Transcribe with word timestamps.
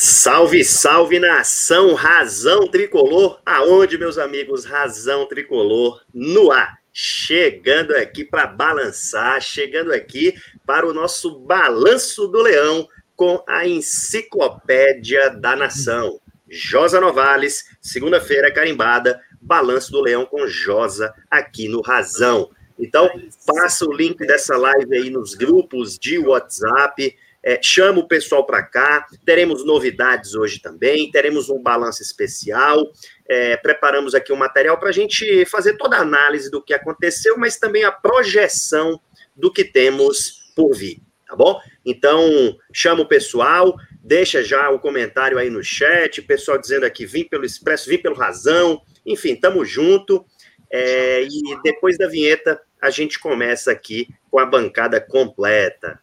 Salve, 0.00 0.62
salve 0.62 1.18
nação, 1.18 1.92
razão 1.92 2.68
tricolor. 2.68 3.40
Aonde, 3.44 3.98
meus 3.98 4.16
amigos, 4.16 4.64
razão 4.64 5.26
tricolor 5.26 6.04
no 6.14 6.52
ar. 6.52 6.78
Chegando 6.92 7.96
aqui 7.96 8.24
para 8.24 8.46
balançar, 8.46 9.40
chegando 9.40 9.92
aqui 9.92 10.32
para 10.64 10.86
o 10.86 10.94
nosso 10.94 11.40
balanço 11.40 12.28
do 12.28 12.40
leão 12.40 12.88
com 13.16 13.42
a 13.48 13.66
enciclopédia 13.66 15.30
da 15.30 15.56
nação. 15.56 16.20
Josa 16.48 17.00
Novales, 17.00 17.64
segunda-feira 17.80 18.54
carimbada, 18.54 19.20
balanço 19.40 19.90
do 19.90 20.00
leão 20.00 20.24
com 20.24 20.46
Josa 20.46 21.12
aqui 21.28 21.66
no 21.66 21.80
Razão. 21.80 22.52
Então, 22.78 23.10
passa 23.44 23.84
o 23.84 23.92
link 23.92 24.24
dessa 24.24 24.56
live 24.56 24.94
aí 24.94 25.10
nos 25.10 25.34
grupos 25.34 25.98
de 25.98 26.20
WhatsApp 26.20 27.16
é, 27.42 27.60
chama 27.62 28.00
o 28.00 28.08
pessoal 28.08 28.44
para 28.44 28.62
cá. 28.62 29.06
Teremos 29.24 29.64
novidades 29.64 30.34
hoje 30.34 30.60
também, 30.60 31.10
teremos 31.10 31.48
um 31.48 31.62
balanço 31.62 32.02
especial. 32.02 32.90
É, 33.28 33.56
preparamos 33.56 34.14
aqui 34.14 34.32
um 34.32 34.36
material 34.36 34.78
para 34.78 34.88
a 34.88 34.92
gente 34.92 35.44
fazer 35.46 35.76
toda 35.76 35.96
a 35.96 36.00
análise 36.00 36.50
do 36.50 36.62
que 36.62 36.74
aconteceu, 36.74 37.36
mas 37.38 37.58
também 37.58 37.84
a 37.84 37.92
projeção 37.92 39.00
do 39.36 39.52
que 39.52 39.64
temos 39.64 40.52
por 40.56 40.74
vir, 40.74 41.00
tá 41.26 41.36
bom? 41.36 41.60
Então, 41.84 42.56
chama 42.72 43.02
o 43.02 43.08
pessoal, 43.08 43.76
deixa 44.02 44.42
já 44.42 44.68
o 44.70 44.80
comentário 44.80 45.38
aí 45.38 45.48
no 45.48 45.62
chat, 45.62 46.20
pessoal 46.22 46.58
dizendo 46.58 46.84
aqui, 46.84 47.06
vim 47.06 47.24
pelo 47.24 47.44
Expresso, 47.44 47.88
vim 47.88 47.98
pelo 47.98 48.16
Razão, 48.16 48.82
enfim, 49.06 49.36
tamo 49.36 49.64
junto. 49.64 50.24
É, 50.70 51.22
e 51.22 51.62
depois 51.62 51.96
da 51.96 52.08
vinheta, 52.08 52.60
a 52.80 52.90
gente 52.90 53.18
começa 53.18 53.70
aqui 53.70 54.08
com 54.30 54.38
a 54.38 54.44
bancada 54.44 55.00
completa. 55.00 56.00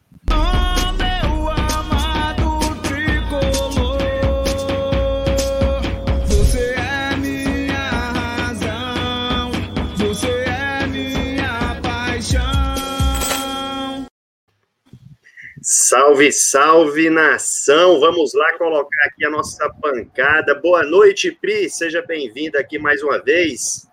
Salve, 15.68 16.32
salve 16.32 17.10
nação! 17.10 18.00
Vamos 18.00 18.36
lá 18.36 18.56
colocar 18.56 19.08
aqui 19.08 19.26
a 19.26 19.32
nossa 19.32 19.68
bancada. 19.82 20.54
Boa 20.54 20.84
noite, 20.84 21.32
Pri. 21.32 21.68
Seja 21.72 22.04
bem-vinda 22.04 22.60
aqui 22.60 22.78
mais 22.78 23.02
uma 23.02 23.18
vez. 23.18 23.90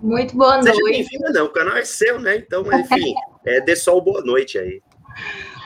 Muito 0.00 0.34
boa 0.34 0.62
noite. 0.62 0.70
Seja 0.70 0.82
bem-vinda, 0.82 1.30
não. 1.30 1.44
O 1.44 1.50
canal 1.50 1.76
é 1.76 1.84
seu, 1.84 2.18
né? 2.18 2.36
Então, 2.36 2.64
enfim, 2.72 3.12
é, 3.44 3.60
dê 3.60 3.76
só 3.76 3.98
o 3.98 4.00
boa 4.00 4.22
noite 4.22 4.58
aí. 4.58 4.80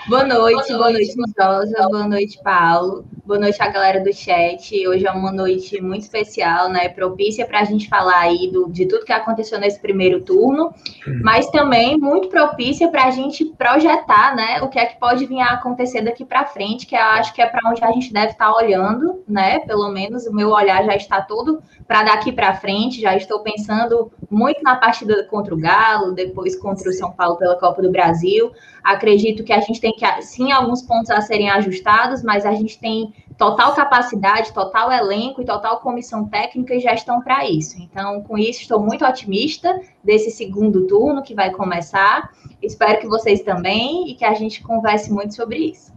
Boa 0.09 0.25
noite, 0.25 0.73
boa 0.73 0.91
noite, 0.91 1.15
Rosa. 1.39 1.89
Boa 1.89 2.09
noite, 2.09 2.43
Paulo. 2.43 3.07
Boa 3.27 3.39
noite 3.39 3.57
à 3.63 3.69
galera 3.69 4.05
do 4.05 4.13
chat. 4.13 4.87
Hoje 4.87 5.07
é 5.07 5.11
uma 5.11 5.33
noite 5.33 5.81
muito 5.81 6.03
especial, 6.03 6.69
né? 6.69 6.91
Propícia 6.91 7.47
para 7.47 7.61
a 7.61 7.65
gente 7.65 7.89
falar 7.89 8.19
aí 8.19 8.51
do, 8.53 8.69
de 8.71 8.85
tudo 8.85 9.07
que 9.07 9.15
aconteceu 9.15 9.59
nesse 9.59 9.81
primeiro 9.81 10.21
turno, 10.21 10.75
mas 11.23 11.49
também 11.49 11.97
muito 11.97 12.29
propícia 12.29 12.87
para 12.89 13.05
a 13.07 13.11
gente 13.11 13.47
projetar, 13.47 14.37
né? 14.37 14.61
O 14.61 14.69
que 14.69 14.79
é 14.79 14.85
que 14.85 15.01
pode 15.01 15.25
vir 15.25 15.41
a 15.41 15.55
acontecer 15.55 16.03
daqui 16.03 16.23
para 16.23 16.45
frente, 16.45 16.87
que 16.87 16.95
eu 16.95 17.01
acho 17.01 17.33
que 17.33 17.41
é 17.41 17.47
para 17.47 17.67
onde 17.71 17.83
a 17.83 17.91
gente 17.93 18.13
deve 18.13 18.33
estar 18.33 18.53
tá 18.53 18.55
olhando, 18.55 19.25
né? 19.27 19.61
Pelo 19.61 19.91
menos 19.91 20.27
o 20.27 20.35
meu 20.35 20.51
olhar 20.51 20.85
já 20.85 20.95
está 20.95 21.23
todo 21.23 21.63
para 21.89 22.03
daqui 22.03 22.31
para 22.31 22.53
frente. 22.53 23.01
Já 23.01 23.17
estou 23.17 23.41
pensando 23.41 24.13
muito 24.31 24.63
na 24.63 24.77
partida 24.77 25.25
contra 25.31 25.55
o 25.55 25.59
Galo, 25.59 26.13
depois 26.13 26.57
contra 26.57 26.91
o 26.91 26.93
São 26.93 27.11
Paulo 27.13 27.39
pela 27.39 27.59
Copa 27.59 27.81
do 27.81 27.91
Brasil. 27.91 28.53
Acredito 28.83 29.43
que 29.43 29.53
a 29.55 29.61
gente 29.61 29.81
tem 29.81 29.93
que, 29.93 30.05
sim, 30.21 30.53
alguns 30.53 30.83
pontos 30.83 31.09
a 31.09 31.23
serem 31.23 31.49
ajustados, 31.49 32.23
mas 32.23 32.45
a 32.45 32.53
gente 32.53 32.79
tem 32.79 33.14
total 33.37 33.75
capacidade, 33.75 34.53
total 34.53 34.93
elenco 34.93 35.43
e 35.43 35.45
total 35.45 35.81
comissão 35.81 36.27
técnica 36.27 36.75
e 36.75 36.81
gestão 36.81 37.21
para 37.21 37.49
isso. 37.49 37.81
Então, 37.81 38.23
com 38.23 38.39
isso, 38.39 38.63
estou 38.63 38.81
muito 38.81 39.05
otimista 39.05 39.81
desse 40.03 40.31
segundo 40.31 40.87
turno 40.87 41.23
que 41.23 41.35
vai 41.35 41.51
começar. 41.51 42.31
Espero 42.63 43.01
que 43.01 43.09
vocês 43.09 43.43
também 43.43 44.11
e 44.11 44.15
que 44.15 44.25
a 44.25 44.35
gente 44.35 44.63
converse 44.63 45.13
muito 45.13 45.35
sobre 45.35 45.59
isso. 45.59 45.93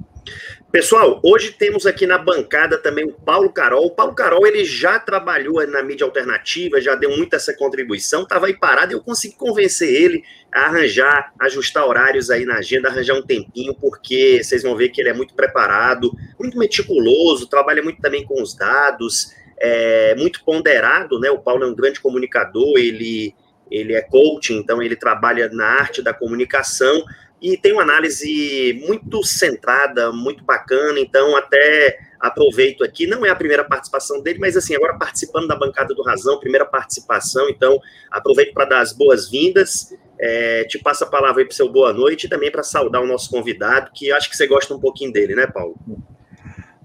Pessoal, 0.78 1.20
hoje 1.24 1.54
temos 1.54 1.88
aqui 1.88 2.06
na 2.06 2.20
bancada 2.20 2.78
também 2.78 3.04
o 3.04 3.12
Paulo 3.12 3.52
Carol. 3.52 3.88
O 3.88 3.90
Paulo 3.96 4.14
Carol, 4.14 4.46
ele 4.46 4.64
já 4.64 5.00
trabalhou 5.00 5.66
na 5.66 5.82
mídia 5.82 6.06
alternativa, 6.06 6.80
já 6.80 6.94
deu 6.94 7.18
muita 7.18 7.38
essa 7.38 7.52
contribuição, 7.52 8.22
estava 8.22 8.46
aí 8.46 8.56
parado 8.56 8.94
eu 8.94 9.02
consegui 9.02 9.36
convencer 9.36 9.90
ele 9.90 10.24
a 10.54 10.66
arranjar, 10.66 11.34
ajustar 11.40 11.84
horários 11.84 12.30
aí 12.30 12.46
na 12.46 12.58
agenda, 12.58 12.90
arranjar 12.90 13.16
um 13.16 13.24
tempinho, 13.24 13.74
porque 13.74 14.44
vocês 14.44 14.62
vão 14.62 14.76
ver 14.76 14.90
que 14.90 15.02
ele 15.02 15.10
é 15.10 15.14
muito 15.14 15.34
preparado, 15.34 16.12
muito 16.40 16.60
meticuloso, 16.60 17.50
trabalha 17.50 17.82
muito 17.82 18.00
também 18.00 18.24
com 18.24 18.40
os 18.40 18.56
dados, 18.56 19.34
é 19.60 20.14
muito 20.14 20.44
ponderado, 20.46 21.20
né? 21.20 21.32
O 21.32 21.40
Paulo 21.40 21.64
é 21.64 21.68
um 21.68 21.74
grande 21.74 22.00
comunicador, 22.00 22.78
ele, 22.78 23.34
ele 23.72 23.96
é 23.96 24.04
coach, 24.04 24.54
então 24.54 24.80
ele 24.80 24.96
trabalha 24.96 25.50
na 25.50 25.66
arte 25.66 26.04
da 26.04 26.14
comunicação, 26.14 27.04
e 27.42 27.58
tem 27.58 27.74
uma 27.74 27.84
análise 27.84 28.82
muito 28.88 29.24
centrada, 29.24 30.12
muito 30.12 30.44
bacana, 30.44 31.00
então 31.00 31.36
até 31.36 31.98
aproveito 32.20 32.84
aqui, 32.84 33.06
não 33.06 33.26
é 33.26 33.30
a 33.30 33.36
primeira 33.36 33.64
participação 33.64 34.22
dele, 34.22 34.40
mas 34.40 34.58
assim, 34.58 34.76
agora 34.76 34.98
participando 34.98 35.48
da 35.48 35.56
bancada 35.56 35.94
do 35.94 36.02
Razão, 36.02 36.40
primeira 36.40 36.66
participação, 36.66 37.48
então 37.50 37.80
aproveito 38.10 38.54
para 38.54 38.66
dar 38.66 38.80
as 38.82 38.92
boas-vindas, 38.92 39.94
é, 40.20 40.64
te 40.64 40.80
passo 40.80 41.04
a 41.04 41.08
palavra 41.08 41.42
aí 41.42 41.46
para 41.46 41.54
o 41.54 41.56
seu 41.56 41.72
boa 41.72 41.94
noite 41.94 42.26
e 42.26 42.30
também 42.30 42.52
para 42.52 42.64
saudar 42.64 43.02
o 43.02 43.08
nosso 43.08 43.30
convidado, 43.30 43.92
que 43.94 44.12
acho 44.12 44.30
que 44.30 44.36
você 44.36 44.48
gosta 44.48 44.74
um 44.74 44.80
pouquinho 44.80 45.14
dele, 45.14 45.36
né, 45.36 45.46
Paulo? 45.46 45.76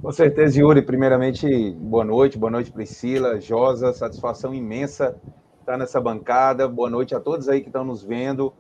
Com 0.03 0.13
certeza, 0.13 0.59
Yuri, 0.59 0.83
primeiramente, 0.83 1.47
boa 1.71 2.05
noite, 2.05 2.37
boa 2.37 2.51
noite, 2.51 2.71
Priscila, 2.71 3.41
Josa, 3.41 3.93
satisfação 3.93 4.53
imensa 4.53 5.17
estar 5.61 5.79
nessa 5.79 6.01
bancada, 6.01 6.67
boa 6.69 6.91
noite 6.91 7.15
a 7.15 7.21
todos 7.21 7.49
aí 7.49 7.61
que 7.61 7.69
estão 7.69 7.85
nos 7.85 8.03
vendo, 8.03 8.53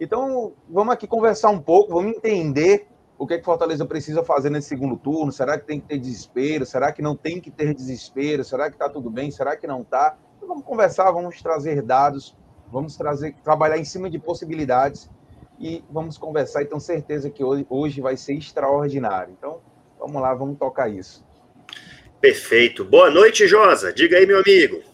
então, 0.00 0.54
vamos 0.68 0.94
aqui 0.94 1.06
conversar 1.06 1.50
um 1.50 1.60
pouco, 1.60 1.92
vamos 1.92 2.16
entender 2.16 2.86
o 3.18 3.26
que, 3.26 3.34
é 3.34 3.38
que 3.38 3.44
Fortaleza 3.44 3.84
precisa 3.84 4.24
fazer 4.24 4.48
nesse 4.48 4.68
segundo 4.68 4.96
turno. 4.96 5.30
Será 5.30 5.58
que 5.58 5.66
tem 5.66 5.78
que 5.78 5.86
ter 5.86 5.98
desespero? 5.98 6.64
Será 6.64 6.90
que 6.90 7.02
não 7.02 7.14
tem 7.14 7.38
que 7.38 7.50
ter 7.50 7.74
desespero? 7.74 8.42
Será 8.42 8.70
que 8.70 8.76
está 8.76 8.88
tudo 8.88 9.10
bem? 9.10 9.30
Será 9.30 9.54
que 9.58 9.66
não 9.66 9.82
está? 9.82 10.16
Então, 10.38 10.48
vamos 10.48 10.64
conversar, 10.64 11.10
vamos 11.10 11.42
trazer 11.42 11.82
dados, 11.82 12.34
vamos 12.72 12.96
trazer, 12.96 13.34
trabalhar 13.44 13.76
em 13.76 13.84
cima 13.84 14.08
de 14.08 14.18
possibilidades 14.18 15.10
e 15.58 15.84
vamos 15.90 16.16
conversar. 16.16 16.62
E 16.62 16.66
tenho 16.66 16.80
certeza 16.80 17.28
que 17.28 17.44
hoje, 17.44 17.66
hoje 17.68 18.00
vai 18.00 18.16
ser 18.16 18.32
extraordinário. 18.32 19.34
Então, 19.36 19.60
vamos 19.98 20.22
lá, 20.22 20.32
vamos 20.32 20.58
tocar 20.58 20.88
isso. 20.88 21.22
Perfeito. 22.22 22.86
Boa 22.86 23.10
noite, 23.10 23.46
Josa. 23.46 23.92
Diga 23.92 24.16
aí, 24.16 24.24
meu 24.24 24.40
amigo. 24.40 24.89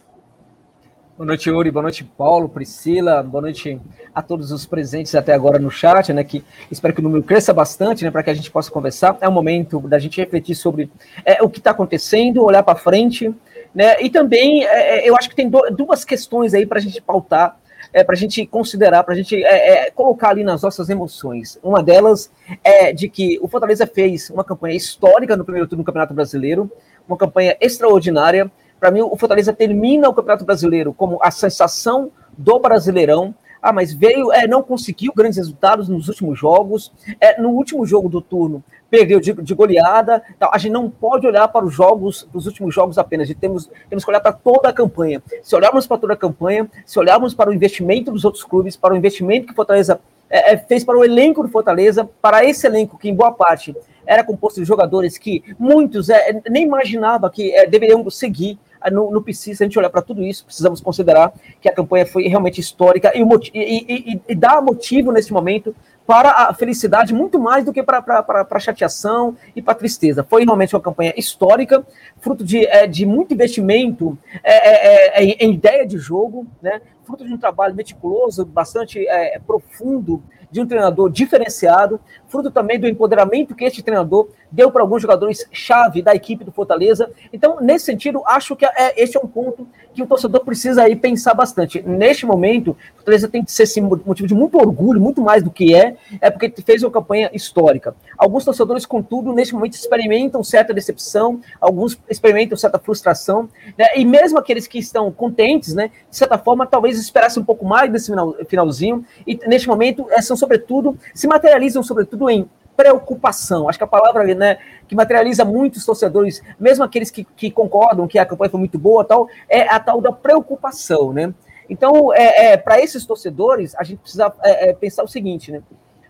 Boa 1.16 1.28
noite, 1.28 1.48
Yuri. 1.48 1.70
Boa 1.70 1.84
noite, 1.84 2.04
Paulo, 2.04 2.46
Priscila. 2.46 3.22
Boa 3.22 3.40
noite 3.40 3.80
a 4.14 4.20
todos 4.20 4.52
os 4.52 4.66
presentes 4.66 5.14
até 5.14 5.32
agora 5.32 5.58
no 5.58 5.70
chat, 5.70 6.12
né? 6.12 6.22
Que 6.22 6.44
espero 6.70 6.92
que 6.92 7.00
o 7.00 7.02
número 7.02 7.22
cresça 7.22 7.54
bastante, 7.54 8.04
né? 8.04 8.10
Para 8.10 8.22
que 8.22 8.28
a 8.28 8.34
gente 8.34 8.50
possa 8.50 8.70
conversar. 8.70 9.16
É 9.22 9.26
o 9.26 9.32
momento 9.32 9.80
da 9.88 9.98
gente 9.98 10.20
refletir 10.20 10.54
sobre 10.54 10.90
é, 11.24 11.42
o 11.42 11.48
que 11.48 11.56
está 11.56 11.70
acontecendo, 11.70 12.44
olhar 12.44 12.62
para 12.62 12.76
frente, 12.76 13.34
né? 13.74 13.98
E 14.02 14.10
também 14.10 14.66
é, 14.66 15.06
é 15.06 15.08
eu 15.08 15.16
acho 15.16 15.30
que 15.30 15.34
tem 15.34 15.48
do, 15.48 15.62
duas 15.70 16.04
questões 16.04 16.52
aí 16.52 16.66
para 16.66 16.78
a 16.78 16.82
gente 16.82 17.00
pautar, 17.00 17.58
é, 17.94 18.04
para 18.04 18.14
a 18.14 18.18
gente 18.18 18.44
considerar, 18.44 19.02
para 19.02 19.14
a 19.14 19.16
gente 19.16 19.42
é, 19.42 19.86
é, 19.86 19.90
colocar 19.90 20.28
ali 20.28 20.44
nas 20.44 20.60
nossas 20.60 20.90
emoções. 20.90 21.58
Uma 21.62 21.82
delas 21.82 22.30
é 22.62 22.92
de 22.92 23.08
que 23.08 23.38
o 23.40 23.48
Fortaleza 23.48 23.86
fez 23.86 24.28
uma 24.28 24.44
campanha 24.44 24.76
histórica 24.76 25.34
no 25.34 25.46
primeiro 25.46 25.66
turno 25.66 25.82
do 25.82 25.86
Campeonato 25.86 26.12
Brasileiro, 26.12 26.70
uma 27.08 27.16
campanha 27.16 27.56
extraordinária 27.58 28.52
para 28.78 28.90
mim, 28.90 29.00
o 29.00 29.16
Fortaleza 29.16 29.52
termina 29.52 30.08
o 30.08 30.14
Campeonato 30.14 30.44
Brasileiro 30.44 30.92
como 30.92 31.18
a 31.22 31.30
sensação 31.30 32.10
do 32.36 32.58
Brasileirão. 32.58 33.34
Ah, 33.60 33.72
mas 33.72 33.92
veio, 33.92 34.32
é, 34.32 34.46
não 34.46 34.62
conseguiu 34.62 35.12
grandes 35.14 35.38
resultados 35.38 35.88
nos 35.88 36.08
últimos 36.08 36.38
jogos. 36.38 36.92
É, 37.20 37.40
no 37.40 37.50
último 37.50 37.84
jogo 37.84 38.08
do 38.08 38.20
turno, 38.20 38.62
perdeu 38.90 39.18
de, 39.18 39.32
de 39.32 39.54
goleada. 39.54 40.22
Então, 40.36 40.48
a 40.52 40.58
gente 40.58 40.72
não 40.72 40.88
pode 40.88 41.26
olhar 41.26 41.48
para 41.48 41.64
os 41.64 41.74
jogos, 41.74 42.28
os 42.32 42.46
últimos 42.46 42.74
jogos 42.74 42.98
apenas. 42.98 43.32
Temos, 43.40 43.68
temos 43.88 44.04
que 44.04 44.10
olhar 44.10 44.20
para 44.20 44.32
toda 44.32 44.68
a 44.68 44.72
campanha. 44.72 45.22
Se 45.42 45.56
olharmos 45.56 45.86
para 45.86 45.98
toda 45.98 46.12
a 46.12 46.16
campanha, 46.16 46.70
se 46.84 46.98
olharmos 46.98 47.34
para 47.34 47.50
o 47.50 47.54
investimento 47.54 48.12
dos 48.12 48.24
outros 48.24 48.44
clubes, 48.44 48.76
para 48.76 48.94
o 48.94 48.96
investimento 48.96 49.46
que 49.46 49.52
o 49.52 49.56
Fortaleza 49.56 50.00
é, 50.28 50.52
é 50.52 50.56
fez 50.56 50.84
para 50.84 50.96
o 50.96 51.04
elenco 51.04 51.42
do 51.42 51.48
Fortaleza, 51.48 52.08
para 52.20 52.44
esse 52.44 52.66
elenco 52.66 52.98
que, 52.98 53.08
em 53.08 53.14
boa 53.14 53.32
parte, 53.32 53.74
era 54.06 54.24
composto 54.24 54.60
de 54.60 54.66
jogadores 54.66 55.18
que 55.18 55.42
muitos 55.58 56.08
é, 56.08 56.40
nem 56.48 56.64
imaginava 56.64 57.30
que 57.30 57.54
é, 57.54 57.66
deveriam 57.66 58.08
seguir 58.10 58.58
no, 58.90 59.10
no 59.10 59.22
PC, 59.22 59.54
se 59.54 59.62
a 59.62 59.66
gente 59.66 59.78
olhar 59.78 59.90
para 59.90 60.02
tudo 60.02 60.22
isso, 60.22 60.44
precisamos 60.44 60.80
considerar 60.80 61.32
que 61.60 61.68
a 61.68 61.72
campanha 61.72 62.06
foi 62.06 62.28
realmente 62.28 62.60
histórica 62.60 63.12
e, 63.14 63.22
e, 63.54 64.12
e, 64.14 64.22
e 64.28 64.34
dá 64.34 64.60
motivo 64.60 65.10
nesse 65.10 65.32
momento 65.32 65.74
para 66.06 66.30
a 66.30 66.54
felicidade 66.54 67.12
muito 67.12 67.38
mais 67.38 67.64
do 67.64 67.72
que 67.72 67.82
para 67.82 68.04
a 68.28 68.60
chateação 68.60 69.36
e 69.56 69.60
para 69.60 69.74
tristeza. 69.74 70.22
Foi 70.22 70.44
realmente 70.44 70.74
uma 70.74 70.80
campanha 70.80 71.12
histórica, 71.16 71.84
fruto 72.20 72.44
de, 72.44 72.64
é, 72.64 72.86
de 72.86 73.04
muito 73.04 73.34
investimento 73.34 74.16
é, 74.44 74.54
é, 74.54 75.24
é 75.24 75.44
em 75.44 75.54
ideia 75.54 75.84
de 75.84 75.98
jogo, 75.98 76.46
né? 76.62 76.80
fruto 77.04 77.24
de 77.24 77.32
um 77.32 77.38
trabalho 77.38 77.74
meticuloso, 77.74 78.44
bastante 78.44 79.06
é, 79.08 79.38
profundo 79.44 80.22
de 80.50 80.60
um 80.60 80.66
treinador 80.66 81.10
diferenciado, 81.10 82.00
fruto 82.28 82.50
também 82.50 82.78
do 82.78 82.88
empoderamento 82.88 83.54
que 83.54 83.64
este 83.64 83.82
treinador 83.82 84.28
deu 84.50 84.70
para 84.70 84.82
alguns 84.82 85.02
jogadores 85.02 85.46
chave 85.52 86.02
da 86.02 86.14
equipe 86.14 86.44
do 86.44 86.52
Fortaleza. 86.52 87.10
Então, 87.32 87.58
nesse 87.60 87.86
sentido, 87.86 88.22
acho 88.26 88.56
que 88.56 88.64
é, 88.64 89.02
este 89.02 89.16
é 89.16 89.20
um 89.20 89.26
ponto 89.26 89.66
que 89.94 90.02
o 90.02 90.06
torcedor 90.06 90.44
precisa 90.44 90.82
aí 90.82 90.94
pensar 90.94 91.34
bastante. 91.34 91.82
Neste 91.82 92.26
momento, 92.26 92.72
o 92.72 92.96
Fortaleza 92.96 93.28
tem 93.28 93.44
que 93.44 93.50
ser 93.50 93.66
sim, 93.66 93.80
motivo 93.80 94.28
de 94.28 94.34
muito 94.34 94.58
orgulho, 94.58 95.00
muito 95.00 95.22
mais 95.22 95.42
do 95.42 95.50
que 95.50 95.74
é, 95.74 95.96
é 96.20 96.30
porque 96.30 96.52
fez 96.62 96.82
uma 96.82 96.90
campanha 96.90 97.30
histórica. 97.32 97.94
Alguns 98.18 98.44
torcedores, 98.44 98.84
contudo, 98.84 99.32
neste 99.32 99.54
momento 99.54 99.74
experimentam 99.74 100.44
certa 100.44 100.74
decepção, 100.74 101.40
alguns 101.60 101.98
experimentam 102.08 102.56
certa 102.56 102.78
frustração, 102.78 103.48
né? 103.76 103.86
e 103.96 104.04
mesmo 104.04 104.38
aqueles 104.38 104.66
que 104.66 104.78
estão 104.78 105.10
contentes, 105.10 105.74
né, 105.74 105.90
de 106.10 106.16
certa 106.16 106.36
forma, 106.38 106.66
talvez 106.66 106.98
esperassem 106.98 107.42
um 107.42 107.46
pouco 107.46 107.64
mais 107.64 107.90
desse 107.90 108.06
final, 108.06 108.34
finalzinho, 108.46 109.04
e 109.26 109.38
neste 109.46 109.68
momento 109.68 110.06
é, 110.10 110.20
são 110.20 110.36
sobretudo, 110.36 110.98
se 111.14 111.26
materializam 111.26 111.82
sobretudo 111.82 112.25
em 112.28 112.48
preocupação. 112.76 113.68
Acho 113.68 113.78
que 113.78 113.84
a 113.84 113.88
palavra 113.88 114.22
né, 114.34 114.58
que 114.86 114.94
materializa 114.94 115.44
muitos 115.44 115.84
torcedores, 115.84 116.42
mesmo 116.60 116.84
aqueles 116.84 117.10
que, 117.10 117.24
que, 117.24 117.50
concordam 117.50 118.06
que 118.06 118.18
a 118.18 118.26
campanha 118.26 118.50
foi 118.50 118.60
muito 118.60 118.78
boa, 118.78 119.04
tal, 119.04 119.28
é 119.48 119.62
a 119.62 119.80
tal 119.80 120.00
da 120.00 120.12
preocupação, 120.12 121.12
né? 121.12 121.32
Então, 121.68 122.14
é, 122.14 122.52
é 122.52 122.56
para 122.56 122.80
esses 122.80 123.04
torcedores, 123.04 123.74
a 123.76 123.82
gente 123.82 123.98
precisa 123.98 124.32
é, 124.42 124.70
é 124.70 124.72
pensar 124.72 125.02
o 125.02 125.08
seguinte, 125.08 125.50
né? 125.50 125.62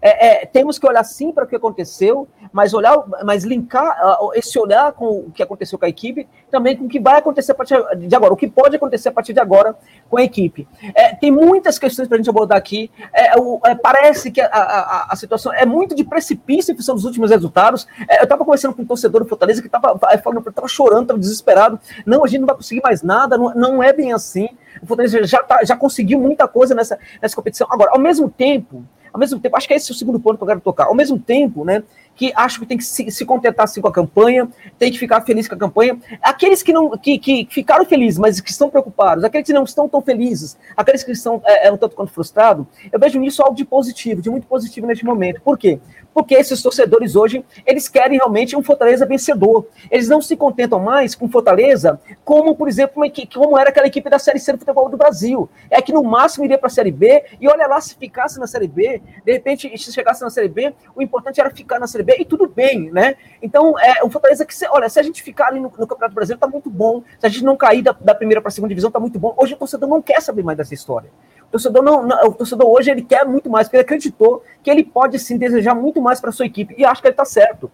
É, 0.06 0.42
é, 0.42 0.46
temos 0.46 0.78
que 0.78 0.86
olhar 0.86 1.02
sim 1.02 1.32
para 1.32 1.42
o 1.42 1.46
que 1.48 1.56
aconteceu, 1.56 2.28
mas 2.52 2.72
olhar, 2.72 2.96
mas 3.24 3.42
linkar 3.42 4.20
uh, 4.22 4.30
esse 4.34 4.56
olhar 4.56 4.92
com 4.92 5.06
o 5.06 5.32
que 5.32 5.42
aconteceu 5.42 5.76
com 5.76 5.84
a 5.84 5.88
equipe, 5.88 6.28
também 6.48 6.76
com 6.76 6.84
o 6.84 6.88
que 6.88 7.00
vai 7.00 7.18
acontecer 7.18 7.50
a 7.50 7.54
partir 7.56 7.76
de 7.96 8.14
agora, 8.14 8.32
o 8.32 8.36
que 8.36 8.46
pode 8.46 8.76
acontecer 8.76 9.08
a 9.08 9.12
partir 9.12 9.32
de 9.32 9.40
agora 9.40 9.74
com 10.08 10.16
a 10.16 10.22
equipe. 10.22 10.68
É, 10.94 11.12
tem 11.16 11.32
muitas 11.32 11.76
questões 11.76 12.06
para 12.06 12.14
a 12.14 12.18
gente 12.18 12.30
abordar 12.30 12.56
aqui. 12.56 12.88
É, 13.12 13.36
o, 13.36 13.60
é, 13.64 13.74
parece 13.74 14.30
que 14.30 14.40
a, 14.40 14.46
a, 14.46 15.06
a, 15.10 15.16
situação 15.16 15.52
é 15.52 15.66
muito 15.66 15.92
de 15.92 16.04
precipício 16.04 16.72
em 16.72 16.76
função 16.76 16.94
dos 16.94 17.04
últimos 17.04 17.32
resultados. 17.32 17.88
É, 18.08 18.20
eu 18.20 18.24
estava 18.24 18.44
conversando 18.44 18.76
com 18.76 18.82
um 18.82 18.86
torcedor 18.86 19.24
do 19.24 19.28
Fortaleza 19.28 19.60
que 19.60 19.66
estava 19.66 20.68
chorando, 20.68 21.02
estava 21.02 21.18
desesperado. 21.18 21.80
Não, 22.06 22.24
a 22.24 22.28
gente 22.28 22.40
não 22.40 22.46
vai 22.46 22.54
conseguir 22.54 22.80
mais 22.80 23.02
nada, 23.02 23.36
não, 23.36 23.52
não 23.54 23.82
é 23.82 23.92
bem 23.92 24.12
assim. 24.12 24.48
O 24.80 24.86
Fortaleza 24.86 25.24
já, 25.24 25.42
tá, 25.42 25.64
já 25.64 25.74
conseguiu 25.74 26.20
muita 26.20 26.46
coisa 26.46 26.76
nessa, 26.76 26.96
nessa 27.20 27.34
competição. 27.34 27.66
Agora, 27.68 27.90
ao 27.92 27.98
mesmo 27.98 28.30
tempo, 28.30 28.84
ao 29.16 29.18
mesmo 29.18 29.40
tempo, 29.40 29.56
acho 29.56 29.66
que 29.66 29.72
esse 29.72 29.90
é 29.90 29.94
o 29.94 29.96
segundo 29.96 30.20
ponto 30.20 30.36
que 30.36 30.42
eu 30.42 30.46
quero 30.46 30.60
tocar. 30.60 30.84
Ao 30.84 30.94
mesmo 30.94 31.18
tempo, 31.18 31.64
né, 31.64 31.82
que 32.16 32.32
acho 32.34 32.58
que 32.58 32.66
tem 32.66 32.78
que 32.78 32.84
se, 32.84 33.10
se 33.10 33.24
contentar 33.24 33.64
assim, 33.64 33.80
com 33.80 33.88
a 33.88 33.92
campanha, 33.92 34.48
tem 34.78 34.90
que 34.90 34.98
ficar 34.98 35.20
feliz 35.20 35.46
com 35.46 35.54
a 35.54 35.58
campanha. 35.58 35.98
Aqueles 36.22 36.62
que 36.62 36.72
não 36.72 36.90
que, 36.96 37.18
que 37.18 37.46
ficaram 37.50 37.84
felizes, 37.84 38.18
mas 38.18 38.40
que 38.40 38.50
estão 38.50 38.70
preocupados, 38.70 39.22
aqueles 39.22 39.46
que 39.46 39.52
não 39.52 39.64
estão 39.64 39.88
tão 39.88 40.00
felizes, 40.00 40.56
aqueles 40.76 41.04
que 41.04 41.12
estão 41.12 41.42
é, 41.44 41.68
é 41.68 41.72
um 41.72 41.76
tanto 41.76 41.94
quanto 41.94 42.10
frustrados, 42.10 42.66
eu 42.90 42.98
vejo 42.98 43.20
nisso 43.20 43.42
algo 43.42 43.54
de 43.54 43.64
positivo, 43.64 44.22
de 44.22 44.30
muito 44.30 44.46
positivo 44.46 44.86
neste 44.86 45.04
momento. 45.04 45.40
Por 45.42 45.58
quê? 45.58 45.78
porque 46.16 46.34
esses 46.34 46.62
torcedores 46.62 47.14
hoje, 47.14 47.44
eles 47.66 47.90
querem 47.90 48.16
realmente 48.16 48.56
um 48.56 48.62
Fortaleza 48.62 49.04
vencedor. 49.04 49.66
Eles 49.90 50.08
não 50.08 50.22
se 50.22 50.34
contentam 50.34 50.80
mais 50.80 51.14
com 51.14 51.28
Fortaleza 51.28 52.00
como, 52.24 52.56
por 52.56 52.68
exemplo, 52.68 53.02
como 53.34 53.58
era 53.58 53.68
aquela 53.68 53.86
equipe 53.86 54.08
da 54.08 54.18
Série 54.18 54.38
C 54.38 54.54
do 54.54 54.58
futebol 54.58 54.88
do 54.88 54.96
Brasil. 54.96 55.46
É 55.70 55.82
que 55.82 55.92
no 55.92 56.02
máximo 56.02 56.46
iria 56.46 56.56
para 56.56 56.68
a 56.68 56.70
Série 56.70 56.90
B 56.90 57.22
e 57.38 57.46
olha 57.46 57.66
lá, 57.66 57.78
se 57.82 57.94
ficasse 57.96 58.40
na 58.40 58.46
Série 58.46 58.66
B, 58.66 59.02
de 59.26 59.30
repente, 59.30 59.76
se 59.76 59.92
chegasse 59.92 60.22
na 60.22 60.30
Série 60.30 60.48
B, 60.48 60.72
o 60.94 61.02
importante 61.02 61.38
era 61.38 61.50
ficar 61.50 61.78
na 61.78 61.86
Série 61.86 62.02
B 62.02 62.05
e 62.18 62.24
tudo 62.24 62.48
bem, 62.48 62.90
né? 62.90 63.16
Então, 63.42 63.78
é 63.78 64.02
o 64.04 64.10
Fortaleza 64.10 64.44
que, 64.44 64.54
olha, 64.68 64.88
se 64.88 64.98
a 65.00 65.02
gente 65.02 65.22
ficar 65.22 65.48
ali 65.48 65.60
no, 65.60 65.72
no 65.78 65.86
Campeonato 65.86 66.14
Brasileiro, 66.14 66.40
tá 66.40 66.46
muito 66.46 66.70
bom. 66.70 67.02
Se 67.18 67.26
a 67.26 67.28
gente 67.28 67.44
não 67.44 67.56
cair 67.56 67.82
da, 67.82 67.92
da 67.92 68.14
primeira 68.14 68.40
para 68.40 68.48
a 68.48 68.52
segunda 68.52 68.68
divisão, 68.68 68.90
tá 68.90 69.00
muito 69.00 69.18
bom. 69.18 69.34
Hoje 69.36 69.54
o 69.54 69.56
torcedor 69.56 69.88
não 69.88 70.02
quer 70.02 70.20
saber 70.20 70.42
mais 70.42 70.58
dessa 70.58 70.74
história. 70.74 71.10
O 71.48 71.52
torcedor, 71.52 71.82
não, 71.82 72.02
não, 72.02 72.28
o 72.28 72.32
torcedor 72.32 72.68
hoje 72.68 72.90
ele 72.90 73.02
quer 73.02 73.24
muito 73.24 73.48
mais, 73.48 73.66
porque 73.66 73.76
ele 73.76 73.84
acreditou 73.84 74.42
que 74.62 74.70
ele 74.70 74.84
pode 74.84 75.18
sim 75.18 75.38
desejar 75.38 75.74
muito 75.74 76.00
mais 76.00 76.20
para 76.20 76.32
sua 76.32 76.46
equipe. 76.46 76.74
E 76.76 76.84
acho 76.84 77.00
que 77.00 77.08
ele 77.08 77.12
está 77.12 77.24
certo. 77.24 77.70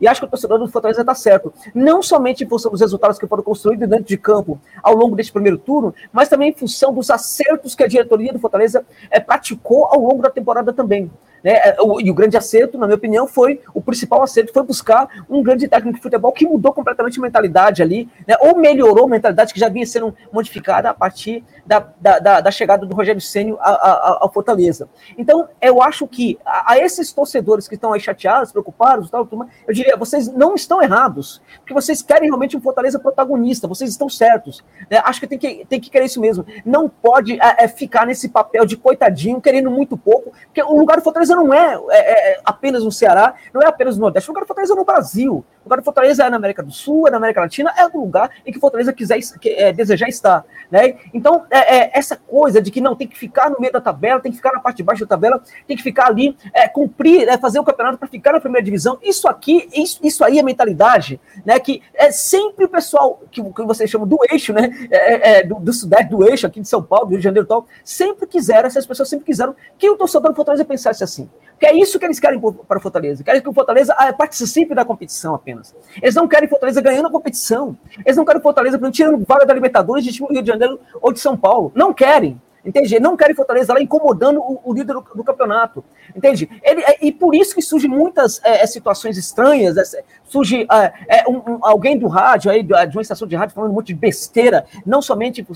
E 0.00 0.06
acho 0.06 0.20
que 0.20 0.26
o 0.26 0.30
torcedor 0.30 0.58
do 0.58 0.68
Fortaleza 0.68 1.00
está 1.00 1.14
certo. 1.14 1.52
Não 1.74 2.02
somente 2.02 2.44
em 2.44 2.48
função 2.48 2.70
dos 2.70 2.80
resultados 2.80 3.18
que 3.18 3.26
foram 3.26 3.42
construídos 3.42 3.88
dentro 3.88 4.04
de 4.04 4.16
campo 4.16 4.60
ao 4.82 4.94
longo 4.94 5.16
deste 5.16 5.32
primeiro 5.32 5.58
turno, 5.58 5.94
mas 6.12 6.28
também 6.28 6.50
em 6.50 6.54
função 6.54 6.92
dos 6.92 7.10
acertos 7.10 7.74
que 7.74 7.82
a 7.82 7.88
diretoria 7.88 8.32
do 8.32 8.38
Fortaleza 8.38 8.84
é, 9.10 9.18
praticou 9.20 9.86
ao 9.86 10.00
longo 10.00 10.22
da 10.22 10.30
temporada 10.30 10.72
também. 10.72 11.10
Né? 11.46 11.52
É, 11.52 11.76
e 12.00 12.10
o 12.10 12.14
grande 12.14 12.36
acerto, 12.36 12.76
na 12.76 12.88
minha 12.88 12.96
opinião, 12.96 13.28
foi 13.28 13.60
o 13.72 13.80
principal 13.80 14.20
acerto 14.20 14.52
foi 14.52 14.64
buscar 14.64 15.08
um 15.30 15.44
grande 15.44 15.68
técnico 15.68 15.96
de 15.96 16.02
futebol 16.02 16.32
que 16.32 16.44
mudou 16.44 16.72
completamente 16.72 17.20
a 17.20 17.22
mentalidade 17.22 17.80
ali, 17.80 18.08
né? 18.26 18.34
ou 18.40 18.58
melhorou 18.58 19.04
a 19.04 19.08
mentalidade 19.08 19.54
que 19.54 19.60
já 19.60 19.68
vinha 19.68 19.86
sendo 19.86 20.12
modificada 20.32 20.90
a 20.90 20.94
partir 20.94 21.44
da, 21.64 21.86
da, 22.00 22.18
da, 22.18 22.40
da 22.40 22.50
chegada 22.50 22.84
do 22.84 22.92
Rogério 22.96 23.20
Ceni 23.20 23.54
ao 23.60 24.32
Fortaleza. 24.32 24.88
Então, 25.16 25.48
eu 25.62 25.80
acho 25.80 26.08
que 26.08 26.36
a, 26.44 26.72
a, 26.72 26.78
esses 26.78 27.12
torcedores 27.12 27.68
que 27.68 27.76
estão 27.76 27.92
aí 27.92 28.00
chateados, 28.00 28.50
preocupados, 28.50 29.08
tal, 29.08 29.28
eu 29.68 29.72
diria, 29.72 29.96
vocês 29.96 30.26
não 30.26 30.56
estão 30.56 30.82
errados, 30.82 31.40
porque 31.58 31.72
vocês 31.72 32.02
querem 32.02 32.28
realmente 32.28 32.56
um 32.56 32.60
Fortaleza 32.60 32.98
protagonista, 32.98 33.68
vocês 33.68 33.90
estão 33.90 34.08
certos. 34.08 34.64
Né? 34.90 35.00
Acho 35.04 35.20
que 35.20 35.28
tem, 35.28 35.38
que 35.38 35.64
tem 35.64 35.80
que 35.80 35.90
querer 35.90 36.06
isso 36.06 36.20
mesmo. 36.20 36.44
Não 36.64 36.88
pode 36.88 37.34
é, 37.34 37.64
é, 37.64 37.68
ficar 37.68 38.04
nesse 38.04 38.30
papel 38.30 38.66
de 38.66 38.76
coitadinho, 38.76 39.40
querendo 39.40 39.70
muito 39.70 39.96
pouco, 39.96 40.32
porque 40.46 40.60
o 40.60 40.76
lugar 40.76 40.96
do 40.96 41.04
Fortaleza 41.04 41.35
não 41.36 41.54
é, 41.54 41.78
é, 41.90 42.32
é, 42.32 42.40
apenas 42.44 42.82
no 42.82 42.90
Ceará, 42.90 43.34
não 43.52 43.62
é 43.62 43.66
apenas 43.66 43.96
no 43.96 44.02
Nordeste, 44.02 44.30
do 44.30 44.46
Fortaleza 44.46 44.74
no 44.74 44.84
Brasil. 44.84 45.44
Do 45.66 45.82
Fortaleza 45.82 46.24
é 46.24 46.30
na 46.30 46.36
América 46.36 46.62
do 46.62 46.70
Sul, 46.70 47.08
é 47.08 47.10
na 47.10 47.16
América 47.16 47.40
Latina, 47.40 47.72
é 47.76 47.86
o 47.86 48.00
lugar 48.00 48.30
em 48.46 48.52
que 48.52 48.60
Fortaleza 48.60 48.92
quiser 48.92 49.18
é, 49.44 49.72
desejar 49.72 50.08
estar. 50.08 50.44
Né? 50.70 50.96
Então, 51.12 51.44
é, 51.50 51.76
é, 51.76 51.90
essa 51.92 52.16
coisa 52.16 52.60
de 52.60 52.70
que 52.70 52.80
não 52.80 52.94
tem 52.94 53.06
que 53.06 53.18
ficar 53.18 53.50
no 53.50 53.58
meio 53.58 53.72
da 53.72 53.80
tabela, 53.80 54.20
tem 54.20 54.30
que 54.30 54.36
ficar 54.36 54.52
na 54.52 54.60
parte 54.60 54.78
de 54.78 54.82
baixo 54.82 55.04
da 55.04 55.08
tabela, 55.08 55.42
tem 55.66 55.76
que 55.76 55.82
ficar 55.82 56.06
ali, 56.06 56.36
é, 56.54 56.68
cumprir, 56.68 57.28
é, 57.28 57.36
fazer 57.38 57.58
o 57.58 57.64
campeonato 57.64 57.98
para 57.98 58.08
ficar 58.08 58.32
na 58.32 58.40
primeira 58.40 58.64
divisão. 58.64 58.98
Isso 59.02 59.28
aqui, 59.28 59.68
isso, 59.74 59.98
isso 60.02 60.24
aí 60.24 60.38
é 60.38 60.42
mentalidade, 60.42 61.20
né? 61.44 61.58
Que 61.58 61.82
é 61.94 62.10
sempre 62.10 62.64
o 62.64 62.68
pessoal 62.68 63.20
que, 63.30 63.42
que 63.42 63.62
vocês 63.62 63.90
chamam 63.90 64.06
do 64.06 64.18
eixo, 64.30 64.52
né? 64.52 64.70
É, 64.90 65.44
do, 65.44 65.56
do, 65.56 65.72
Sudeste, 65.72 66.10
do 66.10 66.28
eixo 66.28 66.46
aqui 66.46 66.60
de 66.60 66.68
São 66.68 66.82
Paulo, 66.82 67.06
do 67.06 67.10
Rio 67.10 67.18
de 67.18 67.24
Janeiro 67.24 67.46
e 67.46 67.48
tal, 67.48 67.66
sempre 67.84 68.26
quiseram, 68.26 68.66
essas 68.66 68.86
pessoas 68.86 69.08
sempre 69.08 69.26
quiseram 69.26 69.54
que 69.78 69.88
o 69.88 69.96
torcedor 69.96 70.30
do 70.30 70.36
Fortaleza 70.36 70.64
pensasse 70.64 71.02
assim. 71.02 71.28
Que 71.58 71.66
é 71.66 71.74
isso 71.74 71.98
que 71.98 72.04
eles 72.04 72.20
querem 72.20 72.38
para 72.38 72.78
o 72.78 72.80
Fortaleza. 72.80 73.24
Querem 73.24 73.40
que 73.40 73.48
o 73.48 73.52
Fortaleza 73.52 73.94
ah, 73.96 74.12
participe 74.12 74.74
da 74.74 74.84
competição 74.84 75.34
apenas. 75.34 75.55
Eles 76.00 76.14
não 76.14 76.28
querem 76.28 76.48
Fortaleza 76.48 76.80
ganhando 76.80 77.08
a 77.08 77.10
competição. 77.10 77.76
Eles 78.04 78.16
não 78.16 78.24
querem 78.24 78.42
Fortaleza 78.42 78.78
tirando 78.90 79.24
vaga 79.26 79.46
da 79.46 79.54
Libertadores 79.54 80.04
de 80.04 80.10
Rio 80.10 80.42
de 80.42 80.46
Janeiro 80.48 80.80
ou 81.00 81.12
de 81.12 81.20
São 81.20 81.36
Paulo. 81.36 81.72
Não 81.74 81.92
querem. 81.92 82.40
Entende? 82.66 82.98
Não 82.98 83.16
querem 83.16 83.34
Fortaleza 83.34 83.72
lá 83.72 83.80
incomodando 83.80 84.40
o, 84.40 84.60
o 84.64 84.74
líder 84.74 84.94
do, 84.94 85.00
do, 85.14 85.22
campeonato. 85.22 85.84
Entende? 86.14 86.50
Ele, 86.64 86.82
é, 86.82 86.98
e 87.00 87.12
por 87.12 87.32
isso 87.32 87.54
que 87.54 87.62
surgem 87.62 87.88
muitas 87.88 88.40
é, 88.42 88.62
é 88.62 88.66
situações 88.66 89.16
estranhas. 89.16 89.76
É, 89.94 90.02
surge 90.26 90.66
é, 90.70 91.20
é, 91.20 91.28
um, 91.28 91.36
um, 91.36 91.58
alguém 91.62 91.98
do 91.98 92.08
rádio, 92.08 92.50
aí, 92.50 92.62
de 92.62 92.96
uma 92.96 93.02
estação 93.02 93.26
de 93.26 93.36
rádio, 93.36 93.54
falando 93.54 93.70
um 93.70 93.74
monte 93.74 93.88
de 93.88 93.94
besteira, 93.94 94.66
não 94.84 95.00
somente 95.00 95.46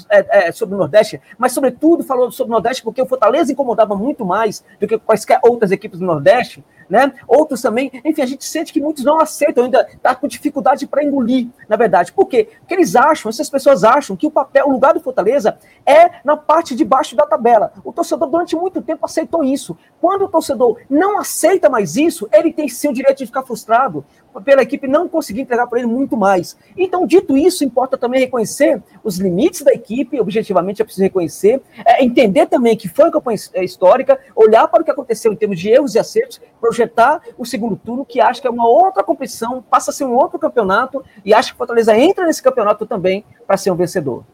sobre 0.53 0.75
o 0.75 0.79
Nordeste, 0.79 1.21
mas 1.37 1.53
sobretudo 1.53 2.03
falando 2.03 2.33
sobre 2.33 2.51
o 2.51 2.55
Nordeste, 2.55 2.83
porque 2.83 3.03
o 3.03 3.07
Fortaleza 3.07 3.53
incomodava 3.53 3.95
muito 3.95 4.25
mais 4.25 4.65
do 4.79 4.87
que 4.87 4.99
quaisquer 4.99 5.41
outras 5.43 5.71
equipes 5.71 5.99
do 5.99 6.07
Nordeste 6.07 6.65
né? 6.91 7.13
Outros 7.27 7.63
também, 7.63 7.91
enfim, 8.05 8.21
a 8.21 8.27
gente 8.27 8.45
sente 8.45 8.73
que 8.73 8.81
muitos 8.81 9.05
não 9.05 9.21
aceitam, 9.21 9.65
ainda 9.65 9.87
está 9.93 10.13
com 10.15 10.27
dificuldade 10.27 10.87
para 10.89 11.05
engolir, 11.05 11.47
na 11.69 11.77
verdade. 11.77 12.13
Por 12.13 12.27
quê? 12.27 12.49
Porque 12.59 12.75
eles 12.75 12.97
acham, 12.97 13.31
essas 13.31 13.49
pessoas 13.49 13.85
acham 13.85 14.17
que 14.17 14.27
o 14.27 14.31
papel, 14.31 14.67
o 14.67 14.73
lugar 14.73 14.93
do 14.93 15.01
Fortaleza 15.01 15.57
é 15.87 16.11
na 16.25 16.37
parte 16.37 16.75
de 16.75 16.85
baixo 16.85 17.15
da 17.15 17.25
tabela. 17.25 17.73
O 17.85 17.93
torcedor 17.93 18.29
durante 18.29 18.57
muito 18.57 18.83
tempo 18.83 19.07
aceitou 19.07 19.45
isso. 19.45 19.79
Quando 20.01 20.25
o 20.25 20.29
torcedor 20.29 20.79
não 20.91 21.19
aceita 21.19 21.71
mais 21.71 21.97
isso, 21.97 22.29
ele 22.33 22.53
tem 22.53 22.69
sim 22.69 22.89
o 22.89 22.93
direito 22.93 23.19
de 23.19 23.27
ficar 23.27 23.45
frustrado 23.45 24.05
pela 24.45 24.63
equipe 24.63 24.87
não 24.87 25.09
conseguir 25.09 25.41
entregar 25.41 25.67
para 25.67 25.79
ele 25.79 25.89
muito 25.89 26.17
mais. 26.17 26.57
Então, 26.77 27.07
dito 27.07 27.37
isso, 27.37 27.65
importa 27.65 27.99
também 27.99 28.21
reconhecer 28.21 28.83
os 29.03 29.19
limites 29.19 29.63
da 29.63 29.73
equipe, 29.73 30.21
objetivamente 30.21 30.81
é 30.81 30.85
preciso 30.85 31.05
reconhecer, 31.05 31.61
é, 31.85 32.05
entender 32.05 32.47
também 32.47 32.77
que 32.77 32.89
foi 32.89 33.07
uma 33.07 33.13
campanha 33.13 33.39
histórica, 33.63 34.19
olhar 34.37 34.69
para 34.69 34.83
o 34.83 34.85
que 34.85 34.91
aconteceu 34.91 35.33
em 35.33 35.37
termos 35.37 35.59
de 35.59 35.69
erros 35.69 35.95
e 35.95 35.99
acertos, 35.99 36.41
projetar 36.61 37.21
o 37.37 37.45
segundo 37.45 37.77
turno, 37.77 38.05
que 38.05 38.21
acho 38.21 38.41
que 38.41 38.47
é 38.47 38.51
uma 38.51 38.69
outra 38.69 39.03
competição, 39.03 39.63
passa 39.63 39.91
a 39.91 39.95
ser 39.95 40.05
um 40.05 40.15
outro 40.15 40.39
campeonato, 40.39 41.05
e 41.25 41.35
acho 41.35 41.53
que 41.53 41.59
Fortaleza 41.59 41.97
entra 41.97 42.27
nesse 42.27 42.43
campeonato 42.43 42.87
também 42.87 43.25
para 43.47 43.57
ser 43.57 43.71
um 43.71 43.77
vencedor. 43.77 44.25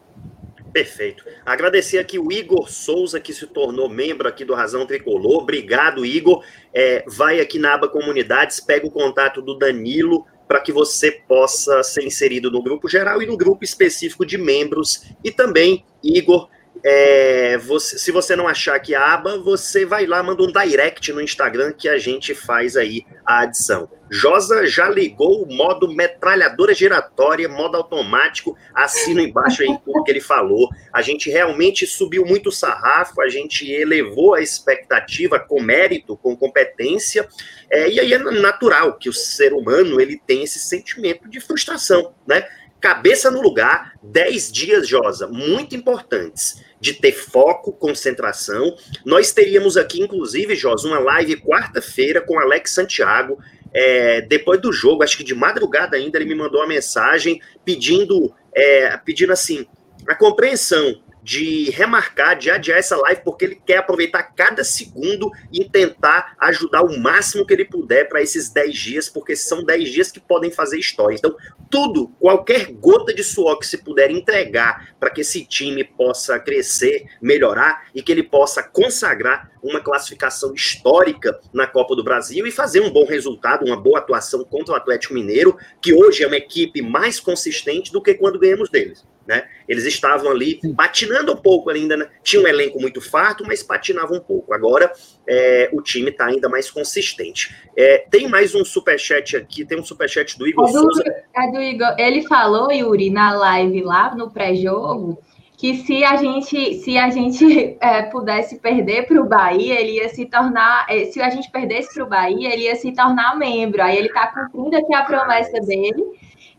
Perfeito. 0.77 1.25
Agradecer 1.47 1.97
aqui 1.97 2.19
o 2.19 2.31
Igor 2.31 2.71
Souza, 2.71 3.19
que 3.19 3.33
se 3.33 3.47
tornou 3.47 3.89
membro 3.89 4.29
aqui 4.29 4.45
do 4.45 4.53
Razão 4.53 4.85
Tricolor. 4.85 5.41
Obrigado, 5.41 6.05
Igor. 6.05 6.45
É, 6.71 7.03
vai 7.07 7.41
aqui 7.41 7.59
na 7.59 7.73
aba 7.73 7.89
Comunidades, 7.89 8.61
pega 8.61 8.87
o 8.87 8.91
contato 8.91 9.41
do 9.41 9.57
Danilo 9.57 10.27
para 10.47 10.61
que 10.61 10.71
você 10.71 11.11
possa 11.11 11.83
ser 11.83 12.05
inserido 12.05 12.51
no 12.51 12.63
grupo 12.63 12.91
geral 12.91 13.23
e 13.23 13.27
no 13.27 13.39
grupo 13.39 13.65
específico 13.65 14.27
de 14.27 14.37
membros. 14.37 15.03
E 15.25 15.31
também, 15.31 15.83
Igor, 16.05 16.47
é, 16.89 17.59
você, 17.59 17.99
se 17.99 18.13
você 18.13 18.37
não 18.37 18.47
achar 18.47 18.77
aqui 18.77 18.95
a 18.95 19.13
aba, 19.13 19.39
você 19.39 19.85
vai 19.85 20.07
lá, 20.07 20.23
manda 20.23 20.41
um 20.45 20.53
direct 20.53 21.13
no 21.13 21.21
Instagram 21.21 21.73
que 21.73 21.89
a 21.89 21.99
gente 21.99 22.33
faz 22.33 22.77
aí 22.77 23.05
a 23.27 23.41
adição. 23.41 23.91
Josa 24.09 24.69
já 24.69 24.89
ligou 24.89 25.43
o 25.43 25.53
modo 25.53 25.93
metralhadora 25.93 26.73
giratória, 26.73 27.49
modo 27.49 27.77
automático, 27.77 28.57
assino 28.73 29.21
embaixo 29.21 29.63
aí 29.63 29.79
tudo 29.85 30.05
que 30.05 30.13
ele 30.13 30.21
falou. 30.21 30.69
A 30.93 31.03
gente 31.03 31.29
realmente 31.29 31.89
subiu 31.89 32.25
muito 32.25 32.51
o 32.51 32.53
sarrafo, 32.53 33.21
a 33.21 33.29
gente 33.29 33.69
elevou 33.69 34.35
a 34.35 34.41
expectativa 34.41 35.41
com 35.41 35.61
mérito, 35.61 36.17
com 36.17 36.37
competência, 36.37 37.27
é, 37.69 37.91
e 37.91 37.99
aí 37.99 38.13
é 38.13 38.19
natural 38.19 38.97
que 38.97 39.09
o 39.09 39.13
ser 39.13 39.53
humano 39.53 40.01
ele 40.01 40.21
tem 40.25 40.45
esse 40.45 40.61
sentimento 40.61 41.29
de 41.29 41.41
frustração, 41.41 42.15
né? 42.25 42.47
Cabeça 42.87 43.33
no 43.33 43.43
lugar, 43.43 43.95
10 44.01 44.53
dias, 44.53 44.87
Josa, 44.87 45.27
muito 45.27 45.75
importantes, 45.75 46.63
de 46.81 46.93
ter 46.93 47.11
foco, 47.11 47.73
concentração. 47.73 48.77
Nós 49.05 49.33
teríamos 49.33 49.77
aqui, 49.77 50.01
inclusive, 50.01 50.55
Josa, 50.55 50.87
uma 50.87 51.01
live 51.01 51.35
quarta-feira 51.41 52.21
com 52.21 52.39
Alex 52.39 52.71
Santiago, 52.71 53.41
é, 53.75 54.21
depois 54.21 54.61
do 54.61 54.73
jogo, 54.73 55.03
acho 55.03 55.17
que 55.17 55.25
de 55.25 55.35
madrugada 55.35 55.97
ainda, 55.97 56.17
ele 56.17 56.27
me 56.27 56.37
mandou 56.37 56.61
uma 56.61 56.69
mensagem 56.69 57.41
pedindo, 57.65 58.33
é, 58.55 58.97
pedindo 58.99 59.33
assim, 59.33 59.67
a 60.07 60.15
compreensão 60.15 61.03
de 61.27 61.71
remarcar, 61.71 62.39
de 62.39 62.49
adiar 62.53 62.79
essa 62.79 62.97
live, 62.97 63.23
porque 63.25 63.47
ele 63.47 63.61
quer 63.67 63.79
aproveitar 63.79 64.23
cada 64.23 64.63
segundo 64.63 65.29
e 65.53 65.69
tentar 65.69 66.37
ajudar 66.39 66.83
o 66.83 67.01
máximo 67.01 67.45
que 67.45 67.53
ele 67.53 67.65
puder 67.65 68.09
para 68.09 68.23
esses 68.23 68.49
10 68.49 68.77
dias, 68.77 69.09
porque 69.09 69.35
são 69.35 69.65
10 69.65 69.91
dias 69.91 70.13
que 70.13 70.21
podem 70.21 70.53
fazer 70.53 70.79
história. 70.79 71.17
Então, 71.17 71.37
tudo, 71.69 72.15
qualquer 72.21 72.71
gota 72.71 73.13
de 73.13 73.25
suor 73.25 73.59
que 73.59 73.67
se 73.67 73.79
puder 73.79 74.09
entregar 74.09 74.95
para 75.01 75.11
que 75.11 75.23
esse 75.23 75.45
time 75.45 75.83
possa 75.83 76.39
crescer, 76.39 77.05
melhorar 77.21 77.89
e 77.93 78.01
que 78.03 78.13
ele 78.13 78.23
possa 78.23 78.63
consagrar 78.63 79.51
uma 79.61 79.81
classificação 79.81 80.55
histórica 80.55 81.41
na 81.53 81.67
Copa 81.67 81.97
do 81.97 82.05
Brasil 82.05 82.47
e 82.47 82.53
fazer 82.53 82.79
um 82.79 82.91
bom 82.91 83.05
resultado, 83.05 83.67
uma 83.67 83.77
boa 83.77 83.99
atuação 83.99 84.45
contra 84.45 84.75
o 84.75 84.77
Atlético 84.77 85.15
Mineiro, 85.15 85.59
que 85.83 85.93
hoje 85.93 86.23
é 86.23 86.27
uma 86.29 86.37
equipe 86.37 86.81
mais 86.81 87.19
consistente 87.19 87.91
do 87.91 88.01
que 88.01 88.15
quando 88.15 88.39
ganhamos 88.39 88.71
deles. 88.71 89.05
Né? 89.27 89.45
Eles 89.69 89.85
estavam 89.85 90.31
ali 90.31 90.61
patinando 90.77 91.33
um 91.33 91.37
pouco 91.37 91.71
ainda, 91.71 91.97
né? 91.97 92.09
tinha 92.23 92.41
um 92.41 92.47
elenco 92.47 92.81
muito 92.81 93.01
farto, 93.01 93.45
mas 93.45 93.63
patinava 93.63 94.15
um 94.15 94.21
pouco. 94.21 94.55
Agora 94.55 94.93
é, 95.27 95.69
o 95.73 95.83
time 95.83 96.11
está 96.11 96.27
ainda 96.27 96.49
mais 96.49 96.71
consistente. 96.71 97.55
É, 97.77 98.07
tem 98.09 98.29
mais 98.29 98.55
um 98.55 98.65
superchat 98.65 99.37
aqui, 99.37 99.65
tem 99.65 99.81
um 99.81 99.85
superchat 99.85 100.39
do 100.39 100.47
Igor 100.47 100.69
é 100.69 100.73
do, 100.73 100.79
Souza. 100.79 101.03
É 101.35 101.51
do 101.51 101.61
Igor. 101.61 101.95
Ele 101.99 102.23
falou, 102.29 102.71
Yuri, 102.71 103.11
na 103.11 103.35
live 103.35 103.83
lá 103.83 104.15
no 104.15 104.31
pré-jogo, 104.31 105.19
que 105.57 105.79
se 105.79 106.05
a 106.05 106.17
gente 106.17 106.75
se 106.75 106.97
a 106.97 107.11
gente 107.11 107.77
é, 107.81 108.03
pudesse 108.03 108.61
perder 108.61 109.07
para 109.07 109.21
o 109.21 109.27
Bahia, 109.27 109.81
ele 109.81 109.93
ia 109.93 110.09
se 110.09 110.27
tornar. 110.27 110.87
É, 110.89 111.07
se 111.07 111.21
a 111.21 111.31
gente 111.31 111.51
perdesse 111.51 111.95
para 111.95 112.05
o 112.05 112.09
Bahia, 112.09 112.53
ele 112.53 112.65
ia 112.65 112.77
se 112.77 112.93
tornar 112.93 113.37
membro. 113.37 113.83
Aí 113.83 113.97
ele 113.97 114.09
está 114.09 114.29
cumprindo 114.29 114.77
aqui 114.77 114.95
a 114.95 115.03
promessa 115.03 115.59
dele 115.61 116.05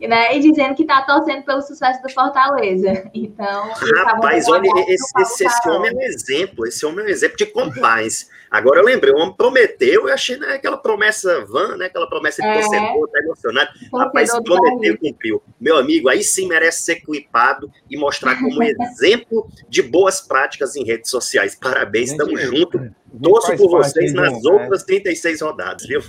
né? 0.06 0.36
E 0.36 0.40
dizendo 0.40 0.74
que 0.74 0.82
está 0.82 1.02
torcendo 1.02 1.44
pelo 1.44 1.62
sucesso 1.62 2.00
do 2.02 2.08
Fortaleza. 2.10 3.10
Então. 3.12 3.70
Rapaz, 4.04 4.48
olha, 4.48 4.68
esse, 4.86 5.12
esse, 5.20 5.44
esse 5.44 5.68
homem 5.68 5.90
é 5.90 5.94
um 5.94 6.02
exemplo. 6.02 6.66
Esse 6.66 6.86
homem 6.86 7.04
é 7.04 7.08
um 7.08 7.10
exemplo 7.10 7.36
de 7.36 7.46
compaz. 7.46 8.28
Agora 8.50 8.80
eu 8.80 8.84
lembrei, 8.84 9.12
o 9.12 9.18
homem 9.18 9.34
prometeu, 9.34 10.08
eu 10.08 10.14
achei 10.14 10.38
né, 10.38 10.54
aquela 10.54 10.78
promessa 10.78 11.44
van, 11.44 11.76
né? 11.76 11.86
Aquela 11.86 12.08
promessa 12.08 12.40
de 12.40 12.48
é. 12.48 12.54
torcedor, 12.54 13.08
tá 13.08 13.18
emocionado. 13.18 13.70
Rapaz, 13.92 14.30
prometeu 14.42 14.94
e 14.94 14.96
cumpriu. 14.96 15.42
Meu 15.60 15.76
amigo, 15.76 16.08
aí 16.08 16.22
sim 16.22 16.48
merece 16.48 16.82
ser 16.82 16.96
clipado 16.96 17.70
e 17.90 17.96
mostrar 17.96 18.38
como 18.38 18.62
exemplo 18.62 19.50
de 19.68 19.82
boas 19.82 20.20
práticas 20.20 20.76
em 20.76 20.84
redes 20.84 21.10
sociais. 21.10 21.54
Parabéns, 21.54 22.10
estamos 22.10 22.40
juntos. 22.40 22.80
Torço 23.22 23.56
por 23.56 23.70
vocês 23.70 24.14
nas 24.14 24.32
né? 24.32 24.50
outras 24.50 24.82
36 24.82 25.40
rodadas, 25.42 25.86
viu? 25.86 26.02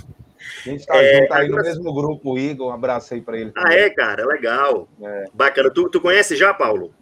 A 0.66 0.68
gente 0.68 0.86
tá 0.86 0.96
é, 0.96 1.20
junto 1.20 1.32
aí 1.32 1.48
no 1.48 1.56
mesmo 1.56 1.94
grupo, 1.94 2.38
Igor. 2.38 2.68
Um 2.68 2.74
abraço 2.74 3.14
aí 3.14 3.20
para 3.20 3.38
ele. 3.38 3.50
Também. 3.52 3.72
Ah, 3.72 3.74
é, 3.74 3.90
cara, 3.90 4.26
legal. 4.26 4.88
É. 5.02 5.24
Bacana. 5.32 5.70
Tu, 5.70 5.88
tu 5.88 6.00
conhece 6.00 6.36
já, 6.36 6.52
Paulo? 6.52 6.92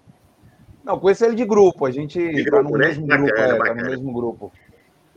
Não, 0.85 0.99
conheço 0.99 1.25
ele 1.25 1.35
de 1.35 1.45
grupo. 1.45 1.85
A 1.85 1.91
gente 1.91 2.19
de 2.19 2.45
tá 2.45 2.51
grupo, 2.51 2.73
no 2.73 2.79
né? 2.79 2.89
mesmo 2.89 3.07
bacana, 3.07 3.27
grupo. 3.27 3.41
É, 3.41 3.69
tá 3.69 3.75
no 3.75 3.91
mesmo 3.91 4.13
grupo. 4.13 4.53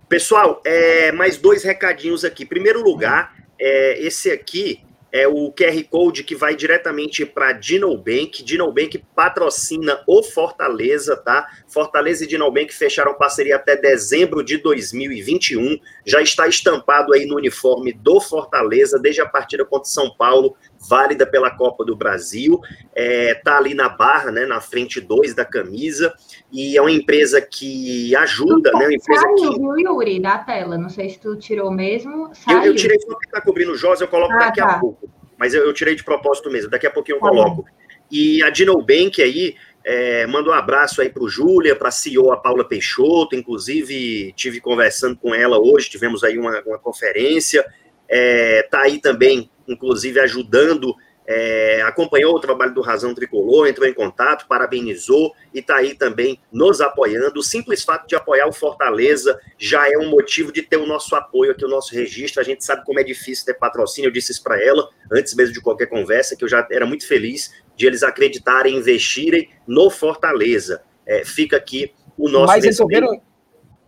Pessoal, 0.10 0.62
é, 0.66 1.12
mais 1.12 1.38
dois 1.38 1.64
recadinhos 1.64 2.26
aqui. 2.26 2.46
Primeiro 2.46 2.84
lugar, 2.84 3.36
é, 3.60 4.02
esse 4.02 4.32
aqui 4.32 4.84
é 5.12 5.28
o 5.28 5.52
QR 5.52 5.84
Code 5.90 6.24
que 6.24 6.36
vai 6.36 6.56
diretamente 6.56 7.26
para 7.26 7.52
Dinobank. 7.52 8.44
Dinobank 8.44 9.04
patrocina 9.14 10.02
o 10.08 10.24
Fortaleza, 10.24 11.18
tá? 11.18 11.48
Fortaleza 11.68 12.24
e 12.24 12.28
Dinobank 12.28 12.74
fecharam 12.74 13.14
parceria 13.14 13.58
até 13.58 13.76
dezembro 13.76 14.44
de 14.44 14.58
2021. 14.58 15.80
Já 16.06 16.22
está 16.22 16.48
estampado 16.48 17.14
aí 17.14 17.26
no 17.26 17.36
uniforme 17.36 17.92
do 17.92 18.22
Fortaleza 18.22 18.98
desde 18.98 19.22
a 19.22 19.26
partida 19.26 19.66
contra 19.66 19.90
São 19.90 20.16
Paulo, 20.16 20.56
válida 20.90 21.26
pela 21.26 21.52
Copa 21.52 21.86
do 21.86 21.96
Brasil. 21.96 22.60
É, 22.94 23.36
tá 23.36 23.58
ali 23.58 23.74
na 23.74 23.90
barra, 23.90 24.32
né, 24.32 24.46
na 24.46 24.60
frente 24.60 25.00
2 25.00 25.34
da 25.34 25.46
camisa. 25.46 26.14
E 26.52 26.78
é 26.78 26.82
uma 26.82 26.92
empresa 26.92 27.42
que 27.42 28.16
ajuda, 28.16 28.72
né? 28.74 28.86
Uma 28.86 28.94
empresa 28.94 29.22
saiu, 29.22 29.36
que... 29.36 29.60
viu, 29.60 29.80
Yuri, 29.80 30.20
da 30.20 30.38
tela? 30.40 30.78
Não 30.78 30.90
sei 30.90 31.10
se 31.10 31.20
tu 31.20 31.36
tirou 31.36 31.72
mesmo. 31.72 32.32
Eu, 32.50 32.64
eu, 32.64 32.76
tirei 32.76 33.00
só 33.00 33.18
que 33.18 33.30
tá 33.30 33.42
cobrindo 33.42 33.72
o 33.72 33.78
Josa, 33.78 34.04
eu 34.04 34.08
coloco 34.08 34.34
ah, 34.34 34.40
daqui 34.40 34.60
tá. 34.60 34.76
a 34.76 34.80
pouco. 34.80 35.10
Mas 35.38 35.54
eu, 35.54 35.66
eu, 35.66 35.74
tirei 35.74 35.96
de 35.96 36.04
propósito 36.04 36.52
mesmo, 36.52 36.70
daqui 36.70 36.86
a 36.86 36.92
pouquinho 36.92 37.18
eu 37.18 37.22
tá 37.22 37.30
coloco. 37.30 37.66
E 38.12 38.44
a 38.44 38.50
Dinobank 38.50 39.22
aí, 39.22 39.56
é, 39.84 40.28
manda 40.28 40.50
um 40.50 40.54
abraço 40.54 41.02
aí 41.02 41.10
para 41.10 41.24
o 41.24 41.30
Júlia, 41.30 41.76
para 41.76 41.88
a 41.88 41.92
CEO, 41.92 42.32
a 42.32 42.38
Paula 42.38 42.68
Peixoto, 42.68 43.36
inclusive 43.36 44.34
tive 44.34 44.60
conversando 44.60 45.18
com 45.18 45.34
ela 45.34 45.60
hoje, 45.60 45.90
tivemos 45.90 46.24
aí 46.24 46.38
uma, 46.38 46.62
uma 46.66 46.78
conferência, 46.78 47.66
é, 48.08 48.64
tá 48.64 48.82
aí 48.82 49.00
também, 49.00 49.50
inclusive, 49.68 50.20
ajudando 50.20 50.96
é, 51.26 51.82
acompanhou 51.84 52.36
o 52.36 52.40
trabalho 52.40 52.74
do 52.74 52.82
Razão 52.82 53.14
Tricolor, 53.14 53.68
entrou 53.68 53.88
em 53.88 53.94
contato, 53.94 54.48
parabenizou 54.48 55.34
e 55.54 55.60
está 55.60 55.78
aí 55.78 55.94
também 55.96 56.40
nos 56.52 56.82
apoiando. 56.82 57.40
O 57.40 57.44
simples 57.44 57.84
fato 57.84 58.08
de 58.08 58.16
apoiar 58.16 58.48
o 58.48 58.54
Fortaleza 58.54 59.40
já 59.58 59.90
é 59.90 59.98
um 59.98 60.10
motivo 60.10 60.52
de 60.52 60.62
ter 60.62 60.78
o 60.78 60.86
nosso 60.86 61.16
apoio 61.16 61.52
aqui, 61.52 61.64
o 61.64 61.70
nosso 61.70 61.94
registro. 61.94 62.42
A 62.42 62.44
gente 62.44 62.66
sabe 62.66 62.84
como 62.84 63.00
é 63.00 63.04
difícil 63.04 63.46
ter 63.46 63.54
patrocínio. 63.54 64.08
Eu 64.08 64.12
disse 64.12 64.32
isso 64.32 64.44
para 64.44 64.62
ela 64.62 64.90
antes 65.12 65.34
mesmo 65.36 65.54
de 65.54 65.62
qualquer 65.62 65.86
conversa, 65.86 66.36
que 66.36 66.44
eu 66.44 66.50
já 66.50 66.68
era 66.72 66.86
muito 66.86 67.08
feliz 67.08 67.54
de 67.76 67.86
eles 67.86 68.04
acreditarem, 68.04 68.76
investirem 68.76 69.50
no 69.68 69.90
Fortaleza. 69.90 70.84
É, 71.06 71.24
fica 71.24 71.56
aqui 71.56 71.94
o 72.18 72.28
nosso. 72.28 72.48
Mas 72.48 72.66
resolveram. 72.66 73.22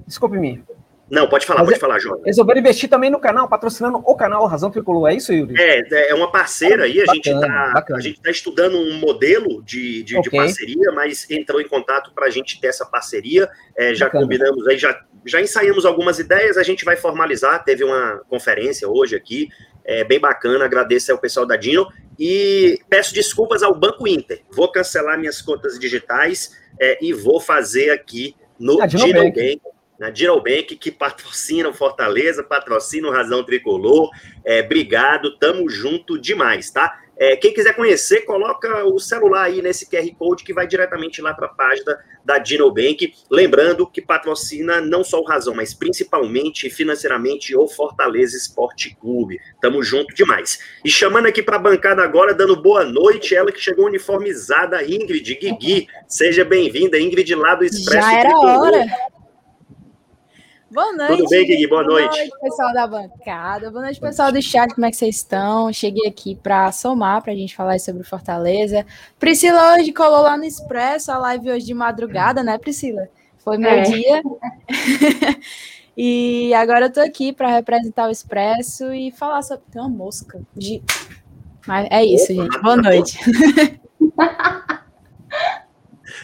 Desculpe-me, 0.06 0.64
não, 1.14 1.30
pode 1.30 1.46
falar, 1.46 1.60
Mas 1.60 1.68
pode 1.68 1.78
é, 1.78 1.80
falar, 1.80 2.00
João. 2.00 2.20
Resolveram 2.26 2.60
investir 2.60 2.90
também 2.90 3.12
no 3.12 3.20
canal, 3.20 3.48
patrocinando 3.48 4.02
o 4.04 4.16
canal 4.16 4.48
Razão 4.48 4.72
Tricolor, 4.72 5.12
é 5.12 5.14
isso, 5.14 5.32
Yuri? 5.32 5.54
É, 5.62 6.10
é 6.10 6.16
uma 6.16 6.32
parceira 6.32 6.86
aí, 6.86 7.00
a 7.00 7.06
bacana, 7.06 7.14
gente 7.14 7.30
está 7.30 7.86
a 7.96 8.00
gente 8.00 8.20
tá 8.20 8.32
estudando 8.32 8.80
um 8.80 8.98
modelo 8.98 9.62
de, 9.62 10.02
de, 10.02 10.18
okay. 10.18 10.32
de 10.32 10.38
parceria, 10.38 10.92
mas 10.92 11.30
entrou 11.30 11.62
em 11.62 11.68
contato 11.68 12.12
para 12.16 12.26
a 12.26 12.30
gente 12.32 12.60
ter 12.60 12.70
essa 12.70 12.84
parceria, 12.84 13.48
é, 13.78 13.94
já 13.94 14.06
bacana. 14.06 14.24
combinamos 14.24 14.68
aí, 14.68 14.76
já, 14.76 15.00
já 15.24 15.40
ensaiamos 15.40 15.86
algumas 15.86 16.18
ideias, 16.18 16.58
a 16.58 16.64
gente 16.64 16.84
vai 16.84 16.98
formalizar, 16.98 17.64
teve 17.64 17.84
uma 17.84 18.24
conferência 18.28 18.90
hoje 18.90 19.16
aqui, 19.16 19.50
é 19.86 20.04
bem 20.04 20.20
bacana, 20.20 20.66
agradeço 20.66 21.12
ao 21.12 21.20
pessoal 21.20 21.46
da 21.46 21.56
Dino, 21.56 21.88
e 22.18 22.80
peço 22.90 23.14
desculpas 23.14 23.62
ao 23.62 23.76
Banco 23.76 24.08
Inter, 24.08 24.42
vou 24.50 24.72
cancelar 24.72 25.20
minhas 25.20 25.44
contas 25.44 25.78
digitais 25.78 26.58
é, 26.82 26.98
e 27.06 27.14
vou 27.14 27.40
fazer 27.40 27.92
aqui 27.92 28.36
no 28.60 28.82
ah, 28.82 28.88
Dino 28.88 29.14
Bank. 29.14 29.40
Bank 29.40 29.73
na 30.04 30.10
Diralbank, 30.10 30.76
que 30.76 30.92
patrocina 30.92 31.70
o 31.70 31.74
Fortaleza, 31.74 32.44
patrocina 32.44 33.08
o 33.08 33.12
Razão 33.12 33.42
Tricolor. 33.42 34.10
É, 34.44 34.60
obrigado, 34.60 35.38
tamo 35.38 35.70
junto 35.70 36.20
demais, 36.20 36.70
tá? 36.70 37.00
É, 37.16 37.38
quem 37.38 37.54
quiser 37.54 37.74
conhecer, 37.74 38.22
coloca 38.26 38.84
o 38.86 39.00
celular 39.00 39.44
aí 39.44 39.62
nesse 39.62 39.90
QR 39.90 40.06
Code 40.18 40.44
que 40.44 40.54
vai 40.54 40.68
diretamente 40.68 41.22
lá 41.22 41.34
para 41.34 41.46
a 41.46 41.50
página 41.50 41.98
da 42.26 42.38
Dinobank. 42.38 43.14
Lembrando 43.32 43.88
que 43.88 44.02
patrocina 44.02 44.82
não 44.82 45.06
só 45.06 45.22
o 45.22 45.24
Razão, 45.24 45.56
mas 45.56 45.74
principalmente 45.74 46.70
financeiramente 46.70 47.56
o 47.56 47.66
Fortaleza 47.66 48.36
Esporte 48.36 48.98
Clube. 49.00 49.40
Tamo 49.62 49.82
junto 49.82 50.14
demais. 50.14 50.60
E 50.84 50.90
chamando 50.90 51.28
aqui 51.28 51.42
para 51.42 51.56
a 51.56 51.60
bancada 51.60 52.04
agora, 52.04 52.34
dando 52.34 52.62
boa 52.62 52.84
noite, 52.84 53.34
ela 53.34 53.54
que 53.54 53.62
chegou 53.62 53.86
uniformizada, 53.86 54.84
Ingrid 54.84 55.36
Guigui. 55.36 55.88
Seja 56.10 56.44
bem-vinda, 56.44 57.00
Ingrid, 57.00 57.36
lá 57.36 57.56
do 57.56 57.64
Expresso 57.64 58.06
Já 58.06 58.20
era 58.20 58.30
Tricolor. 58.32 58.74
hora. 58.74 58.86
Boa 60.74 60.92
noite. 60.92 61.18
Tudo 61.18 61.30
bem, 61.30 61.46
Gui? 61.46 61.68
Boa 61.68 61.84
noite. 61.84 62.08
Boa 62.08 62.18
noite, 62.18 62.40
pessoal 62.42 62.74
da 62.74 62.88
bancada. 62.88 63.70
Boa 63.70 63.84
noite, 63.84 64.00
pessoal 64.00 64.32
do 64.32 64.42
chat. 64.42 64.74
Como 64.74 64.88
é 64.88 64.90
que 64.90 64.98
vocês 64.98 65.18
estão? 65.18 65.72
Cheguei 65.72 66.10
aqui 66.10 66.34
para 66.34 66.72
somar, 66.72 67.22
para 67.22 67.32
a 67.32 67.36
gente 67.36 67.56
falar 67.56 67.80
sobre 67.80 68.02
Fortaleza. 68.02 68.84
Priscila 69.20 69.76
hoje 69.76 69.94
colou 69.94 70.24
lá 70.24 70.36
no 70.36 70.44
Expresso, 70.44 71.12
a 71.12 71.18
live 71.20 71.52
hoje 71.52 71.68
de 71.68 71.76
madrugada, 71.76 72.42
né, 72.42 72.58
Priscila? 72.58 73.08
Foi 73.38 73.56
meu 73.60 73.70
é. 73.70 73.82
dia. 73.84 74.24
e 75.96 76.52
agora 76.56 76.88
eu 76.88 76.92
tô 76.92 77.02
aqui 77.02 77.32
para 77.32 77.50
representar 77.50 78.08
o 78.08 78.12
Expresso 78.12 78.92
e 78.92 79.12
falar 79.12 79.44
sobre. 79.44 79.64
Tem 79.72 79.80
uma 79.80 79.88
mosca. 79.88 80.42
De... 80.56 80.82
Mas 81.68 81.88
é 81.92 82.04
isso, 82.04 82.34
gente. 82.34 82.58
Boa 82.64 82.78
noite. 82.78 83.20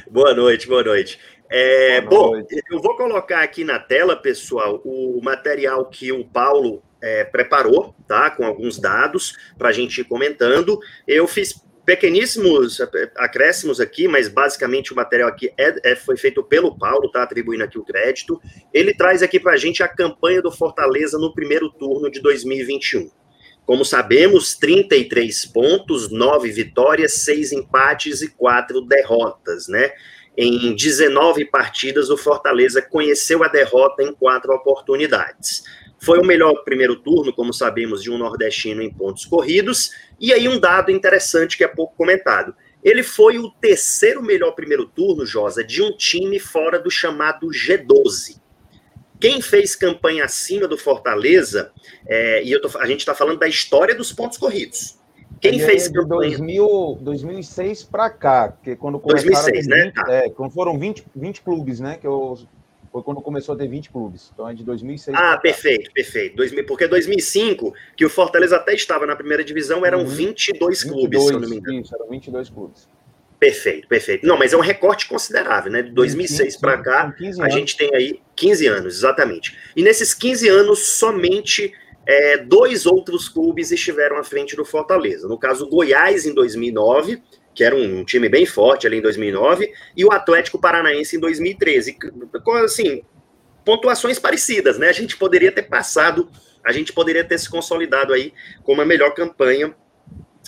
boa 0.10 0.34
noite, 0.34 0.68
boa 0.68 0.84
noite. 0.84 1.20
É, 1.50 2.00
bom, 2.02 2.36
eu 2.72 2.80
vou 2.80 2.96
colocar 2.96 3.42
aqui 3.42 3.64
na 3.64 3.80
tela, 3.80 4.16
pessoal, 4.16 4.80
o 4.86 5.20
material 5.24 5.86
que 5.86 6.12
o 6.12 6.24
Paulo 6.24 6.84
é, 7.02 7.24
preparou, 7.24 7.96
tá? 8.08 8.30
Com 8.30 8.46
alguns 8.46 8.78
dados 8.78 9.34
para 9.58 9.70
a 9.70 9.72
gente 9.72 10.02
ir 10.02 10.04
comentando. 10.04 10.80
Eu 11.08 11.28
fiz 11.28 11.60
pequeníssimos 11.86 12.80
acréscimos 13.18 13.80
aqui, 13.80 14.08
mas 14.08 14.28
basicamente 14.28 14.94
o 14.94 14.96
material 14.96 15.28
aqui 15.28 15.52
é, 15.58 15.92
é, 15.92 15.96
foi 15.96 16.16
feito 16.16 16.44
pelo 16.44 16.78
Paulo, 16.78 17.10
tá 17.10 17.24
atribuindo 17.24 17.64
aqui 17.64 17.80
o 17.80 17.84
crédito. 17.84 18.40
Ele 18.72 18.94
traz 18.94 19.24
aqui 19.24 19.40
para 19.40 19.54
a 19.54 19.58
gente 19.58 19.82
a 19.82 19.88
campanha 19.88 20.40
do 20.40 20.52
Fortaleza 20.52 21.18
no 21.18 21.34
primeiro 21.34 21.68
turno 21.72 22.12
de 22.12 22.22
2021. 22.22 23.10
Como 23.66 23.84
sabemos, 23.84 24.56
33 24.56 25.46
pontos, 25.48 26.12
9 26.12 26.52
vitórias, 26.52 27.14
6 27.14 27.54
empates 27.54 28.22
e 28.22 28.30
4 28.30 28.82
derrotas, 28.82 29.68
né? 29.68 29.92
Em 30.42 30.74
19 30.74 31.44
partidas, 31.44 32.10
o 32.10 32.16
Fortaleza 32.16 32.82
conheceu 32.82 33.44
a 33.44 33.50
derrota 33.50 34.02
em 34.02 34.14
quatro 34.14 34.54
oportunidades. 34.54 35.66
Foi 36.00 36.18
o 36.18 36.26
melhor 36.26 36.64
primeiro 36.64 36.96
turno, 36.96 37.34
como 37.34 37.52
sabemos, 37.52 38.02
de 38.02 38.10
um 38.10 38.18
nordestino 38.18 38.82
em 38.82 38.90
pontos 38.90 39.26
corridos. 39.26 39.92
E 40.18 40.32
aí, 40.32 40.48
um 40.48 40.58
dado 40.58 40.92
interessante 40.92 41.58
que 41.58 41.64
é 41.66 41.68
pouco 41.68 41.94
comentado. 41.98 42.56
Ele 42.82 43.04
foi 43.04 43.38
o 43.38 43.52
terceiro 43.52 44.24
melhor 44.24 44.52
primeiro 44.52 44.86
turno, 44.86 45.26
Josa, 45.26 45.62
de 45.62 45.82
um 45.82 45.92
time 45.98 46.40
fora 46.40 46.80
do 46.80 46.90
chamado 46.90 47.48
G12. 47.48 48.40
Quem 49.20 49.42
fez 49.42 49.76
campanha 49.76 50.24
acima 50.24 50.70
do 50.70 50.78
Fortaleza, 50.78 51.74
é, 52.08 52.42
e 52.46 52.58
tô, 52.62 52.78
a 52.78 52.88
gente 52.88 53.02
está 53.02 53.14
falando 53.14 53.40
da 53.40 53.48
história 53.50 53.94
dos 53.94 54.14
pontos 54.14 54.38
corridos. 54.38 54.99
Quem 55.40 55.60
fez 55.60 55.88
é. 55.88 55.92
2000, 55.92 56.98
2006 57.02 57.84
para 57.84 58.10
cá, 58.10 58.54
que 58.64 58.76
quando 58.76 59.00
2006, 59.00 59.66
20, 59.66 59.68
né? 59.68 59.94
É, 60.08 60.30
quando 60.30 60.52
foram 60.52 60.78
20, 60.78 61.06
20 61.16 61.42
clubes, 61.42 61.80
né? 61.80 61.98
Que 62.00 62.08
eu 62.08 62.38
foi 62.92 63.04
quando 63.04 63.22
começou 63.22 63.54
a 63.54 63.58
ter 63.58 63.68
20 63.68 63.90
clubes. 63.92 64.32
Então 64.34 64.50
é 64.50 64.54
de 64.54 64.64
2006. 64.64 65.16
Ah, 65.16 65.38
perfeito, 65.38 65.92
perfeito. 65.92 66.36
2000, 66.36 66.66
porque 66.66 66.88
2005, 66.88 67.74
que 67.96 68.06
o 68.06 68.10
Fortaleza 68.10 68.56
até 68.56 68.74
estava 68.74 69.06
na 69.06 69.16
primeira 69.16 69.44
divisão, 69.44 69.86
eram 69.86 70.00
uhum. 70.00 70.08
22 70.08 70.84
clubes, 70.84 71.04
22, 71.04 71.26
se 71.26 71.34
eu 71.34 71.40
não 71.40 71.50
me 71.50 71.58
engano. 71.58 71.82
Isso, 71.82 71.96
eram 71.96 72.08
22 72.10 72.50
clubes. 72.50 72.88
Perfeito, 73.40 73.88
perfeito. 73.88 74.28
Não, 74.28 74.38
mas 74.38 74.52
é 74.52 74.58
um 74.58 74.62
recorte 74.62 75.08
considerável, 75.08 75.72
né? 75.72 75.82
De 75.82 75.92
2006 75.92 76.58
para 76.58 76.78
cá, 76.80 77.16
a 77.42 77.50
gente 77.50 77.78
tem 77.78 77.94
aí 77.96 78.20
15 78.36 78.68
anos, 78.68 78.98
exatamente. 78.98 79.58
E 79.76 79.82
nesses 79.82 80.14
15 80.14 80.50
anos, 80.50 80.80
somente 80.80 81.74
é, 82.10 82.38
dois 82.38 82.86
outros 82.86 83.30
clubes 83.30 83.72
estiveram 83.72 84.18
à 84.18 84.24
frente 84.24 84.56
do 84.56 84.66
Fortaleza. 84.66 85.28
No 85.28 85.38
caso, 85.38 85.66
o 85.66 85.70
Goiás 85.70 86.26
em 86.26 86.34
2009 86.34 87.22
que 87.60 87.64
era 87.66 87.76
um 87.76 88.06
time 88.06 88.30
bem 88.30 88.46
forte 88.46 88.88
ali 88.88 89.00
em 89.00 89.02
2009, 89.02 89.74
e 89.98 90.06
o 90.06 90.14
Atlético 90.14 90.58
Paranaense 90.58 91.18
em 91.18 91.20
2013. 91.20 91.98
Assim, 92.64 93.04
pontuações 93.66 94.18
parecidas, 94.18 94.78
né? 94.78 94.88
A 94.88 94.94
gente 94.94 95.18
poderia 95.18 95.52
ter 95.52 95.64
passado, 95.64 96.30
a 96.66 96.72
gente 96.72 96.94
poderia 96.94 97.22
ter 97.22 97.38
se 97.38 97.50
consolidado 97.50 98.14
aí 98.14 98.34
com 98.64 98.72
uma 98.72 98.86
melhor 98.86 99.14
campanha 99.14 99.76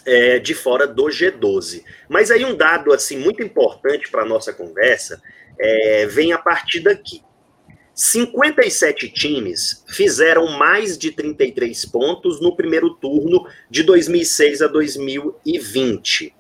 é, 0.05 0.39
de 0.39 0.53
fora 0.53 0.87
do 0.87 1.03
G12. 1.07 1.83
Mas 2.07 2.31
aí 2.31 2.45
um 2.45 2.55
dado 2.55 2.93
assim 2.93 3.17
muito 3.17 3.43
importante 3.43 4.09
para 4.09 4.21
a 4.21 4.25
nossa 4.25 4.53
conversa 4.53 5.21
é, 5.59 6.05
vem 6.05 6.31
a 6.31 6.37
partir 6.37 6.79
daqui. 6.79 7.21
57 8.01 9.09
times 9.09 9.83
fizeram 9.87 10.57
mais 10.57 10.97
de 10.97 11.11
33 11.11 11.85
pontos 11.85 12.41
no 12.41 12.55
primeiro 12.55 12.95
turno 12.95 13.45
de 13.69 13.83
2006 13.83 14.63
a 14.63 14.67
2020. 14.67 16.33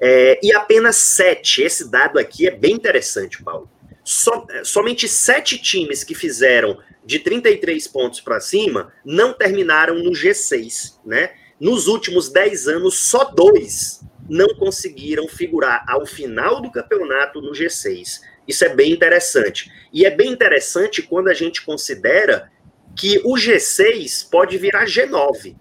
É, 0.00 0.38
e 0.40 0.54
apenas 0.54 0.94
sete, 0.94 1.62
esse 1.62 1.90
dado 1.90 2.16
aqui 2.16 2.46
é 2.46 2.52
bem 2.52 2.74
interessante, 2.74 3.42
Paulo. 3.42 3.68
So, 4.04 4.46
somente 4.62 5.08
sete 5.08 5.58
times 5.58 6.04
que 6.04 6.14
fizeram 6.14 6.78
de 7.04 7.18
33 7.18 7.88
pontos 7.88 8.20
para 8.20 8.38
cima 8.38 8.92
não 9.04 9.32
terminaram 9.32 9.96
no 9.96 10.12
G6, 10.12 11.00
né? 11.04 11.32
Nos 11.58 11.88
últimos 11.88 12.28
10 12.28 12.68
anos, 12.68 13.00
só 13.00 13.24
dois 13.24 14.00
não 14.28 14.54
conseguiram 14.54 15.26
figurar 15.26 15.84
ao 15.88 16.06
final 16.06 16.62
do 16.62 16.70
campeonato 16.70 17.42
no 17.42 17.50
G6. 17.50 18.20
Isso 18.50 18.64
é 18.64 18.74
bem 18.74 18.90
interessante. 18.90 19.70
E 19.92 20.04
é 20.04 20.10
bem 20.10 20.32
interessante 20.32 21.02
quando 21.02 21.28
a 21.28 21.34
gente 21.34 21.62
considera 21.62 22.50
que 22.96 23.20
o 23.24 23.34
G6 23.34 24.28
pode 24.28 24.58
virar 24.58 24.86
G9 24.86 25.54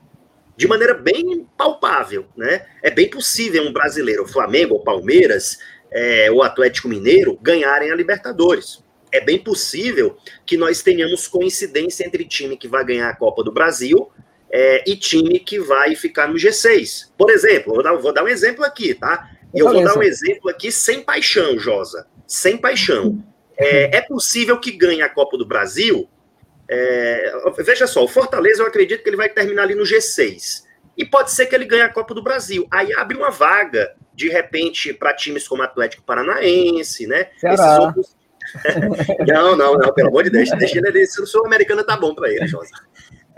de 0.58 0.68
maneira 0.68 0.96
bem 0.96 1.48
palpável, 1.56 2.26
né? 2.36 2.66
É 2.82 2.90
bem 2.90 3.08
possível 3.08 3.64
um 3.64 3.72
brasileiro, 3.72 4.24
o 4.24 4.28
Flamengo, 4.28 4.76
o 4.76 4.84
Palmeiras, 4.84 5.60
é, 5.92 6.32
o 6.32 6.42
Atlético 6.42 6.90
Mineiro, 6.90 7.38
ganharem 7.42 7.92
a 7.92 7.96
Libertadores. 7.96 8.84
É 9.12 9.22
bem 9.22 9.38
possível 9.38 10.18
que 10.48 10.58
nós 10.58 10.82
tenhamos 10.82 11.28
coincidência 11.28 12.06
entre 12.06 12.26
time 12.26 12.58
que 12.58 12.68
vai 12.68 12.84
ganhar 12.84 13.10
a 13.10 13.16
Copa 13.16 13.44
do 13.44 13.52
Brasil 13.52 14.12
é, 14.52 14.84
e 14.86 14.96
time 14.98 15.40
que 15.40 15.60
vai 15.60 15.96
ficar 15.96 16.28
no 16.28 16.36
G6. 16.36 17.12
Por 17.16 17.30
exemplo, 17.30 17.76
vou 17.76 17.84
dar, 17.84 17.94
vou 17.96 18.12
dar 18.12 18.24
um 18.24 18.28
exemplo 18.28 18.66
aqui, 18.66 18.96
tá? 18.96 19.30
Eu 19.54 19.72
vou 19.72 19.84
dar 19.84 19.98
um 19.98 20.04
exemplo 20.04 20.50
aqui 20.50 20.72
sem 20.72 21.02
paixão, 21.02 21.58
Josa. 21.58 22.08
Sem 22.30 22.56
paixão. 22.56 23.22
É, 23.58 23.98
é 23.98 24.02
possível 24.02 24.58
que 24.58 24.72
ganhe 24.72 25.02
a 25.02 25.10
Copa 25.10 25.38
do 25.38 25.46
Brasil 25.46 26.10
é, 26.72 27.34
veja 27.58 27.88
só, 27.88 28.04
o 28.04 28.08
Fortaleza 28.08 28.62
eu 28.62 28.68
acredito 28.68 29.02
que 29.02 29.10
ele 29.10 29.18
vai 29.18 29.28
terminar 29.28 29.64
ali 29.64 29.74
no 29.74 29.84
G6. 29.84 30.64
E 30.96 31.04
pode 31.04 31.32
ser 31.32 31.48
que 31.48 31.56
ele 31.56 31.66
ganhe 31.66 31.82
a 31.82 31.92
Copa 31.92 32.14
do 32.14 32.22
Brasil. 32.22 32.68
Aí 32.70 32.94
abre 32.94 33.18
uma 33.18 33.32
vaga, 33.32 33.96
de 34.14 34.30
repente, 34.30 34.94
para 34.94 35.16
times 35.16 35.48
como 35.48 35.64
Atlético 35.64 36.04
Paranaense, 36.04 37.08
né? 37.08 37.30
Esses 37.44 37.80
outros. 37.80 38.16
não, 39.28 39.56
não, 39.56 39.74
não, 39.76 39.94
pelo 39.94 40.10
amor 40.10 40.24
de 40.24 40.30
Deus, 40.30 40.50
deixa 40.52 40.78
ele. 40.78 41.06
Se 41.08 41.22
o 41.22 41.26
Sul-Americana 41.26 41.84
tá 41.84 41.98
bom 41.98 42.14
para 42.14 42.30
ele, 42.30 42.46
Josa. 42.46 42.70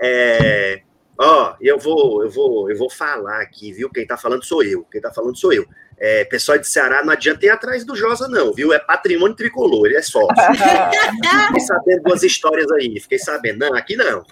É, 0.01 0.81
ó, 1.17 1.55
eu 1.61 1.77
vou, 1.77 2.23
eu 2.23 2.31
vou, 2.31 2.69
eu 2.69 2.77
vou 2.77 2.89
falar 2.89 3.41
aqui, 3.41 3.71
viu? 3.71 3.89
Quem 3.89 4.05
tá 4.05 4.17
falando 4.17 4.43
sou 4.43 4.63
eu. 4.63 4.83
Quem 4.91 4.99
tá 4.99 5.11
falando 5.13 5.37
sou 5.37 5.53
eu. 5.53 5.65
É, 6.03 6.25
pessoal 6.25 6.57
de 6.57 6.67
Ceará, 6.67 7.05
não 7.05 7.13
adianta 7.13 7.45
ir 7.45 7.49
atrás 7.49 7.85
do 7.85 7.95
Josa, 7.95 8.27
não, 8.27 8.51
viu? 8.51 8.73
É 8.73 8.79
patrimônio 8.79 9.35
tricolor, 9.35 9.85
ele 9.85 9.97
é 9.97 10.01
sócio. 10.01 10.29
fiquei 11.47 11.59
sabendo 11.59 12.01
duas 12.01 12.23
histórias 12.23 12.71
aí, 12.71 12.99
fiquei 12.99 13.19
sabendo. 13.19 13.59
Não, 13.59 13.75
aqui 13.75 13.95
não. 13.95 14.25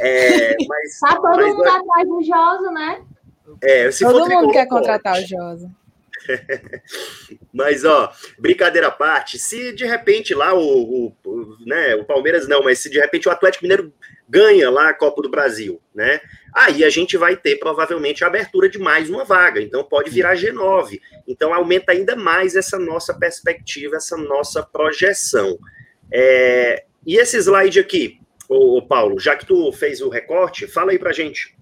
É, 0.00 0.56
mas, 0.66 0.98
tá 0.98 1.14
todo 1.14 1.36
mas, 1.36 1.54
mundo 1.54 1.68
atrás 1.68 2.08
do 2.08 2.20
Josa, 2.20 2.70
né? 2.72 3.02
É, 3.62 3.90
se 3.92 4.04
todo 4.04 4.14
mundo 4.14 4.26
tricolor, 4.26 4.52
quer 4.52 4.66
contratar 4.66 5.14
pode. 5.14 5.24
o 5.24 5.28
Josa. 5.28 5.70
mas, 7.54 7.84
ó, 7.84 8.12
brincadeira 8.36 8.88
à 8.88 8.90
parte, 8.90 9.38
se 9.38 9.72
de 9.72 9.86
repente 9.86 10.34
lá 10.34 10.52
o, 10.52 10.58
o, 10.58 11.16
o, 11.24 11.56
né, 11.64 11.94
o 11.94 12.04
Palmeiras 12.04 12.48
não, 12.48 12.60
mas 12.64 12.80
se 12.80 12.90
de 12.90 12.98
repente 12.98 13.28
o 13.28 13.30
Atlético 13.30 13.62
Mineiro 13.62 13.92
ganha 14.28 14.68
lá 14.68 14.88
a 14.88 14.94
Copa 14.94 15.22
do 15.22 15.30
Brasil, 15.30 15.80
né? 15.94 16.20
Aí 16.54 16.84
a 16.84 16.90
gente 16.90 17.16
vai 17.16 17.36
ter 17.36 17.56
provavelmente 17.56 18.22
a 18.22 18.28
abertura 18.28 18.68
de 18.68 18.78
mais 18.78 19.10
uma 19.10 19.24
vaga, 19.24 19.60
então 19.60 19.82
pode 19.82 20.08
virar 20.10 20.36
G9. 20.36 21.00
Então 21.26 21.52
aumenta 21.52 21.90
ainda 21.90 22.14
mais 22.14 22.54
essa 22.54 22.78
nossa 22.78 23.12
perspectiva, 23.12 23.96
essa 23.96 24.16
nossa 24.16 24.62
projeção. 24.62 25.58
É... 26.12 26.84
E 27.04 27.16
esse 27.16 27.36
slide 27.38 27.80
aqui, 27.80 28.20
ô, 28.48 28.80
Paulo, 28.80 29.18
já 29.18 29.36
que 29.36 29.44
tu 29.44 29.72
fez 29.72 30.00
o 30.00 30.08
recorte, 30.08 30.68
fala 30.68 30.92
aí 30.92 30.98
pra 30.98 31.12
gente. 31.12 31.54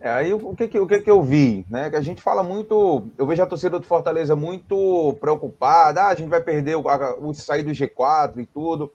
É, 0.00 0.10
aí 0.10 0.34
o 0.34 0.54
que, 0.54 0.68
que, 0.68 0.78
o 0.78 0.86
que, 0.86 1.00
que 1.00 1.10
eu 1.10 1.22
vi, 1.22 1.64
né? 1.70 1.88
Que 1.88 1.96
a 1.96 2.00
gente 2.00 2.20
fala 2.20 2.42
muito, 2.42 3.08
eu 3.16 3.26
vejo 3.26 3.42
a 3.42 3.46
torcida 3.46 3.78
do 3.78 3.86
Fortaleza 3.86 4.36
muito 4.36 5.16
preocupada, 5.20 6.02
ah, 6.02 6.08
a 6.08 6.14
gente 6.14 6.28
vai 6.28 6.40
perder 6.40 6.76
o, 6.76 6.84
o 7.20 7.32
sair 7.32 7.62
do 7.62 7.70
G4 7.70 8.38
e 8.38 8.46
tudo. 8.46 8.92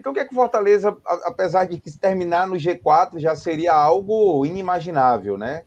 Então, 0.00 0.12
o 0.12 0.14
que 0.14 0.20
é 0.20 0.24
que 0.24 0.32
o 0.32 0.34
Fortaleza, 0.34 0.96
apesar 1.04 1.66
de 1.66 1.78
que 1.78 1.92
terminar 1.92 2.46
no 2.46 2.56
G4 2.56 3.18
já 3.18 3.36
seria 3.36 3.74
algo 3.74 4.46
inimaginável, 4.46 5.36
né? 5.36 5.64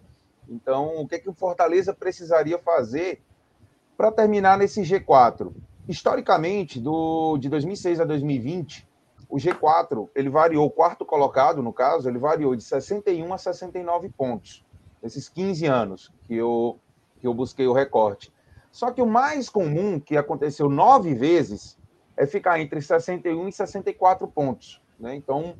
Então, 0.50 0.98
o 0.98 1.08
que 1.08 1.14
é 1.14 1.20
que 1.20 1.30
o 1.30 1.34
Fortaleza 1.34 1.94
precisaria 1.94 2.58
fazer 2.58 3.22
para 3.96 4.12
terminar 4.12 4.58
nesse 4.58 4.82
G4? 4.82 5.54
Historicamente, 5.88 6.80
do, 6.80 7.38
de 7.38 7.48
2006 7.48 8.00
a 8.00 8.06
2020, 8.06 8.90
o 9.30 9.36
G4, 9.38 10.10
ele 10.16 10.32
variou, 10.32 10.66
o 10.66 10.72
quarto 10.72 11.06
colocado, 11.06 11.62
no 11.62 11.72
caso, 11.72 12.10
ele 12.10 12.18
variou 12.18 12.56
de 12.56 12.64
61 12.64 13.32
a 13.32 13.38
69 13.38 14.10
pontos, 14.10 14.66
nesses 15.00 15.30
15 15.30 15.68
anos 15.68 16.12
que 16.24 16.36
eu, 16.36 16.80
que 17.20 17.28
eu 17.28 17.36
busquei 17.36 17.68
o 17.68 17.74
recorte. 17.74 18.34
Só 18.72 18.90
que 18.90 19.02
o 19.02 19.06
mais 19.06 19.48
comum, 19.48 20.00
que 20.00 20.18
aconteceu 20.18 20.68
nove 20.68 21.14
vezes, 21.14 21.78
é 22.16 22.26
ficar 22.26 22.60
entre 22.60 22.82
61 22.82 23.48
e 23.48 23.52
64 23.52 24.28
pontos. 24.28 24.82
Né? 25.00 25.16
Então, 25.16 25.56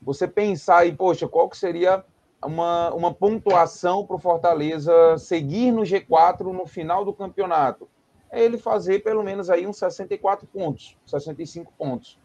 você 0.00 0.26
pensar 0.26 0.78
aí, 0.78 0.94
poxa, 0.94 1.28
qual 1.28 1.48
que 1.48 1.56
seria 1.56 2.04
uma, 2.44 2.92
uma 2.94 3.12
pontuação 3.12 4.06
para 4.06 4.16
o 4.16 4.20
Fortaleza 4.20 5.18
seguir 5.18 5.72
no 5.72 5.82
G4 5.82 6.52
no 6.52 6.66
final 6.66 7.04
do 7.04 7.12
campeonato? 7.12 7.88
É 8.30 8.42
ele 8.42 8.58
fazer 8.58 9.02
pelo 9.02 9.22
menos 9.22 9.50
aí 9.50 9.66
uns 9.66 9.78
64 9.78 10.46
pontos, 10.46 10.96
65 11.04 11.72
pontos. 11.76 12.18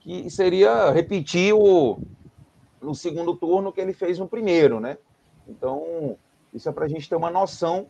Que 0.00 0.30
seria 0.30 0.90
repetir 0.90 1.54
o, 1.54 1.98
no 2.80 2.94
segundo 2.94 3.34
turno 3.34 3.72
que 3.72 3.80
ele 3.80 3.92
fez 3.92 4.18
no 4.18 4.28
primeiro, 4.28 4.78
né? 4.78 4.98
Então, 5.48 6.16
isso 6.52 6.68
é 6.68 6.72
para 6.72 6.84
a 6.84 6.88
gente 6.88 7.08
ter 7.08 7.16
uma 7.16 7.30
noção. 7.30 7.88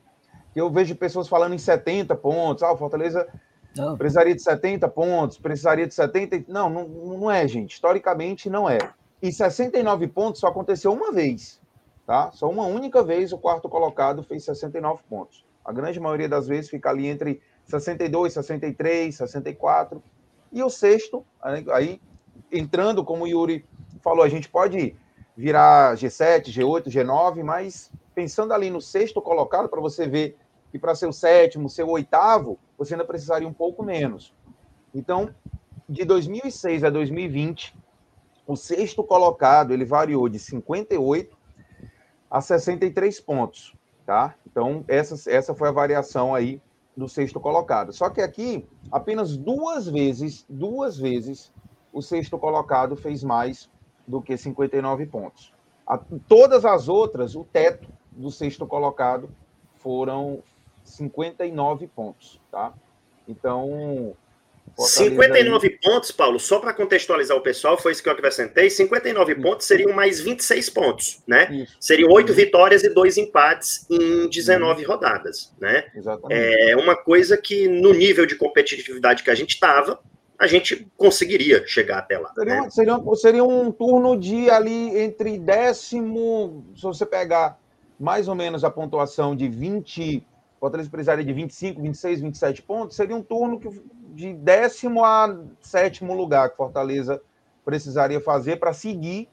Eu 0.54 0.70
vejo 0.70 0.94
pessoas 0.96 1.28
falando 1.28 1.54
em 1.54 1.58
70 1.58 2.14
pontos. 2.16 2.62
Ah, 2.62 2.72
o 2.72 2.76
Fortaleza 2.76 3.28
Não. 3.76 3.96
Precisaria 3.96 4.34
de 4.34 4.42
70 4.42 4.88
pontos, 4.88 5.38
precisaria 5.38 5.86
de 5.86 5.94
70. 5.94 6.44
Não, 6.48 6.70
não, 6.70 6.88
não 6.88 7.30
é, 7.30 7.46
gente. 7.46 7.74
Historicamente, 7.74 8.48
não 8.48 8.68
é. 8.68 8.78
E 9.22 9.32
69 9.32 10.08
pontos 10.08 10.40
só 10.40 10.48
aconteceu 10.48 10.92
uma 10.92 11.12
vez. 11.12 11.60
Tá? 12.06 12.30
Só 12.32 12.48
uma 12.48 12.66
única 12.66 13.02
vez 13.02 13.32
o 13.32 13.38
quarto 13.38 13.68
colocado 13.68 14.22
fez 14.22 14.44
69 14.44 15.02
pontos. 15.08 15.44
A 15.64 15.72
grande 15.72 15.98
maioria 15.98 16.28
das 16.28 16.46
vezes 16.46 16.70
fica 16.70 16.88
ali 16.88 17.06
entre 17.06 17.42
62, 17.66 18.32
63, 18.32 19.14
64. 19.14 20.02
E 20.52 20.62
o 20.62 20.70
sexto, 20.70 21.24
aí 21.72 22.00
entrando, 22.52 23.04
como 23.04 23.24
o 23.24 23.26
Yuri 23.26 23.66
falou, 24.00 24.24
a 24.24 24.28
gente 24.28 24.48
pode 24.48 24.94
virar 25.36 25.96
G7, 25.96 26.44
G8, 26.44 26.84
G9, 26.84 27.42
mas 27.42 27.90
pensando 28.14 28.54
ali 28.54 28.70
no 28.70 28.80
sexto 28.80 29.20
colocado, 29.20 29.68
para 29.68 29.80
você 29.80 30.06
ver 30.06 30.38
que 30.70 30.78
para 30.78 30.94
ser 30.94 31.06
o 31.06 31.12
sétimo, 31.12 31.68
ser 31.68 31.82
o 31.82 31.90
oitavo, 31.90 32.58
você 32.76 32.94
ainda 32.94 33.04
precisaria 33.04 33.48
um 33.48 33.52
pouco 33.52 33.82
menos. 33.82 34.34
Então, 34.94 35.30
de 35.88 36.04
2006 36.04 36.84
a 36.84 36.90
2020, 36.90 37.76
o 38.46 38.56
sexto 38.56 39.02
colocado 39.02 39.72
ele 39.72 39.84
variou 39.84 40.28
de 40.28 40.38
58 40.38 41.36
a 42.30 42.40
63 42.40 43.20
pontos, 43.20 43.74
tá? 44.04 44.34
Então, 44.46 44.84
essa, 44.88 45.30
essa 45.30 45.54
foi 45.54 45.68
a 45.68 45.72
variação 45.72 46.34
aí 46.34 46.60
do 46.96 47.08
sexto 47.08 47.38
colocado. 47.38 47.92
Só 47.92 48.08
que 48.08 48.20
aqui, 48.20 48.66
apenas 48.90 49.36
duas 49.36 49.86
vezes, 49.86 50.44
duas 50.48 50.96
vezes, 50.96 51.52
o 51.92 52.00
sexto 52.00 52.38
colocado 52.38 52.96
fez 52.96 53.22
mais 53.22 53.70
do 54.06 54.22
que 54.22 54.36
59 54.36 55.06
pontos. 55.06 55.52
A, 55.86 55.98
todas 56.28 56.64
as 56.64 56.88
outras, 56.88 57.36
o 57.36 57.44
teto 57.44 57.88
do 58.10 58.30
sexto 58.30 58.66
colocado 58.66 59.28
foram 59.74 60.42
59 60.86 61.86
pontos, 61.88 62.40
tá? 62.50 62.72
Então, 63.28 64.14
59 64.76 65.66
aí... 65.66 65.78
pontos, 65.78 66.10
Paulo, 66.10 66.38
só 66.38 66.58
para 66.58 66.72
contextualizar 66.72 67.36
o 67.36 67.40
pessoal, 67.40 67.78
foi 67.78 67.92
isso 67.92 68.02
que 68.02 68.08
eu 68.08 68.12
acrescentei. 68.12 68.68
59 68.68 69.32
isso. 69.32 69.42
pontos 69.42 69.66
seriam 69.66 69.92
mais 69.92 70.20
26 70.20 70.70
pontos, 70.70 71.22
né? 71.26 71.48
Isso. 71.50 71.76
Seriam 71.80 72.10
oito 72.10 72.32
vitórias 72.32 72.82
e 72.82 72.88
dois 72.88 73.16
empates 73.16 73.86
em 73.90 74.28
19 74.28 74.82
uhum. 74.82 74.88
rodadas, 74.88 75.52
né? 75.60 75.84
Exatamente. 75.94 76.70
É 76.70 76.76
uma 76.76 76.96
coisa 76.96 77.36
que, 77.36 77.68
no 77.68 77.92
nível 77.92 78.26
de 78.26 78.36
competitividade 78.36 79.22
que 79.22 79.30
a 79.30 79.34
gente 79.34 79.54
estava, 79.54 80.00
a 80.38 80.46
gente 80.46 80.86
conseguiria 80.96 81.66
chegar 81.66 81.98
até 81.98 82.18
lá. 82.18 82.32
Seria, 82.34 82.62
né? 82.62 82.70
seria, 82.70 82.98
seria 83.14 83.44
um 83.44 83.72
turno 83.72 84.16
de 84.16 84.50
ali 84.50 84.98
entre 84.98 85.38
décimo, 85.38 86.64
se 86.76 86.82
você 86.82 87.06
pegar 87.06 87.58
mais 87.98 88.28
ou 88.28 88.34
menos 88.34 88.62
a 88.62 88.70
pontuação 88.70 89.34
de 89.34 89.48
20 89.48 90.22
Fortaleza 90.66 90.90
precisaria 90.90 91.24
de 91.24 91.32
25, 91.32 91.80
26, 91.80 92.20
27 92.22 92.62
pontos, 92.62 92.96
seria 92.96 93.14
um 93.14 93.22
turno 93.22 93.60
que, 93.60 93.68
de 94.14 94.34
décimo 94.34 95.04
a 95.04 95.38
sétimo 95.60 96.12
lugar 96.12 96.50
que 96.50 96.56
Fortaleza 96.56 97.22
precisaria 97.64 98.20
fazer 98.20 98.56
para 98.56 98.72
seguir 98.72 99.28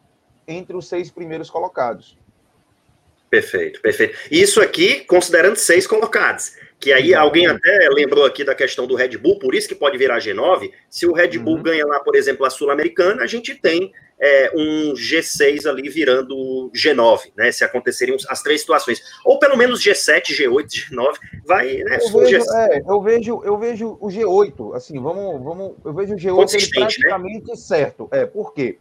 entre 0.48 0.76
os 0.76 0.88
seis 0.88 1.10
primeiros 1.10 1.50
colocados. 1.50 2.18
Perfeito, 3.32 3.82
perfeito. 3.82 4.16
Isso 4.30 4.62
aqui, 4.62 5.02
considerando 5.06 5.56
seis 5.56 5.88
colocados. 5.88 6.56
Que 6.84 6.92
aí 6.92 7.16
alguém 7.16 7.48
até 7.48 7.88
lembrou 7.94 8.26
aqui 8.26 8.44
da 8.44 8.54
questão 8.54 8.86
do 8.86 8.94
Red 8.94 9.18
Bull, 9.18 9.40
por 9.40 9.56
isso 9.56 9.70
que 9.70 9.74
pode 9.74 9.98
virar 9.98 10.20
G9. 10.20 10.70
Se 10.90 11.08
o 11.08 11.14
Red 11.14 11.40
Bull 11.40 11.56
uhum. 11.56 11.64
ganha 11.64 11.86
lá, 11.86 12.02
por 12.02 12.14
exemplo, 12.14 12.46
a 12.46 12.50
Sul-Americana, 12.50 13.24
a 13.24 13.26
gente 13.26 13.56
tem 13.56 13.94
é, 14.20 14.52
um 14.54 14.92
G6 14.94 15.66
ali 15.66 15.88
virando 15.88 16.70
G9, 16.76 17.32
né? 17.38 17.54
Se 17.54 17.64
aconteceriam 17.64 18.18
as 18.28 18.44
três 18.44 18.60
situações. 18.60 19.02
Ou 19.24 19.40
pelo 19.40 19.56
menos 19.56 19.82
G7, 19.82 20.34
G8, 20.38 20.90
G9, 20.92 21.14
vai, 21.46 21.74
né? 21.78 22.00
Eu 22.02 22.20
vejo, 22.20 22.54
é, 22.54 22.82
eu 22.86 23.02
vejo, 23.02 23.42
eu 23.46 23.58
vejo 23.58 23.98
o 24.02 24.08
G8, 24.10 24.76
assim, 24.76 25.00
vamos, 25.00 25.42
vamos, 25.42 25.76
eu 25.86 25.94
vejo 25.94 26.16
o 26.16 26.18
G8 26.18 26.54
né? 26.54 26.68
praticamente 26.82 27.48
né? 27.48 27.56
certo. 27.56 28.10
É, 28.12 28.26
por 28.26 28.54
quê? 28.54 28.78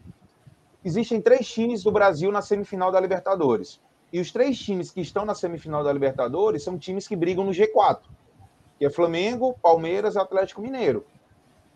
Existem 0.84 1.20
três 1.20 1.46
times 1.46 1.84
do 1.84 1.92
Brasil 1.92 2.32
na 2.32 2.42
semifinal 2.42 2.90
da 2.90 2.98
Libertadores. 2.98 3.78
E 4.12 4.20
os 4.20 4.30
três 4.30 4.58
times 4.58 4.90
que 4.90 5.00
estão 5.00 5.24
na 5.24 5.34
semifinal 5.34 5.82
da 5.82 5.92
Libertadores 5.92 6.62
são 6.62 6.78
times 6.78 7.08
que 7.08 7.16
brigam 7.16 7.44
no 7.44 7.50
G4, 7.50 8.00
que 8.78 8.84
é 8.84 8.90
Flamengo, 8.90 9.56
Palmeiras 9.62 10.14
e 10.14 10.18
Atlético 10.18 10.60
Mineiro. 10.60 11.06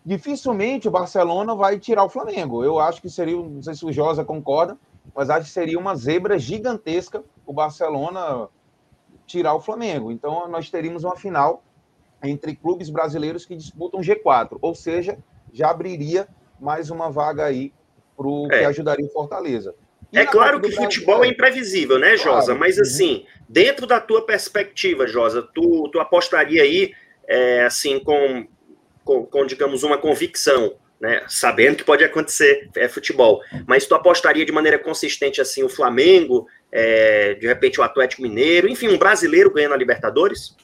Dificilmente 0.05 0.87
o 0.87 0.91
Barcelona 0.91 1.55
vai 1.55 1.79
tirar 1.79 2.03
o 2.03 2.09
Flamengo. 2.09 2.63
Eu 2.63 2.79
acho 2.79 3.01
que 3.01 3.09
seria, 3.09 3.35
não 3.35 3.61
sei 3.61 3.73
se 3.73 3.85
o 3.85 3.91
Josa 3.91 4.23
concorda, 4.23 4.77
mas 5.15 5.29
acho 5.29 5.47
que 5.47 5.51
seria 5.51 5.79
uma 5.79 5.95
zebra 5.95 6.37
gigantesca 6.37 7.23
o 7.45 7.51
Barcelona 7.51 8.47
tirar 9.25 9.55
o 9.55 9.59
Flamengo. 9.59 10.11
Então 10.11 10.47
nós 10.47 10.69
teríamos 10.69 11.03
uma 11.03 11.15
final 11.15 11.63
entre 12.23 12.55
clubes 12.55 12.89
brasileiros 12.89 13.45
que 13.45 13.55
disputam 13.55 13.99
G4, 14.01 14.57
ou 14.61 14.75
seja, 14.75 15.17
já 15.51 15.69
abriria 15.69 16.27
mais 16.59 16.89
uma 16.89 17.09
vaga 17.09 17.45
aí 17.45 17.73
para 18.15 18.27
o 18.27 18.47
é. 18.51 18.59
que 18.59 18.65
ajudaria 18.65 19.05
o 19.05 19.09
Fortaleza. 19.09 19.75
E 20.11 20.19
é 20.19 20.25
claro 20.25 20.59
que 20.61 20.69
o 20.69 20.75
futebol 20.75 21.23
é 21.23 21.27
imprevisível, 21.27 21.99
né, 21.99 22.15
Josa? 22.17 22.47
Claro. 22.47 22.59
Mas 22.59 22.79
assim, 22.79 23.25
dentro 23.47 23.85
da 23.85 23.99
tua 23.99 24.25
perspectiva, 24.25 25.07
Josa, 25.07 25.41
tu, 25.41 25.89
tu 25.89 25.99
apostaria 25.99 26.63
aí, 26.63 26.93
é, 27.27 27.65
assim, 27.65 27.99
com, 27.99 28.47
com, 29.03 29.25
com, 29.25 29.45
digamos, 29.45 29.83
uma 29.83 29.97
convicção, 29.97 30.75
né? 30.99 31.23
Sabendo 31.27 31.77
que 31.77 31.83
pode 31.83 32.03
acontecer, 32.03 32.69
é 32.75 32.87
futebol. 32.87 33.41
Mas 33.67 33.85
tu 33.85 33.95
apostaria 33.95 34.45
de 34.45 34.51
maneira 34.51 34.79
consistente, 34.79 35.41
assim, 35.41 35.63
o 35.63 35.69
Flamengo, 35.69 36.47
é, 36.71 37.33
de 37.35 37.45
repente 37.45 37.79
o 37.79 37.83
Atlético 37.83 38.21
Mineiro, 38.21 38.67
enfim, 38.67 38.87
um 38.87 38.97
brasileiro 38.97 39.53
ganhando 39.53 39.73
a 39.73 39.77
Libertadores? 39.77 40.55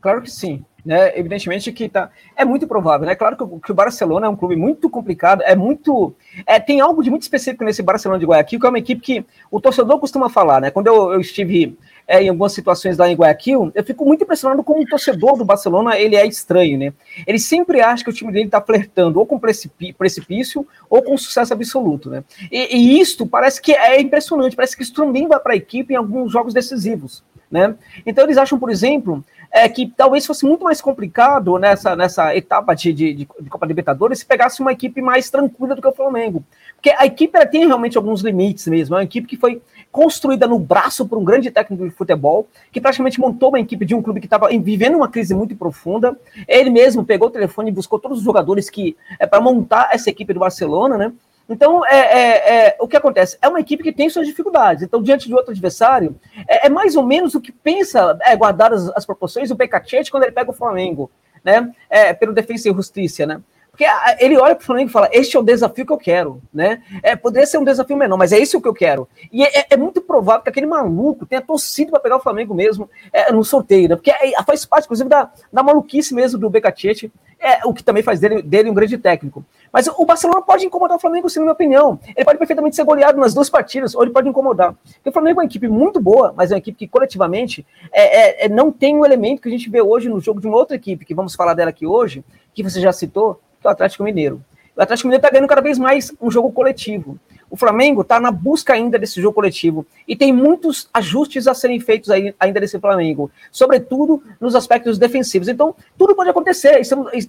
Claro 0.00 0.22
que 0.22 0.30
sim. 0.30 0.64
Né, 0.84 1.18
evidentemente 1.18 1.70
que 1.72 1.90
tá, 1.90 2.10
é 2.34 2.42
muito 2.42 2.66
provável, 2.66 3.06
né? 3.06 3.14
Claro 3.14 3.36
que 3.36 3.42
o, 3.42 3.60
que 3.60 3.70
o 3.70 3.74
Barcelona 3.74 4.26
é 4.26 4.28
um 4.30 4.36
clube 4.36 4.56
muito 4.56 4.88
complicado, 4.88 5.42
é 5.42 5.54
muito. 5.54 6.14
É, 6.46 6.58
tem 6.58 6.80
algo 6.80 7.02
de 7.02 7.10
muito 7.10 7.22
específico 7.22 7.64
nesse 7.64 7.82
Barcelona 7.82 8.18
de 8.18 8.24
Guayaquil, 8.24 8.58
que 8.58 8.66
é 8.66 8.68
uma 8.68 8.78
equipe 8.78 9.02
que 9.02 9.26
o 9.50 9.60
torcedor 9.60 9.98
costuma 9.98 10.30
falar, 10.30 10.58
né? 10.60 10.70
Quando 10.70 10.86
eu, 10.86 11.12
eu 11.12 11.20
estive 11.20 11.76
é, 12.10 12.22
em 12.22 12.28
algumas 12.28 12.52
situações 12.52 12.98
lá 12.98 13.08
em 13.08 13.14
Guayaquil, 13.14 13.70
eu 13.72 13.84
fico 13.84 14.04
muito 14.04 14.24
impressionado 14.24 14.64
como 14.64 14.82
o 14.82 14.86
torcedor 14.86 15.36
do 15.36 15.44
Barcelona 15.44 15.96
ele 15.96 16.16
é 16.16 16.26
estranho, 16.26 16.76
né? 16.76 16.92
Ele 17.24 17.38
sempre 17.38 17.80
acha 17.80 18.02
que 18.02 18.10
o 18.10 18.12
time 18.12 18.32
dele 18.32 18.46
está 18.46 18.60
flertando 18.60 19.20
ou 19.20 19.26
com 19.26 19.38
precipício 19.38 20.66
ou 20.88 21.02
com 21.02 21.16
sucesso 21.16 21.52
absoluto, 21.52 22.10
né? 22.10 22.24
E, 22.50 22.76
e 22.76 23.00
isto 23.00 23.26
parece 23.26 23.62
que 23.62 23.72
é 23.72 24.00
impressionante, 24.00 24.56
parece 24.56 24.76
que 24.76 24.82
isso 24.82 24.92
também 24.92 25.28
vai 25.28 25.38
para 25.38 25.52
a 25.52 25.56
equipe 25.56 25.94
em 25.94 25.96
alguns 25.96 26.32
jogos 26.32 26.52
decisivos. 26.52 27.22
Né? 27.50 27.74
Então 28.06 28.24
eles 28.24 28.36
acham, 28.36 28.58
por 28.58 28.70
exemplo, 28.70 29.24
é, 29.50 29.68
que 29.68 29.88
talvez 29.88 30.24
fosse 30.24 30.46
muito 30.46 30.62
mais 30.62 30.80
complicado 30.80 31.58
nessa, 31.58 31.96
nessa 31.96 32.36
etapa 32.36 32.74
de, 32.74 32.92
de, 32.92 33.14
de, 33.14 33.26
Copa 33.26 33.66
Libertadores 33.66 34.20
se 34.20 34.26
pegasse 34.26 34.60
uma 34.60 34.70
equipe 34.70 35.02
mais 35.02 35.28
tranquila 35.28 35.74
do 35.74 35.82
que 35.82 35.88
o 35.88 35.92
Flamengo. 35.92 36.44
Porque 36.76 36.90
a 36.90 37.04
equipe 37.04 37.44
tem 37.46 37.66
realmente 37.66 37.96
alguns 37.96 38.20
limites 38.22 38.68
mesmo. 38.68 38.94
É 38.94 38.98
uma 38.98 39.04
equipe 39.04 39.26
que 39.26 39.36
foi 39.36 39.60
construída 39.90 40.46
no 40.46 40.58
braço 40.58 41.06
por 41.06 41.18
um 41.18 41.24
grande 41.24 41.50
técnico 41.50 41.84
de 41.84 41.90
futebol, 41.90 42.46
que 42.70 42.80
praticamente 42.80 43.18
montou 43.18 43.48
uma 43.48 43.58
equipe 43.58 43.84
de 43.84 43.94
um 43.94 44.00
clube 44.00 44.20
que 44.20 44.26
estava 44.26 44.48
vivendo 44.48 44.94
uma 44.94 45.08
crise 45.08 45.34
muito 45.34 45.56
profunda. 45.56 46.16
Ele 46.46 46.70
mesmo 46.70 47.04
pegou 47.04 47.26
o 47.26 47.32
telefone 47.32 47.70
e 47.70 47.74
buscou 47.74 47.98
todos 47.98 48.18
os 48.18 48.24
jogadores 48.24 48.70
que 48.70 48.96
é 49.18 49.26
para 49.26 49.40
montar 49.40 49.90
essa 49.92 50.08
equipe 50.08 50.32
do 50.32 50.40
Barcelona, 50.40 50.96
né? 50.96 51.12
Então, 51.48 51.84
é, 51.84 51.98
é, 51.98 52.54
é, 52.68 52.76
o 52.78 52.86
que 52.86 52.96
acontece? 52.96 53.36
É 53.42 53.48
uma 53.48 53.60
equipe 53.60 53.82
que 53.82 53.92
tem 53.92 54.08
suas 54.08 54.26
dificuldades. 54.26 54.84
Então, 54.84 55.02
diante 55.02 55.26
de 55.26 55.34
outro 55.34 55.50
adversário, 55.50 56.14
é, 56.46 56.66
é 56.66 56.68
mais 56.68 56.94
ou 56.94 57.04
menos 57.04 57.34
o 57.34 57.40
que 57.40 57.50
pensa, 57.50 58.16
é, 58.22 58.36
guardar 58.36 58.72
as, 58.72 59.04
proporções, 59.04 59.50
o 59.50 59.56
Becacete 59.56 60.10
quando 60.10 60.24
ele 60.24 60.32
pega 60.32 60.50
o 60.50 60.54
Flamengo, 60.54 61.10
né? 61.44 61.72
É, 61.88 62.12
pelo 62.12 62.32
Defensa 62.32 62.68
e 62.68 62.72
Justiça, 62.72 63.26
né? 63.26 63.40
Porque 63.80 64.22
ele 64.22 64.36
olha 64.36 64.54
para 64.54 64.62
o 64.62 64.66
Flamengo 64.66 64.90
e 64.90 64.92
fala: 64.92 65.08
Este 65.10 65.38
é 65.38 65.40
o 65.40 65.42
desafio 65.42 65.86
que 65.86 65.92
eu 65.92 65.96
quero, 65.96 66.42
né? 66.52 66.82
É, 67.02 67.16
poderia 67.16 67.46
ser 67.46 67.56
um 67.56 67.64
desafio 67.64 67.96
menor, 67.96 68.18
mas 68.18 68.30
é 68.30 68.38
isso 68.38 68.60
que 68.60 68.68
eu 68.68 68.74
quero. 68.74 69.08
E 69.32 69.42
é, 69.42 69.68
é 69.70 69.76
muito 69.76 70.02
provável 70.02 70.42
que 70.42 70.50
aquele 70.50 70.66
maluco 70.66 71.24
tenha 71.24 71.40
torcido 71.40 71.90
para 71.90 72.00
pegar 72.00 72.16
o 72.16 72.20
Flamengo 72.20 72.54
mesmo 72.54 72.90
é, 73.10 73.32
no 73.32 73.42
sorteio, 73.42 73.88
né? 73.88 73.96
Porque 73.96 74.10
é, 74.10 74.42
faz 74.44 74.66
parte, 74.66 74.84
inclusive, 74.84 75.08
da, 75.08 75.30
da 75.50 75.62
maluquice 75.62 76.14
mesmo 76.14 76.38
do 76.38 76.50
Becacete, 76.50 77.10
é, 77.38 77.66
o 77.66 77.72
que 77.72 77.82
também 77.82 78.02
faz 78.02 78.20
dele, 78.20 78.42
dele 78.42 78.68
um 78.68 78.74
grande 78.74 78.98
técnico. 78.98 79.42
Mas 79.72 79.88
o 79.88 80.04
Barcelona 80.04 80.42
pode 80.42 80.66
incomodar 80.66 80.98
o 80.98 81.00
Flamengo, 81.00 81.30
sim, 81.30 81.38
na 81.38 81.46
minha 81.46 81.54
opinião. 81.54 81.98
Ele 82.14 82.24
pode 82.26 82.36
perfeitamente 82.36 82.76
ser 82.76 82.84
goleado 82.84 83.18
nas 83.18 83.32
duas 83.32 83.48
partidas, 83.48 83.94
ou 83.94 84.02
ele 84.02 84.12
pode 84.12 84.28
incomodar. 84.28 84.74
Porque 84.74 85.08
o 85.08 85.12
Flamengo 85.12 85.40
é 85.40 85.42
uma 85.44 85.46
equipe 85.46 85.68
muito 85.68 85.98
boa, 85.98 86.34
mas 86.36 86.50
é 86.50 86.54
uma 86.54 86.58
equipe 86.58 86.76
que 86.76 86.86
coletivamente 86.86 87.66
é, 87.90 88.42
é, 88.42 88.44
é 88.44 88.48
não 88.50 88.70
tem 88.70 88.94
o 88.94 89.00
um 89.00 89.04
elemento 89.06 89.40
que 89.40 89.48
a 89.48 89.52
gente 89.52 89.70
vê 89.70 89.80
hoje 89.80 90.10
no 90.10 90.20
jogo 90.20 90.38
de 90.38 90.46
uma 90.46 90.58
outra 90.58 90.76
equipe, 90.76 91.06
que 91.06 91.14
vamos 91.14 91.34
falar 91.34 91.54
dela 91.54 91.70
aqui 91.70 91.86
hoje, 91.86 92.22
que 92.52 92.62
você 92.62 92.78
já 92.78 92.92
citou, 92.92 93.40
que 93.60 93.66
é 93.66 93.68
o 93.68 93.72
Atlético 93.72 94.04
Mineiro. 94.04 94.42
O 94.76 94.82
Atlético 94.82 95.08
Mineiro 95.08 95.20
está 95.20 95.30
ganhando 95.30 95.48
cada 95.48 95.60
vez 95.60 95.78
mais 95.78 96.12
um 96.20 96.30
jogo 96.30 96.50
coletivo. 96.50 97.18
O 97.50 97.56
Flamengo 97.56 98.02
está 98.02 98.20
na 98.20 98.30
busca 98.30 98.72
ainda 98.72 98.96
desse 98.96 99.20
jogo 99.20 99.34
coletivo 99.34 99.84
e 100.06 100.14
tem 100.14 100.32
muitos 100.32 100.88
ajustes 100.94 101.48
a 101.48 101.52
serem 101.52 101.80
feitos 101.80 102.08
aí, 102.08 102.32
ainda 102.38 102.60
desse 102.60 102.78
Flamengo, 102.78 103.28
sobretudo 103.50 104.22
nos 104.40 104.54
aspectos 104.54 104.98
defensivos. 104.98 105.48
Então, 105.48 105.74
tudo 105.98 106.14
pode 106.14 106.30
acontecer. 106.30 106.80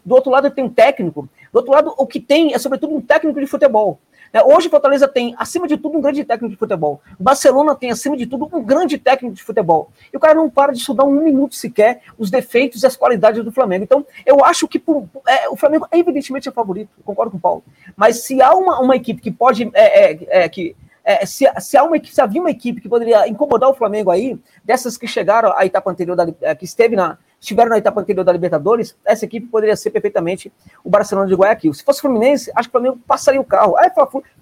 Do 0.05 0.13
outro 0.13 0.31
lado, 0.31 0.51
tem 0.51 0.63
um 0.63 0.69
técnico, 0.69 1.27
do 1.51 1.57
outro 1.57 1.71
lado, 1.71 1.93
o 1.97 2.05
que 2.05 2.19
tem 2.19 2.53
é, 2.53 2.59
sobretudo, 2.59 2.95
um 2.95 3.01
técnico 3.01 3.39
de 3.39 3.47
futebol. 3.47 3.99
Né? 4.33 4.41
Hoje 4.43 4.69
Fortaleza 4.69 5.07
tem, 5.07 5.35
acima 5.37 5.67
de 5.67 5.77
tudo, 5.77 5.97
um 5.97 6.01
grande 6.01 6.23
técnico 6.23 6.53
de 6.53 6.59
futebol. 6.59 7.01
Barcelona 7.19 7.75
tem, 7.75 7.91
acima 7.91 8.15
de 8.15 8.25
tudo, 8.25 8.49
um 8.53 8.63
grande 8.63 8.97
técnico 8.97 9.35
de 9.35 9.43
futebol. 9.43 9.91
E 10.11 10.17
o 10.17 10.19
cara 10.19 10.33
não 10.33 10.49
para 10.49 10.71
de 10.71 10.79
estudar 10.79 11.03
um 11.03 11.11
minuto 11.11 11.55
sequer 11.55 12.01
os 12.17 12.29
defeitos 12.29 12.83
e 12.83 12.87
as 12.87 12.95
qualidades 12.95 13.43
do 13.43 13.51
Flamengo. 13.51 13.83
Então, 13.83 14.05
eu 14.25 14.43
acho 14.43 14.67
que 14.67 14.81
é, 15.27 15.49
o 15.49 15.55
Flamengo 15.55 15.87
é 15.91 15.97
evidentemente 15.97 16.47
é 16.47 16.51
favorito, 16.51 16.89
concordo 17.03 17.31
com 17.31 17.37
o 17.37 17.41
Paulo. 17.41 17.63
Mas 17.95 18.23
se 18.23 18.41
há 18.41 18.53
uma, 18.53 18.79
uma 18.79 18.95
equipe 18.95 19.21
que 19.21 19.31
pode. 19.31 19.69
É, 19.73 20.13
é, 20.13 20.43
é 20.43 20.49
que, 20.49 20.75
é, 21.03 21.25
se, 21.25 21.45
se, 21.59 21.77
há 21.77 21.83
uma, 21.83 21.97
se 22.03 22.21
havia 22.21 22.41
uma 22.41 22.51
equipe 22.51 22.81
que 22.81 22.89
poderia 22.89 23.27
incomodar 23.27 23.69
o 23.69 23.73
Flamengo 23.73 24.11
aí, 24.11 24.39
dessas 24.63 24.97
que 24.97 25.07
chegaram 25.07 25.53
à 25.57 25.65
etapa 25.65 25.89
anterior, 25.89 26.15
da, 26.15 26.27
é, 26.41 26.53
que 26.53 26.65
esteve 26.65 26.95
na, 26.95 27.17
estiveram 27.39 27.71
na 27.71 27.77
etapa 27.79 27.99
anterior 27.99 28.23
da 28.23 28.31
Libertadores, 28.31 28.95
essa 29.03 29.25
equipe 29.25 29.47
poderia 29.47 29.75
ser 29.75 29.89
perfeitamente 29.89 30.53
o 30.83 30.89
Barcelona 30.89 31.27
de 31.27 31.33
Guayaquil. 31.33 31.73
Se 31.73 31.83
fosse 31.83 31.99
Fluminense, 31.99 32.51
acho 32.55 32.69
que 32.69 32.77
o 32.77 32.79
Flamengo 32.79 33.01
passaria 33.07 33.41
o 33.41 33.43
carro. 33.43 33.75
É, 33.79 33.91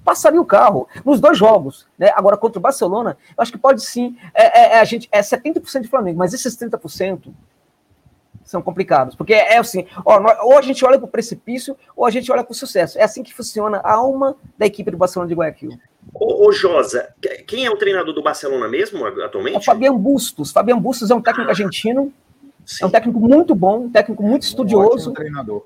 passaria 0.04 0.42
o 0.42 0.46
carro 0.46 0.88
nos 1.06 1.22
dois 1.22 1.38
jogos. 1.38 1.88
Né? 1.98 2.12
Agora, 2.14 2.36
contra 2.36 2.60
o 2.60 2.62
Barcelona, 2.62 3.18
acho 3.38 3.54
que 3.54 3.58
pode 3.58 3.82
sim. 3.82 4.18
É, 4.34 4.60
é, 4.60 4.76
é 4.76 4.80
a 4.82 4.84
gente, 4.84 5.08
é 5.14 5.22
70% 5.22 5.82
de 5.82 5.88
Flamengo, 5.88 6.20
mas 6.20 6.34
esses 6.34 6.58
30% 6.58 7.32
são 8.44 8.62
complicados. 8.62 9.16
Porque 9.16 9.34
é 9.34 9.58
assim, 9.58 9.86
ó, 10.04 10.20
ou 10.44 10.58
a 10.58 10.62
gente 10.62 10.84
olha 10.84 10.98
para 10.98 11.06
o 11.06 11.10
precipício, 11.10 11.78
ou 11.96 12.06
a 12.06 12.10
gente 12.10 12.30
olha 12.32 12.44
para 12.44 12.52
o 12.52 12.56
sucesso. 12.56 12.98
É 12.98 13.04
assim 13.04 13.24
que 13.24 13.34
funciona 13.34 13.78
a 13.78 13.94
alma 13.94 14.36
da 14.58 14.66
equipe 14.66 14.92
do 14.92 14.98
Barcelona 14.98 15.30
de 15.30 15.36
Guayaquil. 15.36 15.80
Ô, 16.14 16.48
ô, 16.48 16.52
Josa, 16.52 17.14
quem 17.48 17.66
é 17.66 17.72
o 17.72 17.78
treinador 17.78 18.14
do 18.14 18.22
Barcelona 18.22 18.68
mesmo 18.68 19.06
atualmente? 19.06 19.56
É 19.56 19.60
o 19.60 19.64
Fabian 19.64 19.96
Bustos. 19.96 20.52
Fabian 20.52 20.80
Bustos 20.80 21.10
é 21.12 21.16
um 21.16 21.22
técnico 21.22 21.50
ah, 21.50 21.54
argentino. 21.54 22.14
Sim. 22.66 22.84
É 22.84 22.88
um 22.88 22.90
técnico 22.90 23.20
muito 23.20 23.56
bom, 23.56 23.86
um 23.86 23.90
técnico 23.90 24.22
muito 24.22 24.44
estudioso. 24.44 25.12
Um 25.12 25.14
treinador. 25.14 25.66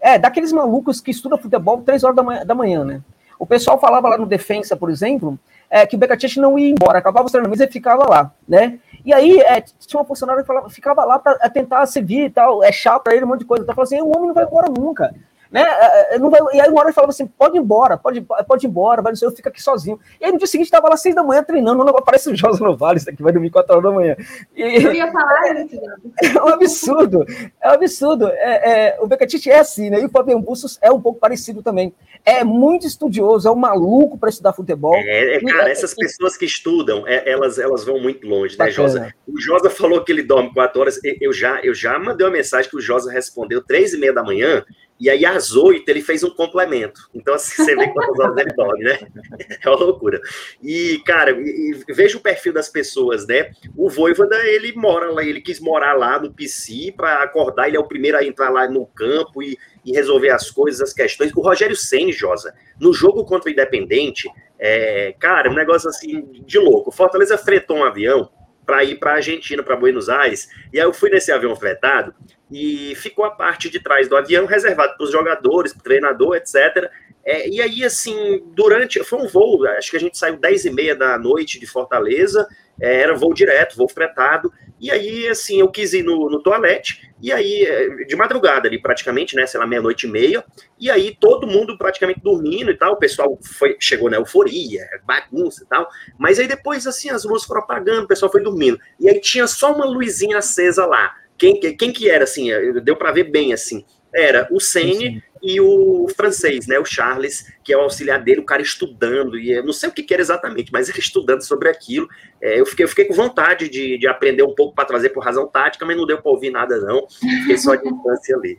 É, 0.00 0.18
daqueles 0.18 0.52
malucos 0.52 1.00
que 1.00 1.10
estudam 1.10 1.38
futebol 1.38 1.82
três 1.82 2.04
horas 2.04 2.16
da 2.16 2.22
manhã, 2.22 2.44
da 2.44 2.54
manhã, 2.54 2.84
né? 2.84 3.00
O 3.38 3.46
pessoal 3.46 3.78
falava 3.78 4.08
lá 4.08 4.18
no 4.18 4.26
Defensa, 4.26 4.76
por 4.76 4.90
exemplo, 4.90 5.38
é, 5.68 5.86
que 5.86 5.96
o 5.96 5.98
Becatete 5.98 6.40
não 6.40 6.58
ia 6.58 6.70
embora, 6.70 6.98
acabava 6.98 7.26
os 7.26 7.32
treinamentos 7.32 7.60
e 7.60 7.70
ficava 7.70 8.08
lá, 8.08 8.32
né? 8.48 8.78
E 9.04 9.12
aí 9.12 9.38
é, 9.40 9.60
tinha 9.60 10.00
uma 10.00 10.06
funcionária 10.06 10.42
que 10.42 10.46
falava, 10.46 10.70
ficava 10.70 11.04
lá 11.04 11.18
para 11.18 11.38
é, 11.42 11.48
tentar 11.48 11.84
servir 11.86 12.24
e 12.24 12.30
tal, 12.30 12.62
é 12.62 12.72
chato 12.72 13.04
para 13.04 13.14
ele, 13.14 13.24
um 13.24 13.28
monte 13.28 13.40
de 13.40 13.44
coisa. 13.44 13.62
Então, 13.62 13.74
falando 13.74 13.92
assim, 13.92 14.00
o 14.00 14.08
homem 14.08 14.28
não 14.28 14.34
vai 14.34 14.44
embora 14.44 14.68
nunca. 14.68 15.14
Né? 15.50 15.62
É, 15.62 16.14
é, 16.14 16.18
não 16.18 16.30
vai, 16.30 16.40
e 16.52 16.60
aí 16.60 16.68
uma 16.68 16.80
hora 16.80 16.88
ele 16.88 16.94
falava 16.94 17.10
assim, 17.10 17.26
pode 17.26 17.56
ir 17.56 17.60
embora, 17.60 17.96
pode, 17.96 18.20
pode 18.20 18.66
ir 18.66 18.68
embora, 18.68 19.02
vai, 19.02 19.12
eu 19.20 19.30
fico 19.30 19.48
aqui 19.48 19.62
sozinho. 19.62 19.98
E 20.20 20.24
aí 20.24 20.32
no 20.32 20.38
dia 20.38 20.46
seguinte 20.46 20.66
estava 20.66 20.88
lá 20.88 20.96
seis 20.96 21.14
da 21.14 21.22
manhã 21.22 21.42
treinando, 21.42 21.84
não 21.84 21.92
parece 21.94 22.30
o 22.30 22.36
Josa 22.36 22.62
Novales, 22.62 23.04
que 23.04 23.22
vai 23.22 23.32
dormir 23.32 23.50
quatro 23.50 23.72
horas 23.72 23.84
da 23.84 23.90
manhã. 23.90 24.16
E, 24.54 24.84
eu 24.84 24.92
ia 24.92 25.10
falar 25.10 25.64
isso. 25.64 25.76
É 26.36 26.42
um 26.42 26.48
absurdo, 26.48 27.24
é 27.60 27.68
um 27.68 27.72
absurdo. 27.72 28.28
É, 28.28 28.88
é, 28.88 28.98
o 29.00 29.06
Becatite 29.06 29.50
é 29.50 29.58
assim, 29.58 29.90
né? 29.90 30.00
E 30.00 30.06
o 30.06 30.08
Fabian 30.08 30.40
Bustos 30.40 30.78
é 30.82 30.90
um 30.90 31.00
pouco 31.00 31.18
parecido 31.18 31.62
também. 31.62 31.94
É 32.24 32.42
muito 32.42 32.86
estudioso, 32.86 33.48
é 33.48 33.50
um 33.50 33.56
maluco 33.56 34.18
para 34.18 34.28
estudar 34.28 34.52
futebol. 34.52 34.94
É, 34.96 35.36
é 35.36 35.40
cara, 35.40 35.70
essas 35.70 35.94
pessoas 35.94 36.36
que 36.36 36.44
estudam, 36.44 37.04
elas, 37.06 37.58
elas 37.58 37.84
vão 37.84 38.00
muito 38.00 38.26
longe, 38.26 38.58
né, 38.58 38.70
Josa? 38.70 39.14
O 39.26 39.40
Josa 39.40 39.70
falou 39.70 40.02
que 40.02 40.12
ele 40.12 40.22
dorme 40.22 40.52
quatro 40.52 40.80
horas, 40.80 40.98
eu 41.20 41.32
já, 41.32 41.60
eu 41.62 41.74
já 41.74 41.98
mandei 41.98 42.26
uma 42.26 42.32
mensagem 42.32 42.70
que 42.70 42.76
o 42.76 42.80
Josa 42.80 43.10
respondeu 43.10 43.62
três 43.62 43.92
e 43.92 43.98
meia 43.98 44.12
da 44.12 44.22
manhã, 44.22 44.64
e 44.98 45.10
aí, 45.10 45.26
às 45.26 45.54
oito, 45.54 45.88
ele 45.90 46.00
fez 46.00 46.24
um 46.24 46.30
complemento. 46.30 47.08
Então, 47.14 47.34
assim, 47.34 47.62
você 47.62 47.76
vê 47.76 47.88
quantas 47.88 48.18
horas 48.18 48.36
ele 48.38 48.54
dorme, 48.54 48.84
né? 48.84 48.98
É 49.62 49.68
uma 49.68 49.78
loucura. 49.78 50.20
E, 50.62 51.02
cara, 51.04 51.32
e, 51.32 51.82
veja 51.88 52.16
o 52.16 52.20
perfil 52.20 52.52
das 52.52 52.68
pessoas, 52.68 53.26
né? 53.26 53.50
O 53.76 53.90
Voivoda, 53.90 54.36
ele 54.46 54.72
mora 54.74 55.10
lá, 55.10 55.22
ele 55.22 55.40
quis 55.40 55.60
morar 55.60 55.94
lá 55.94 56.18
no 56.18 56.32
PC 56.32 56.94
para 56.96 57.22
acordar, 57.22 57.68
ele 57.68 57.76
é 57.76 57.80
o 57.80 57.86
primeiro 57.86 58.16
a 58.16 58.24
entrar 58.24 58.48
lá 58.48 58.68
no 58.68 58.86
campo 58.86 59.42
e, 59.42 59.58
e 59.84 59.92
resolver 59.92 60.30
as 60.30 60.50
coisas, 60.50 60.80
as 60.80 60.92
questões. 60.92 61.32
O 61.34 61.40
Rogério 61.40 61.76
Senni, 61.76 62.12
Josa, 62.12 62.54
no 62.80 62.92
jogo 62.92 63.24
contra 63.24 63.48
o 63.48 63.52
Independente, 63.52 64.30
é, 64.58 65.14
cara, 65.18 65.50
um 65.50 65.54
negócio 65.54 65.88
assim 65.88 66.22
de 66.46 66.58
louco. 66.58 66.90
Fortaleza 66.90 67.36
fretou 67.36 67.78
um 67.78 67.84
avião 67.84 68.30
para 68.66 68.82
ir 68.84 68.98
para 68.98 69.12
a 69.12 69.14
Argentina, 69.14 69.62
para 69.62 69.76
Buenos 69.76 70.08
Aires, 70.08 70.48
e 70.72 70.80
aí 70.80 70.84
eu 70.84 70.92
fui 70.92 71.08
nesse 71.08 71.30
avião 71.30 71.54
fretado, 71.54 72.12
e 72.50 72.94
ficou 72.96 73.24
a 73.24 73.30
parte 73.30 73.70
de 73.70 73.80
trás 73.80 74.08
do 74.08 74.16
avião 74.16 74.46
reservado 74.46 74.96
para 74.96 75.04
os 75.04 75.10
jogadores, 75.10 75.72
para 75.72 75.80
o 75.80 75.84
treinador, 75.84 76.36
etc. 76.36 76.90
É, 77.24 77.48
e 77.48 77.60
aí, 77.60 77.84
assim, 77.84 78.42
durante. 78.54 79.02
Foi 79.02 79.18
um 79.18 79.26
voo, 79.26 79.66
acho 79.66 79.90
que 79.90 79.96
a 79.96 80.00
gente 80.00 80.16
saiu 80.16 80.36
10 80.36 80.66
e 80.66 80.70
meia 80.70 80.94
da 80.94 81.18
noite 81.18 81.58
de 81.58 81.66
Fortaleza, 81.66 82.46
é, 82.80 83.02
era 83.02 83.14
voo 83.14 83.34
direto, 83.34 83.76
voo 83.76 83.88
fretado. 83.88 84.52
E 84.80 84.90
aí, 84.90 85.26
assim, 85.28 85.60
eu 85.60 85.68
quis 85.68 85.92
ir 85.94 86.02
no, 86.02 86.28
no 86.28 86.42
toalete, 86.42 87.10
e 87.20 87.32
aí, 87.32 87.64
é, 87.64 88.04
de 88.04 88.14
madrugada 88.14 88.68
ali, 88.68 88.80
praticamente, 88.80 89.34
né, 89.34 89.46
sei 89.46 89.58
lá, 89.58 89.66
meia-noite 89.66 90.06
e 90.06 90.10
meia, 90.10 90.44
e 90.78 90.90
aí 90.90 91.16
todo 91.18 91.46
mundo 91.46 91.78
praticamente 91.78 92.20
dormindo 92.20 92.70
e 92.70 92.76
tal, 92.76 92.92
o 92.92 92.98
pessoal 92.98 93.38
foi, 93.42 93.76
chegou 93.80 94.10
na 94.10 94.18
euforia, 94.18 94.86
bagunça 95.04 95.64
e 95.64 95.66
tal, 95.66 95.88
mas 96.18 96.38
aí 96.38 96.46
depois, 96.46 96.86
assim, 96.86 97.08
as 97.08 97.24
luzes 97.24 97.46
foram 97.46 97.62
apagando, 97.62 98.04
o 98.04 98.08
pessoal 98.08 98.30
foi 98.30 98.42
dormindo, 98.42 98.78
e 99.00 99.08
aí 99.08 99.18
tinha 99.20 99.46
só 99.46 99.74
uma 99.74 99.86
luzinha 99.86 100.38
acesa 100.38 100.84
lá, 100.84 101.14
quem, 101.38 101.58
quem 101.58 101.92
que 101.92 102.10
era, 102.10 102.24
assim, 102.24 102.50
deu 102.82 102.96
para 102.96 103.12
ver 103.12 103.24
bem, 103.24 103.52
assim, 103.52 103.84
era 104.14 104.48
o 104.50 104.60
Sene 104.60 105.22
e 105.46 105.60
o 105.60 106.08
francês, 106.16 106.66
né, 106.66 106.76
o 106.76 106.84
Charles, 106.84 107.46
que 107.62 107.72
é 107.72 107.76
o 107.76 107.82
auxiliar 107.82 108.20
dele, 108.20 108.40
o 108.40 108.44
cara 108.44 108.60
estudando, 108.60 109.38
e 109.38 109.52
eu 109.52 109.64
não 109.64 109.72
sei 109.72 109.88
o 109.88 109.92
que, 109.92 110.02
que 110.02 110.12
era 110.12 110.20
exatamente, 110.20 110.72
mas 110.72 110.88
ele 110.88 110.98
estudando 110.98 111.42
sobre 111.42 111.68
aquilo, 111.68 112.08
é, 112.42 112.58
eu, 112.58 112.66
fiquei, 112.66 112.84
eu 112.84 112.88
fiquei 112.88 113.04
com 113.04 113.14
vontade 113.14 113.68
de, 113.68 113.96
de 113.96 114.08
aprender 114.08 114.42
um 114.42 114.56
pouco 114.56 114.74
para 114.74 114.84
trazer 114.84 115.10
por 115.10 115.22
razão 115.22 115.46
tática, 115.46 115.86
mas 115.86 115.96
não 115.96 116.04
deu 116.04 116.20
para 116.20 116.32
ouvir 116.32 116.50
nada 116.50 116.80
não, 116.80 117.06
fiquei 117.08 117.56
só 117.56 117.76
de 117.76 117.88
infância 117.88 118.34
ali, 118.36 118.58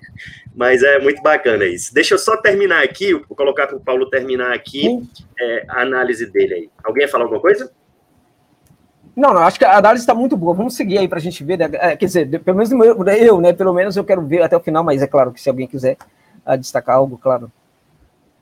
mas 0.56 0.82
é 0.82 0.98
muito 1.00 1.22
bacana 1.22 1.66
isso. 1.66 1.94
Deixa 1.94 2.14
eu 2.14 2.18
só 2.18 2.38
terminar 2.38 2.82
aqui, 2.82 3.14
vou 3.14 3.36
colocar 3.36 3.68
para 3.68 3.76
o 3.76 3.82
Paulo 3.82 4.10
terminar 4.10 4.54
aqui 4.54 5.02
é, 5.38 5.66
a 5.68 5.82
análise 5.82 6.26
dele 6.32 6.54
aí. 6.54 6.70
Alguém 6.82 7.04
ia 7.04 7.10
falar 7.10 7.26
alguma 7.26 7.42
coisa? 7.42 7.70
Não, 9.14 9.34
não, 9.34 9.42
acho 9.42 9.58
que 9.58 9.66
a 9.66 9.78
análise 9.78 10.04
está 10.04 10.14
muito 10.14 10.38
boa. 10.38 10.54
Vamos 10.54 10.76
seguir 10.76 11.00
aí 11.00 11.08
para 11.08 11.18
a 11.18 11.22
gente 11.22 11.44
ver. 11.44 11.58
Né? 11.58 11.70
É, 11.74 11.98
quer 11.98 12.06
dizer, 12.06 12.40
pelo 12.40 12.56
menos 12.56 12.72
eu, 13.20 13.42
né? 13.42 13.52
Pelo 13.52 13.74
menos 13.74 13.98
eu 13.98 14.04
quero 14.04 14.22
ver 14.22 14.44
até 14.44 14.56
o 14.56 14.60
final, 14.60 14.84
mas 14.84 15.02
é 15.02 15.08
claro 15.08 15.32
que 15.32 15.42
se 15.42 15.50
alguém 15.50 15.66
quiser 15.66 15.98
uh, 16.48 16.58
destacar 16.58 16.98
algo, 16.98 17.18
claro. 17.18 17.52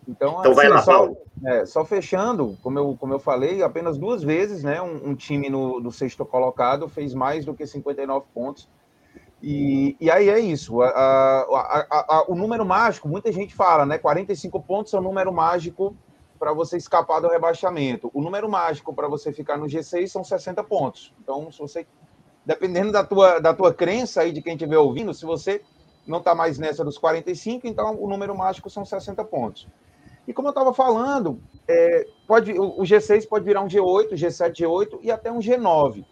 Então, 0.08 0.38
então 0.40 0.52
assim, 0.52 0.54
vai 0.54 0.70
lá, 0.70 0.82
só, 0.82 0.98
Paulo. 0.98 1.18
É, 1.44 1.66
só 1.66 1.84
fechando, 1.84 2.58
como 2.62 2.78
eu, 2.78 2.98
como 3.00 3.14
eu 3.14 3.20
falei, 3.20 3.64
apenas 3.64 3.98
duas 3.98 4.24
vezes, 4.24 4.64
né? 4.64 4.82
Um, 4.82 5.10
um 5.10 5.16
time 5.16 5.50
no, 5.50 5.80
do 5.80 5.92
sexto 5.92 6.26
colocado 6.26 6.88
fez 6.88 7.14
mais 7.14 7.44
do 7.44 7.54
que 7.54 7.66
59 7.66 8.26
pontos. 8.34 8.70
E, 9.42 9.96
e 10.00 10.10
aí 10.10 10.30
é 10.30 10.40
isso. 10.40 10.82
A, 10.82 10.88
a, 10.90 12.06
a, 12.08 12.26
o 12.28 12.36
número 12.36 12.66
mágico, 12.66 13.08
muita 13.08 13.32
gente 13.32 13.54
fala, 13.54 13.86
né? 13.86 13.98
45 13.98 14.62
pontos 14.62 14.94
é 14.94 14.98
o 14.98 15.02
número 15.02 15.34
mágico 15.34 15.96
para 16.38 16.54
você 16.54 16.78
escapar 16.78 17.20
do 17.20 17.28
rebaixamento. 17.28 18.12
O 18.14 18.22
número 18.22 18.50
mágico 18.50 18.94
para 18.94 19.08
você 19.08 19.32
ficar 19.32 19.58
no 19.58 19.66
G6 19.66 20.08
são 20.08 20.24
60 20.24 20.64
pontos. 20.64 21.14
Então, 21.22 21.52
se 21.52 21.60
você 21.60 21.86
dependendo 22.46 22.92
da 22.92 23.04
tua, 23.04 23.40
da 23.40 23.54
tua 23.54 23.74
crença 23.74 24.22
aí 24.22 24.32
de 24.32 24.42
quem 24.42 24.54
estiver 24.54 24.78
ouvindo, 24.78 25.14
se 25.14 25.26
você 25.26 25.64
não 26.06 26.20
está 26.20 26.36
mais 26.36 26.58
nessa 26.58 26.84
dos 26.84 26.98
45, 26.98 27.68
então 27.68 28.02
o 28.02 28.08
número 28.08 28.36
mágico 28.38 28.70
são 28.70 28.86
60 28.86 29.24
pontos. 29.26 29.68
E 30.28 30.34
como 30.34 30.48
eu 30.48 30.52
estava 30.52 30.74
falando, 30.74 31.40
é, 31.68 32.08
pode, 32.28 32.52
o 32.54 32.82
G6 32.82 33.28
pode 33.28 33.46
virar 33.46 33.62
um 33.62 33.68
G8, 33.68 34.14
G7, 34.14 34.66
G8 34.66 35.00
e 35.02 35.12
até 35.12 35.32
um 35.32 35.40
G9. 35.40 36.04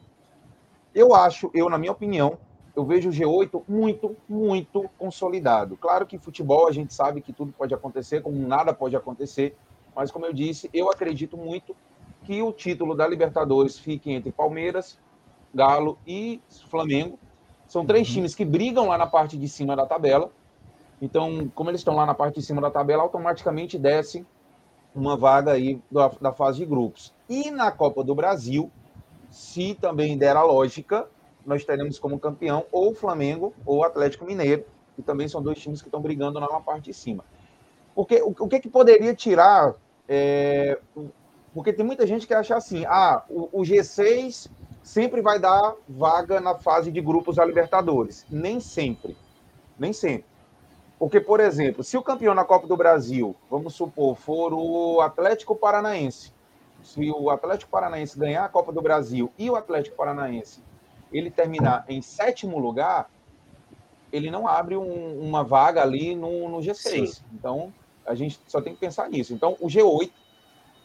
Eu 0.94 1.16
acho, 1.16 1.50
eu 1.54 1.70
na 1.70 1.78
minha 1.78 1.92
opinião, 1.92 2.38
eu 2.76 2.86
vejo 2.86 3.10
o 3.10 3.12
G8 3.12 3.64
muito, 3.68 4.16
muito 4.28 4.90
consolidado. 4.98 5.78
Claro 5.78 6.06
que 6.06 6.18
futebol 6.18 6.68
a 6.68 6.72
gente 6.72 6.94
sabe 6.94 7.22
que 7.22 7.34
tudo 7.34 7.52
pode 7.52 7.74
acontecer, 7.74 8.22
como 8.22 8.38
nada 8.48 8.74
pode 8.74 8.96
acontecer, 8.96 9.56
mas, 9.96 10.12
como 10.12 10.26
eu 10.26 10.34
disse, 10.34 10.70
eu 10.74 10.90
acredito 10.90 11.38
muito 11.38 11.76
que 12.24 12.42
o 12.42 12.52
título 12.52 12.96
da 12.96 13.08
Libertadores 13.08 13.78
fique 13.78 14.12
entre 14.12 14.32
Palmeiras, 14.32 14.98
Galo 15.54 15.98
e 16.08 16.42
Flamengo. 16.70 17.20
São 17.74 17.84
três 17.84 18.08
uhum. 18.08 18.14
times 18.14 18.36
que 18.36 18.46
brigam 18.46 18.88
lá 18.88 19.00
na 19.00 19.08
parte 19.08 19.36
de 19.36 19.50
cima 19.50 19.76
da 19.76 19.84
tabela. 19.84 20.30
Então, 21.02 21.52
como 21.56 21.72
eles 21.72 21.82
estão 21.82 21.96
lá 21.96 22.06
na 22.06 22.14
parte 22.14 22.36
de 22.36 22.46
cima 22.46 22.62
da 22.62 22.70
tabela, 22.70 23.02
automaticamente 23.02 23.80
desce 23.80 24.24
uma 24.94 25.18
vaga 25.18 25.54
aí 25.54 25.82
da, 25.92 26.08
da 26.22 26.32
fase 26.32 26.60
de 26.60 26.68
grupos. 26.68 27.12
E 27.28 27.50
na 27.50 27.72
Copa 27.72 28.04
do 28.04 28.14
Brasil, 28.14 28.70
se 29.32 29.74
também 29.74 30.16
der 30.16 30.38
a 30.38 30.44
lógica, 30.44 31.08
nós 31.44 31.66
teremos 31.66 31.98
como 31.98 32.20
campeão 32.20 32.64
ou 32.72 32.92
o 32.92 32.94
Flamengo 32.94 33.56
ou 33.66 33.80
o 33.80 33.84
Atlético 33.84 34.24
Mineiro, 34.24 34.66
que 34.96 35.02
também 35.02 35.28
são 35.28 35.42
dois 35.42 35.58
times 35.58 35.82
que 35.82 35.88
estão 35.88 36.00
brigando 36.00 36.40
lá 36.40 36.48
na 36.52 36.62
parte 36.62 36.92
de 36.92 36.94
cima. 36.94 37.26
Porque 37.96 38.22
o, 38.22 38.36
o 38.38 38.48
que, 38.48 38.60
que 38.60 38.70
poderia 38.70 39.16
tirar 39.16 39.74
é, 40.08 40.78
porque 41.54 41.72
tem 41.72 41.86
muita 41.86 42.06
gente 42.06 42.26
que 42.26 42.34
acha 42.34 42.56
assim: 42.56 42.86
ah, 42.86 43.24
o, 43.30 43.50
o, 43.52 43.62
G6 43.64 44.50
sempre 44.84 45.22
vai 45.22 45.40
dar 45.40 45.76
vaga 45.88 46.40
na 46.40 46.56
fase 46.56 46.92
de 46.92 47.02
grupos 47.02 47.38
da 47.38 47.46
Libertadores. 47.46 48.26
Nem 48.30 48.60
sempre. 48.60 49.16
Nem 49.80 49.94
sempre. 49.94 50.26
Porque, 51.00 51.20
por 51.20 51.40
exemplo, 51.40 51.84
se 51.84 51.98
o 51.98 52.04
campeão 52.04 52.36
na 52.36 52.46
Copa 52.46 52.68
do 52.68 52.78
Brasil, 52.78 53.36
vamos 53.50 53.74
supor, 53.74 54.16
for 54.16 54.54
o 54.54 55.02
Atlético 55.02 55.56
Paranaense, 55.56 56.32
se 56.84 57.10
o 57.10 57.30
Atlético 57.30 57.72
Paranaense 57.72 58.20
ganhar 58.20 58.46
a 58.46 58.50
Copa 58.50 58.72
do 58.72 58.82
Brasil 58.82 59.32
e 59.38 59.50
o 59.50 59.56
Atlético 59.56 59.96
Paranaense 59.96 60.62
ele 61.12 61.32
terminar 61.32 61.86
em 61.88 62.02
sétimo 62.02 62.60
lugar, 62.60 63.10
ele 64.12 64.30
não 64.30 64.48
abre 64.48 64.76
um, 64.76 65.20
uma 65.20 65.44
vaga 65.44 65.82
ali 65.82 66.16
no, 66.16 66.50
no 66.50 66.58
G6. 66.58 66.76
Sim. 67.08 67.24
Então, 67.34 67.74
a 68.06 68.16
gente 68.16 68.40
só 68.48 68.62
tem 68.62 68.74
que 68.74 68.80
pensar 68.80 69.10
nisso. 69.10 69.34
Então, 69.34 69.56
o 69.60 69.68
G8 69.68 70.12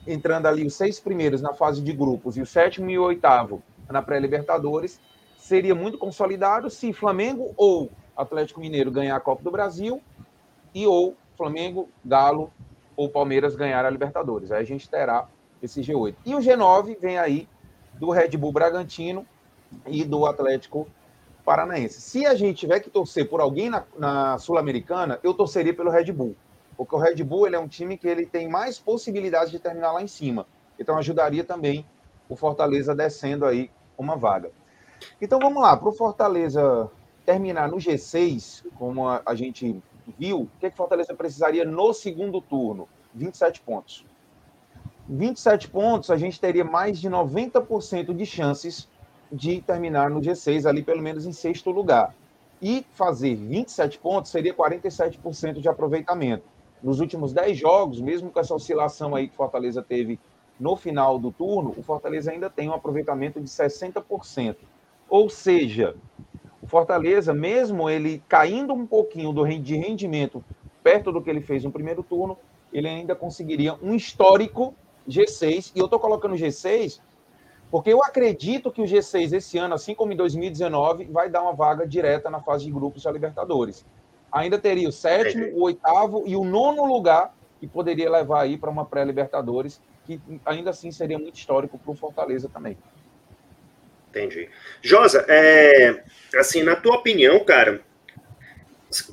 entrando 0.06 0.46
ali 0.46 0.66
os 0.66 0.74
seis 0.74 1.00
primeiros 1.00 1.42
na 1.42 1.52
fase 1.52 1.82
de 1.82 1.92
grupos 1.92 2.36
e 2.36 2.40
o 2.40 2.46
sétimo 2.46 2.88
e 2.90 2.98
o 2.98 3.04
oitavo 3.04 3.62
na 3.88 4.02
pré-Libertadores, 4.02 5.00
seria 5.38 5.74
muito 5.74 5.98
consolidado 5.98 6.68
se 6.68 6.92
Flamengo 6.92 7.52
ou 7.56 7.90
Atlético 8.16 8.60
Mineiro 8.60 8.90
ganhar 8.90 9.16
a 9.16 9.20
Copa 9.20 9.42
do 9.42 9.50
Brasil 9.50 10.02
e 10.74 10.86
ou 10.86 11.16
Flamengo, 11.36 11.88
Galo 12.04 12.52
ou 12.96 13.08
Palmeiras 13.08 13.54
ganhar 13.54 13.84
a 13.84 13.90
Libertadores. 13.90 14.50
Aí 14.50 14.60
a 14.60 14.66
gente 14.66 14.88
terá 14.88 15.28
esse 15.62 15.80
G8. 15.80 16.14
E 16.26 16.34
o 16.34 16.38
G9 16.38 16.98
vem 17.00 17.18
aí 17.18 17.48
do 17.94 18.10
Red 18.10 18.36
Bull 18.36 18.52
Bragantino 18.52 19.26
e 19.86 20.04
do 20.04 20.26
Atlético 20.26 20.86
Paranaense. 21.44 22.00
Se 22.00 22.26
a 22.26 22.34
gente 22.34 22.58
tiver 22.58 22.80
que 22.80 22.90
torcer 22.90 23.28
por 23.28 23.40
alguém 23.40 23.70
na, 23.70 23.84
na 23.96 24.38
Sul-Americana, 24.38 25.18
eu 25.22 25.32
torceria 25.32 25.72
pelo 25.72 25.90
Red 25.90 26.12
Bull. 26.12 26.36
Porque 26.76 26.94
o 26.94 26.98
Red 26.98 27.22
Bull 27.24 27.46
ele 27.46 27.56
é 27.56 27.58
um 27.58 27.68
time 27.68 27.96
que 27.96 28.06
ele 28.06 28.26
tem 28.26 28.48
mais 28.48 28.78
possibilidades 28.78 29.50
de 29.50 29.58
terminar 29.58 29.92
lá 29.92 30.02
em 30.02 30.06
cima. 30.06 30.46
Então 30.78 30.96
ajudaria 30.98 31.42
também 31.42 31.86
o 32.28 32.36
Fortaleza 32.36 32.94
descendo 32.94 33.46
aí 33.46 33.70
uma 33.98 34.16
vaga. 34.16 34.50
Então 35.20 35.38
vamos 35.38 35.62
lá, 35.62 35.76
para 35.76 35.88
o 35.88 35.92
Fortaleza 35.92 36.90
terminar 37.26 37.68
no 37.68 37.76
G6, 37.76 38.64
como 38.78 39.06
a, 39.06 39.20
a 39.26 39.34
gente 39.34 39.82
viu, 40.18 40.42
o 40.42 40.50
que, 40.58 40.66
é 40.66 40.70
que 40.70 40.76
Fortaleza 40.76 41.12
precisaria 41.14 41.64
no 41.64 41.92
segundo 41.92 42.40
turno? 42.40 42.88
27 43.14 43.60
pontos. 43.60 44.04
27 45.08 45.68
pontos, 45.68 46.10
a 46.10 46.16
gente 46.16 46.40
teria 46.40 46.64
mais 46.64 46.98
de 46.98 47.08
90% 47.08 48.14
de 48.14 48.26
chances 48.26 48.88
de 49.30 49.60
terminar 49.60 50.10
no 50.10 50.20
G6, 50.20 50.66
ali 50.66 50.82
pelo 50.82 51.02
menos 51.02 51.26
em 51.26 51.32
sexto 51.32 51.70
lugar. 51.70 52.14
E 52.60 52.84
fazer 52.92 53.34
27 53.34 53.98
pontos 53.98 54.30
seria 54.30 54.54
47% 54.54 55.60
de 55.60 55.68
aproveitamento. 55.68 56.44
Nos 56.82 57.00
últimos 57.00 57.32
10 57.32 57.58
jogos, 57.58 58.00
mesmo 58.00 58.30
com 58.30 58.40
essa 58.40 58.54
oscilação 58.54 59.14
aí 59.14 59.28
que 59.28 59.36
Fortaleza 59.36 59.82
teve 59.82 60.18
no 60.58 60.76
final 60.76 61.18
do 61.18 61.30
turno, 61.30 61.74
o 61.76 61.82
Fortaleza 61.82 62.30
ainda 62.30 62.50
tem 62.50 62.68
um 62.68 62.72
aproveitamento 62.72 63.40
de 63.40 63.48
60%. 63.48 64.56
Ou 65.08 65.30
seja, 65.30 65.94
o 66.62 66.66
Fortaleza, 66.66 67.32
mesmo 67.32 67.88
ele 67.88 68.22
caindo 68.28 68.74
um 68.74 68.86
pouquinho 68.86 69.32
do 69.32 69.46
de 69.46 69.76
rendimento 69.76 70.44
perto 70.82 71.12
do 71.12 71.22
que 71.22 71.30
ele 71.30 71.40
fez 71.40 71.64
no 71.64 71.70
primeiro 71.70 72.02
turno, 72.02 72.36
ele 72.72 72.88
ainda 72.88 73.14
conseguiria 73.14 73.74
um 73.82 73.94
histórico 73.94 74.74
G6. 75.08 75.72
E 75.74 75.78
eu 75.78 75.86
estou 75.86 75.98
colocando 75.98 76.34
G6 76.34 77.00
porque 77.70 77.92
eu 77.92 78.02
acredito 78.02 78.70
que 78.70 78.80
o 78.80 78.84
G6 78.84 79.32
esse 79.34 79.58
ano, 79.58 79.74
assim 79.74 79.94
como 79.94 80.12
em 80.12 80.16
2019, 80.16 81.04
vai 81.06 81.28
dar 81.28 81.42
uma 81.42 81.52
vaga 81.52 81.86
direta 81.86 82.30
na 82.30 82.40
fase 82.40 82.64
de 82.64 82.72
grupos 82.72 83.02
da 83.02 83.12
Libertadores. 83.12 83.84
Ainda 84.32 84.58
teria 84.58 84.88
o 84.88 84.92
sétimo, 84.92 85.46
o 85.54 85.62
oitavo 85.62 86.22
e 86.26 86.34
o 86.34 86.44
nono 86.44 86.84
lugar 86.84 87.34
que 87.60 87.66
poderia 87.66 88.10
levar 88.10 88.42
aí 88.42 88.56
para 88.56 88.70
uma 88.70 88.84
pré-Libertadores, 88.84 89.80
que 90.08 90.40
ainda 90.46 90.70
assim 90.70 90.90
seria 90.90 91.18
muito 91.18 91.36
histórico 91.36 91.78
para 91.78 91.92
o 91.92 91.94
Fortaleza 91.94 92.48
também. 92.48 92.78
Entendi. 94.08 94.48
Josa, 94.80 95.26
é, 95.28 96.02
assim, 96.34 96.62
na 96.62 96.74
tua 96.74 96.96
opinião, 96.96 97.44
cara, 97.44 97.82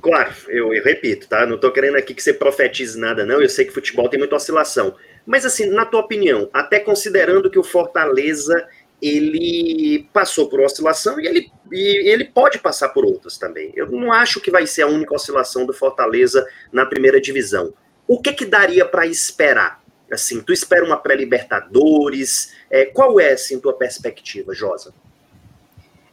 claro, 0.01 0.33
eu, 0.47 0.73
eu 0.73 0.81
repito, 0.81 1.27
tá? 1.27 1.45
Não 1.45 1.55
estou 1.55 1.71
querendo 1.71 1.97
aqui 1.97 2.13
que 2.13 2.23
você 2.23 2.33
profetize 2.33 2.97
nada, 2.97 3.25
não. 3.25 3.41
Eu 3.41 3.49
sei 3.49 3.65
que 3.65 3.73
futebol 3.73 4.07
tem 4.07 4.17
muita 4.17 4.37
oscilação. 4.37 4.95
Mas, 5.25 5.45
assim, 5.45 5.65
na 5.69 5.85
tua 5.85 5.99
opinião, 5.99 6.49
até 6.53 6.79
considerando 6.79 7.49
que 7.49 7.59
o 7.59 7.63
Fortaleza 7.63 8.67
ele 9.01 10.07
passou 10.13 10.47
por 10.47 10.61
oscilação 10.61 11.19
e 11.19 11.27
ele, 11.27 11.51
e 11.71 12.09
ele 12.09 12.23
pode 12.23 12.57
passar 12.59 12.89
por 12.89 13.03
outras 13.03 13.37
também. 13.37 13.73
Eu 13.75 13.91
não 13.91 14.13
acho 14.13 14.39
que 14.39 14.49
vai 14.49 14.65
ser 14.65 14.83
a 14.83 14.87
única 14.87 15.13
oscilação 15.13 15.65
do 15.65 15.73
Fortaleza 15.73 16.47
na 16.71 16.85
primeira 16.85 17.19
divisão. 17.19 17.73
O 18.07 18.21
que 18.21 18.31
que 18.31 18.45
daria 18.45 18.85
para 18.85 19.05
esperar? 19.05 19.83
Assim, 20.11 20.41
tu 20.41 20.53
espera 20.53 20.85
uma 20.85 20.97
pré-Libertadores? 20.97 22.53
É, 22.69 22.85
qual 22.85 23.19
é, 23.19 23.33
assim, 23.33 23.59
tua 23.59 23.73
perspectiva, 23.73 24.53
Josa? 24.53 24.93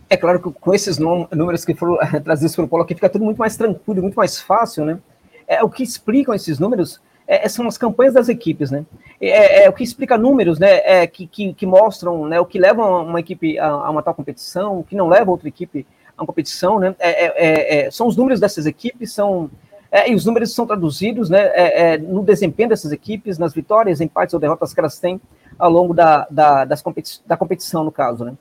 É 0.08 0.16
claro 0.16 0.42
que 0.42 0.50
com 0.50 0.74
esses 0.74 0.98
números 0.98 1.64
que 1.64 1.74
foram 1.74 1.98
trazidos 2.22 2.54
pelo 2.54 2.68
Paulo 2.68 2.84
aqui, 2.84 2.94
fica 2.94 3.08
tudo 3.08 3.24
muito 3.24 3.38
mais 3.38 3.56
tranquilo, 3.56 4.02
muito 4.02 4.14
mais 4.14 4.40
fácil, 4.40 4.84
né? 4.84 4.98
É, 5.46 5.62
o 5.62 5.70
que 5.70 5.82
explicam 5.82 6.34
esses 6.34 6.58
números 6.58 7.00
é, 7.26 7.48
são 7.48 7.66
as 7.66 7.78
campanhas 7.78 8.14
das 8.14 8.28
equipes, 8.28 8.70
né? 8.70 8.84
É, 9.20 9.28
é, 9.28 9.64
é, 9.64 9.68
o 9.70 9.72
que 9.72 9.82
explica 9.82 10.18
números, 10.18 10.58
né? 10.58 10.80
É, 10.84 11.06
que, 11.06 11.26
que, 11.26 11.54
que, 11.54 11.66
mostram 11.66 12.26
né, 12.26 12.38
o 12.40 12.44
que 12.44 12.58
leva 12.58 12.84
uma 12.84 13.20
equipe 13.20 13.58
a, 13.58 13.68
a, 13.68 13.90
uma 13.90 14.02
tal 14.02 14.14
competição, 14.14 14.80
o 14.80 14.84
que 14.84 14.96
não 14.96 15.08
leva 15.08 15.30
outra 15.30 15.48
equipe 15.48 15.86
a 16.16 16.22
uma 16.22 16.26
competição, 16.26 16.78
né? 16.78 16.94
É, 16.98 17.86
é, 17.86 17.90
são 17.90 18.06
os 18.06 18.16
números 18.16 18.40
dessas 18.40 18.66
equipes, 18.66 19.12
são 19.12 19.50
e 20.06 20.14
os 20.14 20.24
números 20.24 20.54
são 20.54 20.66
traduzidos, 20.66 21.28
né? 21.28 21.98
no 21.98 22.22
desempenho 22.22 22.70
dessas 22.70 22.92
equipes, 22.92 23.38
nas 23.38 23.52
vitórias, 23.52 24.00
empates 24.00 24.32
ou 24.32 24.40
derrotas 24.40 24.72
que 24.72 24.80
elas 24.80 24.98
têm 24.98 25.20
ao 25.58 25.70
longo 25.70 25.92
da, 25.92 26.26
da, 26.30 26.64
das 26.64 26.80
competi 26.80 27.20
da 27.26 27.36
competição, 27.36 27.84
no 27.84 27.92
caso, 27.92 28.24
né? 28.24 28.34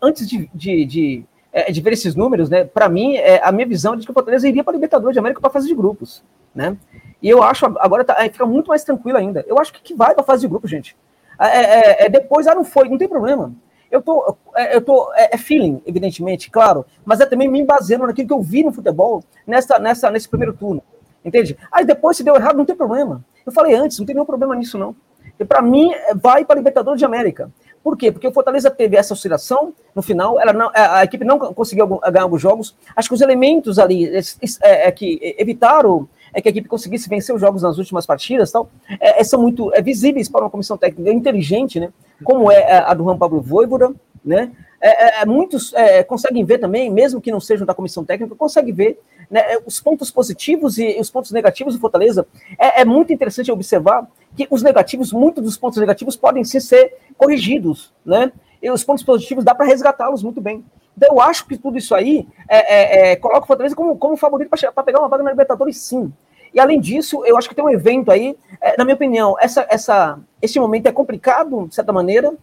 antes 0.00 0.28
de, 0.28 0.48
de, 0.54 0.84
de 0.84 1.24
de 1.70 1.80
ver 1.80 1.94
esses 1.94 2.14
números, 2.14 2.48
né? 2.48 2.64
Para 2.64 2.88
mim, 2.88 3.16
é, 3.16 3.40
a 3.42 3.50
minha 3.50 3.66
visão 3.66 3.94
é 3.94 3.96
de 3.96 4.04
que 4.04 4.10
o 4.10 4.14
Fortaleza 4.14 4.46
iria 4.46 4.62
para 4.62 4.72
a 4.72 4.76
Libertadores 4.76 5.14
de 5.14 5.18
América 5.18 5.40
para 5.40 5.50
a 5.50 5.52
fase 5.52 5.66
de 5.66 5.74
grupos, 5.74 6.22
né? 6.54 6.76
E 7.22 7.28
eu 7.28 7.42
acho, 7.42 7.66
agora 7.78 8.04
tá, 8.04 8.14
fica 8.30 8.46
muito 8.46 8.68
mais 8.68 8.84
tranquilo 8.84 9.18
ainda. 9.18 9.44
Eu 9.48 9.58
acho 9.58 9.72
que, 9.72 9.82
que 9.82 9.94
vai 9.94 10.14
para 10.14 10.22
a 10.22 10.26
fase 10.26 10.42
de 10.42 10.48
grupo, 10.48 10.68
gente. 10.68 10.96
É, 11.38 11.46
é, 11.46 12.06
é, 12.06 12.08
depois, 12.08 12.46
ah, 12.46 12.54
não 12.54 12.64
foi, 12.64 12.88
não 12.88 12.98
tem 12.98 13.08
problema. 13.08 13.52
Eu 13.90 14.02
tô, 14.02 14.36
é, 14.54 14.76
eu 14.76 14.80
tô, 14.80 15.12
é, 15.14 15.34
é, 15.34 15.38
feeling, 15.38 15.82
evidentemente, 15.86 16.50
claro, 16.50 16.84
mas 17.04 17.20
é 17.20 17.26
também 17.26 17.48
me 17.48 17.64
baseando 17.64 18.06
naquilo 18.06 18.28
que 18.28 18.34
eu 18.34 18.42
vi 18.42 18.62
no 18.62 18.72
futebol 18.72 19.24
nessa, 19.46 19.78
nessa, 19.78 20.10
nesse 20.10 20.28
primeiro 20.28 20.52
turno, 20.52 20.82
entende? 21.24 21.56
Aí 21.72 21.84
depois, 21.84 22.16
se 22.16 22.22
deu 22.22 22.36
errado, 22.36 22.56
não 22.56 22.66
tem 22.66 22.76
problema. 22.76 23.24
Eu 23.46 23.52
falei 23.52 23.74
antes, 23.74 23.98
não 23.98 24.04
tem 24.04 24.14
nenhum 24.14 24.26
problema 24.26 24.54
nisso, 24.54 24.76
não. 24.76 24.94
E 25.40 25.44
para 25.44 25.62
mim, 25.62 25.90
vai 26.16 26.44
para 26.44 26.56
Libertadores 26.56 26.98
de 26.98 27.04
América. 27.04 27.50
Por 27.82 27.96
quê? 27.96 28.10
Porque 28.12 28.26
o 28.26 28.32
Fortaleza 28.32 28.70
teve 28.70 28.96
essa 28.96 29.14
oscilação 29.14 29.72
no 29.94 30.02
final, 30.02 30.38
ela 30.38 30.52
não, 30.52 30.70
a 30.74 31.04
equipe 31.04 31.24
não 31.24 31.38
conseguiu 31.38 31.86
ganhar 31.86 32.24
alguns 32.24 32.42
jogos. 32.42 32.76
Acho 32.94 33.08
que 33.08 33.14
os 33.14 33.20
elementos 33.20 33.78
ali 33.78 34.10
é, 34.14 34.88
é, 34.88 34.92
que 34.92 35.18
evitaram 35.38 36.08
é 36.32 36.40
que 36.40 36.48
a 36.48 36.50
equipe 36.50 36.68
conseguisse 36.68 37.08
vencer 37.08 37.34
os 37.34 37.40
jogos 37.40 37.62
nas 37.62 37.78
últimas 37.78 38.06
partidas, 38.06 38.50
tal, 38.52 38.70
é, 39.00 39.20
é, 39.20 39.24
são 39.24 39.40
muito 39.40 39.72
é, 39.74 39.82
visíveis 39.82 40.28
para 40.28 40.42
uma 40.42 40.50
comissão 40.50 40.76
técnica 40.76 41.10
inteligente, 41.10 41.80
né? 41.80 41.90
Como 42.24 42.50
é 42.50 42.78
a 42.78 42.92
do 42.94 43.04
Juan 43.04 43.16
Pablo 43.16 43.40
Voivoda, 43.40 43.94
né? 44.24 44.50
É, 44.80 45.20
é, 45.20 45.22
é 45.22 45.26
muitos 45.26 45.72
é, 45.74 46.02
conseguem 46.04 46.44
ver 46.44 46.58
também, 46.58 46.90
mesmo 46.90 47.20
que 47.20 47.32
não 47.32 47.40
sejam 47.40 47.66
da 47.66 47.74
comissão 47.74 48.04
técnica, 48.04 48.34
conseguem 48.34 48.72
ver 48.72 49.00
né, 49.30 49.42
os 49.66 49.80
pontos 49.80 50.10
positivos 50.10 50.78
e, 50.78 50.98
os 51.00 51.10
pontos 51.10 51.32
negativos 51.32 51.74
do 51.74 51.80
Fortaleza. 51.80 52.26
É, 52.58 52.84
muito 52.84 53.12
interessante 53.12 53.50
observar 53.50 54.08
que 54.36 54.46
os 54.50 54.62
negativos, 54.62 55.12
muitos 55.12 55.42
dos 55.42 55.56
pontos 55.56 55.78
negativos 55.78 56.16
podem 56.16 56.44
sim 56.44 56.60
ser 56.60 56.94
corrigidos, 57.16 57.92
né? 58.04 58.32
E 58.62 58.70
os 58.70 58.82
pontos 58.82 59.04
positivos 59.04 59.44
dá 59.44 59.54
para 59.54 59.66
resgatá-los 59.66 60.22
muito 60.22 60.40
bem. 60.40 60.64
Então, 60.98 61.14
eu 61.14 61.20
acho 61.20 61.46
que 61.46 61.56
tudo 61.56 61.78
isso 61.78 61.94
aí 61.94 62.26
é, 62.48 62.56
é, 62.58 63.12
é, 63.12 63.16
coloca 63.16 63.44
o 63.44 63.46
Fortaleza 63.46 63.76
como, 63.76 63.96
como 63.96 64.16
favorito 64.16 64.50
para 64.50 64.82
pegar 64.82 64.98
uma 64.98 65.08
vaga 65.08 65.22
na 65.22 65.30
Libertadores, 65.30 65.78
sim. 65.78 66.12
E 66.52 66.58
além 66.58 66.80
disso, 66.80 67.24
eu 67.24 67.38
acho 67.38 67.48
que 67.48 67.54
tem 67.54 67.64
um 67.64 67.70
evento 67.70 68.10
aí, 68.10 68.36
é, 68.60 68.76
na 68.76 68.84
minha 68.84 68.96
opinião, 68.96 69.36
essa, 69.38 69.64
essa, 69.70 70.18
esse 70.42 70.58
momento 70.58 70.88
é 70.88 70.92
complicado, 70.92 71.68
de 71.68 71.74
certa 71.76 71.92
maneira. 71.92 72.34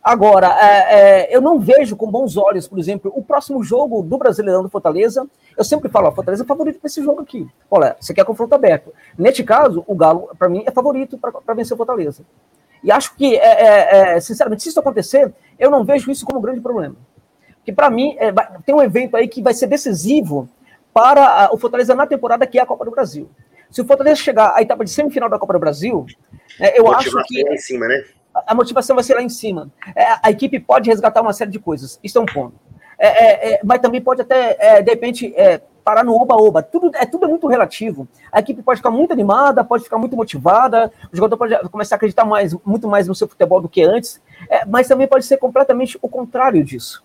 Agora, 0.00 0.56
é, 0.60 1.24
é, 1.24 1.36
eu 1.36 1.40
não 1.40 1.58
vejo 1.58 1.96
com 1.96 2.08
bons 2.08 2.36
olhos, 2.36 2.68
por 2.68 2.78
exemplo, 2.78 3.10
o 3.16 3.20
próximo 3.20 3.64
jogo 3.64 4.00
do 4.00 4.16
Brasileirão 4.16 4.62
do 4.62 4.68
Fortaleza. 4.68 5.26
Eu 5.58 5.64
sempre 5.64 5.88
falo, 5.88 6.06
a 6.06 6.12
Fortaleza 6.12 6.44
é 6.44 6.46
favorito 6.46 6.78
para 6.78 6.86
esse 6.86 7.02
jogo 7.02 7.20
aqui. 7.20 7.48
Olha, 7.68 7.96
você 7.98 8.14
quer 8.14 8.24
confronto 8.24 8.54
aberto. 8.54 8.94
Neste 9.18 9.42
caso, 9.42 9.82
o 9.88 9.94
Galo, 9.96 10.30
para 10.38 10.48
mim, 10.48 10.62
é 10.64 10.70
favorito 10.70 11.18
para 11.18 11.54
vencer 11.54 11.74
o 11.74 11.76
Fortaleza. 11.76 12.22
E 12.80 12.92
acho 12.92 13.16
que, 13.16 13.40
sinceramente, 14.20 14.62
se 14.62 14.68
isso 14.68 14.78
acontecer, 14.78 15.32
eu 15.58 15.68
não 15.68 15.84
vejo 15.84 16.12
isso 16.12 16.24
como 16.24 16.38
um 16.38 16.42
grande 16.42 16.60
problema 16.60 16.94
que 17.64 17.72
para 17.72 17.90
mim 17.90 18.16
é, 18.18 18.32
tem 18.64 18.74
um 18.74 18.82
evento 18.82 19.16
aí 19.16 19.26
que 19.26 19.42
vai 19.42 19.54
ser 19.54 19.66
decisivo 19.66 20.48
para 20.92 21.52
o 21.52 21.58
Fortaleza 21.58 21.94
na 21.94 22.06
temporada, 22.06 22.46
que 22.46 22.58
é 22.58 22.62
a 22.62 22.66
Copa 22.66 22.84
do 22.84 22.90
Brasil. 22.92 23.28
Se 23.70 23.80
o 23.80 23.84
Fortaleza 23.84 24.16
chegar 24.16 24.54
à 24.54 24.62
etapa 24.62 24.84
de 24.84 24.90
semifinal 24.90 25.28
da 25.28 25.38
Copa 25.38 25.54
do 25.54 25.58
Brasil, 25.58 26.06
é, 26.60 26.78
eu 26.78 26.92
acho 26.92 27.10
que. 27.24 27.42
Lá 27.42 27.52
em 27.52 27.58
cima, 27.58 27.88
né? 27.88 28.04
A 28.46 28.54
motivação 28.54 28.94
vai 28.94 29.04
ser 29.04 29.14
lá 29.14 29.22
em 29.22 29.28
cima. 29.28 29.70
É, 29.96 30.04
a 30.22 30.30
equipe 30.30 30.60
pode 30.60 30.88
resgatar 30.88 31.22
uma 31.22 31.32
série 31.32 31.50
de 31.50 31.58
coisas. 31.58 31.98
Isso 32.02 32.18
é 32.18 32.20
um 32.20 32.26
ponto. 32.26 32.54
É, 32.96 33.08
é, 33.08 33.54
é 33.54 33.60
mas 33.64 33.80
também 33.80 34.00
pode 34.00 34.22
até, 34.22 34.82
de 34.82 34.90
repente, 34.90 35.34
parar 35.84 36.04
no 36.04 36.14
oba-oba. 36.14 36.62
Tudo, 36.62 36.90
é, 36.94 37.04
tudo 37.06 37.26
é 37.26 37.28
muito 37.28 37.46
relativo. 37.46 38.08
A 38.30 38.40
equipe 38.40 38.62
pode 38.62 38.78
ficar 38.78 38.90
muito 38.90 39.12
animada, 39.12 39.64
pode 39.64 39.84
ficar 39.84 39.98
muito 39.98 40.16
motivada, 40.16 40.92
o 41.12 41.16
jogador 41.16 41.36
pode 41.36 41.68
começar 41.70 41.94
a 41.94 41.96
acreditar 41.96 42.24
mais, 42.24 42.54
muito 42.64 42.88
mais 42.88 43.06
no 43.06 43.14
seu 43.14 43.28
futebol 43.28 43.60
do 43.60 43.68
que 43.68 43.82
antes, 43.82 44.20
mas 44.68 44.88
também 44.88 45.06
pode 45.06 45.24
ser 45.26 45.36
completamente 45.36 45.98
o 46.00 46.08
contrário 46.08 46.62
disso 46.64 47.03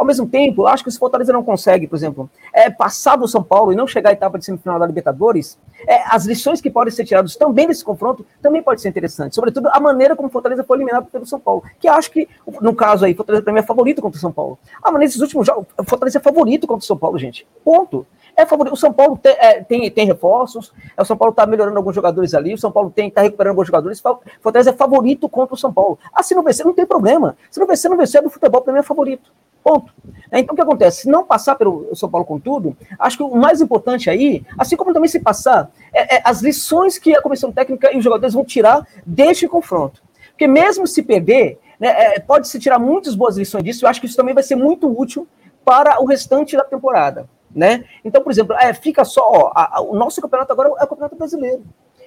Ao 0.00 0.06
mesmo 0.06 0.26
tempo, 0.26 0.66
acho 0.66 0.82
que 0.82 0.90
se 0.90 0.96
o 0.96 0.98
Fortaleza 0.98 1.30
não 1.30 1.44
consegue, 1.44 1.86
por 1.86 1.94
exemplo, 1.94 2.30
é, 2.54 2.70
passar 2.70 3.16
do 3.16 3.28
São 3.28 3.42
Paulo 3.42 3.70
e 3.70 3.76
não 3.76 3.86
chegar 3.86 4.08
à 4.08 4.12
etapa 4.14 4.38
de 4.38 4.46
semifinal 4.46 4.78
da 4.78 4.86
Libertadores, 4.86 5.58
é, 5.86 6.02
as 6.06 6.24
lições 6.24 6.58
que 6.58 6.70
podem 6.70 6.90
ser 6.90 7.04
tiradas 7.04 7.36
também 7.36 7.66
desse 7.66 7.84
confronto 7.84 8.24
também 8.40 8.62
pode 8.62 8.80
ser 8.80 8.88
interessante. 8.88 9.34
Sobretudo 9.34 9.68
a 9.70 9.78
maneira 9.78 10.16
como 10.16 10.30
o 10.30 10.32
Fortaleza 10.32 10.64
foi 10.64 10.78
eliminado 10.78 11.04
pelo 11.10 11.26
São 11.26 11.38
Paulo. 11.38 11.62
Que 11.78 11.86
acho 11.86 12.10
que, 12.10 12.26
no 12.62 12.74
caso 12.74 13.04
aí, 13.04 13.12
o 13.12 13.14
Fortaleza 13.14 13.52
mim 13.52 13.58
é 13.58 13.62
favorito 13.62 14.00
contra 14.00 14.16
o 14.16 14.20
São 14.22 14.32
Paulo. 14.32 14.58
Ah, 14.82 14.90
mas 14.90 15.00
nesses 15.00 15.20
últimos 15.20 15.46
jogos, 15.46 15.66
o 15.78 15.84
Fortaleza 15.84 16.16
é 16.16 16.20
favorito 16.22 16.66
contra 16.66 16.82
o 16.82 16.86
São 16.86 16.96
Paulo, 16.96 17.18
gente. 17.18 17.46
Ponto. 17.62 18.06
É 18.34 18.46
favorito. 18.46 18.72
O 18.72 18.78
São 18.78 18.94
Paulo 18.94 19.18
tem, 19.18 19.36
é, 19.38 19.62
tem, 19.62 19.90
tem, 19.90 20.06
reforços, 20.06 20.72
é, 20.96 21.02
o 21.02 21.04
São 21.04 21.14
Paulo 21.14 21.32
está 21.32 21.44
melhorando 21.44 21.76
alguns 21.76 21.94
jogadores 21.94 22.32
ali, 22.32 22.54
o 22.54 22.58
São 22.58 22.72
Paulo 22.72 22.90
está 22.96 23.20
recuperando 23.20 23.50
alguns 23.50 23.66
jogadores. 23.66 24.00
O 24.02 24.18
Fortaleza 24.40 24.70
é 24.70 24.72
favorito 24.72 25.28
contra 25.28 25.54
o 25.54 25.58
São 25.58 25.70
Paulo. 25.70 25.98
Ah, 26.10 26.22
se 26.22 26.34
não 26.34 26.42
vencer, 26.42 26.64
não 26.64 26.72
tem 26.72 26.86
problema. 26.86 27.36
Se 27.50 27.60
não 27.60 27.66
vencer, 27.66 27.90
não 27.90 27.98
vencer, 27.98 28.22
do 28.22 28.30
futebol 28.30 28.62
para 28.62 28.72
mim 28.72 28.78
é 28.78 28.82
favorito. 28.82 29.30
Ponto. 29.62 29.92
É, 30.30 30.40
então, 30.40 30.54
o 30.54 30.56
que 30.56 30.62
acontece? 30.62 31.02
Se 31.02 31.08
não 31.08 31.24
passar 31.24 31.54
pelo 31.54 31.94
São 31.94 32.08
Paulo 32.08 32.26
com 32.26 32.38
tudo, 32.38 32.76
acho 32.98 33.16
que 33.16 33.22
o 33.22 33.36
mais 33.36 33.60
importante 33.60 34.08
aí, 34.08 34.44
assim 34.58 34.76
como 34.76 34.92
também 34.92 35.08
se 35.08 35.20
passar, 35.20 35.70
é, 35.92 36.16
é 36.16 36.22
as 36.24 36.40
lições 36.40 36.98
que 36.98 37.14
a 37.14 37.20
comissão 37.20 37.52
técnica 37.52 37.92
e 37.92 37.98
os 37.98 38.04
jogadores 38.04 38.34
vão 38.34 38.44
tirar 38.44 38.86
deste 39.04 39.46
confronto. 39.46 40.02
Porque 40.30 40.46
mesmo 40.46 40.86
se 40.86 41.02
perder, 41.02 41.58
né, 41.78 41.88
é, 41.88 42.20
pode-se 42.20 42.58
tirar 42.58 42.78
muitas 42.78 43.14
boas 43.14 43.36
lições 43.36 43.64
disso, 43.64 43.84
eu 43.84 43.90
acho 43.90 44.00
que 44.00 44.06
isso 44.06 44.16
também 44.16 44.34
vai 44.34 44.42
ser 44.42 44.56
muito 44.56 44.88
útil 44.88 45.28
para 45.64 46.00
o 46.00 46.06
restante 46.06 46.56
da 46.56 46.64
temporada. 46.64 47.28
Né? 47.54 47.84
Então, 48.04 48.22
por 48.22 48.30
exemplo, 48.30 48.54
é, 48.54 48.72
fica 48.72 49.04
só, 49.04 49.22
ó, 49.22 49.52
a, 49.54 49.78
a, 49.78 49.80
o 49.82 49.96
nosso 49.96 50.22
campeonato 50.22 50.52
agora 50.52 50.68
é 50.68 50.84
o 50.84 50.86
campeonato 50.86 51.16
brasileiro. 51.16 51.64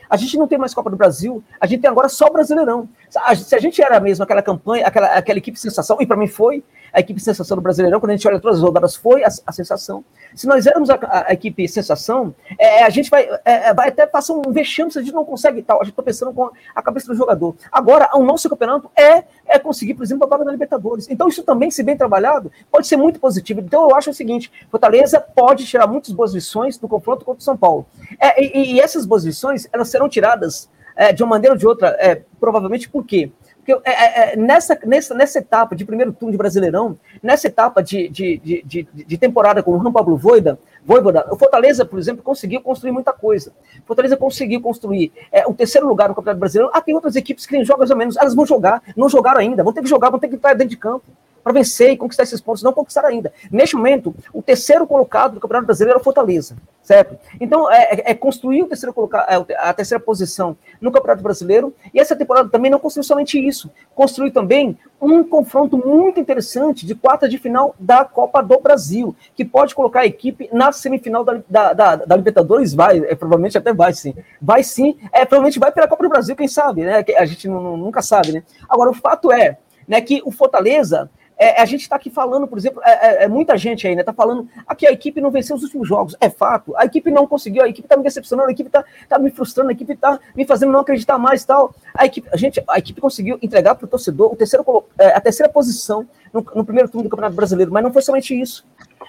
A 0.10 0.16
gente 0.16 0.38
não 0.38 0.48
tem 0.48 0.58
mais 0.58 0.74
Copa 0.74 0.90
do 0.90 0.96
Brasil, 0.96 1.44
a 1.60 1.66
gente 1.66 1.82
tem 1.82 1.90
agora 1.90 2.08
só 2.08 2.28
o 2.28 2.32
Brasileirão. 2.32 2.88
Se 3.10 3.56
a 3.56 3.60
gente 3.60 3.82
era 3.82 4.00
mesmo 4.00 4.24
aquela 4.24 4.42
campanha, 4.42 4.86
aquela, 4.86 5.08
aquela 5.08 5.40
equipe 5.40 5.60
sensação, 5.60 5.98
e 6.00 6.06
para 6.06 6.18
mim 6.18 6.28
foi, 6.28 6.64
a 6.94 7.00
equipe 7.00 7.20
sensação 7.20 7.58
do 7.58 7.62
Brasileirão, 7.62 8.00
quando 8.00 8.12
a 8.12 8.16
gente 8.16 8.28
olha 8.28 8.40
todas 8.40 8.58
as 8.58 8.64
rodadas, 8.64 8.96
foi 8.96 9.24
a, 9.24 9.30
a 9.48 9.52
sensação. 9.52 10.06
Se 10.36 10.46
nós 10.48 10.68
éramos 10.68 10.92
a, 10.92 10.96
a, 10.96 11.30
a 11.30 11.34
equipe 11.34 11.68
sensação, 11.68 12.36
é, 12.58 12.84
a 12.84 12.90
gente 12.90 13.10
vai, 13.10 13.28
é, 13.44 13.70
é 13.70 13.74
vai 13.74 13.90
até 13.90 14.06
passar 14.06 14.34
um 14.34 14.42
vexame 14.52 14.92
se 14.92 15.00
a 15.00 15.02
gente 15.02 15.14
não 15.14 15.26
consegue 15.26 15.64
tal. 15.64 15.82
A 15.82 15.84
gente 15.84 15.94
está 15.94 16.04
pensando 16.04 16.32
com 16.32 16.52
a 16.76 16.82
cabeça 16.84 17.08
do 17.08 17.16
jogador. 17.16 17.56
Agora, 17.72 18.10
o 18.14 18.24
nosso 18.24 18.48
campeonato 18.48 18.92
é, 18.96 19.24
é 19.48 19.58
conseguir, 19.58 19.96
por 19.96 20.04
exemplo, 20.04 20.26
a 20.26 20.30
vaga 20.30 20.46
na 20.46 20.52
Libertadores. 20.52 21.10
Então, 21.10 21.28
isso 21.28 21.42
também, 21.42 21.72
se 21.72 21.82
bem 21.82 21.98
trabalhado, 21.98 22.52
pode 22.72 22.86
ser 22.86 22.98
muito 22.98 23.20
positivo. 23.20 23.60
Então, 23.60 23.90
eu 23.90 23.96
acho 23.96 24.12
o 24.12 24.14
seguinte: 24.14 24.52
Fortaleza 24.70 25.20
pode 25.20 25.66
tirar 25.66 25.88
muitas 25.88 26.12
boas 26.12 26.34
lições 26.34 26.78
do 26.78 26.88
confronto 26.88 27.26
contra 27.26 27.40
o 27.40 27.44
São 27.44 27.58
Paulo. 27.58 27.88
É, 28.20 28.44
e, 28.44 28.76
e, 28.76 28.80
essas 28.80 29.06
boas 29.06 29.24
lições, 29.24 29.68
elas 29.74 29.90
serão 29.90 30.08
tiradas 30.08 30.70
é, 30.96 31.12
de 31.12 31.24
uma 31.24 31.32
maneira 31.32 31.54
ou 31.54 31.58
de 31.58 31.66
outra, 31.66 31.96
é, 32.00 32.22
provavelmente 32.40 32.88
por 32.88 33.04
quê? 33.04 33.32
Porque 33.66 33.90
é, 33.90 33.92
é, 33.92 34.34
é, 34.34 34.36
nessa, 34.36 34.78
nessa, 34.86 35.16
nessa 35.16 35.40
etapa 35.40 35.74
de 35.74 35.86
primeiro 35.86 36.12
turno 36.12 36.34
de 36.34 36.38
Brasileirão, 36.38 36.98
nessa 37.22 37.48
etapa 37.48 37.82
de, 37.82 38.10
de, 38.10 38.38
de, 38.66 38.88
de, 38.94 39.18
temporada 39.18 39.64
com 39.64 39.72
o 39.72 39.78
Ram 39.78 39.92
Pablo 39.92 40.18
Voida, 40.18 40.60
Voivoda, 40.86 41.26
o 41.32 41.38
Fortaleza, 41.38 41.86
por 41.86 41.98
exemplo, 41.98 42.22
conseguiu 42.22 42.60
construir 42.60 42.92
muita 42.92 43.14
coisa. 43.14 43.54
O 43.82 43.88
Fortaleza 43.88 44.18
conseguiu 44.18 44.60
construir 44.60 45.14
é, 45.32 45.48
o 45.48 45.54
terceiro 45.54 45.88
lugar 45.88 46.10
no 46.10 46.16
Campeonato 46.16 46.42
Brasileiro. 46.42 46.72
Ah, 46.74 46.82
tem 46.82 46.94
outras 46.94 47.16
equipes 47.16 47.46
que 47.46 47.64
jogam 47.64 47.80
mais 47.80 47.92
ou 47.92 47.96
menos, 47.96 48.18
elas 48.18 48.36
vão 48.36 48.46
jogar, 48.46 48.84
não 48.98 49.08
jogaram 49.08 49.40
ainda, 49.40 49.64
vão 49.64 49.72
ter 49.72 49.82
que 49.82 49.88
jogar, 49.90 50.10
vão 50.10 50.20
ter 50.20 50.28
que 50.28 50.36
estar 50.36 50.54
dentro 50.54 50.70
de 50.70 50.78
campo 50.78 51.06
para 51.44 51.54
vencer 51.54 51.92
e 51.92 51.98
conquistar 51.98 52.24
esses 52.24 52.40
pontos, 52.40 52.64
não 52.64 52.74
conquistaram 52.74 53.10
ainda. 53.10 53.34
Neste 53.52 53.76
momento, 53.76 54.16
o 54.32 54.42
terceiro 54.42 54.88
colocado 54.88 55.34
do 55.34 55.40
Campeonato 55.40 55.66
Brasileiro 55.66 55.98
é 55.98 56.02
o 56.02 56.04
Fortaleza, 56.04 56.56
certo? 56.82 57.18
Então, 57.40 57.70
é, 57.72 57.84
é, 57.84 58.12
é 58.12 58.14
construir 58.14 58.64
o 58.64 58.68
terceiro 58.68 58.94
colocado, 58.94 59.50
é, 59.50 59.56
a 59.58 59.74
terceira 59.74 60.02
posição 60.04 60.56
no 60.80 60.92
Campeonato 60.92 61.22
Brasileiro, 61.22 61.74
e 61.94 62.00
essa 62.00 62.16
temporada 62.16 62.50
também 62.50 62.72
não 62.72 62.80
construiu 62.80 63.04
somente 63.04 63.38
isso, 63.38 63.70
construiu 63.94 64.32
também 64.32 64.78
um 65.02 65.24
confronto 65.24 65.78
muito 65.78 66.20
interessante 66.20 66.86
de 66.86 66.96
quarta 66.96 67.28
de 67.28 67.38
final 67.38 67.76
da 67.78 68.06
Copa 68.06 68.42
do 68.42 68.58
Brasil, 68.60 69.14
que 69.36 69.44
pode 69.44 69.76
colocar 69.76 70.02
a 70.02 70.06
equipe 70.06 70.50
na 70.54 70.72
semifinal 70.72 71.26
da, 71.26 71.42
da, 71.50 71.74
da, 71.74 71.96
da 71.98 72.16
Libertadores, 72.16 72.74
vai, 72.74 73.00
é, 73.00 73.16
provavelmente 73.16 73.58
até 73.58 73.74
vai 73.74 73.94
sim, 73.94 74.16
vai 74.42 74.64
sim, 74.64 74.98
é, 75.12 75.26
provavelmente 75.26 75.60
vai 75.60 75.72
pela 75.74 75.88
Copa 75.88 76.04
do 76.04 76.10
Brasil, 76.10 76.36
quem 76.36 76.48
sabe, 76.48 76.84
né? 76.84 77.04
A 77.18 77.26
gente 77.26 77.50
não, 77.50 77.76
nunca 77.76 78.02
sabe, 78.02 78.32
né? 78.32 78.44
Agora, 78.70 78.90
o 78.90 78.94
fato 78.94 79.32
é 79.32 79.58
né, 79.88 80.02
que 80.02 80.22
o 80.26 80.32
Fortaleza 80.32 81.10
é, 81.38 81.62
a 81.62 81.66
gente 81.66 81.82
está 81.82 81.96
aqui 81.96 82.10
falando, 82.10 82.48
por 82.48 82.58
exemplo, 82.58 82.82
é, 82.84 82.92
é, 82.92 83.24
é, 83.24 83.28
muita 83.28 83.58
gente 83.58 83.88
aí, 83.88 83.96
né? 83.96 84.02
Está 84.02 84.14
falando 84.14 84.48
aqui 84.68 84.88
a 84.88 84.92
equipe 84.92 85.20
não 85.20 85.32
venceu 85.32 85.56
os 85.56 85.64
últimos 85.64 85.88
jogos. 85.88 86.16
É 86.22 86.30
fato. 86.30 86.76
A 86.78 86.86
equipe 86.86 87.10
não 87.12 87.28
conseguiu, 87.28 87.64
a 87.64 87.70
equipe 87.70 87.86
está 87.86 87.98
me 87.98 88.04
decepcionando, 88.04 88.50
a 88.50 88.52
equipe 88.52 88.68
está 88.68 88.84
tá 89.10 89.20
me 89.20 89.32
frustrando, 89.32 89.70
a 89.70 89.74
equipe 89.74 89.94
está 89.94 90.20
me 90.36 90.46
fazendo 90.46 90.72
não 90.72 90.80
acreditar 90.80 91.18
mais 91.18 91.44
tal. 91.44 91.74
A 91.94 92.06
equipe, 92.06 92.28
a 92.32 92.38
gente, 92.38 92.64
a 92.68 92.78
equipe 92.78 93.02
conseguiu 93.02 93.38
entregar 93.42 93.76
para 93.76 93.86
o 93.86 93.88
torcedor 93.88 94.32
o 94.32 94.36
terceiro, 94.36 94.86
é, 94.98 95.08
a 95.08 95.22
terceira 95.22 95.52
posição 95.52 96.08
no, 96.32 96.46
no, 96.56 96.66
primeiro 96.66 96.90
turno 96.90 97.04
do 97.04 97.10
Campeonato 97.10 97.36
Brasileiro, 97.36 97.72
mas 97.72 97.84
não 97.84 97.92
foi 97.92 98.02
somente 98.02 98.40
isso. 98.40 98.66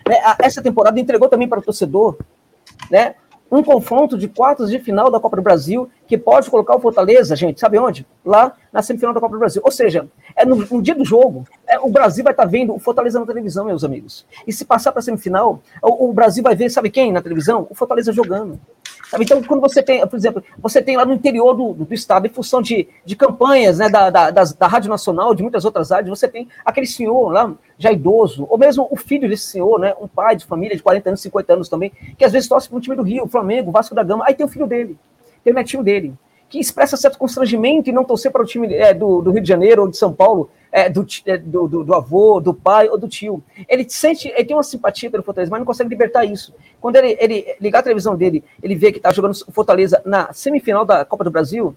Né? 0.09 0.17
Essa 0.39 0.63
temporada 0.63 0.99
entregou 0.99 1.29
também 1.29 1.49
para 1.49 1.59
o 1.59 1.63
torcedor, 1.63 2.19
né? 2.91 3.15
Um 3.55 3.63
confronto 3.63 4.19
de 4.19 4.29
quartos 4.29 4.71
de 4.71 4.79
final 4.79 5.11
da 5.11 5.21
Copa 5.21 5.37
do 5.37 5.43
Brasil 5.43 5.89
que 6.07 6.19
pode 6.19 6.51
colocar 6.51 6.77
o 6.77 6.81
Fortaleza, 6.81 7.37
gente, 7.37 7.61
sabe 7.61 7.79
onde? 7.79 8.07
Lá 8.25 8.53
na 8.73 8.83
semifinal 8.83 9.15
da 9.15 9.21
Copa 9.21 9.35
do 9.35 9.39
Brasil. 9.39 9.63
Ou 9.65 9.71
seja, 9.71 10.09
é 10.37 10.45
no, 10.45 10.57
no 10.57 10.83
dia 10.83 10.95
do 10.95 11.05
jogo, 11.05 11.47
é, 11.67 11.79
o 11.79 11.89
Brasil 11.89 12.25
vai 12.25 12.33
estar 12.33 12.45
tá 12.45 12.49
vendo 12.49 12.75
o 12.75 12.79
Fortaleza 12.79 13.21
na 13.21 13.27
televisão, 13.27 13.65
meus 13.65 13.85
amigos. 13.85 14.27
E 14.47 14.53
se 14.53 14.65
passar 14.65 14.93
para 14.93 15.01
a 15.01 15.03
semifinal, 15.03 15.63
o, 15.83 16.09
o, 16.09 16.13
Brasil 16.13 16.43
vai 16.43 16.57
ver, 16.57 16.71
sabe 16.71 16.91
quem 16.91 17.13
na 17.13 17.23
televisão? 17.23 17.67
O 17.71 17.75
Fortaleza 17.75 18.13
jogando. 18.13 18.59
Então, 19.21 19.43
quando 19.43 19.61
você 19.61 19.83
tem, 19.83 20.07
por 20.07 20.17
exemplo, 20.17 20.43
você 20.59 20.83
tem 20.83 20.97
lá 20.97 21.05
no 21.05 21.13
interior 21.13 21.55
do, 21.55 21.73
do, 21.73 21.85
do 21.85 21.95
estado, 21.95 22.27
em 22.27 22.31
função 22.31 22.61
de, 22.61 22.89
de 23.05 23.17
campanhas 23.17 23.79
né, 23.79 23.89
da, 23.89 24.11
da, 24.11 24.31
da, 24.31 24.45
da 24.45 24.67
Rádio 24.67 24.91
Nacional, 24.91 25.35
de 25.35 25.43
muitas 25.43 25.65
outras 25.65 25.91
rádios, 25.91 26.19
você 26.19 26.29
tem 26.29 26.49
aquele 26.65 26.87
senhor 26.87 27.31
lá, 27.31 27.53
já 27.79 27.93
idoso, 27.93 28.47
ou 28.49 28.59
mesmo 28.59 28.87
o 28.91 28.97
filho 28.97 29.29
desse 29.29 29.47
senhor, 29.47 29.79
né, 29.79 29.95
um 30.01 30.09
pai 30.09 30.37
de 30.37 30.45
família 30.45 30.77
de 30.77 30.83
40 30.83 31.11
anos, 31.11 31.21
50 31.23 31.53
anos 31.53 31.69
também, 31.69 31.93
que 32.17 32.25
às 32.25 32.33
vezes 32.33 32.49
torce 32.49 32.69
para 32.69 32.79
um 32.79 32.81
time 32.81 32.97
do 32.97 33.03
Rio, 33.03 33.27
Flamengo, 33.27 33.71
Vasco 33.71 33.95
da 33.95 34.03
Gama, 34.03 34.25
aí 34.27 34.35
tem 34.35 34.47
o 34.47 34.49
filho 34.49 34.67
dele, 34.67 34.97
tem 35.43 35.53
o 35.53 35.57
netinho 35.57 35.83
dele, 35.83 36.15
que 36.49 36.59
expressa 36.59 36.97
certo 36.97 37.19
constrangimento 37.19 37.91
e 37.91 37.93
não 37.93 38.05
torcer 38.05 38.31
para 38.31 38.43
o 38.43 38.47
time 38.47 38.73
é, 38.75 38.95
do, 38.95 39.21
do, 39.21 39.33
Rio 39.33 39.43
de 39.43 39.49
Janeiro 39.49 39.83
ou 39.83 39.89
de 39.89 39.97
São 39.97 40.13
Paulo, 40.13 40.51
é, 40.75 40.89
do, 40.89 41.07
é, 41.25 41.39
do, 41.39 41.69
do, 41.69 41.85
do, 41.85 41.95
avô, 41.95 42.41
do 42.41 42.53
pai 42.53 42.89
ou 42.89 42.99
do 42.99 43.07
tio. 43.07 43.41
Ele 43.69 43.89
sente, 43.89 44.27
ele 44.27 44.45
tem 44.45 44.57
uma 44.57 44.63
simpatia 44.65 45.09
pelo 45.09 45.23
Fortaleza, 45.23 45.49
mas 45.49 45.61
não 45.61 45.65
consegue 45.65 45.89
libertar 45.89 46.25
isso. 46.25 46.53
Quando 46.81 46.97
ele, 46.97 47.17
ele 47.21 47.55
ligar 47.61 47.79
a 47.79 47.83
televisão 47.85 48.17
dele, 48.17 48.43
ele 48.61 48.75
vê 48.75 48.91
que 48.91 48.99
está 48.99 49.13
jogando 49.13 49.37
Fortaleza 49.53 50.03
na 50.05 50.33
semifinal 50.33 50.85
da 50.85 51.05
Copa 51.05 51.23
do 51.23 51.31
Brasil, 51.31 51.77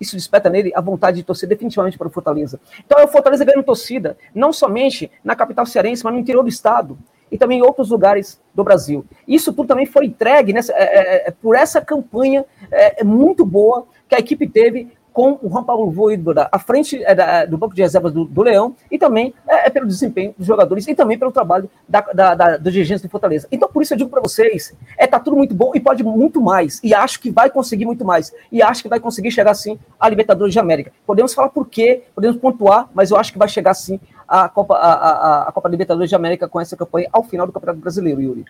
isso 0.00 0.16
desperta 0.16 0.50
nele 0.50 0.72
a 0.74 0.80
vontade 0.80 1.18
de 1.18 1.22
torcer 1.22 1.48
definitivamente 1.48 1.96
para 1.96 2.08
o 2.08 2.10
Fortaleza. 2.10 2.58
Então 2.84 2.98
é 2.98 3.04
o 3.04 3.08
Fortaleza 3.08 3.44
ganhando 3.44 3.62
torcida, 3.62 4.18
não 4.34 4.52
somente 4.52 5.08
na 5.22 5.36
capital 5.36 5.64
cearense, 5.64 6.02
mas 6.02 6.12
no 6.12 6.18
interior 6.18 6.42
do 6.42 6.48
estado 6.48 6.98
e 7.30 7.38
também 7.38 7.60
em 7.60 7.62
outros 7.62 7.90
lugares 7.90 8.40
do 8.52 8.64
Brasil. 8.64 9.06
Isso 9.28 9.52
tudo 9.52 9.68
também 9.68 9.86
foi 9.86 10.06
entregue 10.06 10.52
nessa, 10.52 10.72
é, 10.72 10.82
é, 10.82 11.28
é 11.28 11.30
por 11.30 11.54
essa 11.54 11.80
campanha 11.80 12.44
é, 12.68 13.04
muito 13.04 13.46
boa 13.46 13.86
que 14.08 14.16
a 14.16 14.18
equipe 14.18 14.48
teve 14.48 14.88
com 15.14 15.38
o 15.40 15.48
Juan 15.48 15.62
Paulo 15.62 15.90
Voivoda 15.92 16.48
à 16.50 16.58
frente 16.58 17.02
é, 17.04 17.14
da, 17.14 17.46
do 17.46 17.56
banco 17.56 17.72
de 17.72 17.80
reservas 17.80 18.12
do, 18.12 18.24
do 18.24 18.42
Leão 18.42 18.74
e 18.90 18.98
também 18.98 19.32
é, 19.48 19.68
é, 19.68 19.70
pelo 19.70 19.86
desempenho 19.86 20.34
dos 20.36 20.44
jogadores 20.44 20.88
e 20.88 20.94
também 20.94 21.16
pelo 21.16 21.30
trabalho 21.30 21.70
da, 21.88 22.00
da, 22.00 22.34
da, 22.34 22.56
dos 22.56 22.72
dirigentes 22.72 23.00
do 23.00 23.08
Fortaleza. 23.08 23.46
Então, 23.52 23.68
por 23.68 23.80
isso 23.80 23.94
eu 23.94 23.96
digo 23.96 24.10
para 24.10 24.20
vocês, 24.20 24.74
é 24.98 25.06
tá 25.06 25.20
tudo 25.20 25.36
muito 25.36 25.54
bom 25.54 25.70
e 25.72 25.78
pode 25.78 26.02
muito 26.02 26.40
mais. 26.40 26.80
E 26.82 26.92
acho 26.92 27.20
que 27.20 27.30
vai 27.30 27.48
conseguir 27.48 27.86
muito 27.86 28.04
mais. 28.04 28.34
E 28.50 28.60
acho 28.60 28.82
que 28.82 28.88
vai 28.88 28.98
conseguir 28.98 29.30
chegar 29.30 29.54
sim 29.54 29.78
à 30.00 30.08
Libertadores 30.08 30.52
de 30.52 30.58
América. 30.58 30.92
Podemos 31.06 31.32
falar 31.32 31.50
por 31.50 31.68
quê, 31.68 32.02
podemos 32.12 32.36
pontuar, 32.36 32.90
mas 32.92 33.12
eu 33.12 33.16
acho 33.16 33.32
que 33.32 33.38
vai 33.38 33.48
chegar 33.48 33.74
sim 33.74 34.00
à 34.26 34.48
Copa, 34.48 34.74
a, 34.74 34.92
a, 34.92 35.48
a 35.48 35.52
Copa 35.52 35.68
Libertadores 35.68 36.10
de 36.10 36.16
América 36.16 36.48
com 36.48 36.60
essa 36.60 36.76
campanha 36.76 37.08
ao 37.12 37.22
final 37.22 37.46
do 37.46 37.52
Campeonato 37.52 37.78
Brasileiro, 37.78 38.20
Yuri. 38.20 38.44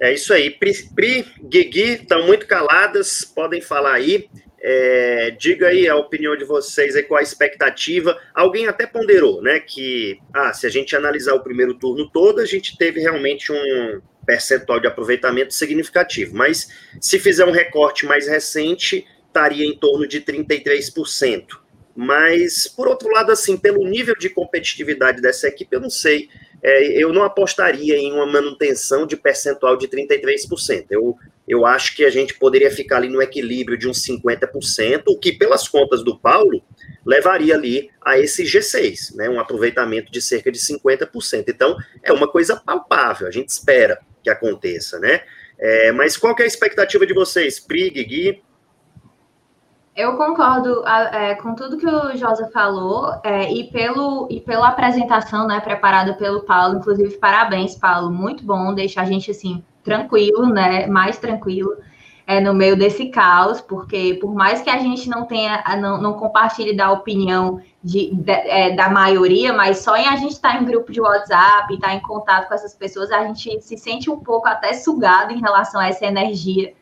É 0.00 0.12
isso 0.12 0.32
aí. 0.32 0.50
Pri, 0.50 0.72
Pri 0.94 1.26
Guigui 1.42 1.94
estão 1.94 2.26
muito 2.26 2.46
caladas, 2.46 3.24
podem 3.24 3.60
falar 3.60 3.94
aí. 3.94 4.28
É, 4.60 5.30
diga 5.38 5.68
aí 5.68 5.88
a 5.88 5.96
opinião 5.96 6.36
de 6.36 6.44
vocês 6.44 6.96
aí, 6.96 7.02
qual 7.02 7.20
a 7.20 7.22
expectativa. 7.22 8.18
Alguém 8.34 8.66
até 8.66 8.86
ponderou, 8.86 9.40
né, 9.40 9.60
que 9.60 10.18
ah, 10.34 10.52
se 10.52 10.66
a 10.66 10.70
gente 10.70 10.96
analisar 10.96 11.34
o 11.34 11.42
primeiro 11.42 11.74
turno 11.74 12.10
todo, 12.10 12.40
a 12.40 12.44
gente 12.44 12.76
teve 12.76 13.00
realmente 13.00 13.52
um 13.52 14.00
percentual 14.26 14.78
de 14.78 14.86
aproveitamento 14.86 15.54
significativo. 15.54 16.36
Mas 16.36 16.68
se 17.00 17.18
fizer 17.18 17.44
um 17.44 17.50
recorte 17.50 18.04
mais 18.04 18.28
recente, 18.28 19.06
estaria 19.26 19.64
em 19.64 19.76
torno 19.76 20.06
de 20.06 20.20
33%. 20.20 21.46
Mas, 22.00 22.68
por 22.68 22.86
outro 22.86 23.10
lado, 23.10 23.32
assim, 23.32 23.56
pelo 23.56 23.84
nível 23.84 24.14
de 24.16 24.30
competitividade 24.30 25.20
dessa 25.20 25.48
equipe, 25.48 25.74
eu 25.74 25.80
não 25.80 25.90
sei. 25.90 26.28
É, 26.62 27.02
eu 27.02 27.12
não 27.12 27.24
apostaria 27.24 27.96
em 27.96 28.12
uma 28.12 28.24
manutenção 28.24 29.04
de 29.04 29.16
percentual 29.16 29.76
de 29.76 29.88
33%. 29.88 30.86
Eu 30.90 31.16
eu 31.48 31.64
acho 31.64 31.96
que 31.96 32.04
a 32.04 32.10
gente 32.10 32.34
poderia 32.34 32.70
ficar 32.70 32.98
ali 32.98 33.08
no 33.08 33.22
equilíbrio 33.22 33.78
de 33.78 33.88
uns 33.88 34.04
50%, 34.06 35.04
o 35.06 35.18
que, 35.18 35.32
pelas 35.32 35.66
contas 35.66 36.04
do 36.04 36.18
Paulo, 36.18 36.62
levaria 37.06 37.54
ali 37.54 37.90
a 38.04 38.18
esse 38.18 38.44
G6, 38.44 39.16
né? 39.16 39.30
Um 39.30 39.40
aproveitamento 39.40 40.12
de 40.12 40.20
cerca 40.20 40.52
de 40.52 40.58
50%. 40.58 41.44
Então, 41.48 41.74
é 42.02 42.12
uma 42.12 42.28
coisa 42.28 42.54
palpável, 42.54 43.26
a 43.26 43.30
gente 43.30 43.48
espera 43.48 43.98
que 44.22 44.28
aconteça, 44.28 44.98
né? 44.98 45.22
É, 45.58 45.90
mas 45.90 46.18
qual 46.18 46.36
é 46.38 46.42
a 46.42 46.46
expectativa 46.46 47.06
de 47.06 47.14
vocês, 47.14 47.58
Pri, 47.58 47.88
Gui? 47.90 48.42
Eu 49.98 50.16
concordo 50.16 50.86
é, 50.86 51.34
com 51.34 51.56
tudo 51.56 51.76
que 51.76 51.84
o 51.84 52.16
Josa 52.16 52.48
falou 52.52 53.12
é, 53.24 53.52
e, 53.52 53.64
pelo, 53.64 54.28
e 54.30 54.40
pela 54.40 54.68
apresentação 54.68 55.44
né, 55.44 55.58
preparada 55.58 56.14
pelo 56.14 56.42
Paulo. 56.42 56.76
Inclusive, 56.76 57.18
parabéns, 57.18 57.74
Paulo. 57.74 58.08
Muito 58.08 58.44
bom 58.44 58.72
deixar 58.72 59.02
a 59.02 59.06
gente 59.06 59.28
assim 59.32 59.60
tranquilo, 59.82 60.46
né? 60.46 60.86
Mais 60.86 61.18
tranquilo 61.18 61.76
é, 62.28 62.40
no 62.40 62.54
meio 62.54 62.76
desse 62.76 63.06
caos, 63.06 63.60
porque 63.60 64.16
por 64.20 64.32
mais 64.32 64.62
que 64.62 64.70
a 64.70 64.78
gente 64.78 65.08
não 65.08 65.24
tenha, 65.24 65.64
não, 65.80 66.00
não 66.00 66.12
compartilhe 66.12 66.76
da 66.76 66.92
opinião 66.92 67.60
de, 67.82 68.14
de 68.14 68.30
é, 68.30 68.76
da 68.76 68.88
maioria, 68.88 69.52
mas 69.52 69.78
só 69.78 69.96
em 69.96 70.06
a 70.06 70.14
gente 70.14 70.34
estar 70.34 70.52
tá 70.52 70.62
em 70.62 70.64
grupo 70.64 70.92
de 70.92 71.00
WhatsApp, 71.00 71.74
estar 71.74 71.88
tá 71.88 71.94
em 71.94 72.00
contato 72.00 72.46
com 72.46 72.54
essas 72.54 72.72
pessoas, 72.72 73.10
a 73.10 73.24
gente 73.24 73.60
se 73.62 73.76
sente 73.76 74.08
um 74.08 74.20
pouco 74.20 74.46
até 74.46 74.74
sugado 74.74 75.32
em 75.32 75.40
relação 75.40 75.80
a 75.80 75.88
essa 75.88 76.06
energia 76.06 76.72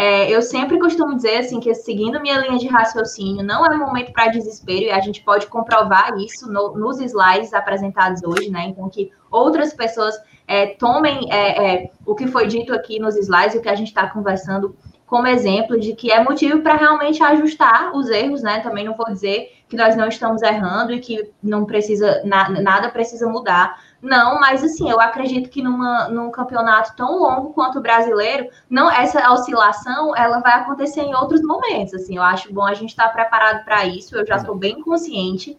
é, 0.00 0.30
eu 0.30 0.40
sempre 0.40 0.78
costumo 0.78 1.16
dizer 1.16 1.38
assim 1.38 1.58
que 1.58 1.74
seguindo 1.74 2.20
minha 2.20 2.38
linha 2.38 2.56
de 2.56 2.68
raciocínio, 2.68 3.44
não 3.44 3.66
é 3.66 3.76
momento 3.76 4.12
para 4.12 4.28
desespero 4.28 4.84
e 4.84 4.90
a 4.92 5.00
gente 5.00 5.24
pode 5.24 5.48
comprovar 5.48 6.16
isso 6.18 6.48
no, 6.52 6.78
nos 6.78 7.00
slides 7.00 7.52
apresentados 7.52 8.22
hoje, 8.22 8.48
né? 8.48 8.66
Então 8.68 8.88
que 8.88 9.10
outras 9.28 9.74
pessoas 9.74 10.14
é, 10.46 10.66
tomem 10.66 11.26
é, 11.32 11.64
é 11.66 11.90
o 12.06 12.14
que 12.14 12.28
foi 12.28 12.46
dito 12.46 12.72
aqui 12.72 13.00
nos 13.00 13.16
slides, 13.16 13.56
o 13.56 13.60
que 13.60 13.68
a 13.68 13.74
gente 13.74 13.88
está 13.88 14.08
conversando 14.08 14.76
como 15.04 15.26
exemplo 15.26 15.80
de 15.80 15.94
que 15.94 16.12
é 16.12 16.22
motivo 16.22 16.60
para 16.60 16.76
realmente 16.76 17.20
ajustar 17.20 17.90
os 17.92 18.08
erros, 18.08 18.40
né? 18.40 18.60
Também 18.60 18.84
não 18.84 18.94
vou 18.94 19.06
dizer 19.06 19.52
que 19.68 19.76
nós 19.76 19.96
não 19.96 20.06
estamos 20.06 20.42
errando 20.42 20.92
e 20.92 21.00
que 21.00 21.28
não 21.42 21.64
precisa 21.64 22.22
na, 22.24 22.48
nada 22.50 22.88
precisa 22.88 23.28
mudar, 23.28 23.80
não, 24.00 24.38
mas 24.38 24.62
assim, 24.62 24.88
eu 24.88 25.00
acredito 25.00 25.50
que 25.50 25.60
numa, 25.60 26.08
num 26.08 26.30
campeonato 26.30 26.94
tão 26.94 27.18
longo 27.18 27.52
quanto 27.52 27.78
o 27.78 27.82
brasileiro, 27.82 28.48
não 28.70 28.90
essa 28.90 29.32
oscilação 29.32 30.14
ela 30.16 30.38
vai 30.38 30.52
acontecer 30.52 31.02
em 31.02 31.14
outros 31.14 31.42
momentos. 31.42 31.94
Assim, 31.94 32.16
eu 32.16 32.22
acho 32.22 32.52
bom 32.52 32.64
a 32.64 32.74
gente 32.74 32.90
estar 32.90 33.08
tá 33.08 33.12
preparado 33.12 33.64
para 33.64 33.84
isso. 33.86 34.16
Eu 34.16 34.24
já 34.24 34.36
estou 34.36 34.54
bem 34.54 34.80
consciente. 34.80 35.58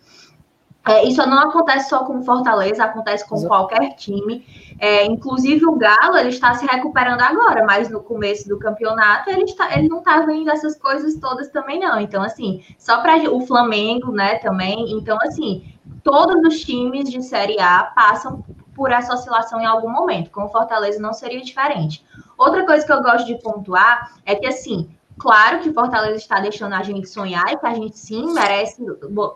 É, 0.87 1.05
isso 1.05 1.23
não 1.27 1.37
acontece 1.39 1.89
só 1.89 2.05
com 2.05 2.19
o 2.19 2.23
Fortaleza, 2.23 2.83
acontece 2.83 3.27
com 3.27 3.45
qualquer 3.45 3.95
time. 3.95 4.45
É, 4.79 5.05
inclusive 5.05 5.65
o 5.65 5.75
Galo 5.75 6.17
ele 6.17 6.29
está 6.29 6.53
se 6.53 6.65
recuperando 6.65 7.21
agora, 7.21 7.65
mas 7.65 7.89
no 7.89 7.99
começo 7.99 8.47
do 8.47 8.57
campeonato 8.57 9.29
ele, 9.29 9.43
está, 9.43 9.77
ele 9.77 9.89
não 9.89 9.99
estava 9.99 10.33
indo 10.33 10.49
essas 10.49 10.77
coisas 10.79 11.15
todas 11.17 11.49
também 11.49 11.79
não. 11.79 11.99
Então 11.99 12.23
assim, 12.23 12.63
só 12.77 13.01
para 13.01 13.29
o 13.29 13.41
Flamengo, 13.41 14.13
né, 14.13 14.35
também. 14.35 14.93
Então 14.93 15.17
assim, 15.21 15.73
todos 16.03 16.41
os 16.45 16.61
times 16.61 17.09
de 17.09 17.21
Série 17.21 17.59
A 17.59 17.83
passam 17.95 18.43
por 18.75 18.91
essa 18.91 19.13
oscilação 19.13 19.59
em 19.59 19.65
algum 19.65 19.89
momento. 19.89 20.29
Com 20.31 20.45
o 20.45 20.49
Fortaleza 20.49 21.01
não 21.01 21.13
seria 21.13 21.41
diferente. 21.41 22.05
Outra 22.37 22.65
coisa 22.65 22.85
que 22.85 22.91
eu 22.91 23.01
gosto 23.01 23.25
de 23.25 23.35
pontuar 23.41 24.13
é 24.25 24.35
que, 24.35 24.47
assim, 24.47 24.89
claro 25.17 25.59
que 25.59 25.69
o 25.69 25.73
Fortaleza 25.73 26.15
está 26.15 26.39
deixando 26.39 26.73
a 26.73 26.83
gente 26.83 27.09
sonhar 27.09 27.51
e 27.51 27.57
que 27.57 27.67
a 27.67 27.73
gente 27.73 27.99
sim 27.99 28.33
merece 28.33 28.81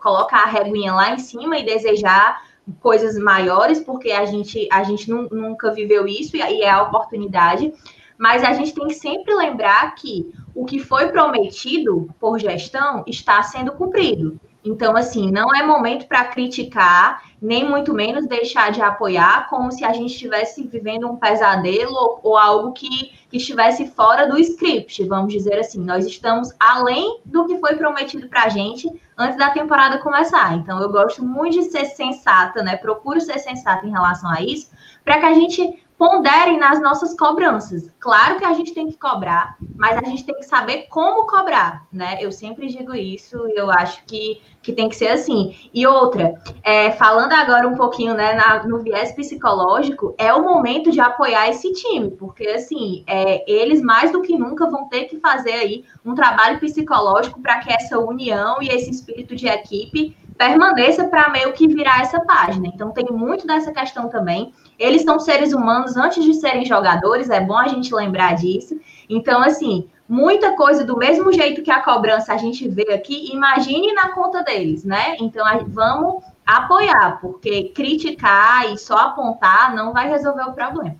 colocar 0.02 0.44
a 0.44 0.50
reguinha 0.50 0.94
lá 0.94 1.12
em 1.12 1.18
cima 1.18 1.58
e 1.58 1.64
desejar 1.66 2.42
coisas 2.80 3.18
maiores, 3.18 3.80
porque 3.80 4.10
a 4.10 4.24
gente, 4.24 4.66
a 4.72 4.82
gente 4.82 5.10
nunca 5.10 5.70
viveu 5.70 6.06
isso 6.06 6.36
e 6.36 6.62
é 6.62 6.70
a 6.70 6.82
oportunidade. 6.82 7.72
Mas 8.16 8.42
a 8.42 8.52
gente 8.52 8.72
tem 8.72 8.86
que 8.86 8.94
sempre 8.94 9.34
lembrar 9.34 9.94
que 9.94 10.32
o 10.54 10.64
que 10.64 10.78
foi 10.78 11.08
prometido 11.08 12.08
por 12.18 12.38
gestão 12.38 13.02
está 13.06 13.42
sendo 13.42 13.72
cumprido. 13.72 14.40
Então, 14.64 14.96
assim, 14.96 15.30
não 15.30 15.54
é 15.54 15.62
momento 15.62 16.06
para 16.06 16.24
criticar, 16.24 17.22
nem 17.40 17.68
muito 17.68 17.92
menos 17.92 18.26
deixar 18.26 18.72
de 18.72 18.80
apoiar, 18.80 19.48
como 19.50 19.70
se 19.70 19.84
a 19.84 19.92
gente 19.92 20.12
estivesse 20.12 20.66
vivendo 20.66 21.06
um 21.06 21.16
pesadelo 21.16 21.94
ou, 21.94 22.20
ou 22.22 22.38
algo 22.38 22.72
que, 22.72 23.12
que, 23.28 23.36
estivesse 23.36 23.86
fora 23.88 24.26
do 24.26 24.38
script, 24.38 25.04
vamos 25.04 25.30
dizer 25.30 25.58
assim. 25.58 25.84
Nós 25.84 26.06
estamos 26.06 26.48
além 26.58 27.20
do 27.26 27.46
que 27.46 27.58
foi 27.58 27.76
prometido 27.76 28.26
para 28.26 28.44
a 28.44 28.48
gente 28.48 28.90
antes 29.18 29.36
da 29.36 29.50
temporada 29.50 29.98
começar. 29.98 30.54
Então, 30.54 30.80
eu 30.80 30.90
gosto 30.90 31.22
muito 31.22 31.58
de 31.58 31.64
ser 31.64 31.84
sensata, 31.84 32.62
né? 32.62 32.76
Procuro 32.76 33.20
ser 33.20 33.38
sensata 33.38 33.86
em 33.86 33.90
relação 33.90 34.30
a 34.30 34.40
isso, 34.40 34.70
para 35.04 35.18
que 35.18 35.26
a 35.26 35.34
gente 35.34 35.84
ponderem 35.96 36.58
nas 36.58 36.80
nossas 36.80 37.16
cobranças. 37.16 37.90
Claro 37.98 38.38
que 38.38 38.44
a 38.44 38.52
gente 38.52 38.74
tem 38.74 38.88
que 38.88 38.98
cobrar, 38.98 39.56
mas 39.76 39.96
a 39.96 40.04
gente 40.04 40.24
tem 40.24 40.34
que 40.34 40.44
saber 40.44 40.86
como 40.88 41.26
cobrar, 41.26 41.86
né? 41.92 42.18
Eu 42.20 42.32
sempre 42.32 42.66
digo 42.68 42.94
isso 42.94 43.48
e 43.48 43.58
eu 43.58 43.70
acho 43.70 44.04
que, 44.04 44.42
que 44.64 44.72
tem 44.72 44.88
que 44.88 44.96
ser 44.96 45.08
assim. 45.08 45.54
E 45.72 45.86
outra, 45.86 46.34
é, 46.62 46.90
falando 46.92 47.32
agora 47.32 47.68
um 47.68 47.76
pouquinho 47.76 48.14
né, 48.14 48.32
na, 48.32 48.64
no 48.64 48.78
viés 48.78 49.12
psicológico, 49.12 50.14
é 50.16 50.32
o 50.32 50.42
momento 50.42 50.90
de 50.90 50.98
apoiar 51.00 51.50
esse 51.50 51.70
time, 51.74 52.10
porque 52.12 52.48
assim, 52.48 53.04
é, 53.06 53.44
eles 53.46 53.82
mais 53.82 54.10
do 54.10 54.22
que 54.22 54.36
nunca 54.36 54.68
vão 54.68 54.88
ter 54.88 55.04
que 55.04 55.20
fazer 55.20 55.52
aí 55.52 55.84
um 56.04 56.14
trabalho 56.14 56.58
psicológico 56.58 57.40
para 57.40 57.58
que 57.58 57.70
essa 57.70 57.98
união 57.98 58.56
e 58.62 58.68
esse 58.68 58.90
espírito 58.90 59.36
de 59.36 59.46
equipe 59.46 60.16
permaneça 60.38 61.04
para 61.04 61.28
meio 61.28 61.52
que 61.52 61.68
virar 61.68 62.00
essa 62.00 62.20
página. 62.20 62.66
Então 62.66 62.90
tem 62.90 63.06
muito 63.10 63.46
dessa 63.46 63.70
questão 63.70 64.08
também. 64.08 64.52
Eles 64.78 65.02
são 65.02 65.20
seres 65.20 65.52
humanos 65.52 65.96
antes 65.96 66.24
de 66.24 66.34
serem 66.34 66.64
jogadores, 66.64 67.30
é 67.30 67.40
bom 67.40 67.56
a 67.56 67.68
gente 67.68 67.94
lembrar 67.94 68.34
disso. 68.34 68.80
Então, 69.08 69.42
assim, 69.42 69.88
muita 70.08 70.56
coisa 70.56 70.84
do 70.84 70.96
mesmo 70.96 71.32
jeito 71.32 71.62
que 71.62 71.70
a 71.70 71.82
cobrança 71.82 72.32
a 72.32 72.36
gente 72.36 72.68
vê 72.68 72.92
aqui, 72.92 73.32
imagine 73.32 73.92
na 73.92 74.12
conta 74.12 74.42
deles, 74.42 74.84
né? 74.84 75.16
Então, 75.20 75.44
vamos 75.68 76.22
apoiar, 76.46 77.18
porque 77.20 77.70
criticar 77.70 78.72
e 78.72 78.78
só 78.78 78.96
apontar 78.96 79.74
não 79.74 79.92
vai 79.92 80.08
resolver 80.08 80.44
o 80.44 80.52
problema. 80.52 80.96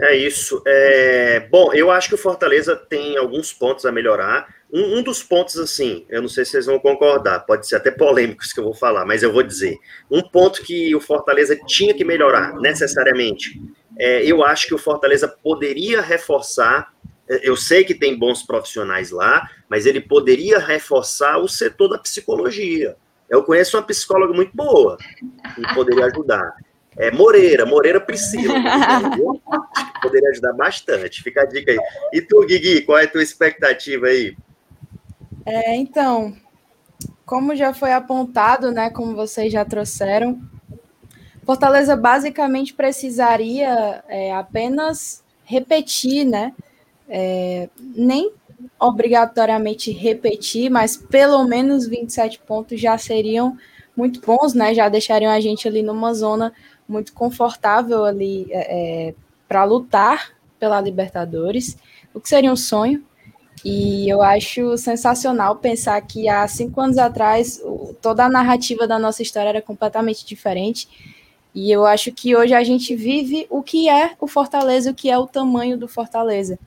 É 0.00 0.16
isso. 0.16 0.62
É... 0.66 1.40
Bom, 1.50 1.72
eu 1.72 1.90
acho 1.90 2.08
que 2.08 2.14
o 2.14 2.18
Fortaleza 2.18 2.76
tem 2.76 3.16
alguns 3.16 3.52
pontos 3.52 3.86
a 3.86 3.92
melhorar. 3.92 4.46
Um, 4.72 4.98
um, 4.98 5.02
dos 5.02 5.22
pontos, 5.22 5.56
assim, 5.56 6.04
eu 6.08 6.20
não 6.20 6.28
sei 6.28 6.44
se 6.44 6.50
vocês 6.50 6.66
vão 6.66 6.80
concordar, 6.80 7.46
pode 7.46 7.66
ser 7.66 7.76
até 7.76 7.92
polêmico 7.92 8.42
isso 8.42 8.52
que 8.52 8.58
eu 8.58 8.64
vou 8.64 8.74
falar, 8.74 9.04
mas 9.04 9.22
eu 9.22 9.32
vou 9.32 9.42
dizer. 9.42 9.78
Um 10.10 10.20
ponto 10.20 10.62
que 10.62 10.94
o 10.96 11.00
Fortaleza 11.00 11.56
tinha 11.66 11.94
que 11.94 12.04
melhorar, 12.04 12.54
necessariamente, 12.54 13.62
é, 13.96 14.24
eu 14.24 14.42
acho 14.42 14.66
que 14.66 14.74
o 14.74 14.78
Fortaleza 14.78 15.28
poderia 15.28 16.00
reforçar. 16.00 16.92
Eu 17.28 17.56
sei 17.56 17.84
que 17.84 17.94
tem 17.94 18.18
bons 18.18 18.42
profissionais 18.42 19.10
lá, 19.10 19.48
mas 19.68 19.86
ele 19.86 20.00
poderia 20.00 20.58
reforçar 20.58 21.38
o 21.38 21.48
setor 21.48 21.88
da 21.88 21.98
psicologia. 21.98 22.96
Eu 23.30 23.42
conheço 23.42 23.76
uma 23.76 23.82
psicóloga 23.82 24.34
muito 24.34 24.54
boa 24.54 24.98
que 25.54 25.74
poderia 25.74 26.06
ajudar. 26.06 26.54
É 26.96 27.10
Moreira, 27.10 27.66
Moreira 27.66 28.00
Priscila. 28.00 28.54
poderia 30.02 30.28
ajudar 30.30 30.52
bastante. 30.52 31.22
Fica 31.22 31.42
a 31.42 31.46
dica 31.46 31.72
aí. 31.72 31.78
E 32.12 32.20
tu, 32.20 32.44
Guigui, 32.46 32.82
qual 32.82 32.98
é 32.98 33.04
a 33.04 33.10
tua 33.10 33.22
expectativa 33.22 34.06
aí? 34.06 34.36
É, 35.46 35.74
então, 35.76 36.36
como 37.26 37.56
já 37.56 37.74
foi 37.74 37.92
apontado, 37.92 38.70
né, 38.70 38.90
como 38.90 39.14
vocês 39.14 39.52
já 39.52 39.64
trouxeram, 39.64 40.40
Fortaleza 41.44 41.94
basicamente 41.94 42.72
precisaria 42.72 44.02
é, 44.08 44.32
apenas 44.32 45.22
repetir, 45.44 46.24
né, 46.24 46.54
é, 47.08 47.68
nem 47.78 48.32
obrigatoriamente 48.80 49.90
repetir, 49.90 50.70
mas 50.70 50.96
pelo 50.96 51.44
menos 51.44 51.86
27 51.86 52.40
pontos 52.40 52.80
já 52.80 52.96
seriam 52.98 53.56
muito 53.96 54.20
bons, 54.20 54.54
né, 54.54 54.74
já 54.74 54.88
deixariam 54.88 55.30
a 55.30 55.40
gente 55.40 55.68
ali 55.68 55.82
numa 55.82 56.12
zona 56.14 56.52
muito 56.88 57.12
confortável 57.12 58.04
ali 58.04 58.46
é, 58.50 59.08
é 59.08 59.14
para 59.48 59.64
lutar 59.64 60.32
pela 60.58 60.80
Libertadores, 60.80 61.76
o 62.12 62.20
que 62.20 62.28
seria 62.28 62.50
um 62.50 62.56
sonho, 62.56 63.04
e 63.64 64.08
eu 64.08 64.20
acho 64.20 64.76
sensacional 64.76 65.56
pensar 65.56 66.00
que 66.02 66.28
há 66.28 66.46
cinco 66.46 66.80
anos 66.80 66.98
atrás 66.98 67.62
toda 68.02 68.24
a 68.24 68.28
narrativa 68.28 68.86
da 68.86 68.98
nossa 68.98 69.22
história 69.22 69.48
era 69.48 69.62
completamente 69.62 70.26
diferente. 70.26 70.86
E 71.54 71.70
eu 71.70 71.86
acho 71.86 72.12
que 72.12 72.36
hoje 72.36 72.52
a 72.52 72.62
gente 72.62 72.94
vive 72.94 73.46
o 73.48 73.62
que 73.62 73.88
é 73.88 74.12
o 74.20 74.26
Fortaleza, 74.26 74.90
o 74.90 74.94
que 74.94 75.08
é 75.08 75.16
o 75.16 75.26
tamanho 75.26 75.78
do 75.78 75.88
Fortaleza. 75.88 76.58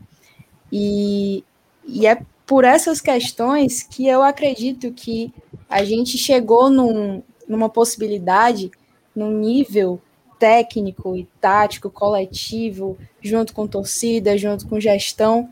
E, 0.71 1.43
e 1.85 2.05
é 2.05 2.21
por 2.45 2.63
essas 2.63 3.01
questões 3.01 3.83
que 3.83 4.07
eu 4.07 4.23
acredito 4.23 4.91
que 4.91 5.33
a 5.69 5.83
gente 5.83 6.17
chegou 6.17 6.69
num, 6.69 7.21
numa 7.47 7.69
possibilidade, 7.69 8.71
num 9.15 9.31
nível 9.31 10.01
técnico 10.39 11.15
e 11.15 11.27
tático, 11.41 11.89
coletivo, 11.89 12.97
junto 13.21 13.53
com 13.53 13.67
torcida, 13.67 14.37
junto 14.37 14.67
com 14.67 14.79
gestão, 14.79 15.49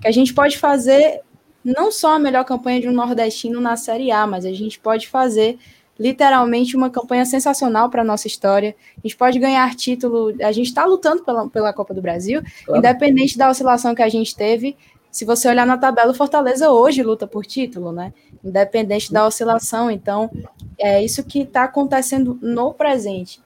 que 0.00 0.08
a 0.08 0.12
gente 0.12 0.32
pode 0.32 0.56
fazer 0.56 1.22
não 1.64 1.90
só 1.90 2.14
a 2.14 2.18
melhor 2.18 2.44
campanha 2.44 2.80
de 2.80 2.88
um 2.88 2.92
nordestino 2.92 3.60
na 3.60 3.76
Série 3.76 4.10
A, 4.10 4.26
mas 4.26 4.44
a 4.44 4.52
gente 4.52 4.78
pode 4.78 5.08
fazer 5.08 5.58
literalmente 5.98 6.76
uma 6.76 6.88
campanha 6.88 7.24
sensacional 7.24 7.90
para 7.90 8.02
a 8.02 8.04
nossa 8.04 8.26
história. 8.26 8.76
A 8.96 9.06
gente 9.06 9.16
pode 9.16 9.38
ganhar 9.38 9.74
título, 9.74 10.34
a 10.40 10.52
gente 10.52 10.68
está 10.68 10.84
lutando 10.84 11.24
pela, 11.24 11.48
pela 11.48 11.72
Copa 11.72 11.92
do 11.92 12.00
Brasil, 12.00 12.42
claro. 12.64 12.78
independente 12.78 13.36
da 13.36 13.50
oscilação 13.50 13.94
que 13.94 14.02
a 14.02 14.08
gente 14.08 14.34
teve. 14.36 14.76
Se 15.10 15.24
você 15.24 15.48
olhar 15.48 15.66
na 15.66 15.76
tabela, 15.76 16.12
o 16.12 16.14
Fortaleza 16.14 16.70
hoje 16.70 17.02
luta 17.02 17.26
por 17.26 17.44
título, 17.44 17.90
né? 17.90 18.12
Independente 18.44 19.12
da 19.12 19.26
oscilação. 19.26 19.90
Então, 19.90 20.30
é 20.78 21.02
isso 21.02 21.24
que 21.24 21.40
está 21.40 21.64
acontecendo 21.64 22.38
no 22.40 22.72
presente. 22.72 23.40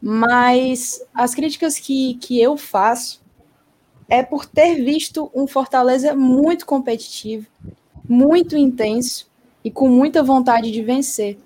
Mas 0.00 1.02
as 1.14 1.34
críticas 1.34 1.78
que, 1.78 2.14
que 2.14 2.40
eu 2.40 2.56
faço 2.56 3.22
é 4.08 4.22
por 4.22 4.44
ter 4.44 4.82
visto 4.82 5.30
um 5.34 5.46
Fortaleza 5.46 6.14
muito 6.14 6.66
competitivo, 6.66 7.46
muito 8.08 8.56
intenso 8.56 9.30
e 9.62 9.70
com 9.70 9.88
muita 9.88 10.22
vontade 10.22 10.70
de 10.70 10.82
vencer. 10.82 11.38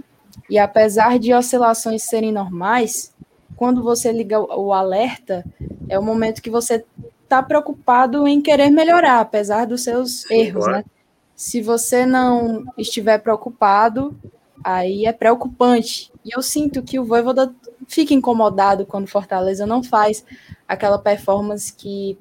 E 0.49 0.59
apesar 0.59 1.18
de 1.18 1.34
oscilações 1.34 2.03
serem 2.03 2.32
normais, 2.32 3.12
quando 3.57 3.82
você 3.82 4.12
liga 4.12 4.40
o 4.40 4.72
alerta, 4.72 5.44
é 5.88 5.99
o 5.99 6.03
momento 6.03 6.40
que 6.40 6.51
você 6.51 6.84
está 7.24 7.42
preocupado 7.42 8.26
em 8.26 8.40
querer 8.40 8.70
melhorar, 8.70 9.20
apesar 9.20 9.66
dos 9.66 9.82
seus 9.82 10.28
erros, 10.30 10.66
né? 10.66 10.84
Se 11.34 11.61
você 11.61 12.07
não 12.07 12.64
estiver 12.76 13.18
preocupado, 13.18 14.18
aí 14.64 15.07
é 15.07 15.12
preocupante. 15.12 16.11
E 16.24 16.30
eu 16.34 16.42
sinto 16.42 16.82
que 16.82 16.99
o 16.99 17.05
Voivoda 17.05 17.55
fica 17.86 18.14
incomodado 18.14 18.86
quando 18.86 19.07
Fortaleza 19.07 19.66
não 19.66 19.82
faz 19.82 20.24
aquela 20.66 20.99
performance 20.99 21.72
que 21.72 22.18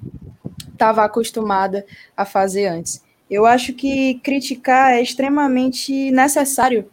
estava 0.72 1.04
acostumada 1.04 1.84
a 2.16 2.24
fazer 2.24 2.66
antes. 2.66 3.02
Eu 3.30 3.44
acho 3.44 3.72
que 3.74 4.14
criticar 4.20 4.92
é 4.92 5.02
extremamente 5.02 6.10
necessário, 6.10 6.88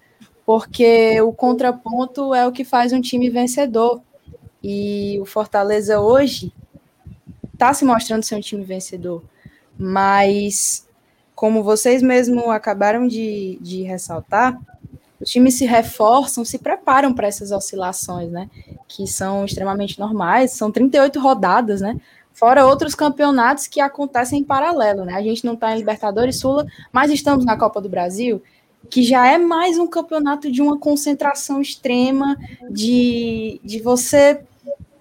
porque 0.46 1.20
o 1.22 1.34
contraponto 1.34 2.34
é 2.34 2.48
o 2.48 2.52
que 2.52 2.64
faz 2.64 2.94
um 2.94 3.02
time 3.02 3.30
vencedor. 3.30 4.02
E 4.64 5.20
o 5.20 5.26
Fortaleza 5.26 6.00
hoje 6.00 6.54
está 7.54 7.74
se 7.74 7.84
mostrando 7.84 8.24
ser 8.24 8.36
um 8.36 8.42
time 8.42 8.64
vencedor. 8.64 9.24
Mas, 9.78 10.88
como 11.34 11.64
vocês 11.64 12.02
mesmo 12.02 12.52
acabaram 12.52 13.08
de, 13.08 13.58
de 13.62 13.84
ressaltar, 13.84 14.60
os 15.20 15.30
times 15.30 15.56
se 15.56 15.66
reforçam, 15.66 16.46
se 16.46 16.60
preparam 16.60 17.14
para 17.14 17.28
essas 17.28 17.52
oscilações, 17.52 18.32
né? 18.32 18.50
Que 18.88 19.08
são 19.08 19.46
extremamente 19.46 20.00
normais, 20.00 20.52
são 20.52 20.72
38 20.72 21.20
rodadas, 21.20 21.82
né? 21.82 22.00
Fora 22.34 22.66
outros 22.66 22.94
campeonatos 22.94 23.66
que 23.66 23.80
acontecem 23.80 24.42
em 24.42 24.44
paralelo, 24.44 25.06
né? 25.06 25.14
A 25.14 25.22
gente 25.22 25.46
não 25.46 25.54
está 25.54 25.74
em 25.74 25.78
Libertadores 25.78 26.38
Sula, 26.38 26.68
mas 26.92 27.10
estamos 27.10 27.46
na 27.46 27.58
Copa 27.58 27.80
do 27.80 27.90
Brasil, 27.90 28.44
que 28.90 29.04
já 29.04 29.28
é 29.28 29.38
mais 29.38 29.78
um 29.78 29.88
campeonato 29.88 30.52
de 30.52 30.62
uma 30.62 30.78
concentração 30.78 31.62
extrema, 31.62 32.38
de, 32.70 33.60
de 33.64 33.80
você, 33.80 34.42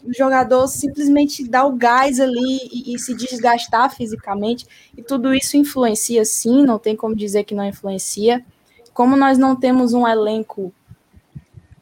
o 0.05 0.12
jogador 0.12 0.66
simplesmente 0.68 1.49
dar 1.49 1.64
o 1.64 1.72
gás 1.72 2.20
ali 2.20 2.59
e, 2.72 2.95
e 2.95 2.99
se 2.99 3.14
desgastar 3.14 3.95
fisicamente, 3.95 4.66
e 4.97 5.03
tudo 5.03 5.35
isso 5.35 5.57
influencia 5.57 6.24
sim, 6.24 6.64
não 6.64 6.78
tem 6.78 6.95
como 6.95 7.16
dizer 7.16 7.45
que 7.45 7.55
não 7.55 7.64
influencia. 7.64 8.45
Como 8.93 9.16
nós 9.16 9.39
não 9.39 9.57
temos 9.57 9.93
um 9.93 10.07
elenco 10.07 10.72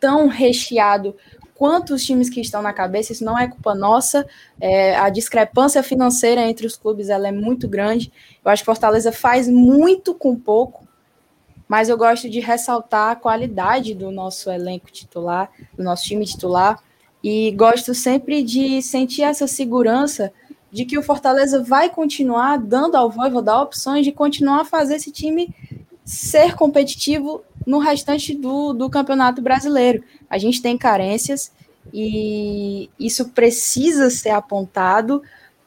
tão 0.00 0.28
recheado 0.28 1.14
quanto 1.54 1.94
os 1.94 2.04
times 2.04 2.28
que 2.28 2.40
estão 2.40 2.60
na 2.60 2.72
cabeça, 2.72 3.12
isso 3.12 3.24
não 3.24 3.38
é 3.38 3.46
culpa 3.46 3.72
nossa. 3.72 4.26
É, 4.60 4.96
a 4.96 5.08
discrepância 5.08 5.80
financeira 5.80 6.40
entre 6.40 6.66
os 6.66 6.76
clubes 6.76 7.08
ela 7.08 7.28
é 7.28 7.32
muito 7.32 7.68
grande. 7.68 8.12
Eu 8.44 8.50
acho 8.50 8.62
que 8.62 8.66
Fortaleza 8.66 9.12
faz 9.12 9.48
muito 9.48 10.12
com 10.12 10.34
pouco, 10.34 10.81
mas 11.72 11.88
eu 11.88 11.96
gosto 11.96 12.28
de 12.28 12.38
ressaltar 12.38 13.12
a 13.12 13.16
qualidade 13.16 13.94
do 13.94 14.10
nosso 14.10 14.50
elenco 14.50 14.92
titular, 14.92 15.50
do 15.74 15.82
nosso 15.82 16.04
time 16.04 16.22
titular, 16.26 16.78
e 17.24 17.50
gosto 17.52 17.94
sempre 17.94 18.42
de 18.42 18.82
sentir 18.82 19.22
essa 19.22 19.46
segurança 19.46 20.30
de 20.70 20.84
que 20.84 20.98
o 20.98 21.02
Fortaleza 21.02 21.62
vai 21.62 21.88
continuar 21.88 22.58
dando 22.58 22.94
ao 22.94 23.08
Voivoda 23.08 23.58
opções 23.58 24.04
de 24.04 24.12
continuar 24.12 24.60
a 24.60 24.64
fazer 24.66 24.96
esse 24.96 25.10
time 25.10 25.48
ser 26.04 26.56
competitivo 26.56 27.42
no 27.66 27.78
restante 27.78 28.34
do, 28.34 28.74
do 28.74 28.90
Campeonato 28.90 29.40
Brasileiro. 29.40 30.04
A 30.28 30.36
gente 30.36 30.60
tem 30.60 30.76
carências 30.76 31.50
e 31.90 32.90
isso 33.00 33.30
precisa 33.30 34.10
ser 34.10 34.28
apontado, 34.28 35.22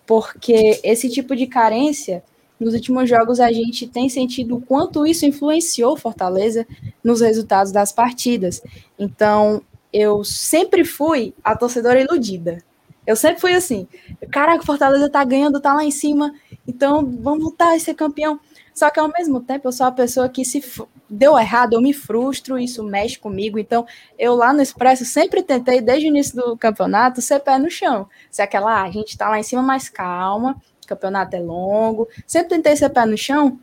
porque 0.05 0.79
esse 0.83 1.09
tipo 1.09 1.35
de 1.35 1.47
carência, 1.47 2.23
nos 2.59 2.73
últimos 2.73 3.09
jogos, 3.09 3.39
a 3.39 3.51
gente 3.51 3.87
tem 3.87 4.07
sentido 4.09 4.57
o 4.57 4.61
quanto 4.61 5.05
isso 5.05 5.25
influenciou 5.25 5.97
Fortaleza 5.97 6.65
nos 7.03 7.21
resultados 7.21 7.71
das 7.71 7.91
partidas. 7.91 8.61
Então, 8.97 9.61
eu 9.91 10.23
sempre 10.23 10.83
fui 10.83 11.33
a 11.43 11.55
torcedora 11.55 12.01
iludida. 12.01 12.63
Eu 13.05 13.15
sempre 13.15 13.39
fui 13.39 13.53
assim, 13.53 13.87
caraca, 14.31 14.65
Fortaleza 14.65 15.09
tá 15.09 15.23
ganhando, 15.23 15.61
tá 15.61 15.73
lá 15.73 15.83
em 15.83 15.91
cima, 15.91 16.33
então 16.67 17.05
vamos 17.21 17.43
lutar 17.43 17.77
e 17.77 17.79
ser 17.79 17.93
campeão. 17.93 18.39
Só 18.73 18.89
que 18.89 18.99
ao 18.99 19.09
mesmo 19.17 19.39
tempo 19.39 19.67
eu 19.67 19.71
sou 19.71 19.85
a 19.85 19.91
pessoa 19.91 20.27
que 20.27 20.43
se 20.43 20.61
deu 21.09 21.37
errado, 21.37 21.73
eu 21.73 21.81
me 21.81 21.93
frustro, 21.93 22.59
isso 22.59 22.83
mexe 22.83 23.17
comigo. 23.17 23.57
Então, 23.57 23.85
eu 24.17 24.35
lá 24.35 24.51
no 24.51 24.61
Expresso 24.61 25.05
sempre 25.05 25.41
tentei, 25.43 25.79
desde 25.79 26.07
o 26.07 26.09
início 26.09 26.35
do 26.35 26.57
campeonato, 26.57 27.21
ser 27.21 27.39
pé 27.39 27.57
no 27.57 27.69
chão. 27.69 28.09
Se 28.29 28.41
aquela, 28.41 28.81
ah, 28.81 28.83
a 28.83 28.91
gente 28.91 29.17
tá 29.17 29.29
lá 29.29 29.39
em 29.39 29.43
cima, 29.43 29.61
mais 29.61 29.87
calma, 29.87 30.61
campeonato 30.85 31.35
é 31.35 31.39
longo. 31.39 32.07
Sempre 32.25 32.49
tentei 32.49 32.75
ser 32.75 32.89
pé 32.89 33.05
no 33.05 33.17
chão, 33.17 33.59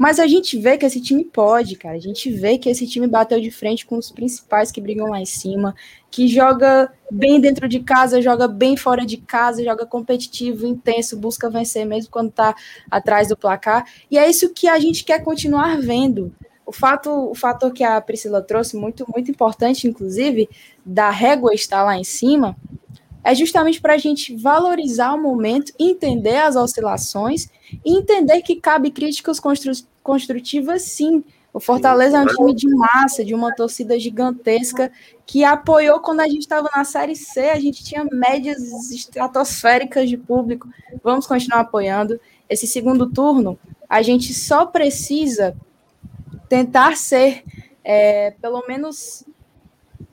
mas 0.00 0.18
a 0.18 0.26
gente 0.26 0.58
vê 0.58 0.78
que 0.78 0.86
esse 0.86 0.98
time 0.98 1.22
pode, 1.22 1.76
cara. 1.76 1.94
A 1.94 2.00
gente 2.00 2.30
vê 2.30 2.56
que 2.56 2.70
esse 2.70 2.86
time 2.86 3.06
bateu 3.06 3.38
de 3.38 3.50
frente 3.50 3.84
com 3.84 3.98
os 3.98 4.10
principais 4.10 4.72
que 4.72 4.80
brigam 4.80 5.10
lá 5.10 5.20
em 5.20 5.26
cima, 5.26 5.74
que 6.10 6.26
joga 6.26 6.90
bem 7.10 7.38
dentro 7.38 7.68
de 7.68 7.80
casa, 7.80 8.22
joga 8.22 8.48
bem 8.48 8.78
fora 8.78 9.04
de 9.04 9.18
casa, 9.18 9.62
joga 9.62 9.84
competitivo, 9.84 10.66
intenso, 10.66 11.18
busca 11.18 11.50
vencer 11.50 11.84
mesmo 11.84 12.10
quando 12.10 12.30
tá 12.30 12.56
atrás 12.90 13.28
do 13.28 13.36
placar. 13.36 13.84
E 14.10 14.16
é 14.16 14.26
isso 14.26 14.54
que 14.54 14.68
a 14.68 14.78
gente 14.78 15.04
quer 15.04 15.22
continuar 15.22 15.78
vendo. 15.78 16.34
O 16.64 16.72
fato, 16.72 17.10
o 17.10 17.34
fator 17.34 17.70
que 17.70 17.84
a 17.84 18.00
Priscila 18.00 18.40
trouxe, 18.40 18.76
muito, 18.76 19.04
muito 19.12 19.30
importante, 19.30 19.86
inclusive, 19.86 20.48
da 20.82 21.10
régua 21.10 21.52
estar 21.52 21.82
lá 21.82 21.98
em 21.98 22.04
cima, 22.04 22.56
é 23.22 23.34
justamente 23.34 23.80
para 23.80 23.94
a 23.94 23.98
gente 23.98 24.34
valorizar 24.34 25.12
o 25.12 25.22
momento, 25.22 25.72
entender 25.78 26.36
as 26.36 26.56
oscilações 26.56 27.48
e 27.84 27.98
entender 27.98 28.42
que 28.42 28.56
cabe 28.56 28.90
críticas 28.90 29.38
constru 29.38 29.72
construtivas, 30.02 30.82
sim. 30.82 31.22
O 31.52 31.60
Fortaleza 31.60 32.16
é 32.16 32.22
um 32.22 32.26
time 32.26 32.54
de 32.54 32.68
massa, 32.68 33.24
de 33.24 33.34
uma 33.34 33.54
torcida 33.54 33.98
gigantesca 33.98 34.90
que 35.26 35.44
apoiou 35.44 36.00
quando 36.00 36.20
a 36.20 36.28
gente 36.28 36.40
estava 36.40 36.68
na 36.74 36.84
Série 36.84 37.16
C, 37.16 37.50
a 37.50 37.58
gente 37.58 37.84
tinha 37.84 38.04
médias 38.04 38.90
estratosféricas 38.90 40.08
de 40.08 40.16
público. 40.16 40.68
Vamos 41.02 41.26
continuar 41.26 41.60
apoiando. 41.60 42.20
Esse 42.48 42.66
segundo 42.66 43.10
turno, 43.10 43.58
a 43.88 44.00
gente 44.00 44.32
só 44.32 44.64
precisa 44.64 45.56
tentar 46.48 46.96
ser 46.96 47.42
é, 47.84 48.32
pelo 48.40 48.64
menos 48.66 49.24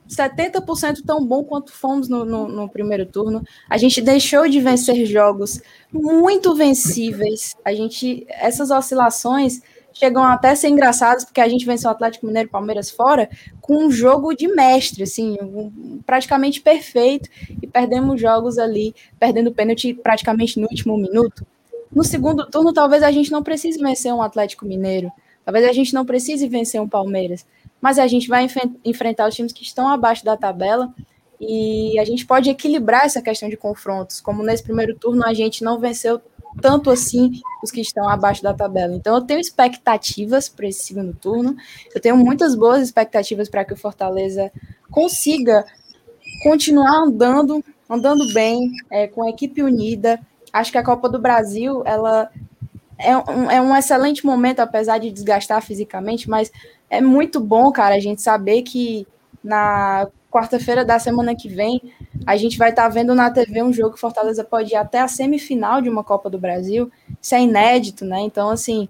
70% 0.08 1.04
tão 1.06 1.24
bom 1.24 1.44
quanto 1.44 1.72
fomos 1.72 2.08
no, 2.08 2.24
no, 2.24 2.48
no, 2.48 2.68
primeiro 2.68 3.04
turno. 3.04 3.42
A 3.68 3.76
gente 3.76 4.00
deixou 4.00 4.48
de 4.48 4.60
vencer 4.60 5.04
jogos 5.06 5.60
muito 5.92 6.54
vencíveis. 6.54 7.54
A 7.64 7.74
gente, 7.74 8.26
essas 8.28 8.70
oscilações 8.70 9.60
chegam 9.92 10.24
até 10.24 10.50
a 10.50 10.56
ser 10.56 10.68
engraçadas, 10.68 11.24
porque 11.24 11.40
a 11.40 11.48
gente 11.48 11.66
venceu 11.66 11.88
o 11.88 11.92
Atlético 11.92 12.26
Mineiro 12.26 12.48
e 12.48 12.52
Palmeiras 12.52 12.90
fora 12.90 13.28
com 13.60 13.84
um 13.84 13.90
jogo 13.90 14.34
de 14.34 14.46
mestre, 14.48 15.02
assim, 15.02 15.36
um, 15.42 16.00
praticamente 16.06 16.60
perfeito, 16.60 17.28
e 17.60 17.66
perdemos 17.66 18.20
jogos 18.20 18.58
ali, 18.58 18.94
perdendo 19.18 19.52
pênalti 19.52 19.92
praticamente 19.92 20.58
no 20.60 20.68
último 20.70 20.96
minuto. 20.96 21.44
No 21.92 22.04
segundo 22.04 22.46
turno, 22.46 22.72
talvez 22.72 23.02
a 23.02 23.10
gente 23.10 23.32
não 23.32 23.42
precise 23.42 23.78
vencer 23.78 24.12
um 24.12 24.22
Atlético 24.22 24.64
Mineiro, 24.64 25.10
talvez 25.44 25.66
a 25.66 25.72
gente 25.72 25.92
não 25.92 26.04
precise 26.04 26.46
vencer 26.46 26.80
um 26.80 26.88
Palmeiras 26.88 27.44
mas 27.80 27.98
a 27.98 28.06
gente 28.06 28.28
vai 28.28 28.44
enf 28.44 28.56
enfrentar 28.84 29.28
os 29.28 29.34
times 29.34 29.52
que 29.52 29.62
estão 29.62 29.88
abaixo 29.88 30.24
da 30.24 30.36
tabela 30.36 30.92
e 31.40 31.98
a 31.98 32.04
gente 32.04 32.26
pode 32.26 32.50
equilibrar 32.50 33.04
essa 33.04 33.22
questão 33.22 33.48
de 33.48 33.56
confrontos, 33.56 34.20
como 34.20 34.42
nesse 34.42 34.62
primeiro 34.62 34.96
turno 34.96 35.24
a 35.24 35.32
gente 35.32 35.62
não 35.62 35.78
venceu 35.78 36.20
tanto 36.60 36.90
assim 36.90 37.40
os 37.62 37.70
que 37.70 37.80
estão 37.80 38.08
abaixo 38.08 38.42
da 38.42 38.54
tabela. 38.54 38.94
Então 38.94 39.14
eu 39.14 39.22
tenho 39.22 39.40
expectativas 39.40 40.48
para 40.48 40.66
esse 40.66 40.86
segundo 40.86 41.14
turno. 41.14 41.56
Eu 41.94 42.00
tenho 42.00 42.16
muitas 42.16 42.54
boas 42.54 42.82
expectativas 42.82 43.48
para 43.48 43.64
que 43.64 43.72
o 43.72 43.76
Fortaleza 43.76 44.50
consiga 44.90 45.64
continuar 46.42 47.04
andando, 47.04 47.64
andando 47.88 48.32
bem, 48.32 48.72
é, 48.90 49.06
com 49.06 49.22
a 49.22 49.30
equipe 49.30 49.62
unida. 49.62 50.20
Acho 50.52 50.72
que 50.72 50.78
a 50.78 50.84
Copa 50.84 51.08
do 51.08 51.18
Brasil 51.18 51.82
ela 51.84 52.30
é 52.98 53.16
um, 53.16 53.50
é 53.50 53.60
um 53.60 53.76
excelente 53.76 54.26
momento, 54.26 54.60
apesar 54.60 54.98
de 54.98 55.10
desgastar 55.10 55.62
fisicamente, 55.62 56.28
mas 56.28 56.50
é 56.90 57.00
muito 57.00 57.40
bom, 57.40 57.70
cara, 57.70 57.94
a 57.94 58.00
gente 58.00 58.20
saber 58.20 58.62
que 58.62 59.06
na 59.42 60.08
quarta-feira 60.30 60.84
da 60.84 60.98
semana 60.98 61.34
que 61.34 61.48
vem 61.48 61.80
a 62.26 62.36
gente 62.36 62.58
vai 62.58 62.70
estar 62.70 62.82
tá 62.82 62.88
vendo 62.88 63.14
na 63.14 63.30
TV 63.30 63.62
um 63.62 63.72
jogo 63.72 63.94
que 63.94 64.00
Fortaleza 64.00 64.44
pode 64.44 64.72
ir 64.72 64.76
até 64.76 65.00
a 65.00 65.08
semifinal 65.08 65.80
de 65.80 65.88
uma 65.88 66.04
Copa 66.04 66.28
do 66.28 66.38
Brasil. 66.38 66.90
Isso 67.20 67.34
é 67.34 67.40
inédito, 67.40 68.04
né? 68.04 68.20
Então, 68.20 68.50
assim, 68.50 68.88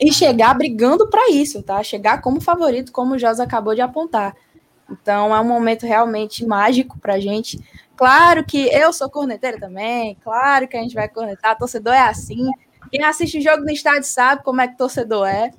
e 0.00 0.12
chegar 0.12 0.54
brigando 0.54 1.08
para 1.08 1.30
isso, 1.30 1.62
tá? 1.62 1.82
Chegar 1.82 2.20
como 2.20 2.40
favorito, 2.40 2.90
como 2.90 3.14
o 3.14 3.18
Josa 3.18 3.44
acabou 3.44 3.74
de 3.74 3.80
apontar. 3.80 4.34
Então, 4.90 5.34
é 5.34 5.40
um 5.40 5.44
momento 5.44 5.86
realmente 5.86 6.44
mágico 6.46 6.98
para 6.98 7.14
a 7.14 7.20
gente. 7.20 7.60
Claro 7.96 8.44
que 8.44 8.68
eu 8.72 8.92
sou 8.92 9.10
corneteira 9.10 9.58
também, 9.58 10.16
claro 10.22 10.66
que 10.66 10.76
a 10.76 10.80
gente 10.80 10.94
vai 10.94 11.08
cornetar, 11.08 11.58
torcedor 11.58 11.92
é 11.92 12.00
assim. 12.00 12.48
Quem 12.90 13.02
assiste 13.04 13.40
jogo 13.40 13.64
no 13.64 13.70
estádio 13.70 14.04
sabe 14.04 14.42
como 14.42 14.60
é 14.60 14.68
que 14.68 14.78
torcedor 14.78 15.26
é. 15.26 15.50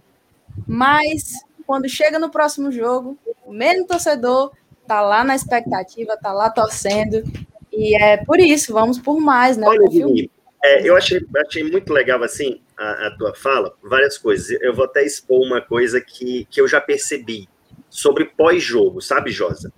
Mas 0.68 1.34
quando 1.66 1.88
chega 1.88 2.18
no 2.18 2.30
próximo 2.30 2.72
jogo, 2.72 3.18
o 3.46 3.54
mesmo 3.54 3.86
torcedor 3.86 4.52
tá 4.88 5.02
lá 5.02 5.24
na 5.24 5.36
expectativa, 5.36 6.18
tá 6.18 6.34
lá 6.34 6.50
torcendo. 6.50 7.24
E 7.72 7.96
é 7.96 8.18
por 8.18 8.40
isso, 8.40 8.74
vamos 8.74 8.98
por 8.98 9.20
mais, 9.20 9.56
né? 9.56 9.68
Olha, 9.68 9.88
Guilherme, 9.88 10.32
é, 10.64 10.88
eu 10.88 10.96
achei, 10.98 11.26
achei 11.48 11.64
muito 11.64 11.94
legal 11.94 12.22
assim 12.24 12.62
a, 12.78 13.08
a, 13.08 13.16
tua 13.18 13.36
fala, 13.36 13.74
várias 13.84 14.18
coisas. 14.18 14.50
Eu 14.62 14.74
vou 14.74 14.86
até 14.86 15.04
expor 15.04 15.42
uma 15.46 15.62
coisa 15.62 16.02
que, 16.02 16.46
que 16.50 16.60
eu 16.60 16.68
já 16.68 16.82
percebi 16.82 17.48
sobre 17.90 18.26
pós-jogo, 18.26 19.02
sabe, 19.02 19.32
Josa? 19.32 19.72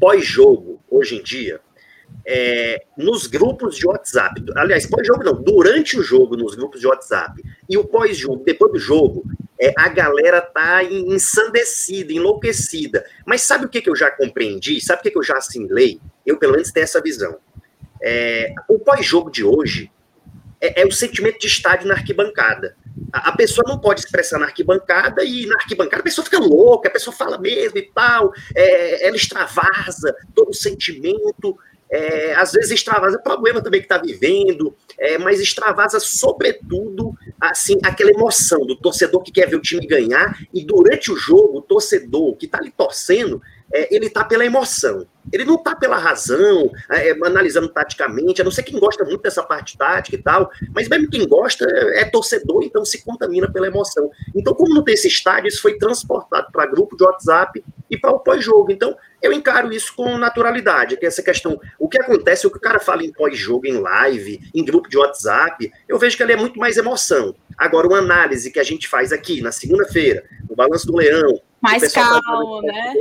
Pós-jogo, 0.00 0.80
hoje 0.90 1.16
em 1.16 1.22
dia, 1.22 1.60
é, 2.26 2.84
nos 2.96 3.26
grupos 3.26 3.76
de 3.76 3.86
WhatsApp, 3.86 4.42
aliás, 4.56 4.86
pós-jogo 4.86 5.24
não, 5.24 5.42
durante 5.42 5.98
o 5.98 6.02
jogo 6.02 6.36
nos 6.36 6.54
grupos 6.54 6.80
de 6.80 6.86
WhatsApp 6.86 7.42
e 7.68 7.76
o 7.76 7.84
pós-jogo, 7.84 8.44
depois 8.44 8.72
do 8.72 8.78
jogo, 8.78 9.24
é, 9.60 9.72
a 9.76 9.88
galera 9.88 10.40
tá 10.40 10.82
ensandecida, 10.84 12.12
enlouquecida. 12.12 13.04
Mas 13.24 13.42
sabe 13.42 13.66
o 13.66 13.68
que, 13.68 13.80
que 13.80 13.90
eu 13.90 13.96
já 13.96 14.10
compreendi? 14.10 14.80
Sabe 14.80 15.00
o 15.00 15.02
que, 15.04 15.10
que 15.10 15.18
eu 15.18 15.22
já 15.22 15.36
assimilei? 15.36 16.00
Eu, 16.26 16.36
pelo 16.36 16.52
menos, 16.52 16.72
tenho 16.72 16.84
essa 16.84 17.00
visão. 17.00 17.38
É, 18.02 18.52
o 18.68 18.78
pós-jogo 18.78 19.30
de 19.30 19.44
hoje 19.44 19.90
é, 20.62 20.82
é, 20.82 20.86
o 20.86 20.92
sentimento 20.92 21.40
de 21.40 21.48
estádio 21.48 21.88
na 21.88 21.94
arquibancada. 21.94 22.76
A, 23.12 23.30
a, 23.30 23.36
pessoa 23.36 23.64
não 23.68 23.80
pode 23.80 24.00
expressar 24.00 24.38
na 24.38 24.46
arquibancada 24.46 25.24
e 25.24 25.44
na 25.46 25.56
arquibancada 25.56 26.00
a 26.00 26.04
pessoa 26.04 26.24
fica 26.24 26.38
louca, 26.38 26.88
a 26.88 26.92
pessoa 26.92 27.14
fala 27.14 27.36
mesmo 27.36 27.78
e 27.78 27.82
tal, 27.82 28.32
é, 28.54 29.06
ela 29.06 29.16
extravasa 29.16 30.14
todo 30.32 30.50
o 30.50 30.54
sentimento. 30.54 31.58
É, 31.92 32.34
às 32.36 32.52
vezes 32.52 32.70
extravasa 32.70 33.18
problema 33.18 33.60
também 33.60 33.80
que 33.80 33.84
está 33.84 33.98
vivendo, 33.98 34.74
é, 34.98 35.18
mas 35.18 35.40
extravasa 35.40 36.00
sobretudo 36.00 37.14
assim 37.38 37.76
aquela 37.84 38.10
emoção 38.10 38.64
do 38.64 38.74
torcedor 38.74 39.22
que 39.22 39.30
quer 39.30 39.46
ver 39.46 39.56
o 39.56 39.60
time 39.60 39.86
ganhar 39.86 40.38
e 40.54 40.64
durante 40.64 41.12
o 41.12 41.16
jogo 41.16 41.58
o 41.58 41.62
torcedor 41.62 42.34
que 42.36 42.46
está 42.46 42.56
ali 42.56 42.70
torcendo 42.70 43.42
é, 43.72 43.94
ele 43.94 44.06
está 44.06 44.24
pela 44.24 44.44
emoção. 44.44 45.06
Ele 45.32 45.44
não 45.44 45.54
está 45.54 45.74
pela 45.74 45.96
razão, 45.96 46.70
é, 46.90 47.12
analisando 47.24 47.68
taticamente, 47.68 48.40
a 48.40 48.44
não 48.44 48.50
ser 48.50 48.64
quem 48.64 48.78
gosta 48.78 49.04
muito 49.04 49.22
dessa 49.22 49.42
parte 49.42 49.78
tática 49.78 50.16
e 50.16 50.22
tal, 50.22 50.50
mas 50.74 50.88
mesmo 50.88 51.08
quem 51.08 51.26
gosta 51.26 51.64
é, 51.64 52.00
é 52.00 52.04
torcedor, 52.04 52.62
então 52.64 52.84
se 52.84 53.02
contamina 53.04 53.50
pela 53.50 53.68
emoção. 53.68 54.10
Então, 54.34 54.54
como 54.54 54.74
não 54.74 54.82
tem 54.82 54.94
esse 54.94 55.08
estádio, 55.08 55.48
isso 55.48 55.62
foi 55.62 55.78
transportado 55.78 56.48
para 56.52 56.66
grupo 56.66 56.96
de 56.96 57.04
WhatsApp 57.04 57.64
e 57.88 57.96
para 57.96 58.10
o 58.10 58.20
pós-jogo. 58.20 58.72
Então, 58.72 58.96
eu 59.22 59.32
encaro 59.32 59.72
isso 59.72 59.94
com 59.94 60.18
naturalidade, 60.18 60.96
que 60.96 61.06
essa 61.06 61.22
questão, 61.22 61.60
o 61.78 61.88
que 61.88 62.00
acontece, 62.00 62.46
o 62.46 62.50
que 62.50 62.56
o 62.56 62.60
cara 62.60 62.80
fala 62.80 63.04
em 63.04 63.12
pós-jogo, 63.12 63.66
em 63.66 63.78
live, 63.78 64.40
em 64.52 64.64
grupo 64.64 64.88
de 64.88 64.98
WhatsApp, 64.98 65.70
eu 65.88 65.98
vejo 65.98 66.16
que 66.16 66.22
ele 66.22 66.32
é 66.32 66.36
muito 66.36 66.58
mais 66.58 66.76
emoção. 66.76 67.34
Agora, 67.56 67.86
uma 67.86 67.98
análise 67.98 68.50
que 68.50 68.58
a 68.58 68.64
gente 68.64 68.88
faz 68.88 69.12
aqui 69.12 69.40
na 69.40 69.52
segunda-feira, 69.52 70.24
no 70.48 70.56
Balanço 70.56 70.86
do 70.86 70.96
Leão, 70.96 71.40
mais 71.62 71.92
calmo, 71.92 72.60
né? 72.62 72.94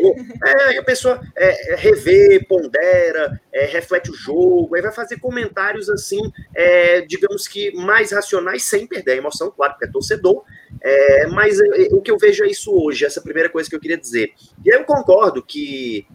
É, 0.45 0.63
aí 0.65 0.77
a 0.77 0.83
pessoa 0.83 1.19
é, 1.35 1.73
é, 1.73 1.75
revê, 1.75 2.45
pondera, 2.47 3.41
é, 3.51 3.65
reflete 3.65 4.11
o 4.11 4.13
jogo, 4.13 4.75
aí 4.75 4.81
vai 4.83 4.91
fazer 4.91 5.19
comentários 5.19 5.89
assim, 5.89 6.31
é, 6.53 7.01
digamos 7.01 7.47
que 7.47 7.71
mais 7.75 8.11
racionais, 8.11 8.63
sem 8.63 8.85
perder 8.85 9.13
a 9.13 9.15
emoção, 9.15 9.49
claro, 9.49 9.73
porque 9.73 9.85
é 9.85 9.91
torcedor. 9.91 10.43
É, 10.79 11.25
mas 11.27 11.59
é, 11.59 11.89
o 11.91 12.01
que 12.01 12.11
eu 12.11 12.19
vejo 12.19 12.43
é 12.43 12.47
isso 12.47 12.71
hoje, 12.71 13.03
essa 13.03 13.19
primeira 13.19 13.49
coisa 13.49 13.67
que 13.67 13.75
eu 13.75 13.79
queria 13.79 13.97
dizer. 13.97 14.31
E 14.63 14.69
eu 14.69 14.83
concordo 14.83 15.43
que 15.43 16.05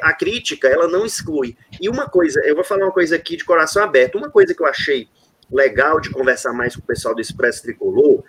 a 0.00 0.14
crítica, 0.14 0.68
ela 0.68 0.88
não 0.88 1.04
exclui. 1.04 1.54
E 1.78 1.88
uma 1.88 2.08
coisa, 2.08 2.40
eu 2.46 2.54
vou 2.54 2.64
falar 2.64 2.86
uma 2.86 2.92
coisa 2.92 3.16
aqui 3.16 3.36
de 3.36 3.44
coração 3.44 3.82
aberto, 3.82 4.16
uma 4.16 4.30
coisa 4.30 4.54
que 4.54 4.62
eu 4.62 4.66
achei 4.66 5.06
legal 5.52 6.00
de 6.00 6.08
conversar 6.08 6.54
mais 6.54 6.74
com 6.74 6.80
o 6.80 6.86
pessoal 6.86 7.14
do 7.14 7.20
Expresso 7.20 7.62
Tricolor 7.62 8.24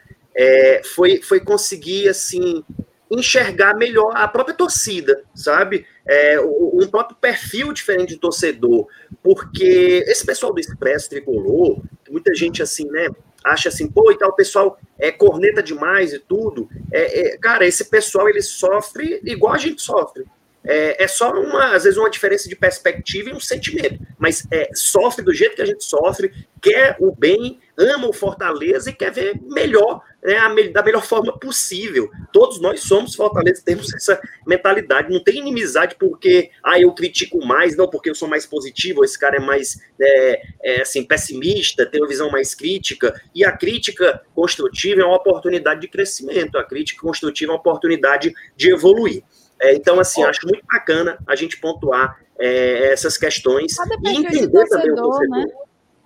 foi, 0.94 1.22
foi 1.22 1.40
conseguir, 1.40 2.10
assim, 2.10 2.66
enxergar 3.10 3.76
melhor 3.76 4.12
a 4.16 4.28
própria 4.28 4.56
torcida, 4.56 5.24
sabe? 5.34 5.86
É, 6.08 6.40
um 6.40 6.88
próprio 6.90 7.18
perfil 7.18 7.72
diferente 7.74 8.10
de 8.10 8.20
torcedor, 8.20 8.88
porque 9.24 10.04
esse 10.08 10.26
pessoal 10.26 10.54
do 10.54 10.60
Expresso 10.60 11.10
Tricolor, 11.10 11.82
muita 12.10 12.34
gente 12.36 12.62
assim, 12.62 12.86
né, 12.90 13.10
acha 13.44 13.70
assim, 13.70 13.88
pô, 13.88 14.12
e 14.12 14.18
tal, 14.18 14.30
o 14.30 14.36
pessoal 14.36 14.78
é 15.00 15.12
corneta 15.12 15.62
demais 15.64 16.14
e 16.14 16.20
tudo. 16.20 16.70
É, 16.92 17.20
é, 17.20 17.38
cara, 17.38 17.66
esse 17.66 17.86
pessoal 17.86 18.30
ele 18.30 18.42
sofre 18.42 19.22
igual 19.24 19.54
a 19.54 19.58
gente 19.58 19.82
sofre. 19.82 20.26
É, 20.68 21.02
é, 21.02 21.08
só 21.08 21.32
uma, 21.32 21.76
às 21.76 21.86
vezes, 21.86 21.98
uma 21.98 22.10
diferença 22.10 22.50
de 22.50 22.56
perspectiva 22.56 23.30
e 23.30 23.34
um 23.34 23.40
sentimento, 23.40 24.00
mas 24.20 24.46
é, 24.52 24.70
sofre 24.74 25.24
do 25.24 25.34
jeito 25.34 25.56
que 25.56 25.62
a 25.62 25.66
gente 25.66 25.84
sofre, 25.84 26.30
quer 26.62 26.98
o 27.00 27.16
bem, 27.16 27.60
ama 27.78 28.08
o 28.08 28.14
Fortaleza 28.14 28.90
e 28.90 28.94
quer 28.94 29.12
ver 29.12 29.40
melhor, 29.44 30.02
né, 30.22 30.38
a, 30.38 30.50
da 30.74 30.84
melhor 30.84 31.06
forma 31.06 31.40
possível. 31.40 32.10
Todos 32.34 32.60
nós 32.60 32.82
somos 32.82 33.16
Fortaleza, 33.16 33.62
temos 33.64 33.94
essa 33.94 34.20
mentalidade. 34.46 35.14
Não 35.14 35.24
tem 35.24 35.38
inimizade 35.38 35.96
porque 35.98 36.50
ah, 36.62 36.78
eu 36.78 36.92
critico 36.94 37.46
mais, 37.46 37.78
não, 37.78 37.90
porque 37.90 38.10
eu 38.10 38.16
sou 38.16 38.28
mais 38.28 38.46
positivo, 38.46 39.06
esse 39.06 39.18
cara 39.18 39.38
é 39.38 39.40
mais 39.40 39.80
é, 40.02 40.42
é, 40.64 40.82
assim, 40.82 41.04
pessimista, 41.04 41.86
tem 41.86 42.02
uma 42.02 42.10
visão 42.10 42.30
mais 42.30 42.54
crítica. 42.54 43.14
E 43.34 43.46
a 43.46 43.54
crítica 43.54 44.22
construtiva 44.36 45.02
é 45.02 45.06
uma 45.06 45.16
oportunidade 45.16 45.80
de 45.80 45.88
crescimento, 45.88 46.58
a 46.58 46.64
crítica 46.64 47.00
construtiva 47.00 47.52
é 47.52 47.54
uma 47.54 47.60
oportunidade 47.60 48.34
de 48.56 48.70
evoluir. 48.70 49.24
É, 49.60 49.74
então, 49.74 50.00
assim, 50.00 50.24
acho 50.24 50.46
muito 50.46 50.64
bacana 50.66 51.18
a 51.28 51.36
gente 51.36 51.58
pontuar 51.60 52.20
é, 52.40 52.92
essas 52.92 53.18
questões 53.18 53.76
e 54.04 54.10
entender 54.10 54.66
também 54.68 54.92
o 54.92 54.96
torcedor. 54.96 55.30
Né? 55.30 55.46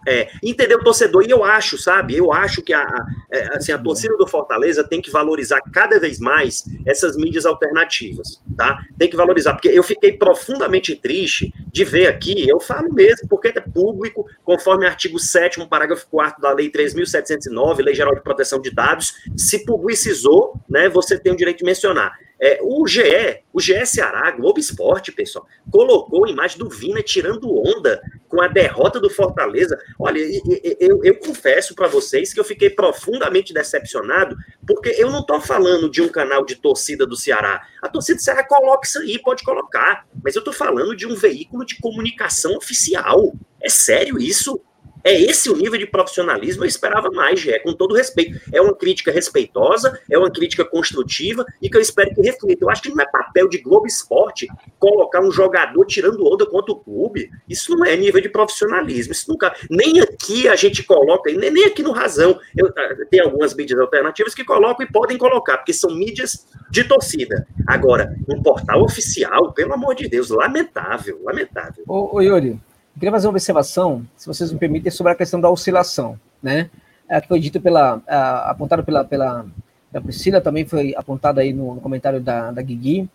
É, 0.08 0.30
entender 0.41 0.76
o 0.76 0.84
torcedor, 0.84 1.24
e 1.28 1.30
eu 1.30 1.43
acho, 1.43 1.78
sabe, 1.78 2.18
eu 2.18 2.34
acho 2.34 2.64
que 2.64 2.74
a, 2.74 2.82
a, 2.82 3.06
é, 3.32 3.56
assim, 3.56 3.72
a 3.72 3.78
torcida 3.78 4.18
do 4.18 4.26
Fortaleza 4.26 4.84
tem 4.84 4.99
que 4.99 5.12
valorizar 5.12 5.62
cada 5.72 5.99
vez 5.99 6.20
mais 6.20 6.64
essas 6.88 7.16
mídias 7.16 7.45
alternativas, 7.45 8.41
tá? 8.58 8.84
Tem 8.97 9.08
que 9.08 9.16
valorizar, 9.16 9.54
porque 9.54 9.68
eu 9.68 9.84
fiquei 9.84 10.14
profundamente 10.14 10.95
triste 10.95 11.54
de 11.72 11.84
ver 11.84 12.08
aqui, 12.08 12.49
eu 12.49 12.60
falo 12.60 12.91
mesmo, 12.91 13.28
porque 13.30 13.49
é 13.49 13.62
público, 13.62 14.26
conforme 14.43 14.88
artigo 14.88 15.20
7 15.20 15.64
parágrafo 15.68 16.08
4 16.10 16.41
da 16.41 16.52
Lei 16.52 16.72
3.709, 16.72 17.84
Lei 17.84 17.93
Geral 17.93 18.16
de 18.16 18.24
Proteção 18.24 18.60
de 18.60 18.72
Dados, 18.72 19.14
se 19.38 19.64
publicizou, 19.66 20.56
né, 20.68 20.89
você 20.89 21.20
tem 21.20 21.32
o 21.32 21.38
direito 21.38 21.60
de 21.60 21.66
mencionar. 21.66 22.18
É, 22.44 22.60
o 22.64 22.88
GE, 22.88 23.44
o 23.54 23.62
GE 23.62 23.86
Ceará, 23.86 24.32
Globo 24.32 24.60
Esporte, 24.60 25.12
pessoal, 25.12 25.46
colocou 25.70 26.26
a 26.26 26.30
imagem 26.30 26.58
do 26.58 26.68
Vina 26.68 27.04
tirando 27.04 27.56
onda 27.56 28.02
com 28.28 28.42
a 28.42 28.48
derrota 28.48 29.00
do 29.00 29.12
Fortaleza. 29.12 29.78
Olha, 30.00 30.18
eu, 30.20 30.76
eu, 30.80 31.04
eu 31.04 31.16
confesso 31.20 31.76
para 31.76 31.88
vocês 31.88 32.34
que 32.34 32.39
eu 32.39 32.44
fiquei 32.44 32.72
profundamente 32.72 33.54
decepcionado, 33.54 34.36
porque 34.66 34.89
eu 34.98 35.12
não 35.12 35.20
estou 35.20 35.39
falando 35.39 35.88
de 35.88 36.02
um 36.02 36.10
canal 36.10 36.44
de 36.44 36.56
torcida 36.56 37.06
do 37.06 37.16
Ceará. 37.16 37.62
A 37.80 37.88
torcida 37.88 38.18
do 38.18 38.24
Ceará 38.24 38.44
coloca 38.44 38.88
isso 38.88 38.98
aí, 38.98 39.20
pode 39.20 39.44
colocar, 39.44 40.08
mas 40.24 40.36
eu 40.36 40.39
estou 40.39 40.54
falando 40.54 40.96
de 40.96 41.06
um 41.06 41.14
veículo 41.14 41.64
de 41.64 41.80
comunicação 41.80 42.56
oficial. 42.58 43.34
É 43.62 43.70
sério 43.70 44.18
isso? 44.18 44.60
É 45.04 45.20
esse 45.20 45.49
o 45.49 45.56
nível 45.56 45.80
de 45.80 45.86
profissionalismo, 45.86 46.64
eu 46.64 46.68
esperava 46.68 47.10
mais, 47.12 47.39
Gé, 47.39 47.60
com 47.60 47.74
todo 47.74 47.95
respeito. 47.95 48.39
É 48.52 48.62
uma 48.62 48.76
crítica 48.76 49.12
respeitosa, 49.12 49.99
é 50.10 50.18
uma 50.18 50.32
crítica 50.32 50.64
construtiva 50.64 51.45
e 51.62 51.70
que 51.70 51.78
eu 51.78 51.82
espero 51.82 52.14
que 52.14 52.22
reflita. 52.22 52.66
Eu 52.66 52.70
acho 52.70 52.82
que 52.82 52.89
não 52.89 53.02
é 53.02 53.06
papel 53.06 53.47
de 53.47 53.58
Globo 53.60 53.88
Esporte 53.88 54.47
colocar 54.80 55.22
um 55.22 55.32
jogador 55.32 55.86
tirando 55.86 56.26
onda 56.26 56.45
contra 56.45 56.74
o 56.74 56.80
clube. 56.80 57.30
Isso 57.47 57.76
não 57.76 57.86
é 57.86 57.95
nível 57.95 58.22
de 58.22 58.30
profissionalismo. 58.30 59.12
Isso 59.12 59.30
nunca. 59.30 59.54
Nem 59.70 59.99
aqui 59.99 60.47
a 60.47 60.56
gente 60.56 60.84
coloca, 60.84 61.32
nem, 61.32 61.52
nem 61.52 61.66
aqui 61.66 61.84
no 61.84 61.91
Razão. 61.91 62.39
Eu, 62.56 62.68
ah, 62.68 62.95
tem 63.10 63.20
algumas 63.20 63.54
mídias 63.54 63.80
alternativas 63.80 64.34
que 64.34 64.43
colocam 64.43 64.86
e 64.86 64.91
podem 64.91 65.18
colocar, 65.18 65.58
porque 65.58 65.74
são 65.74 65.91
mídias 65.91 66.45
de 66.70 66.84
torcida. 66.84 67.47
Agora, 67.68 68.16
um 68.28 68.41
portal 68.41 68.84
oficial, 68.84 69.52
pelo 69.54 69.74
amor 69.74 69.95
de 69.95 70.08
Deus, 70.08 70.30
lamentável, 70.30 71.20
lamentável. 71.24 71.84
Ô, 71.88 72.18
ô 72.18 72.22
Yuri, 72.22 72.60
queria 73.00 73.12
fazer 73.12 73.28
uma 73.28 73.32
observação, 73.32 74.06
se 74.16 74.28
vocês 74.28 74.52
me 74.52 74.60
permitem, 74.60 74.92
sobre 74.92 75.14
a 75.14 75.16
questão 75.16 75.39
da 75.39 75.50
oscilação, 75.50 76.20
né? 76.42 76.70
É, 77.08 77.20
que 77.20 77.28
foi 77.28 77.39
dito 77.39 77.60
pela, 77.60 78.02
apontado 78.46 78.84
pela, 78.84 79.04
pela 79.04 79.46
da 79.92 80.00
Priscila, 80.00 80.39
também 80.39 80.66
foi 80.66 80.94
apontado 80.96 81.39
aí 81.39 81.52
no, 81.52 81.76
no, 81.76 81.82
comentário 81.82 82.22
da, 82.22 82.52
da 82.52 82.62
Guigui. 82.62 83.10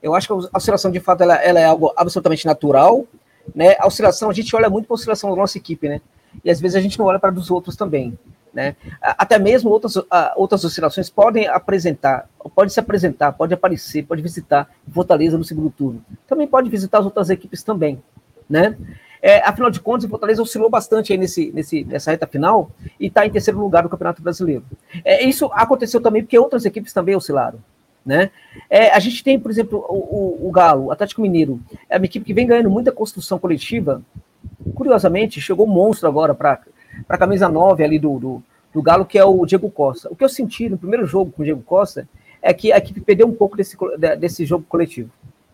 Eu 0.00 0.14
acho 0.14 0.26
que 0.26 0.32
a 0.32 0.56
oscilação, 0.56 0.90
de 0.90 1.00
fato, 1.00 1.22
ela, 1.22 1.34
ela 1.34 1.58
é 1.58 1.64
algo 1.64 1.92
absolutamente 1.96 2.46
natural, 2.46 3.04
né? 3.54 3.74
A 3.78 3.86
oscilação, 3.86 4.30
a 4.30 4.32
gente 4.32 4.54
olha 4.54 4.70
muito 4.70 4.86
para 4.86 4.94
a 4.94 4.98
oscilação 4.98 5.30
da 5.30 5.36
nossa 5.36 5.58
equipe, 5.58 5.88
né? 5.88 6.00
E 6.44 6.50
às 6.50 6.60
vezes 6.60 6.76
a 6.76 6.80
gente 6.80 6.98
não 6.98 7.06
olha 7.06 7.18
para 7.18 7.30
dos 7.30 7.50
outros 7.50 7.74
também, 7.74 8.16
né? 8.54 8.76
Até 9.02 9.38
mesmo 9.38 9.68
outras, 9.70 9.94
outras 10.36 10.64
oscilações 10.64 11.10
podem 11.10 11.48
apresentar, 11.48 12.28
pode 12.54 12.72
se 12.72 12.78
apresentar, 12.78 13.32
pode 13.32 13.52
aparecer, 13.52 14.04
pode 14.04 14.22
visitar 14.22 14.70
Fortaleza 14.92 15.36
no 15.36 15.44
segundo 15.44 15.70
turno. 15.70 16.04
Também 16.28 16.46
pode 16.46 16.70
visitar 16.70 17.00
as 17.00 17.04
outras 17.04 17.30
equipes 17.30 17.64
também, 17.64 18.00
né? 18.48 18.76
É, 19.22 19.46
afinal 19.46 19.70
de 19.70 19.80
contas, 19.80 20.04
o 20.04 20.08
Fortaleza 20.08 20.42
oscilou 20.42 20.70
bastante 20.70 21.12
aí 21.12 21.18
nesse, 21.18 21.52
nesse, 21.52 21.84
nessa 21.84 22.10
reta 22.10 22.26
final 22.26 22.70
e 22.98 23.06
está 23.06 23.26
em 23.26 23.30
terceiro 23.30 23.60
lugar 23.60 23.82
no 23.82 23.88
Campeonato 23.88 24.22
Brasileiro. 24.22 24.64
É, 25.04 25.24
isso 25.24 25.50
aconteceu 25.52 26.00
também 26.00 26.22
porque 26.22 26.38
outras 26.38 26.64
equipes 26.64 26.92
também 26.92 27.14
oscilaram. 27.14 27.58
Né? 28.04 28.30
É, 28.68 28.90
a 28.90 28.98
gente 28.98 29.22
tem, 29.22 29.38
por 29.38 29.50
exemplo, 29.50 29.84
o, 29.88 30.44
o, 30.44 30.48
o, 30.48 30.50
Galo, 30.50 30.86
o 30.86 30.90
Atlético 30.90 31.20
Mineiro, 31.20 31.60
é 31.88 31.98
uma 31.98 32.06
equipe 32.06 32.24
que 32.24 32.32
vem 32.32 32.46
ganhando 32.46 32.70
muita 32.70 32.90
construção 32.90 33.38
coletiva. 33.38 34.02
Curiosamente, 34.74 35.40
chegou 35.40 35.66
um 35.66 35.70
monstro 35.70 36.08
agora 36.08 36.34
para 36.34 36.60
a 37.08 37.18
camisa 37.18 37.48
9 37.48 37.84
ali 37.84 37.98
do, 37.98 38.18
do, 38.18 38.42
do, 38.72 38.82
Galo, 38.82 39.04
que 39.04 39.18
é 39.18 39.24
o 39.24 39.44
Diego 39.44 39.70
Costa. 39.70 40.08
O 40.10 40.16
que 40.16 40.24
eu 40.24 40.30
senti 40.30 40.68
no 40.70 40.78
primeiro 40.78 41.04
jogo 41.04 41.30
com 41.30 41.42
o 41.42 41.44
Diego 41.44 41.62
Costa 41.62 42.08
é 42.40 42.54
que 42.54 42.72
a 42.72 42.78
equipe 42.78 43.02
perdeu 43.02 43.26
um 43.26 43.34
pouco 43.34 43.54
desse, 43.54 43.76
desse 44.18 44.46
jogo 44.46 44.64
coletivo. 44.66 45.10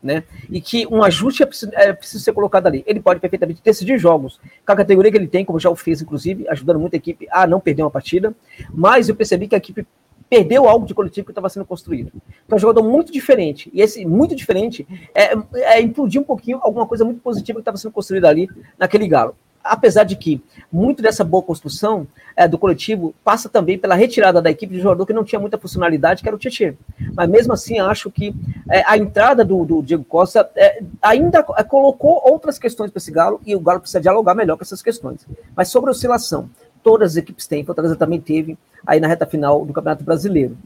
Né? 0.06 0.24
E 0.48 0.60
que 0.60 0.86
um 0.86 1.02
ajuste 1.02 1.42
é 1.42 1.46
preciso, 1.46 1.72
é 1.74 1.92
preciso, 1.92 2.24
ser 2.24 2.32
colocado 2.32 2.66
ali. 2.66 2.82
Ele 2.86 3.00
pode 3.00 3.20
perfeitamente 3.20 3.60
decidir 3.62 3.98
jogos 3.98 4.40
com 4.64 4.72
a 4.72 4.76
categoria 4.76 5.10
que 5.10 5.18
ele 5.18 5.28
tem, 5.28 5.44
como 5.44 5.60
já 5.60 5.68
o 5.68 5.76
fez, 5.76 6.00
inclusive, 6.00 6.48
ajudando 6.48 6.80
muito 6.80 6.94
a 6.94 6.96
equipe 6.96 7.26
a 7.30 7.46
não 7.46 7.60
perder 7.60 7.82
uma 7.82 7.90
partida. 7.90 8.34
Mas 8.72 9.08
eu 9.08 9.14
percebi 9.14 9.48
que 9.48 9.54
a 9.54 9.58
equipe 9.58 9.86
perdeu 10.30 10.68
algo 10.68 10.86
de 10.86 10.94
coletivo 10.94 11.26
que 11.26 11.32
estava 11.32 11.48
sendo 11.48 11.66
construído. 11.66 12.10
Então, 12.44 12.54
é 12.54 12.54
um 12.56 12.58
jogador 12.58 12.82
muito 12.82 13.12
diferente. 13.12 13.70
E 13.72 13.80
esse 13.80 14.04
muito 14.06 14.34
diferente 14.34 14.86
é, 15.14 15.34
é 15.54 15.80
implodir 15.80 16.20
um 16.20 16.24
pouquinho 16.24 16.58
alguma 16.62 16.86
coisa 16.86 17.04
muito 17.04 17.20
positiva 17.20 17.58
que 17.58 17.62
estava 17.62 17.76
sendo 17.76 17.92
construída 17.92 18.28
ali 18.28 18.48
naquele 18.78 19.06
galo 19.06 19.36
apesar 19.70 20.04
de 20.04 20.16
que 20.16 20.42
muito 20.72 21.02
dessa 21.02 21.24
boa 21.24 21.42
construção 21.42 22.06
é, 22.34 22.46
do 22.46 22.58
coletivo 22.58 23.14
passa 23.24 23.48
também 23.48 23.78
pela 23.78 23.94
retirada 23.94 24.42
da 24.42 24.50
equipe 24.50 24.74
de 24.74 24.80
jogador 24.80 25.06
que 25.06 25.12
não 25.12 25.24
tinha 25.24 25.40
muita 25.40 25.58
funcionalidade, 25.58 26.22
que 26.22 26.28
era 26.28 26.36
o 26.36 26.38
Tietchan. 26.38 26.74
Mas 27.14 27.28
mesmo 27.28 27.52
assim, 27.52 27.78
acho 27.78 28.10
que 28.10 28.34
é, 28.70 28.82
a 28.86 28.96
entrada 28.96 29.44
do, 29.44 29.64
do 29.64 29.82
Diego 29.82 30.04
Costa 30.04 30.48
é, 30.54 30.82
ainda 31.00 31.44
é, 31.56 31.64
colocou 31.64 32.20
outras 32.24 32.58
questões 32.58 32.90
para 32.90 32.98
esse 32.98 33.10
Galo 33.10 33.40
e 33.46 33.54
o 33.54 33.60
Galo 33.60 33.80
precisa 33.80 34.00
dialogar 34.00 34.34
melhor 34.34 34.56
com 34.56 34.62
essas 34.62 34.82
questões. 34.82 35.26
Mas 35.54 35.68
sobre 35.68 35.90
a 35.90 35.92
oscilação, 35.92 36.50
todas 36.82 37.12
as 37.12 37.16
equipes 37.16 37.46
têm, 37.46 37.64
Fortaleza 37.64 37.96
também 37.96 38.20
teve 38.20 38.58
aí 38.86 39.00
na 39.00 39.08
reta 39.08 39.26
final 39.26 39.64
do 39.64 39.72
Campeonato 39.72 40.04
Brasileiro. 40.04 40.56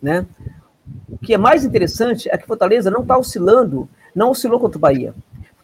Né? 0.00 0.26
O 1.08 1.18
que 1.18 1.34
é 1.34 1.38
mais 1.38 1.64
interessante 1.64 2.28
é 2.30 2.38
que 2.38 2.46
Fortaleza 2.46 2.90
não 2.90 3.02
está 3.02 3.18
oscilando, 3.18 3.88
não 4.14 4.30
oscilou 4.30 4.58
contra 4.58 4.78
o 4.78 4.80
Bahia. 4.80 5.14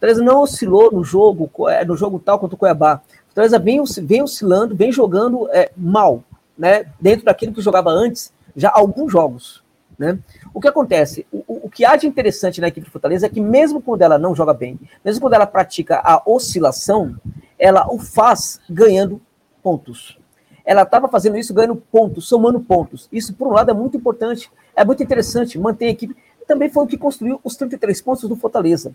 Fortaleza 0.05 0.23
não 0.23 0.43
oscilou 0.43 0.93
no 0.93 1.03
jogo, 1.03 1.51
é, 1.71 1.83
no 1.83 1.97
jogo 1.97 2.19
tal 2.19 2.39
contra 2.39 2.55
o 2.55 2.59
Cuiabá. 2.59 3.01
Fortaleza 3.29 3.59
vem, 3.59 3.83
vem 4.03 4.23
oscilando, 4.23 4.77
vem 4.77 4.93
jogando 4.93 5.49
é, 5.51 5.71
mal, 5.75 6.23
né? 6.59 6.85
Dentro 7.01 7.25
daquilo 7.25 7.55
que 7.55 7.63
jogava 7.63 7.89
antes, 7.89 8.31
já 8.55 8.71
alguns 8.71 9.11
jogos. 9.11 9.65
Né? 9.99 10.19
O 10.53 10.61
que 10.61 10.69
acontece? 10.69 11.25
O, 11.33 11.45
o, 11.67 11.71
que 11.71 11.87
há 11.87 11.97
de 11.97 12.07
interessante 12.07 12.61
na 12.61 12.69
equipe 12.69 12.85
de 12.85 12.91
Fortaleza 12.91 13.25
é 13.25 13.29
que, 13.31 13.41
mesmo 13.41 13.81
quando 13.81 14.03
ela 14.03 14.19
não 14.19 14.35
joga 14.35 14.53
bem, 14.53 14.79
mesmo 15.03 15.23
quando 15.23 15.35
ela 15.35 15.47
pratica 15.47 16.01
a 16.05 16.21
oscilação, 16.27 17.17
ela 17.59 17.87
o 17.91 17.99
faz 17.99 18.61
ganhando 18.69 19.23
pontos. 19.63 20.19
Ela 20.67 20.83
estava 20.83 21.09
fazendo 21.09 21.39
isso 21.39 21.55
ganhando 21.55 21.77
pontos, 21.77 22.29
somando 22.29 22.61
pontos. 22.61 23.09
Isso, 23.11 23.33
por 23.33 23.49
um 23.49 23.53
lado, 23.53 23.71
é 23.71 23.75
muito 23.75 23.97
importante, 23.97 24.51
é 24.77 24.85
muito 24.85 25.03
interessante, 25.03 25.59
manter 25.59 25.87
a 25.87 25.91
equipe. 25.91 26.15
Também 26.47 26.69
foi 26.69 26.85
o 26.85 26.87
que 26.87 26.99
construiu 26.99 27.41
os 27.43 27.57
33 27.57 28.03
pontos 28.03 28.29
do 28.29 28.37
Fortaleza. 28.37 28.95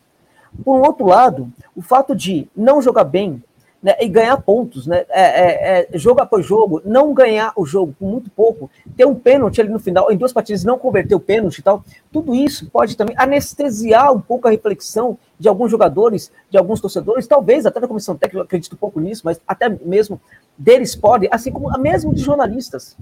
Por 0.64 0.80
outro 0.82 1.06
lado, 1.06 1.52
o 1.76 1.82
fato 1.82 2.16
de 2.16 2.48
não 2.56 2.82
jogar 2.82 3.04
bem 3.04 3.42
né, 3.82 3.96
e 4.00 4.08
ganhar 4.08 4.38
pontos, 4.38 4.86
né, 4.86 5.06
é, 5.10 5.22
é, 5.22 5.88
é, 5.94 5.98
jogo 5.98 6.22
após 6.22 6.46
jogo, 6.46 6.82
não 6.84 7.14
ganhar 7.14 7.54
o 7.56 7.66
jogo 7.66 7.96
com 7.98 8.06
muito 8.08 8.30
pouco, 8.30 8.70
ter 8.96 9.06
um 9.06 9.16
pênalti 9.16 9.62
ali 9.62 9.70
no 9.70 9.80
final, 9.80 10.12
em 10.12 10.18
duas 10.18 10.34
partidas 10.34 10.64
não 10.64 10.78
converter 10.78 11.16
o 11.16 11.20
pênalti 11.20 11.60
e 11.60 11.64
tal, 11.64 11.84
tudo 12.12 12.36
isso 12.36 12.70
pode 12.70 12.98
também 12.98 13.16
anestesiar 13.18 14.14
um 14.14 14.20
pouco 14.20 14.48
a 14.48 14.52
reflexão 14.52 15.18
de 15.40 15.48
alguns 15.48 15.72
jogadores, 15.72 16.32
de 16.50 16.58
alguns 16.58 16.82
torcedores, 16.82 17.26
talvez 17.26 17.66
até 17.66 17.80
da 17.80 17.88
comissão 17.88 18.16
técnica, 18.16 18.44
acredito 18.44 18.76
pouco 18.76 19.00
nisso, 19.00 19.22
mas 19.24 19.40
até 19.48 19.70
mesmo 19.70 20.20
deles 20.58 20.96
podem, 20.96 21.30
assim 21.32 21.52
como 21.52 21.72
mesmo 21.80 22.14
de 22.14 22.22
jornalistas. 22.22 22.98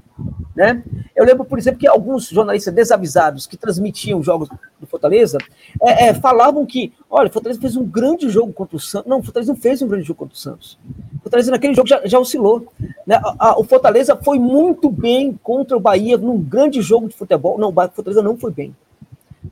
Né? 0.56 0.84
Eu 1.16 1.26
lembro, 1.26 1.46
por 1.46 1.58
exemplo, 1.58 1.80
que 1.80 1.88
alguns 1.88 2.30
jornalistas 2.30 2.74
desavisados 2.74 3.48
que 3.48 3.58
transmitiam 3.58 4.22
jogos 4.22 4.50
do 4.80 4.88
Fortaleza 4.88 5.38
é, 5.82 6.08
é, 6.08 6.14
falavam 6.14 6.66
que, 6.66 6.94
olha, 7.10 7.28
o 7.28 7.32
Fortaleza 7.32 7.60
fez 7.60 7.76
um 7.76 7.86
grande 7.86 8.30
jogo 8.30 8.54
contra 8.54 8.76
o 8.76 8.80
Santos. 8.80 9.10
Não, 9.10 9.20
o 9.20 9.24
Fortaleza 9.24 9.52
não 9.52 9.60
fez 9.60 9.82
um 9.82 9.88
grande 9.88 10.06
jogo 10.06 10.20
contra 10.20 10.36
o 10.36 10.38
Santos. 10.38 10.78
O 11.16 11.24
Fortaleza 11.24 11.52
naquele 11.52 11.74
jogo 11.74 11.88
já, 11.88 12.02
já 12.06 12.20
oscilou. 12.20 12.68
Né? 13.06 13.16
A, 13.16 13.50
a, 13.50 13.60
o 13.60 13.64
Fortaleza 13.64 14.16
foi 14.16 14.40
muito 14.40 14.90
bem 14.90 15.40
contra 15.44 15.76
o 15.76 15.80
Bahia 15.80 16.18
num 16.18 16.40
grande 16.40 16.82
jogo 16.82 17.08
de 17.08 17.16
futebol. 17.16 17.58
Não, 17.58 17.70
o 17.70 17.90
Fortaleza 17.90 18.22
não 18.22 18.38
foi 18.38 18.52
bem. 18.52 18.76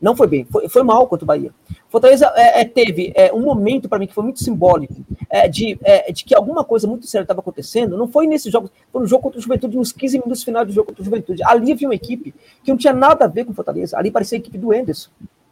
Não 0.01 0.15
foi 0.15 0.27
bem, 0.27 0.45
foi, 0.45 0.67
foi 0.69 0.83
mal 0.83 1.07
contra 1.07 1.23
o 1.23 1.27
Bahia. 1.27 1.51
Fortaleza 1.89 2.31
é, 2.35 2.61
é, 2.61 2.65
teve 2.65 3.11
é, 3.15 3.33
um 3.33 3.41
momento 3.41 3.87
para 3.87 3.99
mim 3.99 4.07
que 4.07 4.13
foi 4.13 4.23
muito 4.23 4.43
simbólico 4.43 4.95
é, 5.29 5.47
de, 5.47 5.77
é, 5.83 6.11
de 6.11 6.23
que 6.23 6.35
alguma 6.35 6.63
coisa 6.63 6.87
muito 6.87 7.07
séria 7.07 7.23
estava 7.23 7.39
acontecendo. 7.39 7.97
Não 7.97 8.07
foi 8.07 8.27
nesse 8.27 8.49
jogo, 8.49 8.69
foi 8.91 9.01
no 9.01 9.07
jogo 9.07 9.23
contra 9.23 9.39
o 9.39 9.41
Juventude, 9.41 9.77
nos 9.77 9.91
15 9.91 10.19
minutos 10.19 10.43
finais 10.43 10.67
do 10.67 10.73
jogo 10.73 10.87
contra 10.87 11.01
o 11.01 11.05
Juventude. 11.05 11.43
Ali 11.43 11.71
havia 11.71 11.87
uma 11.87 11.95
equipe 11.95 12.33
que 12.63 12.71
não 12.71 12.77
tinha 12.77 12.93
nada 12.93 13.25
a 13.25 13.27
ver 13.27 13.45
com 13.45 13.53
Fortaleza. 13.53 13.97
Ali 13.97 14.11
parecia 14.11 14.37
a 14.37 14.39
equipe 14.39 14.57
do 14.57 14.73
Enderson, 14.73 15.09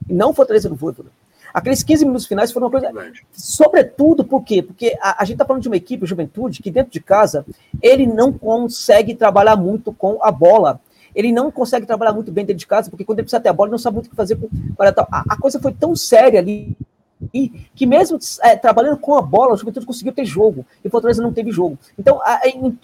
e 0.09 0.13
não 0.13 0.33
Fortaleza 0.33 0.69
do 0.69 0.75
Voivoda. 0.75 1.09
Aqueles 1.53 1.83
15 1.83 2.05
minutos 2.05 2.25
finais 2.25 2.51
foram 2.51 2.67
uma 2.67 2.71
coisa. 2.71 2.91
Sobretudo, 3.31 4.23
por 4.23 4.43
quê? 4.43 4.63
Porque 4.63 4.97
a, 4.99 5.21
a 5.21 5.25
gente 5.25 5.35
está 5.35 5.45
falando 5.45 5.61
de 5.61 5.67
uma 5.67 5.77
equipe, 5.77 6.05
Juventude, 6.05 6.63
que 6.63 6.71
dentro 6.71 6.91
de 6.91 6.99
casa 6.99 7.45
ele 7.79 8.07
não 8.07 8.33
consegue 8.33 9.13
trabalhar 9.13 9.55
muito 9.55 9.93
com 9.93 10.17
a 10.21 10.31
bola 10.31 10.81
ele 11.15 11.31
não 11.31 11.51
consegue 11.51 11.85
trabalhar 11.85 12.13
muito 12.13 12.31
bem 12.31 12.45
dentro 12.45 12.59
de 12.59 12.67
casa, 12.67 12.89
porque 12.89 13.03
quando 13.05 13.19
ele 13.19 13.25
precisa 13.25 13.41
ter 13.41 13.49
a 13.49 13.53
bola, 13.53 13.67
ele 13.67 13.73
não 13.73 13.77
sabe 13.77 13.95
muito 13.95 14.07
o 14.07 14.09
que 14.09 14.15
fazer 14.15 14.35
com. 14.35 14.49
A, 14.79 15.23
a 15.29 15.37
coisa 15.37 15.59
foi 15.59 15.73
tão 15.73 15.95
séria 15.95 16.39
ali 16.39 16.75
e 17.33 17.49
que 17.75 17.85
mesmo 17.85 18.17
é, 18.41 18.55
trabalhando 18.55 18.97
com 18.97 19.15
a 19.15 19.21
bola, 19.21 19.53
o 19.53 19.57
Juventude 19.57 19.85
conseguiu 19.85 20.13
ter 20.13 20.25
jogo, 20.25 20.65
e 20.83 20.87
o 20.87 20.91
Fortaleza 20.91 21.21
não 21.21 21.31
teve 21.31 21.51
jogo. 21.51 21.77
Então, 21.97 22.19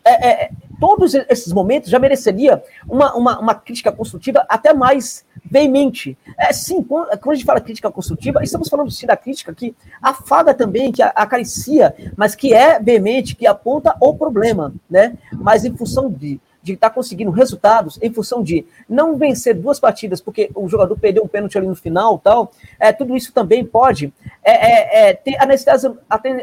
é, 0.06 0.46
é, 0.46 0.52
todos 0.80 1.14
esses 1.14 1.52
momentos 1.52 1.90
já 1.90 1.98
mereceria 1.98 2.64
uma, 2.88 3.16
uma, 3.16 3.40
uma, 3.40 3.56
crítica 3.56 3.92
construtiva 3.92 4.46
até 4.48 4.74
mais 4.74 5.26
veemente. 5.44 6.18
É, 6.38 6.54
sim, 6.54 6.84
quando, 6.84 7.10
a 7.12 7.34
gente 7.34 7.46
fala 7.46 7.60
crítica 7.60 7.92
construtiva, 7.92 8.44
estamos 8.44 8.70
falando 8.70 8.92
sim 8.92 9.08
da 9.08 9.18
crítica 9.18 9.54
que 9.54 9.76
afaga 10.02 10.54
também, 10.54 10.92
que 10.92 11.02
acaricia, 11.02 11.94
mas 12.16 12.36
que 12.36 12.54
é 12.54 12.80
veemente, 12.80 13.36
que 13.36 13.48
aponta 13.48 13.96
o 14.00 14.14
problema, 14.14 14.74
né? 14.90 15.18
Mas 15.34 15.66
em 15.66 15.76
função 15.76 16.10
de 16.10 16.40
de 16.62 16.74
estar 16.74 16.90
tá 16.90 16.96
conseguindo 16.96 17.32
resultados 17.32 17.98
em 18.02 18.12
função 18.12 18.44
de 18.44 18.66
não 18.88 19.16
vencer 19.16 19.56
duas 19.56 19.80
partidas 19.80 20.22
porque 20.22 20.50
o 20.54 20.68
jogador 20.68 20.98
perdeu 20.98 21.24
um 21.24 21.28
pênalti 21.28 21.58
ali 21.58 21.68
no 21.68 21.76
final 21.76 22.20
tal, 22.20 22.52
é, 22.80 22.92
tudo 22.92 23.16
isso 23.16 23.32
também 23.34 23.64
pode 23.66 24.14
é, 24.44 24.52
é, 24.52 25.10
é 25.10 25.14
ter 25.14 25.38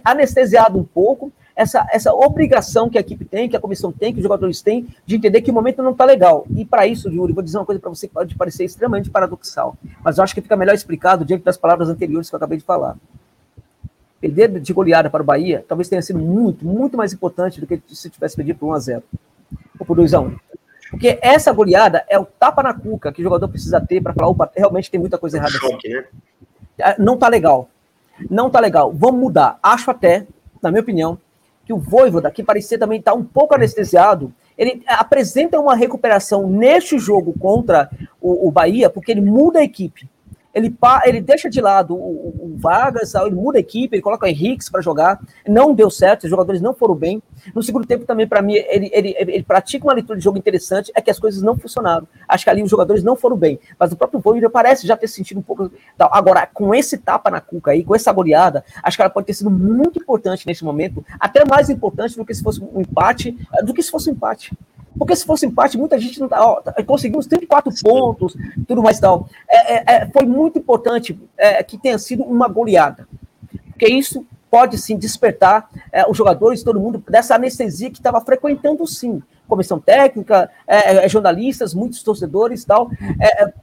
anestesiado 0.04 0.78
um 0.78 0.84
pouco 0.84 1.32
essa, 1.56 1.86
essa 1.90 2.12
obrigação 2.12 2.90
que 2.90 2.98
a 2.98 3.00
equipe 3.00 3.24
tem, 3.24 3.48
que 3.48 3.56
a 3.56 3.60
comissão 3.60 3.90
tem, 3.90 4.12
que 4.12 4.18
os 4.18 4.22
jogadores 4.22 4.60
têm, 4.60 4.86
de 5.06 5.16
entender 5.16 5.40
que 5.40 5.50
o 5.50 5.54
momento 5.54 5.82
não 5.82 5.92
está 5.92 6.04
legal. 6.04 6.46
E 6.54 6.66
para 6.66 6.86
isso, 6.86 7.08
Yuri, 7.08 7.32
vou 7.32 7.42
dizer 7.42 7.56
uma 7.56 7.64
coisa 7.64 7.80
para 7.80 7.88
você 7.88 8.06
que 8.06 8.12
pode 8.12 8.34
parecer 8.34 8.64
extremamente 8.64 9.10
paradoxal, 9.10 9.74
mas 10.04 10.18
eu 10.18 10.24
acho 10.24 10.34
que 10.34 10.42
fica 10.42 10.54
melhor 10.54 10.74
explicado 10.74 11.24
diante 11.24 11.42
das 11.42 11.56
palavras 11.56 11.88
anteriores 11.88 12.28
que 12.28 12.34
eu 12.34 12.36
acabei 12.36 12.58
de 12.58 12.64
falar. 12.64 12.96
Perder 14.20 14.60
de 14.60 14.72
goleada 14.72 15.08
para 15.08 15.22
o 15.22 15.26
Bahia 15.26 15.64
talvez 15.66 15.88
tenha 15.88 16.02
sido 16.02 16.18
muito, 16.18 16.66
muito 16.66 16.96
mais 16.96 17.12
importante 17.12 17.60
do 17.60 17.66
que 17.66 17.80
se 17.88 18.10
tivesse 18.10 18.36
perdido 18.36 18.58
por 18.58 18.68
1 18.68 18.72
a 18.72 18.78
0 18.78 19.02
por 19.84 19.96
2x1. 19.96 20.26
Um. 20.26 20.36
Porque 20.90 21.18
essa 21.20 21.52
goleada 21.52 22.04
é 22.08 22.18
o 22.18 22.24
tapa 22.24 22.62
na 22.62 22.72
cuca 22.72 23.12
que 23.12 23.20
o 23.20 23.24
jogador 23.24 23.48
precisa 23.48 23.80
ter 23.80 24.00
para 24.00 24.14
falar, 24.14 24.28
opa, 24.28 24.50
realmente 24.56 24.90
tem 24.90 25.00
muita 25.00 25.18
coisa 25.18 25.36
errada. 25.36 25.52
Choque, 25.52 25.88
né? 25.88 26.04
É, 26.78 27.00
não 27.00 27.16
tá 27.16 27.28
legal. 27.28 27.68
Não 28.30 28.48
tá 28.48 28.60
legal. 28.60 28.92
Vamos 28.92 29.20
mudar. 29.20 29.58
Acho 29.62 29.90
até, 29.90 30.26
na 30.62 30.70
minha 30.70 30.82
opinião, 30.82 31.18
que 31.64 31.72
o 31.72 31.78
Voivoda, 31.78 32.30
que 32.30 32.44
parecia 32.44 32.78
também 32.78 33.00
estar 33.00 33.12
tá 33.12 33.16
um 33.16 33.24
pouco 33.24 33.54
anestesiado, 33.54 34.32
ele 34.56 34.82
apresenta 34.86 35.58
uma 35.58 35.74
recuperação 35.74 36.48
neste 36.48 36.98
jogo 36.98 37.34
contra 37.38 37.90
o, 38.20 38.46
o 38.46 38.50
Bahia, 38.52 38.88
porque 38.88 39.10
ele 39.10 39.20
muda 39.20 39.58
a 39.58 39.64
equipe 39.64 40.08
ele, 40.56 40.74
ele 41.04 41.20
deixa 41.20 41.50
de 41.50 41.60
lado 41.60 41.94
o, 41.94 42.54
o 42.54 42.56
Vargas, 42.56 43.14
ele 43.14 43.34
muda 43.34 43.58
a 43.58 43.60
equipe, 43.60 43.94
ele 43.94 44.02
coloca 44.02 44.24
o 44.24 44.28
Henrique 44.28 44.70
para 44.70 44.80
jogar, 44.80 45.20
não 45.46 45.74
deu 45.74 45.90
certo, 45.90 46.24
os 46.24 46.30
jogadores 46.30 46.62
não 46.62 46.72
foram 46.72 46.94
bem. 46.94 47.22
No 47.54 47.62
segundo 47.62 47.86
tempo 47.86 48.06
também, 48.06 48.26
para 48.26 48.40
mim, 48.40 48.54
ele, 48.54 48.90
ele, 48.90 49.14
ele, 49.18 49.42
pratica 49.42 49.84
uma 49.84 49.92
leitura 49.92 50.18
de 50.18 50.24
jogo 50.24 50.38
interessante, 50.38 50.90
é 50.94 51.02
que 51.02 51.10
as 51.10 51.18
coisas 51.18 51.42
não 51.42 51.58
funcionaram. 51.58 52.08
Acho 52.26 52.44
que 52.44 52.50
ali 52.50 52.62
os 52.62 52.70
jogadores 52.70 53.04
não 53.04 53.14
foram 53.14 53.36
bem, 53.36 53.60
mas 53.78 53.92
o 53.92 53.96
próprio 53.96 54.18
Voivoda 54.18 54.48
parece 54.48 54.86
já 54.86 54.96
ter 54.96 55.08
sentido 55.08 55.38
um 55.38 55.42
pouco... 55.42 55.70
Agora, 55.98 56.46
com 56.46 56.74
esse 56.74 56.96
tapa 56.96 57.30
na 57.30 57.40
cuca 57.40 57.72
aí, 57.72 57.84
com 57.84 57.94
essa 57.94 58.10
goleada, 58.10 58.64
acho 58.82 58.96
que 58.96 59.02
ela 59.02 59.10
pode 59.10 59.26
ter 59.26 59.34
sido 59.34 59.50
muito 59.50 60.00
importante 60.00 60.46
nesse 60.46 60.64
momento, 60.64 61.04
até 61.20 61.44
mais 61.44 61.68
importante 61.68 62.16
do 62.16 62.24
que 62.24 62.34
se 62.34 62.42
fosse 62.42 62.62
um 62.62 62.80
empate, 62.80 63.36
do 63.62 63.74
que 63.74 63.82
se 63.82 63.90
fosse 63.90 64.08
um 64.08 64.14
empate. 64.14 64.56
Porque 64.98 65.14
se 65.14 65.26
fosse 65.26 65.46
empate, 65.46 65.76
muita 65.76 65.98
gente 65.98 66.18
não 66.20 66.28
tá. 66.28 66.44
Ó, 66.44 66.60
tá, 66.60 66.72
conseguimos 66.84 67.26
34 67.26 67.72
pontos, 67.82 68.36
tudo 68.66 68.82
mais 68.82 68.98
tal. 68.98 69.28
É, 69.48 69.74
é, 69.74 69.84
é, 69.86 70.06
foi 70.06 70.26
muito 70.26 70.58
importante 70.58 71.18
é, 71.36 71.62
que 71.62 71.78
tenha 71.78 71.98
sido 71.98 72.22
uma 72.22 72.48
goleada. 72.48 73.06
Porque 73.70 73.86
isso 73.86 74.26
pode 74.50 74.78
sim 74.78 74.96
despertar 74.96 75.68
é, 75.92 76.08
os 76.08 76.16
jogadores, 76.16 76.62
todo 76.62 76.80
mundo, 76.80 77.02
dessa 77.08 77.34
anestesia 77.34 77.90
que 77.90 77.98
estava 77.98 78.20
frequentando 78.20 78.86
sim. 78.86 79.22
Comissão 79.46 79.78
técnica, 79.78 80.50
é, 80.66 81.08
jornalistas, 81.08 81.72
muitos 81.72 82.02
torcedores 82.02 82.64
e 82.64 82.66
tal, 82.66 82.90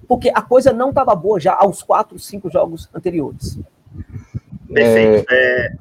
porque 0.07 0.31
a 0.33 0.41
coisa 0.41 0.71
não 0.71 0.91
estava 0.91 1.13
boa 1.13 1.41
já 1.41 1.53
aos 1.53 1.83
quatro, 1.83 2.17
cinco 2.17 2.49
jogos 2.49 2.89
anteriores. 2.93 3.59
Perfeito. 4.73 5.25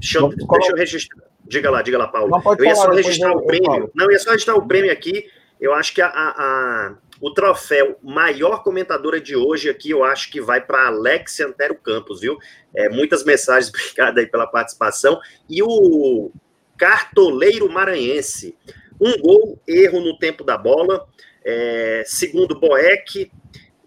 deixa, 0.01 0.19
eu, 0.19 0.29
deixa 0.31 0.73
eu 0.73 0.77
registrar. 0.77 1.25
Diga 1.47 1.71
lá, 1.71 1.83
diga 1.83 1.99
lá, 1.99 2.09
Paulo. 2.09 2.33
Eu 2.59 2.65
ia 2.65 2.75
só 2.75 2.91
registrar 2.91 3.31
o 3.31 3.43
prêmio. 3.43 3.91
Não, 3.95 4.07
eu 4.07 4.11
ia 4.11 4.19
só 4.19 4.31
registrar 4.31 4.57
o 4.57 4.67
prêmio 4.67 4.91
aqui 4.91 5.25
eu 5.63 5.73
acho 5.73 5.95
que 5.95 6.03
a, 6.03 6.09
a, 6.09 6.97
o 7.21 7.33
troféu 7.33 7.97
maior 8.03 8.65
comentadora 8.65 9.21
de 9.21 9.37
hoje 9.37 9.71
aqui, 9.71 9.91
eu 9.91 10.03
acho 10.03 10.29
que 10.29 10.41
vai 10.41 10.61
para 10.61 10.89
Alex 10.89 11.39
Antero 11.39 11.77
Campos, 11.77 12.21
viu? 12.21 12.37
É, 12.75 12.89
muitas 12.89 13.23
mensagens, 13.23 13.71
obrigado 13.73 14.19
aí 14.19 14.27
pela 14.27 14.49
participação. 14.49 15.21
E 15.49 15.63
o 15.63 16.33
Cartoleiro 16.77 17.71
Maranhense, 17.71 18.59
um 19.01 19.17
gol, 19.23 19.63
erro 19.65 20.01
no 20.01 20.19
tempo 20.19 20.43
da 20.43 20.59
bola. 20.59 21.07
É, 21.45 22.03
segundo 22.07 22.59
Boeck, 22.59 23.31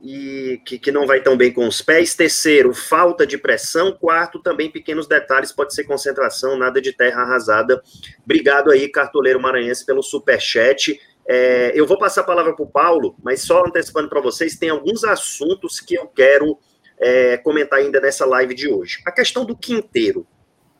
e 0.01 0.61
que, 0.63 0.77
que 0.77 0.91
não 0.91 1.07
vai 1.07 1.19
tão 1.19 1.35
bem 1.35 1.51
com 1.51 1.67
os 1.67 1.81
pés. 1.81 2.13
Terceiro, 2.13 2.73
falta 2.73 3.25
de 3.25 3.37
pressão. 3.37 3.91
Quarto, 3.91 4.39
também 4.39 4.71
pequenos 4.71 5.07
detalhes, 5.07 5.51
pode 5.51 5.73
ser 5.73 5.83
concentração, 5.83 6.57
nada 6.57 6.79
de 6.79 6.93
terra 6.93 7.23
arrasada. 7.23 7.81
Obrigado 8.23 8.71
aí, 8.71 8.87
cartoleiro 8.87 9.41
maranhense, 9.41 9.85
pelo 9.85 10.03
superchat. 10.03 10.97
É, 11.27 11.71
eu 11.73 11.87
vou 11.87 11.97
passar 11.97 12.21
a 12.21 12.25
palavra 12.25 12.53
para 12.55 12.63
o 12.63 12.69
Paulo, 12.69 13.15
mas 13.23 13.41
só 13.41 13.63
antecipando 13.65 14.09
para 14.09 14.21
vocês, 14.21 14.57
tem 14.57 14.69
alguns 14.69 15.03
assuntos 15.03 15.79
que 15.79 15.95
eu 15.95 16.07
quero 16.07 16.57
é, 16.99 17.37
comentar 17.37 17.79
ainda 17.79 17.99
nessa 17.99 18.25
live 18.25 18.53
de 18.53 18.67
hoje. 18.67 19.01
A 19.05 19.11
questão 19.11 19.45
do 19.45 19.57
quinteiro, 19.57 20.27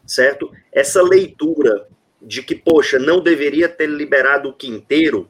certo? 0.06 0.52
Essa 0.72 1.02
leitura 1.02 1.88
de 2.22 2.42
que, 2.42 2.56
poxa, 2.56 3.00
não 3.00 3.22
deveria 3.22 3.68
ter 3.68 3.88
liberado 3.88 4.50
o 4.50 4.54
quinteiro 4.54 5.30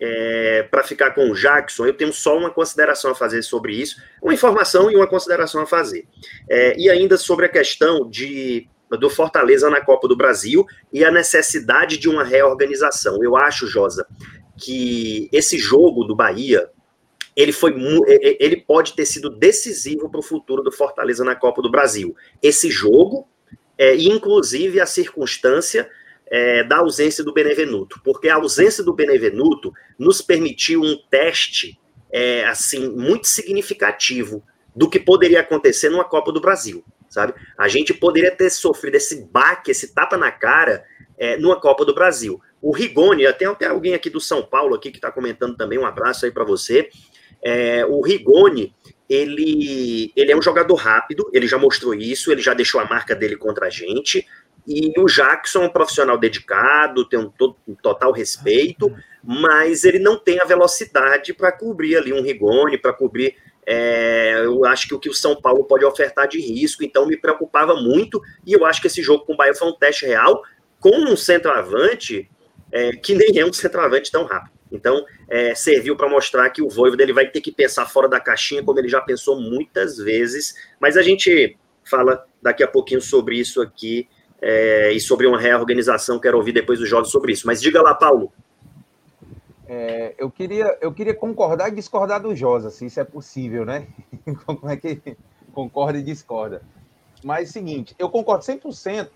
é, 0.00 0.62
para 0.70 0.84
ficar 0.84 1.10
com 1.12 1.28
o 1.28 1.34
Jackson, 1.34 1.86
eu 1.86 1.94
tenho 1.94 2.12
só 2.12 2.36
uma 2.36 2.50
consideração 2.50 3.10
a 3.10 3.14
fazer 3.14 3.42
sobre 3.42 3.74
isso, 3.74 4.00
uma 4.22 4.32
informação 4.32 4.90
e 4.90 4.96
uma 4.96 5.08
consideração 5.08 5.62
a 5.62 5.66
fazer. 5.66 6.06
É, 6.48 6.78
e 6.78 6.88
ainda 6.88 7.16
sobre 7.16 7.46
a 7.46 7.48
questão 7.48 8.08
de 8.08 8.68
do 8.96 9.10
Fortaleza 9.10 9.68
na 9.68 9.82
Copa 9.82 10.08
do 10.08 10.16
Brasil 10.16 10.64
e 10.90 11.04
a 11.04 11.10
necessidade 11.10 11.98
de 11.98 12.08
uma 12.08 12.24
reorganização. 12.24 13.22
Eu 13.22 13.36
acho, 13.36 13.66
Josa, 13.66 14.06
que 14.58 15.28
esse 15.32 15.56
jogo 15.56 16.04
do 16.04 16.16
Bahia 16.16 16.68
ele 17.36 17.52
foi 17.52 17.72
ele 18.40 18.56
pode 18.56 18.94
ter 18.94 19.06
sido 19.06 19.30
decisivo 19.30 20.10
para 20.10 20.18
o 20.18 20.22
futuro 20.22 20.62
do 20.62 20.72
Fortaleza 20.72 21.24
na 21.24 21.36
Copa 21.36 21.62
do 21.62 21.70
Brasil. 21.70 22.16
Esse 22.42 22.68
jogo 22.68 23.28
é, 23.78 23.94
inclusive 23.94 24.80
a 24.80 24.86
circunstância 24.86 25.88
é, 26.26 26.64
da 26.64 26.78
ausência 26.78 27.22
do 27.24 27.32
Benevenuto, 27.32 28.00
porque 28.04 28.28
a 28.28 28.34
ausência 28.34 28.82
do 28.82 28.92
Benevenuto 28.92 29.72
nos 29.98 30.20
permitiu 30.20 30.82
um 30.82 30.98
teste 31.08 31.78
é, 32.10 32.44
assim 32.44 32.88
muito 32.88 33.26
significativo 33.26 34.42
do 34.74 34.90
que 34.90 34.98
poderia 34.98 35.40
acontecer 35.40 35.88
numa 35.88 36.04
Copa 36.04 36.32
do 36.32 36.40
Brasil, 36.40 36.84
sabe? 37.08 37.34
A 37.56 37.68
gente 37.68 37.94
poderia 37.94 38.30
ter 38.30 38.50
sofrido 38.50 38.96
esse 38.96 39.24
baque, 39.24 39.70
esse 39.70 39.94
tapa 39.94 40.16
na 40.16 40.30
cara 40.30 40.84
é, 41.16 41.36
numa 41.36 41.60
Copa 41.60 41.84
do 41.84 41.94
Brasil. 41.94 42.40
O 42.60 42.72
Rigoni, 42.72 43.26
até, 43.26 43.46
até 43.46 43.66
alguém 43.66 43.94
aqui 43.94 44.10
do 44.10 44.20
São 44.20 44.42
Paulo 44.42 44.74
aqui 44.74 44.90
que 44.90 44.98
está 44.98 45.12
comentando 45.12 45.56
também, 45.56 45.78
um 45.78 45.86
abraço 45.86 46.24
aí 46.24 46.30
para 46.32 46.44
você. 46.44 46.88
É, 47.42 47.86
o 47.86 48.00
Rigoni, 48.00 48.74
ele, 49.08 50.12
ele 50.16 50.32
é 50.32 50.36
um 50.36 50.42
jogador 50.42 50.74
rápido, 50.74 51.30
ele 51.32 51.46
já 51.46 51.56
mostrou 51.56 51.94
isso, 51.94 52.32
ele 52.32 52.42
já 52.42 52.54
deixou 52.54 52.80
a 52.80 52.84
marca 52.84 53.14
dele 53.14 53.36
contra 53.36 53.66
a 53.66 53.70
gente. 53.70 54.26
E 54.66 54.92
o 54.98 55.06
Jackson 55.06 55.62
é 55.62 55.66
um 55.66 55.72
profissional 55.72 56.18
dedicado, 56.18 57.08
tem 57.08 57.18
um, 57.18 57.32
um 57.66 57.74
total 57.74 58.12
respeito, 58.12 58.94
mas 59.24 59.84
ele 59.84 59.98
não 59.98 60.18
tem 60.18 60.40
a 60.40 60.44
velocidade 60.44 61.32
para 61.32 61.50
cobrir 61.50 61.96
ali 61.96 62.12
um 62.12 62.22
Rigoni, 62.22 62.76
para 62.76 62.92
cobrir. 62.92 63.34
É, 63.64 64.42
eu 64.44 64.64
acho 64.66 64.88
que 64.88 64.94
o 64.94 64.98
que 64.98 65.08
o 65.08 65.14
São 65.14 65.40
Paulo 65.40 65.64
pode 65.64 65.84
ofertar 65.84 66.28
de 66.28 66.40
risco, 66.40 66.84
então 66.84 67.06
me 67.06 67.16
preocupava 67.16 67.76
muito. 67.76 68.20
E 68.44 68.52
eu 68.52 68.66
acho 68.66 68.80
que 68.80 68.88
esse 68.88 69.00
jogo 69.00 69.24
com 69.24 69.32
o 69.32 69.36
Bahia 69.36 69.54
foi 69.54 69.68
um 69.68 69.76
teste 69.76 70.04
real 70.04 70.42
com 70.80 70.96
um 70.96 71.16
centroavante 71.16 72.28
é, 72.72 72.92
que 72.92 73.14
nem 73.14 73.38
é 73.38 73.44
um 73.44 73.52
centroavante 73.52 74.10
tão 74.10 74.24
rápido. 74.24 74.58
Então, 74.70 75.04
é, 75.28 75.54
serviu 75.54 75.96
para 75.96 76.08
mostrar 76.08 76.50
que 76.50 76.62
o 76.62 76.68
Voivoda 76.68 77.02
ele 77.02 77.12
vai 77.12 77.26
ter 77.26 77.40
que 77.40 77.50
pensar 77.50 77.86
fora 77.86 78.08
da 78.08 78.20
caixinha, 78.20 78.62
como 78.62 78.78
ele 78.78 78.88
já 78.88 79.00
pensou 79.00 79.40
muitas 79.40 79.96
vezes. 79.96 80.54
Mas 80.78 80.96
a 80.96 81.02
gente 81.02 81.56
fala 81.84 82.24
daqui 82.42 82.62
a 82.62 82.68
pouquinho 82.68 83.00
sobre 83.00 83.38
isso 83.38 83.62
aqui 83.62 84.08
é, 84.40 84.92
e 84.92 85.00
sobre 85.00 85.26
uma 85.26 85.40
reorganização. 85.40 86.18
Quero 86.20 86.36
ouvir 86.36 86.52
depois 86.52 86.78
dos 86.78 86.88
jogos 86.88 87.10
sobre 87.10 87.32
isso. 87.32 87.46
Mas 87.46 87.60
diga 87.60 87.80
lá, 87.80 87.94
Paulo. 87.94 88.32
É, 89.66 90.14
eu, 90.16 90.30
queria, 90.30 90.78
eu 90.80 90.92
queria 90.92 91.14
concordar 91.14 91.68
e 91.68 91.74
discordar 91.74 92.22
do 92.22 92.34
Josa, 92.34 92.70
se 92.70 92.86
isso 92.86 93.00
é 93.00 93.04
possível, 93.04 93.66
né? 93.66 93.86
Como 94.46 94.68
é 94.68 94.76
que 94.76 95.00
concorda 95.52 95.98
e 95.98 96.02
discorda? 96.02 96.62
Mas, 97.22 97.50
seguinte, 97.50 97.94
eu 97.98 98.08
concordo 98.08 98.44
100% 98.44 99.08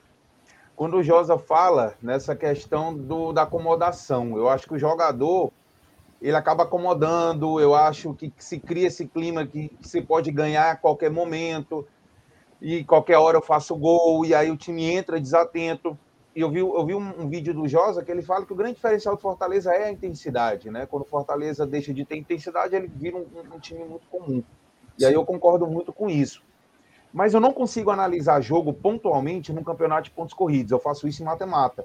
quando 0.83 0.97
o 0.97 1.03
Josa 1.05 1.39
fala 1.39 1.95
nessa 2.03 2.35
questão 2.35 2.93
do, 2.93 3.33
da 3.33 3.43
acomodação. 3.43 4.37
Eu 4.37 4.49
acho 4.49 4.67
que 4.67 4.75
o 4.75 4.79
jogador 4.81 5.53
ele 6.21 6.35
acaba 6.35 6.65
acomodando, 6.65 7.61
eu 7.61 7.73
acho 7.73 8.13
que, 8.15 8.33
se 8.37 8.59
cria 8.59 8.89
esse 8.89 9.07
clima 9.07 9.47
que, 9.47 9.69
que 9.69 9.89
se 9.89 10.03
pode 10.03 10.33
ganhar 10.33 10.73
a 10.73 10.77
qualquer 10.77 11.09
momento 11.09 11.87
e 12.61 12.83
qualquer 12.83 13.17
hora 13.17 13.37
eu 13.37 13.41
faço 13.41 13.77
gol, 13.77 14.27
e 14.27 14.35
aí 14.35 14.51
o 14.51 14.57
time 14.57 14.91
entra 14.91 15.21
desatento. 15.21 15.97
E 16.35 16.41
eu 16.41 16.51
vi, 16.51 16.59
eu 16.59 16.85
vi 16.85 16.97
um, 16.97 17.23
um, 17.23 17.29
vídeo 17.29 17.55
do 17.55 17.69
Josa 17.69 18.03
que 18.03 18.11
ele 18.11 18.23
fala 18.23 18.45
que 18.45 18.53
o 18.53 18.57
grande 18.57 18.75
diferencial 18.75 19.15
do 19.15 19.23
Fortaleza 19.23 19.73
é 19.73 19.85
a 19.85 19.93
intensidade, 19.93 20.69
né? 20.69 20.85
Quando 20.87 21.03
o 21.03 21.09
Fortaleza 21.09 21.65
deixa 21.65 21.95
de 21.95 22.05
ter 22.05 22.17
intensidade, 22.17 22.75
ele 22.75 22.89
vira 22.89 23.17
um, 23.17 23.27
um 23.55 23.61
time 23.61 23.85
muito 23.85 24.09
comum. 24.09 24.43
E 24.99 25.05
aí 25.05 25.15
eu 25.15 25.25
concordo 25.25 25.65
muito 25.65 25.93
com 25.93 26.11
isso. 26.11 26.43
Mas 27.13 27.35
eu 27.35 27.41
não 27.41 27.53
consigo 27.53 27.91
analisar 27.91 28.41
jogo 28.41 28.73
pontualmente 28.73 29.53
no 29.53 29.63
campeonato 29.63 30.05
de 30.05 30.11
pontos 30.11 30.35
corridos. 30.35 30.73
Eu 30.73 30.79
faço 30.79 31.07
isso 31.07 31.23
em 31.23 31.27
mata-mata. 31.27 31.85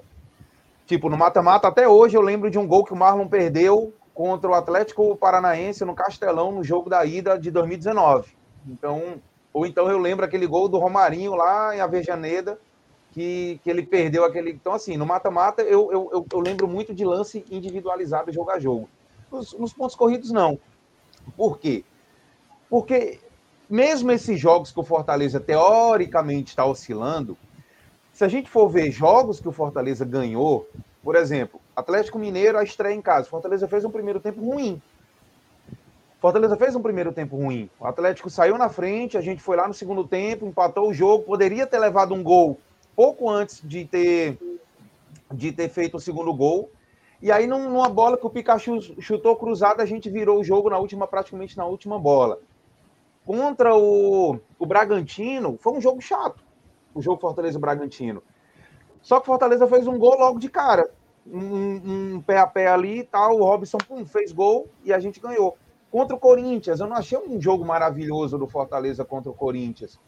Tipo, 0.86 1.10
no 1.10 1.18
mata-mata, 1.18 1.68
até 1.68 1.86
hoje 1.86 2.16
eu 2.16 2.22
lembro 2.22 2.50
de 2.50 2.58
um 2.58 2.66
gol 2.66 2.82
que 2.82 2.94
o 2.94 2.96
Marlon 2.96 3.28
perdeu 3.28 3.92
contra 4.14 4.50
o 4.50 4.54
Atlético 4.54 5.14
Paranaense 5.16 5.84
no 5.84 5.94
Castelão, 5.94 6.50
no 6.50 6.64
jogo 6.64 6.88
da 6.88 7.04
ida 7.04 7.38
de 7.38 7.50
2019. 7.50 8.34
Então, 8.66 9.20
ou 9.52 9.66
então 9.66 9.90
eu 9.90 9.98
lembro 9.98 10.24
aquele 10.24 10.46
gol 10.46 10.68
do 10.68 10.78
Romarinho 10.78 11.34
lá 11.34 11.76
em 11.76 11.80
Avejaneda, 11.80 12.58
que, 13.12 13.60
que 13.62 13.68
ele 13.68 13.82
perdeu 13.82 14.24
aquele. 14.24 14.50
Então, 14.50 14.72
assim, 14.72 14.96
no 14.96 15.06
mata-mata 15.06 15.62
eu, 15.62 15.92
eu, 15.92 16.10
eu, 16.12 16.26
eu, 16.32 16.40
lembro 16.40 16.66
muito 16.66 16.94
de 16.94 17.04
lance 17.04 17.44
individualizado 17.50 18.32
jogo 18.32 18.50
a 18.50 18.58
jogo. 18.58 18.88
Nos, 19.30 19.52
nos 19.52 19.72
pontos 19.72 19.94
corridos, 19.94 20.32
não. 20.32 20.58
Por 21.36 21.58
quê? 21.58 21.84
Porque 22.68 23.20
mesmo 23.68 24.10
esses 24.10 24.38
jogos 24.40 24.72
que 24.72 24.80
o 24.80 24.84
Fortaleza 24.84 25.38
teoricamente 25.38 26.48
está 26.48 26.64
oscilando, 26.64 27.36
se 28.12 28.24
a 28.24 28.28
gente 28.28 28.48
for 28.48 28.68
ver 28.68 28.90
jogos 28.90 29.40
que 29.40 29.48
o 29.48 29.52
Fortaleza 29.52 30.04
ganhou, 30.04 30.68
por 31.02 31.14
exemplo, 31.14 31.60
Atlético 31.76 32.18
Mineiro, 32.18 32.58
a 32.58 32.64
estreia 32.64 32.94
em 32.94 33.02
casa, 33.02 33.28
Fortaleza 33.28 33.68
fez 33.68 33.84
um 33.84 33.90
primeiro 33.90 34.18
tempo 34.18 34.40
ruim. 34.40 34.80
Fortaleza 36.20 36.56
fez 36.56 36.74
um 36.74 36.82
primeiro 36.82 37.12
tempo 37.12 37.36
ruim. 37.36 37.70
O 37.78 37.86
Atlético 37.86 38.28
saiu 38.28 38.58
na 38.58 38.68
frente, 38.68 39.16
a 39.16 39.20
gente 39.20 39.40
foi 39.40 39.56
lá 39.56 39.68
no 39.68 39.74
segundo 39.74 40.02
tempo, 40.02 40.46
empatou 40.46 40.88
o 40.88 40.94
jogo, 40.94 41.22
poderia 41.22 41.66
ter 41.66 41.78
levado 41.78 42.12
um 42.12 42.22
gol 42.22 42.58
pouco 42.96 43.30
antes 43.30 43.60
de 43.62 43.84
ter, 43.84 44.36
de 45.32 45.52
ter 45.52 45.68
feito 45.68 45.96
o 45.96 46.00
segundo 46.00 46.34
gol. 46.34 46.68
E 47.22 47.30
aí, 47.30 47.46
numa 47.46 47.88
bola 47.88 48.16
que 48.16 48.26
o 48.26 48.30
Pikachu 48.30 48.80
chutou 49.00 49.36
cruzada, 49.36 49.82
a 49.82 49.86
gente 49.86 50.10
virou 50.10 50.40
o 50.40 50.44
jogo 50.44 50.68
na 50.68 50.78
última, 50.78 51.06
praticamente 51.06 51.56
na 51.56 51.64
última 51.64 51.96
bola. 51.98 52.40
Contra 53.28 53.76
o, 53.76 54.40
o 54.58 54.64
Bragantino, 54.64 55.58
foi 55.58 55.74
um 55.74 55.82
jogo 55.82 56.00
chato. 56.00 56.42
O 56.94 57.02
jogo 57.02 57.20
Fortaleza-Bragantino. 57.20 58.22
Só 59.02 59.20
que 59.20 59.26
Fortaleza 59.26 59.68
fez 59.68 59.86
um 59.86 59.98
gol 59.98 60.18
logo 60.18 60.38
de 60.38 60.48
cara. 60.48 60.90
Um, 61.26 62.14
um, 62.14 62.22
pé 62.22 62.38
a 62.38 62.46
pé 62.46 62.68
ali 62.68 63.00
e 63.00 63.04
tal. 63.04 63.38
O 63.38 63.44
Robson 63.44 63.76
pum, 63.86 64.06
fez 64.06 64.32
gol 64.32 64.70
e 64.82 64.94
a 64.94 64.98
gente 64.98 65.20
ganhou. 65.20 65.58
Contra 65.90 66.16
o 66.16 66.18
Corinthians, 66.18 66.80
eu 66.80 66.86
não 66.86 66.96
achei 66.96 67.18
um 67.18 67.38
jogo 67.38 67.66
maravilhoso 67.66 68.38
do 68.38 68.46
Fortaleza 68.46 69.04
contra 69.04 69.30
o 69.30 69.34
Corinthians. 69.34 70.00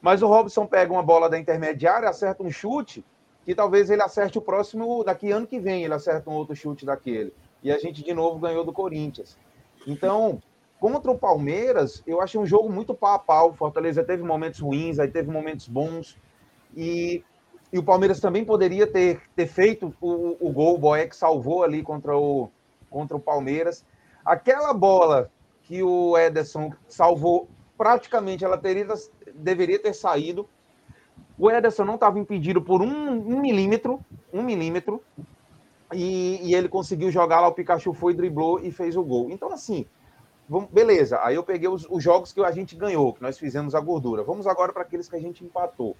Mas 0.00 0.22
o 0.22 0.28
Robson 0.28 0.64
pega 0.64 0.90
uma 0.90 1.02
bola 1.02 1.28
da 1.28 1.38
intermediária, 1.38 2.08
acerta 2.08 2.42
um 2.42 2.50
chute, 2.50 3.04
que 3.44 3.54
talvez 3.54 3.90
ele 3.90 4.00
acerte 4.00 4.38
o 4.38 4.40
próximo, 4.40 5.04
daqui 5.04 5.30
ano 5.30 5.46
que 5.46 5.60
vem, 5.60 5.84
ele 5.84 5.92
acerta 5.92 6.30
um 6.30 6.36
outro 6.36 6.56
chute 6.56 6.86
daquele. 6.86 7.34
E 7.62 7.70
a 7.70 7.76
gente 7.76 8.02
de 8.02 8.14
novo 8.14 8.38
ganhou 8.38 8.64
do 8.64 8.72
Corinthians. 8.72 9.36
Então, 9.86 10.40
contra 10.80 11.10
o 11.10 11.18
Palmeiras, 11.18 12.02
eu 12.06 12.20
achei 12.20 12.40
um 12.40 12.46
jogo 12.46 12.70
muito 12.70 12.94
pau 12.94 13.14
a 13.14 13.18
pau. 13.18 13.50
O 13.50 13.54
Fortaleza 13.54 14.04
teve 14.04 14.22
momentos 14.22 14.60
ruins, 14.60 14.98
aí 14.98 15.08
teve 15.08 15.30
momentos 15.30 15.68
bons. 15.68 16.16
E, 16.76 17.24
e 17.72 17.78
o 17.78 17.82
Palmeiras 17.82 18.20
também 18.20 18.44
poderia 18.44 18.86
ter, 18.86 19.20
ter 19.34 19.46
feito 19.46 19.94
o, 20.00 20.36
o 20.40 20.52
gol, 20.52 20.74
o 20.74 20.78
Boeck 20.78 21.14
salvou 21.14 21.64
ali 21.64 21.82
contra 21.82 22.16
o, 22.16 22.50
contra 22.88 23.16
o 23.16 23.20
Palmeiras. 23.20 23.84
Aquela 24.24 24.72
bola 24.72 25.30
que 25.62 25.82
o 25.82 26.16
Ederson 26.16 26.72
salvou, 26.88 27.48
praticamente 27.76 28.44
ela 28.44 28.56
teria, 28.56 28.86
deveria 29.34 29.78
ter 29.78 29.94
saído. 29.94 30.48
O 31.38 31.50
Ederson 31.50 31.84
não 31.84 31.94
estava 31.94 32.18
impedido 32.18 32.62
por 32.62 32.80
um, 32.80 33.10
um, 33.12 33.40
milímetro, 33.40 34.00
um 34.32 34.42
milímetro, 34.42 35.02
e, 35.92 36.40
e, 36.42 36.54
ele 36.54 36.68
conseguiu 36.68 37.10
jogar 37.10 37.40
lá, 37.40 37.48
o 37.48 37.54
Pikachu 37.54 37.94
foi, 37.94 38.12
driblou 38.12 38.60
e 38.60 38.70
fez 38.70 38.96
o 38.96 39.02
gol. 39.02 39.30
Então, 39.30 39.52
assim, 39.52 39.86
vamos, 40.48 40.70
beleza. 40.70 41.20
Aí 41.22 41.34
eu 41.34 41.44
peguei 41.44 41.68
os, 41.68 41.86
os, 41.88 42.02
jogos 42.02 42.32
que 42.32 42.40
a 42.42 42.50
gente 42.50 42.74
ganhou, 42.76 43.12
que 43.12 43.22
nós 43.22 43.38
fizemos 43.38 43.74
a 43.74 43.80
gordura. 43.80 44.22
Vamos 44.22 44.46
agora 44.46 44.72
para 44.72 44.82
aqueles 44.82 45.08
que 45.08 45.16
a 45.16 45.20
gente 45.20 45.44
empatou. 45.44 45.96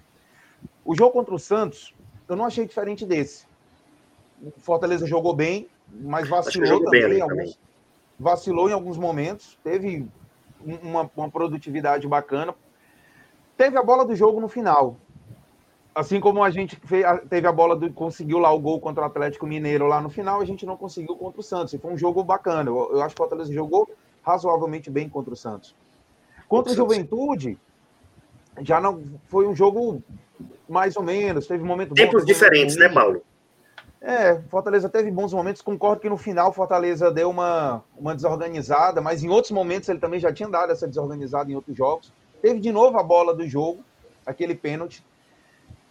O 0.83 0.95
jogo 0.95 1.11
contra 1.11 1.33
o 1.33 1.39
Santos, 1.39 1.93
eu 2.27 2.35
não 2.35 2.45
achei 2.45 2.65
diferente 2.65 3.05
desse. 3.05 3.45
O 4.41 4.51
Fortaleza 4.59 5.05
jogou 5.05 5.33
bem, 5.33 5.67
mas 5.89 6.27
vacilou 6.27 6.83
também, 6.83 7.09
bem, 7.09 7.21
alguns, 7.21 7.37
também 7.37 7.57
vacilou 8.19 8.69
em 8.69 8.73
alguns 8.73 8.97
momentos, 8.97 9.57
teve 9.63 10.05
uma, 10.61 11.09
uma 11.15 11.29
produtividade 11.29 12.07
bacana. 12.07 12.53
Teve 13.55 13.77
a 13.77 13.83
bola 13.83 14.05
do 14.05 14.15
jogo 14.15 14.41
no 14.41 14.49
final. 14.49 14.97
Assim 15.95 16.19
como 16.19 16.43
a 16.43 16.49
gente 16.49 16.75
fez, 16.75 17.05
teve 17.29 17.47
a 17.47 17.51
bola 17.51 17.75
do. 17.75 17.91
conseguiu 17.91 18.37
lá 18.37 18.51
o 18.51 18.59
gol 18.59 18.79
contra 18.79 19.03
o 19.03 19.07
Atlético 19.07 19.47
Mineiro 19.47 19.87
lá 19.87 20.01
no 20.01 20.09
final, 20.09 20.39
a 20.39 20.45
gente 20.45 20.65
não 20.65 20.77
conseguiu 20.77 21.15
contra 21.15 21.39
o 21.39 21.43
Santos. 21.43 21.73
E 21.73 21.77
foi 21.77 21.91
um 21.91 21.97
jogo 21.97 22.23
bacana. 22.23 22.69
Eu, 22.69 22.91
eu 22.93 23.01
acho 23.01 23.15
que 23.15 23.21
o 23.21 23.25
Atlético 23.25 23.53
jogou 23.53 23.89
razoavelmente 24.21 24.89
bem 24.89 25.09
contra 25.09 25.33
o 25.33 25.37
Santos. 25.37 25.75
Contra 26.47 26.71
o 26.71 26.75
Juventude, 26.75 27.57
já 28.61 28.81
não 28.81 29.03
foi 29.27 29.47
um 29.47 29.55
jogo 29.55 30.01
mais 30.67 30.95
ou 30.95 31.03
menos, 31.03 31.47
teve 31.47 31.63
momentos 31.63 31.95
Tempos 31.95 32.25
diferentes, 32.25 32.75
né, 32.75 32.89
Paulo? 32.89 33.21
É, 34.01 34.39
Fortaleza 34.49 34.87
teve 34.87 35.11
bons 35.11 35.33
momentos. 35.33 35.61
Concordo 35.61 36.01
que 36.01 36.09
no 36.09 36.17
final 36.17 36.53
Fortaleza 36.53 37.11
deu 37.11 37.29
uma, 37.29 37.83
uma 37.97 38.15
desorganizada, 38.15 39.01
mas 39.01 39.23
em 39.23 39.29
outros 39.29 39.51
momentos 39.51 39.89
ele 39.89 39.99
também 39.99 40.19
já 40.19 40.31
tinha 40.31 40.47
dado 40.47 40.71
essa 40.71 40.87
desorganizada 40.87 41.51
em 41.51 41.55
outros 41.55 41.75
jogos. 41.75 42.13
Teve 42.41 42.59
de 42.59 42.71
novo 42.71 42.97
a 42.97 43.03
bola 43.03 43.33
do 43.33 43.45
jogo, 43.45 43.83
aquele 44.25 44.55
pênalti, 44.55 45.03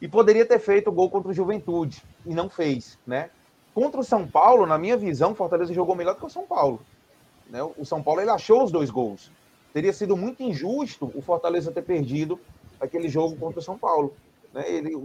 e 0.01 0.09
poderia 0.09 0.47
ter 0.47 0.59
feito 0.59 0.89
o 0.89 0.93
gol 0.93 1.11
contra 1.11 1.31
o 1.31 1.35
Juventude, 1.35 2.03
e 2.25 2.35
não 2.35 2.49
fez, 2.49 2.99
né? 3.07 3.31
Contra 3.75 4.01
o 4.01 4.05
São 4.05 4.27
Paulo, 4.27 4.65
na 4.65 4.79
minha 4.79 4.97
visão, 4.97 5.35
Fortaleza 5.35 5.75
jogou 5.75 5.95
melhor 5.95 6.15
do 6.15 6.21
que 6.21 6.27
o 6.27 6.31
São 6.31 6.47
Paulo. 6.47 6.81
Né? 7.49 7.63
O 7.63 7.85
São 7.85 8.03
Paulo 8.03 8.21
ele 8.21 8.31
achou 8.31 8.65
os 8.65 8.71
dois 8.71 8.91
gols. 8.91 9.31
Teria 9.73 9.93
sido 9.93 10.17
muito 10.17 10.43
injusto 10.43 11.11
o 11.15 11.23
Fortaleza 11.23 11.71
ter 11.71 11.83
perdido 11.83 12.39
aquele 12.81 13.09
jogo 13.09 13.37
contra 13.37 13.61
o 13.61 13.63
São 13.63 13.79
Paulo. 13.79 14.15
Né? 14.53 14.65
Ele, 14.71 14.97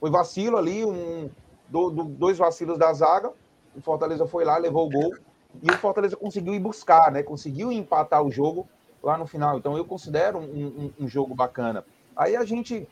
foi 0.00 0.10
vacilo 0.10 0.56
ali, 0.56 0.84
um, 0.84 1.30
do, 1.68 1.90
do, 1.90 2.04
dois 2.04 2.38
vacilos 2.38 2.78
da 2.78 2.92
zaga. 2.92 3.32
O 3.74 3.80
Fortaleza 3.80 4.26
foi 4.26 4.44
lá, 4.44 4.56
levou 4.56 4.86
o 4.86 4.90
gol. 4.90 5.14
E 5.62 5.70
o 5.70 5.78
Fortaleza 5.78 6.16
conseguiu 6.16 6.54
ir 6.54 6.58
buscar, 6.58 7.10
né? 7.12 7.22
Conseguiu 7.22 7.70
empatar 7.70 8.22
o 8.22 8.30
jogo 8.30 8.68
lá 9.02 9.16
no 9.16 9.26
final. 9.26 9.56
Então 9.56 9.76
eu 9.76 9.84
considero 9.84 10.38
um, 10.38 10.42
um, 10.44 11.04
um 11.04 11.08
jogo 11.08 11.34
bacana. 11.34 11.84
Aí 12.16 12.36
a 12.36 12.44
gente 12.44 12.88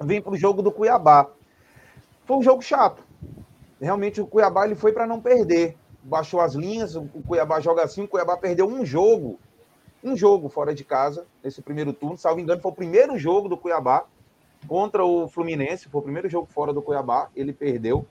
vem 0.00 0.20
para 0.20 0.32
o 0.32 0.36
jogo 0.36 0.62
do 0.62 0.72
Cuiabá. 0.72 1.28
Foi 2.24 2.36
um 2.36 2.42
jogo 2.42 2.62
chato. 2.62 3.02
Realmente 3.80 4.20
o 4.20 4.26
Cuiabá 4.26 4.64
ele 4.64 4.74
foi 4.74 4.92
para 4.92 5.06
não 5.06 5.20
perder. 5.20 5.76
Baixou 6.08 6.40
as 6.40 6.54
linhas, 6.54 6.96
o 6.96 7.06
Cuiabá 7.26 7.60
joga 7.60 7.82
assim, 7.82 8.02
o 8.02 8.08
Cuiabá 8.08 8.36
perdeu 8.36 8.66
um 8.66 8.84
jogo. 8.84 9.38
Um 10.02 10.16
jogo 10.16 10.48
fora 10.48 10.74
de 10.74 10.84
casa, 10.84 11.26
nesse 11.42 11.60
primeiro 11.60 11.92
turno. 11.92 12.16
Salvo 12.16 12.40
engano, 12.40 12.62
foi 12.62 12.70
o 12.70 12.74
primeiro 12.74 13.18
jogo 13.18 13.48
do 13.48 13.56
Cuiabá 13.56 14.04
contra 14.66 15.04
o 15.04 15.28
Fluminense, 15.28 15.88
foi 15.88 16.00
o 16.00 16.04
primeiro 16.04 16.28
jogo 16.28 16.46
fora 16.46 16.72
do 16.72 16.80
Cuiabá, 16.80 17.28
ele 17.36 17.52
perdeu. 17.52 18.06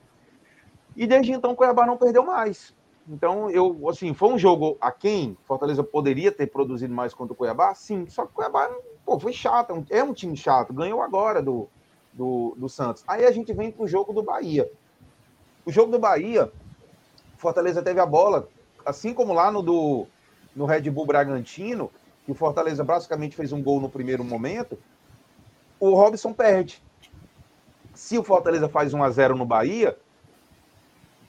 E 0.96 1.08
desde 1.08 1.32
então 1.32 1.52
o 1.52 1.56
Cuiabá 1.56 1.86
não 1.86 1.98
perdeu 1.98 2.24
mais. 2.24 2.76
Então, 3.10 3.50
eu, 3.50 3.88
assim, 3.90 4.14
foi 4.14 4.30
um 4.30 4.38
jogo 4.38 4.78
a 4.82 4.92
quem 4.92 5.38
Fortaleza 5.46 5.84
poderia 5.84 6.32
ter 6.32 6.48
produzido 6.48 6.94
mais 6.94 7.14
contra 7.14 7.34
o 7.34 7.36
Cuiabá? 7.36 7.74
Sim, 7.74 8.06
só 8.10 8.26
que 8.26 8.32
o 8.32 8.36
Cuiabá 8.36 8.70
pô, 9.06 9.18
foi 9.18 9.32
chato, 9.32 9.86
é 9.90 10.04
um 10.04 10.14
time 10.14 10.36
chato, 10.36 10.74
ganhou 10.74 11.02
agora 11.02 11.42
do, 11.42 11.70
do, 12.12 12.54
do 12.58 12.68
Santos. 12.68 13.04
Aí 13.08 13.26
a 13.26 13.32
gente 13.32 13.54
vem 13.54 13.72
para 13.72 13.84
o 13.84 13.88
jogo 13.88 14.12
do 14.12 14.22
Bahia. 14.22 14.70
O 15.66 15.72
jogo 15.72 15.92
do 15.92 16.00
Bahia, 16.00 16.52
Fortaleza 17.38 17.82
teve 17.82 18.00
a 18.00 18.06
bola, 18.06 18.48
assim 18.86 19.14
como 19.14 19.34
lá 19.34 19.52
no, 19.52 19.62
do, 19.62 20.08
no 20.56 20.66
Red 20.66 20.90
Bull 20.90 21.06
Bragantino, 21.06 21.92
que 22.26 22.32
o 22.32 22.36
Fortaleza 22.36 22.84
basicamente 22.84 23.36
fez 23.36 23.54
um 23.54 23.62
gol 23.62 23.80
no 23.80 23.90
primeiro 23.90 24.24
momento, 24.24 24.78
o 25.80 25.94
Robson 25.94 26.34
perde. 26.34 26.82
Se 27.94 28.18
o 28.18 28.24
Fortaleza 28.24 28.68
faz 28.68 28.94
1 28.94 29.04
a 29.04 29.10
0 29.10 29.36
no 29.36 29.46
Bahia, 29.46 29.98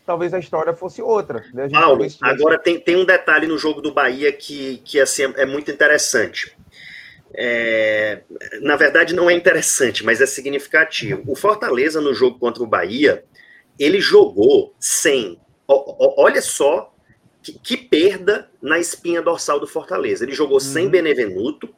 talvez 0.05 0.33
a 0.33 0.39
história 0.39 0.75
fosse 0.75 1.03
outra. 1.03 1.45
Né? 1.53 1.69
Paulo, 1.69 1.99
tivesse... 1.99 2.19
agora 2.23 2.59
tem, 2.59 2.81
tem 2.81 2.97
um 2.97 3.05
detalhe 3.05 3.47
no 3.47 3.59
jogo 3.59 3.81
do 3.81 3.93
Bahia 3.93 4.33
que, 4.33 4.79
que 4.79 4.99
assim, 4.99 5.25
é 5.37 5.45
muito 5.45 5.71
interessante. 5.71 6.57
É, 7.35 8.23
na 8.63 8.75
verdade, 8.77 9.15
não 9.15 9.29
é 9.29 9.35
interessante, 9.35 10.05
mas 10.05 10.21
é 10.21 10.27
significativo. 10.27 11.23
O 11.27 11.37
Fortaleza, 11.37 12.01
no 12.01 12.15
jogo 12.15 12.39
contra 12.39 12.63
o 12.63 12.67
Bahia, 12.67 13.23
ele 13.79 14.01
jogou 14.01 14.75
sem. 14.81 15.39
Olha 15.69 16.41
só 16.41 16.95
que, 17.43 17.53
que, 17.53 17.77
perda 17.77 18.51
na 18.61 18.79
espinha 18.79 19.23
dorsal 19.23 19.61
do 19.61 19.67
Fortaleza. 19.67 20.25
Ele 20.25 20.33
jogou 20.33 20.55
uhum. 20.55 20.61
sem 20.61 20.89
Benevenuto, 20.89 21.69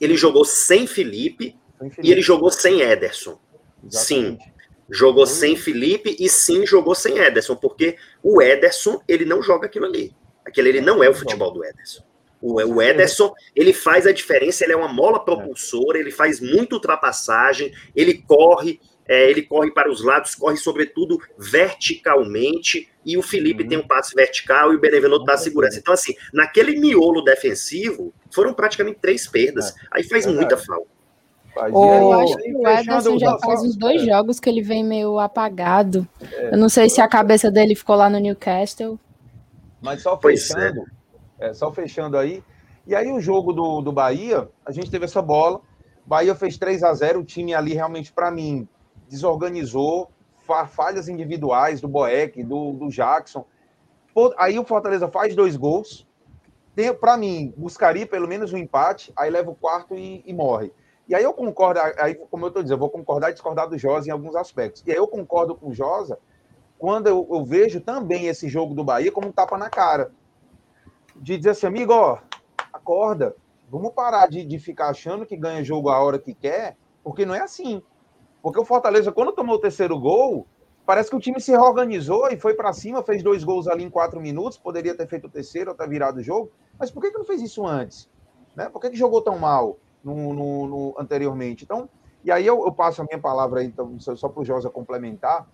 ele 0.00 0.16
jogou 0.16 0.44
sem 0.44 0.86
Felipe 0.86 1.56
e 2.02 2.12
ele 2.12 2.22
jogou 2.22 2.50
sem 2.50 2.82
Ederson. 2.82 3.38
Exatamente. 3.84 4.44
Sim. 4.44 4.58
Jogou 4.90 5.24
então, 5.24 5.34
sem 5.34 5.56
Felipe 5.56 6.16
e 6.18 6.28
sim 6.30 6.66
jogou 6.66 6.94
sem 6.94 7.18
Ederson, 7.18 7.54
porque 7.56 7.96
o 8.22 8.40
Ederson, 8.40 9.02
ele 9.06 9.26
não 9.26 9.42
joga 9.42 9.66
aquilo 9.66 9.84
ali. 9.84 10.14
Aquele 10.44 10.70
ele 10.70 10.80
não 10.80 11.04
é 11.04 11.10
o 11.10 11.14
futebol 11.14 11.50
do 11.50 11.62
Ederson. 11.62 12.02
O, 12.40 12.54
o 12.54 12.80
Ederson, 12.80 13.34
ele 13.54 13.72
faz 13.72 14.06
a 14.06 14.12
diferença, 14.12 14.64
ele 14.64 14.72
é 14.72 14.76
uma 14.76 14.88
mola 14.88 15.22
propulsora, 15.22 15.98
ele 15.98 16.10
faz 16.10 16.40
muita 16.40 16.76
ultrapassagem, 16.76 17.72
ele 17.94 18.22
corre, 18.22 18.80
é, 19.08 19.30
ele 19.30 19.42
corre 19.42 19.70
para 19.70 19.90
os 19.90 20.04
lados, 20.04 20.34
corre 20.34 20.56
sobretudo 20.58 21.18
verticalmente, 21.38 22.88
e 23.04 23.16
o 23.16 23.22
Felipe 23.22 23.62
uhum. 23.62 23.68
tem 23.68 23.78
um 23.78 23.86
passe 23.86 24.14
vertical 24.14 24.72
e 24.72 24.76
o 24.76 24.80
Benevenuto 24.80 25.24
dá 25.24 25.34
a 25.34 25.38
segurança. 25.38 25.78
Então, 25.78 25.94
assim, 25.94 26.14
naquele 26.32 26.78
miolo 26.78 27.22
defensivo, 27.22 28.12
foram 28.30 28.52
praticamente 28.52 28.98
três 29.00 29.26
perdas. 29.26 29.70
É. 29.70 29.74
Aí 29.92 30.04
faz 30.04 30.26
é 30.26 30.30
muita 30.30 30.58
falta. 30.58 30.86
Eu 31.56 32.12
acho 32.12 32.36
que 32.36 32.54
o 32.54 32.68
Ederson 32.68 33.18
já 33.18 33.36
faz 33.38 33.62
uns 33.62 33.76
dois 33.76 34.02
jogos 34.02 34.38
que 34.38 34.48
ele 34.48 34.62
vem 34.62 34.84
meio 34.84 35.18
apagado. 35.18 36.06
É, 36.30 36.52
eu 36.52 36.58
não 36.58 36.68
sei 36.68 36.88
se 36.88 37.00
a 37.00 37.08
cabeça 37.08 37.50
dele 37.50 37.74
ficou 37.74 37.96
lá 37.96 38.08
no 38.08 38.18
Newcastle. 38.18 39.00
Mas 39.80 40.02
só 40.02 40.14
é. 40.14 40.18
fechando, 40.20 40.84
é. 41.40 41.54
só 41.54 41.72
fechando 41.72 42.16
aí. 42.16 42.44
E 42.86 42.94
aí 42.94 43.10
o 43.10 43.20
jogo 43.20 43.52
do, 43.52 43.80
do 43.80 43.90
Bahia, 43.90 44.48
a 44.64 44.70
gente 44.70 44.90
teve 44.90 45.06
essa 45.06 45.20
bola. 45.20 45.60
Bahia 46.06 46.34
fez 46.34 46.56
3 46.56 46.82
a 46.82 46.94
0 46.94 47.20
o 47.20 47.24
time 47.24 47.54
ali 47.54 47.74
realmente, 47.74 48.12
para 48.12 48.30
mim, 48.30 48.68
desorganizou. 49.08 50.10
Falhas 50.68 51.08
individuais 51.08 51.80
do 51.80 51.88
Boeck, 51.88 52.42
do, 52.42 52.72
do 52.72 52.88
Jackson. 52.88 53.44
Aí 54.36 54.58
o 54.58 54.64
Fortaleza 54.64 55.06
faz 55.08 55.34
dois 55.34 55.56
gols. 55.56 56.06
Para 57.00 57.16
mim, 57.16 57.52
buscaria 57.56 58.06
pelo 58.06 58.28
menos 58.28 58.52
um 58.52 58.56
empate, 58.56 59.12
aí 59.16 59.30
leva 59.30 59.50
o 59.50 59.54
quarto 59.54 59.94
e, 59.94 60.22
e 60.24 60.32
morre. 60.32 60.72
E 61.08 61.14
aí 61.14 61.24
eu 61.24 61.32
concordo, 61.32 61.80
aí, 61.98 62.14
como 62.14 62.44
eu 62.44 62.48
estou 62.48 62.62
dizendo, 62.62 62.76
eu 62.76 62.80
vou 62.80 62.90
concordar 62.90 63.30
e 63.30 63.32
discordar 63.32 63.68
do 63.68 63.78
Josa 63.78 64.08
em 64.08 64.12
alguns 64.12 64.36
aspectos. 64.36 64.82
E 64.86 64.90
aí 64.90 64.96
eu 64.96 65.08
concordo 65.08 65.54
com 65.54 65.70
o 65.70 65.74
Josa 65.74 66.18
quando 66.78 67.08
eu, 67.08 67.26
eu, 67.30 67.44
vejo 67.44 67.80
também 67.80 68.26
esse 68.26 68.48
jogo 68.48 68.74
do 68.74 68.84
Bahia 68.84 69.10
como 69.10 69.28
um 69.28 69.32
tapa 69.32 69.58
na 69.58 69.68
cara. 69.70 70.12
De 71.16 71.36
dizer 71.36 71.50
assim, 71.50 71.66
amigo, 71.66 71.92
ó, 71.92 72.18
acorda, 72.72 73.34
vamos 73.70 73.92
parar 73.92 74.28
de, 74.28 74.44
de 74.44 74.58
ficar 74.58 74.90
achando 74.90 75.26
que 75.26 75.36
ganha 75.36 75.64
jogo 75.64 75.88
a 75.88 76.00
hora 76.00 76.18
que 76.18 76.34
quer, 76.34 76.76
porque 77.02 77.26
não 77.26 77.34
é 77.34 77.40
assim. 77.40 77.82
Porque 78.42 78.60
o 78.60 78.64
Fortaleza, 78.64 79.12
quando 79.12 79.32
tomou 79.32 79.56
o 79.56 79.60
terceiro 79.60 79.98
gol, 79.98 80.46
parece 80.86 81.10
que 81.10 81.16
o 81.16 81.20
time 81.20 81.40
se 81.40 81.50
reorganizou 81.50 82.28
e 82.28 82.36
foi 82.36 82.54
para 82.54 82.72
cima, 82.72 83.02
fez 83.02 83.22
dois 83.22 83.44
gols 83.44 83.66
ali 83.68 83.84
em 83.84 83.90
quatro 83.90 84.20
minutos, 84.20 84.58
poderia 84.58 84.94
ter 84.94 85.06
feito 85.06 85.26
o 85.26 85.30
terceiro, 85.30 85.70
até 85.70 85.86
virado 85.86 86.18
o 86.18 86.22
jogo. 86.22 86.50
Mas 86.78 86.90
por 86.90 87.02
que, 87.02 87.10
que 87.10 87.18
não 87.18 87.24
fez 87.24 87.42
isso 87.42 87.66
antes? 87.66 88.08
Né? 88.54 88.68
Por 88.68 88.80
que, 88.80 88.90
que 88.90 88.96
jogou 88.96 89.20
tão 89.20 89.38
mal? 89.38 89.78
no, 90.02 90.32
no, 90.32 90.66
no 90.66 90.94
anteriormente. 90.98 91.64
Então, 91.64 91.88
e 92.24 92.30
aí 92.30 92.46
eu, 92.46 92.64
eu, 92.64 92.72
passo 92.72 93.02
a 93.02 93.04
minha 93.04 93.18
palavra 93.18 93.60
aí, 93.60 93.66
então, 93.66 93.98
só 93.98 94.28
para 94.28 94.40
o 94.40 94.44
Josa 94.44 94.70
complementar. 94.70 95.46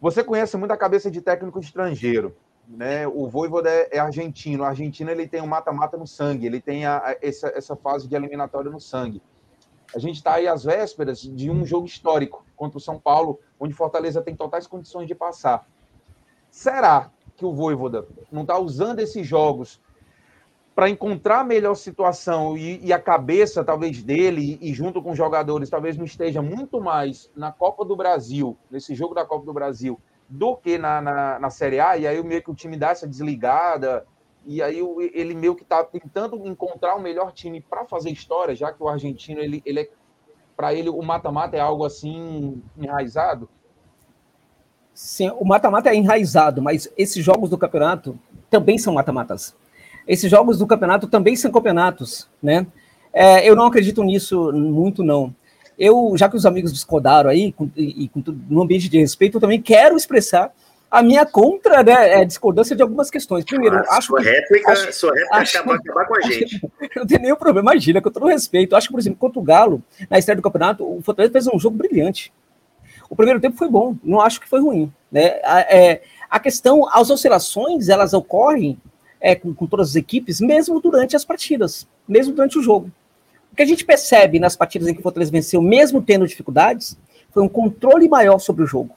Você 0.00 0.22
conhece 0.22 0.56
muito 0.56 0.72
a 0.72 0.76
cabeça 0.76 1.10
de 1.10 1.20
técnico 1.20 1.58
estrangeiro, 1.58 2.36
né? 2.68 3.06
O 3.06 3.28
Voivoda 3.28 3.70
é, 3.70 3.88
é 3.92 3.98
argentino. 3.98 4.62
O 4.62 4.66
argentino 4.66 5.10
ele 5.10 5.26
tem 5.26 5.40
o 5.40 5.44
um 5.44 5.48
mata-mata 5.48 5.96
no 5.96 6.06
sangue, 6.06 6.46
ele 6.46 6.60
tem 6.60 6.84
a, 6.84 6.98
a, 6.98 7.16
essa, 7.22 7.48
essa 7.48 7.74
fase 7.74 8.06
de 8.06 8.14
eliminatória 8.14 8.70
no 8.70 8.80
sangue. 8.80 9.22
A 9.94 9.98
gente 9.98 10.16
está 10.16 10.34
aí 10.34 10.48
às 10.48 10.64
vésperas 10.64 11.20
de 11.20 11.50
um 11.50 11.64
jogo 11.64 11.86
histórico 11.86 12.44
contra 12.56 12.78
o 12.78 12.80
São 12.80 12.98
Paulo, 12.98 13.38
onde 13.58 13.74
Fortaleza 13.74 14.22
tem 14.22 14.34
totais 14.34 14.66
condições 14.66 15.06
de 15.06 15.14
passar. 15.14 15.66
Será 16.50 17.10
que 17.36 17.44
o 17.44 17.52
Voivoda 17.52 18.06
não 18.30 18.42
está 18.42 18.58
usando 18.58 19.00
esses 19.00 19.26
jogos 19.26 19.80
para 20.74 20.90
encontrar 20.90 21.40
a 21.40 21.44
melhor 21.44 21.74
situação 21.74 22.56
e, 22.56 22.84
e, 22.84 22.92
a 22.92 22.98
cabeça, 22.98 23.64
talvez, 23.64 24.02
dele 24.02 24.58
e, 24.60 24.74
junto 24.74 25.00
com 25.02 25.12
os 25.12 25.16
jogadores, 25.16 25.70
talvez 25.70 25.96
não 25.96 26.04
esteja 26.04 26.42
muito 26.42 26.80
mais 26.82 27.30
na 27.34 27.50
Copa 27.50 27.82
do 27.82 27.96
Brasil, 27.96 28.58
nesse 28.70 28.94
jogo 28.94 29.14
da 29.14 29.24
Copa 29.24 29.46
do 29.46 29.54
Brasil, 29.54 29.98
do 30.28 30.54
que 30.54 30.76
na, 30.76 31.00
na, 31.00 31.38
na 31.38 31.48
Série 31.48 31.80
A, 31.80 31.96
e 31.96 32.06
aí 32.06 32.22
meio 32.22 32.42
que 32.42 32.50
o 32.50 32.54
time 32.54 32.76
dá 32.76 32.90
essa 32.90 33.06
desligada, 33.06 34.06
e 34.46 34.62
aí 34.62 34.78
ele 35.12 35.34
meio 35.34 35.54
que 35.54 35.62
está 35.62 35.82
tentando 35.84 36.46
encontrar 36.46 36.94
o 36.94 37.00
melhor 37.00 37.32
time 37.32 37.60
para 37.60 37.84
fazer 37.84 38.10
história, 38.10 38.54
já 38.54 38.72
que 38.72 38.82
o 38.82 38.88
argentino, 38.88 39.40
ele, 39.40 39.62
ele 39.66 39.80
é, 39.80 39.90
para 40.56 40.72
ele, 40.72 40.88
o 40.88 41.02
mata-mata 41.02 41.56
é 41.56 41.60
algo 41.60 41.84
assim 41.84 42.62
enraizado? 42.76 43.48
Sim, 44.94 45.30
o 45.38 45.44
mata-mata 45.44 45.90
é 45.90 45.94
enraizado, 45.94 46.62
mas 46.62 46.90
esses 46.96 47.22
jogos 47.22 47.50
do 47.50 47.58
campeonato 47.58 48.18
também 48.48 48.78
são 48.78 48.94
mata-matas 48.94 49.54
esses 50.06 50.30
jogos 50.30 50.58
do 50.58 50.66
campeonato 50.66 51.06
também 51.08 51.34
são 51.34 51.50
campeonatos, 51.50 52.28
né? 52.42 52.66
É, 53.12 53.48
eu 53.48 53.56
não 53.56 53.66
acredito 53.66 54.04
nisso 54.04 54.52
muito, 54.52 55.02
não. 55.02 55.34
Eu, 55.78 56.14
já 56.16 56.28
que 56.28 56.36
os 56.36 56.46
amigos 56.46 56.72
discordaram 56.72 57.28
aí, 57.28 57.52
com, 57.52 57.68
e, 57.76 58.08
com 58.08 58.22
no 58.48 58.62
ambiente 58.62 58.88
de 58.88 58.98
respeito, 58.98 59.36
eu 59.36 59.40
também 59.40 59.60
quero 59.60 59.96
expressar 59.96 60.52
a 60.90 61.02
minha 61.02 61.26
contra 61.26 61.82
né, 61.82 62.20
é, 62.20 62.24
discordância 62.24 62.76
de 62.76 62.82
algumas 62.82 63.10
questões. 63.10 63.44
Primeiro, 63.44 63.76
ah, 63.76 63.96
acho 63.96 64.08
sua 64.08 64.20
que. 64.20 64.28
Réplica, 64.28 64.72
acho, 64.72 64.92
sua 64.92 65.12
réplica 65.12 65.36
acho, 65.36 65.58
acabar, 65.58 65.76
acabar 65.76 66.06
com 66.06 66.16
a 66.16 66.20
gente. 66.22 66.60
Não 66.96 67.06
tem 67.06 67.18
nenhum 67.18 67.36
problema, 67.36 67.72
imagina, 67.72 68.00
com 68.00 68.10
todo 68.10 68.26
respeito. 68.26 68.76
Acho 68.76 68.88
que, 68.88 68.92
por 68.92 69.00
exemplo, 69.00 69.18
contra 69.18 69.40
o 69.40 69.42
Galo, 69.42 69.82
na 70.08 70.18
estreia 70.18 70.36
do 70.36 70.42
campeonato, 70.42 70.84
o 70.84 71.02
Fortaleza 71.02 71.32
fez 71.32 71.46
um 71.46 71.58
jogo 71.58 71.76
brilhante. 71.76 72.32
O 73.08 73.16
primeiro 73.16 73.40
tempo 73.40 73.56
foi 73.56 73.68
bom, 73.68 73.96
não 74.02 74.20
acho 74.20 74.40
que 74.40 74.48
foi 74.48 74.60
ruim. 74.60 74.92
Né? 75.10 75.40
A, 75.44 75.60
é, 75.60 76.02
a 76.28 76.40
questão, 76.40 76.88
as 76.90 77.10
oscilações, 77.10 77.88
elas 77.88 78.12
ocorrem 78.12 78.80
é, 79.20 79.34
com, 79.34 79.54
com 79.54 79.66
todas 79.66 79.90
as 79.90 79.96
equipes, 79.96 80.40
mesmo 80.40 80.80
durante 80.80 81.14
as 81.14 81.24
partidas, 81.24 81.86
mesmo 82.06 82.34
durante 82.34 82.58
o 82.58 82.62
jogo. 82.62 82.90
O 83.52 83.56
que 83.56 83.62
a 83.62 83.66
gente 83.66 83.84
percebe 83.84 84.38
nas 84.38 84.56
partidas 84.56 84.88
em 84.88 84.94
que 84.94 85.00
o 85.00 85.02
Fortaleza 85.02 85.30
venceu, 85.30 85.62
mesmo 85.62 86.02
tendo 86.02 86.26
dificuldades, 86.26 86.96
foi 87.30 87.42
um 87.42 87.48
controle 87.48 88.08
maior 88.08 88.38
sobre 88.38 88.64
o 88.64 88.66
jogo. 88.66 88.94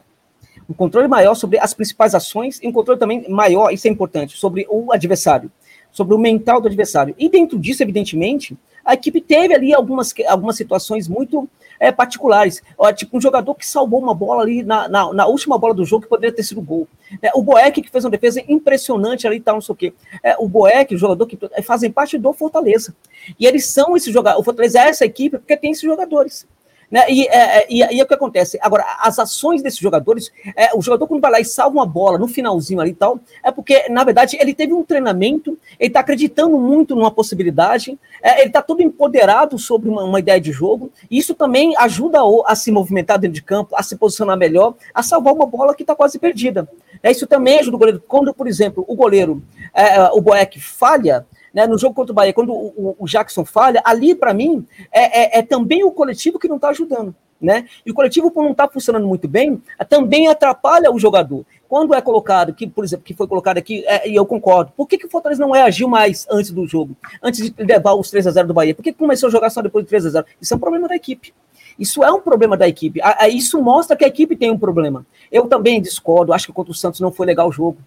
Um 0.70 0.74
controle 0.74 1.08
maior 1.08 1.34
sobre 1.34 1.58
as 1.58 1.74
principais 1.74 2.14
ações 2.14 2.60
e 2.62 2.68
um 2.68 2.72
controle 2.72 3.00
também 3.00 3.28
maior, 3.28 3.72
isso 3.72 3.88
é 3.88 3.90
importante, 3.90 4.38
sobre 4.38 4.68
o 4.70 4.94
adversário, 4.94 5.52
sobre 5.92 6.14
o 6.14 6.18
mental 6.20 6.62
do 6.62 6.68
adversário. 6.68 7.16
E 7.18 7.28
dentro 7.28 7.58
disso, 7.58 7.82
evidentemente, 7.82 8.56
a 8.86 8.94
equipe 8.94 9.20
teve 9.20 9.54
ali 9.54 9.74
algumas, 9.74 10.14
algumas 10.28 10.56
situações 10.56 11.08
muito 11.08 11.50
é, 11.80 11.92
particulares. 11.92 12.62
Tipo, 12.96 13.18
um 13.18 13.22
jogador 13.22 13.56
que 13.56 13.66
salvou 13.66 14.00
uma 14.00 14.14
bola 14.14 14.44
ali 14.44 14.64
na, 14.64 14.88
na, 14.88 15.14
na, 15.14 15.28
última 15.28 15.58
bola 15.58 15.74
do 15.74 15.86
jogo 15.86 16.04
que 16.04 16.10
poderia 16.10 16.36
ter 16.36 16.44
sido 16.44 16.62
gol. 16.62 16.88
É, 17.22 17.32
o 17.34 17.42
Boeck, 17.42 17.82
que 17.82 17.90
fez 17.90 18.04
uma 18.04 18.12
defesa 18.12 18.44
impressionante 18.48 19.26
ali 19.26 19.38
e 19.38 19.42
tal, 19.42 19.56
não 19.56 19.62
sei 19.62 19.74
o 19.74 19.76
quê. 19.76 19.94
É, 20.24 20.36
o 20.38 20.48
Boeck, 20.48 20.94
o 20.94 20.98
jogador 20.98 21.26
que 21.26 21.38
fazem 21.64 21.92
parte 21.92 22.18
do 22.18 22.34
Fortaleza. 22.34 22.96
E 23.40 23.46
eles 23.46 23.66
são 23.68 23.96
esses 23.96 24.14
jogadores. 24.14 24.42
O 24.42 24.46
Fortaleza 24.46 24.80
é 24.80 24.90
essa 24.90 25.06
equipe 25.06 25.38
porque 25.38 25.58
tem 25.58 25.72
esses 25.72 25.84
jogadores. 25.84 26.48
Né? 26.92 27.06
E, 27.10 27.28
é, 27.28 27.60
é, 27.60 27.68
e, 27.70 27.78
e, 27.78 28.00
é 28.00 28.04
o 28.04 28.08
que 28.08 28.14
acontece. 28.14 28.58
Agora, 28.62 28.84
as 29.00 29.20
ações 29.20 29.62
desses 29.62 29.80
jogadores, 29.80 30.32
é, 30.56 30.76
o 30.76 30.82
jogador 30.82 31.08
quando 31.08 31.22
vai 31.22 31.32
lá 31.32 31.40
e 31.40 31.46
salva 31.46 31.78
uma 31.78 31.86
bola 31.86 32.18
no 32.18 32.28
finalzinho 32.28 32.82
ali 32.82 32.92
e 32.92 32.96
tal, 32.96 33.20
é 33.44 33.52
porque, 33.52 33.88
na 33.90 34.04
verdade, 34.04 34.38
ele 34.40 34.54
teve 34.54 34.74
um 34.74 34.84
treinamento, 34.84 35.58
ele 35.80 35.90
está 35.90 36.00
acreditando 36.00 36.58
muito 36.58 36.96
numa 36.96 37.12
possibilidade, 37.12 37.98
é, 38.24 38.40
ele 38.40 38.48
está 38.48 38.62
todo 38.62 38.82
empoderado 38.82 39.60
sobre 39.60 39.88
uma, 39.88 40.04
uma, 40.04 40.20
ideia 40.20 40.42
de 40.42 40.52
jogo, 40.52 40.92
e 41.10 41.18
isso 41.20 41.36
também 41.36 41.76
ajuda 41.78 42.20
a, 42.20 42.52
a, 42.52 42.56
se 42.56 42.72
movimentar 42.72 43.20
dentro 43.20 43.36
de 43.36 43.44
campo, 43.44 43.76
a 43.76 43.84
se 43.84 43.96
posicionar 43.96 44.36
melhor, 44.36 44.74
a 44.94 45.04
salvar 45.04 45.34
uma 45.34 45.46
bola 45.46 45.76
que 45.76 45.84
está 45.84 45.96
quase 45.96 46.18
perdida. 46.18 46.68
É, 47.04 47.12
isso 47.12 47.28
também 47.28 47.60
ajuda 47.60 47.76
o 47.76 47.80
goleiro. 47.80 48.04
Quando, 48.08 48.34
por 48.34 48.48
exemplo, 48.48 48.84
o 48.88 48.96
goleiro, 48.96 49.44
é, 49.74 50.10
o 50.12 50.22
Boeck 50.22 50.60
falha, 50.60 51.26
né, 51.54 51.68
no 51.68 51.78
jogo 51.78 51.96
contra 51.96 52.12
o 52.12 52.16
Bahia, 52.16 52.34
quando 52.34 52.54
o, 52.54 52.96
o 53.00 53.06
Jackson 53.06 53.46
falha, 53.46 53.82
ali, 53.84 54.16
para 54.16 54.34
mim, 54.34 54.66
é, 54.92 55.38
é, 55.38 55.40
é, 55.40 55.42
também 55.42 55.84
o 55.84 55.92
coletivo 55.92 56.40
que 56.40 56.48
não 56.48 56.58
está 56.58 56.70
ajudando. 56.70 57.16
Né? 57.42 57.68
E 57.86 57.92
o 57.92 57.94
coletivo, 57.94 58.30
por 58.30 58.44
não 58.44 58.52
estar 58.52 58.68
tá 58.68 58.74
funcionando 58.74 59.08
muito 59.08 59.26
bem, 59.26 59.62
também 59.88 60.28
atrapalha 60.28 60.92
o 60.92 61.00
jogador. 61.00 61.46
Quando 61.70 61.94
é 61.94 62.02
colocado, 62.02 62.54
que, 62.54 62.68
por 62.68 62.84
exemplo, 62.84 63.06
que 63.06 63.14
foi 63.14 63.28
colocado 63.28 63.58
aqui, 63.58 63.86
é, 63.88 64.10
e 64.10 64.16
eu 64.16 64.26
concordo, 64.26 64.74
por 64.76 64.86
que, 64.86 64.98
que 64.98 65.06
o 65.06 65.10
Fortaleza 65.10 65.42
não 65.42 65.52
reagiu 65.52 65.88
mais 65.88 66.28
antes 66.30 66.52
do 66.52 66.68
jogo, 66.68 66.98
antes 67.24 67.50
de 67.50 67.64
levar 67.64 67.94
os 67.94 68.10
3 68.12 68.28
a 68.28 68.32
0 68.32 68.50
do 68.50 68.54
Bahia? 68.54 68.76
Por 68.76 68.84
que, 68.84 68.92
que 68.92 69.00
começou 69.00 69.28
a 69.28 69.32
jogar 69.32 69.50
só 69.52 69.62
depois 69.62 69.86
de 69.86 69.90
3 69.90 70.08
a 70.08 70.10
0 70.10 70.26
Isso 70.42 70.54
é 70.54 70.58
um 70.58 70.60
problema 70.60 70.90
da 70.90 70.96
equipe. 70.96 71.34
Isso 71.80 72.04
é 72.04 72.12
um 72.12 72.20
problema 72.20 72.58
da 72.58 72.68
equipe. 72.68 73.00
Isso 73.32 73.62
mostra 73.62 73.96
que 73.96 74.04
a 74.04 74.08
equipe 74.08 74.36
tem 74.36 74.52
um 74.52 74.60
problema. 74.60 75.06
Eu 75.32 75.48
também 75.48 75.82
discordo, 75.82 76.34
acho 76.34 76.48
que 76.48 76.52
contra 76.52 76.74
o 76.74 76.76
Santos 76.76 77.00
não 77.00 77.10
foi 77.10 77.26
legal 77.26 77.48
o 77.48 77.52
jogo. 77.54 77.78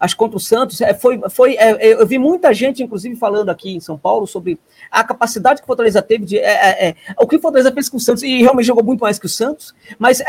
Acho 0.00 0.16
contra 0.16 0.36
o 0.36 0.40
Santos, 0.40 0.80
é, 0.80 0.94
foi, 0.94 1.20
foi, 1.28 1.56
é, 1.56 1.88
é, 1.88 1.92
eu 1.94 2.06
vi 2.06 2.18
muita 2.18 2.54
gente, 2.54 2.82
inclusive, 2.82 3.16
falando 3.16 3.48
aqui 3.48 3.74
em 3.74 3.80
São 3.80 3.98
Paulo 3.98 4.26
sobre 4.26 4.58
a 4.90 5.02
capacidade 5.02 5.60
que 5.60 5.64
o 5.64 5.66
Fortaleza 5.66 6.00
teve 6.00 6.24
de. 6.24 6.38
É, 6.38 6.88
é, 6.88 6.94
o 7.18 7.26
que 7.26 7.36
o 7.36 7.40
Fortaleza 7.40 7.72
fez 7.72 7.88
com 7.88 7.96
o 7.96 8.00
Santos, 8.00 8.22
e 8.22 8.38
realmente 8.38 8.66
jogou 8.66 8.84
muito 8.84 9.00
mais 9.00 9.18
que 9.18 9.26
o 9.26 9.28
Santos, 9.28 9.74
mas 9.98 10.22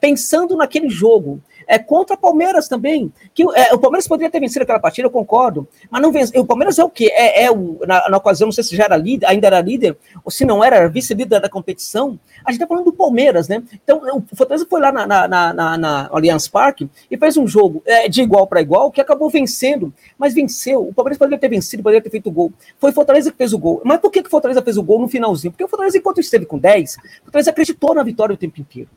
pensando 0.00 0.56
naquele 0.56 0.90
jogo, 0.90 1.40
é, 1.66 1.78
contra 1.78 2.14
o 2.14 2.18
Palmeiras 2.18 2.68
também. 2.68 3.12
Que 3.34 3.42
é, 3.42 3.74
o 3.74 3.78
Palmeiras 3.78 4.06
poderia 4.06 4.30
ter 4.30 4.40
vencido 4.40 4.62
aquela 4.62 4.78
partida, 4.78 5.06
eu 5.06 5.10
concordo, 5.10 5.66
mas 5.90 6.02
não 6.02 6.12
venceu. 6.12 6.40
O 6.40 6.46
Palmeiras 6.46 6.78
é 6.78 6.84
o 6.84 6.90
quê? 6.90 7.10
É, 7.12 7.44
é 7.44 7.50
o, 7.50 7.80
na, 7.86 8.08
na, 8.08 8.16
ocasião, 8.16 8.46
não 8.46 8.52
sei 8.52 8.64
se 8.64 8.76
já 8.76 8.84
era 8.84 8.96
líder, 8.96 9.26
ainda 9.26 9.46
era 9.46 9.60
líder, 9.60 9.96
ou 10.24 10.30
se 10.30 10.44
não 10.44 10.62
era, 10.62 10.76
era 10.76 10.88
vice-líder 10.88 11.40
da 11.40 11.48
competição. 11.48 12.18
A 12.44 12.50
gente 12.50 12.62
está 12.62 12.66
falando 12.66 12.86
do 12.86 12.92
Palmeiras, 12.92 13.48
né? 13.48 13.62
Então, 13.72 14.00
o 14.30 14.36
Fortaleza 14.36 14.66
foi 14.68 14.80
lá 14.80 14.92
na, 14.92 15.06
na, 15.06 15.28
na, 15.28 15.78
na 15.78 16.08
Allianz 16.12 16.48
Parque 16.48 16.88
e 17.10 17.16
fez 17.16 17.36
um 17.36 17.46
jogo 17.46 17.82
é, 17.86 18.08
de 18.08 18.22
igual 18.22 18.46
para 18.46 18.60
igual 18.60 18.90
que 18.90 19.00
acabou 19.00 19.30
vencendo, 19.30 19.92
mas 20.18 20.34
venceu. 20.34 20.86
O 20.86 20.94
Palmeiras 20.94 21.18
poderia 21.18 21.38
ter 21.38 21.48
vencido, 21.48 21.82
poderia 21.82 22.02
ter 22.02 22.10
feito 22.10 22.28
o 22.28 22.32
gol. 22.32 22.52
Foi 22.78 22.90
o 22.90 22.94
Fortaleza 22.94 23.30
que 23.30 23.36
fez 23.36 23.52
o 23.52 23.58
gol. 23.58 23.80
Mas 23.84 24.00
por 24.00 24.10
que, 24.10 24.20
o 24.20 24.30
Fortaleza 24.30 24.62
fez 24.62 24.76
o 24.76 24.82
gol 24.82 25.00
no 25.00 25.08
finalzinho? 25.08 25.52
Porque 25.52 25.64
o 25.64 25.68
Fortaleza, 25.68 25.98
enquanto 25.98 26.20
esteve 26.20 26.46
com 26.46 26.58
10, 26.58 26.96
o 26.96 27.24
Fortaleza 27.24 27.50
acreditou 27.50 27.94
na 27.94 28.02
vitória 28.02 28.34
o 28.34 28.36
tempo 28.36 28.60
inteiro. 28.60 28.88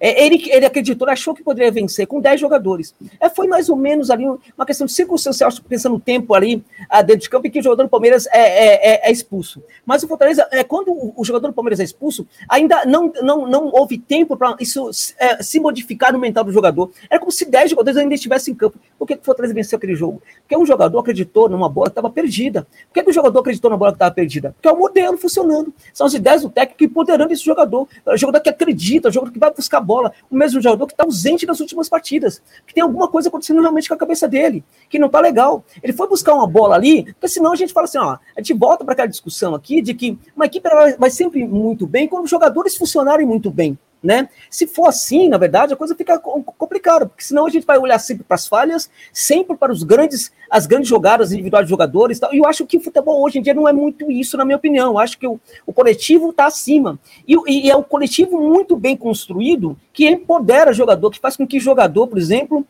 É, 0.00 0.24
ele, 0.24 0.50
ele 0.50 0.64
acreditou, 0.64 1.06
achou 1.08 1.34
que 1.34 1.44
poderia 1.44 1.70
vencer 1.70 2.06
com 2.06 2.20
10 2.20 2.40
jogadores. 2.40 2.94
É, 3.20 3.28
foi 3.28 3.46
mais 3.46 3.68
ou 3.68 3.76
menos 3.76 4.10
ali 4.10 4.24
uma 4.24 4.66
questão 4.66 4.86
de 4.86 4.92
circunstancial, 4.92 5.50
pensando 5.68 5.92
no 5.92 6.00
tempo 6.00 6.32
ali 6.34 6.64
ah, 6.88 7.02
dentro 7.02 7.22
de 7.22 7.28
campo, 7.28 7.46
em 7.46 7.50
que 7.50 7.60
o 7.60 7.62
jogador 7.62 7.82
do 7.82 7.88
Palmeiras 7.90 8.26
é, 8.28 8.40
é, 8.40 8.94
é, 8.94 9.08
é 9.08 9.12
expulso. 9.12 9.62
Mas 9.84 10.02
o 10.02 10.08
Fortaleza, 10.08 10.48
é, 10.50 10.64
quando 10.64 10.88
o, 10.90 11.22
jogador 11.22 11.48
do 11.48 11.52
Palmeiras 11.52 11.80
é 11.80 11.84
expulso, 11.84 12.26
ainda 12.48 12.84
não, 12.86 13.12
não, 13.22 13.46
não 13.46 13.70
houve 13.72 13.98
tempo 13.98 14.36
para 14.36 14.56
isso 14.58 14.90
é, 15.18 15.42
se 15.42 15.60
modificar 15.60 16.12
no 16.12 16.18
mental 16.18 16.44
do 16.44 16.52
jogador. 16.52 16.90
Era 17.10 17.20
como 17.20 17.30
se 17.30 17.44
10 17.44 17.70
jogadores 17.70 17.98
ainda 17.98 18.14
estivessem 18.14 18.54
em 18.54 18.56
campo. 18.56 18.78
Por 18.98 19.06
que, 19.06 19.14
o 19.14 19.20
Fortaleza 19.22 19.52
venceu 19.52 19.76
aquele 19.76 19.94
jogo? 19.94 20.22
Porque 20.40 20.56
um 20.56 20.64
jogador 20.64 20.98
acreditou 20.98 21.48
numa 21.48 21.68
bola 21.68 21.88
que 21.88 21.92
estava 21.92 22.08
perdida. 22.08 22.66
Por 22.88 22.94
que, 22.94 23.02
que 23.02 23.10
o 23.10 23.12
jogador 23.12 23.40
acreditou 23.40 23.70
na 23.70 23.76
bola 23.76 23.92
que 23.92 23.96
estava 23.96 24.14
perdida? 24.14 24.52
Porque 24.52 24.68
é 24.68 24.72
o 24.72 24.78
modelo 24.78 25.18
funcionando. 25.18 25.74
São 25.92 26.06
as 26.06 26.14
ideias 26.14 26.42
do 26.42 26.48
técnico 26.48 26.84
empoderando 26.84 27.32
esse 27.32 27.44
jogador. 27.44 27.86
O 28.06 28.16
jogador 28.16 28.40
que 28.40 28.48
acredita, 28.48 29.08
o 29.08 29.12
jogador 29.12 29.32
que 29.32 29.38
vai 29.38 29.52
buscar 29.52 29.80
bola. 29.90 30.12
O 30.30 30.36
mesmo 30.36 30.60
jogador 30.60 30.86
que 30.86 30.92
está 30.92 31.04
ausente 31.04 31.44
nas 31.46 31.58
últimas 31.58 31.88
partidas, 31.88 32.40
que 32.64 32.72
tem 32.72 32.82
alguma 32.82 33.08
coisa 33.08 33.28
acontecendo 33.28 33.60
realmente 33.60 33.88
com 33.88 33.94
a 33.94 33.98
cabeça 33.98 34.28
dele, 34.28 34.62
que 34.88 35.00
não 35.00 35.06
está 35.06 35.20
legal. 35.20 35.64
Ele 35.82 35.92
foi 35.92 36.06
buscar 36.06 36.34
uma 36.34 36.46
bola 36.46 36.76
ali, 36.76 37.04
porque 37.14 37.28
senão 37.28 37.52
a 37.52 37.56
gente 37.56 37.72
fala 37.72 37.86
assim, 37.86 37.98
ó, 37.98 38.18
a 38.36 38.40
gente 38.40 38.54
volta 38.54 38.84
para 38.84 38.92
aquela 38.92 39.08
discussão 39.08 39.52
aqui 39.54 39.82
de 39.82 39.94
que 39.94 40.16
uma 40.36 40.46
equipe 40.46 40.68
vai 40.96 41.10
sempre 41.10 41.44
muito 41.44 41.86
bem 41.86 42.06
quando 42.06 42.24
os 42.24 42.30
jogadores 42.30 42.76
funcionarem 42.76 43.26
muito 43.26 43.50
bem. 43.50 43.76
Né? 44.02 44.30
Se 44.48 44.66
for 44.66 44.86
assim, 44.86 45.28
na 45.28 45.36
verdade, 45.36 45.74
a 45.74 45.76
coisa 45.76 45.94
fica 45.94 46.18
complicada, 46.18 47.04
porque 47.04 47.22
senão 47.22 47.44
a 47.44 47.50
gente 47.50 47.66
vai 47.66 47.76
olhar 47.76 47.98
sempre 47.98 48.24
para 48.24 48.34
as 48.34 48.48
falhas, 48.48 48.90
sempre 49.12 49.56
para 49.58 49.70
os 49.70 49.82
grandes, 49.82 50.32
as 50.48 50.66
grandes 50.66 50.88
jogadas 50.88 51.32
individuais 51.32 51.66
de 51.66 51.70
jogadores. 51.70 52.18
Tal. 52.18 52.32
E 52.32 52.38
eu 52.38 52.46
acho 52.46 52.64
que 52.64 52.78
o 52.78 52.80
futebol 52.80 53.22
hoje 53.22 53.38
em 53.38 53.42
dia 53.42 53.52
não 53.52 53.68
é 53.68 53.72
muito 53.74 54.10
isso, 54.10 54.38
na 54.38 54.44
minha 54.44 54.56
opinião. 54.56 54.92
Eu 54.92 54.98
acho 54.98 55.18
que 55.18 55.26
o, 55.26 55.38
o 55.66 55.72
coletivo 55.72 56.30
está 56.30 56.46
acima. 56.46 56.98
E, 57.28 57.36
e, 57.46 57.70
é 57.70 57.76
um 57.76 57.82
coletivo 57.82 58.40
muito 58.40 58.74
bem 58.74 58.96
construído 58.96 59.76
que 59.92 60.08
empodera 60.08 60.72
jogador, 60.72 61.10
que 61.10 61.20
faz 61.20 61.36
com 61.36 61.46
que 61.46 61.58
o 61.58 61.60
jogador, 61.60 62.06
por 62.06 62.16
exemplo, 62.16 62.66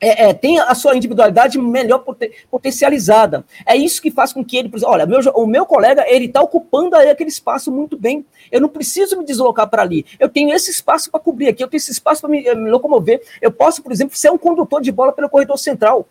é, 0.00 0.28
é, 0.28 0.34
tem 0.34 0.58
a 0.58 0.74
sua 0.74 0.96
individualidade 0.96 1.58
melhor 1.58 2.04
potencializada. 2.50 3.44
É 3.64 3.74
isso 3.76 4.02
que 4.02 4.10
faz 4.10 4.32
com 4.32 4.44
que 4.44 4.56
ele, 4.56 4.70
olha, 4.84 5.06
meu, 5.06 5.20
o 5.34 5.46
meu 5.46 5.64
colega, 5.64 6.04
ele 6.06 6.26
está 6.26 6.40
ocupando 6.40 6.96
aí 6.96 7.08
aquele 7.08 7.30
espaço 7.30 7.72
muito 7.72 7.96
bem. 7.96 8.24
Eu 8.52 8.60
não 8.60 8.68
preciso 8.68 9.18
me 9.18 9.24
deslocar 9.24 9.68
para 9.68 9.82
ali. 9.82 10.04
Eu 10.18 10.28
tenho 10.28 10.54
esse 10.54 10.70
espaço 10.70 11.10
para 11.10 11.20
cobrir 11.20 11.48
aqui, 11.48 11.62
eu 11.62 11.68
tenho 11.68 11.78
esse 11.78 11.92
espaço 11.92 12.20
para 12.20 12.30
me, 12.30 12.42
me, 12.42 12.70
locomover. 12.70 13.22
Eu 13.40 13.50
posso, 13.50 13.82
por 13.82 13.90
exemplo, 13.90 14.16
ser 14.16 14.30
um 14.30 14.38
condutor 14.38 14.80
de 14.80 14.92
bola 14.92 15.12
pelo 15.12 15.30
corredor 15.30 15.58
central 15.58 16.06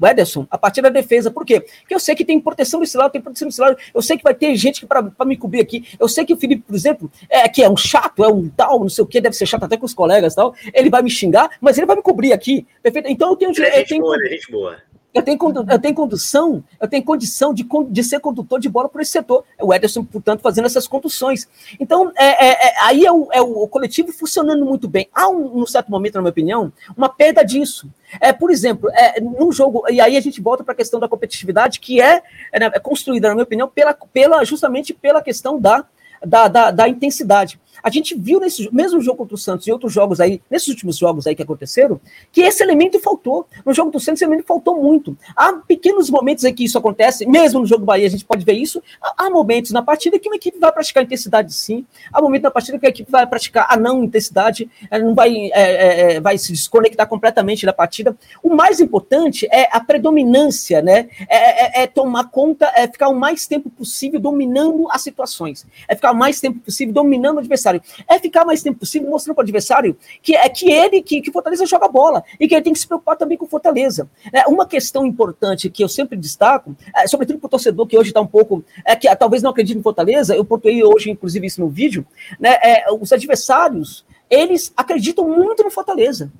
o 0.00 0.06
Ederson, 0.06 0.46
a 0.50 0.56
partir 0.56 0.82
da 0.82 0.88
defesa. 0.88 1.30
Por 1.30 1.44
quê? 1.44 1.60
Porque 1.60 1.94
eu 1.94 2.00
sei 2.00 2.14
que 2.14 2.24
tem 2.24 2.40
proteção 2.40 2.80
desse 2.80 2.96
lado, 2.96 3.10
tem 3.10 3.20
proteção 3.20 3.48
desse 3.48 3.60
lado. 3.60 3.76
Eu 3.92 4.02
sei 4.02 4.16
que 4.16 4.22
vai 4.22 4.34
ter 4.34 4.54
gente 4.56 4.86
para 4.86 5.24
me 5.24 5.36
cobrir 5.36 5.60
aqui. 5.60 5.84
Eu 5.98 6.08
sei 6.08 6.24
que 6.24 6.32
o 6.32 6.36
Felipe, 6.36 6.62
por 6.66 6.74
exemplo, 6.74 7.10
é 7.28 7.48
que 7.48 7.62
é 7.62 7.68
um 7.68 7.76
chato, 7.76 8.24
é 8.24 8.28
um 8.28 8.48
tal, 8.48 8.80
não 8.80 8.88
sei 8.88 9.04
o 9.04 9.06
que, 9.06 9.20
deve 9.20 9.36
ser 9.36 9.46
chato 9.46 9.64
até 9.64 9.76
com 9.76 9.86
os 9.86 9.94
colegas 9.94 10.34
tal. 10.34 10.54
Ele 10.72 10.90
vai 10.90 11.02
me 11.02 11.10
xingar, 11.10 11.50
mas 11.60 11.76
ele 11.76 11.86
vai 11.86 11.96
me 11.96 12.02
cobrir 12.02 12.32
aqui. 12.32 12.66
Perfeito? 12.82 13.08
Então 13.08 13.30
eu 13.30 13.36
tenho. 13.36 13.50
Ele 13.50 13.66
é 13.66 13.78
gente 13.78 13.88
tenho, 13.88 14.02
boa, 14.02 14.16
ele 14.16 14.26
é 14.26 14.30
gente 14.30 14.50
boa. 14.52 14.76
Eu 15.18 15.22
tenho, 15.22 15.38
eu 15.70 15.78
tenho 15.78 15.94
condução, 15.94 16.64
eu 16.80 16.88
tenho 16.88 17.04
condição 17.04 17.52
de, 17.52 17.66
de 17.90 18.04
ser 18.04 18.20
condutor 18.20 18.60
de 18.60 18.68
bola 18.68 18.88
por 18.88 19.00
esse 19.00 19.10
setor. 19.10 19.44
O 19.60 19.74
Ederson, 19.74 20.04
portanto, 20.04 20.40
fazendo 20.40 20.66
essas 20.66 20.86
conduções. 20.86 21.48
Então, 21.80 22.12
é, 22.16 22.46
é, 22.46 22.68
é, 22.68 22.74
aí 22.82 23.04
é 23.04 23.12
o, 23.12 23.28
é 23.32 23.40
o, 23.40 23.66
coletivo 23.66 24.12
funcionando 24.12 24.64
muito 24.64 24.88
bem. 24.88 25.08
Há, 25.12 25.28
um, 25.28 25.62
um 25.62 25.66
certo 25.66 25.90
momento, 25.90 26.14
na 26.14 26.20
minha 26.20 26.30
opinião, 26.30 26.72
uma 26.96 27.08
perda 27.08 27.42
disso. 27.42 27.90
É, 28.20 28.32
por 28.32 28.50
exemplo, 28.50 28.88
é, 28.92 29.20
num 29.20 29.50
jogo, 29.50 29.82
e 29.90 30.00
aí 30.00 30.16
a 30.16 30.20
gente 30.20 30.40
volta 30.40 30.62
para 30.62 30.72
a 30.72 30.76
questão 30.76 31.00
da 31.00 31.08
competitividade, 31.08 31.80
que 31.80 32.00
é, 32.00 32.22
é, 32.52 32.60
né, 32.60 32.70
é 32.72 32.78
construída, 32.78 33.28
na 33.28 33.34
minha 33.34 33.44
opinião, 33.44 33.68
pela, 33.68 33.92
pela, 33.94 34.44
justamente 34.44 34.94
pela 34.94 35.20
questão 35.20 35.60
da, 35.60 35.84
da, 36.24 36.48
da, 36.48 36.70
da 36.70 36.88
intensidade. 36.88 37.60
A 37.82 37.90
gente 37.90 38.14
viu 38.14 38.40
nesse 38.40 38.68
mesmo 38.72 39.00
jogo 39.00 39.18
contra 39.18 39.34
o 39.34 39.38
Santos 39.38 39.66
e 39.66 39.72
outros 39.72 39.92
jogos 39.92 40.20
aí, 40.20 40.40
nesses 40.50 40.68
últimos 40.68 40.96
jogos 40.96 41.26
aí 41.26 41.34
que 41.34 41.42
aconteceram, 41.42 42.00
que 42.32 42.40
esse 42.40 42.62
elemento 42.62 42.98
faltou. 43.00 43.46
No 43.64 43.72
jogo 43.72 43.90
do 43.90 44.00
Santos, 44.00 44.18
esse 44.20 44.24
elemento 44.24 44.46
faltou 44.46 44.80
muito. 44.82 45.16
Há 45.36 45.52
pequenos 45.54 46.10
momentos 46.10 46.44
em 46.44 46.54
que 46.54 46.64
isso 46.64 46.78
acontece, 46.78 47.26
mesmo 47.26 47.60
no 47.60 47.66
jogo 47.66 47.80
do 47.80 47.86
Bahia, 47.86 48.06
a 48.06 48.10
gente 48.10 48.24
pode 48.24 48.44
ver 48.44 48.54
isso. 48.54 48.82
Há 49.16 49.30
momentos 49.30 49.70
na 49.70 49.82
partida 49.82 50.18
que 50.18 50.28
uma 50.28 50.36
equipe 50.36 50.58
vai 50.58 50.72
praticar 50.72 51.04
intensidade 51.04 51.52
sim, 51.54 51.84
há 52.12 52.20
momentos 52.20 52.44
na 52.44 52.50
partida 52.50 52.78
que 52.78 52.86
a 52.86 52.88
equipe 52.88 53.10
vai 53.10 53.26
praticar 53.26 53.66
a 53.68 53.76
não 53.76 54.04
intensidade, 54.04 54.70
ela 54.90 55.04
não 55.04 55.14
vai, 55.14 55.34
é, 55.34 55.50
é, 55.52 56.12
é, 56.14 56.20
vai 56.20 56.38
se 56.38 56.52
desconectar 56.52 57.06
completamente 57.06 57.66
da 57.66 57.72
partida. 57.72 58.16
O 58.42 58.54
mais 58.54 58.80
importante 58.80 59.46
é 59.50 59.68
a 59.70 59.80
predominância, 59.80 60.80
né? 60.80 61.08
É, 61.28 61.80
é, 61.80 61.82
é 61.82 61.86
tomar 61.86 62.30
conta, 62.30 62.70
é 62.74 62.86
ficar 62.86 63.08
o 63.08 63.14
mais 63.14 63.46
tempo 63.46 63.70
possível 63.70 64.20
dominando 64.20 64.88
as 64.90 65.02
situações, 65.02 65.66
é 65.86 65.94
ficar 65.94 66.12
o 66.12 66.16
mais 66.16 66.40
tempo 66.40 66.60
possível 66.60 66.94
dominando 66.94 67.36
o 67.36 67.40
adversário 67.40 67.67
adversário. 67.68 67.82
É 68.08 68.18
ficar 68.18 68.44
mais 68.44 68.62
tempo 68.62 68.80
possível 68.80 69.10
mostrando 69.10 69.34
para 69.34 69.42
o 69.42 69.44
adversário 69.44 69.96
que 70.22 70.34
é 70.34 70.48
que 70.48 70.70
ele, 70.70 71.02
que, 71.02 71.20
que 71.20 71.30
Fortaleza 71.30 71.66
joga 71.66 71.88
bola 71.88 72.22
e 72.38 72.48
que 72.48 72.54
ele 72.54 72.62
tem 72.62 72.72
que 72.72 72.78
se 72.78 72.86
preocupar 72.86 73.16
também 73.16 73.36
com 73.36 73.46
Fortaleza. 73.46 74.08
É, 74.32 74.46
uma 74.48 74.66
questão 74.66 75.06
importante 75.06 75.70
que 75.70 75.82
eu 75.82 75.88
sempre 75.88 76.16
destaco, 76.16 76.76
é, 76.96 77.06
sobretudo 77.06 77.38
para 77.38 77.46
o 77.46 77.50
torcedor 77.50 77.86
que 77.86 77.98
hoje 77.98 78.10
está 78.10 78.20
um 78.20 78.26
pouco, 78.26 78.64
é 78.84 78.96
que 78.96 79.14
talvez 79.16 79.42
não 79.42 79.50
acredite 79.50 79.78
em 79.78 79.82
Fortaleza, 79.82 80.34
eu 80.34 80.44
pontuei 80.44 80.82
hoje, 80.82 81.10
inclusive, 81.10 81.46
isso 81.46 81.60
no 81.60 81.68
vídeo, 81.68 82.06
né? 82.38 82.58
É, 82.62 82.84
os 82.92 83.12
adversários, 83.12 84.04
eles 84.30 84.72
acreditam 84.76 85.26
muito 85.28 85.62
no 85.62 85.70
Fortaleza. 85.70 86.30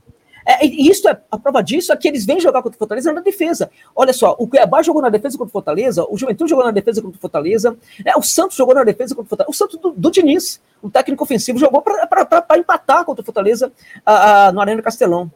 É, 0.49 0.65
e 0.65 0.89
isso 0.89 1.07
é 1.07 1.21
a 1.31 1.39
prova 1.39 1.63
disso 1.63 1.93
é 1.93 1.97
que 1.97 2.09
eles 2.09 2.25
vêm 2.25 2.41
jogar 2.41 2.63
contra 2.63 2.75
o 2.75 2.79
Fortaleza 2.79 3.13
na 3.13 3.21
defesa. 3.21 3.71
Olha 3.95 4.15
só, 4.15 4.35
o 4.39 4.49
Cuiabá 4.49 4.81
jogou 4.81 5.03
na 5.03 5.11
defesa 5.11 5.37
contra 5.37 5.51
o 5.51 5.53
Fortaleza, 5.53 6.07
o 6.09 6.17
Juventude 6.17 6.49
jogou 6.49 6.65
na 6.65 6.71
defesa 6.71 7.03
contra 7.03 7.19
o 7.19 7.21
Fortaleza, 7.21 7.77
é, 8.03 8.17
o 8.17 8.23
Santos 8.23 8.57
jogou 8.57 8.75
na 8.75 8.83
defesa 8.83 9.15
contra 9.15 9.27
o 9.27 9.29
Fortaleza, 9.29 9.51
o 9.51 9.55
Santos 9.55 9.79
do, 9.79 9.91
do 9.91 10.11
Diniz, 10.11 10.59
o 10.81 10.89
técnico 10.89 11.23
ofensivo, 11.23 11.59
jogou 11.59 11.83
para 11.83 12.59
empatar 12.59 13.05
contra 13.05 13.21
o 13.21 13.25
Fortaleza 13.27 13.71
a, 14.07 14.47
a, 14.47 14.53
no 14.53 14.63
Arena 14.63 14.81
Castelão. 14.81 15.31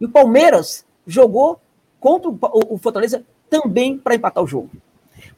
E 0.00 0.06
o 0.06 0.08
Palmeiras 0.08 0.84
jogou 1.06 1.60
contra 2.00 2.28
o, 2.28 2.38
o 2.70 2.78
Fortaleza 2.78 3.22
também 3.48 3.96
para 3.96 4.16
empatar 4.16 4.42
o 4.42 4.46
jogo. 4.48 4.70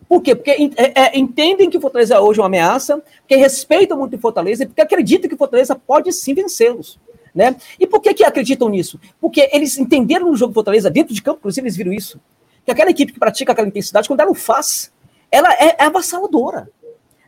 Por 0.09 0.23
quê? 0.23 0.35
Porque 0.35 0.51
é, 0.51 0.93
é, 0.99 1.19
entendem 1.19 1.69
que 1.69 1.77
o 1.77 1.81
Fortaleza 1.81 2.19
hoje 2.23 2.41
é 2.41 2.43
uma 2.43 2.49
ameaça, 2.49 3.03
porque 3.19 3.37
respeitam 3.37 3.99
muito 3.99 4.17
o 4.17 4.19
Fortaleza 4.19 4.65
e 4.65 4.67
porque 4.67 4.81
acreditam 4.81 5.29
que 5.29 5.35
o 5.35 5.39
Fortaleza 5.39 5.75
pode 5.75 6.11
sim 6.11 6.33
vencê-los. 6.33 6.99
Né? 7.35 7.57
E 7.79 7.87
por 7.87 8.01
que, 8.01 8.15
que 8.15 8.25
acreditam 8.25 8.69
nisso? 8.69 8.99
Porque 9.21 9.49
eles 9.53 9.79
entenderam 9.79 10.29
no 10.29 10.37
jogo 10.37 10.53
do 10.53 10.55
Fortaleza, 10.55 10.91
dentro 10.91 11.15
de 11.15 11.23
campo, 11.23 11.39
inclusive, 11.39 11.67
eles 11.67 11.77
viram 11.77 11.93
isso. 11.93 12.21
Que 12.65 12.71
aquela 12.71 12.91
equipe 12.91 13.13
que 13.13 13.19
pratica 13.19 13.53
aquela 13.53 13.69
intensidade, 13.69 14.09
quando 14.09 14.21
ela 14.21 14.31
o 14.31 14.35
faz, 14.35 14.93
ela 15.31 15.53
é, 15.55 15.77
é 15.79 15.85
avassaladora. 15.85 16.71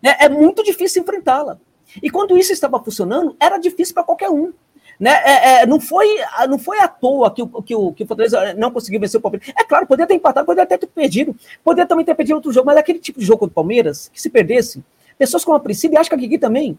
Né? 0.02 0.16
É 0.20 0.28
muito 0.28 0.62
difícil 0.62 1.02
enfrentá-la. 1.02 1.59
E 2.02 2.10
quando 2.10 2.36
isso 2.39 2.52
estava 2.52 2.82
funcionando, 2.82 3.36
era 3.40 3.59
difícil 3.59 3.94
para 3.94 4.05
qualquer 4.05 4.31
um. 4.31 4.52
Né? 4.98 5.10
É, 5.24 5.62
é, 5.62 5.66
não, 5.66 5.81
foi, 5.81 6.06
não 6.47 6.59
foi 6.59 6.78
à 6.78 6.86
toa 6.86 7.31
que 7.31 7.43
o, 7.43 7.62
que, 7.62 7.74
o, 7.74 7.93
que 7.93 8.05
o 8.05 8.06
Fortaleza 8.06 8.55
não 8.55 8.70
conseguiu 8.70 9.01
vencer 9.01 9.18
o 9.18 9.22
Palmeiras. 9.22 9.48
É 9.59 9.64
claro, 9.64 9.86
poderia 9.86 10.06
ter 10.06 10.14
empatado, 10.14 10.44
poderia 10.44 10.64
até 10.64 10.77
ter 10.77 10.86
perdido, 10.86 11.35
poderia 11.64 11.89
também 11.89 12.05
ter 12.05 12.14
perdido 12.14 12.35
outro 12.35 12.52
jogo, 12.52 12.66
mas 12.66 12.77
aquele 12.77 12.98
tipo 12.98 13.18
de 13.18 13.24
jogo 13.24 13.39
contra 13.39 13.52
o 13.52 13.55
Palmeiras, 13.55 14.10
que 14.12 14.20
se 14.20 14.28
perdesse, 14.28 14.85
pessoas 15.16 15.43
como 15.43 15.56
a 15.56 15.60
Priscila 15.60 15.94
e 15.94 15.97
acho 15.97 16.10
que 16.10 16.14
a 16.14 16.18
Guigui 16.18 16.39
também, 16.39 16.78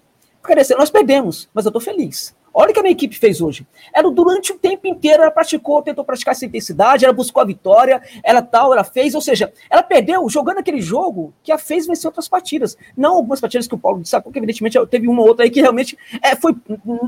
dizer, 0.56 0.76
nós 0.76 0.92
perdemos, 0.92 1.50
mas 1.54 1.66
eu 1.66 1.70
estou 1.70 1.82
feliz. 1.82 2.36
Olha 2.54 2.72
o 2.72 2.74
que 2.74 2.80
a 2.80 2.84
minha 2.84 2.92
equipe 2.92 3.18
fez 3.18 3.42
hoje. 3.42 3.66
Ela, 3.94 4.12
durante 4.12 4.52
o 4.52 4.58
tempo 4.58 4.88
inteiro, 4.88 5.24
ela 5.24 5.32
praticou, 5.32 5.82
tentou 5.82 6.04
praticar 6.04 6.34
essa 6.34 6.46
intensidade, 6.46 7.06
ela 7.06 7.14
buscou 7.14 7.42
a 7.42 7.46
vitória, 7.46 8.02
ela 8.24 8.42
tal, 8.42 8.74
ela 8.74 8.84
fez, 8.84 9.16
ou 9.16 9.22
seja, 9.22 9.52
ela 9.70 9.84
perdeu 9.84 10.28
jogando 10.30 10.58
aquele 10.58 10.82
jogo 10.82 11.34
que 11.44 11.52
a 11.52 11.58
fez 11.58 11.88
vencer 11.88 12.08
outras 12.08 12.28
partidas. 12.28 12.78
Não 12.96 13.16
algumas 13.16 13.40
partidas 13.40 13.68
que 13.68 13.76
o 13.76 13.78
Paulo 13.78 14.00
destacou, 14.00 14.32
que 14.32 14.40
evidentemente 14.40 14.78
teve 14.88 15.08
uma 15.08 15.22
ou 15.22 15.28
outra 15.28 15.46
aí 15.46 15.50
que 15.50 15.62
realmente 15.62 15.98
é, 16.22 16.36
foi. 16.36 16.56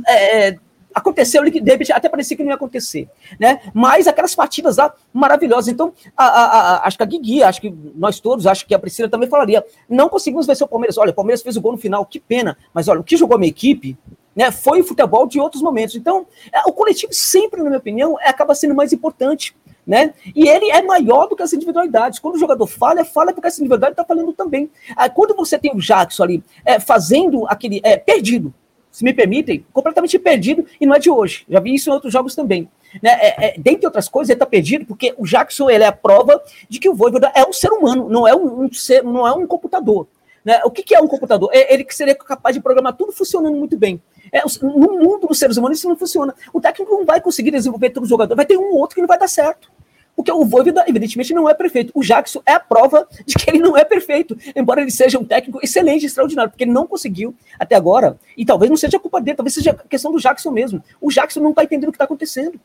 É, 0.07 0.57
aconteceu, 0.93 1.43
de 1.43 1.59
repente 1.59 1.91
até 1.91 2.07
parecia 2.07 2.37
que 2.37 2.43
não 2.43 2.51
ia 2.51 2.55
acontecer, 2.55 3.09
né? 3.39 3.59
Mas 3.73 4.07
aquelas 4.07 4.35
partidas 4.35 4.77
lá 4.77 4.93
maravilhosas. 5.11 5.67
Então, 5.67 5.91
a, 6.15 6.25
a, 6.25 6.45
a, 6.45 6.87
acho 6.87 6.97
que 6.97 7.03
a 7.03 7.05
Guigui, 7.05 7.43
acho 7.43 7.59
que 7.59 7.73
nós 7.95 8.19
todos, 8.19 8.45
acho 8.45 8.65
que 8.65 8.75
a 8.75 8.79
Priscila 8.79 9.09
também 9.09 9.27
falaria, 9.27 9.65
não 9.89 10.07
conseguimos 10.07 10.45
vencer 10.45 10.65
o 10.65 10.69
Palmeiras. 10.69 10.97
Olha, 10.97 11.11
o 11.11 11.15
Palmeiras 11.15 11.41
fez 11.41 11.57
o 11.57 11.61
gol 11.61 11.71
no 11.73 11.77
final, 11.77 12.05
que 12.05 12.19
pena. 12.19 12.57
Mas 12.73 12.87
olha, 12.87 12.99
o 12.99 13.03
que 13.03 13.17
jogou 13.17 13.35
a 13.35 13.39
minha 13.39 13.49
equipe, 13.49 13.97
né, 14.35 14.51
foi 14.51 14.81
o 14.81 14.83
futebol 14.83 15.27
de 15.27 15.39
outros 15.39 15.61
momentos. 15.61 15.95
Então, 15.95 16.25
é, 16.51 16.61
o 16.67 16.73
coletivo 16.73 17.13
sempre, 17.13 17.61
na 17.61 17.69
minha 17.69 17.79
opinião, 17.79 18.19
é, 18.19 18.29
acaba 18.29 18.55
sendo 18.55 18.75
mais 18.75 18.91
importante. 18.93 19.55
Né? 19.85 20.13
E 20.33 20.47
ele 20.47 20.71
é 20.71 20.81
maior 20.81 21.27
do 21.27 21.35
que 21.35 21.43
as 21.43 21.51
individualidades. 21.51 22.17
Quando 22.17 22.35
o 22.35 22.39
jogador 22.39 22.65
falha, 22.67 23.03
falha 23.03 23.33
porque 23.33 23.47
essa 23.47 23.59
individualidade 23.59 23.93
está 23.93 24.05
falando 24.05 24.31
também. 24.31 24.71
Quando 25.13 25.35
você 25.35 25.59
tem 25.59 25.73
o 25.75 25.79
Jackson 25.79 26.23
ali 26.23 26.43
é, 26.63 26.79
fazendo 26.79 27.45
aquele. 27.49 27.81
É, 27.83 27.97
perdido, 27.97 28.53
se 28.89 29.03
me 29.03 29.13
permitem, 29.13 29.65
completamente 29.73 30.17
perdido 30.19 30.65
e 30.79 30.85
não 30.85 30.95
é 30.95 30.99
de 30.99 31.09
hoje. 31.09 31.45
Já 31.49 31.59
vi 31.59 31.75
isso 31.75 31.89
em 31.89 31.93
outros 31.93 32.13
jogos 32.13 32.33
também. 32.33 32.69
Né? 33.01 33.09
É, 33.11 33.47
é, 33.47 33.55
dentre 33.57 33.85
outras 33.85 34.07
coisas, 34.07 34.29
ele 34.29 34.35
está 34.35 34.45
perdido 34.45 34.85
porque 34.85 35.13
o 35.17 35.25
Jackson 35.25 35.69
ele 35.69 35.83
é 35.83 35.87
a 35.87 35.91
prova 35.91 36.41
de 36.69 36.79
que 36.79 36.87
o 36.87 36.93
Voivoda 36.93 37.31
é 37.35 37.43
um 37.43 37.51
ser 37.51 37.71
humano, 37.71 38.07
não 38.07 38.27
é 38.27 38.35
um, 38.35 38.65
um 38.65 38.71
ser, 38.71 39.03
não 39.03 39.27
é 39.27 39.33
um 39.33 39.47
computador. 39.47 40.07
Né? 40.45 40.61
O 40.63 40.69
que, 40.69 40.83
que, 40.83 40.93
é 40.93 41.01
um 41.01 41.07
computador? 41.07 41.49
É 41.53 41.73
ele 41.73 41.83
que 41.83 41.95
seria 41.95 42.13
capaz 42.15 42.55
de 42.55 42.61
programar 42.61 42.93
tudo 42.95 43.11
funcionando 43.11 43.57
muito 43.57 43.77
bem. 43.77 44.01
É, 44.33 44.41
no 44.63 44.99
mundo 44.99 45.27
dos 45.27 45.37
seres 45.37 45.57
humanos 45.57 45.77
isso 45.77 45.87
não 45.87 45.95
funciona. 45.95 46.33
O 46.51 46.59
técnico 46.59 46.91
não 46.91 47.05
vai 47.05 47.21
conseguir 47.21 47.51
desenvolver 47.51 47.91
todo 47.91 48.03
o 48.03 48.07
jogador, 48.07 48.35
vai 48.35 48.47
ter 48.47 48.57
um 48.57 48.71
ou 48.71 48.79
outro 48.79 48.95
que 48.95 49.01
não 49.01 49.07
vai 49.07 49.19
dar 49.19 49.27
certo. 49.27 49.71
Porque 50.15 50.31
o 50.31 50.43
Voivoda, 50.43 50.83
evidentemente, 50.87 51.33
não 51.33 51.49
é 51.49 51.53
perfeito. 51.53 51.91
O 51.95 52.03
Jackson 52.03 52.41
é 52.45 52.53
a 52.53 52.59
prova 52.59 53.07
de 53.25 53.35
que 53.35 53.49
ele 53.49 53.59
não 53.59 53.77
é 53.77 53.83
perfeito, 53.83 54.35
embora 54.55 54.81
ele 54.81 54.91
seja 54.91 55.19
um 55.19 55.23
técnico 55.23 55.59
excelente, 55.63 56.05
extraordinário, 56.05 56.51
porque 56.51 56.63
ele 56.63 56.71
não 56.71 56.87
conseguiu 56.87 57.35
até 57.59 57.75
agora, 57.75 58.17
e 58.35 58.45
talvez 58.45 58.69
não 58.69 58.77
seja 58.77 58.99
culpa 58.99 59.21
dele, 59.21 59.37
talvez 59.37 59.53
seja 59.53 59.73
questão 59.73 60.11
do 60.11 60.19
Jackson 60.19 60.51
mesmo. 60.51 60.83
O 60.99 61.11
Jackson 61.11 61.39
não 61.39 61.51
está 61.51 61.63
entendendo 61.63 61.89
o 61.89 61.91
que 61.91 61.97
está 61.97 62.05
acontecendo. 62.05 62.59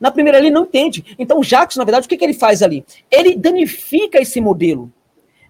Na 0.00 0.10
primeira 0.10 0.38
ele 0.38 0.50
não 0.50 0.64
entende. 0.64 1.16
Então 1.18 1.38
o 1.38 1.44
Jackson, 1.44 1.80
na 1.80 1.84
verdade, 1.84 2.06
o 2.06 2.08
que, 2.08 2.16
que 2.16 2.24
ele 2.24 2.34
faz 2.34 2.62
ali? 2.62 2.84
Ele 3.10 3.36
danifica 3.36 4.20
esse 4.20 4.40
modelo. 4.40 4.92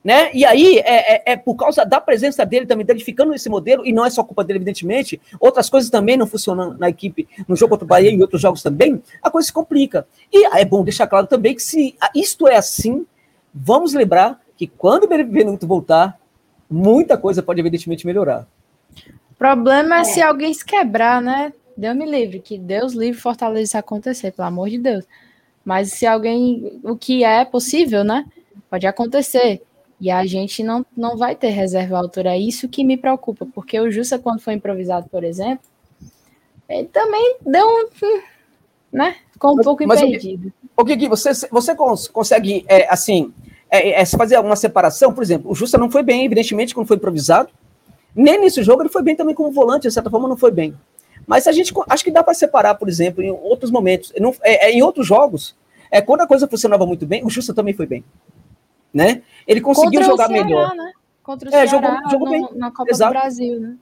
Né? 0.05 0.31
E 0.35 0.45
aí, 0.45 0.79
é, 0.79 1.15
é, 1.15 1.23
é, 1.33 1.37
por 1.37 1.55
causa 1.55 1.85
da 1.85 2.01
presença 2.01 2.45
dele 2.45 2.67
também 2.67 2.85
danificando 2.85 3.33
esse 3.35 3.49
modelo, 3.49 3.87
e 3.87 3.93
não 3.93 4.05
é 4.05 4.11
só 4.11 4.25
culpa 4.25 4.43
dele, 4.43 4.59
evidentemente, 4.59 5.21
outras 5.39 5.71
coisas 5.71 5.89
também 5.91 6.17
não 6.17 6.27
funcionam 6.27 6.75
na 6.77 6.89
equipe, 6.89 7.29
no 7.47 7.55
jogo 7.55 7.71
contra 7.71 7.85
o 7.85 7.89
Bahia 7.89 8.11
e 8.11 8.15
em 8.15 8.21
outros 8.21 8.43
jogos 8.43 8.63
também, 8.63 9.01
a 9.23 9.31
coisa 9.31 9.47
se 9.47 9.53
complica. 9.53 10.07
E 10.33 10.45
é 10.47 10.65
bom 10.65 10.83
deixar 10.83 11.07
claro 11.07 11.29
também 11.29 11.55
que 11.55 11.63
se 11.63 11.95
isto 12.17 12.49
é 12.49 12.57
assim, 12.57 13.07
vamos 13.55 13.95
lembrar 13.95 14.41
que 14.57 14.67
quando 14.67 15.05
o 15.05 15.09
Benevenuto 15.09 15.69
voltar, 15.69 16.19
muita 16.69 17.17
coisa 17.17 17.43
pode 17.43 17.61
evidentemente 17.61 18.05
melhorar. 18.05 18.47
O 19.31 19.35
problema 19.39 20.01
é 20.01 20.05
se 20.05 20.21
alguém 20.21 20.53
se 20.53 20.65
quebrar, 20.65 21.21
né? 21.23 21.53
Deus 21.77 21.97
me 21.97 22.07
livre, 22.07 22.41
que 22.41 22.59
Deus 22.59 22.93
livre 22.93 23.21
Fortaleza 23.21 23.63
isso 23.63 23.79
acontecer, 23.79 24.33
pelo 24.33 24.49
amor 24.49 24.69
de 24.69 24.79
Deus. 24.79 25.05
Mas 25.65 25.93
se 25.93 26.07
alguém, 26.07 26.81
o 26.83 26.97
que 26.97 27.25
é 27.25 27.45
possível, 27.45 28.05
né? 28.05 28.27
Pode 28.69 28.87
acontecer. 28.87 29.63
E 30.03 30.11
a 30.11 30.27
gente 30.27 30.65
não, 30.65 30.85
não 30.97 31.17
vai 31.17 31.37
ter 31.37 31.51
reserva 31.51 31.95
à 31.95 32.01
altura. 32.01 32.31
É 32.31 32.37
isso 32.37 32.69
que 32.69 32.83
me 32.83 32.97
preocupa, 32.97 33.47
porque 33.55 33.79
o 33.79 33.89
Justa, 33.89 34.19
quando 34.19 34.41
foi 34.41 34.55
improvisado, 34.55 35.09
por 35.09 35.23
exemplo, 35.23 35.65
ele 36.69 36.89
também 36.89 37.37
deu 37.47 37.65
um. 37.65 37.89
né? 38.93 39.15
Ficou 39.31 39.53
um 39.53 39.55
mas, 39.55 39.65
pouco 39.65 39.87
mas 39.87 40.03
impedido. 40.03 40.53
O 40.77 40.85
que, 40.85 41.09
você, 41.09 41.31
você 41.49 41.73
consegue, 42.13 42.65
é, 42.67 42.93
assim, 42.93 43.33
é, 43.71 44.03
é, 44.03 44.05
fazer 44.05 44.35
alguma 44.35 44.57
separação? 44.57 45.15
Por 45.15 45.23
exemplo, 45.23 45.49
o 45.49 45.55
Justa 45.55 45.79
não 45.79 45.89
foi 45.89 46.03
bem, 46.03 46.25
evidentemente, 46.25 46.75
quando 46.75 46.89
foi 46.89 46.97
improvisado. 46.97 47.51
Nem 48.13 48.41
nesse 48.41 48.61
jogo 48.61 48.83
ele 48.83 48.89
foi 48.89 49.05
bem 49.05 49.15
também 49.15 49.37
como 49.37 49.53
volante, 49.53 49.87
de 49.87 49.95
certa 49.95 50.11
forma, 50.11 50.29
não 50.29 50.37
foi 50.37 50.51
bem. 50.51 50.75
Mas 51.29 51.47
a 51.47 51.53
gente 51.53 51.73
acho 51.89 52.03
que 52.03 52.11
dá 52.11 52.25
para 52.25 52.35
separar, 52.35 52.75
por 52.75 52.89
exemplo, 52.89 53.23
em 53.23 53.31
outros 53.31 53.71
momentos. 53.71 54.13
Não, 54.19 54.35
é, 54.43 54.67
é, 54.67 54.73
em 54.73 54.83
outros 54.83 55.07
jogos, 55.07 55.55
é, 55.93 56.01
quando 56.01 56.23
a 56.23 56.27
coisa 56.27 56.49
funcionava 56.49 56.85
muito 56.85 57.07
bem, 57.07 57.25
o 57.25 57.31
Justa 57.31 57.55
também 57.55 57.73
foi 57.73 57.87
bem 57.87 58.03
né? 58.93 59.23
Ele 59.47 59.61
conseguiu 59.61 60.01
Contra 60.01 60.05
jogar 60.05 60.29
Ceará, 60.29 60.45
melhor. 60.45 60.75
Né? 60.75 60.93
Contra 61.23 61.49
o 61.51 61.55
é, 61.55 61.67
Ceará, 61.67 61.67
jogou, 61.67 62.11
jogou 62.11 62.27
no, 62.27 62.49
bem. 62.49 62.59
na 62.59 62.71
Copa 62.71 62.91
Exato. 62.91 63.13
do 63.13 63.19
Brasil, 63.19 63.61
né? 63.61 63.77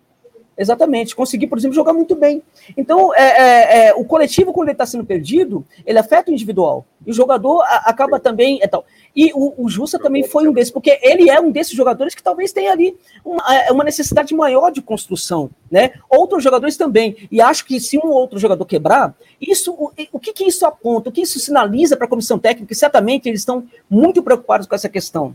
Exatamente, 0.59 1.17
conseguir, 1.17 1.47
por 1.47 1.57
exemplo, 1.57 1.75
jogar 1.75 1.93
muito 1.93 2.15
bem. 2.15 2.43
Então, 2.77 3.15
é, 3.15 3.23
é, 3.23 3.87
é 3.87 3.95
o 3.95 4.05
coletivo, 4.05 4.53
quando 4.53 4.69
ele 4.69 4.75
está 4.75 4.85
sendo 4.85 5.05
perdido, 5.05 5.65
ele 5.87 5.99
afeta 5.99 6.31
o 6.31 6.35
individual. 6.35 6.85
E 7.07 7.11
o 7.11 7.15
jogador 7.15 7.63
a, 7.63 7.91
acaba 7.91 8.21
também. 8.21 8.59
É 8.63 8.67
tal. 8.67 8.85
E 9.17 9.33
o, 9.35 9.65
o, 9.65 9.69
Justa 9.69 9.99
também 9.99 10.23
foi 10.23 10.47
um 10.47 10.53
desses, 10.53 10.71
porque 10.71 10.99
ele 11.03 11.31
é 11.31 11.41
um 11.41 11.51
desses 11.51 11.73
jogadores 11.73 12.15
que 12.15 12.23
talvez 12.23 12.53
tenha 12.53 12.71
ali 12.71 12.97
uma, 13.25 13.43
é, 13.55 13.73
uma, 13.73 13.83
necessidade 13.83 14.35
maior 14.35 14.71
de 14.71 14.83
construção. 14.83 15.51
Né? 15.71 15.93
Outros 16.09 16.45
jogadores 16.45 16.77
também. 16.77 17.17
E 17.31 17.41
acho 17.41 17.65
que 17.65 17.81
se 17.81 17.97
um 17.97 18.09
outro 18.09 18.39
jogador 18.39 18.65
quebrar, 18.67 19.15
isso, 19.41 19.73
o, 19.73 19.91
o 20.13 20.21
que, 20.21 20.33
que 20.33 20.45
isso 20.45 20.67
aponta? 20.67 21.09
O 21.09 21.13
que 21.13 21.23
isso 21.23 21.41
sinaliza 21.41 21.97
para 21.97 22.07
a 22.07 22.11
comissão 22.11 22.39
técnica? 22.39 22.73
E 22.73 22.77
certamente 22.77 23.29
eles 23.29 23.41
estão 23.41 23.65
muito 23.89 24.23
preocupados 24.23 24.67
com 24.67 24.75
essa 24.75 24.89
questão. 24.89 25.35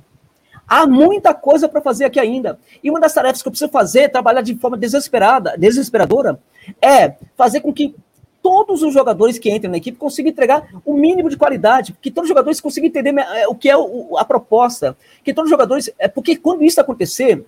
Há 0.67 0.87
muita 0.87 1.33
coisa 1.33 1.69
para 1.69 1.81
fazer 1.81 2.05
aqui 2.05 2.19
ainda. 2.19 2.59
E 2.83 2.89
uma 2.89 2.99
das 2.99 3.13
tarefas 3.13 3.41
que 3.41 3.47
eu 3.47 3.51
preciso 3.51 3.71
fazer, 3.71 4.09
trabalhar 4.09 4.41
de 4.41 4.55
forma 4.55 4.77
desesperada, 4.77 5.55
desesperadora, 5.57 6.39
é 6.81 7.15
fazer 7.35 7.61
com 7.61 7.73
que 7.73 7.95
todos 8.41 8.83
os 8.83 8.93
jogadores 8.93 9.39
que 9.39 9.49
entrem 9.49 9.71
na 9.71 9.77
equipe 9.77 9.97
consigam 9.97 10.29
entregar 10.31 10.67
o 10.85 10.93
mínimo 10.93 11.31
de 11.31 11.37
qualidade, 11.37 11.95
que 11.99 12.11
todos 12.11 12.27
os 12.27 12.29
jogadores 12.29 12.61
consigam 12.61 12.87
entender 12.87 13.15
é, 13.17 13.47
o 13.47 13.55
que 13.55 13.69
é 13.69 13.73
a 13.73 14.23
proposta, 14.23 14.95
que 15.23 15.33
todos 15.33 15.47
os 15.47 15.51
jogadores, 15.51 15.89
é 15.97 16.07
porque 16.07 16.35
quando 16.35 16.63
isso 16.63 16.79
acontecer, 16.79 17.43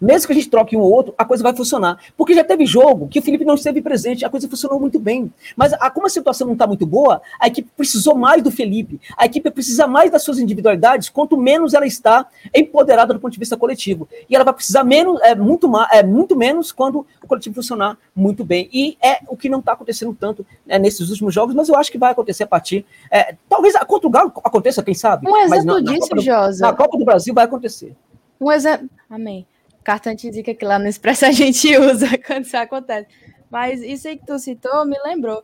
mesmo 0.00 0.26
que 0.26 0.32
a 0.32 0.36
gente 0.36 0.48
troque 0.50 0.76
um 0.76 0.80
ou 0.80 0.90
outro, 0.90 1.14
a 1.16 1.24
coisa 1.24 1.42
vai 1.42 1.54
funcionar. 1.54 1.98
Porque 2.16 2.34
já 2.34 2.44
teve 2.44 2.66
jogo 2.66 3.08
que 3.08 3.18
o 3.18 3.22
Felipe 3.22 3.44
não 3.44 3.54
esteve 3.54 3.80
presente, 3.80 4.24
a 4.24 4.30
coisa 4.30 4.48
funcionou 4.48 4.80
muito 4.80 4.98
bem. 4.98 5.32
Mas 5.56 5.72
a, 5.74 5.90
como 5.90 6.06
a 6.06 6.10
situação 6.10 6.46
não 6.46 6.54
está 6.54 6.66
muito 6.66 6.86
boa, 6.86 7.20
a 7.40 7.46
equipe 7.46 7.70
precisou 7.76 8.14
mais 8.14 8.42
do 8.42 8.50
Felipe. 8.50 9.00
A 9.16 9.26
equipe 9.26 9.50
precisa 9.50 9.86
mais 9.86 10.10
das 10.10 10.22
suas 10.22 10.38
individualidades, 10.38 11.08
quanto 11.08 11.36
menos 11.36 11.74
ela 11.74 11.86
está 11.86 12.26
empoderada 12.54 13.14
do 13.14 13.20
ponto 13.20 13.32
de 13.32 13.38
vista 13.38 13.56
coletivo. 13.56 14.08
E 14.28 14.34
ela 14.34 14.44
vai 14.44 14.54
precisar 14.54 14.84
menos, 14.84 15.20
é, 15.22 15.34
muito, 15.34 15.70
é, 15.92 16.02
muito 16.02 16.36
menos 16.36 16.72
quando 16.72 17.06
o 17.22 17.26
coletivo 17.26 17.54
funcionar 17.54 17.96
muito 18.14 18.44
bem. 18.44 18.68
E 18.72 18.96
é 19.02 19.20
o 19.28 19.36
que 19.36 19.48
não 19.48 19.60
está 19.60 19.72
acontecendo 19.72 20.16
tanto 20.18 20.46
né, 20.66 20.78
nesses 20.78 21.08
últimos 21.10 21.34
jogos, 21.34 21.54
mas 21.54 21.68
eu 21.68 21.76
acho 21.76 21.90
que 21.90 21.98
vai 21.98 22.12
acontecer 22.12 22.44
a 22.44 22.46
partir. 22.46 22.84
É, 23.10 23.36
talvez 23.48 23.74
contra 23.86 24.06
o 24.06 24.10
Galo 24.10 24.32
aconteça, 24.42 24.82
quem 24.82 24.94
sabe? 24.94 25.28
Um 25.28 25.36
exemplo 25.36 25.80
na, 25.80 25.92
disso, 25.92 26.14
na 26.14 26.22
Josa. 26.22 26.66
Na 26.66 26.72
Copa 26.72 26.98
do 26.98 27.04
Brasil 27.04 27.34
vai 27.34 27.44
acontecer. 27.44 27.94
Um 28.40 28.50
exemplo. 28.50 28.88
Amém 29.08 29.46
cartão 29.84 30.12
antizica 30.12 30.54
que 30.54 30.64
lá 30.64 30.78
no 30.78 30.88
Expresso 30.88 31.26
a 31.26 31.30
gente 31.30 31.68
usa 31.78 32.18
quando 32.18 32.44
isso 32.44 32.56
acontece. 32.56 33.06
Mas 33.50 33.82
isso 33.82 34.08
aí 34.08 34.16
que 34.16 34.26
tu 34.26 34.38
citou 34.38 34.84
me 34.84 34.96
lembrou. 35.04 35.42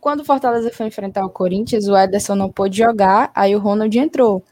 Quando 0.00 0.20
o 0.20 0.24
Fortaleza 0.24 0.70
foi 0.70 0.86
enfrentar 0.86 1.24
o 1.24 1.30
Corinthians, 1.30 1.88
o 1.88 1.96
Ederson 1.96 2.34
não 2.34 2.50
pôde 2.50 2.76
jogar, 2.78 3.30
aí 3.34 3.56
o 3.56 3.58
Ronald 3.58 3.96
entrou. 3.98 4.42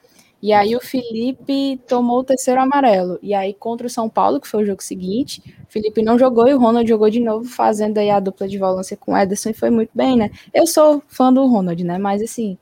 E 0.43 0.53
aí 0.53 0.77
o 0.77 0.81
Felipe 0.81 1.81
tomou 1.89 2.19
o 2.19 2.25
terceiro 2.25 2.61
amarelo. 2.61 3.19
E 3.23 3.33
aí 3.35 3.55
contra 3.55 3.87
o 3.87 3.91
São 3.91 4.09
Paulo, 4.09 4.41
que 4.41 4.49
foi 4.49 4.63
o 4.63 4.67
jogo 4.67 4.83
seguinte, 4.83 5.43
o 5.69 5.73
Felipe 5.73 6.03
não 6.03 6.19
jogou 6.19 6.49
e 6.49 6.55
o 6.55 6.59
Ronald 6.59 6.89
jogou 6.89 7.09
de 7.09 7.21
novo, 7.21 7.45
fazendo 7.49 7.99
aí 7.99 8.11
a 8.11 8.21
dupla 8.21 8.47
de 8.47 8.59
volância 8.59 8.97
com 8.97 9.13
o 9.13 9.17
Ederson 9.17 9.51
e 9.51 9.55
foi 9.55 9.71
muito 9.71 9.91
bem, 9.95 10.17
né? 10.17 10.31
Eu 10.53 10.67
sou 10.67 11.03
fã 11.09 11.33
do 11.33 11.47
Ronald, 11.47 11.83
né? 11.83 11.99
Mas 11.99 12.21
assim, 12.23 12.59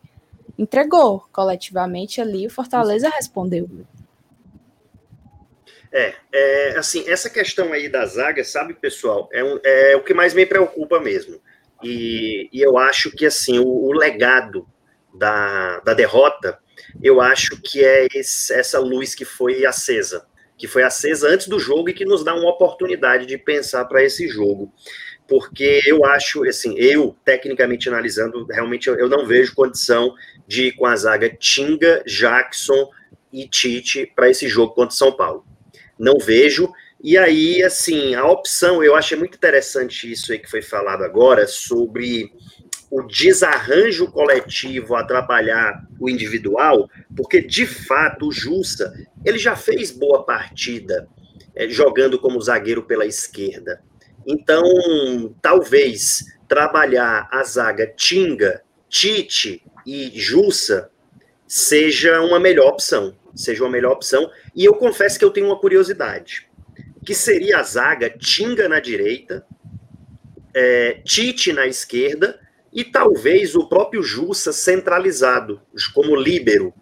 entregou 0.58 1.24
coletivamente 1.32 2.20
ali, 2.20 2.46
o 2.46 2.50
Fortaleza 2.50 3.08
respondeu. 3.08 3.68
É, 5.92 6.14
é, 6.32 6.78
assim, 6.78 7.04
essa 7.06 7.28
questão 7.28 7.70
aí 7.70 7.86
da 7.86 8.06
zaga, 8.06 8.42
sabe, 8.42 8.72
pessoal, 8.72 9.28
é, 9.30 9.44
um, 9.44 9.60
é 9.62 9.94
o 9.94 10.02
que 10.02 10.14
mais 10.14 10.32
me 10.32 10.46
preocupa 10.46 10.98
mesmo. 10.98 11.38
E, 11.82 12.48
e 12.50 12.62
eu 12.62 12.78
acho 12.78 13.10
que, 13.10 13.26
assim, 13.26 13.58
o, 13.58 13.66
o 13.66 13.92
legado 13.92 14.66
da, 15.14 15.80
da 15.80 15.92
derrota, 15.92 16.58
eu 17.02 17.20
acho 17.20 17.60
que 17.60 17.84
é 17.84 18.06
esse, 18.14 18.54
essa 18.54 18.78
luz 18.78 19.14
que 19.14 19.26
foi 19.26 19.66
acesa, 19.66 20.24
que 20.56 20.66
foi 20.66 20.82
acesa 20.82 21.28
antes 21.28 21.46
do 21.46 21.60
jogo 21.60 21.90
e 21.90 21.92
que 21.92 22.06
nos 22.06 22.24
dá 22.24 22.34
uma 22.34 22.48
oportunidade 22.48 23.26
de 23.26 23.36
pensar 23.36 23.84
para 23.84 24.02
esse 24.02 24.26
jogo. 24.28 24.72
Porque 25.28 25.80
eu 25.84 26.06
acho, 26.06 26.42
assim, 26.48 26.74
eu, 26.78 27.14
tecnicamente 27.22 27.88
analisando, 27.88 28.46
realmente 28.46 28.88
eu, 28.88 28.98
eu 28.98 29.10
não 29.10 29.26
vejo 29.26 29.54
condição 29.54 30.14
de 30.46 30.68
ir 30.68 30.72
com 30.72 30.86
a 30.86 30.96
zaga 30.96 31.28
Tinga, 31.28 32.02
Jackson 32.06 32.88
e 33.30 33.46
Tite 33.46 34.10
para 34.16 34.30
esse 34.30 34.48
jogo 34.48 34.74
contra 34.74 34.96
São 34.96 35.12
Paulo 35.12 35.51
não 36.02 36.18
vejo. 36.18 36.68
E 37.00 37.16
aí, 37.16 37.62
assim, 37.62 38.16
a 38.16 38.26
opção, 38.26 38.82
eu 38.82 38.96
achei 38.96 39.16
muito 39.16 39.36
interessante 39.36 40.10
isso 40.10 40.32
aí 40.32 40.38
que 40.40 40.50
foi 40.50 40.60
falado 40.60 41.04
agora, 41.04 41.46
sobre 41.46 42.32
o 42.90 43.02
desarranjo 43.02 44.10
coletivo 44.10 44.96
atrapalhar 44.96 45.82
o 45.98 46.10
individual, 46.10 46.90
porque 47.16 47.40
de 47.40 47.66
fato 47.66 48.26
o 48.26 48.32
Jussa, 48.32 48.92
ele 49.24 49.38
já 49.38 49.56
fez 49.56 49.92
boa 49.92 50.24
partida 50.24 51.08
é, 51.54 51.68
jogando 51.68 52.18
como 52.18 52.40
zagueiro 52.40 52.82
pela 52.82 53.06
esquerda. 53.06 53.80
Então, 54.26 55.34
talvez 55.40 56.24
trabalhar 56.48 57.28
a 57.32 57.42
zaga 57.44 57.86
Tinga, 57.96 58.60
Tite 58.88 59.62
e 59.86 60.10
Jussa 60.14 60.90
seja 61.46 62.20
uma 62.20 62.38
melhor 62.38 62.68
opção 62.68 63.16
seja 63.34 63.62
uma 63.64 63.70
melhor 63.70 63.92
opção. 63.92 64.30
E 64.54 64.64
eu 64.64 64.74
confesso 64.74 65.18
que 65.18 65.24
eu 65.24 65.30
tenho 65.30 65.46
uma 65.46 65.58
curiosidade, 65.58 66.48
que 67.04 67.14
seria 67.14 67.58
a 67.58 67.62
zaga 67.62 68.10
Tinga 68.10 68.68
na 68.68 68.80
direita, 68.80 69.44
é, 70.54 71.00
Tite 71.04 71.52
na 71.52 71.66
esquerda 71.66 72.38
e 72.72 72.84
talvez 72.84 73.54
o 73.54 73.68
próprio 73.68 74.02
Jussa 74.02 74.52
centralizado, 74.52 75.60
como 75.94 76.16
líbero. 76.16 76.72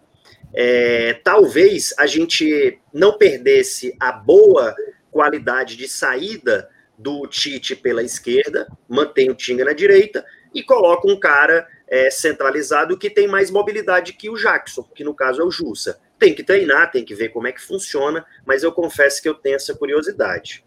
É, 0.53 1.13
talvez 1.23 1.93
a 1.97 2.05
gente 2.05 2.79
não 2.93 3.17
perdesse 3.17 3.95
a 3.99 4.11
boa 4.11 4.75
qualidade 5.09 5.77
de 5.77 5.87
saída 5.87 6.69
do 6.97 7.25
Tite 7.27 7.75
pela 7.75 8.03
esquerda, 8.03 8.67
mantém 8.87 9.29
o 9.29 9.35
Tinga 9.35 9.65
na 9.65 9.73
direita 9.73 10.25
e 10.53 10.61
coloca 10.61 11.07
um 11.07 11.19
cara 11.19 11.67
é, 11.87 12.09
centralizado 12.09 12.97
que 12.97 13.09
tem 13.09 13.27
mais 13.27 13.49
mobilidade 13.49 14.13
que 14.13 14.29
o 14.29 14.35
Jackson, 14.35 14.83
que 14.83 15.03
no 15.03 15.13
caso 15.13 15.41
é 15.41 15.45
o 15.45 15.51
Jussa. 15.51 15.99
Tem 16.21 16.35
que 16.35 16.43
treinar, 16.43 16.91
tem 16.91 17.03
que 17.03 17.15
ver 17.15 17.29
como 17.29 17.47
é 17.47 17.51
que 17.51 17.59
funciona, 17.59 18.23
mas 18.45 18.61
eu 18.61 18.71
confesso 18.71 19.19
que 19.19 19.27
eu 19.27 19.33
tenho 19.33 19.55
essa 19.55 19.73
curiosidade. 19.73 20.63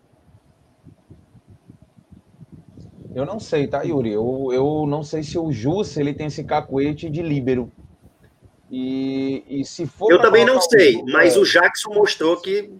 Eu 3.14 3.24
não 3.24 3.38
sei, 3.38 3.68
tá, 3.68 3.82
Yuri? 3.82 4.14
Eu, 4.14 4.48
eu 4.52 4.84
não 4.84 5.04
sei 5.04 5.22
se 5.22 5.38
o 5.38 5.52
Jus 5.52 5.96
ele 5.96 6.12
tem 6.12 6.26
esse 6.26 6.42
cacuete 6.42 7.08
de 7.08 7.22
líbero. 7.22 7.70
E, 8.68 9.44
e 9.46 9.64
se 9.64 9.86
for. 9.86 10.10
Eu 10.10 10.20
também 10.20 10.44
não 10.44 10.60
sei, 10.60 11.00
mas 11.04 11.36
é... 11.36 11.38
o 11.38 11.44
Jackson 11.44 11.94
mostrou 11.94 12.36
que 12.40 12.72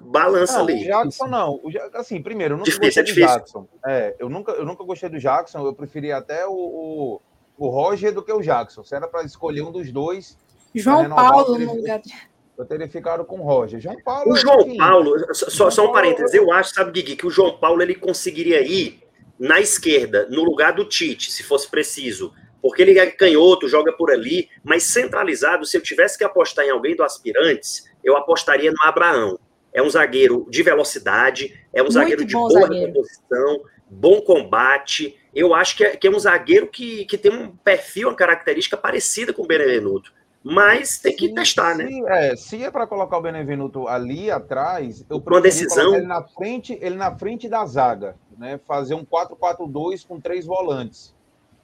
balança 0.00 0.54
não, 0.54 0.64
ali. 0.64 0.80
O 0.80 0.84
Jackson 0.86 1.26
não. 1.26 1.50
O, 1.56 1.70
assim, 1.92 2.22
primeiro, 2.22 2.54
eu 2.54 2.58
nunca 2.60 2.70
difícil, 2.70 3.02
gostei 3.02 3.02
é 3.02 3.26
do 3.26 3.34
Jackson. 3.34 3.68
É, 3.86 4.16
eu 4.18 4.30
nunca, 4.30 4.52
eu 4.52 4.64
nunca 4.64 4.82
gostei 4.84 5.10
do 5.10 5.18
Jackson. 5.18 5.66
Eu 5.66 5.74
preferia 5.74 6.16
até 6.16 6.46
o, 6.46 6.54
o, 6.54 7.20
o 7.58 7.68
Roger 7.68 8.14
do 8.14 8.22
que 8.22 8.32
o 8.32 8.40
Jackson. 8.40 8.82
Se 8.82 8.96
era 8.96 9.06
para 9.06 9.22
escolher 9.24 9.60
um 9.60 9.70
dos 9.70 9.92
dois, 9.92 10.38
João 10.74 11.08
Paulo 11.08 11.58
no 11.58 11.74
lugar 11.74 12.00
de. 12.00 12.12
Eu 12.56 12.64
teria 12.66 12.88
ficado 12.88 13.24
com 13.24 13.40
o 13.40 13.42
Roger. 13.42 13.80
João 13.80 13.96
Paulo. 14.04 14.32
O 14.32 14.36
João 14.36 14.60
enfim, 14.60 14.76
Paulo, 14.76 15.34
só, 15.34 15.70
só 15.70 15.88
um 15.88 15.92
parênteses, 15.92 16.34
eu 16.34 16.52
acho, 16.52 16.74
sabe, 16.74 17.02
Gui, 17.02 17.16
que 17.16 17.26
o 17.26 17.30
João 17.30 17.58
Paulo 17.58 17.82
ele 17.82 17.94
conseguiria 17.94 18.60
ir 18.60 19.02
na 19.38 19.60
esquerda, 19.60 20.28
no 20.30 20.44
lugar 20.44 20.72
do 20.72 20.84
Tite, 20.84 21.32
se 21.32 21.42
fosse 21.42 21.68
preciso. 21.68 22.32
Porque 22.60 22.80
ele 22.82 22.96
é 22.96 23.06
canhoto, 23.06 23.66
joga 23.66 23.92
por 23.92 24.10
ali, 24.12 24.48
mas 24.62 24.84
centralizado, 24.84 25.66
se 25.66 25.76
eu 25.76 25.80
tivesse 25.80 26.16
que 26.16 26.22
apostar 26.22 26.64
em 26.64 26.70
alguém 26.70 26.94
do 26.94 27.02
aspirantes, 27.02 27.90
eu 28.04 28.16
apostaria 28.16 28.70
no 28.70 28.82
Abraão. 28.84 29.38
É 29.72 29.82
um 29.82 29.90
zagueiro 29.90 30.46
de 30.48 30.62
velocidade, 30.62 31.58
é 31.72 31.80
um 31.80 31.86
Muito 31.86 31.94
zagueiro 31.94 32.24
de 32.24 32.34
boa 32.34 32.60
zagueiro. 32.60 32.86
reposição, 32.86 33.62
bom 33.90 34.20
combate. 34.20 35.18
Eu 35.34 35.54
acho 35.54 35.76
que 35.76 35.84
é, 35.84 35.96
que 35.96 36.06
é 36.06 36.10
um 36.10 36.18
zagueiro 36.18 36.68
que, 36.68 37.04
que 37.06 37.18
tem 37.18 37.32
um 37.32 37.56
perfil, 37.56 38.08
uma 38.08 38.14
característica 38.14 38.76
parecida 38.76 39.32
com 39.32 39.42
o 39.42 39.46
Benevenuto. 39.46 40.12
Mas 40.44 40.98
tem 40.98 41.14
que 41.14 41.28
se, 41.28 41.34
testar, 41.34 41.76
né? 41.76 41.86
se, 41.86 42.00
né? 42.00 42.28
É, 42.28 42.36
se 42.36 42.64
é 42.64 42.70
para 42.70 42.86
colocar 42.86 43.16
o 43.16 43.22
Benevenuto 43.22 43.86
ali 43.86 44.30
atrás, 44.30 45.04
eu 45.08 45.22
uma 45.24 45.40
decisão 45.40 45.94
ele 45.94 46.06
na 46.06 46.22
frente, 46.22 46.76
ele 46.80 46.96
na 46.96 47.16
frente 47.16 47.48
da 47.48 47.64
zaga, 47.64 48.16
né? 48.36 48.58
Fazer 48.66 48.94
um 48.94 49.04
4-4-2 49.04 50.04
com 50.06 50.20
três 50.20 50.44
volantes, 50.44 51.14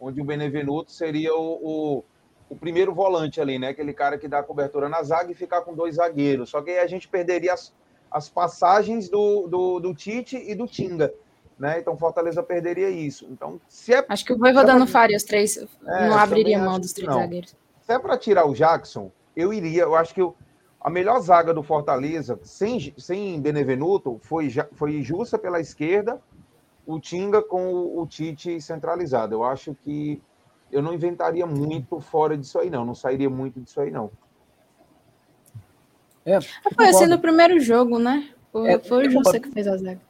onde 0.00 0.20
o 0.20 0.24
Benevenuto 0.24 0.92
seria 0.92 1.34
o, 1.34 1.58
o, 1.60 2.04
o, 2.48 2.56
primeiro 2.56 2.94
volante 2.94 3.40
ali, 3.40 3.58
né? 3.58 3.68
Aquele 3.68 3.92
cara 3.92 4.16
que 4.16 4.28
dá 4.28 4.44
cobertura 4.44 4.88
na 4.88 5.02
zaga 5.02 5.32
e 5.32 5.34
ficar 5.34 5.62
com 5.62 5.74
dois 5.74 5.96
zagueiros. 5.96 6.50
Só 6.50 6.62
que 6.62 6.70
aí 6.70 6.78
a 6.78 6.86
gente 6.86 7.08
perderia 7.08 7.54
as, 7.54 7.74
as 8.08 8.28
passagens 8.28 9.08
do, 9.08 9.48
do, 9.48 9.80
do 9.80 9.92
Tite 9.92 10.36
e 10.36 10.54
do 10.54 10.68
Tinga. 10.68 11.12
Né? 11.58 11.80
Então 11.80 11.98
Fortaleza 11.98 12.40
perderia 12.40 12.88
isso. 12.88 13.26
Então, 13.28 13.60
se 13.68 13.92
é, 13.92 14.06
acho 14.08 14.24
que 14.24 14.32
o 14.32 14.38
Voivoda 14.38 14.76
não 14.76 14.86
faria 14.86 15.16
os 15.16 15.24
três, 15.24 15.56
é, 15.56 16.08
não 16.08 16.16
abriria 16.16 16.56
mão 16.60 16.78
dos 16.78 16.92
três 16.92 17.12
zagueiros 17.12 17.56
se 17.88 17.94
é 17.94 17.98
para 17.98 18.18
tirar 18.18 18.46
o 18.46 18.52
Jackson, 18.52 19.10
eu 19.34 19.50
iria. 19.50 19.84
Eu 19.84 19.96
acho 19.96 20.12
que 20.12 20.20
eu, 20.20 20.36
a 20.78 20.90
melhor 20.90 21.18
zaga 21.20 21.54
do 21.54 21.62
Fortaleza, 21.62 22.38
sem, 22.42 22.92
sem 22.98 23.40
Benevenuto, 23.40 24.20
foi, 24.20 24.50
foi 24.74 25.02
Justa 25.02 25.38
pela 25.38 25.58
esquerda, 25.58 26.20
o 26.86 27.00
Tinga 27.00 27.40
com 27.40 27.72
o, 27.72 28.02
o 28.02 28.06
Tite 28.06 28.60
centralizado. 28.60 29.34
Eu 29.34 29.42
acho 29.42 29.74
que 29.74 30.20
eu 30.70 30.82
não 30.82 30.92
inventaria 30.92 31.46
muito 31.46 31.98
fora 31.98 32.36
disso 32.36 32.58
aí, 32.58 32.68
não. 32.68 32.84
Não 32.84 32.94
sairia 32.94 33.30
muito 33.30 33.58
disso 33.58 33.80
aí, 33.80 33.90
não. 33.90 34.10
É, 36.26 36.38
foi 36.42 36.88
assim 36.88 37.06
no 37.06 37.18
primeiro 37.18 37.58
jogo, 37.58 37.98
né? 37.98 38.28
Foi, 38.52 38.70
é, 38.70 38.78
foi 38.78 39.08
o 39.08 39.10
Justa 39.10 39.40
que 39.40 39.50
fez 39.50 39.66
a 39.66 39.78
zaga. 39.78 40.00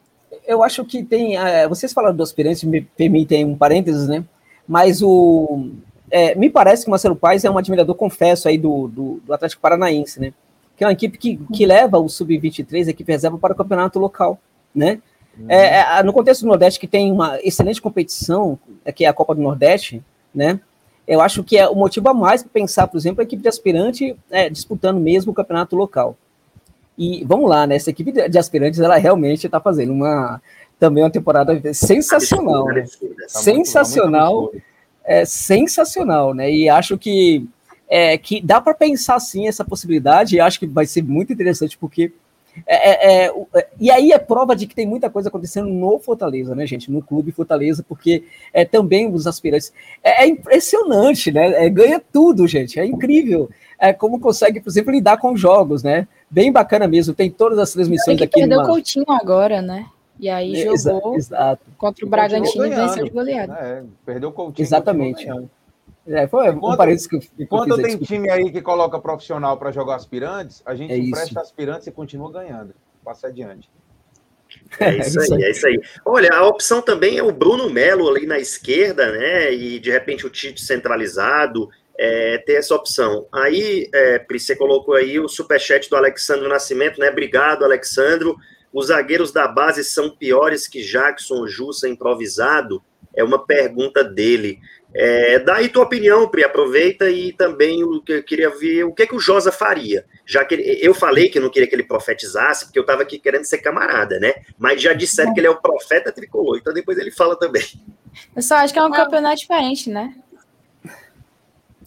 Eu 0.44 0.64
acho 0.64 0.84
que 0.84 1.05
tem. 1.05 1.38
É, 1.38 1.68
vocês 1.68 1.92
falaram 1.92 2.16
do 2.16 2.24
aspirante, 2.24 2.66
me 2.66 2.80
permitem 2.80 3.44
um 3.44 3.56
parênteses, 3.56 4.09
né? 4.09 4.24
Mas 4.66 5.00
o, 5.00 5.70
é, 6.10 6.35
me 6.35 6.48
parece 6.51 6.85
que 6.85 6.89
o 6.89 6.90
Marcelo 6.90 7.16
Paes 7.16 7.44
é 7.44 7.51
um 7.51 7.59
admirador, 7.59 7.94
confesso, 7.94 8.48
aí 8.48 8.59
do, 8.59 8.89
do, 8.89 9.20
do 9.24 9.32
Atlético 9.32 9.62
Paranaense, 9.62 10.20
né? 10.20 10.32
Que 10.76 10.85
é 10.85 10.86
uma 10.86 10.93
equipe 10.93 11.18
que, 11.18 11.36
que 11.52 11.66
leva 11.66 11.98
o 11.98 12.09
Sub-23, 12.09 12.86
a 12.86 12.90
equipe 12.90 13.12
reserva, 13.12 13.39
para 13.39 13.52
o 13.52 13.56
campeonato 13.56 13.98
local, 13.98 14.39
né? 14.74 15.01
Uhum. 15.39 15.47
É, 15.48 15.98
é, 15.98 16.02
no 16.02 16.12
contexto 16.12 16.43
do 16.43 16.48
Nordeste, 16.48 16.80
que 16.80 16.86
tem 16.86 17.12
uma 17.12 17.39
excelente 17.43 17.80
competição, 17.80 18.59
é, 18.85 18.93
que 18.93 19.05
é 19.05 19.09
a 19.09 19.12
Copa 19.12 19.35
do 19.35 19.43
Nordeste, 19.43 20.02
né? 20.35 20.60
Eu 21.06 21.20
acho 21.20 21.43
que 21.43 21.56
é 21.56 21.66
o 21.66 21.74
motivo 21.74 22.09
a 22.09 22.14
mais 22.14 22.43
para 22.43 22.52
pensar, 22.52 22.86
por 22.86 22.98
exemplo, 22.98 23.20
a 23.20 23.24
equipe 23.24 23.43
de 23.43 23.48
aspirante 23.48 24.16
é, 24.30 24.51
disputando 24.51 25.01
mesmo 25.01 25.32
o 25.32 25.35
campeonato 25.35 25.74
local. 25.74 26.16
E 26.98 27.24
vamos 27.24 27.48
lá, 27.48 27.66
né? 27.66 27.76
Essa 27.76 27.90
equipe 27.90 28.12
de 28.12 28.39
aspirantes, 28.39 28.80
ela 28.80 28.97
realmente 28.97 29.47
está 29.47 29.60
fazendo 29.60 29.93
uma 29.93 30.40
também 30.78 31.02
uma 31.02 31.10
temporada 31.10 31.60
sensacional, 31.74 32.66
né? 32.66 32.82
Tá 32.82 33.28
sensacional 33.28 34.52
é 35.09 35.24
sensacional, 35.24 36.35
né? 36.35 36.52
E 36.52 36.68
acho 36.68 36.98
que, 36.98 37.48
é, 37.89 38.18
que 38.18 38.43
dá 38.43 38.60
para 38.60 38.74
pensar 38.74 39.18
sim 39.18 39.48
essa 39.48 39.64
possibilidade, 39.64 40.36
e 40.36 40.40
acho 40.40 40.60
que 40.60 40.66
vai 40.66 40.85
ser 40.85 41.02
muito 41.02 41.32
interessante, 41.32 41.76
porque. 41.78 42.12
É, 42.66 42.90
é, 42.90 43.26
é, 43.26 43.32
é, 43.55 43.68
e 43.78 43.89
aí 43.89 44.10
é 44.10 44.18
prova 44.18 44.56
de 44.56 44.66
que 44.66 44.74
tem 44.74 44.85
muita 44.85 45.09
coisa 45.09 45.28
acontecendo 45.28 45.68
no 45.68 45.98
Fortaleza, 46.01 46.56
né, 46.56 46.66
gente? 46.66 46.90
No 46.90 47.01
clube 47.01 47.30
Fortaleza, 47.30 47.85
porque 47.89 48.24
é, 48.52 48.64
também 48.64 49.10
os 49.10 49.28
aspirantes. 49.28 49.72
É, 50.02 50.26
impressionante, 50.26 51.30
né? 51.30 51.70
ganha 51.70 52.02
tudo, 52.12 52.48
gente. 52.48 52.78
É 52.80 52.85
incrível. 52.85 53.48
É, 53.80 53.93
como 53.93 54.18
consegue, 54.18 54.60
por 54.60 54.70
exemplo, 54.70 54.93
lidar 54.93 55.18
com 55.18 55.36
jogos, 55.36 55.85
né? 55.85 56.09
Bem 56.28 56.51
bacana 56.51 56.89
mesmo. 56.89 57.14
Tem 57.14 57.30
todas 57.30 57.60
as 57.60 57.70
transmissões 57.72 58.20
aqui. 58.20 58.40
Perdeu 58.40 58.60
o 58.60 58.66
Coutinho 58.66 59.06
agora, 59.09 59.62
né? 59.62 59.86
E 60.18 60.28
aí 60.28 60.62
é, 60.62 60.76
jogou 60.76 61.14
exato. 61.14 61.62
contra 61.76 62.04
o 62.04 62.08
Bragantino 62.08 62.66
e 62.66 62.70
venceu 62.70 63.04
de 63.04 63.10
goleada. 63.10 63.52
É, 63.54 63.84
perdeu 64.04 64.30
o 64.30 64.32
Coutinho. 64.32 64.64
Exatamente. 64.64 65.28
É, 66.06 66.26
foi 66.26 66.48
enquanto, 66.48 66.74
um 66.74 66.76
parênteses 66.76 67.06
que 67.06 67.16
eu, 67.16 67.20
que 67.20 67.30
enquanto 67.38 67.76
tem 67.76 67.98
time 67.98 68.30
aí 68.30 68.50
que 68.50 68.62
coloca 68.62 68.98
profissional 68.98 69.56
para 69.58 69.70
jogar 69.70 69.96
aspirantes, 69.96 70.62
a 70.64 70.74
gente 70.74 70.92
é 70.92 70.98
empresta 70.98 71.40
aspirantes 71.40 71.86
e 71.86 71.92
continua 71.92 72.32
ganhando. 72.32 72.74
Passa 73.04 73.28
adiante. 73.28 73.70
É 74.80 74.96
isso 74.96 75.20
aí, 75.20 75.44
é 75.44 75.50
isso 75.50 75.66
aí. 75.66 75.78
Olha, 76.04 76.30
a 76.32 76.46
opção 76.46 76.80
também 76.80 77.18
é 77.18 77.22
o 77.22 77.30
Bruno 77.30 77.68
Melo 77.68 78.08
ali 78.08 78.26
na 78.26 78.38
esquerda, 78.38 79.12
né? 79.12 79.52
E 79.52 79.78
de 79.78 79.90
repente 79.90 80.26
o 80.26 80.30
Tite 80.30 80.62
centralizado. 80.62 81.68
é, 81.98 82.38
ter 82.38 82.54
essa 82.54 82.74
opção. 82.74 83.26
Aí, 83.32 83.90
é, 83.92 84.20
Pri, 84.20 84.38
você 84.38 84.54
colocou 84.54 84.94
aí 84.94 85.18
o 85.18 85.28
superchat 85.28 85.90
do 85.90 85.96
Alexandre 85.96 86.48
Nascimento, 86.48 87.00
né? 87.00 87.10
Obrigado, 87.10 87.64
Alexandro. 87.64 88.36
Os 88.72 88.86
zagueiros 88.86 89.32
da 89.32 89.48
base 89.48 89.82
são 89.84 90.10
piores 90.10 90.68
que 90.68 90.82
Jackson 90.82 91.46
Jussa 91.46 91.88
improvisado? 91.88 92.82
É 93.14 93.24
uma 93.24 93.44
pergunta 93.44 94.04
dele. 94.04 94.60
É, 94.94 95.38
dá 95.38 95.56
aí 95.56 95.68
tua 95.68 95.84
opinião, 95.84 96.28
Pri, 96.28 96.44
aproveita 96.44 97.10
e 97.10 97.32
também 97.32 97.84
o 97.84 98.00
que 98.00 98.12
eu 98.12 98.22
queria 98.22 98.50
ver, 98.50 98.84
o 98.84 98.92
que, 98.92 99.06
que 99.06 99.14
o 99.14 99.20
Josa 99.20 99.52
faria. 99.52 100.04
Já 100.24 100.44
que 100.44 100.54
ele, 100.54 100.78
eu 100.80 100.94
falei 100.94 101.28
que 101.28 101.38
eu 101.38 101.42
não 101.42 101.50
queria 101.50 101.68
que 101.68 101.74
ele 101.74 101.82
profetizasse, 101.82 102.66
porque 102.66 102.78
eu 102.78 102.82
estava 102.82 103.02
aqui 103.02 103.18
querendo 103.18 103.44
ser 103.44 103.58
camarada, 103.58 104.18
né? 104.18 104.34
Mas 104.58 104.80
já 104.80 104.92
disseram 104.92 105.34
que 105.34 105.40
ele 105.40 105.46
é 105.46 105.50
o 105.50 105.60
profeta 105.60 106.10
tricolor, 106.10 106.56
então 106.56 106.72
depois 106.72 106.96
ele 106.98 107.10
fala 107.10 107.36
também. 107.36 107.64
Eu 108.34 108.42
só 108.42 108.56
acho 108.56 108.72
que 108.72 108.78
é 108.78 108.84
um 108.84 108.90
campeonato 108.90 109.36
diferente, 109.36 109.90
né? 109.90 110.14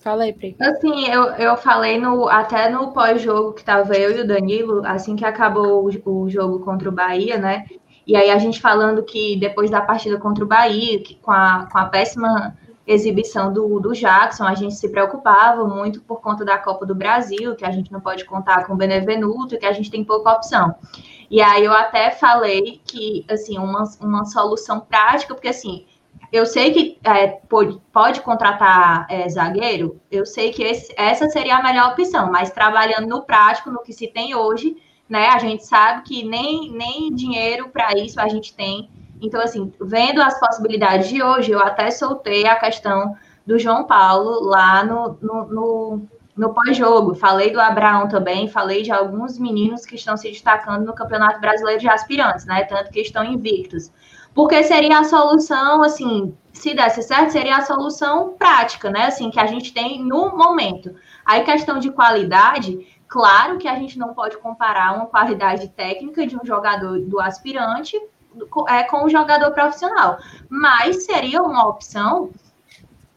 Fala 0.02 0.24
aí, 0.24 0.34
Pri. 0.34 0.56
Assim, 0.60 1.08
eu, 1.08 1.26
eu 1.36 1.56
falei 1.56 2.00
no, 2.00 2.28
até 2.28 2.68
no 2.70 2.92
pós-jogo 2.92 3.54
que 3.54 3.64
tava 3.64 3.96
eu 3.96 4.18
e 4.18 4.22
o 4.22 4.28
Danilo, 4.28 4.82
assim 4.84 5.16
que 5.16 5.24
acabou 5.24 5.88
o, 5.88 6.10
o, 6.10 6.30
jogo 6.30 6.60
contra 6.66 6.90
o 6.90 6.92
Bahia, 6.92 7.38
né? 7.38 7.66
E 8.06 8.16
aí 8.16 8.32
a 8.32 8.40
gente 8.40 8.60
falando 8.60 9.04
que 9.04 9.36
depois 9.36 9.70
da 9.70 9.80
partida 9.80 10.18
contra 10.18 10.44
o 10.44 10.48
Bahia, 10.48 11.00
que 11.04 11.14
com, 11.16 11.32
a, 11.32 11.70
com 11.72 11.78
a 11.78 11.86
péssima 11.86 12.58
exibição 12.88 13.54
do, 13.54 13.80
do 13.80 13.94
Jackson, 13.94 14.44
a 14.44 14.56
gente 14.56 14.74
se 14.74 14.90
preocupava 14.90 15.66
muito 15.66 16.02
por 16.02 16.20
conta 16.20 16.44
da 16.44 16.58
Copa 16.58 16.84
do 16.84 16.96
Brasil, 16.96 17.56
que 17.56 17.64
a 17.64 17.72
gente 17.72 17.92
não 17.92 18.02
pode 18.02 18.26
contar 18.26 18.66
com 18.66 18.74
o 18.74 18.76
Benevenuto, 18.76 19.60
que 19.60 19.68
a 19.68 19.72
gente 19.72 19.92
tem 19.92 20.04
pouca 20.04 20.34
opção. 20.34 20.74
E 21.30 21.40
aí 21.42 21.64
eu 21.64 21.72
até 21.72 22.10
falei 22.10 22.82
que, 22.84 23.24
assim, 23.30 23.60
uma, 23.60 23.84
uma 24.02 24.26
solução 24.26 24.80
prática, 24.80 25.36
porque 25.36 25.50
assim, 25.50 25.86
eu 26.32 26.46
sei 26.46 26.72
que 26.72 27.00
é, 27.04 27.28
pode, 27.28 27.78
pode 27.92 28.22
contratar 28.22 29.06
é, 29.10 29.28
zagueiro, 29.28 30.00
eu 30.10 30.26
sei 30.26 30.52
que 30.52 30.64
esse, 30.64 30.94
essa 30.98 31.28
seria 31.30 31.58
a 31.58 31.64
melhor 31.64 31.92
opção, 31.92 32.32
mas 32.32 32.52
trabalhando 32.52 33.08
no 33.08 33.24
prático, 33.24 33.70
no 33.70 33.82
que 33.82 33.92
se 33.92 34.08
tem 34.08 34.34
hoje, 34.34 34.78
né? 35.10 35.28
A 35.28 35.40
gente 35.40 35.66
sabe 35.66 36.04
que 36.04 36.24
nem, 36.24 36.72
nem 36.72 37.14
dinheiro 37.14 37.68
para 37.68 37.92
isso 37.98 38.20
a 38.20 38.30
gente 38.30 38.56
tem. 38.56 38.90
Então, 39.22 39.42
assim, 39.42 39.74
vendo 39.82 40.22
as 40.22 40.40
possibilidades 40.40 41.10
de 41.10 41.22
hoje, 41.22 41.52
eu 41.52 41.60
até 41.60 41.92
soltei 41.92 42.48
a 42.48 42.56
questão 42.56 43.14
do 43.46 43.60
João 43.60 43.84
Paulo 43.84 44.42
lá 44.46 44.86
no, 44.86 45.18
no, 45.22 45.46
no, 45.48 46.02
no 46.38 46.54
pós-jogo. 46.54 47.14
Falei 47.14 47.52
do 47.52 47.60
Abraão 47.60 48.08
também, 48.08 48.48
falei 48.48 48.84
de 48.84 48.92
alguns 48.92 49.38
meninos 49.38 49.86
que 49.86 49.96
estão 49.96 50.16
se 50.16 50.30
destacando 50.30 50.86
no 50.86 50.96
Campeonato 50.96 51.42
Brasileiro 51.42 51.82
de 51.82 51.90
Aspirantes, 51.90 52.46
né? 52.46 52.64
Tanto 52.64 52.90
que 52.90 53.02
estão 53.02 53.26
invictos 53.26 53.92
porque 54.34 54.64
seria 54.64 55.00
a 55.00 55.04
solução, 55.04 55.84
assim, 55.84 56.36
se 56.54 56.74
desse 56.74 57.02
certo, 57.02 57.32
seria 57.32 57.58
a 57.58 57.62
solução 57.62 58.36
prática, 58.38 58.90
né? 58.90 59.06
Assim, 59.06 59.30
que 59.30 59.40
a 59.40 59.48
gente 59.48 59.74
tem 59.74 60.04
no 60.04 60.36
momento. 60.36 60.96
Aí, 61.26 61.44
questão 61.44 61.80
de 61.80 61.92
qualidade, 61.92 62.88
claro 63.08 63.58
que 63.58 63.68
a 63.68 63.76
gente 63.76 63.98
não 63.98 64.14
pode 64.14 64.38
comparar 64.38 64.96
uma 64.96 65.06
qualidade 65.06 65.68
técnica 65.70 66.26
de 66.26 66.36
um 66.36 66.46
jogador 66.46 67.00
do 67.00 67.20
aspirante 67.20 68.00
é, 68.68 68.84
com 68.84 69.06
um 69.06 69.10
jogador 69.10 69.52
profissional, 69.52 70.18
mas 70.50 71.04
seria 71.04 71.42
uma 71.44 71.68
opção 71.68 72.30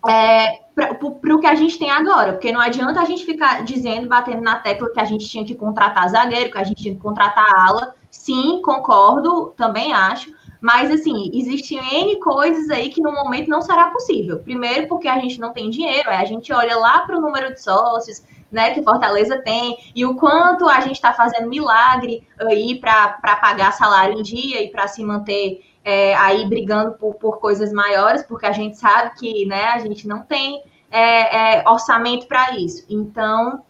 é, 0.08 0.60
para 0.74 0.98
o 1.00 1.40
que 1.40 1.46
a 1.46 1.54
gente 1.54 1.78
tem 1.78 1.90
agora, 1.90 2.32
porque 2.32 2.52
não 2.52 2.60
adianta 2.60 3.00
a 3.00 3.04
gente 3.04 3.24
ficar 3.24 3.64
dizendo, 3.64 4.08
batendo 4.08 4.42
na 4.42 4.56
tecla 4.56 4.90
que 4.90 5.00
a 5.00 5.04
gente 5.04 5.28
tinha 5.28 5.44
que 5.44 5.54
contratar 5.54 6.08
zagueiro, 6.08 6.50
que 6.50 6.58
a 6.58 6.64
gente 6.64 6.82
tinha 6.82 6.94
que 6.94 7.00
contratar 7.00 7.46
ala. 7.54 7.94
Sim, 8.10 8.60
concordo, 8.62 9.52
também 9.56 9.92
acho, 9.92 10.32
mas, 10.64 10.90
assim, 10.90 11.30
existem 11.34 11.76
N 11.78 12.18
coisas 12.20 12.70
aí 12.70 12.88
que 12.88 13.02
no 13.02 13.12
momento 13.12 13.50
não 13.50 13.60
será 13.60 13.90
possível. 13.90 14.38
Primeiro, 14.38 14.88
porque 14.88 15.06
a 15.06 15.18
gente 15.18 15.38
não 15.38 15.52
tem 15.52 15.68
dinheiro, 15.68 16.08
a 16.08 16.24
gente 16.24 16.50
olha 16.54 16.74
lá 16.78 17.00
para 17.00 17.18
o 17.18 17.20
número 17.20 17.52
de 17.52 17.60
sócios, 17.60 18.22
né, 18.50 18.72
que 18.72 18.82
Fortaleza 18.82 19.36
tem, 19.42 19.76
e 19.94 20.06
o 20.06 20.14
quanto 20.14 20.66
a 20.66 20.80
gente 20.80 20.94
está 20.94 21.12
fazendo 21.12 21.50
milagre 21.50 22.26
aí 22.40 22.80
para 22.80 23.18
pagar 23.42 23.74
salário 23.74 24.18
em 24.18 24.22
dia 24.22 24.62
e 24.62 24.70
para 24.70 24.88
se 24.88 25.04
manter 25.04 25.62
é, 25.84 26.14
aí 26.14 26.48
brigando 26.48 26.92
por, 26.92 27.16
por 27.16 27.40
coisas 27.40 27.70
maiores, 27.70 28.22
porque 28.22 28.46
a 28.46 28.52
gente 28.52 28.78
sabe 28.78 29.14
que 29.18 29.44
né, 29.44 29.66
a 29.66 29.78
gente 29.80 30.08
não 30.08 30.22
tem 30.22 30.62
é, 30.90 31.58
é, 31.58 31.68
orçamento 31.68 32.26
para 32.26 32.56
isso. 32.56 32.86
Então, 32.88 33.62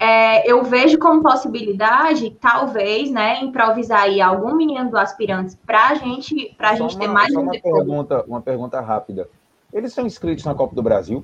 é, 0.00 0.50
eu 0.50 0.64
vejo 0.64 0.98
como 0.98 1.22
possibilidade, 1.22 2.30
talvez, 2.40 3.10
né, 3.10 3.42
improvisar 3.42 4.04
aí 4.04 4.18
algum 4.18 4.56
menino 4.56 4.90
do 4.90 4.96
aspirantes 4.96 5.58
para 5.66 5.88
a 5.88 5.94
gente, 5.94 6.54
pra 6.56 6.74
gente 6.74 6.94
uma, 6.94 7.00
ter 7.00 7.08
mais 7.08 7.34
uma 7.34 7.52
pergunta, 7.52 8.24
uma 8.26 8.40
pergunta 8.40 8.80
rápida. 8.80 9.28
Eles 9.70 9.92
são 9.92 10.06
inscritos 10.06 10.42
na 10.46 10.54
Copa 10.54 10.74
do 10.74 10.82
Brasil? 10.82 11.22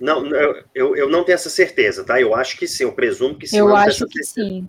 Não, 0.00 0.24
eu, 0.74 0.96
eu 0.96 1.10
não 1.10 1.22
tenho 1.22 1.34
essa 1.34 1.50
certeza, 1.50 2.02
tá? 2.04 2.18
Eu 2.18 2.34
acho 2.34 2.56
que 2.56 2.66
sim, 2.66 2.84
eu 2.84 2.92
presumo 2.92 3.34
que 3.34 3.46
sim. 3.46 3.58
Eu 3.58 3.76
acho 3.76 4.06
que 4.06 4.24
sim. 4.24 4.66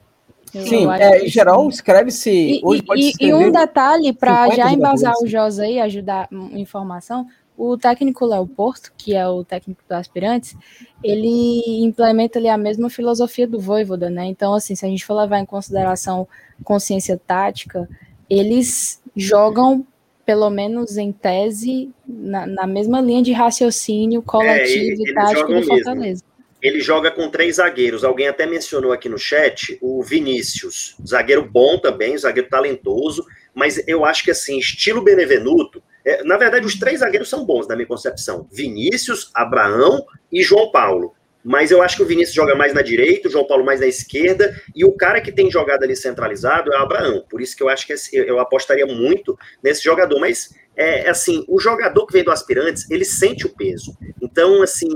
Eu 0.53 0.67
sim, 0.67 0.91
é, 0.91 1.23
em 1.23 1.29
geral, 1.29 1.69
escreve-se. 1.69 2.29
E, 2.29 2.61
e, 2.95 3.13
e, 3.21 3.33
um 3.33 3.49
detalhe, 3.49 4.11
para 4.11 4.49
já 4.49 4.69
embasar 4.69 5.13
o 5.23 5.25
Josa 5.25 5.63
aí, 5.63 5.79
ajudar 5.79 6.27
informação, 6.51 7.25
o 7.63 7.77
técnico 7.77 8.25
Léo 8.25 8.47
Porto, 8.47 8.91
que 8.97 9.15
é 9.15 9.27
o 9.27 9.43
técnico 9.43 9.83
do 9.87 9.91
Aspirantes, 9.93 10.55
ele 11.03 11.83
implementa 11.83 12.39
ali 12.39 12.49
a 12.49 12.57
mesma 12.57 12.89
filosofia 12.89 13.45
do 13.45 13.59
Voivoda, 13.59 14.09
né? 14.09 14.25
Então, 14.25 14.55
assim, 14.55 14.73
se 14.73 14.83
a 14.83 14.89
gente 14.89 15.05
for 15.05 15.13
levar 15.13 15.37
em 15.37 15.45
consideração 15.45 16.27
consciência 16.63 17.21
tática, 17.23 17.87
eles 18.27 18.99
jogam, 19.15 19.85
pelo 20.25 20.49
menos 20.49 20.97
em 20.97 21.11
tese, 21.11 21.91
na, 22.07 22.47
na 22.47 22.65
mesma 22.65 22.99
linha 22.99 23.21
de 23.21 23.31
raciocínio 23.31 24.23
coletivo 24.23 25.03
é, 25.03 25.11
e 25.11 25.13
tático 25.13 25.53
do 25.53 25.63
Fortaleza. 25.63 25.95
Mesmo. 25.95 26.27
Ele 26.63 26.79
joga 26.79 27.11
com 27.11 27.29
três 27.29 27.57
zagueiros. 27.57 28.03
Alguém 28.03 28.27
até 28.27 28.47
mencionou 28.47 28.91
aqui 28.91 29.07
no 29.07 29.19
chat 29.19 29.77
o 29.81 30.01
Vinícius, 30.01 30.95
zagueiro 31.07 31.47
bom 31.47 31.77
também, 31.77 32.17
zagueiro 32.17 32.49
talentoso, 32.49 33.23
mas 33.53 33.87
eu 33.87 34.03
acho 34.03 34.23
que 34.23 34.31
assim, 34.31 34.57
estilo 34.57 35.03
Benevenuto, 35.03 35.83
é, 36.05 36.23
na 36.23 36.37
verdade, 36.37 36.65
os 36.65 36.77
três 36.77 36.99
zagueiros 36.99 37.29
são 37.29 37.45
bons, 37.45 37.67
na 37.67 37.75
minha 37.75 37.87
concepção: 37.87 38.47
Vinícius, 38.51 39.29
Abraão 39.33 40.05
e 40.31 40.43
João 40.43 40.71
Paulo. 40.71 41.13
Mas 41.43 41.71
eu 41.71 41.81
acho 41.81 41.97
que 41.97 42.03
o 42.03 42.05
Vinícius 42.05 42.35
joga 42.35 42.55
mais 42.55 42.73
na 42.73 42.81
direita, 42.81 43.27
o 43.27 43.31
João 43.31 43.47
Paulo 43.47 43.65
mais 43.65 43.79
na 43.79 43.87
esquerda, 43.87 44.55
e 44.75 44.85
o 44.85 44.91
cara 44.91 45.19
que 45.19 45.31
tem 45.31 45.49
jogado 45.49 45.83
ali 45.83 45.95
centralizado 45.95 46.71
é 46.71 46.77
o 46.77 46.83
Abraão. 46.83 47.25
Por 47.29 47.41
isso 47.41 47.55
que 47.55 47.63
eu 47.63 47.69
acho 47.69 47.87
que 47.87 47.95
eu 48.13 48.39
apostaria 48.39 48.85
muito 48.85 49.37
nesse 49.63 49.83
jogador. 49.83 50.19
Mas, 50.19 50.53
é 50.75 51.09
assim, 51.09 51.43
o 51.47 51.59
jogador 51.59 52.05
que 52.05 52.13
vem 52.13 52.23
do 52.23 52.31
Aspirantes, 52.31 52.89
ele 52.91 53.03
sente 53.03 53.47
o 53.47 53.49
peso. 53.49 53.97
Então, 54.21 54.61
assim, 54.61 54.87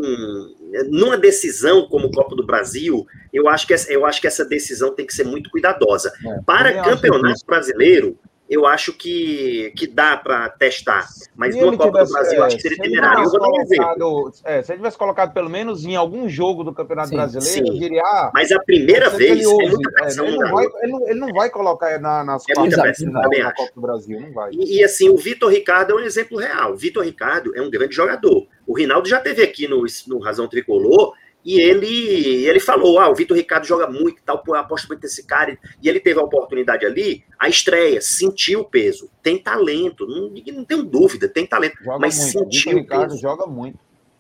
numa 0.90 1.18
decisão 1.18 1.88
como 1.88 2.07
o 2.07 2.11
Copa 2.11 2.36
do 2.36 2.45
Brasil, 2.45 3.06
eu 3.34 3.49
acho 3.49 3.65
que 3.65 3.73
essa, 3.73 3.91
eu 3.91 4.06
acho 4.06 4.22
que 4.22 4.27
essa 4.27 4.45
decisão 4.45 4.94
tem 4.94 5.06
que 5.06 5.14
ser 5.14 5.23
muito 5.23 5.49
cuidadosa. 5.49 6.14
É, 6.23 6.41
Para 6.45 6.84
campeonato 6.84 7.44
brasileiro, 7.45 8.19
eu 8.50 8.66
acho 8.66 8.94
que, 8.94 9.74
que 9.76 9.88
dá 9.88 10.16
para 10.16 10.50
testar. 10.50 11.08
Mas 11.36 11.56
no 11.56 11.76
Copa 11.78 12.06
tivesse, 12.06 12.12
do 12.12 12.14
Brasil, 12.14 12.44
é, 12.44 12.46
acho 12.46 12.56
que 12.58 12.62
seria 12.62 12.78
temerário. 12.78 13.24
Eu 13.24 13.32
vou 13.32 13.40
dar 13.40 13.50
um 13.50 13.62
exemplo. 13.62 14.32
É, 14.44 14.62
se 14.62 14.72
ele 14.72 14.78
tivesse 14.78 14.98
colocado 14.98 15.34
pelo 15.34 15.50
menos 15.50 15.84
em 15.84 15.96
algum 15.96 16.30
jogo 16.30 16.64
do 16.64 16.74
Campeonato 16.74 17.10
sim, 17.10 17.16
Brasileiro, 17.16 17.68
sim. 17.68 17.74
eu 17.74 17.80
diria. 17.80 18.02
Ah, 18.04 18.32
mas 18.34 18.52
a 18.52 18.60
primeira 18.60 19.10
vez 19.10 19.32
ele, 19.32 19.64
é 19.64 19.92
pressão, 19.92 20.26
é, 20.26 20.30
ele, 20.30 20.38
não 20.38 20.52
vai, 20.52 20.66
ele, 20.66 20.92
não, 20.92 21.10
ele, 21.10 21.20
não 21.20 21.34
vai, 21.34 21.50
colocar 21.50 22.00
na, 22.00 22.24
nas 22.24 22.44
é 22.48 22.54
pressão, 22.54 23.12
na, 23.12 23.28
na 23.28 23.54
Copa 23.54 23.72
do 23.74 23.82
Brasil, 23.82 24.20
não 24.22 24.32
vai. 24.32 24.52
E, 24.54 24.78
e 24.78 24.84
assim, 24.84 25.10
o 25.10 25.18
Vitor 25.18 25.50
Ricardo 25.50 25.92
é 25.92 25.96
um 25.96 26.06
exemplo 26.06 26.38
real. 26.38 26.74
O 26.74 26.78
Vitor 26.78 27.04
Ricardo 27.04 27.56
é 27.56 27.62
um 27.62 27.70
grande 27.70 27.96
jogador. 27.96 28.48
O 28.68 28.76
Rinaldo 28.76 29.10
já 29.10 29.20
teve 29.20 29.42
aqui 29.42 29.68
no, 29.68 29.86
no 30.08 30.20
Razão 30.20 30.48
Tricolor 30.48 31.14
e 31.46 31.60
ele, 31.60 32.46
ele 32.48 32.60
falou: 32.60 32.98
ah, 32.98 33.08
o 33.08 33.14
Vitor 33.14 33.38
Ricardo 33.38 33.68
joga 33.68 33.88
muito, 33.88 34.22
tal, 34.24 34.44
aposto 34.56 34.88
muito 34.88 35.04
nesse 35.04 35.24
cara. 35.28 35.56
E 35.80 35.88
ele 35.88 36.00
teve 36.00 36.20
a 36.20 36.24
oportunidade 36.24 36.84
ali, 36.84 37.24
a 37.38 37.48
estreia, 37.48 38.02
sentiu 38.02 38.62
o 38.62 38.66
peso. 38.66 39.12
Tem 39.22 39.38
talento, 39.38 40.08
não, 40.08 40.32
não 40.54 40.66
tenho 40.66 40.82
dúvida, 40.82 41.30
tem 41.30 41.46
talento. 41.46 41.78
Joga 41.84 42.00
mas 42.00 42.18
muito. 42.18 42.32
sentiu 42.32 42.72
o 42.72 42.76
Ricardo 42.76 43.10
peso. 43.10 43.22
joga 43.22 43.46
muito. 43.46 43.78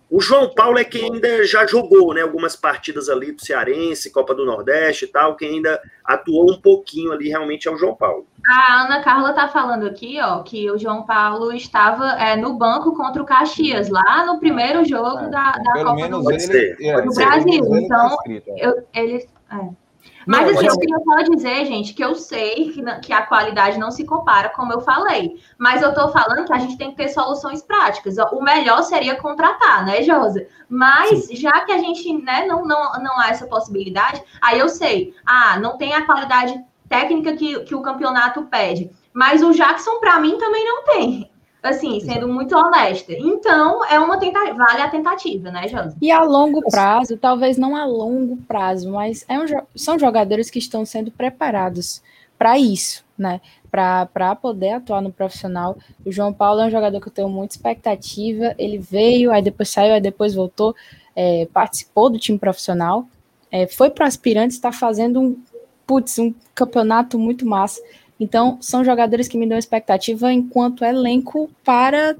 O 0.09 0.21
João 0.21 0.53
Paulo 0.53 0.77
é 0.77 0.83
quem 0.83 1.13
ainda 1.13 1.45
já 1.45 1.65
jogou, 1.65 2.13
né? 2.13 2.21
Algumas 2.21 2.55
partidas 2.55 3.09
ali 3.09 3.31
do 3.31 3.43
Cearense, 3.43 4.11
Copa 4.11 4.35
do 4.35 4.45
Nordeste 4.45 5.05
e 5.05 5.07
tal, 5.07 5.35
quem 5.35 5.55
ainda 5.55 5.81
atuou 6.03 6.51
um 6.51 6.61
pouquinho 6.61 7.11
ali 7.11 7.29
realmente 7.29 7.67
é 7.67 7.71
o 7.71 7.77
João 7.77 7.95
Paulo. 7.95 8.27
A 8.47 8.83
Ana 8.83 9.01
Carla 9.01 9.33
tá 9.33 9.47
falando 9.47 9.87
aqui, 9.87 10.19
ó, 10.21 10.43
que 10.43 10.69
o 10.69 10.77
João 10.77 11.03
Paulo 11.03 11.51
estava 11.51 12.11
é, 12.19 12.35
no 12.35 12.53
banco 12.53 12.95
contra 12.95 13.21
o 13.21 13.25
Caxias, 13.25 13.89
lá 13.89 14.25
no 14.25 14.39
primeiro 14.39 14.85
jogo 14.85 15.25
é, 15.25 15.29
da, 15.29 15.51
da 15.53 15.73
Copa 15.83 16.07
do, 16.07 16.31
ele, 16.31 16.87
é, 16.87 17.01
do 17.01 17.11
Brasil. 17.11 17.75
Então, 17.75 18.17
eu, 18.57 18.87
ele. 18.93 19.27
É. 19.51 19.84
Mas 20.25 20.41
não, 20.41 20.57
assim, 20.57 20.67
eu 20.67 20.77
queria 20.77 20.99
só 20.99 21.21
dizer, 21.33 21.65
gente, 21.65 21.93
que 21.93 22.03
eu 22.03 22.15
sei 22.15 22.71
que, 22.71 22.83
que 23.01 23.13
a 23.13 23.25
qualidade 23.25 23.77
não 23.77 23.91
se 23.91 24.03
compara, 24.05 24.49
como 24.49 24.73
eu 24.73 24.81
falei. 24.81 25.39
Mas 25.57 25.81
eu 25.81 25.93
tô 25.93 26.09
falando 26.09 26.45
que 26.45 26.53
a 26.53 26.57
gente 26.57 26.77
tem 26.77 26.91
que 26.91 26.97
ter 26.97 27.09
soluções 27.09 27.61
práticas. 27.61 28.15
O 28.31 28.41
melhor 28.41 28.83
seria 28.83 29.15
contratar, 29.15 29.85
né, 29.85 30.01
Josa? 30.01 30.47
Mas 30.67 31.25
Sim. 31.25 31.35
já 31.35 31.61
que 31.61 31.71
a 31.71 31.77
gente 31.77 32.11
né, 32.21 32.45
não, 32.45 32.65
não, 32.65 32.93
não 33.01 33.19
há 33.19 33.29
essa 33.29 33.45
possibilidade, 33.47 34.21
aí 34.41 34.59
eu 34.59 34.69
sei, 34.69 35.13
ah, 35.25 35.59
não 35.59 35.77
tem 35.77 35.93
a 35.93 36.05
qualidade 36.05 36.59
técnica 36.89 37.35
que, 37.35 37.59
que 37.61 37.75
o 37.75 37.81
campeonato 37.81 38.43
pede. 38.43 38.89
Mas 39.13 39.41
o 39.41 39.51
Jackson, 39.51 39.99
para 39.99 40.19
mim, 40.19 40.37
também 40.37 40.65
não 40.65 40.83
tem. 40.83 41.31
Assim, 41.65 41.99
sendo 41.99 42.27
muito 42.27 42.55
honesta. 42.55 43.13
Então, 43.13 43.83
é 43.85 43.99
uma 43.99 44.17
tentativa, 44.17 44.55
vale 44.55 44.81
a 44.81 44.89
tentativa, 44.89 45.51
né, 45.51 45.67
Josi? 45.67 45.95
E 46.01 46.11
a 46.11 46.21
longo 46.21 46.61
prazo, 46.69 47.17
talvez 47.17 47.57
não 47.57 47.75
a 47.75 47.85
longo 47.85 48.37
prazo, 48.47 48.91
mas 48.91 49.25
é 49.27 49.39
um, 49.39 49.45
são 49.75 49.97
jogadores 49.97 50.49
que 50.49 50.59
estão 50.59 50.85
sendo 50.85 51.11
preparados 51.11 52.01
para 52.37 52.57
isso, 52.57 53.03
né? 53.17 53.41
Para 53.71 54.35
poder 54.35 54.71
atuar 54.71 55.01
no 55.01 55.11
profissional. 55.11 55.77
O 56.05 56.11
João 56.11 56.31
Paulo 56.31 56.61
é 56.61 56.65
um 56.65 56.71
jogador 56.71 57.01
que 57.01 57.07
eu 57.07 57.13
tenho 57.13 57.29
muita 57.29 57.55
expectativa. 57.55 58.55
Ele 58.57 58.77
veio, 58.77 59.31
aí 59.31 59.41
depois 59.41 59.69
saiu, 59.69 59.93
aí 59.93 60.01
depois 60.01 60.33
voltou, 60.33 60.73
é, 61.15 61.47
participou 61.51 62.09
do 62.09 62.19
time 62.19 62.37
profissional, 62.37 63.05
é, 63.51 63.67
foi 63.67 63.89
para 63.89 64.05
aspirantes, 64.05 64.55
está 64.55 64.71
fazendo 64.71 65.19
um, 65.19 65.41
putz, 65.85 66.19
um 66.19 66.33
campeonato 66.53 67.17
muito 67.17 67.45
massa. 67.45 67.81
Então, 68.19 68.57
são 68.61 68.83
jogadores 68.83 69.27
que 69.27 69.37
me 69.37 69.47
dão 69.47 69.57
expectativa 69.57 70.31
enquanto 70.31 70.85
elenco 70.85 71.49
para 71.63 72.15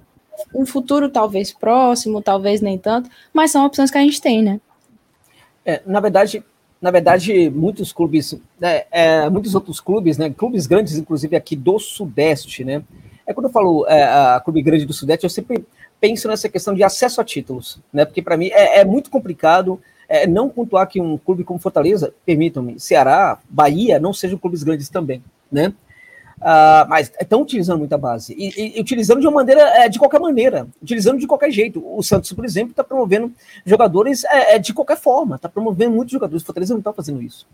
um 0.54 0.66
futuro 0.66 1.10
talvez 1.10 1.54
próximo, 1.54 2.22
talvez 2.22 2.62
nem 2.62 2.78
tanto, 2.78 3.10
mas 3.34 3.52
são 3.52 3.66
opções 3.66 3.90
que 3.90 3.98
a 3.98 4.02
gente 4.02 4.22
tem, 4.22 4.42
né? 4.42 4.60
É, 5.66 5.82
na 5.86 6.00
verdade, 6.00 6.44
na 6.82 6.92
verdade, 6.92 7.50
muitos 7.50 7.92
clubes, 7.92 8.38
né, 8.60 8.84
é, 8.92 9.30
muitos 9.30 9.56
outros 9.56 9.80
clubes, 9.80 10.18
né, 10.18 10.30
clubes 10.30 10.68
grandes, 10.68 10.98
inclusive 10.98 11.36
aqui 11.36 11.56
do 11.56 11.80
Sudeste, 11.80 12.64
né, 12.64 12.84
é 13.26 13.34
quando 13.34 13.48
eu 13.48 13.52
falo 13.52 13.88
é, 13.88 14.04
a 14.04 14.40
clube 14.44 14.62
grande 14.62 14.86
do 14.86 14.94
Sudeste, 14.94 15.24
eu 15.24 15.30
sempre 15.30 15.66
penso 16.00 16.28
nessa 16.28 16.48
questão 16.48 16.76
de 16.76 16.84
acesso 16.84 17.20
a 17.20 17.24
títulos, 17.24 17.80
né, 17.92 18.06
porque 18.06 18.22
para 18.22 18.38
mim 18.38 18.50
é, 18.52 18.82
é, 18.82 18.86
muito 18.86 19.10
complicado 19.10 19.82
é, 20.08 20.28
não 20.28 20.48
pontuar 20.48 20.88
que 20.88 21.02
um 21.02 21.18
clube 21.18 21.44
como 21.44 21.58
Fortaleza, 21.58 22.14
permitam-me, 22.24 22.80
Ceará, 22.80 23.40
Bahia, 23.50 24.00
não 24.00 24.14
sejam 24.14 24.38
clubes 24.38 24.62
grandes 24.62 24.88
também, 24.88 25.24
né, 25.52 25.74
Uh, 26.38 26.88
mas 26.90 27.12
estão 27.20 27.42
utilizando 27.42 27.80
muita 27.80 27.98
base. 27.98 28.34
E, 28.38 28.78
e, 28.78 28.82
utilizando 28.82 29.22
de 29.22 29.28
uma 29.28 29.36
maneira, 29.36 29.62
é, 29.62 29.90
de 29.90 29.98
qualquer 29.98 30.20
maneira, 30.20 30.68
utilizando 30.82 31.20
de 31.20 31.28
qualquer 31.28 31.50
jeito. 31.52 31.82
O 31.86 32.04
Santos, 32.04 32.32
por 32.34 32.46
exemplo, 32.46 32.72
está 32.72 32.84
promovendo 32.84 33.32
jogadores 33.66 34.24
é, 34.26 34.56
é, 34.56 34.60
de 34.60 34.74
qualquer 34.74 34.98
forma, 34.98 35.38
está 35.38 35.48
promovendo 35.48 35.96
muitos 35.96 36.12
jogadores. 36.12 36.44
O 36.44 36.46
Fortaleza 36.46 36.74
não 36.74 36.80
está 36.80 36.92
fazendo 36.94 37.22
isso. 37.22 37.48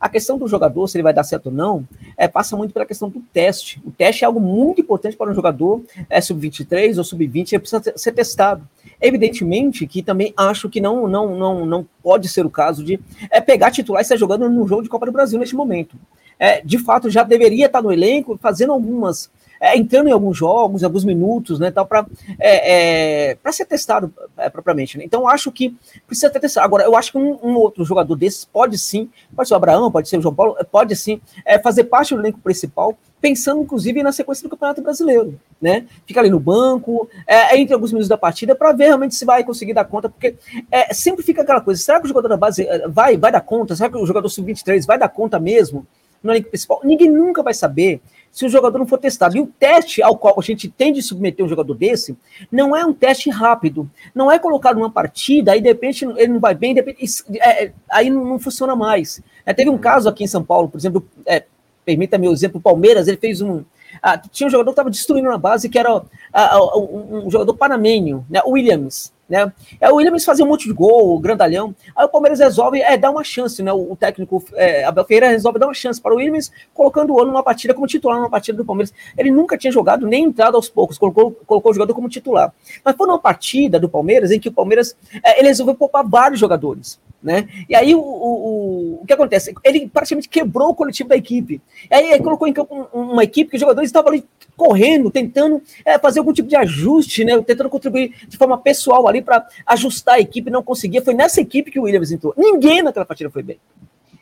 A 0.00 0.08
questão 0.08 0.38
do 0.38 0.46
jogador, 0.46 0.86
se 0.86 0.96
ele 0.96 1.02
vai 1.02 1.12
dar 1.12 1.24
certo 1.24 1.46
ou 1.46 1.52
não, 1.52 1.86
é, 2.16 2.28
passa 2.28 2.56
muito 2.56 2.72
pela 2.72 2.86
questão 2.86 3.08
do 3.08 3.20
teste. 3.32 3.82
O 3.84 3.90
teste 3.90 4.22
é 4.22 4.26
algo 4.26 4.38
muito 4.38 4.80
importante 4.80 5.16
para 5.16 5.28
um 5.28 5.34
jogador 5.34 5.82
é, 6.08 6.20
sub-23 6.20 6.98
ou 6.98 7.04
sub-20, 7.04 7.52
ele 7.52 7.58
precisa 7.58 7.82
ser 7.96 8.12
testado. 8.12 8.66
Evidentemente 9.00 9.86
que 9.88 10.00
também 10.00 10.32
acho 10.36 10.68
que 10.68 10.80
não, 10.80 11.08
não, 11.08 11.36
não, 11.36 11.66
não 11.66 11.86
pode 12.00 12.28
ser 12.28 12.46
o 12.46 12.50
caso 12.50 12.84
de 12.84 13.00
é, 13.28 13.40
pegar 13.40 13.72
titular 13.72 14.00
e 14.00 14.02
estar 14.02 14.16
jogando 14.16 14.48
no 14.48 14.68
jogo 14.68 14.82
de 14.82 14.88
Copa 14.88 15.06
do 15.06 15.12
Brasil 15.12 15.38
neste 15.38 15.56
momento 15.56 15.96
é, 16.38 16.60
de 16.60 16.78
fato 16.78 17.10
já 17.10 17.22
deveria 17.22 17.66
estar 17.66 17.82
no 17.82 17.92
elenco, 17.92 18.38
fazendo 18.40 18.72
algumas, 18.72 19.30
é, 19.60 19.76
entrando 19.76 20.08
em 20.08 20.12
alguns 20.12 20.36
jogos, 20.36 20.84
alguns 20.84 21.04
minutos, 21.04 21.58
né, 21.58 21.70
tal, 21.70 21.86
para 21.86 22.06
é, 22.38 23.30
é 23.30 23.34
para 23.34 23.52
ser 23.52 23.64
testado 23.66 24.12
é, 24.36 24.48
propriamente. 24.48 24.96
Né? 24.96 25.04
Então 25.04 25.28
acho 25.28 25.50
que 25.50 25.76
precisa 26.06 26.30
ter 26.30 26.40
testado. 26.40 26.64
Agora, 26.64 26.84
eu 26.84 26.96
acho 26.96 27.12
que 27.12 27.18
um, 27.18 27.38
um, 27.42 27.54
outro 27.56 27.84
jogador 27.84 28.14
desses 28.14 28.44
pode 28.44 28.78
sim, 28.78 29.10
pode 29.34 29.48
ser 29.48 29.54
o 29.54 29.56
Abraão, 29.56 29.90
pode 29.90 30.08
ser 30.08 30.18
o 30.18 30.22
João 30.22 30.34
Paulo, 30.34 30.56
pode 30.70 30.94
sim 30.94 31.20
é, 31.44 31.58
fazer 31.58 31.84
parte 31.84 32.14
do 32.14 32.20
elenco 32.20 32.38
principal, 32.38 32.96
pensando 33.20 33.62
inclusive 33.62 34.00
na 34.02 34.12
sequência 34.12 34.44
do 34.44 34.50
Campeonato 34.50 34.80
Brasileiro, 34.80 35.38
né? 35.60 35.86
Fica 36.06 36.20
ali 36.20 36.30
no 36.30 36.38
banco, 36.38 37.08
é, 37.26 37.58
entre 37.58 37.74
alguns 37.74 37.90
minutos 37.90 38.08
da 38.08 38.16
partida, 38.16 38.54
para 38.54 38.72
ver 38.72 38.86
realmente 38.86 39.16
se 39.16 39.24
vai 39.24 39.42
conseguir 39.42 39.74
dar 39.74 39.84
conta, 39.84 40.08
porque 40.08 40.36
é, 40.70 40.94
sempre 40.94 41.24
fica 41.24 41.42
aquela 41.42 41.60
coisa: 41.60 41.82
será 41.82 41.98
que 41.98 42.04
o 42.04 42.08
jogador 42.08 42.28
da 42.28 42.36
base 42.36 42.64
vai, 42.88 43.16
vai 43.16 43.32
dar 43.32 43.40
conta? 43.40 43.74
Será 43.74 43.90
que 43.90 43.96
o 43.96 44.06
jogador 44.06 44.28
sub-23 44.28 44.86
vai 44.86 44.98
dar 44.98 45.08
conta 45.08 45.40
mesmo? 45.40 45.84
No 46.22 46.32
elenco 46.32 46.48
principal. 46.48 46.80
Ninguém 46.84 47.10
nunca 47.10 47.42
vai 47.42 47.54
saber 47.54 48.00
se 48.30 48.46
o 48.46 48.48
jogador 48.48 48.78
não 48.78 48.86
for 48.86 48.98
testado. 48.98 49.36
E 49.36 49.40
o 49.40 49.46
teste 49.46 50.02
ao 50.02 50.16
qual 50.16 50.34
a 50.38 50.42
gente 50.42 50.68
tem 50.68 50.92
de 50.92 51.02
submeter 51.02 51.44
um 51.44 51.48
jogador 51.48 51.74
desse 51.74 52.16
não 52.50 52.76
é 52.76 52.84
um 52.84 52.92
teste 52.92 53.30
rápido. 53.30 53.90
Não 54.14 54.30
é 54.30 54.38
colocar 54.38 54.74
numa 54.74 54.90
partida, 54.90 55.52
aí 55.52 55.60
de 55.60 55.68
repente 55.68 56.04
ele 56.04 56.28
não 56.28 56.40
vai 56.40 56.54
bem, 56.54 56.74
repente, 56.74 57.04
é, 57.40 57.64
é, 57.64 57.72
aí 57.90 58.10
não, 58.10 58.24
não, 58.24 58.38
funciona 58.38 58.76
mais. 58.76 59.20
É, 59.44 59.52
teve 59.52 59.70
um 59.70 59.78
caso 59.78 60.08
aqui 60.08 60.24
em 60.24 60.28
São 60.28 60.44
Paulo, 60.44 60.68
por 60.68 60.78
exemplo, 60.78 61.06
é, 61.26 61.44
permita-me 61.84 62.28
o 62.28 62.32
exemplo, 62.32 62.58
o 62.58 62.62
Palmeiras, 62.62 63.08
ele 63.08 63.16
fez 63.16 63.40
um. 63.40 63.64
Ah, 64.02 64.18
tinha 64.18 64.46
um 64.46 64.50
jogador 64.50 64.70
que 64.70 64.74
estava 64.74 64.90
destruindo 64.90 65.28
na 65.28 65.38
base, 65.38 65.68
que 65.68 65.78
era 65.78 66.02
ah, 66.32 66.76
um, 66.76 67.26
um, 67.26 67.30
jogador 67.30 67.54
panamenho, 67.54 68.26
né, 68.28 68.42
Williams. 68.46 69.12
Né? 69.28 69.52
É, 69.78 69.90
o 69.90 69.96
Williams 69.96 70.24
fazia 70.24 70.44
um 70.44 70.48
monte 70.48 70.66
de 70.66 70.72
gol, 70.72 71.14
o 71.14 71.18
grandalhão. 71.18 71.74
Aí 71.94 72.06
o 72.06 72.08
Palmeiras 72.08 72.40
resolve 72.40 72.80
é, 72.80 72.96
dar 72.96 73.10
uma 73.10 73.22
chance, 73.22 73.62
né? 73.62 73.70
O, 73.72 73.92
o 73.92 73.96
técnico 73.96 74.42
é, 74.54 74.84
Abel 74.84 75.04
Ferreira 75.04 75.28
resolve 75.28 75.58
dar 75.58 75.66
uma 75.66 75.74
chance 75.74 76.00
para 76.00 76.14
o 76.14 76.16
Williams, 76.16 76.50
colocando 76.72 77.12
o 77.12 77.20
ano 77.20 77.32
numa 77.32 77.42
partida 77.42 77.74
como 77.74 77.86
titular 77.86 78.16
numa 78.18 78.30
partida 78.30 78.56
do 78.56 78.64
Palmeiras. 78.64 78.92
Ele 79.16 79.30
nunca 79.30 79.58
tinha 79.58 79.70
jogado, 79.70 80.06
nem 80.06 80.24
entrado 80.24 80.54
aos 80.54 80.68
poucos, 80.70 80.96
colocou, 80.96 81.32
colocou 81.46 81.70
o 81.70 81.74
jogador 81.74 81.94
como 81.94 82.08
titular. 82.08 82.54
Mas 82.82 82.96
foi 82.96 83.06
numa 83.06 83.18
partida 83.18 83.78
do 83.78 83.88
Palmeiras 83.88 84.30
em 84.30 84.40
que 84.40 84.48
o 84.48 84.52
Palmeiras 84.52 84.96
é, 85.22 85.38
ele 85.38 85.48
resolveu 85.48 85.74
poupar 85.74 86.08
vários 86.08 86.40
jogadores. 86.40 86.98
Né? 87.20 87.48
E 87.68 87.74
aí 87.74 87.96
o, 87.96 88.00
o, 88.00 89.00
o 89.02 89.06
que 89.06 89.12
acontece? 89.12 89.52
Ele 89.64 89.88
praticamente 89.88 90.28
quebrou 90.28 90.70
o 90.70 90.74
coletivo 90.74 91.08
da 91.08 91.16
equipe. 91.16 91.60
E 91.90 91.94
aí 91.94 92.12
ele 92.12 92.22
colocou 92.22 92.46
em 92.46 92.52
campo 92.52 92.88
uma 92.92 93.24
equipe 93.24 93.50
que 93.50 93.56
os 93.56 93.60
jogadores 93.60 93.88
estavam 93.88 94.12
ali 94.12 94.24
correndo, 94.56 95.10
tentando 95.10 95.60
é, 95.84 95.98
fazer 95.98 96.20
algum 96.20 96.32
tipo 96.32 96.48
de 96.48 96.54
ajuste, 96.54 97.24
né? 97.24 97.40
Tentando 97.42 97.70
contribuir 97.70 98.14
de 98.28 98.36
forma 98.36 98.56
pessoal 98.56 99.08
ali 99.08 99.17
para 99.22 99.46
ajustar 99.66 100.16
a 100.16 100.20
equipe, 100.20 100.50
não 100.50 100.62
conseguia. 100.62 101.02
Foi 101.02 101.14
nessa 101.14 101.40
equipe 101.40 101.70
que 101.70 101.78
o 101.78 101.84
Williams 101.84 102.10
entrou. 102.10 102.34
Ninguém 102.36 102.82
naquela 102.82 103.06
partida 103.06 103.30
foi 103.30 103.42
bem. 103.42 103.58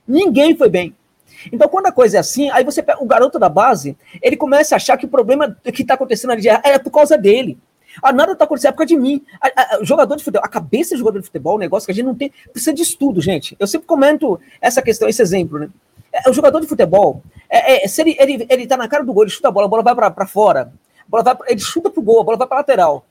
Ninguém 0.06 0.56
foi 0.56 0.68
bem. 0.68 0.94
Então, 1.52 1.68
quando 1.68 1.86
a 1.86 1.92
coisa 1.92 2.16
é 2.16 2.20
assim, 2.20 2.50
aí 2.50 2.64
você 2.64 2.82
pega 2.82 3.02
o 3.02 3.06
garoto 3.06 3.38
da 3.38 3.48
base, 3.48 3.96
ele 4.22 4.36
começa 4.36 4.74
a 4.74 4.76
achar 4.76 4.96
que 4.96 5.06
o 5.06 5.08
problema 5.08 5.56
que 5.64 5.82
está 5.82 5.94
acontecendo 5.94 6.30
ali 6.30 6.48
é 6.48 6.78
por 6.78 6.90
causa 6.90 7.16
dele. 7.16 7.58
Ah, 8.02 8.12
nada 8.12 8.32
está 8.32 8.44
acontecendo, 8.44 8.70
é 8.70 8.72
por 8.72 8.78
causa 8.78 8.88
de 8.88 8.96
mim. 8.96 9.22
A, 9.40 9.76
a, 9.76 9.84
jogador 9.84 10.16
de 10.16 10.24
futebol, 10.24 10.44
a 10.44 10.48
cabeça 10.48 10.94
de 10.94 10.98
jogador 10.98 11.20
de 11.20 11.26
futebol 11.26 11.56
é 11.56 11.60
negócio 11.60 11.86
que 11.86 11.92
a 11.92 11.94
gente 11.94 12.04
não 12.04 12.14
tem, 12.14 12.32
precisa 12.52 12.72
de 12.72 12.82
estudo, 12.82 13.20
gente. 13.20 13.56
Eu 13.58 13.66
sempre 13.66 13.86
comento 13.86 14.38
essa 14.60 14.82
questão, 14.82 15.08
esse 15.08 15.22
exemplo, 15.22 15.58
né? 15.58 15.70
É, 16.12 16.28
o 16.30 16.32
jogador 16.32 16.60
de 16.60 16.66
futebol, 16.66 17.22
é, 17.48 17.84
é, 17.84 17.88
se 17.88 18.00
ele, 18.00 18.16
ele, 18.18 18.46
ele 18.48 18.66
tá 18.66 18.76
na 18.76 18.88
cara 18.88 19.04
do 19.04 19.12
gol, 19.12 19.24
ele 19.24 19.30
chuta 19.30 19.48
a 19.48 19.50
bola, 19.50 19.66
a 19.66 19.68
bola 19.68 19.82
vai 19.82 19.94
para 19.94 20.26
fora, 20.26 20.72
bola 21.08 21.22
vai, 21.22 21.36
ele 21.48 21.60
chuta 21.60 21.90
pro 21.90 22.02
gol, 22.02 22.20
a 22.20 22.24
bola 22.24 22.38
vai 22.38 22.46
para 22.46 22.58
lateral, 22.58 23.04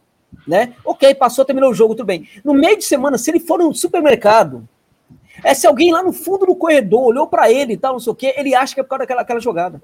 né? 0.48 0.74
Ok, 0.84 1.14
passou, 1.16 1.46
terminou 1.46 1.72
o 1.72 1.74
jogo, 1.74 1.96
tudo 1.96 2.06
bem. 2.06 2.28
No 2.44 2.54
meio 2.54 2.78
de 2.78 2.84
semana, 2.84 3.18
se 3.18 3.32
ele 3.32 3.40
for 3.40 3.60
no 3.60 3.74
supermercado, 3.74 4.68
é 5.44 5.54
se 5.54 5.68
alguém 5.68 5.92
lá 5.92 6.02
no 6.04 6.14
fundo 6.14 6.46
do 6.46 6.56
corredor 6.56 7.04
olhou 7.04 7.28
para 7.28 7.52
ele 7.52 7.74
e 7.74 7.78
tal, 7.78 7.94
não 7.94 8.00
sei 8.00 8.12
o 8.12 8.16
quê, 8.16 8.34
ele 8.38 8.56
acha 8.56 8.74
que 8.74 8.80
é 8.80 8.84
por 8.84 8.90
causa 8.90 9.06
daquela, 9.06 9.40
jogada. 9.40 9.82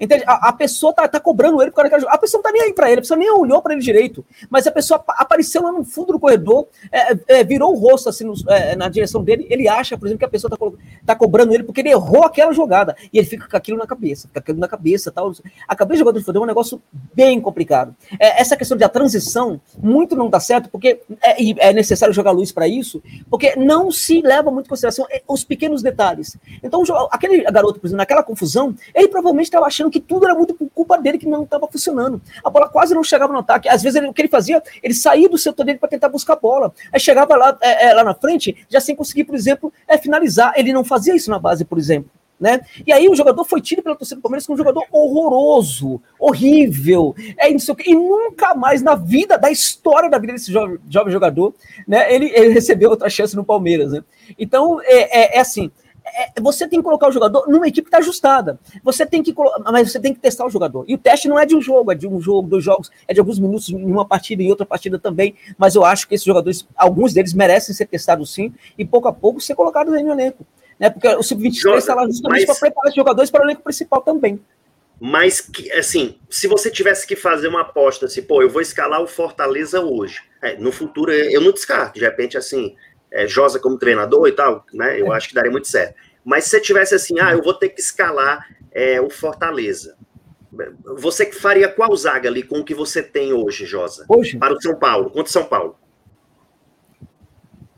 Entende? 0.00 0.24
A, 0.26 0.48
a, 0.48 0.52
pessoa 0.52 0.94
tá, 0.94 1.06
tá 1.06 1.20
cobrando 1.20 1.60
ele 1.60 1.70
por 1.70 1.76
causa 1.76 1.90
daquela 1.90 2.12
A 2.12 2.18
pessoa 2.18 2.38
não 2.38 2.42
tá 2.42 2.52
nem 2.52 2.62
aí 2.62 2.72
para 2.72 2.90
ele, 2.90 3.00
a 3.00 3.02
pessoa 3.02 3.18
nem 3.18 3.30
olhou 3.30 3.60
para 3.60 3.74
ele 3.74 3.82
direito. 3.82 4.24
Mas 4.48 4.66
a 4.66 4.70
pessoa 4.70 5.04
apareceu 5.08 5.62
lá 5.62 5.70
no 5.70 5.84
fundo 5.84 6.14
do 6.14 6.18
corredor, 6.18 6.66
é, 6.90 7.40
é, 7.40 7.44
virou 7.44 7.74
o 7.74 7.78
rosto 7.78 8.08
assim 8.08 8.24
no, 8.24 8.32
é, 8.48 8.74
na 8.74 8.88
direção 8.88 9.22
dele. 9.22 9.46
Ele 9.50 9.68
acha, 9.68 9.98
por 9.98 10.06
exemplo, 10.06 10.20
que 10.20 10.24
a 10.24 10.28
pessoa 10.28 10.50
tá, 10.50 10.56
tá, 11.04 11.14
cobrando 11.14 11.52
ele 11.52 11.64
porque 11.64 11.82
ele 11.82 11.90
errou 11.90 12.24
aquela 12.24 12.52
jogada. 12.52 12.96
E 13.12 13.18
ele 13.18 13.26
fica 13.26 13.46
com 13.46 13.56
aquilo 13.56 13.76
na 13.76 13.86
cabeça, 13.86 14.26
fica 14.26 14.40
aquilo 14.40 14.58
na 14.58 14.68
cabeça 14.68 15.12
tal. 15.12 15.32
A 15.68 15.76
cabeça 15.76 16.02
de 16.12 16.20
futebol 16.20 16.42
é 16.42 16.44
um 16.44 16.48
negócio 16.48 16.80
bem 17.14 17.38
complicado. 17.38 17.94
É, 18.18 18.40
essa 18.40 18.56
questão 18.56 18.78
de 18.78 18.84
a 18.84 18.88
transição 18.88 19.60
muito 19.78 20.16
não 20.16 20.30
dá 20.30 20.40
certo, 20.40 20.70
porque 20.70 21.00
é, 21.22 21.68
é 21.68 21.72
necessário 21.74 22.14
jogar 22.14 22.30
luz 22.30 22.52
para 22.52 22.66
isso, 22.66 23.02
porque 23.28 23.54
não 23.54 23.90
se 23.90 24.22
leva 24.22 24.50
muito 24.50 24.66
em 24.66 24.70
consideração 24.70 25.06
é, 25.10 25.22
os 25.28 25.44
pequenos 25.44 25.82
detalhes. 25.82 26.38
Então, 26.62 26.82
aquele 27.10 27.42
garoto, 27.44 27.78
por 27.78 27.86
exemplo, 27.86 27.98
naquela 27.98 28.22
confusão, 28.22 28.74
ele 28.94 29.08
provavelmente 29.08 29.46
estava 29.46 29.66
achando 29.66 29.89
achando 29.90 29.92
que 29.92 30.00
tudo 30.00 30.24
era 30.24 30.34
muito 30.34 30.54
por 30.54 30.70
culpa 30.70 30.96
dele 30.96 31.18
que 31.18 31.26
não 31.26 31.42
estava 31.42 31.66
funcionando. 31.66 32.22
A 32.44 32.48
bola 32.48 32.68
quase 32.68 32.94
não 32.94 33.02
chegava 33.02 33.32
no 33.32 33.40
ataque. 33.40 33.68
Às 33.68 33.82
vezes 33.82 33.96
ele, 33.96 34.08
o 34.08 34.14
que 34.14 34.22
ele 34.22 34.28
fazia, 34.28 34.62
ele 34.82 34.94
saía 34.94 35.28
do 35.28 35.36
setor 35.36 35.64
dele 35.64 35.78
para 35.78 35.88
tentar 35.88 36.08
buscar 36.08 36.34
a 36.34 36.36
bola. 36.36 36.72
Aí 36.92 37.00
chegava 37.00 37.36
lá, 37.36 37.58
é, 37.60 37.88
é, 37.88 37.94
lá 37.94 38.04
na 38.04 38.14
frente, 38.14 38.56
já 38.68 38.80
sem 38.80 38.94
conseguir, 38.94 39.24
por 39.24 39.34
exemplo, 39.34 39.72
é, 39.86 39.98
finalizar. 39.98 40.52
Ele 40.56 40.72
não 40.72 40.84
fazia 40.84 41.14
isso 41.14 41.30
na 41.30 41.38
base, 41.38 41.64
por 41.64 41.78
exemplo. 41.78 42.10
Né? 42.38 42.62
E 42.86 42.90
aí 42.90 43.06
o 43.06 43.14
jogador 43.14 43.44
foi 43.44 43.60
tido 43.60 43.82
pela 43.82 43.94
torcida 43.94 44.18
do 44.18 44.22
Palmeiras 44.22 44.46
como 44.46 44.54
um 44.54 44.56
jogador 44.56 44.82
horroroso, 44.90 46.00
horrível, 46.18 47.14
é 47.36 47.50
isso 47.50 47.76
e 47.84 47.94
nunca 47.94 48.54
mais 48.54 48.80
na 48.80 48.94
vida, 48.94 49.36
da 49.36 49.50
história 49.50 50.08
da 50.08 50.18
vida 50.18 50.32
desse 50.32 50.50
jovem, 50.50 50.78
jovem 50.88 51.12
jogador, 51.12 51.52
né, 51.86 52.10
ele, 52.10 52.32
ele 52.34 52.54
recebeu 52.54 52.88
outra 52.88 53.10
chance 53.10 53.36
no 53.36 53.44
Palmeiras, 53.44 53.92
né? 53.92 54.02
Então 54.38 54.80
é, 54.80 55.34
é, 55.34 55.36
é 55.36 55.40
assim, 55.40 55.70
é, 56.14 56.40
você 56.40 56.66
tem 56.68 56.78
que 56.78 56.84
colocar 56.84 57.08
o 57.08 57.12
jogador 57.12 57.48
numa 57.48 57.66
equipe 57.66 57.82
que 57.82 57.88
está 57.88 57.98
ajustada. 57.98 58.58
Você 58.82 59.04
tem 59.06 59.22
que 59.22 59.34
mas 59.72 59.90
você 59.90 60.00
tem 60.00 60.12
que 60.12 60.20
testar 60.20 60.46
o 60.46 60.50
jogador. 60.50 60.84
E 60.86 60.94
o 60.94 60.98
teste 60.98 61.28
não 61.28 61.38
é 61.38 61.46
de 61.46 61.54
um 61.54 61.60
jogo, 61.60 61.92
é 61.92 61.94
de 61.94 62.06
um 62.06 62.20
jogo, 62.20 62.48
dois 62.48 62.64
jogos, 62.64 62.90
é 63.06 63.14
de 63.14 63.20
alguns 63.20 63.38
minutos 63.38 63.68
em 63.68 63.84
uma 63.84 64.06
partida 64.06 64.42
e 64.42 64.50
outra 64.50 64.66
partida 64.66 64.98
também. 64.98 65.34
Mas 65.56 65.74
eu 65.74 65.84
acho 65.84 66.06
que 66.08 66.14
esses 66.14 66.24
jogadores, 66.24 66.66
alguns 66.76 67.12
deles 67.12 67.32
merecem 67.32 67.74
ser 67.74 67.86
testados 67.86 68.32
sim, 68.32 68.52
e 68.78 68.84
pouco 68.84 69.08
a 69.08 69.12
pouco 69.12 69.40
ser 69.40 69.54
colocados 69.54 69.92
no 69.92 70.12
elenco. 70.12 70.46
Né? 70.78 70.88
Porque 70.88 71.08
o 71.08 71.22
Sub-23 71.22 71.76
está 71.76 71.94
lá 71.94 72.06
justamente 72.06 72.46
mas... 72.46 72.58
para 72.58 72.68
preparar 72.68 72.88
os 72.88 72.94
jogadores 72.94 73.30
para 73.30 73.42
o 73.42 73.44
elenco 73.44 73.62
principal 73.62 74.00
também. 74.00 74.40
Mas, 75.00 75.50
assim, 75.78 76.18
se 76.28 76.46
você 76.46 76.70
tivesse 76.70 77.06
que 77.06 77.16
fazer 77.16 77.48
uma 77.48 77.62
aposta, 77.62 78.04
assim, 78.04 78.20
pô, 78.20 78.42
eu 78.42 78.50
vou 78.50 78.60
escalar 78.60 79.00
o 79.00 79.06
Fortaleza 79.06 79.80
hoje. 79.80 80.20
É, 80.42 80.56
no 80.56 80.70
futuro, 80.70 81.10
eu 81.10 81.40
não 81.40 81.52
descarto. 81.52 81.98
De 81.98 82.04
repente, 82.04 82.36
assim, 82.36 82.76
é, 83.12 83.26
Josa 83.26 83.58
como 83.58 83.78
treinador 83.78 84.28
e 84.28 84.32
tal, 84.32 84.64
né? 84.72 85.00
Eu 85.00 85.12
é. 85.12 85.16
acho 85.16 85.28
que 85.28 85.34
daria 85.34 85.50
muito 85.50 85.68
certo. 85.68 85.94
Mas 86.24 86.44
se 86.44 86.50
você 86.50 86.60
tivesse 86.60 86.94
assim, 86.94 87.18
ah, 87.18 87.32
eu 87.32 87.42
vou 87.42 87.54
ter 87.54 87.70
que 87.70 87.80
escalar 87.80 88.46
é, 88.72 89.00
o 89.00 89.10
Fortaleza. 89.10 89.96
você 90.96 91.30
faria 91.32 91.68
qual 91.68 91.94
zaga 91.96 92.28
ali 92.28 92.42
com 92.42 92.60
o 92.60 92.64
que 92.64 92.74
você 92.74 93.02
tem 93.02 93.32
hoje, 93.32 93.66
Josa? 93.66 94.04
Hoje? 94.08 94.36
Para 94.36 94.54
o 94.54 94.60
São 94.60 94.76
Paulo, 94.76 95.10
contra 95.10 95.28
o 95.28 95.32
São 95.32 95.44
Paulo. 95.44 95.76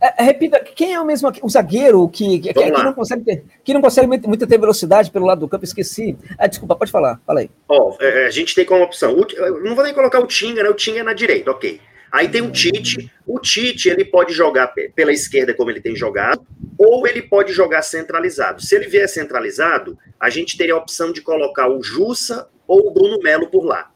É, 0.03 0.21
é, 0.21 0.25
repita, 0.25 0.59
quem 0.59 0.95
é 0.95 1.01
o 1.01 1.07
mesmo 1.07 1.31
o 1.43 1.49
zagueiro 1.49 2.09
que, 2.09 2.41
que, 2.41 2.53
que 2.53 2.71
não 2.71 2.93
consegue 2.93 3.23
ter, 3.23 3.45
que 3.63 3.73
não 3.73 3.81
consegue 3.81 4.09
muito 4.09 4.47
ter 4.49 4.59
velocidade 4.59 5.13
pelo 5.13 5.25
lado 5.25 5.39
do 5.39 5.49
campo? 5.49 5.65
Esqueci. 5.65 6.19
Ah, 6.37 6.49
desculpa, 6.49 6.75
pode 6.75 6.91
falar. 6.91 7.21
Fala 7.25 7.39
aí. 7.39 7.51
Ó, 7.69 7.97
é, 8.01 8.27
a 8.27 8.31
gente 8.31 8.53
tem 8.53 8.65
como 8.65 8.83
opção. 8.83 9.15
O, 9.15 9.61
não 9.61 9.77
vou 9.77 9.85
nem 9.85 9.95
colocar 9.95 10.19
o 10.19 10.27
Tinga, 10.27 10.65
né? 10.65 10.69
O 10.69 10.75
Tinga 10.75 10.99
é 10.99 11.05
na 11.05 11.13
direita, 11.13 11.53
ok. 11.53 11.81
Aí 12.13 12.29
tem 12.29 12.43
o 12.43 12.51
Tite. 12.51 13.11
O 13.27 13.41
Tite 13.41 13.89
ele 13.89 14.05
pode 14.05 14.35
jogar 14.35 14.75
pela 14.95 15.13
esquerda 15.13 15.55
como 15.55 15.71
ele 15.71 15.81
tem 15.81 15.97
jogado, 15.97 16.47
ou 16.77 17.07
ele 17.07 17.23
pode 17.23 17.55
jogar 17.55 17.81
centralizado. 17.81 18.61
Se 18.61 18.77
ele 18.77 18.87
vier 18.87 19.09
centralizado, 19.09 19.99
a 20.21 20.29
gente 20.29 20.59
teria 20.59 20.75
a 20.75 20.79
opção 20.79 21.11
de 21.11 21.23
colocar 21.23 21.69
o 21.71 21.83
Jussa 21.83 22.49
ou 22.69 22.89
o 22.89 22.91
Bruno 22.93 23.19
Melo 23.23 23.49
por 23.49 23.65
lá. 23.65 23.91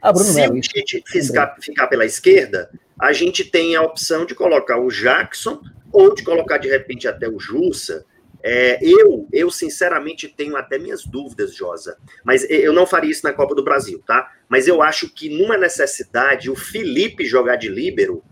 Ah, 0.00 0.10
Bruno 0.10 0.30
Se 0.30 0.40
Melo, 0.40 0.56
o 0.56 0.60
Tite 0.62 1.04
ficar, 1.06 1.54
ficar 1.60 1.86
pela 1.88 2.06
esquerda, 2.06 2.70
a 2.98 3.12
gente 3.12 3.44
tem 3.44 3.76
a 3.76 3.82
opção 3.82 4.24
de 4.24 4.34
colocar 4.34 4.78
o 4.78 4.88
Jackson 4.88 5.60
ou 5.92 6.14
de 6.14 6.22
colocar 6.22 6.56
de 6.56 6.68
repente 6.68 7.06
até 7.06 7.28
o 7.28 7.38
Jussa. 7.38 8.06
É, 8.42 8.78
eu, 8.82 9.28
eu 9.32 9.50
sinceramente 9.50 10.26
tenho 10.28 10.56
até 10.56 10.78
minhas 10.78 11.04
dúvidas, 11.04 11.54
Josa, 11.54 11.98
mas 12.24 12.48
eu 12.48 12.72
não 12.72 12.86
faria 12.86 13.10
isso 13.10 13.24
na 13.24 13.32
Copa 13.32 13.54
do 13.54 13.62
Brasil, 13.62 14.02
tá? 14.06 14.32
Mas 14.48 14.66
eu 14.66 14.82
acho 14.82 15.12
que 15.12 15.28
numa 15.28 15.56
necessidade 15.56 16.50
o 16.50 16.56
Felipe 16.56 17.24
jogar 17.26 17.56
de 17.56 17.68
líbero 17.68 18.22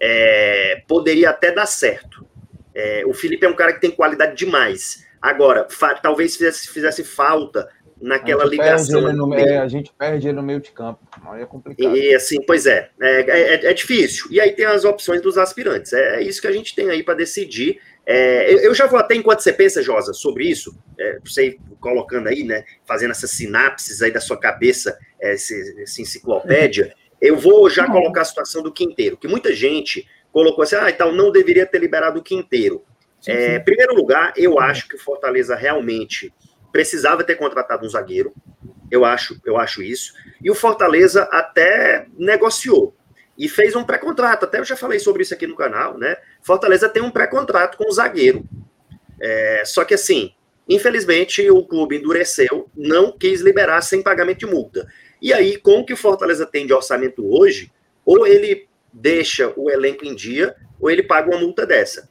é, 0.00 0.82
poderia 0.86 1.30
até 1.30 1.50
dar 1.50 1.66
certo. 1.66 2.26
É, 2.74 3.02
o 3.06 3.14
Felipe 3.14 3.46
é 3.46 3.48
um 3.48 3.56
cara 3.56 3.72
que 3.72 3.80
tem 3.80 3.90
qualidade 3.90 4.36
demais. 4.36 5.06
Agora, 5.20 5.66
talvez 6.02 6.36
fizesse, 6.36 6.68
fizesse 6.68 7.02
falta 7.02 7.68
naquela 8.00 8.44
a 8.44 8.46
ligação. 8.46 9.00
No, 9.12 9.34
é, 9.34 9.58
a 9.58 9.68
gente 9.68 9.92
perde 9.96 10.28
ele 10.28 10.36
no 10.36 10.42
meio 10.42 10.60
de 10.60 10.70
campo. 10.70 11.00
Aí 11.28 11.42
é 11.42 11.46
complicado. 11.46 11.96
E 11.96 12.14
assim, 12.14 12.40
pois 12.42 12.66
é, 12.66 12.90
é, 13.00 13.20
é, 13.20 13.66
é 13.66 13.74
difícil. 13.74 14.26
E 14.30 14.40
aí 14.40 14.52
tem 14.52 14.66
as 14.66 14.84
opções 14.84 15.22
dos 15.22 15.38
aspirantes. 15.38 15.92
É, 15.92 16.16
é 16.16 16.22
isso 16.22 16.40
que 16.40 16.46
a 16.46 16.52
gente 16.52 16.74
tem 16.74 16.90
aí 16.90 17.02
para 17.02 17.14
decidir. 17.14 17.80
É, 18.08 18.64
eu 18.64 18.72
já 18.72 18.86
vou 18.86 19.00
até 19.00 19.16
enquanto 19.16 19.40
você 19.40 19.52
pensa, 19.52 19.82
Josa, 19.82 20.12
sobre 20.12 20.48
isso, 20.48 20.78
é, 20.98 21.18
você 21.24 21.58
colocando 21.80 22.28
aí, 22.28 22.44
né, 22.44 22.64
fazendo 22.86 23.10
essas 23.10 23.32
sinapses 23.32 24.00
aí 24.00 24.12
da 24.12 24.20
sua 24.20 24.38
cabeça, 24.38 24.96
essa, 25.20 25.54
essa 25.82 26.00
enciclopédia, 26.00 26.94
eu 27.20 27.36
vou 27.36 27.68
já 27.68 27.86
colocar 27.90 28.20
a 28.20 28.24
situação 28.24 28.62
do 28.62 28.72
Quinteiro, 28.72 29.16
que 29.16 29.26
muita 29.26 29.52
gente 29.52 30.06
colocou 30.30 30.62
assim, 30.62 30.76
ah, 30.76 30.88
então 30.88 31.10
não 31.10 31.32
deveria 31.32 31.66
ter 31.66 31.78
liberado 31.78 32.20
o 32.20 32.22
Quinteiro. 32.22 32.84
Em 33.26 33.64
primeiro 33.64 33.92
lugar, 33.92 34.32
eu 34.36 34.60
acho 34.60 34.86
que 34.86 34.94
o 34.94 35.00
Fortaleza 35.00 35.56
realmente 35.56 36.32
precisava 36.70 37.24
ter 37.24 37.34
contratado 37.34 37.84
um 37.84 37.88
zagueiro. 37.88 38.32
Eu 38.88 39.04
acho, 39.04 39.40
eu 39.44 39.56
acho 39.56 39.82
isso. 39.82 40.12
E 40.40 40.48
o 40.48 40.54
Fortaleza 40.54 41.24
até 41.32 42.06
negociou 42.16 42.94
e 43.38 43.48
fez 43.48 43.76
um 43.76 43.84
pré-contrato. 43.84 44.44
Até 44.44 44.58
eu 44.58 44.64
já 44.64 44.76
falei 44.76 44.98
sobre 44.98 45.22
isso 45.22 45.34
aqui 45.34 45.46
no 45.46 45.56
canal, 45.56 45.98
né? 45.98 46.16
Fortaleza 46.42 46.88
tem 46.88 47.02
um 47.02 47.10
pré-contrato 47.10 47.76
com 47.76 47.88
o 47.88 47.92
zagueiro. 47.92 48.44
É, 49.20 49.62
só 49.64 49.84
que 49.84 49.94
assim, 49.94 50.32
infelizmente 50.68 51.48
o 51.50 51.64
clube 51.64 51.96
endureceu, 51.96 52.68
não 52.76 53.12
quis 53.12 53.40
liberar 53.40 53.80
sem 53.82 54.02
pagamento 54.02 54.40
de 54.40 54.46
multa. 54.46 54.86
E 55.20 55.32
aí, 55.32 55.56
com 55.56 55.80
o 55.80 55.84
que 55.84 55.94
o 55.94 55.96
Fortaleza 55.96 56.46
tem 56.46 56.66
de 56.66 56.72
orçamento 56.72 57.26
hoje, 57.26 57.72
ou 58.04 58.26
ele 58.26 58.68
deixa 58.92 59.52
o 59.56 59.70
elenco 59.70 60.04
em 60.04 60.14
dia, 60.14 60.54
ou 60.80 60.90
ele 60.90 61.02
paga 61.02 61.30
uma 61.30 61.40
multa 61.40 61.66
dessa. 61.66 62.08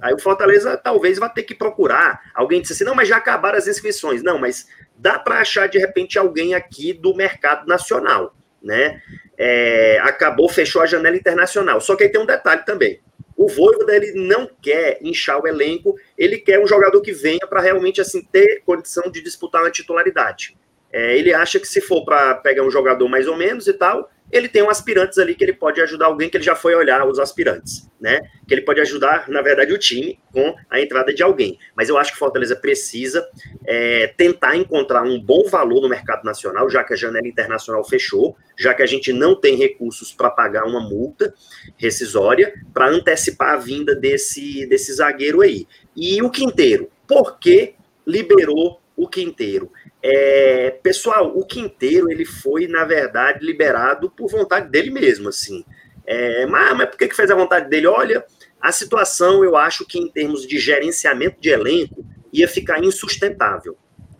Aí 0.00 0.12
o 0.12 0.18
Fortaleza 0.18 0.76
talvez 0.76 1.18
vá 1.18 1.28
ter 1.28 1.42
que 1.42 1.54
procurar. 1.54 2.30
Alguém 2.34 2.60
disse 2.60 2.74
assim: 2.74 2.84
não, 2.84 2.94
mas 2.94 3.08
já 3.08 3.16
acabaram 3.16 3.56
as 3.56 3.66
inscrições. 3.66 4.22
Não, 4.22 4.38
mas 4.38 4.66
dá 4.96 5.18
para 5.18 5.40
achar 5.40 5.68
de 5.68 5.78
repente 5.78 6.18
alguém 6.18 6.54
aqui 6.54 6.92
do 6.92 7.14
mercado 7.14 7.66
nacional, 7.66 8.34
né? 8.62 9.00
É, 9.38 9.98
acabou, 10.02 10.48
fechou 10.48 10.82
a 10.82 10.86
janela 10.86 11.16
internacional. 11.16 11.80
Só 11.80 11.94
que 11.94 12.04
aí 12.04 12.08
tem 12.08 12.20
um 12.20 12.26
detalhe 12.26 12.64
também. 12.64 13.00
O 13.36 13.48
Voivoda 13.48 13.94
ele 13.94 14.12
não 14.12 14.48
quer 14.62 14.98
inchar 15.02 15.38
o 15.38 15.46
elenco, 15.46 15.94
ele 16.16 16.38
quer 16.38 16.58
um 16.58 16.66
jogador 16.66 17.02
que 17.02 17.12
venha 17.12 17.46
para 17.46 17.60
realmente 17.60 18.00
assim 18.00 18.22
ter 18.22 18.62
condição 18.64 19.10
de 19.10 19.22
disputar 19.22 19.62
uma 19.62 19.70
titularidade. 19.70 20.56
É, 20.90 21.18
ele 21.18 21.34
acha 21.34 21.60
que 21.60 21.68
se 21.68 21.80
for 21.82 22.02
para 22.04 22.36
pegar 22.36 22.62
um 22.62 22.70
jogador 22.70 23.06
mais 23.08 23.28
ou 23.28 23.36
menos 23.36 23.66
e 23.66 23.74
tal, 23.74 24.10
ele 24.30 24.48
tem 24.48 24.62
um 24.62 24.70
aspirantes 24.70 25.18
ali 25.18 25.34
que 25.34 25.44
ele 25.44 25.52
pode 25.52 25.80
ajudar 25.80 26.06
alguém 26.06 26.28
que 26.28 26.36
ele 26.36 26.44
já 26.44 26.56
foi 26.56 26.74
olhar 26.74 27.06
os 27.06 27.18
aspirantes, 27.18 27.88
né? 28.00 28.20
Que 28.46 28.54
ele 28.54 28.62
pode 28.62 28.80
ajudar, 28.80 29.28
na 29.28 29.40
verdade, 29.40 29.72
o 29.72 29.78
time 29.78 30.18
com 30.32 30.54
a 30.68 30.80
entrada 30.80 31.14
de 31.14 31.22
alguém. 31.22 31.58
Mas 31.76 31.88
eu 31.88 31.96
acho 31.96 32.12
que 32.12 32.18
Fortaleza 32.18 32.56
precisa 32.56 33.26
é, 33.64 34.08
tentar 34.16 34.56
encontrar 34.56 35.02
um 35.02 35.20
bom 35.20 35.44
valor 35.48 35.80
no 35.80 35.88
mercado 35.88 36.24
nacional, 36.24 36.68
já 36.68 36.82
que 36.82 36.92
a 36.92 36.96
janela 36.96 37.26
internacional 37.26 37.84
fechou, 37.84 38.36
já 38.58 38.74
que 38.74 38.82
a 38.82 38.86
gente 38.86 39.12
não 39.12 39.38
tem 39.38 39.56
recursos 39.56 40.12
para 40.12 40.30
pagar 40.30 40.64
uma 40.64 40.80
multa 40.80 41.32
rescisória 41.76 42.52
para 42.74 42.88
antecipar 42.88 43.54
a 43.54 43.56
vinda 43.56 43.94
desse, 43.94 44.66
desse 44.66 44.92
zagueiro 44.92 45.40
aí. 45.40 45.66
E 45.94 46.20
o 46.22 46.30
Quinteiro, 46.30 46.90
por 47.06 47.38
que 47.38 47.74
liberou 48.06 48.80
o 48.96 49.08
Quinteiro? 49.08 49.70
É, 50.08 50.70
pessoal, 50.84 51.36
o 51.36 51.44
Quinteiro 51.44 52.08
ele 52.08 52.24
foi, 52.24 52.68
na 52.68 52.84
verdade, 52.84 53.44
liberado 53.44 54.08
por 54.08 54.30
vontade 54.30 54.70
dele 54.70 54.88
mesmo, 54.88 55.28
assim. 55.28 55.64
É, 56.06 56.46
mas, 56.46 56.76
mas 56.76 56.90
por 56.90 56.96
que, 56.96 57.08
que 57.08 57.16
fez 57.16 57.28
a 57.28 57.34
vontade 57.34 57.68
dele? 57.68 57.88
Olha, 57.88 58.24
a 58.60 58.70
situação, 58.70 59.42
eu 59.42 59.56
acho 59.56 59.84
que 59.84 59.98
em 59.98 60.06
termos 60.06 60.46
de 60.46 60.60
gerenciamento 60.60 61.40
de 61.40 61.48
elenco, 61.48 62.06
ia 62.32 62.46
ficar 62.46 62.82
insustentável. 62.84 63.76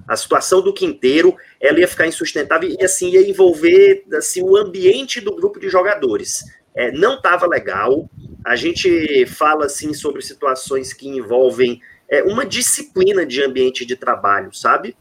A 0.09 0.17
situação 0.17 0.61
do 0.61 0.75
Quinteiro, 0.75 1.37
ela 1.61 1.79
ia 1.79 1.87
ficar 1.87 2.09
insustentável 2.09 2.69
e, 2.69 2.85
assim, 2.85 3.11
ia 3.11 3.29
envolver, 3.29 4.05
assim, 4.15 4.43
o 4.43 4.57
ambiente 4.57 5.21
do 5.21 5.37
grupo 5.37 5.61
de 5.61 5.69
jogadores. 5.69 6.43
É, 6.75 6.91
não 6.91 7.15
estava 7.15 7.47
legal. 7.47 8.11
A 8.45 8.57
gente 8.57 9.25
fala, 9.27 9.67
assim, 9.67 9.95
sobre 9.95 10.21
situações 10.21 10.93
que 10.93 11.09
envolvem 11.09 11.81
é, 12.09 12.25
uma 12.25 12.45
disciplina 12.45 13.25
de 13.25 13.41
ambiente 13.41 13.87
de 13.87 13.95
trabalho, 13.95 14.53
sabe? 14.53 14.97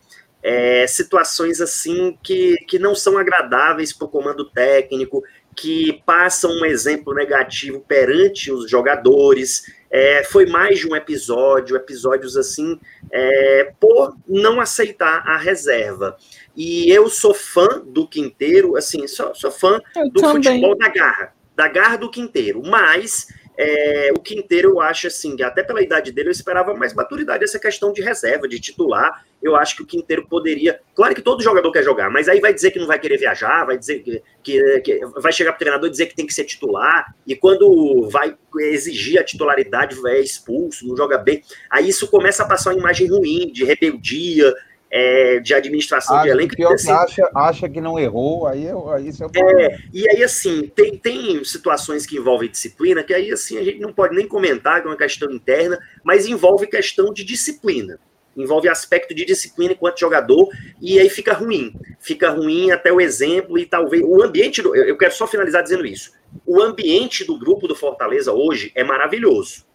É, 0.46 0.86
situações 0.86 1.60
assim 1.60 2.16
que, 2.22 2.56
que 2.68 2.78
não 2.78 2.94
são 2.94 3.18
agradáveis 3.18 3.92
para 3.92 4.06
o 4.06 4.10
comando 4.10 4.46
técnico, 4.46 5.24
que 5.56 6.04
passam 6.06 6.52
um 6.52 6.64
exemplo 6.64 7.16
negativo 7.16 7.80
perante 7.80 8.52
os 8.52 8.70
jogadores. 8.70 9.64
É, 9.90 10.24
foi 10.24 10.46
mais 10.46 10.78
de 10.78 10.88
um 10.88 10.96
episódio, 10.96 11.76
episódios 11.76 12.38
assim, 12.38 12.80
é, 13.12 13.74
por 13.80 14.16
não 14.28 14.62
aceitar 14.62 15.28
a 15.28 15.36
reserva. 15.36 16.16
E 16.56 16.92
eu 16.92 17.10
sou 17.10 17.34
fã 17.34 17.82
do 17.84 18.08
Quinteiro, 18.08 18.78
assim, 18.78 19.08
sou, 19.08 19.34
sou 19.34 19.50
fã 19.50 19.82
eu 19.96 20.12
do 20.12 20.22
também. 20.22 20.44
futebol 20.44 20.78
da 20.78 20.90
garra, 20.90 21.34
da 21.56 21.68
garra 21.68 21.98
do 21.98 22.12
Quinteiro, 22.12 22.62
mas 22.64 23.30
é, 23.58 24.12
o 24.16 24.20
Quinteiro, 24.20 24.72
eu 24.72 24.82
acho 24.82 25.08
assim, 25.08 25.42
até 25.42 25.64
pela 25.64 25.82
idade 25.82 26.12
dele, 26.12 26.30
eu 26.30 26.32
esperava 26.32 26.74
mais 26.74 26.94
maturidade 26.94 27.44
essa 27.44 27.60
questão 27.60 27.94
de 27.94 28.02
reserva, 28.02 28.48
de 28.48 28.60
titular. 28.60 29.26
Eu 29.42 29.56
acho 29.56 29.76
que 29.76 29.84
o 29.84 29.86
Quinteiro 29.86 30.28
poderia. 30.28 30.80
Claro 30.94 31.16
que 31.16 31.22
todo 31.22 31.44
jogador 31.44 31.72
quer 31.72 31.84
jogar, 31.84 32.10
mas 32.10 32.28
aí 32.28 32.40
vai 32.40 32.54
dizer 32.54 32.72
que 32.72 32.80
não 32.80 32.88
vai 32.88 33.00
querer 33.00 33.18
viajar, 33.18 33.66
vai 33.66 33.78
dizer 33.78 34.00
que, 34.00 34.22
que, 34.44 34.80
que 34.82 35.06
vai 35.22 35.32
chegar 35.32 35.52
para 35.52 35.58
o 35.58 35.60
treinador 35.60 35.90
dizer 35.90 36.08
que 36.08 36.16
tem 36.16 36.26
que 36.26 36.34
ser 36.34 36.44
titular, 36.44 37.14
e 37.26 37.36
quando 37.36 38.10
vai 38.10 38.36
exigir 38.60 39.20
a 39.20 39.24
titularidade, 39.24 39.96
é 40.08 40.20
expulso, 40.20 40.88
não 40.88 40.98
joga 40.98 41.18
bem. 41.18 41.42
Aí 41.70 41.90
isso 41.90 42.08
começa 42.10 42.44
a 42.44 42.48
passar 42.48 42.72
uma 42.72 42.80
imagem 42.80 43.08
ruim, 43.08 43.52
de 43.52 43.64
rebeldia, 43.64 44.54
é, 44.98 45.42
de 45.42 45.54
administração 45.54 46.16
acha 46.16 46.24
de 46.24 46.30
elenco. 46.30 46.56
Pior 46.56 46.74
assim, 46.74 46.90
acha, 46.90 47.30
acha 47.36 47.68
que 47.68 47.82
não 47.82 48.00
errou, 48.00 48.48
aí, 48.48 48.66
aí 48.94 49.10
isso 49.10 49.26
é, 49.26 49.28
é 49.66 49.78
E 49.94 50.10
aí, 50.10 50.24
assim, 50.24 50.72
tem, 50.74 50.98
tem 50.98 51.44
situações 51.44 52.06
que 52.06 52.16
envolvem 52.16 52.50
disciplina, 52.50 53.04
que 53.04 53.14
aí, 53.14 53.30
assim, 53.30 53.58
a 53.58 53.64
gente 53.64 53.82
não 53.82 53.92
pode 53.92 54.16
nem 54.16 54.26
comentar, 54.26 54.82
que 54.82 54.88
é 54.88 54.90
uma 54.90 54.96
questão 54.96 55.30
interna, 55.30 55.78
mas 56.02 56.26
envolve 56.26 56.66
questão 56.66 57.12
de 57.14 57.26
disciplina. 57.26 58.00
Envolve 58.38 58.70
aspecto 58.70 59.14
de 59.14 59.26
disciplina 59.26 59.74
enquanto 59.74 60.00
jogador, 60.00 60.48
e 60.82 60.98
aí 60.98 61.10
fica 61.10 61.34
ruim. 61.34 61.74
Fica 62.00 62.30
ruim 62.30 62.72
até 62.72 62.92
o 62.94 63.02
exemplo, 63.02 63.60
e 63.60 63.66
talvez. 63.66 64.02
O 64.02 64.24
ambiente. 64.24 64.62
Do, 64.62 64.74
eu 64.74 64.98
quero 64.98 65.14
só 65.14 65.28
finalizar 65.28 65.62
dizendo 65.62 65.86
isso. 65.86 66.12
O 66.46 66.62
ambiente 66.62 67.26
do 67.26 67.38
grupo 67.38 67.68
do 67.68 67.76
Fortaleza 67.76 68.32
hoje 68.32 68.72
é 68.76 68.84
maravilhoso. 68.84 69.66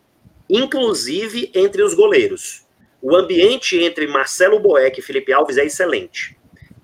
Inclusive 0.49 1.51
entre 1.55 1.83
os 1.83 1.93
goleiros 1.93 2.70
o 3.03 3.17
ambiente 3.17 3.79
entre 3.79 4.07
Marcelo 4.07 4.61
Boeck 4.61 4.99
e 4.99 5.03
Felipe 5.03 5.33
Alves 5.33 5.57
é 5.57 5.65
excelente. 5.65 6.37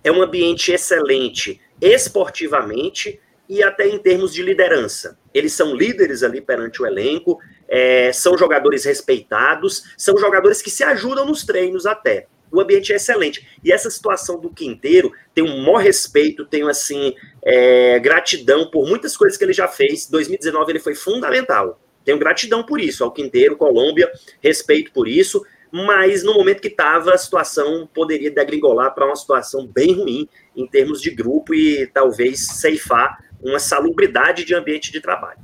É 0.02 0.10
um 0.10 0.22
ambiente 0.22 0.72
excelente 0.72 1.60
esportivamente 1.80 3.20
e 3.48 3.62
até 3.62 3.86
em 3.86 3.98
termos 3.98 4.32
de 4.32 4.42
liderança. 4.42 5.18
Eles 5.32 5.52
são 5.52 5.74
líderes 5.74 6.22
ali 6.22 6.40
perante 6.40 6.82
o 6.82 6.86
elenco, 6.86 7.38
é, 7.68 8.12
são 8.12 8.36
jogadores 8.36 8.84
respeitados, 8.84 9.94
são 9.96 10.16
jogadores 10.16 10.62
que 10.62 10.70
se 10.70 10.82
ajudam 10.82 11.26
nos 11.26 11.44
treinos 11.44 11.86
até. 11.86 12.26
O 12.50 12.60
ambiente 12.60 12.92
é 12.92 12.96
excelente. 12.96 13.46
E 13.62 13.72
essa 13.72 13.90
situação 13.90 14.40
do 14.40 14.50
Quinteiro 14.50 15.12
tem 15.34 15.44
um 15.44 15.62
maior 15.62 15.78
respeito, 15.78 16.46
tenho 16.46 16.68
assim, 16.68 17.14
é, 17.44 17.98
gratidão 17.98 18.70
por 18.70 18.88
muitas 18.88 19.16
coisas 19.16 19.36
que 19.36 19.44
ele 19.44 19.52
já 19.52 19.68
fez. 19.68 20.08
2019 20.08 20.72
ele 20.72 20.80
foi 20.80 20.94
fundamental. 20.94 21.80
Tenho 22.04 22.18
gratidão 22.18 22.64
por 22.64 22.80
isso, 22.80 23.02
ao 23.02 23.12
Quinteiro, 23.12 23.56
Colômbia, 23.56 24.10
respeito 24.40 24.92
por 24.92 25.08
isso. 25.08 25.44
Mas 25.72 26.22
no 26.24 26.34
momento 26.34 26.60
que 26.60 26.68
estava, 26.68 27.12
a 27.12 27.18
situação 27.18 27.88
poderia 27.92 28.30
degringolar 28.30 28.94
para 28.94 29.06
uma 29.06 29.16
situação 29.16 29.66
bem 29.66 29.92
ruim 29.92 30.28
em 30.56 30.66
termos 30.66 31.00
de 31.00 31.10
grupo 31.10 31.54
e 31.54 31.86
talvez 31.86 32.46
ceifar 32.46 33.18
uma 33.42 33.58
salubridade 33.58 34.44
de 34.44 34.54
ambiente 34.54 34.90
de 34.92 35.00
trabalho. 35.00 35.38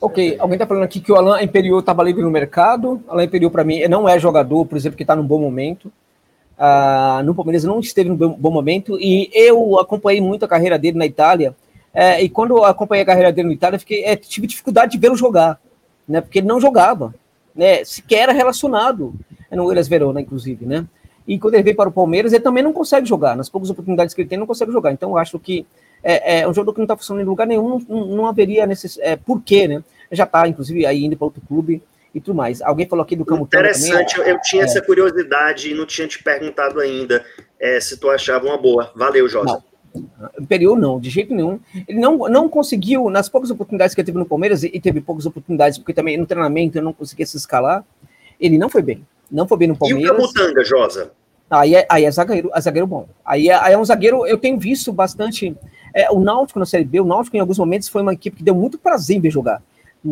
Ok, 0.00 0.36
alguém 0.38 0.54
está 0.54 0.66
falando 0.66 0.84
aqui 0.84 1.00
que 1.00 1.10
o 1.10 1.16
Alain 1.16 1.44
Imperial 1.44 1.80
estava 1.80 2.04
livre 2.04 2.22
no 2.22 2.30
mercado. 2.30 3.02
Alain 3.08 3.26
Imperial, 3.26 3.50
para 3.50 3.64
mim, 3.64 3.86
não 3.88 4.08
é 4.08 4.18
jogador, 4.18 4.64
por 4.64 4.76
exemplo, 4.76 4.96
que 4.96 5.02
está 5.02 5.16
num 5.16 5.26
bom 5.26 5.40
momento. 5.40 5.92
Uh, 6.56 7.22
no 7.24 7.34
Palmeiras 7.34 7.64
não 7.64 7.80
esteve 7.80 8.08
num 8.08 8.16
bom 8.16 8.50
momento 8.50 8.98
e 9.00 9.30
eu 9.32 9.78
acompanhei 9.78 10.20
muito 10.20 10.44
a 10.44 10.48
carreira 10.48 10.78
dele 10.78 10.98
na 10.98 11.06
Itália. 11.06 11.54
É, 11.92 12.22
e 12.22 12.28
quando 12.28 12.64
acompanhei 12.64 13.02
a 13.02 13.06
carreira 13.06 13.32
dele 13.32 13.48
na 13.48 13.54
Itália, 13.54 13.78
fiquei, 13.78 14.04
é, 14.04 14.14
tive 14.14 14.46
dificuldade 14.46 14.92
de 14.92 14.98
vê-lo 14.98 15.16
jogar, 15.16 15.60
né? 16.08 16.20
Porque 16.20 16.38
ele 16.38 16.46
não 16.46 16.60
jogava, 16.60 17.14
né? 17.54 17.84
Sequer 17.84 18.24
era 18.24 18.32
relacionado 18.32 19.14
no 19.50 19.66
Williams 19.66 19.88
Verona, 19.88 20.20
inclusive, 20.20 20.64
né? 20.64 20.86
E 21.26 21.38
quando 21.38 21.54
ele 21.54 21.62
veio 21.62 21.76
para 21.76 21.90
o 21.90 21.92
Palmeiras, 21.92 22.32
ele 22.32 22.42
também 22.42 22.64
não 22.64 22.72
consegue 22.72 23.06
jogar. 23.06 23.36
Nas 23.36 23.50
poucas 23.50 23.68
oportunidades 23.68 24.14
que 24.14 24.22
ele 24.22 24.28
tem, 24.28 24.38
não 24.38 24.46
consegue 24.46 24.72
jogar. 24.72 24.92
Então, 24.92 25.10
eu 25.10 25.18
acho 25.18 25.38
que 25.38 25.66
é, 26.02 26.40
é 26.40 26.48
um 26.48 26.54
jogador 26.54 26.72
que 26.72 26.78
não 26.78 26.84
está 26.84 26.96
funcionando 26.96 27.24
em 27.24 27.28
lugar 27.28 27.46
nenhum, 27.46 27.84
não, 27.86 28.06
não 28.06 28.26
haveria 28.26 28.66
necess... 28.66 28.98
é, 28.98 29.14
porquê, 29.14 29.68
né? 29.68 29.82
Já 30.10 30.24
está, 30.24 30.48
inclusive, 30.48 30.86
aí 30.86 31.04
indo 31.04 31.16
para 31.16 31.26
outro 31.26 31.42
clube 31.46 31.82
e 32.14 32.20
tudo 32.20 32.34
mais. 32.34 32.62
Alguém 32.62 32.88
falou 32.88 33.02
aqui 33.02 33.14
do 33.14 33.26
Camutanga 33.26 33.64
Interessante, 33.64 34.16
também, 34.16 34.32
eu 34.32 34.40
tinha 34.40 34.62
é. 34.62 34.64
essa 34.64 34.80
curiosidade 34.80 35.70
e 35.70 35.74
não 35.74 35.84
tinha 35.84 36.08
te 36.08 36.22
perguntado 36.22 36.80
ainda 36.80 37.22
é, 37.60 37.78
se 37.78 37.98
tu 37.98 38.08
achava 38.08 38.46
uma 38.46 38.56
boa. 38.56 38.90
Valeu, 38.96 39.28
Jorge. 39.28 39.54
Imperial 40.40 40.76
não, 40.76 41.00
de 41.00 41.10
jeito 41.10 41.34
nenhum. 41.34 41.58
Ele 41.86 41.98
não, 41.98 42.16
não 42.28 42.48
conseguiu, 42.48 43.10
nas 43.10 43.28
poucas 43.28 43.50
oportunidades 43.50 43.94
que 43.94 44.00
ele 44.00 44.06
teve 44.06 44.18
no 44.18 44.26
Palmeiras, 44.26 44.62
e 44.62 44.80
teve 44.80 45.00
poucas 45.00 45.26
oportunidades, 45.26 45.78
porque 45.78 45.92
também 45.92 46.16
no 46.16 46.26
treinamento 46.26 46.78
ele 46.78 46.84
não 46.84 46.92
conseguia 46.92 47.26
se 47.26 47.36
escalar, 47.36 47.84
ele 48.40 48.58
não 48.58 48.68
foi 48.68 48.82
bem. 48.82 49.04
Não 49.30 49.46
foi 49.46 49.58
bem 49.58 49.68
no 49.68 49.76
Palmeiras. 49.76 50.10
E 50.10 50.12
o 50.12 50.16
Camutanga, 50.16 50.64
Josa? 50.64 51.12
Aí 51.50 51.74
é, 51.74 51.86
aí 51.88 52.04
é 52.04 52.10
zagueiro, 52.10 52.50
é 52.54 52.60
zagueiro 52.60 52.86
bom. 52.86 53.06
Aí 53.24 53.48
é, 53.48 53.54
aí 53.54 53.72
é 53.72 53.78
um 53.78 53.84
zagueiro, 53.84 54.26
eu 54.26 54.36
tenho 54.36 54.58
visto 54.58 54.92
bastante. 54.92 55.56
É, 55.94 56.10
o 56.10 56.20
Náutico 56.20 56.58
na 56.58 56.66
Série 56.66 56.84
B, 56.84 57.00
o 57.00 57.04
Náutico 57.04 57.36
em 57.36 57.40
alguns 57.40 57.58
momentos 57.58 57.88
foi 57.88 58.02
uma 58.02 58.12
equipe 58.12 58.36
que 58.36 58.42
deu 58.42 58.54
muito 58.54 58.78
prazer 58.78 59.16
em 59.16 59.20
ver 59.20 59.30
jogar. 59.30 59.62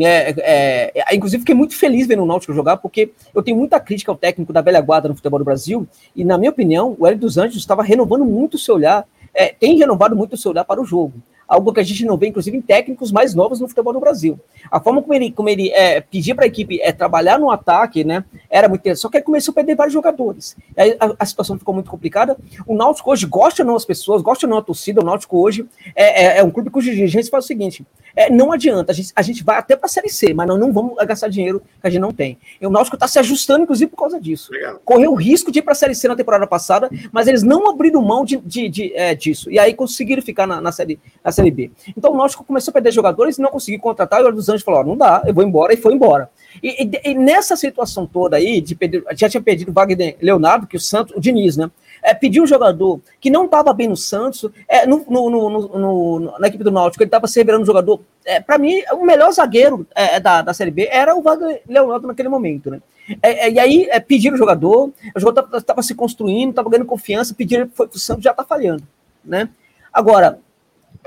É, 0.00 0.34
é, 0.38 0.92
é, 0.94 1.14
inclusive, 1.14 1.40
fiquei 1.40 1.54
muito 1.54 1.76
feliz 1.76 2.06
vendo 2.06 2.22
o 2.22 2.26
Náutico 2.26 2.52
jogar, 2.52 2.78
porque 2.78 3.12
eu 3.34 3.42
tenho 3.42 3.56
muita 3.56 3.78
crítica 3.78 4.10
ao 4.10 4.16
técnico 4.16 4.52
da 4.52 4.60
velha 4.60 4.80
guarda 4.80 5.08
no 5.08 5.14
futebol 5.14 5.38
do 5.38 5.44
Brasil, 5.44 5.86
e 6.14 6.24
na 6.24 6.36
minha 6.36 6.50
opinião, 6.50 6.96
o 6.98 7.06
Hélio 7.06 7.18
dos 7.18 7.38
Anjos 7.38 7.58
estava 7.58 7.82
renovando 7.82 8.24
muito 8.24 8.54
o 8.54 8.58
seu 8.58 8.74
olhar, 8.74 9.06
é, 9.36 9.52
tem 9.52 9.76
renovado 9.76 10.16
muito 10.16 10.32
o 10.32 10.36
seu 10.36 10.50
olhar 10.50 10.64
para 10.64 10.80
o 10.80 10.84
jogo 10.84 11.22
algo 11.46 11.72
que 11.72 11.80
a 11.80 11.82
gente 11.82 12.04
não 12.04 12.16
vê, 12.16 12.28
inclusive, 12.28 12.56
em 12.56 12.60
técnicos 12.60 13.12
mais 13.12 13.34
novos 13.34 13.60
no 13.60 13.68
futebol 13.68 13.92
no 13.92 14.00
Brasil. 14.00 14.38
A 14.70 14.80
forma 14.80 15.00
como 15.00 15.14
ele, 15.14 15.30
como 15.30 15.48
ele 15.48 15.70
é, 15.70 16.00
pedia 16.00 16.34
para 16.34 16.44
a 16.44 16.48
equipe 16.48 16.80
é, 16.80 16.92
trabalhar 16.92 17.38
no 17.38 17.50
ataque, 17.50 18.04
né, 18.04 18.24
era 18.50 18.68
muito 18.68 18.80
interessante, 18.80 19.02
só 19.02 19.08
que 19.08 19.18
ele 19.18 19.24
começou 19.24 19.52
a 19.52 19.54
perder 19.54 19.76
vários 19.76 19.92
jogadores. 19.92 20.56
Aí 20.76 20.96
a, 20.98 21.14
a, 21.18 21.26
situação 21.26 21.58
ficou 21.58 21.74
muito 21.74 21.90
complicada. 21.90 22.36
O 22.66 22.74
Náutico 22.74 23.10
hoje 23.10 23.26
gosta 23.26 23.62
ou 23.62 23.66
não 23.66 23.76
as 23.76 23.84
pessoas, 23.84 24.22
gosta 24.22 24.46
ou 24.46 24.50
não 24.50 24.58
a 24.58 24.62
torcida, 24.62 25.00
o 25.00 25.04
Náutico 25.04 25.38
hoje 25.38 25.66
é, 25.94 26.24
é, 26.24 26.38
é 26.38 26.42
um 26.42 26.50
clube 26.50 26.70
cuja 26.70 26.90
dirigência 26.90 27.30
faz 27.30 27.44
o 27.44 27.46
seguinte, 27.46 27.86
é, 28.14 28.30
não 28.30 28.50
adianta, 28.50 28.92
a 28.92 28.94
gente, 28.94 29.12
a 29.14 29.22
gente 29.22 29.44
vai 29.44 29.58
até 29.58 29.76
para 29.76 29.86
a 29.86 29.88
Série 29.88 30.08
C, 30.08 30.32
mas 30.32 30.48
não, 30.48 30.56
não 30.56 30.72
vamos 30.72 30.96
gastar 31.06 31.28
dinheiro 31.28 31.60
que 31.80 31.86
a 31.86 31.90
gente 31.90 32.00
não 32.00 32.12
tem. 32.12 32.38
E 32.60 32.66
o 32.66 32.70
Náutico 32.70 32.96
está 32.96 33.06
se 33.06 33.18
ajustando, 33.18 33.64
inclusive, 33.64 33.90
por 33.90 33.98
causa 33.98 34.20
disso. 34.20 34.50
Legal. 34.52 34.80
Correu 34.84 35.12
o 35.12 35.14
risco 35.14 35.52
de 35.52 35.58
ir 35.58 35.62
para 35.62 35.72
a 35.72 35.76
Série 35.76 35.94
C 35.94 36.08
na 36.08 36.16
temporada 36.16 36.46
passada, 36.46 36.88
mas 37.12 37.28
eles 37.28 37.42
não 37.42 37.68
abriram 37.68 38.00
mão 38.00 38.24
de, 38.24 38.38
de, 38.38 38.68
de 38.68 38.94
é, 38.94 39.14
disso. 39.14 39.50
E 39.50 39.58
aí 39.58 39.74
conseguiram 39.74 40.22
ficar 40.22 40.46
na, 40.46 40.60
na, 40.60 40.72
série, 40.72 40.98
na 41.22 41.30
Série 41.36 41.50
B. 41.50 41.70
Então 41.96 42.12
o 42.12 42.16
Náutico 42.16 42.44
começou 42.44 42.72
a 42.72 42.74
perder 42.74 42.92
jogadores 42.92 43.38
e 43.38 43.42
não 43.42 43.50
conseguiu 43.50 43.80
contratar, 43.80 44.20
e 44.20 44.24
o 44.24 44.32
dos 44.32 44.48
Anjos 44.48 44.62
falou: 44.62 44.84
não 44.84 44.96
dá, 44.96 45.22
eu 45.26 45.34
vou 45.34 45.44
embora, 45.44 45.72
e 45.72 45.76
foi 45.76 45.94
embora. 45.94 46.30
E, 46.62 46.84
e, 46.84 47.10
e, 47.10 47.14
nessa 47.14 47.54
situação 47.56 48.06
toda 48.06 48.36
aí, 48.36 48.60
de 48.60 48.74
perder, 48.74 49.04
já 49.14 49.28
tinha 49.28 49.42
perdido 49.42 49.70
o 49.70 49.74
Wagner 49.74 50.16
Leonardo, 50.20 50.66
que 50.66 50.76
o 50.76 50.80
Santos, 50.80 51.14
o 51.14 51.20
Diniz, 51.20 51.56
né? 51.56 51.70
É, 52.02 52.14
pediu 52.14 52.44
um 52.44 52.46
jogador 52.46 53.00
que 53.20 53.30
não 53.30 53.46
estava 53.46 53.72
bem 53.72 53.88
no 53.88 53.96
Santos, 53.96 54.48
é, 54.68 54.86
no, 54.86 55.04
no, 55.08 55.30
no, 55.30 56.38
na 56.38 56.46
equipe 56.46 56.62
do 56.62 56.70
Náutico, 56.70 57.02
ele 57.02 57.08
estava 57.08 57.26
revelando 57.34 57.62
um 57.62 57.66
jogador. 57.66 58.00
É, 58.24 58.40
Para 58.40 58.58
mim, 58.58 58.80
o 58.92 59.04
melhor 59.04 59.32
zagueiro 59.32 59.86
é, 59.94 60.20
da, 60.20 60.42
da 60.42 60.54
Série 60.54 60.70
B 60.70 60.88
era 60.90 61.14
o 61.16 61.22
Wagner 61.22 61.62
Leonardo 61.68 62.06
naquele 62.06 62.28
momento, 62.28 62.70
né? 62.70 62.80
É, 63.22 63.46
é, 63.46 63.50
e 63.50 63.58
aí 63.58 63.88
é, 63.90 64.00
pediram 64.00 64.34
o 64.34 64.38
jogador, 64.38 64.92
o 65.14 65.20
jogador 65.20 65.56
estava 65.56 65.82
se 65.82 65.94
construindo, 65.94 66.50
estava 66.50 66.70
ganhando 66.70 66.86
confiança, 66.86 67.34
pediram 67.34 67.68
foi 67.72 67.86
o 67.86 67.98
Santos 67.98 68.24
já 68.24 68.32
está 68.32 68.44
falhando, 68.44 68.82
né? 69.24 69.48
Agora, 69.92 70.38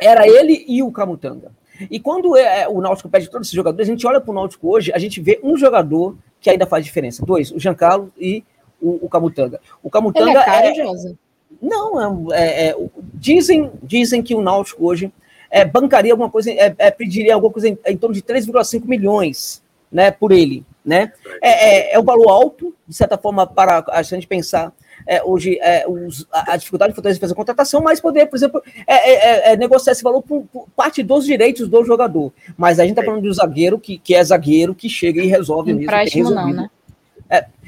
era 0.01 0.27
ele 0.27 0.65
e 0.67 0.81
o 0.83 0.91
Camutanga. 0.91 1.51
E 1.89 1.99
quando 1.99 2.35
é, 2.35 2.61
é, 2.61 2.67
o 2.67 2.81
Náutico 2.81 3.09
pede 3.09 3.29
todos 3.29 3.47
esses 3.47 3.55
jogadores, 3.55 3.87
a 3.87 3.91
gente 3.91 4.05
olha 4.05 4.19
para 4.19 4.31
o 4.31 4.33
Náutico 4.33 4.69
hoje, 4.69 4.91
a 4.93 4.97
gente 4.97 5.21
vê 5.21 5.39
um 5.41 5.55
jogador 5.55 6.17
que 6.41 6.49
ainda 6.49 6.65
faz 6.65 6.83
diferença. 6.83 7.25
Dois, 7.25 7.51
o 7.51 7.59
Giancarlo 7.59 8.11
e 8.17 8.43
o, 8.81 9.05
o 9.05 9.09
Camutanga. 9.09 9.59
O 9.81 9.89
Camutanga 9.89 10.29
ele 10.29 10.37
é, 10.37 10.43
cara, 10.43 10.67
é. 10.67 11.13
Não, 11.61 12.33
é, 12.33 12.69
é, 12.69 12.75
dizem, 13.13 13.71
dizem 13.81 14.21
que 14.21 14.35
o 14.35 14.41
Náutico 14.41 14.85
hoje 14.85 15.11
é, 15.49 15.65
bancaria 15.65 16.13
alguma 16.13 16.29
coisa, 16.29 16.51
é, 16.51 16.73
é, 16.77 16.91
pediria 16.91 17.33
alguma 17.33 17.51
coisa 17.51 17.69
em, 17.69 17.77
em 17.85 17.97
torno 17.97 18.13
de 18.13 18.21
3,5 18.21 18.85
milhões 18.85 19.63
né, 19.91 20.11
por 20.11 20.31
ele. 20.31 20.65
Né? 20.85 21.11
É, 21.41 21.49
é, 21.49 21.95
é 21.95 21.99
um 21.99 22.03
valor 22.03 22.29
alto, 22.29 22.73
de 22.87 22.95
certa 22.95 23.17
forma, 23.17 23.45
para 23.47 23.83
a 23.89 24.01
gente 24.01 24.27
pensar 24.27 24.73
é, 25.09 25.23
hoje 25.23 25.57
é, 25.59 25.85
os, 25.87 26.27
a, 26.31 26.53
a, 26.53 26.57
dificuldade 26.57 26.91
de 26.91 26.95
Fortaleza 26.95 27.19
fazer 27.19 27.33
a 27.33 27.35
contratação, 27.35 27.81
mas 27.81 27.99
poder, 27.99 28.27
por 28.27 28.35
exemplo, 28.35 28.61
é, 28.85 28.93
é, 28.93 29.13
é, 29.13 29.53
é 29.53 29.57
negociar 29.57 29.93
esse 29.93 30.03
valor 30.03 30.21
por, 30.21 30.43
por, 30.53 30.67
parte 30.75 31.01
dos 31.01 31.25
direitos 31.25 31.67
do 31.67 31.83
jogador. 31.83 32.31
Mas 32.55 32.79
a 32.79 32.83
gente 32.83 32.91
está 32.91 33.03
falando 33.03 33.23
de 33.23 33.29
um 33.29 33.33
zagueiro 33.33 33.79
que, 33.79 33.97
que 33.97 34.13
é 34.13 34.23
zagueiro, 34.23 34.75
que 34.75 34.87
chega 34.87 35.19
e 35.19 35.25
resolve 35.25 35.71
Empréstimo 35.71 36.29
mesmo. 36.29 36.39
Empréstimo 36.39 36.61
não, 36.61 36.63
né? 36.63 36.69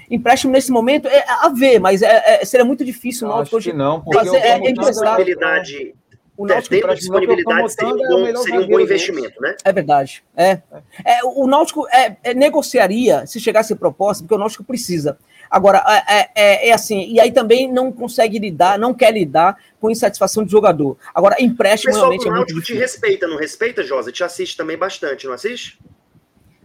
empréstimo 0.09 0.51
nesse 0.53 0.71
momento 0.71 1.07
é 1.07 1.23
a 1.27 1.49
ver, 1.49 1.79
mas 1.79 2.01
é, 2.01 2.43
seria 2.45 2.65
muito 2.65 2.85
difícil 2.85 3.27
o 3.27 3.31
Náutico 3.31 3.55
hoje. 3.55 3.73
não, 3.73 4.01
porque 4.01 4.17
mas 4.17 4.33
é, 4.33 4.67
é 4.67 4.71
disponibilidade 4.73 5.93
o 6.41 6.45
Náutico 6.47 6.75
tendo 6.75 6.95
disponibilidade 6.95 7.73
seria 7.73 7.93
um 7.93 7.97
bom, 7.97 8.35
seria 8.37 8.61
um 8.61 8.67
bom 8.67 8.79
investimento, 8.79 9.39
né? 9.39 9.55
É 9.63 9.71
verdade. 9.71 10.23
É. 10.35 10.59
é 11.05 11.23
o 11.23 11.45
Náutico 11.45 11.87
é, 11.89 12.17
é, 12.23 12.33
negociaria 12.33 13.27
se 13.27 13.39
chegasse 13.39 13.75
proposta, 13.75 14.23
porque 14.23 14.33
o 14.33 14.39
Náutico 14.39 14.63
precisa. 14.63 15.19
Agora, 15.51 15.83
é, 15.85 16.15
é, 16.15 16.29
é, 16.33 16.69
é, 16.69 16.73
assim, 16.73 17.11
e 17.11 17.19
aí 17.19 17.29
também 17.29 17.69
não 17.69 17.91
consegue 17.91 18.39
lidar, 18.39 18.79
não 18.79 18.93
quer 18.93 19.11
lidar 19.11 19.57
com 19.81 19.91
insatisfação 19.91 20.45
de 20.45 20.51
jogador. 20.51 20.97
Agora, 21.13 21.35
empréstimo 21.39 21.93
realmente 21.93 22.25
é 22.25 22.31
muito 22.31 22.53
difícil. 22.53 22.75
te 22.75 22.79
respeita, 22.79 23.27
não 23.27 23.35
respeita, 23.35 23.83
Josa? 23.83 24.13
Te 24.13 24.23
assiste 24.23 24.55
também 24.55 24.77
bastante, 24.77 25.27
não 25.27 25.33
assiste? 25.33 25.77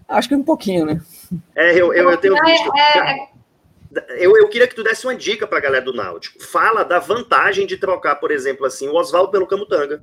Acho 0.08 0.28
que 0.28 0.36
um 0.36 0.42
pouquinho, 0.44 0.86
né? 0.86 1.00
É, 1.56 1.72
eu, 1.72 1.92
eu, 1.92 2.10
eu 2.10 2.16
tenho 2.16 2.36
é, 2.38 2.44
visto. 2.44 2.70
É, 2.76 3.28
eu, 4.18 4.36
eu 4.36 4.48
queria 4.48 4.68
que 4.68 4.74
tu 4.76 4.84
desse 4.84 5.04
uma 5.04 5.16
dica 5.16 5.48
para 5.48 5.58
a 5.58 5.62
galera 5.62 5.84
do 5.84 5.92
Náutico. 5.92 6.40
Fala 6.40 6.84
da 6.84 7.00
vantagem 7.00 7.66
de 7.66 7.76
trocar, 7.76 8.14
por 8.16 8.30
exemplo, 8.30 8.64
assim, 8.64 8.86
o 8.88 8.94
Oswaldo 8.94 9.32
pelo 9.32 9.48
Camutanga. 9.48 10.00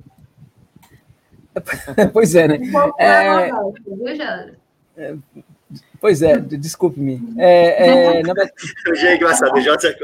pois 2.12 2.34
é, 2.34 2.48
né? 2.48 2.60
É, 2.98 3.48
é, 4.96 5.16
Pois 6.04 6.20
é, 6.20 6.36
desculpe-me. 6.38 7.18
É, 7.38 7.88
é, 7.88 8.22
na... 8.22 8.34
é 8.42 9.14
engraçado, 9.16 9.58
Jota. 9.62 9.96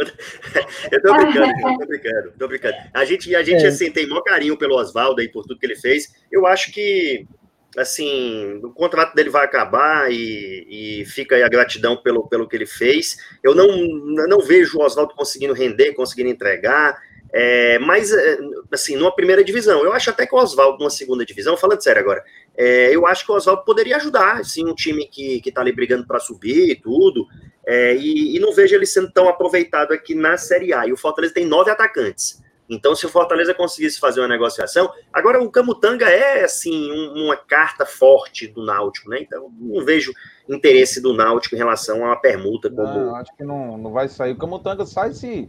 Eu 0.91 1.03
tô 1.03 1.15
brincando, 1.15 1.53
eu 1.53 1.79
tô 1.79 1.87
brincando, 1.87 2.33
tô 2.39 2.49
brincando. 2.49 2.75
A 2.95 3.05
gente, 3.05 3.37
a 3.37 3.43
gente 3.43 3.63
é. 3.63 3.69
assim, 3.69 3.91
tem 3.91 4.09
maior 4.09 4.23
carinho 4.23 4.57
pelo 4.57 4.77
Oswaldo 4.77 5.21
e 5.21 5.29
por 5.29 5.43
tudo 5.43 5.59
que 5.59 5.67
ele 5.67 5.77
fez. 5.77 6.11
Eu 6.33 6.47
acho 6.47 6.73
que, 6.73 7.27
assim, 7.77 8.63
o 8.65 8.71
contrato 8.71 9.15
dele 9.15 9.29
vai 9.29 9.45
acabar 9.45 10.11
e, 10.11 11.01
e 11.03 11.05
fica 11.05 11.37
aí 11.37 11.43
a 11.43 11.51
gratidão 11.51 11.99
pelo, 11.99 12.27
pelo 12.27 12.49
que 12.49 12.57
ele 12.57 12.65
fez. 12.65 13.19
Eu 13.43 13.55
não, 13.55 13.69
não 14.27 14.41
vejo 14.41 14.79
o 14.79 14.83
Oswaldo 14.83 15.15
conseguindo 15.15 15.53
render, 15.53 15.93
conseguindo 15.93 16.31
entregar. 16.31 16.99
É, 17.31 17.79
mas, 17.79 18.11
é, 18.11 18.39
assim, 18.73 18.97
numa 18.97 19.15
primeira 19.15 19.45
divisão, 19.45 19.85
eu 19.85 19.93
acho 19.93 20.09
até 20.09 20.27
que 20.27 20.35
o 20.35 20.39
Oswaldo, 20.39 20.79
numa 20.79 20.89
segunda 20.89 21.27
divisão, 21.27 21.59
falando 21.59 21.83
sério 21.83 22.01
agora, 22.01 22.25
é, 22.57 22.95
eu 22.95 23.07
acho 23.07 23.25
que 23.25 23.33
o 23.33 23.35
Oswaldo 23.35 23.65
poderia 23.65 23.97
ajudar, 23.97 24.37
assim, 24.41 24.67
um 24.67 24.75
time 24.75 25.07
que, 25.07 25.41
que 25.41 25.53
tá 25.53 25.61
ali 25.61 25.73
brigando 25.73 26.07
para 26.07 26.21
subir 26.21 26.71
e 26.71 26.77
tudo, 26.77 27.27
é, 27.67 27.95
e, 27.97 28.37
e, 28.37 28.41
não 28.41 28.53
vejo 28.53 28.75
ele 28.75 28.87
sendo 28.87 29.11
tão 29.13 29.29
aproveitado 29.29 29.93
aqui 29.93 30.15
na 30.15 30.37
Série 30.37 30.73
A. 30.73 30.87
E 30.87 30.93
o 30.93 30.97
Fortaleza 30.97 31.35
tem 31.35 31.47
nove 31.47 31.71
atacantes. 31.71 32.43
Então, 32.69 32.95
se 32.95 33.05
o 33.05 33.09
Fortaleza 33.09 33.53
conseguisse 33.53 33.99
fazer 33.99 34.21
uma 34.21 34.29
negociação. 34.29 34.91
Agora, 35.13 35.43
o 35.43 35.51
Camutanga 35.51 36.09
é, 36.09 36.45
assim, 36.45 36.91
um, 36.93 37.25
uma 37.25 37.37
carta 37.37 37.85
forte 37.85 38.47
do 38.47 38.65
Náutico, 38.65 39.11
né? 39.11 39.19
Então, 39.21 39.51
não 39.59 39.85
vejo 39.85 40.13
interesse 40.49 41.01
do 41.01 41.13
Náutico 41.13 41.55
em 41.55 41.59
relação 41.59 42.05
a 42.05 42.09
uma 42.09 42.21
permuta. 42.21 42.71
Como... 42.71 42.83
Não, 42.83 43.17
acho 43.17 43.37
que 43.37 43.45
não, 43.45 43.77
não 43.77 43.93
vai 43.93 44.09
sair. 44.09 44.33
O 44.33 44.39
Camutanga 44.39 44.87
sai 44.87 45.13
se 45.13 45.49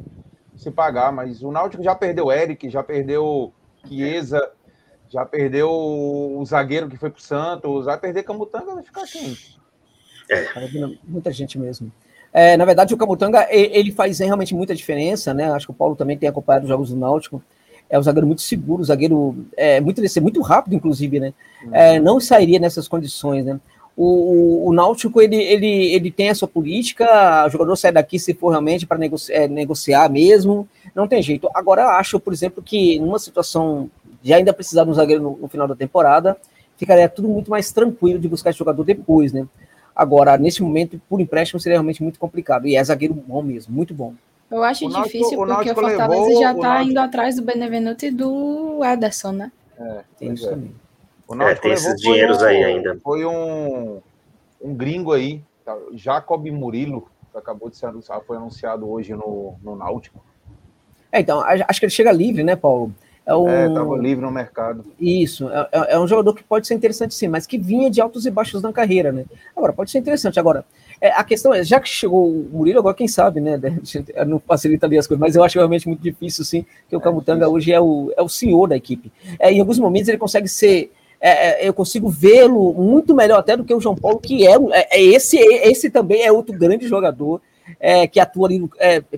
se 0.62 0.70
pagar, 0.70 1.12
mas 1.12 1.42
o 1.42 1.52
Náutico 1.52 1.82
já 1.82 1.96
perdeu 1.96 2.32
Eric, 2.32 2.70
já 2.70 2.84
perdeu 2.84 3.52
Chiesa, 3.88 4.52
já 5.12 5.26
perdeu 5.26 5.70
o 5.70 6.44
zagueiro 6.46 6.88
que 6.88 6.98
foi 6.98 7.10
pro 7.10 7.22
Santos, 7.22 7.86
vai 7.86 8.00
perder 8.00 8.24
Camutanga, 8.24 8.74
vai 8.74 8.84
ficar 8.84 9.06
quem? 9.06 9.38
É. 10.30 10.48
Muita 11.04 11.32
gente 11.32 11.60
mesmo. 11.60 11.92
É, 12.34 12.56
na 12.56 12.64
verdade, 12.64 12.94
o 12.94 12.98
Camutanga, 12.98 13.46
ele 13.52 13.92
faz 13.92 14.20
realmente 14.20 14.56
muita 14.56 14.74
diferença, 14.74 15.34
né? 15.34 15.52
Acho 15.52 15.68
que 15.68 15.72
o 15.72 15.76
Paulo 15.76 15.98
também 15.98 16.18
tem 16.18 16.30
acompanhado 16.30 16.64
os 16.64 16.70
jogos 16.70 16.90
do 16.90 16.96
Náutico. 16.96 17.44
É 17.90 18.00
um 18.00 18.04
zagueiro 18.04 18.26
muito 18.26 18.42
seguro, 18.42 18.82
um 18.82 18.86
zagueiro 18.86 19.46
é, 19.58 19.82
muito, 19.82 20.02
muito 20.22 20.42
rápido, 20.42 20.74
inclusive, 20.74 21.20
né? 21.20 21.34
Uhum. 21.62 21.76
É, 21.76 22.00
não 22.00 22.22
sairia 22.22 22.58
nessas 22.58 22.88
condições, 22.88 23.44
né? 23.44 23.60
O, 23.98 24.06
O, 24.06 24.70
o, 24.70 24.74
Náutico 24.74 25.22
ele, 25.22 25.36
ele, 25.36 25.94
ele 25.94 26.10
tem 26.10 26.30
a 26.30 26.36
sua 26.36 26.48
política, 26.48 27.46
o 27.46 27.50
jogador 27.50 27.76
sai 27.76 27.92
daqui 27.92 28.18
se 28.18 28.34
for 28.34 28.52
realmente 28.52 28.88
para 28.88 28.98
negoci 28.98 29.34
é, 29.34 29.50
negociar 29.50 30.10
mesmo, 30.10 30.66
não 30.96 31.10
tem 31.10 31.22
jeito. 31.22 31.50
Agora, 31.54 31.98
acho, 31.98 32.18
por 32.18 32.32
exemplo, 32.32 32.64
que 32.64 32.98
numa 32.98 33.20
situação 33.20 33.92
de 34.22 34.34
ainda 34.34 34.54
precisar 34.54 34.84
de 34.84 34.90
um 34.90 34.94
zagueiro 34.94 35.22
no, 35.22 35.38
no, 35.38 35.48
final 35.48 35.68
da 35.68 35.76
temporada, 35.76 36.38
ficaria 36.78 37.10
tudo 37.10 37.28
muito 37.28 37.50
mais 37.50 37.72
tranquilo 37.72 38.20
de 38.20 38.28
buscar 38.28 38.52
esse 38.52 38.60
jogador 38.60 38.84
depois, 38.84 39.34
né? 39.34 39.48
Agora, 39.96 40.38
nesse 40.38 40.62
momento, 40.64 41.02
por 41.10 41.20
empréstimo, 41.20 41.60
seria 41.60 41.76
realmente 41.76 42.02
muito 42.02 42.20
complicado. 42.20 42.68
E 42.68 42.76
é 42.76 42.84
zagueiro 42.84 43.14
bom 43.14 43.42
mesmo, 43.42 43.74
muito 43.74 43.94
bom. 43.94 44.14
Eu 44.50 44.64
acho 44.64 44.86
o 44.86 44.90
difícil 44.90 45.46
Náutico, 45.46 45.56
porque 45.56 45.70
o, 45.70 45.72
o 45.72 45.76
Fortaleza 45.76 46.26
levou, 46.26 46.42
já 46.42 46.52
está 46.52 46.84
indo 46.84 46.98
atrás 47.00 47.36
do 47.36 47.42
Benevenuto 47.42 48.06
e 48.06 48.12
do 48.12 48.84
Ederson, 48.84 49.32
né? 49.32 49.52
É, 49.80 50.02
tem 50.18 50.34
isso 50.34 50.48
é. 50.48 50.50
também. 50.50 50.76
O 51.28 51.36
Náutico 51.36 51.60
é, 51.60 51.62
tem 51.62 51.72
esses 51.72 52.02
dinheiros 52.02 52.42
um, 52.42 52.46
aí 52.46 52.64
ainda. 52.64 53.00
Foi 53.02 53.26
um, 53.26 54.02
um 54.62 54.76
gringo 54.76 55.14
aí, 55.14 55.42
tá, 55.64 55.78
Jacob 55.94 56.46
Murilo, 56.48 57.08
que 57.32 57.38
acabou 57.38 57.70
de 57.70 57.78
ser 57.78 57.86
anunciado, 57.86 58.24
foi 58.26 58.36
anunciado 58.36 58.90
hoje 58.90 59.14
no, 59.14 59.56
no 59.64 59.76
Náutico. 59.76 60.22
É, 61.12 61.22
então, 61.22 61.42
acho 61.42 61.80
que 61.80 61.86
ele 61.86 61.92
chega 61.92 62.12
livre, 62.12 62.44
né, 62.44 62.56
Paulo? 62.56 62.94
É, 63.32 63.36
um... 63.36 63.48
é 63.48 63.74
tava 63.74 63.98
livre 63.98 64.24
no 64.24 64.32
mercado. 64.32 64.86
Isso, 65.00 65.50
é, 65.50 65.68
é, 65.72 65.94
é, 65.94 66.00
um 66.00 66.08
jogador 66.08 66.34
que 66.34 66.44
pode 66.44 66.68
ser 66.68 66.74
interessante 66.74 67.14
sim, 67.14 67.28
mas 67.28 67.48
que 67.48 67.58
vinha 67.58 67.90
de 67.90 68.02
altos 68.02 68.26
e 68.26 68.32
baixos 68.32 68.62
na 68.62 68.74
carreira, 68.74 69.12
né? 69.12 69.26
Agora, 69.56 69.72
pode 69.72 69.92
ser 69.92 70.00
interessante. 70.00 70.40
Agora, 70.40 70.66
é, 71.00 71.12
a 71.14 71.24
questão 71.24 71.54
é, 71.54 71.64
já 71.64 71.80
que 71.80 71.90
chegou 71.90 72.30
o 72.30 72.50
Murilo, 72.52 72.80
agora 72.80 72.94
quem 72.94 73.08
sabe, 73.08 73.40
né? 73.40 73.60
Não 74.28 74.40
facilita 74.40 74.86
ali 74.86 74.98
as 74.98 75.08
coisas, 75.08 75.20
mas 75.20 75.36
eu 75.36 75.44
acho 75.44 75.58
realmente 75.58 75.88
muito 75.88 76.02
difícil, 76.02 76.44
sim, 76.44 76.66
que 76.90 76.96
o 76.96 77.00
é, 77.00 77.02
Camutanga 77.02 77.50
hoje 77.50 77.72
é 77.72 77.80
o, 77.80 78.14
é 78.16 78.22
o 78.22 78.30
senhor 78.30 78.68
da 78.68 78.76
equipe. 78.76 79.12
É, 79.40 79.52
em 79.52 79.60
alguns 79.60 79.80
momentos 79.80 80.10
ele 80.10 80.18
consegue 80.18 80.48
ser. 80.48 80.92
É, 81.24 81.68
eu 81.68 81.74
consigo 81.74 82.10
vê-lo 82.10 82.74
muito 82.74 83.14
melhor 83.14 83.38
até 83.38 83.56
do 83.56 83.64
que 83.64 83.74
o 83.74 83.80
João 83.80 83.96
Paulo, 83.96 84.20
que 84.20 84.48
é, 84.48 84.56
é, 84.72 85.04
esse, 85.04 85.38
esse 85.38 85.88
também 85.92 86.24
é 86.24 86.32
outro 86.32 86.58
grande 86.58 86.88
jogador 86.88 87.40
que 88.12 88.20
atua 88.20 88.48
ali 88.48 88.70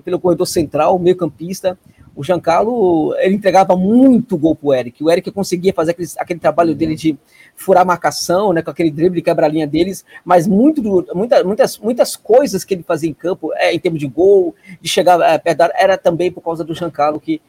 pelo 0.04 0.20
corredor 0.20 0.46
central, 0.46 0.98
meio 0.98 1.16
campista 1.16 1.78
o 2.16 2.22
Giancarlo, 2.22 3.14
ele 3.18 3.34
entregava 3.34 3.76
muito 3.76 4.36
gol 4.36 4.54
pro 4.54 4.72
Eric. 4.72 5.02
O 5.02 5.10
Eric 5.10 5.30
conseguia 5.30 5.72
fazer 5.72 5.92
aquele, 5.92 6.08
aquele 6.18 6.40
trabalho 6.40 6.74
dele 6.74 6.94
de 6.94 7.18
furar 7.56 7.84
marcação, 7.84 8.52
né, 8.52 8.62
com 8.62 8.70
aquele 8.70 8.90
drible 8.90 9.22
quebra-linha 9.22 9.66
deles, 9.66 10.04
mas 10.24 10.46
muito, 10.46 10.82
muita, 11.14 11.44
muitas, 11.44 11.78
muitas 11.78 12.16
coisas 12.16 12.64
que 12.64 12.74
ele 12.74 12.82
fazia 12.82 13.10
em 13.10 13.14
campo, 13.14 13.52
é, 13.54 13.74
em 13.74 13.78
termos 13.78 14.00
de 14.00 14.06
gol, 14.06 14.54
de 14.80 14.88
chegar 14.88 15.20
é, 15.20 15.38
perto 15.38 15.58
da, 15.58 15.72
era 15.74 15.98
também 15.98 16.30
por 16.30 16.40
causa 16.40 16.62
do 16.64 16.74
Giancarlo, 16.74 17.20
que 17.20 17.40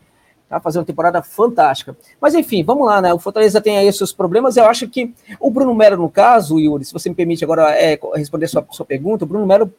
tá 0.50 0.60
fazendo 0.60 0.82
uma 0.82 0.86
temporada 0.86 1.22
fantástica. 1.22 1.96
Mas 2.20 2.36
enfim, 2.36 2.64
vamos 2.64 2.86
lá, 2.86 3.02
né? 3.02 3.14
O 3.14 3.20
Fortaleza 3.20 3.60
tem 3.60 3.78
aí 3.78 3.92
seus 3.92 4.14
problemas. 4.14 4.56
Eu 4.58 4.66
acho 4.66 4.88
que 4.88 5.14
o 5.40 5.50
Bruno 5.50 5.74
Melo, 5.74 5.98
no 5.98 6.10
caso, 6.10 6.60
Yuri, 6.60 6.86
se 6.86 6.94
você 6.94 7.10
me 7.10 7.16
permite 7.16 7.44
agora 7.44 7.72
é, 7.72 8.00
responder 8.16 8.46
a 8.46 8.50
sua, 8.50 8.66
sua 8.72 8.86
pergunta, 8.86 9.26
o 9.26 9.28
Bruno 9.28 9.46
Melo 9.46 9.74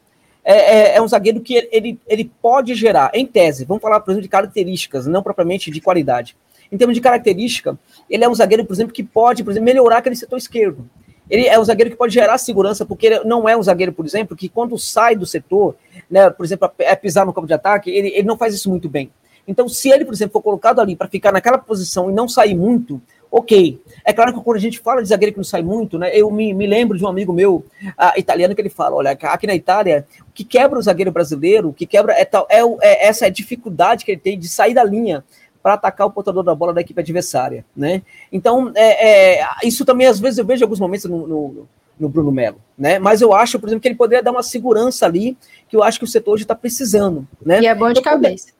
é, 0.49 0.53
é, 0.53 0.95
é, 0.95 1.01
um 1.01 1.07
zagueiro 1.09 1.41
que 1.41 1.67
ele, 1.69 1.99
ele 2.07 2.31
pode 2.41 2.73
gerar, 2.73 3.11
em 3.13 3.25
tese, 3.25 3.65
vamos 3.65 3.81
falar, 3.81 3.99
por 3.99 4.11
exemplo, 4.11 4.23
de 4.23 4.29
características, 4.29 5.05
não 5.05 5.21
propriamente 5.21 5.69
de 5.69 5.81
qualidade. 5.81 6.37
Em 6.71 6.77
termos 6.77 6.95
de 6.95 7.01
característica, 7.01 7.77
ele 8.09 8.23
é 8.23 8.29
um 8.29 8.33
zagueiro, 8.33 8.63
por 8.63 8.73
exemplo, 8.73 8.93
que 8.93 9.03
pode, 9.03 9.43
por 9.43 9.51
exemplo, 9.51 9.65
melhorar 9.65 9.97
aquele 9.97 10.15
setor 10.15 10.37
esquerdo. 10.37 10.89
Ele 11.29 11.47
é 11.47 11.59
um 11.59 11.65
zagueiro 11.65 11.91
que 11.91 11.97
pode 11.97 12.13
gerar 12.13 12.37
segurança, 12.37 12.85
porque 12.85 13.07
ele 13.07 13.19
não 13.25 13.47
é 13.49 13.57
um 13.57 13.61
zagueiro, 13.61 13.91
por 13.91 14.05
exemplo, 14.05 14.37
que 14.37 14.47
quando 14.47 14.77
sai 14.77 15.17
do 15.17 15.25
setor, 15.25 15.75
né, 16.09 16.29
por 16.29 16.45
exemplo, 16.45 16.71
é 16.79 16.95
pisar 16.95 17.25
no 17.25 17.33
campo 17.33 17.45
de 17.47 17.53
ataque, 17.53 17.89
ele, 17.89 18.07
ele 18.07 18.25
não 18.25 18.37
faz 18.37 18.53
isso 18.53 18.69
muito 18.69 18.87
bem. 18.87 19.11
Então, 19.45 19.67
se 19.67 19.89
ele, 19.89 20.05
por 20.05 20.13
exemplo, 20.13 20.31
for 20.31 20.41
colocado 20.41 20.79
ali 20.79 20.95
para 20.95 21.09
ficar 21.09 21.33
naquela 21.33 21.57
posição 21.57 22.09
e 22.09 22.13
não 22.13 22.29
sair 22.29 22.55
muito, 22.55 23.01
ok. 23.31 23.79
É 24.05 24.13
claro 24.13 24.33
que 24.33 24.41
quando 24.41 24.57
a 24.57 24.61
gente 24.61 24.79
fala 24.79 25.01
de 25.01 25.09
zagueiro 25.09 25.33
que 25.33 25.39
não 25.39 25.43
sai 25.43 25.61
muito, 25.61 25.97
né? 25.97 26.11
Eu 26.13 26.31
me, 26.31 26.53
me 26.53 26.65
lembro 26.65 26.97
de 26.97 27.03
um 27.03 27.07
amigo 27.07 27.33
meu 27.33 27.55
uh, 27.55 28.17
italiano 28.17 28.55
que 28.55 28.61
ele 28.61 28.69
fala: 28.69 28.95
olha, 28.95 29.11
aqui 29.11 29.47
na 29.47 29.55
Itália, 29.55 30.07
o 30.21 30.31
que 30.33 30.43
quebra 30.43 30.79
o 30.79 30.81
zagueiro 30.81 31.11
brasileiro, 31.11 31.69
o 31.69 31.73
que 31.73 31.85
quebra 31.85 32.13
é, 32.13 32.25
tal, 32.25 32.47
é, 32.49 32.61
é 32.81 33.07
essa 33.07 33.27
é 33.27 33.29
dificuldade 33.29 34.05
que 34.05 34.11
ele 34.11 34.21
tem 34.21 34.39
de 34.39 34.47
sair 34.47 34.73
da 34.73 34.83
linha 34.83 35.23
para 35.61 35.73
atacar 35.73 36.07
o 36.07 36.11
portador 36.11 36.43
da 36.43 36.55
bola 36.55 36.73
da 36.73 36.79
equipe 36.79 37.01
adversária, 37.01 37.65
né? 37.75 38.01
Então, 38.31 38.71
é, 38.75 39.39
é, 39.39 39.45
isso 39.63 39.83
também 39.83 40.07
às 40.07 40.19
vezes 40.19 40.37
eu 40.37 40.45
vejo 40.45 40.63
alguns 40.63 40.79
momentos 40.79 41.05
no, 41.05 41.27
no, 41.27 41.67
no, 41.99 42.07
Bruno 42.07 42.31
Melo, 42.31 42.61
né? 42.77 42.99
Mas 42.99 43.19
eu 43.19 43.33
acho, 43.33 43.59
por 43.59 43.67
exemplo, 43.67 43.81
que 43.81 43.87
ele 43.89 43.95
poderia 43.95 44.23
dar 44.23 44.31
uma 44.31 44.43
segurança 44.43 45.05
ali 45.05 45.37
que 45.67 45.75
eu 45.75 45.83
acho 45.83 45.99
que 45.99 46.05
o 46.05 46.07
setor 46.07 46.35
hoje 46.35 46.43
está 46.43 46.55
precisando, 46.55 47.27
né? 47.45 47.59
E 47.59 47.67
é 47.67 47.75
bom 47.75 47.91
de 47.91 47.99
então, 47.99 48.13
cabeça. 48.13 48.53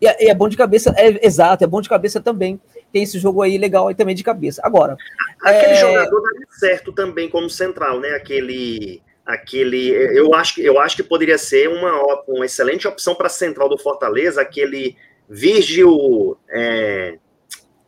E 0.00 0.06
é, 0.08 0.30
é, 0.30 0.34
bom 0.34 0.48
de 0.48 0.56
cabeça, 0.56 0.92
é 0.96 1.24
exato, 1.24 1.62
é 1.62 1.66
bom 1.66 1.80
de 1.80 1.88
cabeça 1.88 2.20
também 2.20 2.60
tem 2.92 3.02
esse 3.02 3.18
jogo 3.18 3.42
aí 3.42 3.56
legal 3.56 3.88
aí 3.88 3.94
também 3.94 4.14
de 4.14 4.22
cabeça. 4.22 4.60
Agora. 4.64 4.96
Aquele 5.42 5.72
é... 5.72 5.76
jogador 5.76 6.20
daria 6.22 6.46
certo 6.50 6.92
também 6.92 7.28
como 7.28 7.48
central, 7.48 8.00
né? 8.00 8.10
Aquele. 8.10 9.02
Aquele. 9.24 9.88
Eu 9.88 10.34
acho, 10.34 10.60
eu 10.60 10.78
acho 10.80 10.96
que 10.96 11.02
poderia 11.02 11.38
ser 11.38 11.68
uma, 11.68 12.22
uma 12.28 12.44
excelente 12.44 12.86
opção 12.86 13.14
para 13.14 13.28
central 13.28 13.68
do 13.68 13.78
Fortaleza, 13.78 14.42
aquele 14.42 14.96
Virgil. 15.28 16.36
É... 16.50 17.18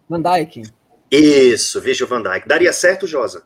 Van 0.08 0.22
Dyke. 0.22 0.62
Isso, 1.10 1.80
Virgil 1.80 2.06
Van 2.06 2.22
Dyke. 2.22 2.48
Daria 2.48 2.72
certo, 2.72 3.06
Josa? 3.06 3.42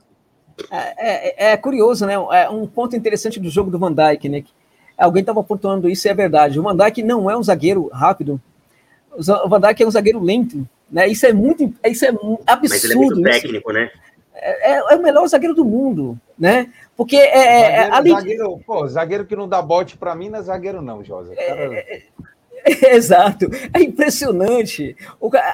É, 0.70 1.50
é, 1.50 1.52
é, 1.52 1.56
curioso, 1.56 2.04
né? 2.06 2.14
É 2.14 2.48
um 2.48 2.66
ponto 2.66 2.96
interessante 2.96 3.38
do 3.38 3.48
jogo 3.48 3.70
do 3.70 3.78
Van 3.78 3.92
Dyke, 3.92 4.28
né? 4.28 4.44
Alguém 4.96 5.20
estava 5.20 5.42
pontuando 5.44 5.88
isso 5.88 6.08
e 6.08 6.10
é 6.10 6.14
verdade. 6.14 6.58
O 6.58 6.62
Van 6.62 6.76
Dyke 6.76 7.02
não 7.02 7.30
é 7.30 7.36
um 7.36 7.42
zagueiro 7.42 7.88
rápido. 7.92 8.40
O 9.12 9.48
Van 9.48 9.60
Dyke 9.60 9.82
é 9.82 9.86
um 9.86 9.90
zagueiro 9.90 10.20
lento. 10.20 10.68
Né? 10.90 11.08
Isso 11.08 11.26
é 11.26 11.32
muito, 11.32 11.72
isso 11.86 12.04
é 12.04 12.08
absurdo. 12.08 12.68
Mas 12.68 12.84
ele 12.84 12.92
é 12.92 12.96
muito 12.96 13.22
técnico, 13.22 13.70
isso. 13.70 13.78
né? 13.78 13.90
É, 14.40 14.72
é, 14.72 14.76
é, 14.76 14.96
o 14.96 15.02
melhor 15.02 15.26
zagueiro 15.26 15.54
do 15.54 15.64
mundo, 15.64 16.18
né? 16.38 16.72
Porque 16.96 17.16
é, 17.16 17.74
é 17.74 17.90
zagueiro, 17.90 18.18
zagueiro, 18.18 18.60
pô, 18.64 18.88
zagueiro 18.88 19.26
que 19.26 19.36
não 19.36 19.48
dá 19.48 19.60
bote 19.60 19.96
para 19.96 20.14
mim 20.14 20.28
não 20.28 20.38
é 20.38 20.42
zagueiro 20.42 20.80
não, 20.80 21.02
Josa. 21.02 21.34
Cara... 21.34 21.74
É, 21.74 22.02
é, 22.64 22.94
exato, 22.94 23.46
é 23.72 23.82
impressionante 23.82 24.96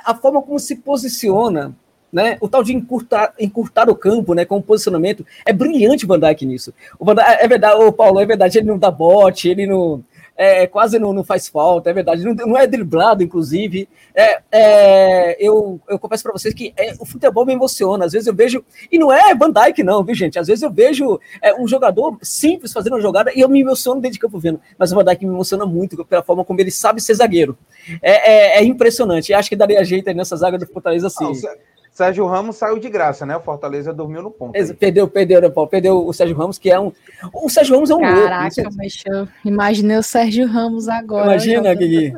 a 0.05 0.15
forma 0.15 0.43
como 0.43 0.59
se 0.59 0.77
posiciona, 0.77 1.74
né? 2.12 2.36
O 2.40 2.48
tal 2.48 2.62
de 2.62 2.74
encurtar, 2.74 3.35
encurtar 3.40 3.89
o 3.89 3.97
campo, 3.97 4.35
né? 4.35 4.44
Com 4.44 4.59
o 4.59 4.62
posicionamento 4.62 5.27
é 5.47 5.52
brilhante 5.52 6.05
o 6.05 6.09
Van 6.09 6.20
Dijk 6.20 6.44
nisso. 6.44 6.73
O 6.98 7.05
Van 7.05 7.15
Dijk, 7.15 7.28
é 7.28 7.48
verdade, 7.48 7.82
o 7.82 7.93
Paulo, 7.93 8.20
é 8.20 8.27
verdade, 8.27 8.59
ele 8.59 8.69
não 8.69 8.78
dá 8.78 8.90
bote, 8.90 9.48
ele 9.48 9.66
não 9.66 10.05
é, 10.36 10.66
quase 10.66 10.98
não, 10.98 11.12
não, 11.12 11.23
faz 11.23 11.48
falta, 11.48 11.90
é 11.90 11.93
verdade, 11.93 12.24
não, 12.24 12.35
não 12.35 12.59
é 12.59 12.66
driblado, 12.66 13.23
inclusive. 13.23 13.89
É, 14.15 14.40
é, 14.51 15.36
eu, 15.44 15.81
eu 15.89 15.98
confesso 15.98 16.23
para 16.23 16.32
vocês 16.32 16.52
que 16.52 16.73
é, 16.77 16.94
o 16.98 17.06
futebol 17.06 17.47
me 17.47 17.52
emociona, 17.52 18.05
às 18.05 18.12
vezes 18.12 18.27
eu 18.27 18.35
vejo, 18.35 18.65
e 18.90 18.98
não 18.98 19.12
é 19.12 19.35
Van 19.35 19.51
Dijk 19.51 19.82
não, 19.82 20.02
viu 20.02 20.15
gente, 20.15 20.39
às 20.39 20.47
vezes 20.47 20.62
eu 20.62 20.70
vejo 20.70 21.20
é, 21.40 21.55
um 21.55 21.66
jogador 21.66 22.19
simples 22.23 22.73
fazendo 22.73 22.94
uma 22.94 23.01
jogada 23.01 23.32
e 23.35 23.40
eu 23.40 23.48
me 23.48 23.61
emociono 23.61 24.01
dentro 24.01 24.15
de 24.15 24.20
campo 24.20 24.39
vendo, 24.39 24.61
mas 24.78 24.93
o 24.93 24.94
Van 24.94 25.05
Dijk 25.05 25.24
me 25.24 25.32
emociona 25.32 25.66
muito 25.66 26.05
pela 26.05 26.23
forma 26.23 26.44
como 26.44 26.61
ele 26.61 26.70
sabe 26.70 27.01
ser 27.01 27.15
zagueiro. 27.15 27.56
É, 28.02 28.31
é, 28.31 28.59
é 28.59 28.65
impressionante, 28.65 29.32
acho 29.32 29.48
que 29.48 29.56
daria 29.56 29.85
jeito 29.85 30.12
nessa 30.12 30.36
zaga 30.36 30.59
do 30.59 30.66
Fortaleza 30.66 31.06
assim. 31.06 31.32
Sérgio 31.94 32.26
Ramos 32.26 32.56
saiu 32.56 32.76
de 32.76 32.90
graça, 32.90 33.24
né? 33.24 33.36
O 33.36 33.40
Fortaleza 33.40 33.94
dormiu 33.94 34.20
no 34.20 34.28
ponto. 34.28 34.56
Aí. 34.56 34.74
Perdeu, 34.74 35.06
perdeu, 35.06 35.40
né, 35.40 35.48
Paulo? 35.48 35.70
Perdeu 35.70 36.04
o 36.04 36.12
Sérgio 36.12 36.36
Ramos, 36.36 36.58
que 36.58 36.68
é 36.68 36.78
um. 36.78 36.92
O 37.32 37.48
Sérgio 37.48 37.76
Ramos 37.76 37.88
é 37.88 37.94
um 37.94 38.00
Caraca, 38.00 38.62
louco. 38.62 38.76
mas 38.76 39.00
eu 39.06 39.28
imaginei 39.44 39.96
o 39.96 40.02
Sérgio 40.02 40.44
Ramos 40.44 40.88
agora. 40.88 41.26
Imagina, 41.26 41.72
Gui. 41.72 42.12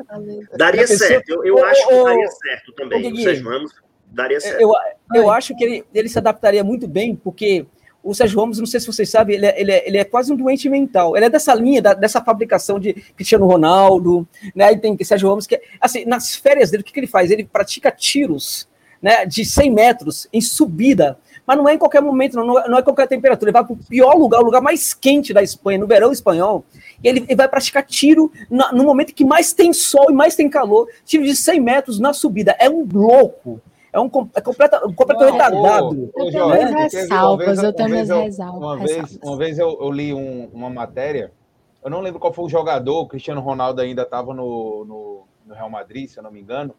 Daria 0.56 0.86
certo. 0.86 1.28
Eu, 1.44 1.58
eu 1.58 1.64
acho 1.66 1.86
que 1.86 1.94
daria 2.04 2.28
certo 2.30 2.72
também. 2.72 3.12
O 3.12 3.16
Sérgio 3.18 3.50
Ramos 3.50 3.72
daria 4.06 4.40
certo. 4.40 4.62
Eu, 4.62 4.72
eu 5.14 5.30
acho 5.30 5.54
que 5.54 5.62
ele, 5.62 5.84
ele 5.92 6.08
se 6.08 6.18
adaptaria 6.18 6.64
muito 6.64 6.88
bem, 6.88 7.14
porque 7.14 7.66
o 8.02 8.14
Sérgio 8.14 8.40
Ramos, 8.40 8.58
não 8.58 8.64
sei 8.64 8.80
se 8.80 8.86
vocês 8.86 9.10
sabem, 9.10 9.36
ele 9.36 9.44
é, 9.44 9.60
ele 9.60 9.72
é, 9.72 9.88
ele 9.88 9.98
é 9.98 10.04
quase 10.04 10.32
um 10.32 10.36
doente 10.36 10.70
mental. 10.70 11.14
Ele 11.18 11.26
é 11.26 11.28
dessa 11.28 11.54
linha, 11.54 11.82
da, 11.82 11.92
dessa 11.92 12.22
fabricação 12.22 12.80
de 12.80 12.94
Cristiano 13.14 13.46
Ronaldo, 13.46 14.26
né? 14.54 14.64
Aí 14.64 14.78
tem 14.78 14.96
Sérgio 15.04 15.28
Ramos 15.28 15.46
que, 15.46 15.60
assim, 15.78 16.06
nas 16.06 16.34
férias 16.34 16.70
dele, 16.70 16.80
o 16.80 16.84
que, 16.86 16.94
que 16.94 17.00
ele 17.00 17.06
faz? 17.06 17.30
Ele 17.30 17.44
pratica 17.44 17.90
tiros 17.90 18.66
né, 19.00 19.26
de 19.26 19.44
100 19.44 19.70
metros 19.70 20.28
em 20.32 20.40
subida, 20.40 21.18
mas 21.46 21.56
não 21.56 21.68
é 21.68 21.74
em 21.74 21.78
qualquer 21.78 22.02
momento, 22.02 22.34
não, 22.36 22.46
não 22.46 22.78
é 22.78 22.82
qualquer 22.82 23.06
temperatura. 23.06 23.50
Ele 23.50 23.52
vai 23.52 23.64
para 23.64 23.72
o 23.72 23.76
pior 23.76 24.14
lugar, 24.14 24.40
o 24.40 24.44
lugar 24.44 24.60
mais 24.60 24.92
quente 24.92 25.32
da 25.32 25.42
Espanha, 25.42 25.78
no 25.78 25.86
verão 25.86 26.10
espanhol, 26.10 26.64
e 27.02 27.08
ele, 27.08 27.20
ele 27.20 27.36
vai 27.36 27.48
praticar 27.48 27.84
tiro 27.84 28.32
na, 28.50 28.72
no 28.72 28.84
momento 28.84 29.14
que 29.14 29.24
mais 29.24 29.52
tem 29.52 29.72
sol 29.72 30.10
e 30.10 30.14
mais 30.14 30.34
tem 30.34 30.50
calor, 30.50 30.88
tiro 31.04 31.24
de 31.24 31.36
100 31.36 31.60
metros 31.60 32.00
na 32.00 32.12
subida. 32.12 32.56
É 32.58 32.68
um 32.68 32.86
louco. 32.92 33.60
É 33.92 34.00
um 34.00 34.10
é 34.34 34.40
completa, 34.42 34.78
completamente 34.94 35.32
retardado. 35.32 36.12
Eu 36.14 36.30
tenho 36.30 36.48
minhas 36.48 36.92
ressalvas, 36.92 37.62
eu 37.62 37.72
tenho 37.72 37.88
minhas 37.88 38.08
ressalvas. 38.10 38.60
Uma 38.60 38.76
vez, 38.76 39.18
uma 39.22 39.36
vez 39.38 39.58
eu, 39.58 39.78
eu 39.80 39.90
li 39.90 40.12
um, 40.12 40.50
uma 40.52 40.68
matéria, 40.68 41.32
eu 41.82 41.88
não 41.88 42.00
lembro 42.00 42.20
qual 42.20 42.30
foi 42.30 42.44
o 42.44 42.48
jogador, 42.48 43.00
o 43.00 43.06
Cristiano 43.06 43.40
Ronaldo 43.40 43.80
ainda 43.80 44.02
estava 44.02 44.34
no, 44.34 44.84
no, 44.84 45.22
no 45.46 45.54
Real 45.54 45.70
Madrid, 45.70 46.10
se 46.10 46.18
eu 46.18 46.22
não 46.22 46.30
me 46.30 46.40
engano, 46.40 46.74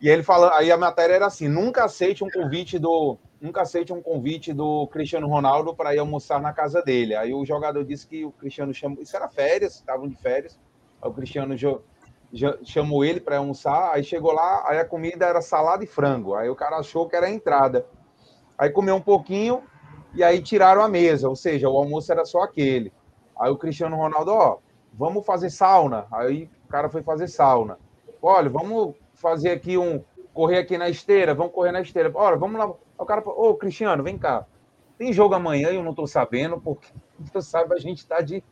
e 0.00 0.08
ele 0.08 0.22
fala, 0.22 0.56
aí 0.56 0.70
a 0.70 0.76
matéria 0.76 1.14
era 1.14 1.26
assim: 1.26 1.48
nunca 1.48 1.84
aceite 1.84 2.22
um 2.22 2.30
convite 2.30 2.78
do, 2.78 3.16
nunca 3.40 3.62
aceite 3.62 3.92
um 3.92 4.02
convite 4.02 4.52
do 4.52 4.86
Cristiano 4.88 5.26
Ronaldo 5.26 5.74
para 5.74 5.94
ir 5.94 5.98
almoçar 5.98 6.40
na 6.40 6.52
casa 6.52 6.82
dele. 6.82 7.14
Aí 7.14 7.32
o 7.32 7.44
jogador 7.44 7.84
disse 7.84 8.06
que 8.06 8.24
o 8.24 8.30
Cristiano 8.32 8.74
chamou, 8.74 9.02
isso 9.02 9.16
era 9.16 9.28
férias, 9.28 9.76
estavam 9.76 10.06
de 10.06 10.16
férias. 10.16 10.58
Aí 11.00 11.08
o 11.08 11.14
Cristiano 11.14 11.56
jo, 11.56 11.80
jo, 12.32 12.58
chamou 12.62 13.04
ele 13.04 13.20
para 13.20 13.38
almoçar, 13.38 13.92
aí 13.92 14.04
chegou 14.04 14.32
lá, 14.32 14.64
aí 14.66 14.78
a 14.78 14.84
comida 14.84 15.26
era 15.26 15.40
salada 15.40 15.82
e 15.82 15.86
frango. 15.86 16.34
Aí 16.34 16.48
o 16.48 16.56
cara 16.56 16.76
achou 16.76 17.08
que 17.08 17.16
era 17.16 17.26
a 17.26 17.30
entrada. 17.30 17.86
Aí 18.58 18.70
comeu 18.70 18.96
um 18.96 19.02
pouquinho, 19.02 19.62
E 20.14 20.24
aí 20.24 20.40
tiraram 20.40 20.82
a 20.82 20.88
mesa, 20.88 21.28
ou 21.28 21.36
seja, 21.36 21.68
o 21.68 21.76
almoço 21.76 22.10
era 22.10 22.24
só 22.24 22.40
aquele. 22.40 22.92
Aí 23.38 23.50
o 23.50 23.56
Cristiano 23.56 23.96
Ronaldo, 23.96 24.32
ó, 24.32 24.58
vamos 24.92 25.26
fazer 25.26 25.50
sauna. 25.50 26.06
Aí 26.10 26.50
o 26.64 26.68
cara 26.68 26.88
foi 26.88 27.02
fazer 27.02 27.28
sauna. 27.28 27.78
Olha, 28.22 28.48
vamos 28.48 28.94
fazer 29.16 29.50
aqui 29.50 29.76
um. 29.76 30.02
Correr 30.32 30.58
aqui 30.58 30.76
na 30.76 30.88
esteira, 30.88 31.34
vamos 31.34 31.52
correr 31.52 31.72
na 31.72 31.80
esteira. 31.80 32.10
Olha, 32.14 32.36
vamos 32.36 32.58
lá. 32.58 32.70
O 32.98 33.06
cara 33.06 33.22
falou, 33.22 33.50
ô, 33.50 33.54
Cristiano, 33.54 34.02
vem 34.02 34.18
cá. 34.18 34.46
Tem 34.98 35.12
jogo 35.12 35.34
amanhã 35.34 35.70
e 35.70 35.76
eu 35.76 35.82
não 35.82 35.94
tô 35.94 36.06
sabendo, 36.06 36.60
porque 36.60 36.88
tu 37.32 37.40
sabe, 37.40 37.74
a 37.74 37.78
gente 37.78 38.06
tá 38.06 38.20
de. 38.20 38.42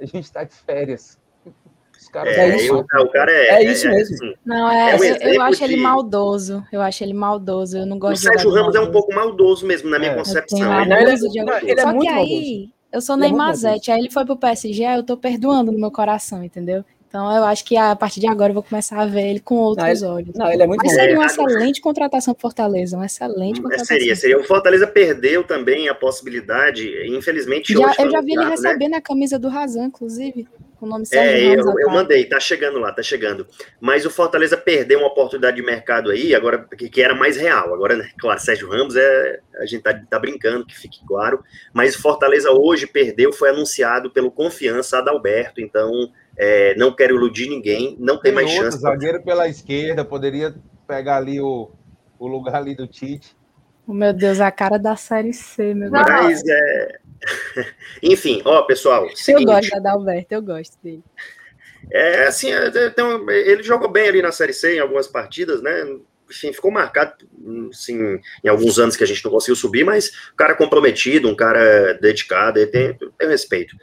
A 0.00 0.04
gente 0.04 0.30
tá 0.30 0.44
de 0.44 0.54
férias. 0.54 1.18
Os 1.98 2.08
caras 2.08 2.36
é, 2.36 2.56
isso. 2.56 2.74
Eu, 2.74 3.04
o 3.04 3.10
cara 3.10 3.32
é, 3.32 3.48
é 3.48 3.64
isso 3.64 3.86
é, 3.86 3.90
mesmo. 3.90 4.14
Assim, 4.14 4.34
não, 4.44 4.70
é, 4.70 4.90
é 4.90 4.96
um 4.96 5.04
eu, 5.04 5.34
eu 5.34 5.42
acho 5.42 5.58
de... 5.58 5.64
ele 5.64 5.76
maldoso. 5.78 6.64
Eu 6.70 6.82
acho 6.82 7.02
ele 7.02 7.14
maldoso. 7.14 7.78
Eu 7.78 7.86
não 7.86 7.98
gosto 7.98 8.20
o 8.20 8.22
Sérgio 8.22 8.50
Ramos 8.50 8.74
maldoso. 8.74 8.84
é 8.84 8.88
um 8.88 8.92
pouco 8.92 9.14
maldoso 9.14 9.66
mesmo, 9.66 9.88
na 9.88 9.98
minha 9.98 10.12
é. 10.12 10.14
concepção. 10.14 10.82
Ele, 10.82 10.92
ele, 10.92 11.10
é, 11.10 11.62
ele 11.62 11.80
é 11.80 11.82
Só 11.82 11.88
muito 11.88 12.02
que 12.02 12.08
aí, 12.08 12.18
maldoso. 12.18 12.72
eu 12.92 13.00
sou 13.00 13.16
Neymar 13.16 13.54
Zete, 13.54 13.90
aí 13.90 14.00
ele 14.00 14.10
foi 14.10 14.26
pro 14.26 14.36
PSG, 14.36 14.84
aí 14.84 14.96
eu 14.96 15.02
tô 15.04 15.16
perdoando 15.16 15.72
no 15.72 15.78
meu 15.78 15.90
coração, 15.90 16.44
entendeu? 16.44 16.84
Então 17.08 17.34
eu 17.34 17.44
acho 17.44 17.64
que 17.64 17.76
a 17.76 17.94
partir 17.94 18.20
de 18.20 18.26
agora 18.26 18.50
eu 18.50 18.54
vou 18.54 18.62
começar 18.62 19.00
a 19.00 19.06
ver 19.06 19.28
ele 19.30 19.40
com 19.40 19.56
outros 19.56 20.02
não, 20.02 20.14
olhos. 20.14 20.34
Não, 20.34 20.50
ele 20.50 20.62
é 20.62 20.66
muito 20.66 20.84
Mas 20.84 20.92
bom. 20.92 20.98
seria 20.98 21.16
uma 21.16 21.26
excelente 21.26 21.80
contratação 21.80 22.34
pro 22.34 22.42
Fortaleza, 22.42 22.96
uma 22.96 23.06
excelente 23.06 23.60
contratação. 23.60 23.96
Seria, 23.96 24.16
seria. 24.16 24.38
O 24.38 24.44
Fortaleza 24.44 24.86
perdeu 24.86 25.44
também 25.44 25.88
a 25.88 25.94
possibilidade, 25.94 26.88
infelizmente 27.08 27.72
já, 27.72 27.94
Eu 27.98 28.10
já 28.10 28.20
vi 28.20 28.32
ele 28.32 28.44
né? 28.44 28.50
recebendo 28.50 28.94
a 28.94 29.00
camisa 29.00 29.38
do 29.38 29.48
Razan, 29.48 29.86
inclusive, 29.86 30.48
com 30.78 30.86
o 30.86 30.88
nome 30.88 31.06
Sérgio 31.06 31.30
É, 31.30 31.60
eu, 31.60 31.74
eu, 31.78 31.90
mandei, 31.90 32.24
tá 32.24 32.38
chegando 32.40 32.78
lá, 32.78 32.92
tá 32.92 33.02
chegando. 33.02 33.46
Mas 33.80 34.04
o 34.04 34.10
Fortaleza 34.10 34.56
perdeu 34.56 34.98
uma 34.98 35.08
oportunidade 35.08 35.56
de 35.56 35.62
mercado 35.62 36.10
aí, 36.10 36.34
agora 36.34 36.66
que, 36.76 36.88
que 36.88 37.02
era 37.02 37.14
mais 37.14 37.36
real. 37.36 37.72
Agora, 37.72 37.96
né, 37.96 38.10
claro, 38.18 38.40
Sérgio 38.40 38.68
Ramos 38.68 38.96
é 38.96 39.40
a 39.58 39.64
gente 39.64 39.82
tá, 39.82 39.94
tá 39.94 40.18
brincando, 40.18 40.66
que 40.66 40.76
fique 40.76 40.98
claro. 41.06 41.42
Mas 41.72 41.94
o 41.94 42.02
Fortaleza 42.02 42.50
hoje 42.50 42.86
perdeu, 42.86 43.32
foi 43.32 43.50
anunciado 43.50 44.10
pelo 44.10 44.30
Confiança 44.30 44.98
Adalberto, 44.98 45.60
então 45.60 45.90
é, 46.38 46.74
não 46.76 46.94
quero 46.94 47.14
iludir 47.14 47.48
ninguém, 47.48 47.96
não 47.98 48.14
tem, 48.14 48.32
tem 48.32 48.34
mais 48.34 48.50
outro, 48.50 48.64
chance. 48.64 48.78
Zagueiro 48.78 49.22
pela 49.22 49.48
esquerda, 49.48 50.04
poderia 50.04 50.54
pegar 50.86 51.16
ali 51.16 51.40
o, 51.40 51.70
o 52.18 52.26
lugar 52.26 52.56
ali 52.56 52.74
do 52.74 52.86
Tite. 52.86 53.36
Oh, 53.86 53.94
meu 53.94 54.12
Deus, 54.12 54.40
a 54.40 54.50
cara 54.50 54.78
da 54.78 54.96
série 54.96 55.32
C, 55.32 55.72
meu 55.72 55.90
Deus. 55.90 56.04
Mas 56.06 56.42
é. 56.46 56.98
Enfim, 58.02 58.42
ó, 58.44 58.62
pessoal. 58.62 59.08
Seguinte, 59.14 59.48
eu 59.48 59.54
gosto 59.54 59.70
da 59.70 59.76
Adalberto, 59.76 60.34
eu 60.34 60.42
gosto 60.42 60.76
dele. 60.82 61.02
É 61.92 62.26
assim, 62.26 62.48
então, 62.50 63.30
ele 63.30 63.62
jogou 63.62 63.88
bem 63.88 64.08
ali 64.08 64.20
na 64.20 64.32
Série 64.32 64.52
C 64.52 64.76
em 64.76 64.80
algumas 64.80 65.06
partidas, 65.06 65.62
né? 65.62 65.84
Enfim, 66.28 66.52
ficou 66.52 66.72
marcado 66.72 67.14
assim, 67.70 68.20
em 68.42 68.48
alguns 68.48 68.80
anos 68.80 68.96
que 68.96 69.04
a 69.04 69.06
gente 69.06 69.24
não 69.24 69.30
conseguiu 69.30 69.54
subir, 69.54 69.84
mas 69.84 70.10
um 70.32 70.36
cara 70.36 70.56
comprometido, 70.56 71.28
um 71.28 71.36
cara 71.36 71.92
dedicado, 71.94 72.58
ele 72.58 72.66
tem, 72.66 72.94
tem 72.94 73.28
respeito. 73.28 73.76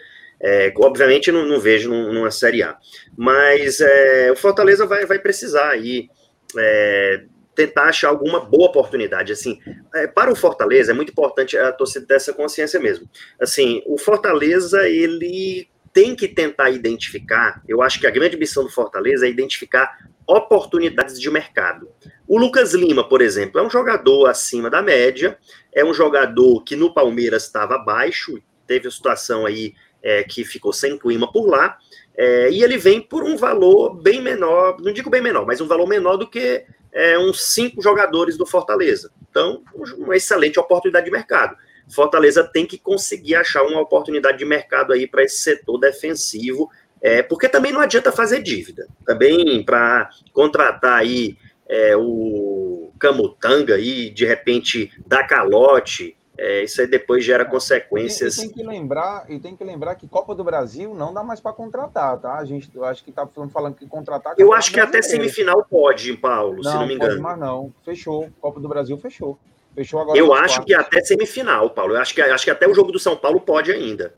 É, 0.44 0.74
obviamente 0.78 1.32
não, 1.32 1.46
não 1.46 1.60
vejo 1.60 1.90
numa 1.90 2.30
Série 2.30 2.62
A. 2.64 2.78
Mas 3.18 3.80
é, 3.80 4.32
o 4.32 4.36
Fortaleza 4.36 4.86
vai, 4.86 5.06
vai 5.06 5.18
precisar 5.18 5.70
aí 5.70 6.10
é, 6.58 7.24
tentar 7.56 7.86
achar 7.86 8.10
alguma 8.10 8.42
boa 8.42 8.68
oportunidade. 8.68 9.32
Assim, 9.32 9.60
é, 9.96 10.06
para 10.08 10.32
o 10.32 10.36
Fortaleza 10.36 10.92
é 10.92 10.96
muito 10.96 11.12
importante 11.12 11.58
a 11.58 11.72
torcida 11.72 12.06
ter 12.06 12.16
essa 12.16 12.34
consciência 12.34 12.80
mesmo. 12.80 13.10
Assim, 13.40 13.82
o 13.86 13.98
Fortaleza 13.98 14.88
ele 14.88 15.70
tem 15.94 16.16
que 16.16 16.28
tentar 16.28 16.72
identificar. 16.72 17.62
Eu 17.68 17.82
acho 17.82 18.00
que 18.00 18.08
a 18.08 18.12
grande 18.12 18.36
missão 18.36 18.64
do 18.64 18.70
Fortaleza 18.70 19.28
é 19.28 19.30
identificar 19.30 19.96
oportunidades 20.28 21.22
de 21.22 21.30
mercado. 21.30 21.88
O 22.28 22.38
Lucas 22.38 22.74
Lima, 22.74 23.08
por 23.08 23.22
exemplo, 23.22 23.60
é 23.60 23.64
um 23.64 23.70
jogador 23.70 24.26
acima 24.26 24.70
da 24.70 24.82
média, 24.82 25.38
é 25.74 25.86
um 25.86 25.94
jogador 25.94 26.64
que 26.64 26.76
no 26.76 26.94
Palmeiras 26.94 27.44
estava 27.44 27.76
abaixo, 27.76 28.42
teve 28.66 28.88
a 28.88 28.92
situação 28.92 29.46
aí 29.46 29.74
é, 30.04 30.24
que 30.24 30.44
ficou 30.44 30.74
sem 30.74 30.98
clima 30.98 31.32
por 31.32 31.48
lá, 31.48 31.78
é, 32.16 32.52
e 32.52 32.62
ele 32.62 32.78
vem 32.78 33.02
por 33.02 33.24
um 33.24 33.38
valor 33.38 33.96
bem 33.96 34.22
menor, 34.22 34.78
não 34.80 34.94
digo 34.94 35.10
bem 35.10 35.22
menor, 35.22 35.46
mas 35.46 35.62
um 35.62 35.68
valor 35.68 35.88
menor 35.88 36.18
do 36.18 36.30
que 36.30 36.66
é, 36.92 37.18
uns 37.18 37.42
cinco 37.54 37.82
jogadores 37.82 38.38
do 38.38 38.46
Fortaleza. 38.46 39.12
Então, 39.30 39.64
uma 39.98 40.16
excelente 40.16 40.60
oportunidade 40.60 41.06
de 41.06 41.12
mercado. 41.12 41.56
Fortaleza 41.92 42.44
tem 42.44 42.66
que 42.66 42.78
conseguir 42.78 43.36
achar 43.36 43.64
uma 43.64 43.82
oportunidade 43.82 44.38
de 44.38 44.46
mercado 44.46 44.94
aí 44.94 45.08
para 45.08 45.24
esse 45.24 45.38
setor 45.38 45.80
defensivo, 45.80 46.70
é, 47.02 47.24
porque 47.24 47.50
também 47.50 47.72
não 47.72 47.82
adianta 47.82 48.12
fazer 48.12 48.42
dívida. 48.42 48.88
Também 49.06 49.64
para 49.64 50.10
contratar 50.32 51.00
aí 51.00 51.36
é, 51.68 51.96
o 51.98 52.92
Camutanga 53.00 53.80
e 53.80 54.10
de 54.10 54.26
repente 54.26 54.92
dar 55.06 55.24
calote, 55.28 56.16
é, 56.38 56.64
isso 56.64 56.82
aí 56.82 56.88
depois 56.88 57.24
gera 57.24 57.46
consequências. 57.46 58.38
E, 58.38 58.42
tem 58.42 58.50
que 58.50 58.64
lembrar, 58.64 59.26
e 59.30 59.40
tem 59.40 59.56
que 59.56 59.64
lembrar 59.64 59.96
que 59.96 60.08
Copa 60.08 60.34
do 60.34 60.44
Brasil 60.44 60.94
não 60.94 61.14
dá 61.14 61.24
mais 61.24 61.40
para 61.40 61.54
contratar, 61.54 62.20
tá? 62.20 62.38
A 62.38 62.46
gente, 62.46 62.72
eu 62.74 62.84
acho 62.84 63.04
que 63.04 63.12
tá 63.12 63.28
falando 63.52 63.76
que 63.76 63.88
contratar. 63.88 64.34
Eu 64.38 64.52
acho 64.52 64.72
que 64.72 64.80
até 64.80 65.02
semifinal 65.02 65.64
pode, 65.70 66.14
Paulo, 66.18 66.62
não, 66.64 66.72
se 66.72 66.78
não 66.78 66.88
me 66.88 66.96
engano. 66.96 67.12
Pode, 67.12 67.22
mas 67.22 67.40
não, 67.40 67.74
fechou. 67.84 68.30
Copa 68.42 68.60
do 68.60 68.68
Brasil 68.68 68.98
fechou. 68.98 69.38
Fechou 69.76 70.00
agora. 70.00 70.18
Eu 70.18 70.34
acho 70.34 70.56
quartos. 70.56 70.66
que 70.66 70.74
até 70.74 71.02
semifinal, 71.02 71.70
Paulo. 71.70 71.94
Eu 71.94 72.02
acho 72.02 72.14
que, 72.14 72.22
acho 72.22 72.44
que 72.44 72.52
até 72.52 72.68
o 72.68 72.74
jogo 72.74 72.92
do 72.92 73.00
São 73.00 73.16
Paulo 73.16 73.40
pode 73.40 73.72
ainda. 73.72 74.16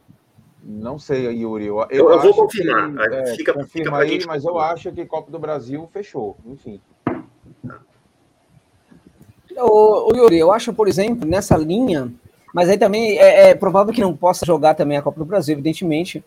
Não 0.64 0.98
sei, 0.98 1.28
Yuri. 1.28 1.68
Eu, 1.68 1.86
eu, 1.92 2.10
eu 2.10 2.20
vou 2.20 2.34
confirmar. 2.34 2.92
Que, 2.92 3.16
é, 3.16 3.26
fica, 3.36 3.54
confirma 3.54 3.92
fica 3.92 3.98
aí, 3.98 4.10
gente... 4.10 4.28
mas 4.28 4.44
eu 4.44 4.58
acho 4.58 4.92
que 4.92 5.06
Copa 5.06 5.32
do 5.32 5.38
Brasil 5.38 5.88
fechou. 5.94 6.38
Enfim. 6.46 6.82
O, 9.58 10.12
Yuri, 10.16 10.38
eu 10.38 10.52
acho, 10.52 10.74
por 10.74 10.88
exemplo, 10.88 11.28
nessa 11.28 11.56
linha, 11.58 12.12
mas 12.54 12.70
aí 12.70 12.78
também 12.78 13.18
é, 13.18 13.50
é, 13.50 13.56
provável 13.56 13.94
que 13.94 14.02
não 14.02 14.16
possa 14.16 14.46
jogar 14.46 14.76
também 14.76 14.98
a 14.98 15.02
Copa 15.02 15.20
do 15.20 15.26
Brasil, 15.26 15.54
evidentemente. 15.54 16.24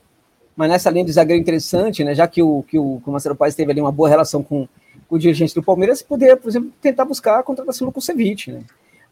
Mas 0.57 0.71
nessa 0.71 0.91
linha 0.91 1.05
de 1.05 1.13
zagueiro 1.13 1.41
interessante, 1.41 2.03
né? 2.03 2.15
Já 2.15 2.27
que 2.27 2.43
o, 2.43 2.65
que 2.65 2.79
o, 2.79 3.01
que 3.03 3.09
o 3.09 3.13
Marcelo 3.13 3.37
Paes 3.37 3.55
teve 3.55 3.71
ali 3.71 3.81
uma 3.81 3.93
boa 3.93 4.09
relação 4.09 4.43
com, 4.43 4.67
com 5.09 5.17
o 5.17 5.19
dirigente 5.19 5.55
do 5.55 5.63
Palmeiras, 5.63 6.03
poderia, 6.03 6.37
por 6.37 6.49
exemplo, 6.49 6.73
tentar 6.83 7.05
buscar 7.05 7.39
a 7.39 7.43
contratação 7.43 7.87
do 7.87 7.93
Kusevich, 7.93 8.51
né? 8.51 8.63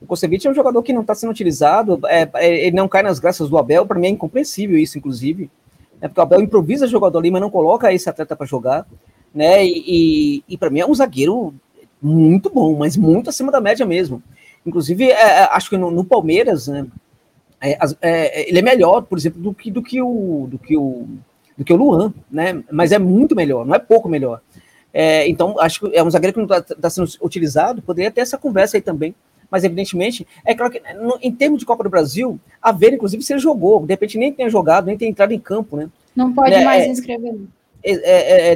O 0.01 0.06
Kusevich 0.06 0.47
é 0.47 0.51
um 0.51 0.55
jogador 0.55 0.82
que 0.82 0.93
não 0.93 1.01
está 1.01 1.14
sendo 1.14 1.30
utilizado, 1.30 2.01
é, 2.06 2.28
é, 2.34 2.66
ele 2.66 2.76
não 2.76 2.88
cai 2.88 3.02
nas 3.02 3.18
graças 3.18 3.48
do 3.48 3.56
Abel, 3.56 3.86
para 3.86 3.98
mim 3.98 4.09
é 4.09 4.10
incompreensível 4.10 4.76
isso, 4.76 4.98
inclusive. 4.98 5.51
Né, 6.01 6.09
porque 6.09 6.20
o 6.20 6.22
Abel 6.22 6.40
improvisa 6.40 6.86
jogador 6.86 7.18
ali, 7.18 7.30
mas 7.30 7.40
não 7.40 7.51
coloca 7.51 7.93
esse 7.93 8.09
atleta 8.09 8.36
para 8.36 8.47
jogar. 8.47 8.86
Né, 9.34 9.64
e, 9.64 9.84
e, 9.86 10.44
e 10.48 10.59
para 10.59 10.68
mim 10.68 10.80
é 10.80 10.86
um 10.86 10.94
zagueiro 10.94 11.55
muito 12.01 12.51
bom, 12.51 12.77
mas 12.77 12.97
muito 12.97 13.31
acima 13.31 13.51
da 13.51 13.60
média 13.60 13.86
mesmo. 13.86 14.23
Inclusive, 14.64 15.10
é, 15.10 15.12
é 15.12 15.48
acho 15.52 15.70
que 15.70 15.77
no, 15.77 15.90
no 15.90 16.05
Palmeiras, 16.05 16.68
né, 16.68 16.86
é, 17.60 17.78
é, 18.02 18.48
ele 18.48 18.59
é 18.59 18.62
melhor, 18.62 19.02
por 19.02 19.16
exemplo, 19.16 19.40
do 19.40 19.55
que, 19.55 19.70
do 19.70 19.82
que 19.82 20.01
o 20.02 20.47
do 20.51 20.59
que 20.59 20.77
o 20.77 21.06
do 21.56 21.64
que 21.64 21.73
o 21.73 21.77
Luan, 21.77 22.12
né? 22.31 22.62
Mas 22.70 22.93
é 22.93 22.98
muito 22.98 23.35
melhor, 23.35 23.64
não 23.64 23.74
é 23.74 23.78
pouco 23.78 24.09
melhor. 24.09 24.40
É, 24.93 25.28
então, 25.28 25.59
acho 25.59 25.81
que 25.81 25.97
é 25.97 26.02
um 26.02 26.10
zagueiro 26.10 26.35
que 26.35 26.39
não 26.39 26.44
está 26.44 26.74
tá 26.74 26.90
sendo 26.90 27.09
utilizado, 27.23 27.82
poderia 27.82 28.10
ter 28.10 28.20
essa 28.20 28.36
conversa 28.36 28.77
aí 28.77 28.81
também. 28.81 29.14
Mas, 29.51 29.62
evidentemente, 29.62 30.27
é 30.44 30.55
claro 30.55 30.73
que 30.73 30.82
no, 30.94 31.18
em 31.23 31.31
termos 31.31 31.60
de 31.60 31.66
Copa 31.66 31.85
do 31.85 31.90
Brasil, 31.90 32.39
a 32.60 32.73
ver, 32.73 32.93
inclusive, 32.93 33.23
se 33.23 33.32
ele 33.32 33.40
jogou, 33.40 33.81
de 33.86 33.93
repente 33.93 34.18
nem 34.18 34.32
tenha 34.32 34.51
jogado, 34.51 34.86
nem 34.86 34.98
tenha 34.98 35.10
entrado 35.10 35.32
em 35.32 35.39
campo, 35.39 35.77
né? 35.77 35.89
Não 36.14 36.32
pode 36.32 36.52
é, 36.52 36.64
mais 36.64 36.86
inscrever. 36.86 37.36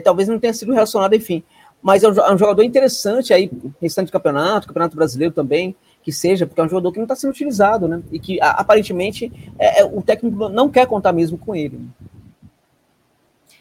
talvez 0.03 0.29
não 0.29 0.39
tenha 0.39 0.53
sido 0.53 0.73
relacionado, 0.73 1.15
enfim 1.15 1.43
mas 1.83 2.03
é 2.03 2.09
um, 2.09 2.13
é 2.13 2.35
um 2.35 2.39
jogador 2.39 2.63
interessante 2.63 3.33
aí, 3.33 3.51
restante 3.81 4.07
do 4.07 4.13
campeonato, 4.13 4.67
campeonato 4.67 4.97
brasileiro 4.97 5.33
também, 5.33 5.75
que 6.03 6.13
seja, 6.13 6.47
porque 6.47 6.61
é 6.61 6.65
um 6.65 6.69
jogador 6.69 6.93
que 6.93 6.99
não 6.99 7.05
está 7.05 7.17
sendo 7.17 7.31
utilizado, 7.31 7.89
né? 7.89 8.03
E 8.11 8.19
que 8.19 8.41
a, 8.41 8.51
aparentemente 8.51 9.31
é, 9.59 9.81
é, 9.81 9.85
o 9.85 10.03
técnico 10.03 10.49
não 10.49 10.69
quer 10.69 10.87
contar 10.87 11.13
mesmo 11.13 11.39
com 11.39 11.55
ele. 11.55 11.81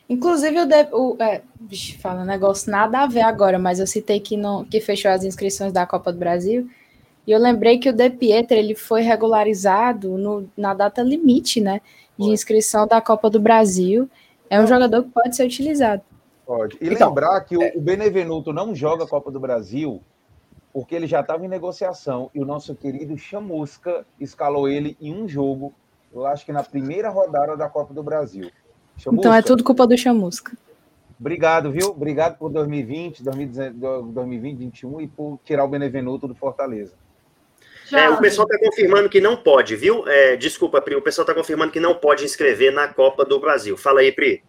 Inclusive, 0.10 0.60
o, 0.62 0.66
de, 0.66 0.88
o 0.92 1.16
é, 1.20 1.42
bicho, 1.60 2.00
fala 2.00 2.26
negócio 2.26 2.72
nada 2.72 3.00
a 3.00 3.08
ver 3.08 3.22
agora, 3.22 3.60
mas 3.60 3.80
eu 3.80 3.88
citei 3.88 4.20
que, 4.20 4.36
não, 4.36 4.66
que 4.66 4.82
fechou 4.82 5.12
as 5.12 5.24
inscrições 5.24 5.72
da 5.72 5.86
Copa 5.86 6.12
do 6.12 6.18
Brasil. 6.18 6.70
E 7.28 7.32
eu 7.32 7.40
lembrei 7.40 7.78
que 7.78 7.90
o 7.90 7.94
De 7.94 8.10
Pietro 8.10 8.58
ele 8.58 8.74
foi 8.74 9.02
regularizado 9.02 10.18
no, 10.18 10.50
na 10.58 10.74
data 10.74 11.04
limite, 11.04 11.62
né? 11.62 11.80
De 12.18 12.30
inscrição 12.30 12.88
da 12.88 13.00
Copa 13.00 13.30
do 13.30 13.40
Brasil. 13.40 14.10
É 14.50 14.60
um 14.60 14.66
jogador 14.66 15.04
que 15.04 15.10
pode 15.10 15.36
ser 15.36 15.46
utilizado. 15.46 16.02
Pode. 16.50 16.80
E 16.82 16.88
então, 16.88 17.10
lembrar 17.10 17.42
que 17.42 17.64
é... 17.64 17.74
o 17.76 17.80
Benevenuto 17.80 18.52
não 18.52 18.74
joga 18.74 19.04
a 19.04 19.08
Copa 19.08 19.30
do 19.30 19.40
Brasil 19.40 20.02
porque 20.74 20.96
ele 20.96 21.06
já 21.06 21.20
estava 21.20 21.46
em 21.46 21.48
negociação 21.48 22.32
e 22.34 22.42
o 22.42 22.46
nosso 22.46 22.74
querido 22.74 23.16
Chamusca 23.16 24.04
escalou 24.20 24.68
ele 24.68 24.98
em 25.00 25.14
um 25.14 25.28
jogo, 25.28 25.72
eu 26.12 26.26
acho 26.26 26.44
que 26.44 26.52
na 26.52 26.64
primeira 26.64 27.10
rodada 27.10 27.56
da 27.56 27.70
Copa 27.70 27.94
do 27.94 28.02
Brasil. 28.02 28.50
Chamusca, 28.98 29.28
então 29.28 29.32
é 29.32 29.44
tudo 29.44 29.64
culpa 29.64 29.86
do 29.86 29.96
Chamusca. 29.96 30.58
Obrigado, 31.20 31.72
viu? 31.72 31.90
Obrigado 31.90 32.40
por 32.40 32.52
2020, 32.52 33.22
2020, 33.22 33.74
2021 34.12 35.02
e 35.02 35.08
por 35.08 35.40
tirar 35.46 35.66
o 35.66 35.68
Benevenuto 35.68 36.28
do 36.28 36.34
Fortaleza. 36.34 36.96
É, 37.94 38.10
o 38.10 38.18
pessoal 38.18 38.48
está 38.50 38.68
confirmando 38.68 39.08
que 39.08 39.22
não 39.22 39.38
pode, 39.38 39.76
viu? 39.76 40.08
É, 40.08 40.36
desculpa, 40.36 40.82
Pri, 40.82 40.96
o 40.96 41.02
pessoal 41.02 41.26
está 41.26 41.36
confirmando 41.36 41.72
que 41.72 41.80
não 41.80 41.94
pode 41.94 42.26
inscrever 42.26 42.74
na 42.74 42.88
Copa 42.88 43.24
do 43.24 43.40
Brasil. 43.40 43.78
Fala 43.78 44.00
aí, 44.00 44.12
Pri. 44.12 44.42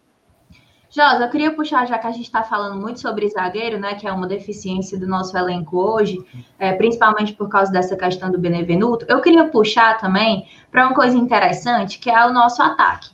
Josa, 0.93 1.23
eu 1.23 1.29
queria 1.29 1.53
puxar, 1.53 1.87
já 1.87 1.97
que 1.97 2.05
a 2.05 2.11
gente 2.11 2.25
está 2.25 2.43
falando 2.43 2.79
muito 2.79 2.99
sobre 2.99 3.29
zagueiro, 3.29 3.79
né, 3.79 3.95
que 3.95 4.05
é 4.05 4.11
uma 4.11 4.27
deficiência 4.27 4.99
do 4.99 5.07
nosso 5.07 5.37
elenco 5.37 5.77
hoje, 5.77 6.17
é, 6.59 6.73
principalmente 6.73 7.31
por 7.31 7.47
causa 7.47 7.71
dessa 7.71 7.95
questão 7.95 8.29
do 8.29 8.37
Benevenuto, 8.37 9.05
eu 9.07 9.21
queria 9.21 9.45
puxar 9.45 9.97
também 9.97 10.45
para 10.69 10.85
uma 10.85 10.93
coisa 10.93 11.17
interessante, 11.17 11.97
que 11.97 12.09
é 12.09 12.25
o 12.25 12.33
nosso 12.33 12.61
ataque. 12.61 13.09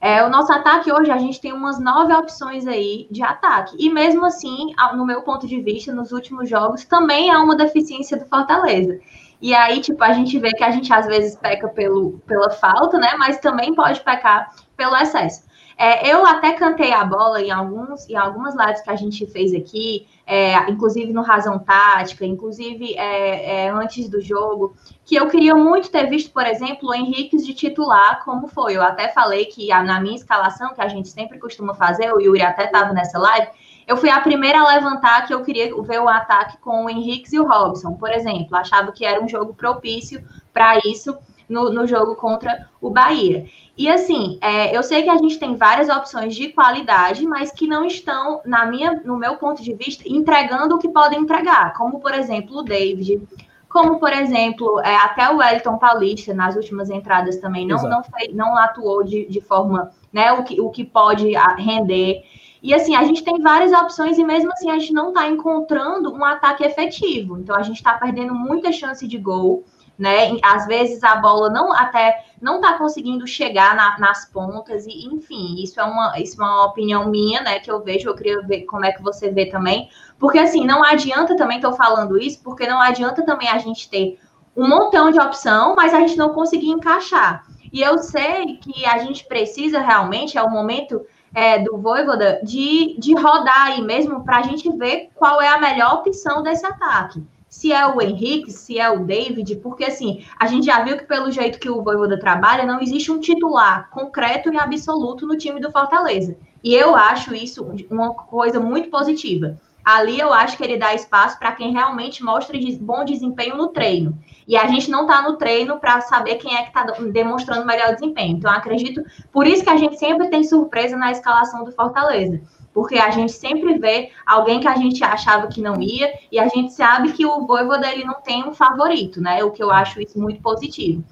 É, 0.00 0.24
o 0.24 0.30
nosso 0.30 0.50
ataque 0.52 0.90
hoje, 0.90 1.10
a 1.10 1.18
gente 1.18 1.38
tem 1.38 1.52
umas 1.52 1.78
nove 1.78 2.14
opções 2.14 2.66
aí 2.66 3.06
de 3.10 3.22
ataque. 3.22 3.76
E 3.78 3.90
mesmo 3.90 4.24
assim, 4.24 4.72
no 4.94 5.04
meu 5.04 5.20
ponto 5.20 5.46
de 5.46 5.60
vista, 5.60 5.92
nos 5.92 6.12
últimos 6.12 6.48
jogos, 6.48 6.84
também 6.84 7.30
há 7.30 7.42
uma 7.42 7.56
deficiência 7.56 8.16
do 8.16 8.24
Fortaleza. 8.24 8.98
E 9.42 9.54
aí, 9.54 9.80
tipo, 9.80 10.02
a 10.02 10.12
gente 10.12 10.38
vê 10.38 10.50
que 10.52 10.64
a 10.64 10.70
gente 10.70 10.90
às 10.92 11.06
vezes 11.06 11.36
peca 11.36 11.68
pelo, 11.68 12.20
pela 12.26 12.50
falta, 12.50 12.96
né? 12.98 13.14
Mas 13.18 13.38
também 13.38 13.74
pode 13.74 14.00
pecar 14.00 14.50
pelo 14.76 14.96
excesso. 14.96 15.47
É, 15.80 16.12
eu 16.12 16.26
até 16.26 16.54
cantei 16.54 16.92
a 16.92 17.04
bola 17.04 17.40
em, 17.40 17.52
alguns, 17.52 18.10
em 18.10 18.16
algumas 18.16 18.56
lives 18.56 18.80
que 18.80 18.90
a 18.90 18.96
gente 18.96 19.24
fez 19.28 19.54
aqui, 19.54 20.08
é, 20.26 20.68
inclusive 20.68 21.12
no 21.12 21.22
Razão 21.22 21.56
Tática, 21.56 22.26
inclusive 22.26 22.96
é, 22.96 23.66
é 23.66 23.70
antes 23.70 24.08
do 24.08 24.20
jogo, 24.20 24.74
que 25.04 25.14
eu 25.14 25.28
queria 25.28 25.54
muito 25.54 25.88
ter 25.88 26.10
visto, 26.10 26.32
por 26.32 26.44
exemplo, 26.44 26.88
o 26.88 26.94
Henrique 26.94 27.36
de 27.36 27.54
titular, 27.54 28.24
como 28.24 28.48
foi. 28.48 28.76
Eu 28.76 28.82
até 28.82 29.06
falei 29.12 29.44
que 29.44 29.68
na 29.68 30.00
minha 30.00 30.16
escalação, 30.16 30.74
que 30.74 30.80
a 30.80 30.88
gente 30.88 31.10
sempre 31.10 31.38
costuma 31.38 31.72
fazer, 31.74 32.12
o 32.12 32.20
Yuri 32.20 32.42
até 32.42 32.64
estava 32.64 32.92
nessa 32.92 33.16
live, 33.16 33.46
eu 33.86 33.96
fui 33.96 34.10
a 34.10 34.20
primeira 34.20 34.60
a 34.60 34.74
levantar 34.74 35.28
que 35.28 35.32
eu 35.32 35.44
queria 35.44 35.72
ver 35.82 36.00
o 36.00 36.08
ataque 36.08 36.58
com 36.58 36.86
o 36.86 36.90
Henrique 36.90 37.34
e 37.36 37.38
o 37.38 37.46
Robson, 37.46 37.94
por 37.94 38.10
exemplo. 38.10 38.56
Achava 38.56 38.90
que 38.90 39.04
era 39.04 39.22
um 39.22 39.28
jogo 39.28 39.54
propício 39.54 40.22
para 40.52 40.76
isso 40.78 41.16
no, 41.48 41.72
no 41.72 41.86
jogo 41.86 42.14
contra 42.14 42.68
o 42.80 42.90
Bahia. 42.90 43.46
E 43.76 43.88
assim, 43.88 44.38
é, 44.40 44.76
eu 44.76 44.82
sei 44.82 45.04
que 45.04 45.08
a 45.08 45.16
gente 45.16 45.38
tem 45.38 45.56
várias 45.56 45.88
opções 45.88 46.34
de 46.34 46.48
qualidade, 46.48 47.24
mas 47.26 47.52
que 47.52 47.66
não 47.66 47.86
estão, 47.86 48.40
na 48.44 48.66
minha, 48.66 49.00
no 49.04 49.16
meu 49.16 49.36
ponto 49.36 49.62
de 49.62 49.72
vista, 49.72 50.02
entregando 50.06 50.74
o 50.74 50.78
que 50.78 50.88
podem 50.88 51.20
entregar, 51.20 51.72
como 51.74 52.00
por 52.00 52.12
exemplo 52.12 52.58
o 52.58 52.62
David, 52.62 53.22
como 53.68 54.00
por 54.00 54.12
exemplo, 54.12 54.80
é, 54.80 54.96
até 54.96 55.30
o 55.30 55.36
Wellington 55.36 55.78
Paulista 55.78 56.34
nas 56.34 56.56
últimas 56.56 56.90
entradas 56.90 57.36
também 57.36 57.66
não, 57.66 57.80
não, 57.84 58.02
fez, 58.02 58.34
não 58.34 58.56
atuou 58.56 59.04
de, 59.04 59.26
de 59.26 59.40
forma, 59.40 59.92
né, 60.12 60.32
o 60.32 60.42
que, 60.42 60.60
o 60.60 60.70
que 60.70 60.84
pode 60.84 61.30
render. 61.58 62.24
E 62.60 62.74
assim, 62.74 62.96
a 62.96 63.04
gente 63.04 63.22
tem 63.22 63.40
várias 63.40 63.72
opções 63.72 64.18
e 64.18 64.24
mesmo 64.24 64.50
assim 64.52 64.70
a 64.70 64.78
gente 64.78 64.92
não 64.92 65.08
está 65.08 65.28
encontrando 65.28 66.12
um 66.12 66.24
ataque 66.24 66.64
efetivo. 66.64 67.38
Então 67.38 67.54
a 67.54 67.62
gente 67.62 67.76
está 67.76 67.94
perdendo 67.94 68.34
muita 68.34 68.72
chance 68.72 69.06
de 69.06 69.18
gol 69.18 69.64
né? 69.98 70.38
Às 70.42 70.66
vezes 70.66 71.02
a 71.02 71.16
bola 71.16 71.50
não 71.50 71.72
até 71.72 72.24
não 72.40 72.56
está 72.56 72.74
conseguindo 72.74 73.26
chegar 73.26 73.74
na, 73.74 73.98
nas 73.98 74.24
pontas 74.26 74.86
e 74.86 75.06
enfim, 75.06 75.60
isso 75.60 75.80
é 75.80 75.84
uma 75.84 76.18
isso 76.20 76.40
é 76.40 76.44
uma 76.44 76.66
opinião 76.66 77.10
minha, 77.10 77.42
né? 77.42 77.58
Que 77.58 77.70
eu 77.70 77.82
vejo, 77.82 78.08
eu 78.08 78.14
queria 78.14 78.40
ver 78.42 78.62
como 78.62 78.84
é 78.84 78.92
que 78.92 79.02
você 79.02 79.30
vê 79.30 79.46
também, 79.46 79.90
porque 80.18 80.38
assim 80.38 80.64
não 80.64 80.84
adianta 80.84 81.36
também 81.36 81.56
estou 81.58 81.72
falando 81.72 82.16
isso, 82.16 82.40
porque 82.44 82.66
não 82.66 82.80
adianta 82.80 83.24
também 83.24 83.48
a 83.48 83.58
gente 83.58 83.90
ter 83.90 84.20
um 84.56 84.68
montão 84.68 85.10
de 85.10 85.20
opção, 85.20 85.74
mas 85.74 85.92
a 85.92 86.00
gente 86.00 86.16
não 86.16 86.30
conseguir 86.30 86.70
encaixar. 86.70 87.44
E 87.72 87.82
eu 87.82 87.98
sei 87.98 88.56
que 88.56 88.86
a 88.86 88.98
gente 88.98 89.24
precisa 89.26 89.80
realmente 89.80 90.38
é 90.38 90.42
o 90.42 90.50
momento 90.50 91.04
é, 91.34 91.58
do 91.58 91.76
Voivoda 91.76 92.40
de, 92.42 92.96
de 92.98 93.14
rodar 93.14 93.66
aí 93.66 93.82
mesmo 93.82 94.24
para 94.24 94.38
a 94.38 94.42
gente 94.42 94.70
ver 94.76 95.10
qual 95.14 95.40
é 95.42 95.48
a 95.48 95.58
melhor 95.58 95.94
opção 95.94 96.42
desse 96.42 96.64
ataque 96.64 97.22
se 97.48 97.72
é 97.72 97.86
o 97.86 98.00
Henrique, 98.00 98.50
se 98.52 98.78
é 98.78 98.90
o 98.90 99.04
David, 99.04 99.56
porque 99.56 99.84
assim, 99.84 100.24
a 100.38 100.46
gente 100.46 100.66
já 100.66 100.82
viu 100.82 100.96
que 100.96 101.04
pelo 101.04 101.30
jeito 101.30 101.58
que 101.58 101.70
o 101.70 101.82
Voivoda 101.82 102.18
trabalha, 102.18 102.66
não 102.66 102.80
existe 102.80 103.10
um 103.10 103.18
titular 103.18 103.88
concreto 103.90 104.52
e 104.52 104.58
absoluto 104.58 105.26
no 105.26 105.36
time 105.36 105.60
do 105.60 105.72
Fortaleza. 105.72 106.36
E 106.62 106.74
eu 106.74 106.94
acho 106.94 107.34
isso 107.34 107.66
uma 107.90 108.12
coisa 108.14 108.60
muito 108.60 108.90
positiva. 108.90 109.58
Ali 109.84 110.20
eu 110.20 110.34
acho 110.34 110.58
que 110.58 110.64
ele 110.64 110.76
dá 110.76 110.94
espaço 110.94 111.38
para 111.38 111.52
quem 111.52 111.72
realmente 111.72 112.22
mostra 112.22 112.58
bom 112.78 113.04
desempenho 113.04 113.56
no 113.56 113.68
treino. 113.68 114.18
E 114.46 114.54
a 114.54 114.66
gente 114.66 114.90
não 114.90 115.02
está 115.02 115.22
no 115.22 115.36
treino 115.38 115.78
para 115.78 116.02
saber 116.02 116.34
quem 116.34 116.54
é 116.54 116.62
que 116.62 116.68
está 116.68 116.84
demonstrando 117.10 117.64
melhor 117.64 117.94
desempenho. 117.94 118.36
Então, 118.36 118.50
acredito, 118.50 119.02
por 119.32 119.46
isso 119.46 119.64
que 119.64 119.70
a 119.70 119.76
gente 119.78 119.98
sempre 119.98 120.28
tem 120.28 120.44
surpresa 120.44 120.94
na 120.94 121.10
escalação 121.10 121.64
do 121.64 121.72
Fortaleza 121.72 122.42
porque 122.78 122.96
a 122.96 123.10
gente 123.10 123.32
sempre 123.32 123.76
vê 123.76 124.12
alguém 124.24 124.60
que 124.60 124.68
a 124.68 124.76
gente 124.76 125.02
achava 125.02 125.48
que 125.48 125.60
não 125.60 125.82
ia, 125.82 126.16
e 126.30 126.38
a 126.38 126.46
gente 126.46 126.72
sabe 126.72 127.10
que 127.10 127.26
o 127.26 127.44
Voivoda 127.44 127.90
ele 127.90 128.04
não 128.04 128.22
tem 128.22 128.44
um 128.44 128.54
favorito, 128.54 129.20
né? 129.20 129.42
O 129.42 129.50
que 129.50 129.60
eu 129.60 129.72
acho 129.72 130.00
isso 130.00 130.16
muito 130.16 130.40
positivo. 130.40 131.02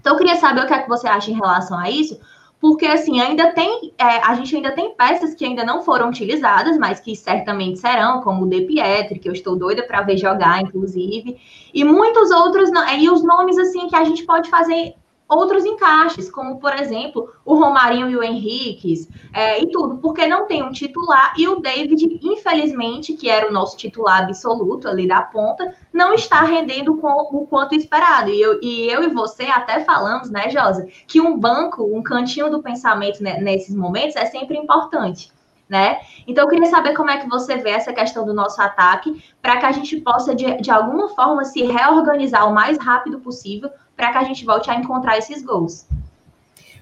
Então, 0.00 0.14
eu 0.14 0.18
queria 0.18 0.34
saber 0.34 0.64
o 0.64 0.66
que 0.66 0.74
é 0.74 0.82
que 0.82 0.88
você 0.88 1.06
acha 1.06 1.30
em 1.30 1.34
relação 1.34 1.78
a 1.78 1.88
isso, 1.88 2.18
porque 2.60 2.84
assim, 2.84 3.20
ainda 3.20 3.52
tem, 3.52 3.94
é, 3.96 4.18
a 4.24 4.34
gente 4.34 4.56
ainda 4.56 4.72
tem 4.72 4.92
peças 4.96 5.36
que 5.36 5.44
ainda 5.44 5.64
não 5.64 5.82
foram 5.82 6.08
utilizadas, 6.08 6.76
mas 6.76 6.98
que 6.98 7.14
certamente 7.14 7.78
serão, 7.78 8.20
como 8.20 8.44
o 8.44 8.48
De 8.48 8.62
Pietri, 8.62 9.20
que 9.20 9.28
eu 9.28 9.32
estou 9.32 9.54
doida 9.54 9.84
para 9.84 10.02
ver 10.02 10.16
jogar, 10.16 10.60
inclusive, 10.60 11.40
e 11.72 11.84
muitos 11.84 12.32
outros, 12.32 12.70
e 12.98 13.08
os 13.08 13.22
nomes 13.22 13.56
assim 13.56 13.86
que 13.86 13.94
a 13.94 14.02
gente 14.02 14.24
pode 14.24 14.50
fazer 14.50 14.94
outros 15.28 15.64
encaixes, 15.64 16.30
como, 16.30 16.58
por 16.58 16.72
exemplo, 16.74 17.30
o 17.44 17.54
Romarinho 17.54 18.08
e 18.08 18.16
o 18.16 18.22
Henriques, 18.22 19.08
é, 19.32 19.62
e 19.62 19.70
tudo, 19.70 19.98
porque 19.98 20.26
não 20.26 20.46
tem 20.46 20.62
um 20.62 20.72
titular, 20.72 21.34
e 21.36 21.46
o 21.46 21.60
David, 21.60 22.18
infelizmente, 22.22 23.12
que 23.12 23.28
era 23.28 23.48
o 23.48 23.52
nosso 23.52 23.76
titular 23.76 24.22
absoluto 24.22 24.88
ali 24.88 25.06
da 25.06 25.20
ponta, 25.20 25.74
não 25.92 26.14
está 26.14 26.40
rendendo 26.40 26.98
o 26.98 27.46
quanto 27.46 27.74
esperado. 27.74 28.30
E 28.30 28.40
eu, 28.40 28.58
e 28.62 28.88
eu 28.88 29.02
e 29.02 29.08
você 29.08 29.44
até 29.44 29.80
falamos, 29.80 30.30
né, 30.30 30.48
Josa, 30.48 30.88
que 31.06 31.20
um 31.20 31.38
banco, 31.38 31.84
um 31.84 32.02
cantinho 32.02 32.50
do 32.50 32.62
pensamento 32.62 33.22
nesses 33.22 33.74
momentos 33.74 34.16
é 34.16 34.24
sempre 34.24 34.56
importante. 34.56 35.30
Né? 35.68 35.98
Então, 36.26 36.44
eu 36.44 36.48
queria 36.48 36.64
saber 36.70 36.94
como 36.94 37.10
é 37.10 37.18
que 37.18 37.28
você 37.28 37.58
vê 37.58 37.68
essa 37.68 37.92
questão 37.92 38.24
do 38.24 38.32
nosso 38.32 38.58
ataque, 38.62 39.22
para 39.42 39.58
que 39.58 39.66
a 39.66 39.72
gente 39.72 40.00
possa, 40.00 40.34
de, 40.34 40.56
de 40.62 40.70
alguma 40.70 41.10
forma, 41.10 41.44
se 41.44 41.62
reorganizar 41.62 42.48
o 42.48 42.54
mais 42.54 42.78
rápido 42.78 43.20
possível 43.20 43.70
para 43.98 44.12
que 44.12 44.18
a 44.18 44.22
gente 44.22 44.44
volte 44.44 44.70
a 44.70 44.76
encontrar 44.76 45.18
esses 45.18 45.42
gols. 45.42 45.84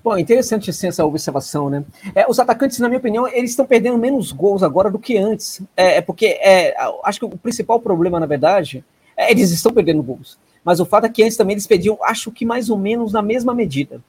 Bom, 0.04 0.18
interessante 0.18 0.70
sim, 0.70 0.86
essa 0.86 1.04
observação, 1.04 1.70
né? 1.70 1.82
É, 2.14 2.26
os 2.28 2.38
atacantes, 2.38 2.78
na 2.78 2.88
minha 2.88 2.98
opinião, 2.98 3.26
eles 3.26 3.50
estão 3.50 3.64
perdendo 3.64 3.96
menos 3.96 4.30
gols 4.30 4.62
agora 4.62 4.90
do 4.90 4.98
que 4.98 5.16
antes. 5.16 5.62
É, 5.74 5.96
é 5.96 6.00
porque 6.02 6.26
é, 6.26 6.76
acho 7.02 7.18
que 7.18 7.24
o 7.24 7.30
principal 7.30 7.80
problema, 7.80 8.20
na 8.20 8.26
verdade, 8.26 8.84
é 9.16 9.30
eles 9.32 9.50
estão 9.50 9.72
perdendo 9.72 10.02
gols. 10.02 10.38
Mas 10.62 10.78
o 10.78 10.84
fato 10.84 11.06
é 11.06 11.08
que 11.08 11.24
antes 11.24 11.38
também 11.38 11.54
eles 11.54 11.66
perdiam, 11.66 11.98
acho 12.02 12.30
que 12.30 12.44
mais 12.44 12.68
ou 12.68 12.76
menos 12.76 13.14
na 13.14 13.22
mesma 13.22 13.54
medida. 13.54 14.00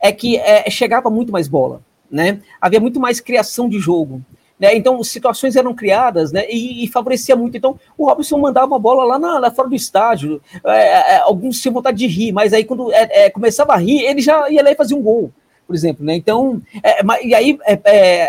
É 0.00 0.10
que 0.10 0.38
é, 0.38 0.68
chegava 0.70 1.10
muito 1.10 1.30
mais 1.30 1.46
bola, 1.46 1.82
né? 2.10 2.40
Havia 2.58 2.80
muito 2.80 2.98
mais 2.98 3.20
criação 3.20 3.68
de 3.68 3.78
jogo. 3.78 4.22
Né? 4.58 4.74
Então, 4.74 5.02
situações 5.04 5.54
eram 5.54 5.74
criadas 5.74 6.32
né? 6.32 6.46
e, 6.48 6.84
e, 6.84 6.88
favorecia 6.88 7.36
muito. 7.36 7.56
Então, 7.56 7.78
o 7.96 8.06
Robson 8.06 8.38
mandava 8.38 8.66
uma 8.66 8.78
bola 8.78 9.04
lá, 9.04 9.18
na, 9.18 9.38
lá 9.38 9.50
fora 9.50 9.68
do 9.68 9.74
estádio. 9.74 10.40
É, 10.64 10.70
é, 10.70 11.14
é 11.14 11.18
alguns 11.18 11.60
tinham 11.60 11.74
vontade 11.74 11.98
de 11.98 12.06
rir, 12.06 12.32
mas 12.32 12.52
aí 12.52 12.64
quando 12.64 12.90
é, 12.92 13.26
é, 13.26 13.30
começava 13.30 13.74
a 13.74 13.76
rir, 13.76 14.02
ele 14.02 14.20
já 14.20 14.48
ia 14.50 14.62
lá 14.62 14.70
e 14.70 14.76
fazia 14.76 14.96
um 14.96 15.02
gol, 15.02 15.30
por 15.66 15.76
exemplo. 15.76 16.04
Né? 16.04 16.16
Então, 16.16 16.62
é, 16.82 17.02
e 17.22 17.34
aí 17.34 17.58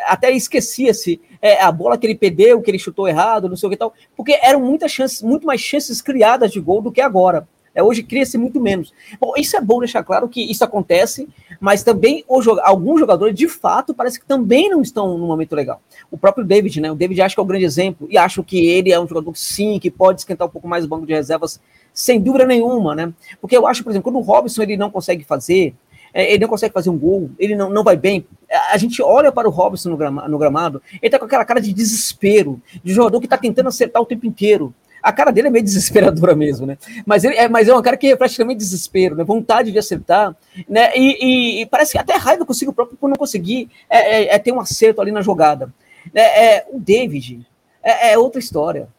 até 0.05 0.31
esquecia-se 0.31 1.21
a 1.61 1.71
bola 1.71 1.97
que 1.97 2.05
ele 2.05 2.15
perdeu, 2.15 2.61
que 2.61 2.69
ele 2.69 2.79
chutou 2.79 3.07
errado, 3.07 3.47
não 3.47 3.55
sei 3.55 3.67
o 3.67 3.69
que 3.69 3.77
tal, 3.77 3.93
porque 4.15 4.37
eram 4.41 4.59
muitas 4.59 4.91
chances, 4.91 5.21
muito 5.21 5.47
mais 5.47 5.61
chances 5.61 6.01
criadas 6.01 6.51
de 6.51 6.59
gol 6.59 6.81
do 6.81 6.91
que 6.91 6.99
agora. 6.99 7.47
É, 7.77 7.83
hoje 7.83 8.01
cria-se 8.01 8.39
muito 8.39 8.59
menos. 8.59 8.91
Bom, 9.21 9.33
isso 9.37 9.55
é 9.55 9.61
bom 9.61 9.77
deixar 9.77 10.03
claro 10.03 10.27
que 10.27 10.41
isso 10.41 10.63
acontece, 10.63 11.29
mas 11.59 11.83
também 11.83 12.25
o, 12.27 12.41
alguns 12.63 12.99
jogadores, 12.99 13.35
de 13.35 13.47
fato, 13.47 13.93
parece 13.93 14.19
que 14.19 14.25
também 14.25 14.67
não 14.67 14.81
estão 14.81 15.15
num 15.15 15.27
momento 15.27 15.55
legal. 15.55 15.79
O 16.09 16.17
próprio 16.17 16.43
David, 16.43 16.81
né? 16.81 16.91
O 16.91 16.95
David 16.95 17.21
acho 17.21 17.35
que 17.35 17.39
é 17.39 17.43
um 17.43 17.47
grande 17.47 17.65
exemplo, 17.65 18.07
e 18.09 18.17
acho 18.17 18.43
que 18.43 18.65
ele 18.65 18.91
é 18.91 18.99
um 18.99 19.07
jogador, 19.07 19.35
sim, 19.37 19.77
que 19.77 19.91
pode 19.91 20.21
esquentar 20.21 20.47
um 20.47 20.49
pouco 20.49 20.67
mais 20.67 20.85
o 20.85 20.87
banco 20.87 21.05
de 21.05 21.13
reservas, 21.13 21.61
sem 21.93 22.19
dúvida 22.19 22.47
nenhuma, 22.47 22.95
né? 22.95 23.13
Porque 23.39 23.55
eu 23.55 23.67
acho, 23.67 23.83
por 23.83 23.91
exemplo, 23.91 24.11
quando 24.11 24.23
o 24.23 24.25
Robson 24.27 24.63
ele 24.63 24.75
não 24.75 24.89
consegue 24.89 25.23
fazer, 25.23 25.75
é, 26.11 26.33
ele 26.33 26.39
não 26.39 26.49
consegue 26.49 26.73
fazer 26.73 26.89
um 26.89 26.97
gol, 26.97 27.29
ele 27.37 27.55
não, 27.55 27.69
não 27.69 27.83
vai 27.83 27.95
bem. 27.95 28.25
A 28.71 28.77
gente 28.77 29.03
olha 29.03 29.31
para 29.31 29.47
o 29.47 29.51
Robson 29.51 29.89
no, 29.91 29.97
grama, 29.97 30.27
no 30.27 30.39
gramado, 30.39 30.81
ele 30.99 31.11
tá 31.11 31.19
com 31.19 31.25
aquela 31.25 31.45
cara 31.45 31.61
de 31.61 31.71
desespero, 31.71 32.59
de 32.83 32.91
jogador 32.91 33.19
que 33.19 33.27
está 33.27 33.37
tentando 33.37 33.69
acertar 33.69 34.01
o 34.01 34.05
tempo 34.05 34.25
inteiro. 34.25 34.73
A 35.07 35.11
cara 35.13 35.31
dele 35.31 35.47
é 35.47 35.51
meio 35.51 35.63
desesperadora 35.65 36.35
mesmo, 36.35 36.65
né? 36.65 36.77
Mas 37.05 37.23
ele 37.23 37.35
é, 37.35 37.47
mas 37.47 37.67
é 37.67 37.73
uma 37.73 37.81
cara 37.81 37.95
que 37.95 38.07
é 38.07 38.15
praticamente 38.15 38.57
desespero, 38.57 39.15
né? 39.15 39.23
Vontade 39.23 39.71
de 39.71 39.79
acertar, 39.79 40.35
né? 40.67 40.91
E, 40.95 41.17
e, 41.25 41.61
e 41.61 41.65
parece 41.65 41.93
que 41.93 41.97
até 41.97 42.15
raiva 42.15 42.45
consigo 42.45 42.73
próprio 42.73 42.97
por 42.97 43.09
não 43.09 43.15
conseguir 43.15 43.69
é, 43.89 44.23
é, 44.23 44.35
é 44.35 44.39
ter 44.39 44.51
um 44.51 44.59
acerto 44.59 45.01
ali 45.01 45.11
na 45.11 45.21
jogada. 45.21 45.73
É, 46.13 46.45
é 46.45 46.65
o 46.71 46.79
David 46.79 47.45
é, 47.81 48.11
é 48.11 48.17
outra 48.17 48.39
história. 48.39 48.89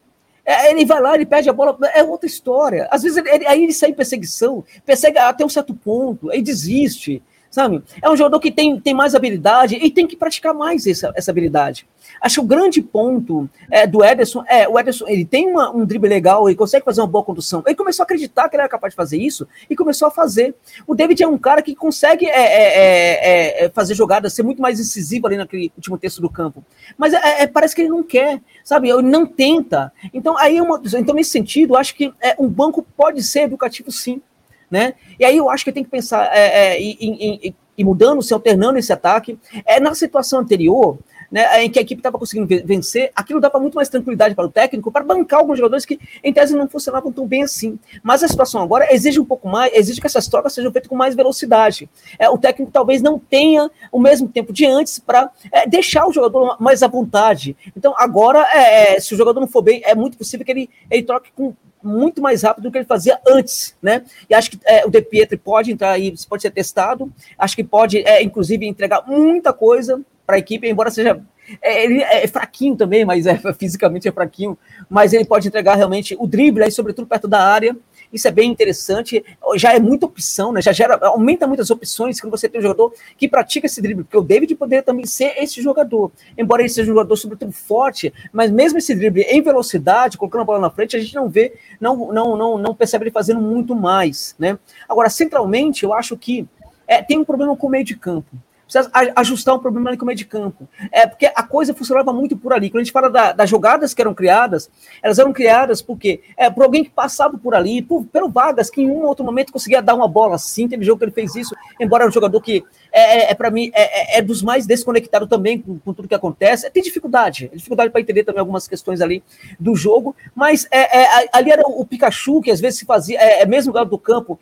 Ele 0.67 0.83
vai 0.83 0.99
lá, 0.99 1.13
ele 1.13 1.27
perde 1.27 1.47
a 1.47 1.53
bola, 1.53 1.77
é 1.93 2.01
outra 2.03 2.25
história. 2.25 2.87
Às 2.89 3.03
vezes 3.03 3.17
ele, 3.17 3.29
ele, 3.29 3.45
aí 3.45 3.63
ele 3.63 3.73
sai 3.73 3.91
em 3.91 3.93
perseguição, 3.93 4.63
persegue 4.83 5.19
até 5.19 5.45
um 5.45 5.49
certo 5.49 5.75
ponto, 5.75 6.31
aí 6.31 6.41
desiste, 6.41 7.21
sabe? 7.49 7.81
É 8.01 8.09
um 8.09 8.15
jogador 8.15 8.39
que 8.39 8.51
tem, 8.51 8.79
tem 8.79 8.93
mais 8.93 9.15
habilidade 9.15 9.75
e 9.75 9.89
tem 9.89 10.05
que 10.05 10.15
praticar 10.15 10.53
mais 10.53 10.85
essa, 10.85 11.11
essa 11.15 11.31
habilidade. 11.31 11.87
Acho 12.21 12.35
que 12.35 12.41
o 12.41 12.47
grande 12.47 12.81
ponto 12.81 13.49
é, 13.71 13.87
do 13.87 14.03
Ederson 14.03 14.43
é 14.47 14.67
o 14.67 14.77
Ederson 14.79 15.05
ele 15.07 15.25
tem 15.25 15.47
uma, 15.47 15.69
um 15.71 15.85
drible 15.85 16.09
legal, 16.09 16.47
ele 16.47 16.57
consegue 16.57 16.83
fazer 16.83 17.01
uma 17.01 17.07
boa 17.07 17.23
condução. 17.23 17.63
Ele 17.65 17.75
começou 17.75 18.03
a 18.03 18.05
acreditar 18.05 18.49
que 18.49 18.55
ele 18.55 18.61
era 18.61 18.69
capaz 18.69 18.91
de 18.91 18.95
fazer 18.95 19.17
isso 19.17 19.47
e 19.69 19.75
começou 19.75 20.07
a 20.07 20.11
fazer. 20.11 20.55
O 20.85 20.95
David 20.95 21.23
é 21.23 21.27
um 21.27 21.37
cara 21.37 21.61
que 21.61 21.75
consegue 21.75 22.25
é, 22.25 22.29
é, 22.29 23.63
é, 23.63 23.65
é 23.65 23.69
fazer 23.69 23.93
jogadas, 23.95 24.33
ser 24.33 24.43
muito 24.43 24.61
mais 24.61 24.79
incisivo 24.79 25.27
ali 25.27 25.37
naquele 25.37 25.71
último 25.75 25.97
terço 25.97 26.21
do 26.21 26.29
campo. 26.29 26.63
Mas 26.97 27.13
é, 27.13 27.47
parece 27.47 27.75
que 27.75 27.81
ele 27.81 27.89
não 27.89 28.03
quer, 28.03 28.41
sabe? 28.63 28.89
Ele 28.89 29.03
não 29.03 29.25
tenta. 29.25 29.91
Então, 30.13 30.37
aí 30.37 30.59
uma, 30.59 30.81
então 30.95 31.15
nesse 31.15 31.31
sentido, 31.31 31.77
acho 31.77 31.95
que 31.95 32.13
um 32.37 32.47
banco 32.47 32.85
pode 32.95 33.23
ser 33.23 33.41
educativo 33.41 33.91
sim. 33.91 34.21
Né? 34.69 34.93
E 35.19 35.25
aí 35.25 35.37
eu 35.37 35.49
acho 35.49 35.63
que 35.63 35.71
tem 35.71 35.83
que 35.83 35.89
pensar 35.89 36.29
em, 36.77 36.97
em, 36.99 37.13
em, 37.47 37.55
em 37.77 37.83
mudando, 37.83 38.21
se 38.21 38.33
alternando 38.33 38.77
esse 38.77 38.91
ataque. 38.93 39.39
É, 39.65 39.79
na 39.79 39.95
situação 39.95 40.39
anterior, 40.39 40.99
né, 41.31 41.63
em 41.63 41.69
que 41.69 41.79
a 41.79 41.81
equipe 41.81 41.99
estava 41.99 42.17
conseguindo 42.17 42.47
vencer, 42.65 43.11
aquilo 43.15 43.39
dava 43.39 43.59
muito 43.59 43.75
mais 43.75 43.87
tranquilidade 43.87 44.35
para 44.35 44.45
o 44.45 44.49
técnico, 44.49 44.91
para 44.91 45.03
bancar 45.03 45.39
alguns 45.39 45.57
jogadores 45.57 45.85
que, 45.85 45.99
em 46.23 46.33
tese, 46.33 46.55
não 46.55 46.67
funcionavam 46.67 47.11
tão 47.11 47.25
bem 47.27 47.43
assim. 47.43 47.77
Mas 48.03 48.23
a 48.23 48.27
situação 48.27 48.61
agora 48.61 48.93
exige 48.93 49.19
um 49.19 49.25
pouco 49.25 49.47
mais, 49.47 49.71
exige 49.73 50.01
que 50.01 50.07
essas 50.07 50.27
trocas 50.27 50.53
sejam 50.53 50.71
feitas 50.71 50.89
com 50.89 50.95
mais 50.95 51.15
velocidade. 51.15 51.89
É, 52.17 52.29
o 52.29 52.37
técnico 52.37 52.71
talvez 52.71 53.01
não 53.01 53.19
tenha 53.19 53.69
o 53.91 53.99
mesmo 53.99 54.27
tempo 54.27 54.51
de 54.51 54.65
antes 54.65 54.99
para 54.99 55.29
é, 55.51 55.67
deixar 55.67 56.07
o 56.07 56.13
jogador 56.13 56.57
mais 56.59 56.81
à 56.83 56.87
vontade. 56.87 57.55
Então, 57.77 57.93
agora, 57.97 58.45
é, 58.51 58.95
é, 58.95 58.99
se 58.99 59.13
o 59.13 59.17
jogador 59.17 59.39
não 59.39 59.47
for 59.47 59.61
bem, 59.61 59.81
é 59.85 59.93
muito 59.93 60.17
possível 60.17 60.45
que 60.45 60.51
ele, 60.51 60.69
ele 60.89 61.03
troque 61.03 61.31
com 61.35 61.53
muito 61.83 62.21
mais 62.21 62.43
rápido 62.43 62.63
do 62.63 62.71
que 62.71 62.77
ele 62.77 62.85
fazia 62.85 63.19
antes, 63.27 63.75
né? 63.81 64.03
E 64.29 64.33
acho 64.33 64.51
que 64.51 64.59
é, 64.65 64.85
o 64.85 64.89
De 64.89 65.01
Pietri 65.01 65.37
pode 65.37 65.71
entrar 65.71 65.91
aí, 65.91 66.13
pode 66.27 66.41
ser 66.41 66.51
testado, 66.51 67.11
acho 67.37 67.55
que 67.55 67.63
pode, 67.63 67.99
é, 67.99 68.21
inclusive, 68.21 68.65
entregar 68.65 69.03
muita 69.07 69.53
coisa 69.53 70.01
para 70.25 70.35
a 70.35 70.39
equipe, 70.39 70.69
embora 70.69 70.91
seja. 70.91 71.21
É, 71.63 71.83
ele 71.83 72.03
é 72.03 72.27
fraquinho 72.27 72.75
também, 72.75 73.03
mas 73.03 73.25
é, 73.25 73.35
fisicamente 73.57 74.07
é 74.07 74.11
fraquinho, 74.11 74.57
mas 74.87 75.13
ele 75.13 75.25
pode 75.25 75.47
entregar 75.47 75.75
realmente 75.75 76.15
o 76.19 76.27
drible, 76.27 76.63
aí, 76.63 76.71
sobretudo 76.71 77.07
perto 77.07 77.27
da 77.27 77.43
área. 77.43 77.75
Isso 78.11 78.27
é 78.27 78.31
bem 78.31 78.51
interessante. 78.51 79.23
Já 79.55 79.73
é 79.73 79.79
muita 79.79 80.05
opção, 80.05 80.51
né? 80.51 80.61
Já 80.61 80.71
gera, 80.71 80.97
aumenta 81.07 81.45
muitas 81.45 81.69
opções 81.69 82.19
quando 82.19 82.31
você 82.31 82.49
tem 82.49 82.59
um 82.59 82.63
jogador 82.63 82.93
que 83.17 83.27
pratica 83.27 83.67
esse 83.67 83.81
drible, 83.81 84.03
porque 84.03 84.17
o 84.17 84.21
David 84.21 84.55
poderia 84.55 84.83
também 84.83 85.05
ser 85.05 85.33
esse 85.37 85.61
jogador. 85.61 86.11
Embora 86.37 86.61
ele 86.61 86.69
seja 86.69 86.91
um 86.91 86.95
jogador, 86.95 87.15
sobretudo, 87.15 87.51
forte, 87.51 88.13
mas 88.33 88.51
mesmo 88.51 88.79
esse 88.79 88.95
drible 88.95 89.21
em 89.23 89.41
velocidade, 89.41 90.17
colocando 90.17 90.41
a 90.41 90.45
bola 90.45 90.59
na 90.59 90.69
frente, 90.69 90.95
a 90.95 90.99
gente 90.99 91.13
não 91.15 91.29
vê, 91.29 91.53
não, 91.79 92.11
não, 92.11 92.35
não, 92.35 92.57
não 92.57 92.75
percebe 92.75 93.05
ele 93.05 93.11
fazendo 93.11 93.39
muito 93.39 93.75
mais, 93.75 94.35
né? 94.39 94.57
Agora, 94.87 95.09
centralmente, 95.09 95.83
eu 95.83 95.93
acho 95.93 96.17
que 96.17 96.47
é, 96.87 97.01
tem 97.03 97.17
um 97.19 97.25
problema 97.25 97.55
com 97.55 97.67
o 97.67 97.69
meio 97.69 97.85
de 97.85 97.95
campo 97.95 98.35
precisa 98.71 98.91
ajustar 99.15 99.55
um 99.55 99.59
problema 99.59 99.89
ali 99.89 99.97
com 99.97 100.03
o 100.03 100.05
meio 100.05 100.17
de 100.17 100.25
campo. 100.25 100.69
É 100.91 101.07
porque 101.07 101.25
a 101.25 101.41
coisa 101.41 101.73
funcionava 101.73 102.13
muito 102.13 102.37
por 102.37 102.53
ali. 102.53 102.69
Quando 102.69 102.81
a 102.81 102.83
gente 102.83 102.93
fala 102.93 103.09
da, 103.09 103.31
das 103.31 103.49
jogadas 103.49 103.95
que 103.95 104.01
eram 104.01 104.13
criadas, 104.13 104.69
elas 105.01 105.17
eram 105.17 105.33
criadas 105.33 105.81
porque 105.81 106.21
é, 106.37 106.49
por 106.51 106.63
alguém 106.63 106.83
que 106.83 106.91
passava 106.91 107.37
por 107.37 107.55
ali, 107.55 107.81
por, 107.81 108.05
pelo 108.05 108.29
Vargas, 108.29 108.69
que 108.69 108.81
em 108.81 108.89
um 108.89 109.05
outro 109.05 109.25
momento 109.25 109.51
conseguia 109.51 109.81
dar 109.81 109.95
uma 109.95 110.07
bola 110.07 110.35
assim. 110.35 110.67
Teve 110.67 110.85
jogo 110.85 110.99
que 110.99 111.05
ele 111.05 111.11
fez 111.11 111.35
isso, 111.35 111.55
embora 111.79 112.03
era 112.03 112.09
um 112.09 112.13
jogador 112.13 112.39
que 112.41 112.63
é, 112.91 113.01
é, 113.01 113.31
é 113.31 113.33
para 113.33 113.51
mim 113.51 113.71
é, 113.73 114.15
é, 114.15 114.19
é, 114.19 114.21
dos 114.21 114.41
mais 114.41 114.65
desconectados 114.65 115.27
também 115.27 115.61
com, 115.61 115.79
com, 115.79 115.93
tudo 115.93 116.07
que 116.07 116.15
acontece. 116.15 116.69
Tem 116.69 116.81
dificuldade, 116.81 117.49
dificuldade 117.53 117.91
para 117.91 118.01
entender 118.01 118.23
também 118.23 118.39
algumas 118.39 118.67
questões 118.67 119.01
ali 119.01 119.23
do 119.59 119.75
jogo, 119.75 120.15
mas 120.35 120.67
é, 120.71 121.01
é, 121.01 121.29
ali 121.31 121.51
era 121.51 121.63
o 121.65 121.85
Pikachu 121.85 122.41
que 122.41 122.51
às 122.51 122.59
vezes 122.59 122.79
se 122.79 122.85
fazia, 122.85 123.19
é, 123.19 123.45
mesmo 123.45 123.73
lado 123.73 123.89
do 123.89 123.97
campo, 123.97 124.39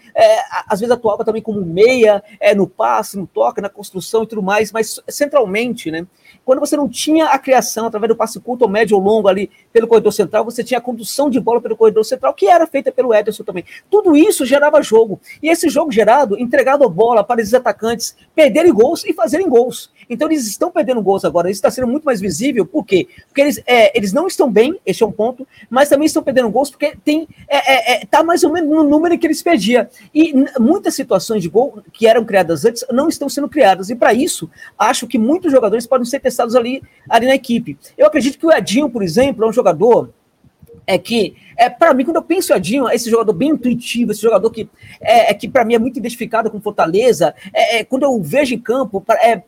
às 0.67 0.79
vezes 0.79 0.93
atuava 0.93 1.23
também 1.23 1.41
como 1.41 1.61
meia, 1.61 2.23
no 2.55 2.67
passe, 2.67 3.17
no 3.17 3.27
toque, 3.27 3.61
na 3.61 3.69
construção 3.69 4.23
e 4.23 4.27
tudo 4.27 4.41
mais, 4.41 4.71
mas 4.71 4.99
centralmente, 5.07 5.91
né? 5.91 6.05
Quando 6.43 6.59
você 6.59 6.77
não 6.77 6.87
tinha 6.87 7.27
a 7.27 7.39
criação 7.39 7.87
através 7.87 8.09
do 8.09 8.15
passe 8.15 8.39
curto 8.39 8.63
ou 8.63 8.69
médio 8.69 8.97
ou 8.97 9.03
longo 9.03 9.27
ali 9.27 9.49
pelo 9.71 9.87
corredor 9.87 10.13
central, 10.13 10.45
você 10.45 10.63
tinha 10.63 10.77
a 10.77 10.81
condução 10.81 11.29
de 11.29 11.39
bola 11.39 11.61
pelo 11.61 11.75
corredor 11.75 12.03
central, 12.05 12.33
que 12.33 12.47
era 12.47 12.65
feita 12.65 12.91
pelo 12.91 13.13
Ederson 13.13 13.43
também. 13.43 13.65
Tudo 13.89 14.15
isso 14.15 14.45
gerava 14.45 14.81
jogo. 14.81 15.19
E 15.41 15.49
esse 15.49 15.69
jogo 15.69 15.91
gerado, 15.91 16.39
entregado 16.39 16.83
a 16.83 16.89
bola 16.89 17.23
para 17.23 17.41
esses 17.41 17.53
atacantes 17.53 18.15
perderem 18.33 18.73
gols 18.73 19.03
e 19.05 19.13
fazerem 19.13 19.49
gols. 19.49 19.91
Então 20.09 20.27
eles 20.27 20.47
estão 20.47 20.71
perdendo 20.71 21.01
gols 21.01 21.25
agora. 21.25 21.49
Isso 21.49 21.57
está 21.57 21.71
sendo 21.71 21.88
muito 21.88 22.03
mais 22.03 22.19
visível. 22.19 22.65
Por 22.65 22.85
quê? 22.85 23.07
Porque 23.27 23.41
eles, 23.41 23.61
é, 23.65 23.97
eles 23.97 24.13
não 24.13 24.27
estão 24.27 24.51
bem, 24.51 24.79
esse 24.85 25.03
é 25.03 25.05
um 25.05 25.11
ponto, 25.11 25.47
mas 25.69 25.89
também 25.89 26.05
estão 26.05 26.23
perdendo 26.23 26.49
gols 26.49 26.69
porque 26.69 26.95
tem 27.03 27.27
é, 27.47 27.57
é, 27.57 28.01
é 28.01 28.05
tá 28.05 28.23
mais 28.23 28.43
ou 28.43 28.51
menos 28.51 28.69
no 28.69 28.84
número 28.84 29.17
que 29.17 29.27
eles 29.27 29.41
perdiam. 29.41 29.88
E 30.13 30.34
muitas 30.59 30.95
situações 30.95 31.41
de 31.41 31.49
gol 31.49 31.81
que 31.91 32.07
eram 32.07 32.25
criadas 32.25 32.65
antes 32.65 32.85
não 32.91 33.07
estão 33.07 33.29
sendo 33.29 33.49
criadas. 33.49 33.89
E 33.89 33.95
para 33.95 34.13
isso, 34.13 34.49
acho 34.77 35.07
que 35.07 35.17
muitos 35.17 35.51
jogadores 35.51 35.85
podem 35.85 36.05
ser 36.05 36.19
testados 36.19 36.55
ali, 36.55 36.81
ali 37.09 37.27
na 37.27 37.35
equipe. 37.35 37.77
Eu 37.97 38.07
acredito 38.07 38.38
que 38.38 38.45
o 38.45 38.51
Edinho, 38.51 38.89
por 38.89 39.03
exemplo, 39.03 39.43
é 39.43 39.47
um 39.47 39.53
jogador 39.53 40.09
é 40.88 40.97
que, 40.97 41.35
é, 41.57 41.69
para 41.69 41.93
mim, 41.93 42.05
quando 42.05 42.15
eu 42.15 42.23
penso 42.23 42.53
em 42.53 42.55
Edinho, 42.55 42.89
esse 42.89 43.09
jogador 43.09 43.34
bem 43.34 43.49
intuitivo, 43.49 44.13
esse 44.13 44.21
jogador 44.21 44.49
que, 44.49 44.69
é, 45.01 45.31
é 45.31 45.34
que 45.34 45.49
para 45.49 45.65
mim, 45.65 45.75
é 45.75 45.79
muito 45.79 45.99
identificado 45.99 46.49
com 46.49 46.61
Fortaleza, 46.61 47.35
é, 47.53 47.79
é, 47.79 47.84
quando 47.84 48.03
eu 48.03 48.21
vejo 48.21 48.55
em 48.55 48.59
campo, 48.59 49.03
é, 49.21 49.43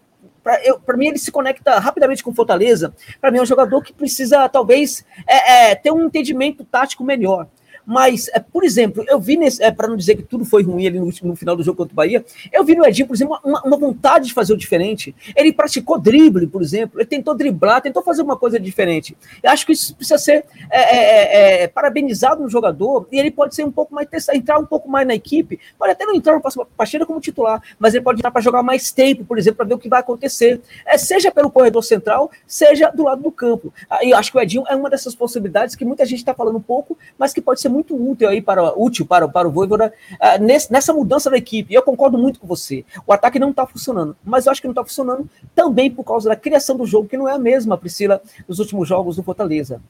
para 0.86 0.98
mim, 0.98 1.08
ele 1.08 1.18
se 1.18 1.32
conecta 1.32 1.80
rapidamente 1.80 2.24
com 2.24 2.34
Fortaleza. 2.34 2.94
Para 3.20 3.32
mim, 3.32 3.40
é 3.40 3.42
um 3.42 3.46
jogador 3.46 3.82
que 3.84 3.94
precisa, 3.94 4.48
talvez, 4.50 5.06
é, 5.28 5.72
é, 5.72 5.76
ter 5.76 5.92
um 5.92 6.06
entendimento 6.06 6.64
tático 6.64 7.04
melhor. 7.04 7.48
Mas, 7.90 8.30
é, 8.34 8.40
por 8.40 8.64
exemplo, 8.64 9.04
eu 9.08 9.20
vi, 9.20 9.40
é, 9.60 9.72
para 9.72 9.88
não 9.88 9.98
dizer 9.98 10.16
que 10.16 10.22
tudo 10.22 10.46
foi 10.46 10.62
ruim 10.62 10.86
ali 10.86 11.00
no, 11.00 11.10
no, 11.24 11.36
final 11.36 11.56
do 11.56 11.64
jogo 11.64 11.78
contra 11.78 11.92
o 11.92 11.96
Bahia, 11.96 12.24
eu 12.54 12.64
vi 12.64 12.76
no 12.76 12.86
Edinho, 12.86 13.08
por 13.08 13.16
exemplo, 13.16 13.40
uma, 13.44 13.64
uma, 13.64 13.78
vontade 13.78 14.28
de 14.28 14.34
fazer 14.36 14.54
o 14.54 14.58
diferente. 14.58 15.16
Ele 15.36 15.52
praticou 15.52 16.00
drible, 16.00 16.46
por 16.46 16.62
exemplo, 16.62 17.00
ele 17.00 17.08
tentou 17.08 17.34
driblar, 17.34 17.82
tentou 17.82 18.04
fazer 18.04 18.22
uma 18.22 18.38
coisa 18.38 18.60
diferente. 18.60 19.18
Eu 19.42 19.50
acho 19.50 19.66
que 19.66 19.72
isso 19.72 19.96
precisa 19.96 20.20
ser 20.20 20.46
é, 20.70 20.82
é, 20.82 20.98
é, 21.00 21.64
é 21.64 21.68
parabenizado 21.68 22.44
no 22.44 22.48
jogador 22.48 23.08
e 23.12 23.20
ele 23.20 23.32
pode 23.32 23.56
ser 23.56 23.66
um 23.66 23.72
pouco 23.72 23.92
mais, 23.96 24.08
entrar 24.36 24.60
um 24.60 24.68
pouco 24.68 24.88
mais 24.88 25.08
na 25.08 25.16
equipe, 25.16 25.60
pode 25.76 25.92
até 25.92 26.06
não 26.06 26.14
entrar 26.14 26.36
no 26.36 26.42
próximo 26.42 26.68
partida 26.78 27.08
como 27.08 27.20
titular, 27.20 27.60
mas 27.80 27.96
ele 27.96 28.04
pode 28.04 28.20
entrar 28.20 28.30
para 28.30 28.42
jogar 28.42 28.62
mais 28.62 28.92
tempo, 28.92 29.26
por 29.26 29.40
exemplo, 29.40 29.58
para 29.58 29.66
ver 29.66 29.74
o 29.74 29.80
que 29.80 29.90
vai 29.90 30.02
acontecer, 30.02 30.62
é, 30.86 30.96
seja 30.96 31.32
pelo 31.32 31.50
corredor 31.50 31.84
central, 31.84 32.30
seja 32.46 32.92
do 32.92 33.06
lado 33.06 33.24
do 33.24 33.32
campo. 33.32 33.74
E 34.04 34.12
eu 34.12 34.18
acho 34.18 34.32
que 34.32 34.38
o 34.38 34.42
Edinho 34.42 34.64
é 34.68 34.76
uma 34.76 34.92
dessas 34.92 35.16
possibilidades 35.16 35.76
que 35.76 35.84
muita 35.84 36.06
gente 36.06 36.20
está 36.20 36.36
falando 36.36 36.58
um 36.58 36.62
pouco, 36.62 36.96
mas 37.18 37.34
que 37.34 37.42
pode 37.42 37.60
ser 37.60 37.70
muito 37.70 37.79
muito 37.80 38.12
útil 38.12 38.28
aí 38.28 38.42
para 38.42 38.74
útil 38.78 39.06
para, 39.06 39.28
para 39.28 39.48
o 39.48 39.52
Voivoda 39.52 39.94
uh, 40.14 40.44
nesse, 40.44 40.72
nessa 40.72 40.94
mudança 40.94 41.30
da 41.30 41.38
equipe. 41.38 41.74
Eu 41.74 41.82
concordo 41.82 42.18
muito 42.18 42.40
com 42.40 42.48
você. 42.48 42.86
O 43.08 43.14
ataque 43.14 43.40
não 43.40 43.52
está 43.52 43.66
funcionando, 43.66 44.16
mas 44.24 44.46
eu 44.46 44.52
acho 44.52 44.62
que 44.62 44.68
não 44.68 44.74
está 44.74 44.84
funcionando 44.84 45.30
também 45.56 45.90
por 45.90 46.04
causa 46.04 46.30
da 46.30 46.36
criação 46.36 46.76
do 46.76 46.86
jogo, 46.86 47.08
que 47.08 47.18
não 47.18 47.28
é 47.28 47.34
a 47.34 47.40
mesma, 47.40 47.78
Priscila, 47.78 48.22
dos 48.48 48.60
últimos 48.60 48.88
jogos 48.88 49.16
do 49.16 49.24
Fortaleza. 49.24 49.82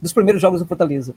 Dos 0.00 0.12
primeiros 0.12 0.40
jogos 0.40 0.60
do 0.60 0.66
Fortaleza. 0.66 1.14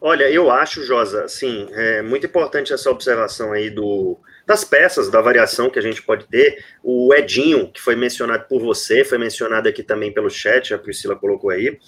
Olha, 0.00 0.30
eu 0.30 0.50
acho, 0.50 0.84
Josa, 0.84 1.24
assim, 1.24 1.68
é 1.72 2.00
muito 2.00 2.26
importante 2.26 2.72
essa 2.72 2.90
observação 2.90 3.52
aí 3.52 3.68
do, 3.68 4.16
das 4.50 4.64
peças, 4.64 5.08
da 5.08 5.20
variação 5.20 5.70
que 5.70 5.78
a 5.78 5.82
gente 5.82 6.02
pode 6.02 6.26
ter. 6.26 6.64
O 6.82 7.14
Edinho, 7.14 7.70
que 7.70 7.80
foi 7.80 7.94
mencionado 7.94 8.46
por 8.48 8.60
você, 8.60 9.04
foi 9.04 9.16
mencionado 9.16 9.68
aqui 9.68 9.80
também 9.80 10.12
pelo 10.12 10.28
chat, 10.28 10.74
a 10.74 10.78
Priscila 10.78 11.14
colocou 11.14 11.50
aí. 11.50 11.78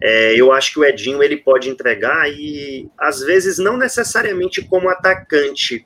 É, 0.00 0.32
eu 0.36 0.52
acho 0.52 0.72
que 0.72 0.78
o 0.78 0.84
Edinho 0.84 1.20
ele 1.20 1.36
pode 1.36 1.68
entregar 1.68 2.30
e, 2.30 2.88
às 2.96 3.20
vezes, 3.20 3.58
não 3.58 3.76
necessariamente 3.76 4.62
como 4.62 4.88
atacante. 4.88 5.84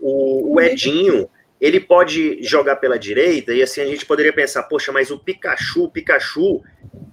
O, 0.00 0.56
o 0.56 0.60
Edinho 0.60 1.30
ele 1.60 1.78
pode 1.78 2.42
jogar 2.42 2.76
pela 2.76 2.98
direita 2.98 3.52
e 3.52 3.62
assim 3.62 3.80
a 3.80 3.86
gente 3.86 4.04
poderia 4.04 4.32
pensar, 4.32 4.64
poxa, 4.64 4.90
mas 4.90 5.12
o 5.12 5.18
Pikachu, 5.18 5.84
o 5.84 5.90
Pikachu, 5.90 6.60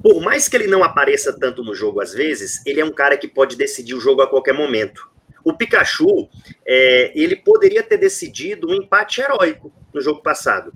por 0.02 0.22
mais 0.22 0.48
que 0.48 0.56
ele 0.56 0.68
não 0.68 0.84
apareça 0.84 1.38
tanto 1.38 1.64
no 1.64 1.74
jogo 1.76 2.02
às 2.02 2.14
vezes, 2.14 2.64
ele 2.66 2.80
é 2.80 2.86
um 2.86 2.92
cara 2.92 3.18
que 3.18 3.28
pode 3.28 3.56
decidir 3.56 3.94
o 3.94 4.00
jogo 4.00 4.22
a 4.22 4.28
qualquer 4.28 4.54
momento. 4.54 5.15
O 5.46 5.54
Pikachu, 5.54 6.28
é, 6.66 7.14
ele 7.16 7.38
poderia 7.38 7.84
ter 7.84 7.98
decidido 7.98 8.68
um 8.68 8.74
empate 8.74 9.22
heróico 9.22 9.72
no 9.94 10.02
jogo 10.02 10.22
passado 10.22 10.74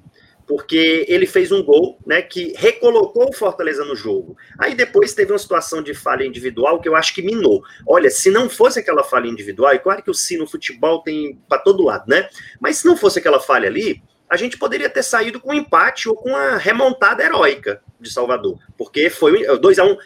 porque 0.49 1.05
ele 1.07 1.27
fez 1.27 1.51
um 1.51 1.63
gol, 1.63 1.99
né, 2.03 2.23
que 2.23 2.53
recolocou 2.57 3.29
o 3.29 3.33
Fortaleza 3.33 3.85
no 3.85 3.95
jogo. 3.95 4.35
Aí 4.57 4.73
depois 4.73 5.13
teve 5.13 5.31
uma 5.31 5.37
situação 5.37 5.79
de 5.79 5.93
falha 5.93 6.25
individual 6.25 6.81
que 6.81 6.89
eu 6.89 6.95
acho 6.95 7.13
que 7.13 7.21
minou. 7.21 7.63
Olha, 7.85 8.09
se 8.09 8.31
não 8.31 8.49
fosse 8.49 8.79
aquela 8.79 9.03
falha 9.03 9.27
individual, 9.27 9.75
e 9.75 9.79
claro 9.79 10.01
que 10.01 10.09
o 10.09 10.13
sim 10.13 10.37
no 10.37 10.47
futebol 10.47 11.03
tem 11.03 11.39
para 11.47 11.61
todo 11.61 11.83
lado, 11.83 12.05
né? 12.07 12.27
Mas 12.59 12.77
se 12.77 12.87
não 12.87 12.97
fosse 12.97 13.19
aquela 13.19 13.39
falha 13.39 13.67
ali, 13.67 14.01
a 14.27 14.35
gente 14.35 14.57
poderia 14.57 14.89
ter 14.89 15.03
saído 15.03 15.39
com 15.39 15.51
um 15.51 15.53
empate 15.53 16.09
ou 16.09 16.15
com 16.15 16.29
uma 16.29 16.57
remontada 16.57 17.23
heróica 17.23 17.79
de 17.99 18.11
Salvador, 18.11 18.57
porque 18.75 19.07
foi 19.11 19.45
2 19.59 19.77
a 19.77 19.83
1 19.83 19.91
um, 19.91 19.97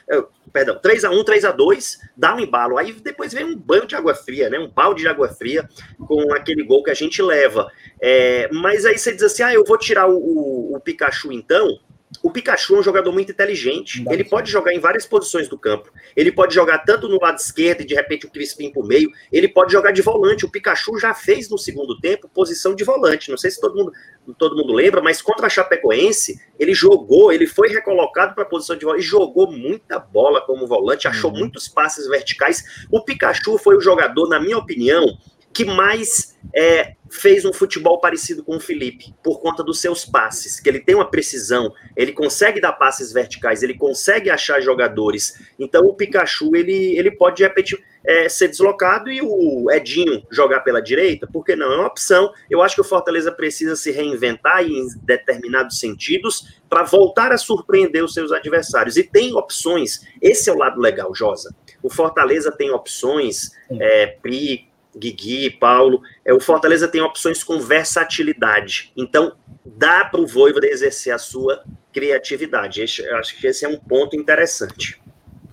perdão, 0.53 0.77
3 0.80 1.03
a 1.03 1.09
1 1.09 1.23
3 1.23 1.45
a 1.45 1.51
2 1.51 1.99
dá 2.15 2.35
um 2.35 2.39
embalo. 2.39 2.77
Aí 2.77 2.93
depois 2.93 3.34
vem 3.34 3.43
um 3.43 3.57
banho 3.57 3.88
de 3.88 3.95
água 3.95 4.13
fria, 4.13 4.49
né? 4.49 4.59
Um 4.59 4.69
balde 4.69 5.01
de 5.01 5.07
água 5.07 5.27
fria 5.27 5.67
com 5.97 6.31
aquele 6.34 6.63
gol 6.63 6.84
que 6.84 6.91
a 6.91 6.93
gente 6.93 7.21
leva. 7.21 7.69
É, 7.99 8.47
mas 8.53 8.85
aí 8.85 8.97
você 8.97 9.11
diz 9.11 9.23
assim: 9.23 9.41
ah, 9.41 9.53
eu 9.53 9.65
vou 9.65 9.77
tirar 9.77 10.07
o, 10.07 10.15
o, 10.15 10.75
o 10.75 10.80
Pikachu 10.80 11.34
então. 11.34 11.80
O 12.23 12.31
Pikachu 12.31 12.77
é 12.77 12.79
um 12.79 12.83
jogador 12.83 13.11
muito 13.11 13.33
inteligente. 13.33 14.01
Ele 14.09 14.23
pode 14.23 14.49
jogar 14.49 14.73
em 14.73 14.79
várias 14.79 15.05
posições 15.05 15.49
do 15.49 15.57
campo. 15.57 15.91
Ele 16.15 16.31
pode 16.31 16.55
jogar 16.55 16.77
tanto 16.79 17.09
no 17.09 17.19
lado 17.21 17.37
esquerdo 17.37 17.81
e 17.81 17.85
de 17.85 17.93
repente 17.93 18.25
o 18.25 18.29
Crispim 18.29 18.71
por 18.71 18.87
meio. 18.87 19.11
Ele 19.29 19.49
pode 19.49 19.73
jogar 19.73 19.91
de 19.91 20.01
volante. 20.01 20.45
O 20.45 20.49
Pikachu 20.49 20.97
já 20.97 21.13
fez 21.13 21.49
no 21.49 21.57
segundo 21.57 21.99
tempo 21.99 22.29
posição 22.29 22.73
de 22.73 22.83
volante. 22.85 23.29
Não 23.29 23.37
sei 23.37 23.51
se 23.51 23.59
todo 23.59 23.75
mundo, 23.75 23.91
todo 24.37 24.55
mundo 24.55 24.71
lembra, 24.71 25.01
mas 25.01 25.21
contra 25.21 25.47
a 25.47 25.49
Chapecoense, 25.49 26.39
ele 26.57 26.73
jogou, 26.73 27.29
ele 27.29 27.45
foi 27.45 27.67
recolocado 27.67 28.33
para 28.33 28.45
a 28.45 28.47
posição 28.47 28.77
de 28.77 28.85
volante 28.85 29.03
e 29.03 29.07
jogou 29.07 29.51
muita 29.51 29.99
bola 29.99 30.39
como 30.39 30.65
volante, 30.65 31.09
achou 31.09 31.29
uhum. 31.29 31.39
muitos 31.39 31.67
passes 31.67 32.07
verticais. 32.07 32.85
O 32.89 33.03
Pikachu 33.03 33.57
foi 33.57 33.75
o 33.75 33.81
jogador, 33.81 34.29
na 34.29 34.39
minha 34.39 34.57
opinião, 34.57 35.05
que 35.53 35.63
mais 35.63 36.35
é, 36.53 36.95
fez 37.09 37.45
um 37.45 37.53
futebol 37.53 37.99
parecido 37.99 38.43
com 38.43 38.57
o 38.57 38.59
Felipe, 38.59 39.13
por 39.23 39.39
conta 39.39 39.63
dos 39.63 39.80
seus 39.80 40.03
passes, 40.03 40.59
que 40.59 40.67
ele 40.67 40.80
tem 40.80 40.95
uma 40.95 41.09
precisão, 41.09 41.71
ele 41.95 42.11
consegue 42.11 42.59
dar 42.59 42.73
passes 42.73 43.13
verticais, 43.13 43.61
ele 43.61 43.75
consegue 43.75 44.30
achar 44.30 44.59
jogadores. 44.61 45.39
Então 45.59 45.85
o 45.85 45.93
Pikachu, 45.93 46.55
ele, 46.55 46.97
ele 46.97 47.11
pode, 47.11 47.38
de 47.38 47.43
repente, 47.43 47.81
é, 48.05 48.27
ser 48.27 48.47
deslocado 48.47 49.09
e 49.11 49.21
o 49.21 49.71
Edinho 49.71 50.23
jogar 50.31 50.61
pela 50.61 50.81
direita, 50.81 51.27
porque 51.31 51.55
não, 51.55 51.71
é 51.71 51.77
uma 51.77 51.88
opção. 51.88 52.34
Eu 52.49 52.61
acho 52.61 52.75
que 52.75 52.81
o 52.81 52.85
Fortaleza 52.85 53.31
precisa 53.31 53.75
se 53.75 53.91
reinventar 53.91 54.63
em 54.63 54.88
determinados 55.03 55.80
sentidos 55.80 56.59
para 56.67 56.84
voltar 56.84 57.31
a 57.31 57.38
surpreender 57.38 58.03
os 58.03 58.13
seus 58.13 58.31
adversários. 58.31 58.97
E 58.97 59.03
tem 59.03 59.34
opções, 59.35 60.01
esse 60.21 60.49
é 60.49 60.53
o 60.53 60.57
lado 60.57 60.81
legal, 60.81 61.13
Josa. 61.13 61.55
O 61.81 61.89
Fortaleza 61.89 62.51
tem 62.51 62.71
opções, 62.71 63.51
é, 63.80 64.07
Pri, 64.07 64.72
Guigui, 64.95 65.49
Paulo, 65.49 66.01
é, 66.23 66.33
o 66.33 66.39
Fortaleza 66.39 66.87
tem 66.87 67.01
opções 67.01 67.43
com 67.43 67.59
versatilidade. 67.59 68.91
Então, 68.95 69.35
dá 69.65 70.05
para 70.05 70.21
o 70.21 70.27
Voivoda 70.27 70.67
exercer 70.67 71.13
a 71.13 71.17
sua 71.17 71.63
criatividade. 71.91 72.81
Esse, 72.81 73.01
eu 73.01 73.17
acho 73.17 73.39
que 73.39 73.47
esse 73.47 73.65
é 73.65 73.69
um 73.69 73.77
ponto 73.77 74.15
interessante. 74.15 75.01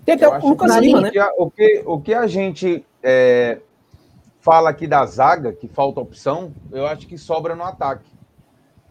Tem 0.04 0.14
até 0.14 0.28
o 0.28 0.48
Lucas 0.48 0.76
Lima, 0.76 1.00
né? 1.00 1.10
O 1.36 1.50
que, 1.50 1.82
o 1.86 2.00
que 2.00 2.14
a 2.14 2.26
gente 2.26 2.84
é, 3.02 3.60
fala 4.40 4.70
aqui 4.70 4.86
da 4.86 5.04
zaga, 5.06 5.52
que 5.52 5.68
falta 5.68 6.00
opção, 6.00 6.52
eu 6.72 6.86
acho 6.86 7.06
que 7.06 7.18
sobra 7.18 7.54
no 7.54 7.64
ataque. 7.64 8.10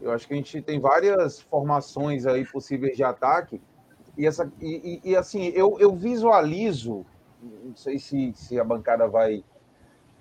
Eu 0.02 0.12
acho 0.12 0.28
que 0.28 0.34
a 0.34 0.38
gente 0.38 0.62
tem 0.62 0.80
várias 0.80 1.42
formações 1.42 2.26
aí 2.26 2.46
possíveis 2.46 2.96
de 2.96 3.04
ataque. 3.04 3.62
E, 4.18 4.26
essa, 4.26 4.52
e, 4.62 5.02
e, 5.04 5.12
e 5.12 5.16
assim, 5.16 5.48
eu, 5.56 5.78
eu 5.80 5.96
visualizo, 5.96 7.06
não 7.42 7.76
sei 7.76 8.00
se, 8.00 8.32
se 8.36 8.60
a 8.60 8.64
bancada 8.64 9.08
vai 9.08 9.44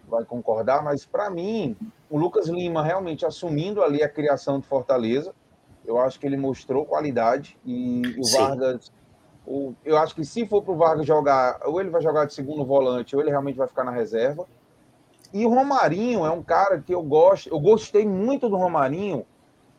vai 0.08 0.24
concordar, 0.24 0.82
mas 0.82 1.04
para 1.04 1.30
mim, 1.30 1.76
o 2.10 2.18
Lucas 2.18 2.48
Lima 2.48 2.82
realmente 2.82 3.24
assumindo 3.24 3.82
ali 3.82 4.02
a 4.02 4.08
criação 4.08 4.58
de 4.58 4.66
Fortaleza, 4.66 5.34
eu 5.84 5.98
acho 5.98 6.18
que 6.18 6.26
ele 6.26 6.36
mostrou 6.36 6.84
qualidade 6.84 7.56
e 7.64 8.02
o 8.18 8.24
Sim. 8.24 8.38
Vargas, 8.38 8.92
o, 9.46 9.74
eu 9.84 9.96
acho 9.96 10.14
que 10.14 10.24
se 10.24 10.46
for 10.46 10.62
para 10.62 10.72
o 10.72 10.76
Vargas 10.76 11.06
jogar, 11.06 11.60
ou 11.64 11.80
ele 11.80 11.90
vai 11.90 12.02
jogar 12.02 12.26
de 12.26 12.34
segundo 12.34 12.64
volante, 12.64 13.14
ou 13.14 13.22
ele 13.22 13.30
realmente 13.30 13.56
vai 13.56 13.66
ficar 13.66 13.84
na 13.84 13.90
reserva. 13.90 14.46
E 15.32 15.44
o 15.46 15.50
Romarinho 15.50 16.24
é 16.24 16.30
um 16.30 16.42
cara 16.42 16.80
que 16.80 16.94
eu 16.94 17.02
gosto, 17.02 17.48
eu 17.48 17.60
gostei 17.60 18.06
muito 18.06 18.48
do 18.48 18.56
Romarinho 18.56 19.26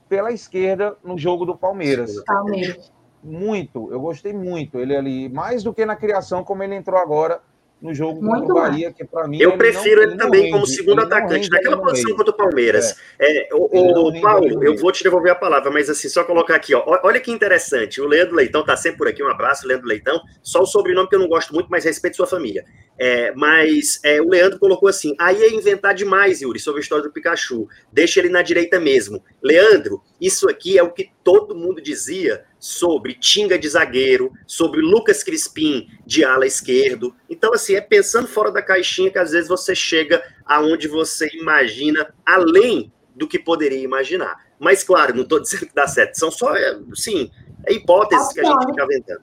pela 0.07 0.31
esquerda 0.31 0.97
no 1.03 1.17
jogo 1.17 1.45
do 1.45 1.55
Palmeiras. 1.55 2.15
Palmeiras. 2.23 2.91
Muito, 3.23 3.91
eu 3.91 3.99
gostei 3.99 4.33
muito. 4.33 4.79
Ele 4.79 4.95
ali, 4.95 5.29
mais 5.29 5.61
do 5.61 5.73
que 5.73 5.85
na 5.85 5.95
criação, 5.95 6.43
como 6.43 6.63
ele 6.63 6.75
entrou 6.75 6.99
agora 6.99 7.41
no 7.81 7.93
jogo 7.93 8.21
Muito 8.21 8.47
contra 8.47 8.53
o 8.53 8.55
Bahia, 8.55 8.91
que 8.91 9.05
para 9.05 9.27
mim. 9.27 9.39
Eu 9.39 9.57
prefiro 9.57 10.01
ele, 10.01 10.11
ele 10.11 10.17
também 10.19 10.41
rende, 10.41 10.53
como 10.53 10.67
segundo 10.67 11.01
atacante, 11.01 11.49
naquela 11.49 11.81
posição 11.81 12.15
contra 12.15 12.33
o 12.33 12.35
Palmeiras. 12.37 12.95
É. 13.17 13.49
É, 13.49 13.49
o, 13.53 14.07
o 14.07 14.21
Paulo, 14.21 14.63
eu 14.63 14.75
vou 14.75 14.91
te 14.91 15.03
devolver 15.03 15.31
a 15.31 15.35
palavra, 15.35 15.71
mas 15.71 15.89
assim, 15.89 16.09
só 16.09 16.23
colocar 16.23 16.55
aqui, 16.55 16.73
ó. 16.73 16.83
Olha 17.03 17.19
que 17.19 17.31
interessante. 17.31 18.01
O 18.01 18.05
Leandro 18.05 18.35
Leitão 18.35 18.65
tá 18.65 18.75
sempre 18.75 18.97
por 18.97 19.07
aqui. 19.07 19.23
Um 19.23 19.29
abraço, 19.29 19.65
Leandro 19.65 19.87
Leitão. 19.87 20.19
Só 20.43 20.61
o 20.61 20.65
sobrenome 20.65 21.07
que 21.07 21.15
eu 21.15 21.19
não 21.19 21.27
gosto 21.27 21.53
muito, 21.53 21.69
mas 21.69 21.85
respeito 21.85 22.17
sua 22.17 22.27
família. 22.27 22.65
É, 22.97 23.33
mas 23.33 23.99
é, 24.03 24.21
o 24.21 24.29
Leandro 24.29 24.59
colocou 24.59 24.89
assim: 24.89 25.15
aí 25.17 25.41
é 25.41 25.53
inventar 25.53 25.93
demais, 25.93 26.41
Yuri, 26.41 26.59
sobre 26.59 26.79
a 26.79 26.83
história 26.83 27.03
do 27.03 27.13
Pikachu. 27.13 27.67
Deixa 27.93 28.19
ele 28.19 28.29
na 28.29 28.41
direita 28.41 28.79
mesmo. 28.79 29.23
Leandro, 29.41 30.01
isso 30.19 30.49
aqui 30.49 30.77
é 30.77 30.83
o 30.83 30.91
que 30.91 31.11
todo 31.23 31.55
mundo 31.55 31.81
dizia 31.81 32.43
sobre 32.59 33.13
Tinga 33.13 33.57
de 33.57 33.69
zagueiro, 33.69 34.33
sobre 34.45 34.81
Lucas 34.81 35.23
Crispim 35.23 35.87
de 36.05 36.23
ala 36.23 36.45
esquerdo. 36.45 37.15
Então, 37.29 37.53
assim, 37.53 37.75
é 37.75 37.81
pensando 37.81 38.27
fora 38.27 38.51
da 38.51 38.61
caixinha 38.61 39.09
que 39.09 39.17
às 39.17 39.31
vezes 39.31 39.47
você 39.47 39.73
chega 39.73 40.21
aonde 40.45 40.87
você 40.87 41.29
imagina, 41.33 42.13
além 42.25 42.91
do 43.15 43.27
que 43.27 43.39
poderia 43.39 43.81
imaginar. 43.81 44.45
Mas, 44.59 44.83
claro, 44.83 45.15
não 45.15 45.23
estou 45.23 45.39
dizendo 45.39 45.67
que 45.67 45.73
dá 45.73 45.87
certo, 45.87 46.15
são 46.15 46.29
só, 46.29 46.55
é, 46.55 46.77
sim, 46.93 47.31
é 47.65 47.73
hipóteses 47.73 48.33
que 48.33 48.41
a 48.41 48.43
gente 48.43 48.65
fica 48.65 48.83
aventando. 48.83 49.21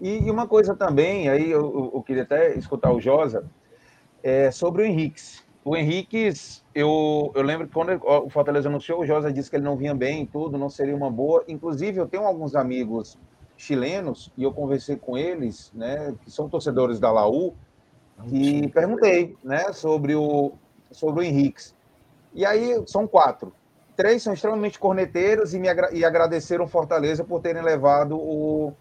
E, 0.00 0.30
uma 0.30 0.46
coisa 0.46 0.74
também, 0.74 1.28
aí 1.28 1.50
eu, 1.50 1.92
eu, 1.94 2.02
queria 2.02 2.24
até 2.24 2.54
escutar 2.56 2.92
o 2.92 3.00
Josa, 3.00 3.48
é 4.22 4.50
sobre 4.50 4.82
o 4.82 4.84
Henrique. 4.84 5.22
O 5.66 5.76
Henrique, 5.76 6.32
eu, 6.72 7.32
eu 7.34 7.42
lembro 7.42 7.66
que 7.66 7.74
quando 7.74 8.00
o 8.00 8.30
Fortaleza 8.30 8.68
anunciou, 8.68 9.00
o 9.00 9.04
Josa 9.04 9.32
disse 9.32 9.50
que 9.50 9.56
ele 9.56 9.64
não 9.64 9.76
vinha 9.76 9.92
bem 9.92 10.22
e 10.22 10.26
tudo, 10.26 10.56
não 10.56 10.70
seria 10.70 10.94
uma 10.94 11.10
boa. 11.10 11.42
Inclusive, 11.48 11.98
eu 11.98 12.06
tenho 12.06 12.24
alguns 12.24 12.54
amigos 12.54 13.18
chilenos 13.56 14.30
e 14.36 14.44
eu 14.44 14.52
conversei 14.52 14.94
com 14.94 15.18
eles, 15.18 15.72
né, 15.74 16.14
que 16.22 16.30
são 16.30 16.48
torcedores 16.48 17.00
da 17.00 17.10
Laú, 17.10 17.52
e 18.30 18.68
perguntei, 18.68 19.36
né, 19.42 19.72
sobre 19.72 20.14
o 20.14 20.52
sobre 20.92 21.22
o 21.22 21.22
Henrique. 21.24 21.72
E 22.32 22.46
aí 22.46 22.80
são 22.86 23.04
quatro. 23.04 23.52
Três 23.96 24.22
são 24.22 24.32
extremamente 24.32 24.78
corneteiros 24.78 25.52
e 25.52 25.58
me 25.58 25.68
agra 25.68 25.92
e 25.92 26.04
agradeceram 26.04 26.68
Fortaleza 26.68 27.24
por 27.24 27.40
terem 27.40 27.62
levado 27.62 28.16
o, 28.16 28.72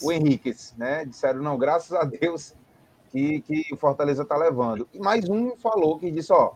o 0.00 0.12
Henrique, 0.12 0.54
né? 0.76 1.04
Disseram 1.04 1.42
não, 1.42 1.58
graças 1.58 1.92
a 1.92 2.04
Deus 2.04 2.54
que, 3.10 3.40
que 3.40 3.66
o 3.72 3.76
Fortaleza 3.76 4.22
está 4.22 4.36
levando. 4.36 4.88
E 4.92 4.98
mais 4.98 5.28
um 5.28 5.56
falou 5.56 5.98
que 5.98 6.10
disse, 6.10 6.32
ó, 6.32 6.52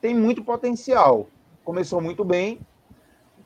tem 0.00 0.14
muito 0.14 0.44
potencial. 0.44 1.26
Começou 1.64 2.00
muito 2.00 2.24
bem, 2.24 2.60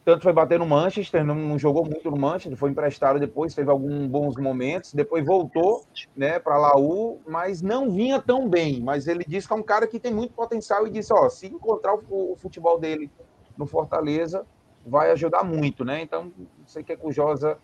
tanto 0.09 0.23
foi 0.23 0.33
bater 0.33 0.59
no 0.59 0.67
Manchester, 0.67 1.23
não, 1.23 1.35
não, 1.35 1.59
jogou 1.59 1.85
muito 1.85 2.11
no 2.11 2.17
Manchester, 2.17 2.57
foi 2.57 2.71
emprestado 2.71 3.21
depois, 3.21 3.55
teve 3.55 3.71
alguns 3.71 4.07
bons 4.07 4.37
momentos, 4.37 4.95
depois 4.95 5.23
voltou 5.23 5.85
né, 6.17 6.39
para 6.39 6.57
Laú, 6.57 7.21
mas 7.29 7.61
não 7.61 7.91
vinha 7.91 8.19
tão 8.19 8.49
bem. 8.49 8.81
Mas 8.81 9.07
ele 9.07 9.23
disse 9.29 9.47
que 9.47 9.53
é 9.53 9.57
um 9.57 9.63
cara 9.63 9.87
que 9.87 10.01
tem 10.01 10.15
muito 10.15 10.33
potencial 10.33 10.87
e 10.87 10.91
disse: 10.91 11.13
ó, 11.13 11.29
se 11.29 11.47
encontrar 11.47 11.95
o, 11.95 12.33
o 12.33 12.37
futebol 12.37 12.79
dele 12.79 13.11
no 13.55 13.67
Fortaleza, 13.67 14.47
vai 14.87 15.11
ajudar 15.11 15.45
muito, 15.45 15.85
né? 15.85 16.01
Então, 16.01 16.33
não 16.39 16.67
sei 16.67 16.83
que, 16.83 16.93
é 16.93 16.97
que 16.97 17.07
o 17.07 17.13
Josa 17.13 17.59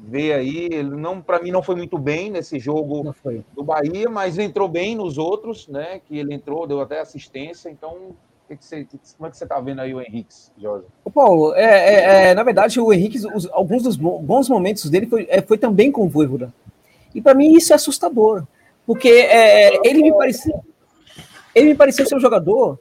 vê 0.00 0.32
aí. 0.32 0.68
Ele 0.70 0.90
não, 0.90 1.20
para 1.20 1.40
mim, 1.42 1.50
não 1.50 1.62
foi 1.62 1.76
muito 1.76 1.98
bem 1.98 2.30
nesse 2.30 2.58
jogo 2.58 3.14
do 3.54 3.64
Bahia, 3.64 4.08
mas 4.08 4.38
entrou 4.38 4.68
bem 4.68 4.94
nos 4.94 5.18
outros, 5.18 5.68
né? 5.68 6.00
Que 6.06 6.18
ele 6.18 6.34
entrou, 6.34 6.66
deu 6.66 6.80
até 6.80 7.00
assistência, 7.00 7.68
então 7.68 8.14
que 8.48 8.56
que 8.56 8.64
você, 8.64 8.84
que, 8.84 8.98
como 9.16 9.26
é 9.26 9.30
que 9.30 9.36
você 9.36 9.44
está 9.44 9.60
vendo 9.60 9.80
aí 9.80 9.92
o 9.92 10.00
Henrique, 10.00 10.34
Jorge? 10.56 10.86
O 11.04 11.10
Paulo, 11.10 11.54
é, 11.54 11.64
é, 11.64 12.30
é, 12.30 12.34
na 12.34 12.42
verdade, 12.42 12.80
o 12.80 12.92
Henrique, 12.92 13.18
os, 13.34 13.46
alguns 13.52 13.82
dos 13.82 13.96
bons 13.96 14.48
momentos 14.48 14.88
dele 14.88 15.06
foi, 15.06 15.26
é, 15.28 15.42
foi 15.42 15.58
também 15.58 15.92
com 15.92 16.06
o 16.06 16.08
Voivoda. 16.08 16.52
E 17.14 17.20
para 17.20 17.34
mim 17.34 17.54
isso 17.54 17.72
é 17.72 17.76
assustador, 17.76 18.44
porque 18.86 19.08
é, 19.08 19.74
é, 19.74 19.80
ele 19.84 20.02
me 20.02 20.12
parecia, 20.12 20.58
ele 21.54 21.68
me 21.70 21.74
pareceu 21.74 22.06
ser 22.06 22.16
um 22.16 22.20
jogador 22.20 22.78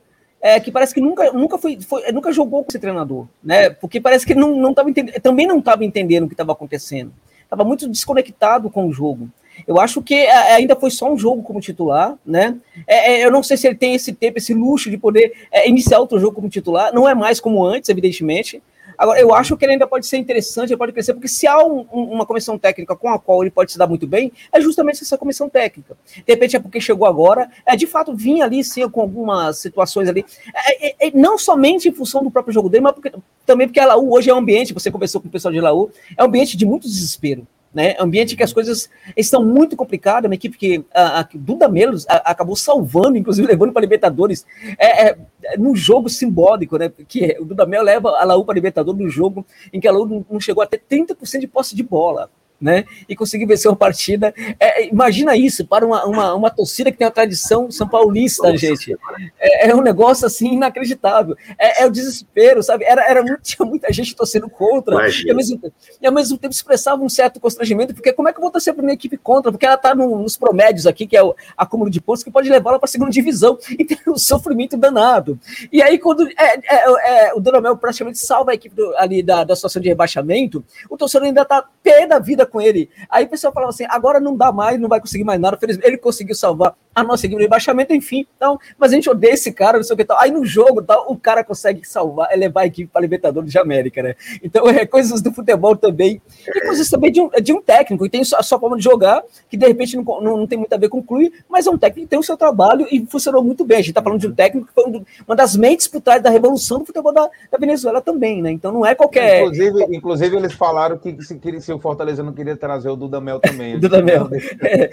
é, 0.48 0.60
que 0.62 0.72
parece 0.72 0.94
que 0.94 1.02
nunca, 1.02 1.30
nunca 1.34 1.58
foi, 1.58 1.78
foi, 1.82 2.10
nunca 2.14 2.32
jogou 2.32 2.64
com 2.64 2.70
esse 2.70 2.80
treinador, 2.80 3.28
né? 3.44 3.70
Porque 3.70 4.00
parece 4.00 4.26
que 4.26 4.32
ele 4.32 4.40
não, 4.40 4.56
não 4.56 4.74
tava 4.74 4.90
também 5.22 5.46
não 5.46 5.60
estava 5.60 5.84
entendendo 5.84 6.24
o 6.24 6.28
que 6.28 6.34
estava 6.34 6.54
acontecendo, 6.54 7.12
estava 7.44 7.66
muito 7.66 7.88
desconectado 7.90 8.70
com 8.70 8.88
o 8.88 8.94
jogo. 8.94 9.30
Eu 9.68 9.78
acho 9.80 10.02
que 10.02 10.14
é, 10.14 10.56
ainda 10.56 10.74
foi 10.76 10.90
só 10.90 11.12
um 11.12 11.18
jogo 11.18 11.44
como 11.44 11.60
titular, 11.60 12.16
né? 12.26 12.56
É, 12.88 13.12
é, 13.12 13.26
eu 13.26 13.32
não 13.32 13.44
sei 13.44 13.58
se 13.58 13.68
ele 13.68 13.76
tem 13.76 13.96
esse 13.96 14.14
tempo, 14.14 14.38
esse 14.38 14.54
luxo 14.54 14.90
de 14.90 14.98
poder 14.98 15.34
é, 15.52 15.68
iniciar 15.68 16.00
outro 16.00 16.18
jogo 16.18 16.36
como 16.36 16.48
titular. 16.48 16.94
Não 16.94 17.10
é 17.10 17.14
mais 17.14 17.42
como 17.42 17.66
antes, 17.66 17.90
evidentemente. 17.90 18.62
Agora, 18.98 19.20
eu 19.20 19.34
acho 19.34 19.56
que 19.56 19.64
ele 19.64 19.74
ainda 19.74 19.86
pode 19.86 20.08
ser 20.08 20.18
interessante, 20.18 20.70
ele 20.70 20.78
pode 20.78 20.92
crescer, 20.92 21.14
porque 21.14 21.28
se 21.28 21.46
há 21.46 21.64
um, 21.64 21.86
um, 21.92 22.04
uma 22.14 22.26
comissão 22.26 22.58
técnica 22.58 22.96
com 22.96 23.10
a 23.10 23.20
qual 23.20 23.44
ele 23.44 23.52
pode 23.52 23.72
se 23.72 23.78
dar 23.78 23.88
muito 23.88 24.08
bem, 24.08 24.32
é 24.52 24.60
justamente 24.60 25.04
essa 25.04 25.18
comissão 25.18 25.48
técnica. 25.48 25.96
De 26.16 26.24
repente 26.26 26.56
é 26.56 26.60
porque 26.60 26.82
chegou 26.82 27.08
agora, 27.08 27.50
é 27.66 27.76
de 27.76 27.86
fato 27.86 28.16
vinha 28.16 28.46
ali 28.46 28.64
sim 28.64 28.88
com 28.90 29.02
algumas 29.02 29.60
situações 29.60 30.10
ali, 30.10 30.26
é, 30.54 30.88
é, 30.88 31.08
é 31.08 31.12
não 31.14 31.38
somente 31.38 31.88
em 31.90 31.92
função 31.92 32.24
do 32.24 32.32
próprio 32.32 32.54
jogo 32.54 32.70
dele, 32.70 32.84
mas 32.84 32.94
porque, 32.94 33.12
também 33.46 33.68
porque 33.68 33.80
a 33.80 33.86
Laú 33.86 34.14
hoje 34.14 34.30
é 34.30 34.34
um 34.34 34.38
ambiente, 34.38 34.74
você 34.74 34.90
conversou 34.90 35.22
com 35.22 35.28
o 35.28 35.32
pessoal 35.32 35.54
de 35.54 35.62
Laú, 35.62 35.92
é 36.18 36.24
um 36.24 36.28
ambiente 36.28 36.58
de 36.58 36.66
muito 36.66 36.88
desespero 36.88 37.48
né? 37.78 37.96
Ambiente 38.00 38.36
que 38.36 38.42
as 38.42 38.52
coisas 38.52 38.90
estão 39.16 39.46
muito 39.46 39.76
complicadas, 39.76 40.28
uma 40.28 40.34
equipe 40.34 40.58
que 40.58 40.84
a, 40.92 41.20
a 41.20 41.30
Duda 41.32 41.70
Melos 41.70 42.08
acabou 42.10 42.56
salvando, 42.56 43.16
inclusive 43.16 43.48
levando 43.48 43.72
para 43.72 43.84
Libertadores, 43.84 44.48
é, 44.80 45.10
é, 45.10 45.18
é, 45.44 45.58
num 45.60 45.76
jogo 45.76 46.10
simbólico, 46.10 46.76
né? 46.80 46.92
Que 47.08 47.38
o 47.40 47.46
Duda 47.46 47.68
Melo 47.68 47.86
leva 47.86 48.10
a 48.18 48.24
Laú 48.24 48.44
para 48.44 48.56
Libertadores 48.56 49.00
num 49.00 49.08
jogo 49.08 49.46
em 49.72 49.80
que 49.80 49.88
a 49.88 49.92
Laú 49.92 50.26
não 50.28 50.40
chegou 50.40 50.64
a 50.64 50.66
ter 50.66 50.82
30% 50.90 51.40
de 51.40 51.48
posse 51.48 51.76
de 51.76 51.84
bola. 51.84 52.32
Né? 52.60 52.86
E 53.08 53.16
conseguir 53.16 53.46
vencer 53.46 53.70
uma 53.70 53.78
partida. 53.78 54.34
É, 54.60 54.88
imagina 54.88 55.36
isso 55.36 55.66
para 55.66 55.86
uma, 55.86 56.06
uma, 56.06 56.34
uma, 56.34 56.50
torcida 56.50 56.92
que 56.92 56.98
tem 56.98 57.08
a 57.08 57.12
tradição 57.12 57.70
são 57.70 57.88
paulista, 57.88 58.56
gente. 58.58 58.98
É, 59.40 59.70
é, 59.70 59.76
um 59.76 59.82
negócio 59.82 60.26
assim 60.26 60.54
inacreditável. 60.54 61.36
É, 61.58 61.84
é, 61.84 61.86
o 61.86 61.92
desespero, 61.92 62.64
sabe? 62.64 62.84
Era, 62.86 63.08
era 63.08 63.22
muito, 63.22 63.42
tinha 63.42 63.66
muita 63.66 63.92
gente 63.94 64.16
torcendo 64.16 64.50
contra. 64.50 65.08
E 65.10 65.30
ao, 65.30 65.36
mesmo, 65.36 65.60
e 66.02 66.08
ao, 66.08 66.14
mesmo, 66.14 66.38
tempo 66.38 66.54
expressava 66.54 67.02
um 67.04 67.10
certo 67.10 67.40
constrangimento, 67.40 67.94
porque 67.94 68.12
como 68.12 68.28
é 68.28 68.34
que 68.34 68.40
eu 68.40 68.42
vou 68.42 68.52
torcer 68.52 68.74
para 68.74 68.84
minha 68.84 68.96
equipe 68.96 69.18
contra? 69.18 69.52
Porque 69.52 69.66
ela 69.66 69.76
está 69.76 69.94
no, 69.94 70.18
nos 70.22 70.36
promédios 70.36 70.88
aqui, 70.88 71.06
que 71.06 71.16
é 71.16 71.24
o 71.24 71.36
acúmulo 71.56 71.90
de 71.90 72.02
pontos, 72.02 72.24
que 72.24 72.32
pode 72.32 72.50
levá-la 72.50 72.80
para 72.80 72.88
a 72.88 72.92
segunda 72.92 73.12
divisão. 73.12 73.58
E 73.78 73.86
tem 73.86 73.98
um 74.08 74.18
sofrimento 74.18 74.76
danado. 74.76 75.40
E 75.72 75.84
aí, 75.84 76.00
quando 76.00 76.28
é, 76.28 76.60
é, 76.64 77.28
é 77.28 77.34
o 77.34 77.40
Donamel 77.40 77.78
praticamente 77.78 78.18
salva 78.18 78.52
a 78.52 78.54
equipe 78.56 78.76
do, 78.76 78.96
ali 78.98 79.22
da, 79.22 79.44
da 79.44 79.56
situação 79.56 79.82
de 79.82 79.88
rebaixamento, 79.88 80.64
o 80.90 80.98
torcedor 80.98 81.28
ainda 81.28 81.44
está 81.44 81.64
pé 81.84 82.08
da 82.08 82.18
vida 82.18 82.47
com 82.48 82.62
ele. 82.62 82.90
Aí 83.10 83.26
o 83.26 83.30
pessoal 83.30 83.54
falava 83.54 83.70
assim: 83.70 83.86
agora 83.90 84.20
não 84.20 84.36
dá 84.36 84.52
mais, 84.52 84.80
não 84.80 84.90
vai 84.90 85.00
conseguir 85.00 85.24
mais 85.24 85.40
nada. 85.40 85.58
Felizmente, 85.58 85.88
ele 85.88 85.98
conseguiu 85.98 86.36
salvar 86.36 86.76
a 86.98 87.04
nossa 87.04 87.28
equipe 87.28 87.36
no 87.36 87.44
rebaixamento, 87.44 87.94
enfim. 87.94 88.26
Então, 88.36 88.60
mas 88.76 88.92
a 88.92 88.96
gente 88.96 89.08
odeia 89.08 89.34
esse 89.34 89.52
cara, 89.52 89.78
não 89.78 89.84
sei 89.84 89.94
o 89.94 89.98
que 89.98 90.04
tal. 90.04 90.20
Aí 90.20 90.32
no 90.32 90.44
jogo, 90.44 90.82
tal, 90.82 91.06
o 91.08 91.16
cara 91.16 91.44
consegue 91.44 91.88
salvar, 91.88 92.28
levar 92.36 92.62
a 92.62 92.66
equipe 92.66 92.90
para 92.92 93.02
Libertadores 93.02 93.52
de 93.52 93.60
América, 93.60 94.02
né? 94.02 94.16
Então, 94.42 94.68
é 94.68 94.84
coisas 94.84 95.22
do 95.22 95.32
futebol 95.32 95.76
também. 95.76 96.20
E 96.48 96.62
coisas 96.62 96.90
também 96.90 97.12
de 97.12 97.22
um, 97.22 97.30
de 97.30 97.54
um 97.54 97.62
técnico, 97.62 98.04
que 98.04 98.10
tem 98.10 98.22
a 98.22 98.42
sua 98.42 98.60
forma 98.60 98.78
de 98.78 98.84
jogar, 98.84 99.22
que 99.48 99.56
de 99.56 99.68
repente 99.68 99.96
não, 99.96 100.04
não, 100.04 100.38
não 100.38 100.48
tem 100.48 100.58
muito 100.58 100.74
a 100.74 100.78
ver 100.78 100.90
com 100.90 100.98
o 100.98 101.04
clube, 101.04 101.32
mas 101.48 101.68
é 101.68 101.70
um 101.70 101.78
técnico 101.78 102.08
que 102.08 102.10
tem 102.10 102.18
o 102.18 102.24
seu 102.24 102.36
trabalho 102.36 102.88
e 102.92 103.06
funcionou 103.06 103.44
muito 103.44 103.64
bem. 103.64 103.78
A 103.78 103.82
gente 103.82 103.90
está 103.90 104.02
falando 104.02 104.20
de 104.20 104.28
um 104.28 104.34
técnico 104.34 104.68
que 104.68 104.74
foi 104.74 104.86
uma 105.28 105.36
das 105.36 105.56
mentes 105.56 105.88
por 105.88 106.02
trás 106.02 106.24
da 106.24 106.32
revolução 106.32 106.80
do 106.80 106.86
futebol 106.86 107.14
da, 107.14 107.30
da 107.52 107.58
Venezuela 107.60 108.02
também, 108.02 108.42
né? 108.42 108.50
Então 108.50 108.72
não 108.72 108.84
é 108.84 108.96
qualquer. 108.96 109.42
Inclusive, 109.42 109.96
inclusive 109.96 110.36
eles 110.36 110.54
falaram 110.54 110.98
que 110.98 111.16
se, 111.22 111.40
se 111.62 111.74
o 111.74 111.80
Fortaleza 111.80 112.24
não 112.24 112.34
queria 112.34 112.58
trazer 112.58 112.90
o 112.90 112.96
Dudamel 112.96 113.40
também. 113.40 113.78
Dudamel. 113.80 114.30
É, 114.64 114.90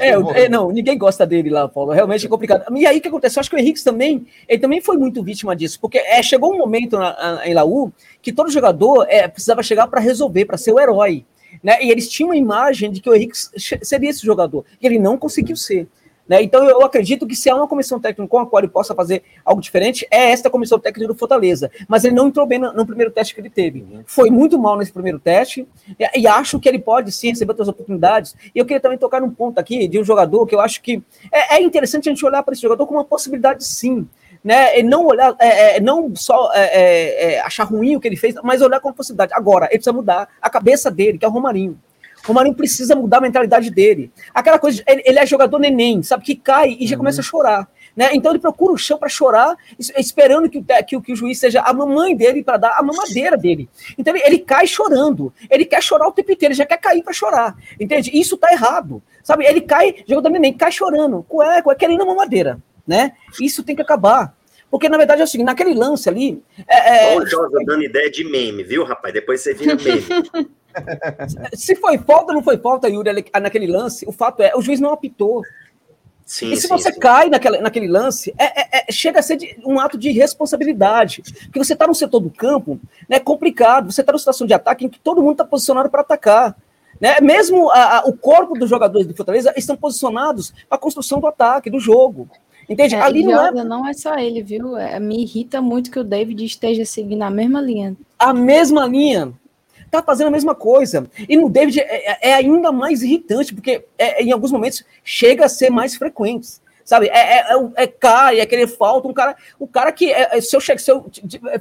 é, 0.00 0.44
é, 0.44 0.48
não, 0.48 0.72
ninguém 0.72 0.98
gosta 0.98 1.24
dele 1.24 1.43
lá, 1.50 1.68
Paulo. 1.68 1.92
Realmente 1.92 2.26
é 2.26 2.28
complicado. 2.28 2.64
E 2.76 2.86
aí 2.86 2.98
o 2.98 3.00
que 3.00 3.08
acontece? 3.08 3.38
Eu 3.38 3.40
acho 3.40 3.50
que 3.50 3.56
o 3.56 3.58
Henrique 3.58 3.82
também, 3.82 4.26
ele 4.48 4.60
também 4.60 4.80
foi 4.80 4.96
muito 4.96 5.22
vítima 5.22 5.54
disso, 5.54 5.78
porque 5.80 5.98
é, 5.98 6.22
chegou 6.22 6.54
um 6.54 6.58
momento 6.58 6.98
na, 6.98 7.42
em 7.44 7.54
Laú 7.54 7.92
que 8.20 8.32
todo 8.32 8.50
jogador 8.50 9.06
é, 9.08 9.28
precisava 9.28 9.62
chegar 9.62 9.86
para 9.86 10.00
resolver, 10.00 10.44
para 10.44 10.56
ser 10.56 10.72
o 10.72 10.80
herói. 10.80 11.24
Né? 11.62 11.78
E 11.82 11.90
eles 11.90 12.08
tinham 12.08 12.30
uma 12.30 12.36
imagem 12.36 12.90
de 12.90 13.00
que 13.00 13.08
o 13.08 13.14
Henrique 13.14 13.36
seria 13.82 14.10
esse 14.10 14.24
jogador. 14.24 14.64
E 14.80 14.86
ele 14.86 14.98
não 14.98 15.16
conseguiu 15.16 15.56
ser. 15.56 15.86
Né? 16.26 16.42
Então, 16.42 16.64
eu 16.64 16.82
acredito 16.82 17.26
que 17.26 17.36
se 17.36 17.50
há 17.50 17.54
uma 17.54 17.68
comissão 17.68 18.00
técnica 18.00 18.28
com 18.28 18.38
a 18.38 18.46
qual 18.46 18.60
ele 18.60 18.68
possa 18.68 18.94
fazer 18.94 19.22
algo 19.44 19.60
diferente, 19.60 20.06
é 20.10 20.30
esta 20.30 20.48
comissão 20.48 20.78
técnica 20.78 21.12
do 21.12 21.18
Fortaleza. 21.18 21.70
Mas 21.86 22.04
ele 22.04 22.14
não 22.14 22.28
entrou 22.28 22.46
bem 22.46 22.58
no, 22.58 22.72
no 22.72 22.86
primeiro 22.86 23.12
teste 23.12 23.34
que 23.34 23.40
ele 23.40 23.50
teve. 23.50 23.84
Foi 24.06 24.30
muito 24.30 24.58
mal 24.58 24.76
nesse 24.78 24.92
primeiro 24.92 25.18
teste, 25.18 25.68
e, 25.98 26.20
e, 26.20 26.26
acho 26.26 26.58
que 26.58 26.68
ele 26.68 26.78
pode 26.78 27.12
sim 27.12 27.28
receber 27.28 27.52
outras 27.52 27.68
oportunidades. 27.68 28.34
E 28.54 28.58
eu 28.58 28.64
queria 28.64 28.80
também 28.80 28.96
tocar 28.96 29.20
num 29.20 29.30
ponto 29.30 29.58
aqui 29.58 29.86
de 29.86 29.98
um 29.98 30.04
jogador 30.04 30.46
que 30.46 30.54
eu 30.54 30.60
acho 30.60 30.80
que 30.80 31.02
é, 31.30 31.56
é 31.56 31.62
interessante 31.62 32.08
a 32.08 32.12
gente 32.12 32.24
olhar 32.24 32.42
para 32.42 32.52
esse 32.52 32.62
jogador 32.62 32.86
como 32.86 32.98
uma 32.98 33.04
possibilidade, 33.04 33.64
sim. 33.64 34.08
Né, 34.42 34.78
e 34.78 34.82
não 34.82 35.06
olhar, 35.06 35.34
é, 35.40 35.76
é, 35.76 35.80
não 35.80 36.14
só 36.14 36.52
é, 36.52 36.64
é, 36.64 37.32
é, 37.32 37.40
achar 37.40 37.64
ruim 37.64 37.96
o 37.96 38.00
que 38.00 38.06
ele 38.06 38.16
fez, 38.16 38.34
mas 38.42 38.60
olhar 38.60 38.78
como 38.78 38.94
possibilidade. 38.94 39.32
Agora, 39.32 39.66
ele 39.66 39.78
precisa 39.78 39.92
mudar 39.92 40.28
a 40.40 40.50
cabeça 40.50 40.90
dele, 40.90 41.16
que 41.16 41.24
é 41.24 41.28
o 41.28 41.30
Romarinho. 41.30 41.80
O 42.24 42.28
Romarinho 42.28 42.54
precisa 42.54 42.96
mudar 42.96 43.18
a 43.18 43.20
mentalidade 43.20 43.70
dele. 43.70 44.10
Aquela 44.34 44.58
coisa, 44.58 44.82
ele, 44.86 45.02
ele 45.04 45.18
é 45.18 45.26
jogador 45.26 45.58
neném, 45.58 46.02
sabe, 46.02 46.24
que 46.24 46.34
cai 46.34 46.76
e 46.78 46.86
já 46.86 46.94
uhum. 46.94 47.00
começa 47.00 47.20
a 47.20 47.24
chorar. 47.24 47.68
Né? 47.96 48.10
Então 48.12 48.32
ele 48.32 48.40
procura 48.40 48.72
o 48.72 48.78
chão 48.78 48.98
para 48.98 49.08
chorar, 49.08 49.56
esperando 49.96 50.48
que 50.48 50.58
o, 50.58 50.64
que, 50.64 51.00
que 51.00 51.12
o 51.12 51.16
juiz 51.16 51.38
seja 51.38 51.60
a 51.60 51.72
mamãe 51.72 52.16
dele 52.16 52.42
para 52.42 52.56
dar 52.56 52.76
a 52.76 52.82
mamadeira 52.82 53.36
dele. 53.36 53.68
Então 53.96 54.14
ele, 54.14 54.24
ele, 54.26 54.38
cai 54.38 54.66
chorando. 54.66 55.32
Ele 55.48 55.64
quer 55.64 55.82
chorar 55.82 56.08
o 56.08 56.12
tempo 56.12 56.32
inteiro, 56.32 56.52
ele 56.52 56.58
já 56.58 56.66
quer 56.66 56.78
cair 56.78 57.02
para 57.02 57.12
chorar. 57.12 57.56
Entende? 57.78 58.10
Isso 58.12 58.36
tá 58.36 58.50
errado. 58.52 59.02
Sabe? 59.22 59.44
Ele 59.44 59.60
cai, 59.60 60.02
jogador 60.08 60.30
neném, 60.30 60.52
cai 60.52 60.72
chorando, 60.72 61.24
cué, 61.28 61.62
cué, 61.62 61.74
querendo 61.74 62.02
a 62.02 62.06
mamadeira. 62.06 62.58
Né? 62.86 63.12
Isso 63.40 63.62
tem 63.62 63.76
que 63.76 63.82
acabar. 63.82 64.34
Porque, 64.74 64.88
na 64.88 64.96
verdade, 64.98 65.20
é 65.20 65.24
o 65.24 65.28
seguinte, 65.28 65.46
naquele 65.46 65.72
lance 65.72 66.08
ali. 66.08 66.42
É, 66.66 67.12
é... 67.12 67.16
Olha 67.16 67.64
dando 67.64 67.84
ideia 67.84 68.10
de 68.10 68.24
meme, 68.24 68.64
viu, 68.64 68.82
rapaz? 68.82 69.14
Depois 69.14 69.40
você 69.40 69.54
vira 69.54 69.76
meme. 69.76 70.02
Se 71.54 71.76
foi 71.76 71.96
falta 71.96 72.32
ou 72.32 72.34
não 72.34 72.42
foi 72.42 72.58
falta, 72.58 72.88
Yuri, 72.88 73.24
naquele 73.40 73.68
lance, 73.68 74.04
o 74.04 74.10
fato 74.10 74.42
é, 74.42 74.50
o 74.56 74.60
juiz 74.60 74.80
não 74.80 74.92
apitou. 74.92 75.42
Sim, 76.26 76.50
e 76.50 76.56
se 76.56 76.62
sim, 76.62 76.68
você 76.70 76.92
sim. 76.92 76.98
cai 76.98 77.30
naquela, 77.30 77.60
naquele 77.60 77.86
lance, 77.86 78.34
é, 78.36 78.62
é, 78.62 78.68
é, 78.88 78.90
chega 78.90 79.20
a 79.20 79.22
ser 79.22 79.36
de, 79.36 79.56
um 79.64 79.78
ato 79.78 79.96
de 79.96 80.10
responsabilidade. 80.10 81.22
Porque 81.22 81.60
você 81.60 81.74
está 81.74 81.86
no 81.86 81.94
setor 81.94 82.18
do 82.18 82.28
campo, 82.28 82.80
é 83.08 83.14
né, 83.14 83.20
complicado, 83.20 83.92
você 83.92 84.00
está 84.00 84.10
numa 84.10 84.18
situação 84.18 84.44
de 84.44 84.54
ataque 84.54 84.86
em 84.86 84.88
que 84.88 84.98
todo 84.98 85.22
mundo 85.22 85.34
está 85.34 85.44
posicionado 85.44 85.88
para 85.88 86.00
atacar. 86.00 86.56
Né? 87.00 87.20
Mesmo 87.20 87.70
a, 87.70 87.98
a, 87.98 88.04
o 88.06 88.12
corpo 88.12 88.58
dos 88.58 88.68
jogadores 88.68 89.06
do 89.06 89.14
Fortaleza 89.14 89.54
estão 89.56 89.76
posicionados 89.76 90.50
para 90.68 90.74
a 90.74 90.78
construção 90.78 91.20
do 91.20 91.28
ataque, 91.28 91.70
do 91.70 91.78
jogo. 91.78 92.28
Entende? 92.68 92.94
É, 92.94 93.00
Ali 93.00 93.22
não 93.22 93.46
é... 93.46 93.64
não 93.64 93.86
é 93.86 93.92
só 93.92 94.16
ele, 94.16 94.42
viu? 94.42 94.76
É, 94.76 94.98
me 94.98 95.22
irrita 95.22 95.60
muito 95.60 95.90
que 95.90 95.98
o 95.98 96.04
David 96.04 96.44
esteja 96.44 96.84
seguindo 96.84 97.22
a 97.22 97.30
mesma 97.30 97.60
linha. 97.60 97.96
A 98.18 98.32
mesma 98.32 98.86
linha 98.86 99.32
tá 99.90 100.02
fazendo 100.02 100.28
a 100.28 100.30
mesma 100.30 100.54
coisa. 100.54 101.06
E 101.28 101.36
no 101.36 101.48
David 101.48 101.80
é, 101.80 102.12
é, 102.12 102.30
é 102.30 102.34
ainda 102.34 102.72
mais 102.72 103.02
irritante, 103.02 103.54
porque 103.54 103.84
é, 103.96 104.22
em 104.22 104.32
alguns 104.32 104.50
momentos 104.50 104.84
chega 105.04 105.44
a 105.44 105.48
ser 105.48 105.70
mais 105.70 105.94
frequente. 105.94 106.64
Sabe, 106.84 107.06
é, 107.06 107.38
é, 107.38 107.38
é, 107.38 107.84
é 107.84 107.86
cai, 107.86 108.40
é 108.40 108.44
querer 108.44 108.66
falta, 108.66 109.08
um 109.08 109.14
cara, 109.14 109.34
o 109.58 109.66
cara 109.66 109.90
que 109.90 110.12
se 110.42 110.54
eu 110.54 110.60
se 110.60 110.90
eu 110.90 111.06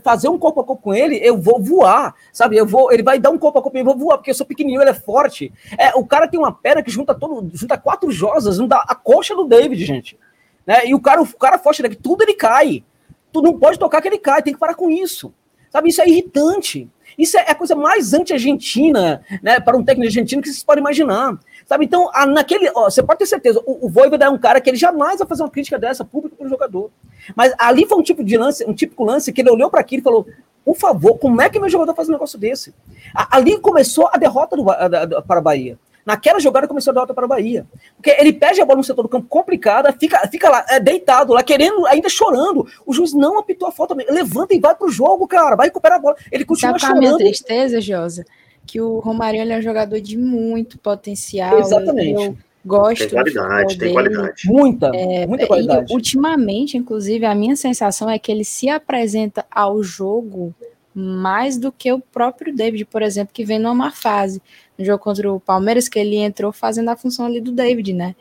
fazer 0.03 0.27
um 0.27 0.37
corpo 0.37 0.59
a 0.59 0.65
corpo 0.65 0.83
com 0.83 0.93
ele, 0.93 1.17
eu 1.23 1.37
vou 1.37 1.63
voar, 1.63 2.13
sabe? 2.33 2.57
Eu 2.57 2.65
vou, 2.65 2.91
ele 2.91 3.01
vai 3.01 3.17
dar 3.17 3.29
um 3.29 3.37
corpo 3.37 3.57
a 3.57 3.61
corpo, 3.61 3.77
eu 3.77 3.85
vou 3.85 3.97
voar, 3.97 4.17
porque 4.17 4.31
eu 4.31 4.35
sou 4.35 4.45
pequenininho, 4.45 4.81
ele 4.81 4.89
é 4.89 4.93
forte. 4.93 5.53
É, 5.77 5.95
o 5.95 6.05
cara 6.05 6.27
tem 6.27 6.37
uma 6.37 6.51
perna 6.51 6.83
que 6.83 6.91
junta 6.91 7.15
todo, 7.15 7.49
junta 7.53 7.77
quatro 7.77 8.11
josas, 8.11 8.59
não 8.59 8.67
dá 8.67 8.83
a 8.85 8.95
coxa 8.95 9.33
do 9.33 9.45
David, 9.45 9.85
gente. 9.85 10.19
Né? 10.65 10.87
E 10.87 10.95
o 10.95 10.99
cara, 10.99 11.21
o 11.21 11.37
cara 11.37 11.57
forte 11.57 11.81
daqui, 11.81 11.95
tudo 11.95 12.23
ele 12.23 12.33
cai. 12.33 12.83
Tu 13.31 13.41
não 13.41 13.57
pode 13.57 13.79
tocar 13.79 14.01
que 14.01 14.07
ele 14.07 14.17
cai, 14.17 14.41
tem 14.41 14.53
que 14.53 14.59
parar 14.59 14.75
com 14.75 14.89
isso. 14.89 15.33
Sabe, 15.71 15.89
isso 15.89 16.01
é 16.01 16.07
irritante. 16.07 16.87
Isso 17.17 17.37
é 17.37 17.49
a 17.49 17.55
coisa 17.55 17.75
mais 17.75 18.13
anti-argentina, 18.13 19.23
né, 19.41 19.59
para 19.59 19.77
um 19.77 19.83
técnico 19.83 20.07
argentino 20.07 20.41
que 20.41 20.47
vocês 20.47 20.63
podem 20.63 20.81
imaginar. 20.81 21.37
Sabe? 21.65 21.85
Então, 21.85 22.09
a, 22.13 22.25
naquele, 22.25 22.71
ó, 22.75 22.89
você 22.89 23.01
pode 23.01 23.19
ter 23.19 23.25
certeza, 23.25 23.61
o, 23.65 23.85
o 23.85 23.89
Voivoda 23.89 24.25
é 24.25 24.29
um 24.29 24.37
cara 24.37 24.59
que 24.59 24.69
ele 24.69 24.77
jamais 24.77 25.19
vai 25.19 25.27
fazer 25.27 25.43
uma 25.43 25.49
crítica 25.49 25.79
dessa 25.79 26.03
pública 26.03 26.35
para 26.35 26.45
o 26.45 26.49
jogador. 26.49 26.91
Mas 27.35 27.53
ali 27.57 27.85
foi 27.85 27.97
um 27.97 28.03
tipo 28.03 28.23
de 28.23 28.37
lance, 28.37 28.65
um 28.65 28.73
típico 28.73 29.03
lance 29.03 29.31
que 29.31 29.41
ele 29.41 29.49
olhou 29.49 29.69
para 29.69 29.79
aquilo 29.79 30.01
e 30.01 30.03
falou: 30.03 30.27
por 30.65 30.75
favor, 30.75 31.17
como 31.17 31.41
é 31.41 31.49
que 31.49 31.59
meu 31.59 31.69
jogador 31.69 31.93
faz 31.93 32.09
um 32.09 32.13
negócio 32.13 32.39
desse? 32.39 32.73
A, 33.13 33.37
ali 33.37 33.59
começou 33.59 34.09
a 34.11 34.17
derrota 34.17 34.55
do, 34.55 34.69
a, 34.69 35.21
para 35.21 35.39
a 35.39 35.41
Bahia. 35.41 35.77
Naquela 36.05 36.39
jogada 36.39 36.67
começou 36.67 36.91
a 36.91 36.93
derrota 36.93 37.13
para 37.13 37.25
a 37.25 37.27
Bahia. 37.27 37.65
Porque 37.95 38.09
ele 38.19 38.33
perde 38.33 38.61
a 38.61 38.65
bola 38.65 38.77
no 38.77 38.83
setor 38.83 39.03
do 39.03 39.09
campo 39.09 39.27
complicada, 39.27 39.93
fica, 39.93 40.19
fica 40.27 40.49
lá 40.49 40.65
é, 40.69 40.79
deitado, 40.79 41.33
lá 41.33 41.41
querendo, 41.43 41.85
ainda 41.87 42.09
chorando. 42.09 42.67
O 42.85 42.93
juiz 42.93 43.13
não 43.13 43.39
apitou 43.39 43.67
a 43.67 43.71
falta, 43.71 43.95
levanta 44.09 44.53
e 44.53 44.59
vai 44.59 44.75
pro 44.75 44.89
jogo, 44.89 45.27
cara, 45.27 45.55
vai 45.55 45.67
recuperar 45.67 45.97
a 45.97 46.01
bola. 46.01 46.15
Ele 46.31 46.43
continua 46.43 46.77
Sabe 46.77 46.81
chorando. 46.81 46.97
a 46.97 46.99
minha 46.99 47.17
tristeza, 47.17 47.79
Josa? 47.79 48.25
Que 48.65 48.81
o 48.81 48.99
Romário 48.99 49.41
é 49.41 49.57
um 49.57 49.61
jogador 49.61 49.99
de 50.01 50.17
muito 50.17 50.77
potencial. 50.77 51.59
Exatamente. 51.59 52.21
Eu 52.21 52.37
gosto. 52.65 52.99
Tem 52.99 53.09
qualidade, 53.09 53.77
tem 53.77 53.93
qualidade. 53.93 54.41
Muita, 54.45 54.91
é, 54.93 55.27
muita 55.27 55.47
qualidade. 55.47 55.91
E, 55.91 55.95
ultimamente, 55.95 56.77
inclusive, 56.77 57.25
a 57.25 57.35
minha 57.35 57.55
sensação 57.55 58.09
é 58.09 58.17
que 58.17 58.31
ele 58.31 58.45
se 58.45 58.69
apresenta 58.69 59.45
ao 59.51 59.83
jogo 59.83 60.53
mais 60.93 61.57
do 61.57 61.71
que 61.71 61.91
o 61.91 61.99
próprio 61.99 62.55
David, 62.55 62.85
por 62.85 63.01
exemplo, 63.01 63.33
que 63.33 63.43
vem 63.43 63.59
numa 63.59 63.73
má 63.73 63.91
fase. 63.91 64.41
No 64.77 64.83
jogo 64.83 65.03
contra 65.03 65.31
o 65.31 65.39
Palmeiras, 65.39 65.87
que 65.87 65.99
ele 65.99 66.17
entrou 66.17 66.51
fazendo 66.51 66.89
a 66.89 66.95
função 66.95 67.25
ali 67.25 67.39
do 67.39 67.51
David, 67.51 67.93
né? 67.93 68.15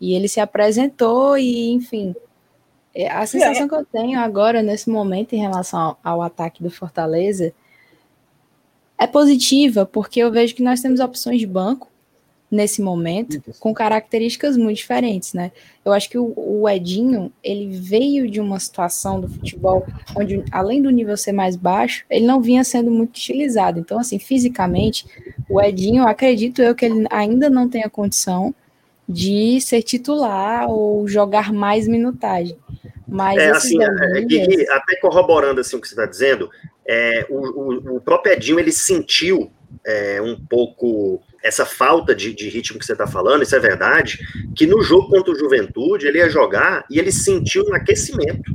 E 0.00 0.14
ele 0.14 0.28
se 0.28 0.40
apresentou 0.40 1.36
e, 1.36 1.70
enfim. 1.72 2.14
É, 2.94 3.10
a 3.10 3.26
sensação 3.26 3.66
é. 3.66 3.68
que 3.68 3.74
eu 3.74 3.84
tenho 3.84 4.18
agora, 4.20 4.62
nesse 4.62 4.88
momento, 4.88 5.34
em 5.34 5.40
relação 5.40 5.78
ao, 5.78 5.98
ao 6.02 6.22
ataque 6.22 6.62
do 6.62 6.70
Fortaleza, 6.70 7.52
é 8.98 9.06
positiva, 9.06 9.84
porque 9.84 10.20
eu 10.20 10.30
vejo 10.30 10.54
que 10.54 10.62
nós 10.62 10.80
temos 10.80 11.00
opções 11.00 11.38
de 11.38 11.46
banco 11.46 11.88
nesse 12.50 12.80
momento, 12.80 13.42
com 13.58 13.74
características 13.74 14.56
muito 14.56 14.76
diferentes, 14.76 15.32
né? 15.32 15.50
Eu 15.84 15.92
acho 15.92 16.08
que 16.08 16.18
o, 16.18 16.32
o, 16.36 16.68
Edinho, 16.68 17.32
ele 17.42 17.76
veio 17.76 18.30
de 18.30 18.40
uma 18.40 18.58
situação 18.60 19.20
do 19.20 19.28
futebol 19.28 19.84
onde, 20.16 20.44
além 20.52 20.80
do 20.80 20.90
nível 20.90 21.16
ser 21.16 21.32
mais 21.32 21.56
baixo, 21.56 22.04
ele 22.08 22.26
não 22.26 22.40
vinha 22.40 22.62
sendo 22.62 22.90
muito 22.90 23.10
utilizado. 23.10 23.80
Então, 23.80 23.98
assim, 23.98 24.18
fisicamente, 24.18 25.06
o 25.48 25.60
Edinho, 25.60 26.06
acredito 26.06 26.62
eu 26.62 26.74
que 26.74 26.84
ele 26.84 27.06
ainda 27.10 27.50
não 27.50 27.68
tenha 27.68 27.90
condição 27.90 28.54
de 29.08 29.60
ser 29.60 29.82
titular 29.82 30.68
ou 30.68 31.06
jogar 31.06 31.52
mais 31.52 31.86
minutagem. 31.86 32.56
Mas 33.06 33.38
é, 33.38 33.50
assim, 33.50 33.78
é, 33.80 34.20
e, 34.20 34.68
até 34.68 34.96
corroborando 34.96 35.60
assim 35.60 35.76
o 35.76 35.80
que 35.80 35.86
você 35.86 35.94
está 35.94 36.06
dizendo, 36.06 36.50
é, 36.84 37.24
o, 37.30 37.36
o, 37.36 37.96
o 37.96 38.00
próprio 38.00 38.32
Edinho 38.32 38.58
ele 38.58 38.72
sentiu 38.72 39.50
é, 39.84 40.20
um 40.20 40.36
pouco 40.36 41.22
essa 41.46 41.64
falta 41.64 42.14
de, 42.14 42.32
de 42.34 42.48
ritmo 42.48 42.78
que 42.78 42.84
você 42.84 42.92
está 42.92 43.06
falando, 43.06 43.42
isso 43.42 43.54
é 43.54 43.60
verdade, 43.60 44.18
que 44.54 44.66
no 44.66 44.82
jogo 44.82 45.08
contra 45.08 45.32
o 45.32 45.38
Juventude 45.38 46.06
ele 46.06 46.18
ia 46.18 46.28
jogar 46.28 46.84
e 46.90 46.98
ele 46.98 47.12
sentiu 47.12 47.64
um 47.68 47.74
aquecimento. 47.74 48.54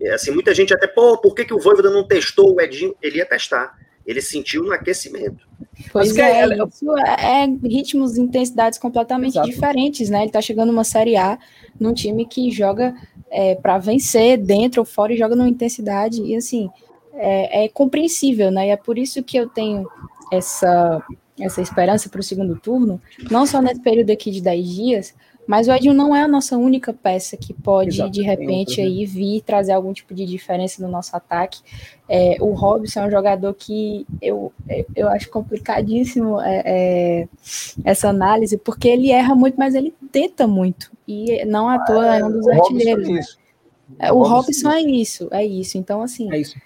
É, 0.00 0.14
assim, 0.14 0.30
muita 0.30 0.54
gente 0.54 0.72
até, 0.72 0.86
pô, 0.86 1.18
por 1.18 1.34
que, 1.34 1.44
que 1.44 1.54
o 1.54 1.58
Voivoda 1.58 1.90
não 1.90 2.06
testou 2.06 2.54
o 2.54 2.60
Edinho? 2.60 2.94
Ele 3.02 3.18
ia 3.18 3.26
testar. 3.26 3.76
Ele 4.06 4.22
sentiu 4.22 4.64
no 4.64 4.72
aquecimento. 4.72 5.46
Pois 5.92 6.16
é, 6.16 6.42
é, 6.42 6.46
isso 6.46 6.96
é, 6.96 7.44
é 7.44 7.46
ritmos 7.68 8.16
e 8.16 8.20
intensidades 8.20 8.78
completamente 8.78 9.34
Exato. 9.34 9.48
diferentes, 9.48 10.08
né? 10.08 10.22
Ele 10.22 10.30
tá 10.30 10.40
chegando 10.40 10.72
numa 10.72 10.84
Série 10.84 11.16
A 11.16 11.38
num 11.78 11.92
time 11.92 12.26
que 12.26 12.50
joga 12.50 12.94
é, 13.30 13.54
para 13.54 13.78
vencer 13.78 14.38
dentro 14.38 14.80
ou 14.80 14.86
fora 14.86 15.12
e 15.12 15.18
joga 15.18 15.36
numa 15.36 15.48
intensidade 15.48 16.22
e 16.22 16.34
assim 16.34 16.68
é, 17.14 17.64
é, 17.64 17.68
compreensível, 17.68 18.50
né? 18.50 18.68
E 18.68 18.70
é 18.70 18.76
por 18.76 18.98
isso 18.98 19.22
que 19.22 19.36
eu 19.36 19.48
tenho 19.48 19.86
essa 20.32 21.02
essa 21.40 21.60
esperança 21.60 22.08
para 22.08 22.20
o 22.20 22.22
segundo 22.22 22.56
turno, 22.56 23.00
não 23.30 23.46
só 23.46 23.60
nesse 23.60 23.80
período 23.80 24.10
aqui 24.10 24.30
de 24.30 24.40
10 24.40 24.68
dias, 24.68 25.14
mas 25.46 25.66
o 25.66 25.72
Edinho 25.72 25.94
não 25.94 26.14
é 26.14 26.22
a 26.22 26.28
nossa 26.28 26.56
única 26.56 26.92
peça 26.92 27.36
que 27.36 27.52
pode, 27.52 27.96
Exatamente. 27.96 28.14
de 28.14 28.22
repente, 28.22 28.80
aí 28.80 29.04
vir 29.04 29.40
trazer 29.40 29.72
algum 29.72 29.92
tipo 29.92 30.14
de 30.14 30.24
diferença 30.24 30.80
no 30.80 30.88
nosso 30.88 31.16
ataque. 31.16 31.60
É, 32.08 32.36
o 32.40 32.52
Robson 32.52 33.00
é 33.00 33.06
um 33.08 33.10
jogador 33.10 33.52
que 33.54 34.06
eu, 34.22 34.52
eu 34.94 35.08
acho 35.08 35.28
complicadíssimo 35.28 36.40
é, 36.40 36.62
é, 36.64 37.28
essa 37.84 38.08
análise, 38.08 38.56
porque 38.58 38.86
ele 38.86 39.10
erra 39.10 39.34
muito, 39.34 39.56
mas 39.56 39.74
ele 39.74 39.92
tenta 40.12 40.46
muito. 40.46 40.92
E 41.08 41.44
não 41.44 41.68
à 41.68 41.84
toa 41.84 42.16
é 42.16 42.24
um 42.24 42.30
dos 42.30 42.46
artilheiros. 42.46 43.08
Né? 43.08 43.20
É, 43.98 44.12
o, 44.12 44.18
o 44.18 44.22
Robson 44.22 44.70
é 44.70 44.82
isso, 44.82 45.28
é 45.32 45.44
isso. 45.44 45.76
Então, 45.76 46.00
assim. 46.00 46.32
É 46.32 46.38
isso. 46.38 46.56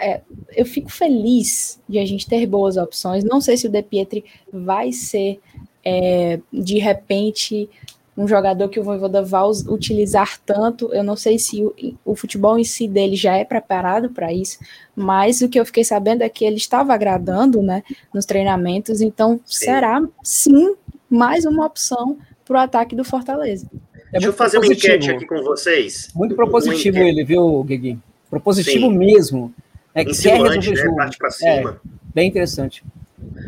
É, 0.00 0.20
eu 0.54 0.64
fico 0.64 0.90
feliz 0.90 1.80
de 1.88 1.98
a 1.98 2.04
gente 2.04 2.26
ter 2.26 2.46
boas 2.46 2.76
opções. 2.76 3.24
Não 3.24 3.40
sei 3.40 3.56
se 3.56 3.66
o 3.66 3.70
De 3.70 3.82
Pietri 3.82 4.24
vai 4.52 4.92
ser 4.92 5.40
é, 5.84 6.40
de 6.52 6.78
repente 6.78 7.68
um 8.16 8.28
jogador 8.28 8.68
que 8.68 8.78
o 8.78 8.84
Voivoda 8.84 9.22
vai 9.22 9.42
utilizar 9.68 10.38
tanto. 10.44 10.92
Eu 10.92 11.02
não 11.02 11.16
sei 11.16 11.38
se 11.38 11.62
o, 11.62 11.74
o 12.04 12.14
futebol 12.14 12.58
em 12.58 12.64
si 12.64 12.86
dele 12.86 13.16
já 13.16 13.36
é 13.36 13.44
preparado 13.44 14.10
para 14.10 14.32
isso, 14.32 14.58
mas 14.94 15.40
o 15.40 15.48
que 15.48 15.58
eu 15.58 15.64
fiquei 15.64 15.84
sabendo 15.84 16.22
é 16.22 16.28
que 16.28 16.44
ele 16.44 16.56
estava 16.56 16.92
agradando 16.92 17.62
né, 17.62 17.82
nos 18.12 18.26
treinamentos, 18.26 19.00
então 19.00 19.40
sim. 19.44 19.64
será 19.64 20.02
sim 20.22 20.74
mais 21.08 21.44
uma 21.44 21.64
opção 21.64 22.18
para 22.44 22.58
o 22.58 22.60
ataque 22.60 22.94
do 22.94 23.04
Fortaleza. 23.04 23.66
É 24.08 24.12
Deixa 24.12 24.28
eu 24.28 24.32
fazer 24.32 24.58
uma 24.58 24.66
enquete 24.66 25.10
aqui 25.10 25.26
com 25.26 25.42
vocês. 25.42 26.10
Muito 26.14 26.34
propositivo 26.34 26.98
ele, 26.98 27.24
viu, 27.24 27.62
Guigui? 27.64 27.98
Propositivo 28.28 28.90
sim. 28.90 28.96
mesmo. 28.98 29.54
É, 29.94 30.02
Insinuante, 30.02 30.70
né? 30.70 30.94
Parte 30.96 31.18
para 31.18 31.30
cima. 31.30 31.80
É, 31.84 31.88
bem 32.14 32.28
interessante. 32.28 32.84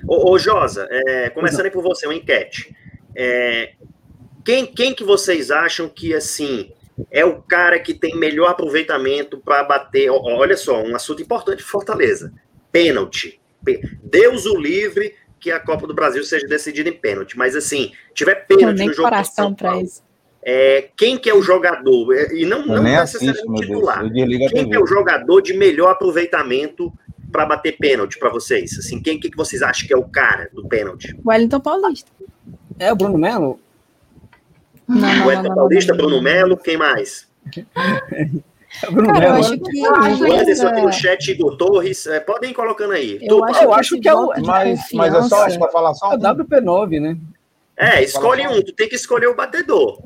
Ô, 0.06 0.32
ô 0.32 0.38
Josa, 0.38 0.86
é, 0.90 1.30
começando 1.30 1.64
aí 1.64 1.70
por 1.70 1.82
você, 1.82 2.06
uma 2.06 2.14
enquete. 2.14 2.74
É, 3.14 3.72
quem, 4.44 4.66
quem 4.66 4.94
que 4.94 5.04
vocês 5.04 5.50
acham 5.50 5.88
que, 5.88 6.14
assim, 6.14 6.70
é 7.10 7.24
o 7.24 7.40
cara 7.42 7.78
que 7.78 7.94
tem 7.94 8.16
melhor 8.16 8.50
aproveitamento 8.50 9.38
para 9.38 9.64
bater? 9.64 10.10
Olha 10.10 10.56
só, 10.56 10.82
um 10.82 10.94
assunto 10.94 11.22
importante 11.22 11.62
Fortaleza. 11.62 12.32
Pênalti. 12.70 13.40
Deus 14.02 14.44
o 14.44 14.58
livre 14.58 15.14
que 15.40 15.50
a 15.50 15.58
Copa 15.58 15.86
do 15.86 15.94
Brasil 15.94 16.22
seja 16.24 16.46
decidida 16.46 16.88
em 16.88 16.92
pênalti. 16.92 17.36
Mas, 17.38 17.56
assim, 17.56 17.92
tiver 18.12 18.46
pênalti 18.46 18.84
no 18.84 18.92
jogo 18.92 19.08
coração 19.08 19.54
para 19.54 19.80
isso. 19.80 20.02
É, 20.46 20.90
quem 20.94 21.16
que 21.16 21.30
é 21.30 21.34
o 21.34 21.40
jogador, 21.40 22.14
é, 22.14 22.34
e 22.34 22.44
não, 22.44 22.66
não 22.66 22.82
necessariamente 22.82 23.66
titular, 23.66 24.04
quem 24.12 24.68
que 24.68 24.74
é 24.74 24.78
o 24.78 24.86
jogador 24.86 25.40
de 25.40 25.54
melhor 25.54 25.90
aproveitamento 25.90 26.92
para 27.32 27.46
bater 27.46 27.78
pênalti 27.78 28.18
para 28.18 28.28
vocês? 28.28 28.78
Assim, 28.78 29.00
quem 29.00 29.18
que 29.18 29.34
vocês 29.34 29.62
acham 29.62 29.86
que 29.86 29.94
é 29.94 29.96
o 29.96 30.04
cara 30.04 30.50
do 30.52 30.68
pênalti? 30.68 31.18
Wellington 31.24 31.60
Paulista. 31.60 32.10
É 32.78 32.92
o 32.92 32.96
Bruno 32.96 33.16
Melo? 33.16 33.58
Não, 34.86 35.26
Wellington 35.26 35.54
Paulista, 35.54 35.94
Bruno 35.94 36.20
Melo, 36.20 36.58
quem 36.58 36.76
mais? 36.76 37.26
Bruno 38.90 39.14
Cara, 39.14 39.20
Melo. 39.20 39.34
Eu 39.34 39.40
acho 39.40 39.58
que 39.58 39.80
o 40.24 40.40
Anderson 40.40 40.66
aqui 40.68 40.80
no 40.82 40.92
chat, 40.92 41.30
Igor 41.30 41.56
Torres, 41.56 42.06
é, 42.06 42.20
podem 42.20 42.50
ir 42.50 42.54
colocando 42.54 42.92
aí. 42.92 43.18
Eu, 43.22 43.42
acho, 43.44 43.64
eu 43.64 43.72
acho 43.72 43.98
que 44.00 44.08
é 44.08 44.14
o. 44.14 44.26
Mas, 44.44 44.80
mas 44.92 45.14
é 45.14 45.22
só 45.22 45.44
acho, 45.46 45.58
falar 45.70 45.94
só 45.94 46.10
um. 46.10 46.12
É 46.12 46.16
o 46.16 46.18
WP9, 46.18 47.00
né? 47.00 47.16
É, 47.76 48.02
escolhe 48.04 48.46
um, 48.46 48.62
tu 48.62 48.72
tem 48.72 48.88
que 48.88 48.94
escolher 48.94 49.26
o 49.26 49.34
batedor. 49.34 49.98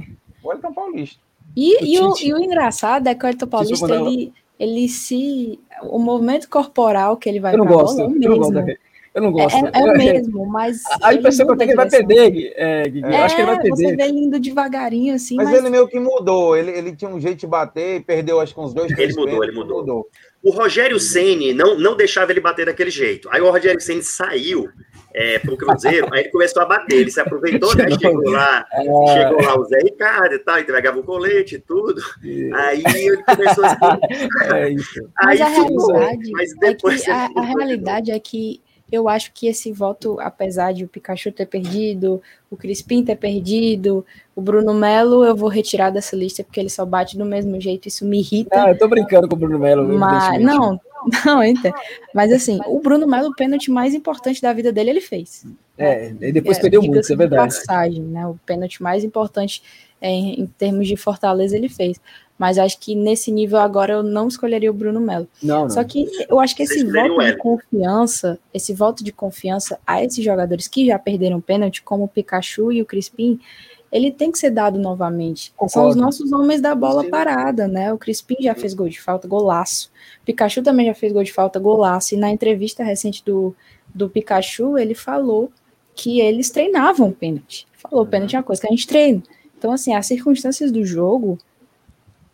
O 0.48 0.52
Elton 0.52 0.72
Paulista. 0.72 1.20
E, 1.54 1.94
e, 1.94 2.00
o, 2.00 2.14
e 2.22 2.32
o 2.32 2.38
engraçado 2.38 3.06
é 3.06 3.14
que 3.14 3.24
o 3.24 3.28
Elton 3.28 3.46
Paulista, 3.46 3.94
ele, 3.94 4.32
ele 4.58 4.88
se. 4.88 5.60
O 5.82 5.98
movimento 5.98 6.48
corporal 6.48 7.18
que 7.18 7.28
ele 7.28 7.38
vai 7.38 7.52
eu 7.52 7.58
não 7.58 7.66
gosto, 7.66 8.00
é 8.00 8.04
eu 8.04 8.08
não 8.08 8.38
gosto. 8.38 8.78
Eu 9.14 9.22
não 9.22 9.32
gosto. 9.32 9.66
É, 9.66 9.70
é 9.74 9.84
o 9.84 9.96
mesmo, 9.96 10.46
mas. 10.46 10.80
A 11.02 11.12
impressão 11.12 11.44
que 11.44 11.52
eu 11.52 11.56
tenho 11.56 11.68
que 11.68 11.72
ele 11.72 11.90
vai 11.90 11.90
perder, 11.90 12.52
é, 12.56 12.82
é, 12.88 13.16
acho 13.18 13.34
que 13.34 13.42
ele 13.42 13.50
vai 13.50 13.60
perder. 13.60 13.76
Você 13.76 13.96
vê 13.96 14.02
ele 14.04 14.18
indo 14.20 14.40
devagarinho, 14.40 15.14
assim. 15.14 15.36
Mas, 15.36 15.50
mas, 15.50 15.58
ele 15.58 15.68
meio 15.68 15.86
que 15.86 16.00
mudou. 16.00 16.56
Ele, 16.56 16.70
ele 16.70 16.96
tinha 16.96 17.10
um 17.10 17.20
jeito 17.20 17.40
de 17.40 17.46
bater 17.46 17.96
e 17.96 18.00
perdeu, 18.00 18.40
acho 18.40 18.54
que 18.54 18.60
uns 18.60 18.72
dois, 18.72 18.90
três 18.90 19.14
Ele 19.14 19.20
mudou, 19.20 19.44
ele 19.44 19.52
mudou. 19.52 19.80
mudou. 19.80 20.08
O 20.42 20.50
Rogério 20.50 20.98
Ceni 20.98 21.52
não, 21.52 21.78
não 21.78 21.94
deixava 21.94 22.30
ele 22.30 22.40
bater 22.40 22.66
daquele 22.66 22.90
jeito. 22.90 23.28
Aí 23.30 23.42
o 23.42 23.50
Rogério 23.50 23.80
Ceni 23.80 24.02
saiu 24.02 24.68
é, 25.18 25.36
pro 25.40 25.56
Cruzeiro, 25.56 26.06
aí 26.12 26.20
ele 26.20 26.28
começou 26.28 26.62
a 26.62 26.64
bater, 26.64 27.00
ele 27.00 27.10
se 27.10 27.20
aproveitou, 27.20 27.74
né? 27.74 27.86
Chegou 27.98 28.30
lá, 28.30 28.64
é... 28.72 28.84
chegou 28.84 29.42
lá 29.42 29.58
o 29.58 29.64
Zé 29.64 29.78
Ricardo 29.78 30.32
e 30.32 30.38
tal, 30.38 30.60
entregava 30.60 31.00
o 31.00 31.02
colete 31.02 31.56
e 31.56 31.58
tudo. 31.58 32.00
Aí 32.54 32.84
ele 32.86 33.16
começou 33.24 33.64
a 33.64 33.70
se... 33.70 33.76
é 34.54 34.70
isso. 34.70 35.00
Aí 35.18 35.38
mas 35.38 35.40
a 35.40 35.48
realidade, 35.48 36.30
mas 36.30 36.56
depois 36.60 37.08
é 37.08 37.10
a, 37.10 37.28
a 37.34 37.40
realidade 37.42 38.12
é 38.12 38.18
que 38.20 38.62
eu 38.90 39.08
acho 39.08 39.32
que 39.32 39.48
esse 39.48 39.72
voto, 39.72 40.18
apesar 40.20 40.72
de 40.72 40.84
o 40.84 40.88
Pikachu 40.88 41.32
ter 41.32 41.46
perdido, 41.46 42.22
o 42.50 42.56
Crispim 42.56 43.04
ter 43.04 43.16
perdido, 43.16 44.06
o 44.34 44.40
Bruno 44.40 44.72
Melo, 44.72 45.24
eu 45.24 45.36
vou 45.36 45.48
retirar 45.48 45.90
dessa 45.90 46.16
lista 46.16 46.42
porque 46.42 46.60
ele 46.60 46.70
só 46.70 46.86
bate 46.86 47.18
do 47.18 47.24
mesmo 47.24 47.60
jeito, 47.60 47.88
isso 47.88 48.06
me 48.06 48.20
irrita. 48.20 48.64
Ah, 48.64 48.70
eu 48.70 48.78
tô 48.78 48.88
brincando 48.88 49.28
com 49.28 49.34
o 49.34 49.38
Bruno 49.38 49.58
Melo. 49.58 49.98
Mas, 49.98 50.40
não, 50.40 50.80
não, 51.24 51.42
então. 51.42 51.72
Mas 52.14 52.32
assim, 52.32 52.58
o 52.66 52.80
Bruno 52.80 53.06
Melo, 53.06 53.28
o 53.28 53.34
pênalti 53.34 53.70
mais 53.70 53.94
importante 53.94 54.40
da 54.40 54.52
vida 54.52 54.72
dele, 54.72 54.90
ele 54.90 55.00
fez. 55.00 55.44
É, 55.76 56.12
e 56.20 56.32
depois 56.32 56.58
é, 56.58 56.60
perdeu 56.60 56.82
muito, 56.82 56.98
isso 56.98 57.12
é 57.12 57.16
verdade. 57.16 57.54
Passagem, 57.54 58.02
né? 58.02 58.26
O 58.26 58.38
pênalti 58.44 58.82
mais 58.82 59.04
importante 59.04 59.62
é, 60.00 60.10
em, 60.10 60.40
em 60.40 60.46
termos 60.46 60.88
de 60.88 60.96
Fortaleza 60.96 61.56
ele 61.56 61.68
fez. 61.68 62.00
Mas 62.38 62.56
acho 62.56 62.78
que 62.78 62.94
nesse 62.94 63.32
nível 63.32 63.58
agora 63.58 63.94
eu 63.94 64.02
não 64.02 64.28
escolheria 64.28 64.70
o 64.70 64.74
Bruno 64.74 65.00
Melo. 65.00 65.26
Não, 65.42 65.62
não. 65.62 65.70
Só 65.70 65.82
que 65.82 66.06
eu 66.28 66.38
acho 66.38 66.54
que 66.54 66.62
esse 66.62 66.84
voto 66.84 67.24
de 67.24 67.36
confiança, 67.36 68.38
esse 68.54 68.72
voto 68.72 69.04
de 69.04 69.12
confiança 69.12 69.80
a 69.84 70.04
esses 70.04 70.24
jogadores 70.24 70.68
que 70.68 70.86
já 70.86 70.98
perderam 70.98 71.40
pênalti, 71.40 71.82
como 71.82 72.04
o 72.04 72.08
Pikachu 72.08 72.70
e 72.70 72.80
o 72.80 72.86
Crispim, 72.86 73.40
ele 73.90 74.10
tem 74.10 74.30
que 74.30 74.38
ser 74.38 74.50
dado 74.50 74.78
novamente. 74.78 75.52
Concordo. 75.56 75.72
São 75.72 75.88
os 75.88 75.96
nossos 75.96 76.32
homens 76.32 76.60
da 76.60 76.74
bola 76.74 77.02
Sim. 77.04 77.10
parada, 77.10 77.66
né? 77.66 77.92
O 77.92 77.98
Crispim 77.98 78.36
já 78.40 78.54
fez 78.54 78.74
gol 78.74 78.88
de 78.88 79.00
falta, 79.00 79.26
golaço. 79.26 79.90
O 80.22 80.26
Pikachu 80.26 80.62
também 80.62 80.86
já 80.86 80.94
fez 80.94 81.12
gol 81.12 81.24
de 81.24 81.32
falta, 81.32 81.58
golaço. 81.58 82.14
E 82.14 82.18
na 82.18 82.30
entrevista 82.30 82.84
recente 82.84 83.24
do, 83.24 83.54
do 83.94 84.08
Pikachu, 84.08 84.76
ele 84.76 84.94
falou 84.94 85.50
que 85.94 86.20
eles 86.20 86.50
treinavam 86.50 87.10
pênalti. 87.10 87.66
Falou, 87.72 88.06
pênalti 88.06 88.36
é 88.36 88.38
uma 88.38 88.44
coisa 88.44 88.60
que 88.60 88.68
a 88.68 88.70
gente 88.70 88.86
treina. 88.86 89.22
Então, 89.56 89.72
assim, 89.72 89.94
as 89.94 90.06
circunstâncias 90.06 90.70
do 90.70 90.84
jogo 90.84 91.38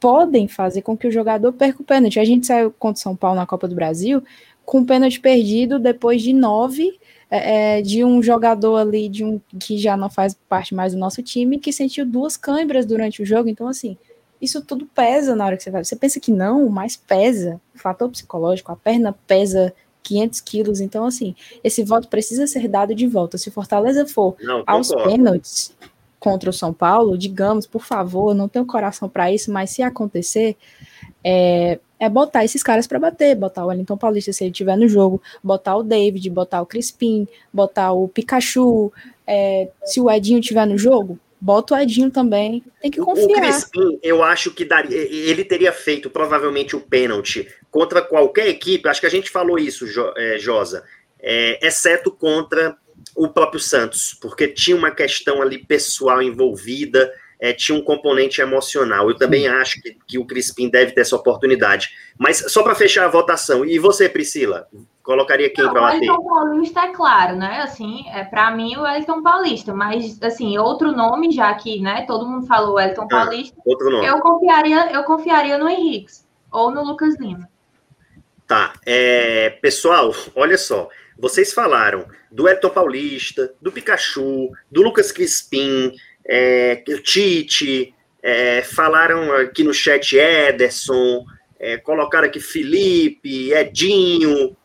podem 0.01 0.49
fazer 0.49 0.83
com 0.83 0.97
que 0.97 1.07
o 1.07 1.13
jogador 1.13 1.53
perca 1.53 1.81
o 1.81 1.85
pênalti. 1.85 2.19
A 2.19 2.25
gente 2.25 2.47
saiu 2.47 2.71
contra 2.71 2.99
o 2.99 3.03
São 3.03 3.17
Paulo 3.17 3.37
na 3.37 3.47
Copa 3.47 3.69
do 3.69 3.75
Brasil 3.75 4.23
com 4.65 4.81
o 4.81 4.87
pênalti 4.87 5.21
perdido 5.21 5.79
depois 5.79 6.23
de 6.23 6.33
nove 6.33 6.99
é, 7.37 7.79
é, 7.79 7.83
de 7.83 8.05
um 8.05 8.23
jogador 8.23 8.77
ali 8.77 9.09
de 9.09 9.25
um 9.25 9.41
que 9.59 9.77
já 9.77 9.97
não 9.97 10.09
faz 10.09 10.37
parte 10.49 10.73
mais 10.73 10.93
do 10.93 10.99
nosso 10.99 11.21
time 11.21 11.59
que 11.59 11.73
sentiu 11.73 12.07
duas 12.07 12.37
câimbras 12.37 12.87
durante 12.87 13.21
o 13.21 13.27
jogo. 13.27 13.49
Então, 13.49 13.67
assim, 13.67 13.97
isso 14.41 14.63
tudo 14.63 14.87
pesa 14.87 15.35
na 15.35 15.45
hora 15.45 15.57
que 15.57 15.65
você 15.65 15.71
vai. 15.71 15.85
Você 15.85 15.97
pensa 15.97 16.21
que 16.21 16.31
não, 16.31 16.69
mas 16.69 16.97
pesa. 16.97 17.61
O 17.75 17.79
fator 17.79 18.09
psicológico, 18.09 18.71
a 18.71 18.77
perna 18.77 19.13
pesa 19.27 19.75
500 20.05 20.41
quilos. 20.43 20.81
Então, 20.81 21.07
assim, 21.07 21.35
esse 21.65 21.83
voto 21.83 22.07
precisa 22.07 22.47
ser 22.47 22.69
dado 22.69 22.95
de 22.95 23.09
volta. 23.09 23.37
Se 23.37 23.51
Fortaleza 23.51 24.07
for 24.07 24.37
não, 24.41 24.63
aos 24.65 24.95
pênaltis, 24.95 25.75
contra 26.21 26.49
o 26.49 26.53
São 26.53 26.73
Paulo, 26.73 27.19
digamos, 27.19 27.67
por 27.67 27.85
favor, 27.85 28.33
não 28.33 28.49
tenho 28.49 28.65
coração 28.65 29.09
para 29.09 29.33
isso, 29.33 29.51
mas 29.51 29.71
se 29.71 29.83
acontecer, 29.83 30.57
é, 31.25 31.79
é 31.99 32.09
botar 32.09 32.45
esses 32.45 32.63
caras 32.63 32.87
para 32.87 32.99
bater, 32.99 33.35
botar 33.35 33.65
o 33.65 33.69
Wellington 33.69 33.97
Paulista 33.97 34.33
se 34.33 34.45
ele 34.45 34.51
estiver 34.51 34.77
no 34.77 34.87
jogo, 34.87 35.23
botar 35.43 35.77
o 35.77 35.83
David, 35.83 36.29
botar 36.29 36.61
o 36.61 36.67
Crispim, 36.67 37.27
botar 37.53 37.93
o 37.93 38.09
Pikachu, 38.09 38.93
é, 39.27 39.69
se 39.85 40.01
o 40.01 40.11
Edinho 40.11 40.41
estiver 40.41 40.67
no 40.67 40.77
jogo, 40.77 41.19
bota 41.41 41.75
o 41.75 41.79
Edinho 41.79 42.11
também, 42.11 42.63
tem 42.81 42.91
que 42.91 43.01
confiar. 43.01 43.27
O 43.27 43.41
Crispim, 43.41 43.99
eu 44.03 44.23
acho 44.23 44.51
que 44.51 44.65
daria, 44.65 44.97
ele 44.97 45.45
teria 45.45 45.73
feito 45.73 46.11
provavelmente 46.11 46.77
o 46.77 46.81
pênalti 46.81 47.49
contra 47.71 48.03
qualquer 48.03 48.49
equipe, 48.49 48.89
acho 48.89 49.01
que 49.01 49.07
a 49.07 49.11
gente 49.11 49.31
falou 49.31 49.59
isso, 49.59 49.87
é, 50.17 50.39
Josa, 50.39 50.85
é, 51.21 51.67
exceto 51.67 52.11
contra 52.11 52.77
o 53.17 53.29
próprio 53.29 53.61
Santos, 53.61 54.17
porque 54.21 54.49
tinha 54.49 54.77
uma 54.77 54.91
questão 54.91 55.41
ali 55.41 55.65
pessoal 55.65 56.21
envolvida, 56.23 57.13
é, 57.41 57.53
tinha 57.53 57.77
um 57.77 57.83
componente 57.83 58.41
emocional. 58.41 59.09
Eu 59.09 59.17
também 59.17 59.47
acho 59.49 59.81
que, 59.81 59.97
que, 60.07 60.19
o 60.19 60.25
Crispim 60.25 60.69
deve 60.69 60.93
ter 60.93 61.03
essa 61.03 61.17
oportunidade. 61.17 61.91
Mas 62.19 62.53
só 62.53 62.63
para 62.63 62.75
fechar 62.75 63.05
a 63.05 63.09
votação, 63.09 63.65
e 63.65 63.79
você, 63.79 64.09
Priscila? 64.09 64.67
Colocaria 65.03 65.51
quem 65.51 65.69
para 65.69 65.81
bater? 65.81 66.01
O 66.01 66.05
Elton 66.05 66.25
Paulista 66.25 66.81
é 66.81 66.93
claro, 66.93 67.37
né? 67.37 67.61
Assim, 67.63 68.09
é, 68.09 68.25
para 68.25 68.51
mim 68.51 68.75
o 68.77 68.87
Elton 68.87 69.23
Paulista, 69.23 69.75
mas 69.75 70.19
assim, 70.23 70.57
outro 70.57 70.93
nome, 70.93 71.31
já 71.31 71.53
que 71.55 71.79
né, 71.81 72.07
todo 72.07 72.27
mundo 72.27 72.47
falou 72.47 72.81
Elton 72.81 73.03
ah, 73.03 73.09
Paulista, 73.09 73.57
outro 73.67 73.91
nome. 73.91 74.07
eu 74.07 74.19
confiaria, 74.21 74.93
eu 74.93 75.05
confiaria 75.05 75.59
no 75.59 75.69
Henrique 75.69 76.13
ou 76.51 76.71
no 76.71 76.83
Lucas 76.83 77.19
Lima. 77.21 77.47
Tá. 78.47 78.73
É, 78.87 79.51
pessoal, 79.61 80.15
olha 80.35 80.57
só. 80.57 80.89
vocês 81.19 81.53
falaram 81.53 82.07
do 82.31 82.49
Elton 82.49 82.71
Paulista, 82.71 83.53
do 83.61 83.71
Pikachu, 83.71 84.51
do 84.71 84.83
Lucas 84.83 85.13
Crispim, 85.13 85.93
é, 86.27 86.77
Tite, 87.03 87.95
é, 88.23 88.63
falaram 88.63 89.33
aqui 89.33 89.63
no 89.63 89.75
chat 89.75 90.17
Ederson, 90.17 91.25
é, 91.59 91.77
colocaram 91.77 92.27
aqui 92.27 92.41
Felipe, 92.41 93.53
Edinho, 93.53 94.57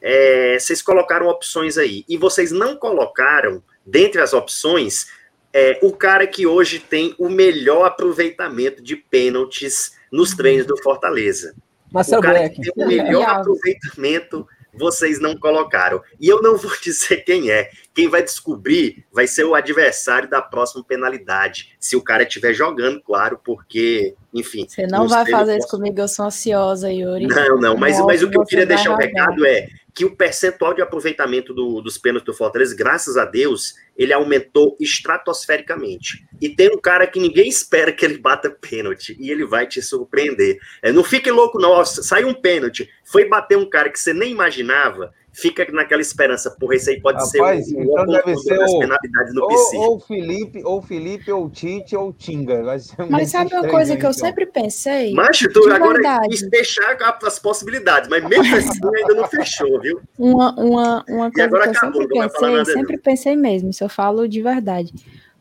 é, 0.00 0.58
vocês 0.58 0.82
colocaram 0.82 1.28
opções 1.28 1.78
aí. 1.78 2.04
E 2.08 2.16
vocês 2.16 2.50
não 2.50 2.76
colocaram, 2.76 3.62
dentre 3.86 4.20
as 4.20 4.32
opções, 4.32 5.06
é, 5.52 5.78
o 5.82 5.92
cara 5.92 6.26
que 6.26 6.46
hoje 6.46 6.78
tem 6.78 7.14
o 7.18 7.28
melhor 7.28 7.84
aproveitamento 7.84 8.82
de 8.82 8.96
pênaltis 8.96 9.92
nos 10.10 10.34
treinos 10.34 10.66
do 10.66 10.76
Fortaleza. 10.82 11.54
Marcelo 11.92 12.20
o 12.20 12.22
cara 12.22 12.38
Black. 12.38 12.56
que 12.56 12.72
tem 12.72 12.84
o 12.84 12.88
melhor 12.88 13.28
aproveitamento 13.28 14.46
vocês 14.74 15.20
não 15.20 15.36
colocaram. 15.36 16.02
E 16.20 16.28
eu 16.28 16.40
não 16.42 16.56
vou 16.56 16.72
dizer 16.82 17.18
quem 17.18 17.50
é. 17.50 17.70
Quem 17.94 18.08
vai 18.08 18.22
descobrir 18.22 19.04
vai 19.12 19.26
ser 19.26 19.44
o 19.44 19.54
adversário 19.54 20.28
da 20.28 20.40
próxima 20.40 20.82
penalidade. 20.82 21.76
Se 21.78 21.94
o 21.94 22.02
cara 22.02 22.22
estiver 22.22 22.54
jogando, 22.54 23.02
claro, 23.02 23.38
porque, 23.44 24.14
enfim. 24.32 24.66
Você 24.66 24.86
não 24.86 25.06
vai 25.06 25.28
fazer 25.30 25.58
isso 25.58 25.68
comigo, 25.68 26.00
eu 26.00 26.08
sou 26.08 26.26
ansiosa, 26.26 26.90
Yuri. 26.90 27.26
Não, 27.26 27.56
não, 27.58 27.76
mas, 27.76 28.00
mas 28.00 28.22
o 28.22 28.30
que 28.30 28.38
eu 28.38 28.44
queria 28.44 28.66
deixar 28.66 28.90
o 28.90 28.94
um 28.94 28.96
recado 28.96 29.44
é 29.46 29.68
que 29.94 30.04
o 30.04 30.16
percentual 30.16 30.72
de 30.72 30.80
aproveitamento 30.80 31.52
do, 31.52 31.80
dos 31.80 31.98
pênaltis 31.98 32.26
do 32.26 32.34
Fortaleza, 32.34 32.74
graças 32.74 33.16
a 33.16 33.24
Deus, 33.24 33.74
ele 33.96 34.12
aumentou 34.12 34.76
estratosfericamente. 34.80 36.24
E 36.40 36.48
tem 36.48 36.70
um 36.70 36.80
cara 36.80 37.06
que 37.06 37.20
ninguém 37.20 37.48
espera 37.48 37.92
que 37.92 38.04
ele 38.04 38.18
bata 38.18 38.50
pênalti, 38.50 39.16
e 39.20 39.30
ele 39.30 39.44
vai 39.44 39.66
te 39.66 39.82
surpreender. 39.82 40.58
É, 40.80 40.90
não 40.90 41.04
fique 41.04 41.30
louco, 41.30 41.58
não. 41.58 41.84
Saiu 41.84 42.28
um 42.28 42.34
pênalti, 42.34 42.88
foi 43.04 43.28
bater 43.28 43.58
um 43.58 43.68
cara 43.68 43.90
que 43.90 44.00
você 44.00 44.14
nem 44.14 44.30
imaginava, 44.30 45.12
fica 45.32 45.66
naquela 45.72 46.02
esperança, 46.02 46.50
porra, 46.50 46.74
esse 46.74 46.90
aí 46.90 47.00
pode 47.00 47.18
Rapaz, 47.18 47.66
ser 47.66 47.76
o, 47.76 47.82
então 47.82 48.06
deve 48.06 48.36
ser 48.36 48.58
das 48.58 48.70
o, 48.70 48.78
penalidades 48.78 49.34
no 49.34 49.42
ou, 49.42 49.48
PC. 49.48 49.76
ou 49.78 50.00
Felipe, 50.00 50.62
ou 50.64 50.82
Felipe, 50.82 51.32
ou 51.32 51.48
Tite, 51.48 51.96
ou 51.96 52.12
Tinga. 52.12 52.78
Ser 52.78 53.06
Mas 53.08 53.30
sabe 53.30 53.54
uma 53.54 53.66
coisa 53.66 53.96
que 53.96 54.04
eu 54.04 54.10
então. 54.10 54.12
sempre 54.12 54.44
pensei? 54.46 55.14
Macho, 55.14 55.50
tu 55.50 55.60
agora 55.72 55.94
verdade. 55.94 56.28
quis 56.28 56.48
fechar 56.48 56.96
as 57.22 57.38
possibilidades, 57.38 58.10
mas 58.10 58.22
mesmo 58.28 58.44
assim 58.56 58.78
ainda 58.94 59.14
não 59.14 59.26
fechou, 59.26 59.80
viu? 59.80 60.00
Uma, 60.18 60.54
uma, 60.54 61.04
uma 61.08 61.32
coisa 61.32 61.48
que 61.48 61.54
eu 61.54 61.62
acabou, 61.62 62.02
sempre 62.02 62.18
pensei, 62.18 62.64
sempre 62.74 62.98
pensei 62.98 63.36
mesmo, 63.36 63.70
isso 63.70 63.82
eu 63.82 63.88
falo 63.88 64.28
de 64.28 64.42
verdade. 64.42 64.92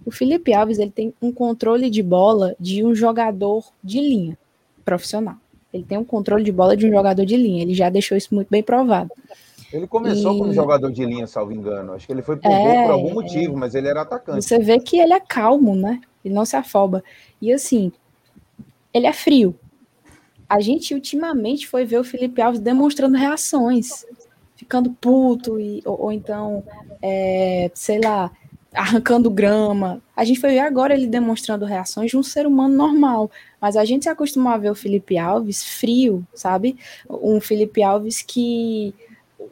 O 0.06 0.10
Felipe 0.10 0.54
Alves 0.54 0.80
ele 0.80 0.90
tem 0.90 1.14
um 1.22 1.32
controle 1.32 1.90
de 1.90 2.02
bola 2.02 2.56
de 2.60 2.84
um 2.84 2.96
jogador 2.96 3.64
de 3.84 4.00
linha 4.00 4.38
profissional. 4.84 5.36
Ele 5.74 5.84
tem 5.84 5.98
um 5.98 6.04
controle 6.04 6.44
de 6.44 6.52
bola 6.52 6.76
de 6.76 6.86
um 6.86 6.92
jogador 6.92 7.26
de 7.26 7.38
linha. 7.38 7.62
Ele 7.62 7.74
já 7.74 7.90
deixou 7.90 8.18
isso 8.18 8.34
muito 8.34 8.50
bem 8.50 8.64
provado. 8.64 9.12
Ele 9.72 9.88
começou 9.88 10.36
e... 10.36 10.40
como 10.40 10.54
jogador 10.54 10.92
de 10.92 11.06
linha, 11.06 11.28
salvo 11.28 11.54
engano. 11.54 11.94
Acho 11.94 12.06
que 12.06 12.14
ele 12.14 12.22
foi 12.22 12.38
pro 12.38 12.52
é, 12.52 12.84
por 12.84 12.92
algum 12.92 13.14
motivo, 13.14 13.56
mas 13.58 13.76
ele 13.76 13.88
era 13.88 14.02
atacante. 14.02 14.44
Você 14.44 14.60
vê 14.60 14.80
que 14.80 15.00
ele 15.00 15.14
é 15.14 15.20
calmo, 15.20 15.76
né? 15.76 16.02
Ele 16.24 16.34
não 16.34 16.46
se 16.46 16.56
afoba. 16.56 17.04
E 17.42 17.52
assim, 17.52 17.92
ele 18.94 19.08
é 19.08 19.14
frio. 19.14 19.56
A 20.48 20.60
gente 20.60 20.94
ultimamente 20.94 21.68
foi 21.68 21.86
ver 21.86 22.00
o 22.00 22.04
Felipe 22.04 22.42
Alves 22.42 22.60
demonstrando 22.60 23.18
reações, 23.18 24.06
ficando 24.56 24.92
puto, 24.92 25.60
e, 25.60 25.82
ou, 25.86 26.02
ou 26.04 26.12
então, 26.12 26.64
é, 27.02 27.72
sei 27.74 28.02
lá, 28.02 28.30
arrancando 28.74 29.30
grama. 29.30 30.02
A 30.16 30.24
gente 30.24 30.40
foi 30.40 30.52
ver 30.52 30.60
agora 30.60 30.94
ele 30.94 31.08
demonstrando 31.08 31.66
reações 31.66 32.12
de 32.12 32.18
um 32.18 32.24
ser 32.24 32.46
humano 32.46 32.76
normal. 32.76 33.32
Mas 33.60 33.76
a 33.76 33.86
gente 33.86 34.04
se 34.04 34.10
acostumou 34.10 34.52
a 34.52 34.58
ver 34.58 34.72
o 34.72 34.76
Felipe 34.76 35.18
Alves 35.18 35.64
frio, 35.64 36.26
sabe? 36.34 36.78
Um 37.10 37.40
Felipe 37.40 37.82
Alves 37.84 38.22
que 38.22 38.94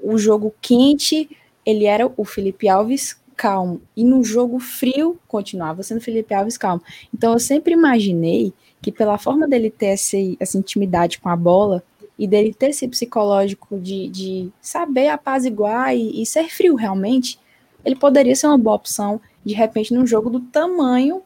o 0.01 0.18
jogo 0.18 0.53
quente, 0.61 1.30
ele 1.66 1.85
era 1.85 2.11
o 2.16 2.26
Felipe 2.26 2.68
Alves 2.68 3.19
calmo. 3.35 3.82
E 3.95 4.03
no 4.03 4.24
jogo 4.24 4.59
frio, 4.59 5.18
continuava 5.27 5.82
sendo 5.82 6.01
Felipe 6.01 6.34
Alves 6.34 6.58
calmo. 6.58 6.82
Então 7.14 7.34
eu 7.34 7.40
sempre 7.40 7.74
imaginei 7.74 8.53
que 8.82 8.92
pela 8.92 9.18
forma 9.18 9.48
dele 9.48 9.69
ter 9.69 9.88
essa, 9.88 10.18
essa 10.40 10.58
intimidade 10.58 11.19
com 11.19 11.30
a 11.30 11.35
bola 11.35 11.84
e 12.18 12.27
dele 12.27 12.53
ter 12.53 12.72
esse 12.72 12.88
psicológico 12.88 13.80
de, 13.80 14.09
de 14.09 14.50
saber 14.61 15.08
apaziguar 15.08 15.95
e, 15.95 16.22
e 16.22 16.26
ser 16.26 16.50
frio 16.50 16.76
realmente, 16.76 17.40
ele 17.85 17.95
poderia 17.95 18.35
ser 18.35 18.48
uma 18.48 18.58
boa 18.58 18.76
opção, 18.76 19.22
de 19.45 19.53
repente, 19.53 19.93
num 19.93 20.06
jogo 20.06 20.30
do 20.30 20.42
tamanho 20.42 21.22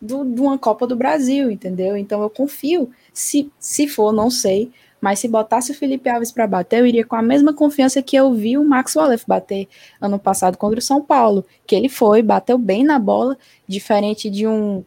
do, 0.00 0.24
de 0.24 0.40
uma 0.40 0.56
Copa 0.56 0.86
do 0.86 0.94
Brasil, 0.94 1.50
entendeu? 1.50 1.96
Então 1.96 2.22
eu 2.22 2.30
confio, 2.30 2.90
se, 3.12 3.50
se 3.58 3.88
for, 3.88 4.12
não 4.12 4.30
sei, 4.30 4.70
mas 5.06 5.20
se 5.20 5.28
botasse 5.28 5.70
o 5.70 5.74
Felipe 5.74 6.08
Alves 6.08 6.32
para 6.32 6.48
bater, 6.48 6.80
eu 6.80 6.86
iria 6.86 7.06
com 7.06 7.14
a 7.14 7.22
mesma 7.22 7.54
confiança 7.54 8.02
que 8.02 8.16
eu 8.16 8.34
vi 8.34 8.58
o 8.58 8.64
Max 8.64 8.96
Wallace 8.96 9.22
bater 9.24 9.68
ano 10.00 10.18
passado 10.18 10.58
contra 10.58 10.80
o 10.80 10.82
São 10.82 11.00
Paulo, 11.00 11.46
que 11.64 11.76
ele 11.76 11.88
foi, 11.88 12.22
bateu 12.22 12.58
bem 12.58 12.82
na 12.82 12.98
bola, 12.98 13.38
diferente 13.68 14.28
de 14.28 14.48
um 14.48 14.84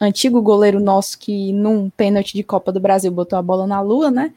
antigo 0.00 0.40
goleiro 0.40 0.80
nosso 0.80 1.18
que 1.18 1.52
num 1.52 1.90
pênalti 1.90 2.32
de 2.32 2.42
Copa 2.42 2.72
do 2.72 2.80
Brasil 2.80 3.12
botou 3.12 3.38
a 3.38 3.42
bola 3.42 3.66
na 3.66 3.82
lua, 3.82 4.10
né? 4.10 4.32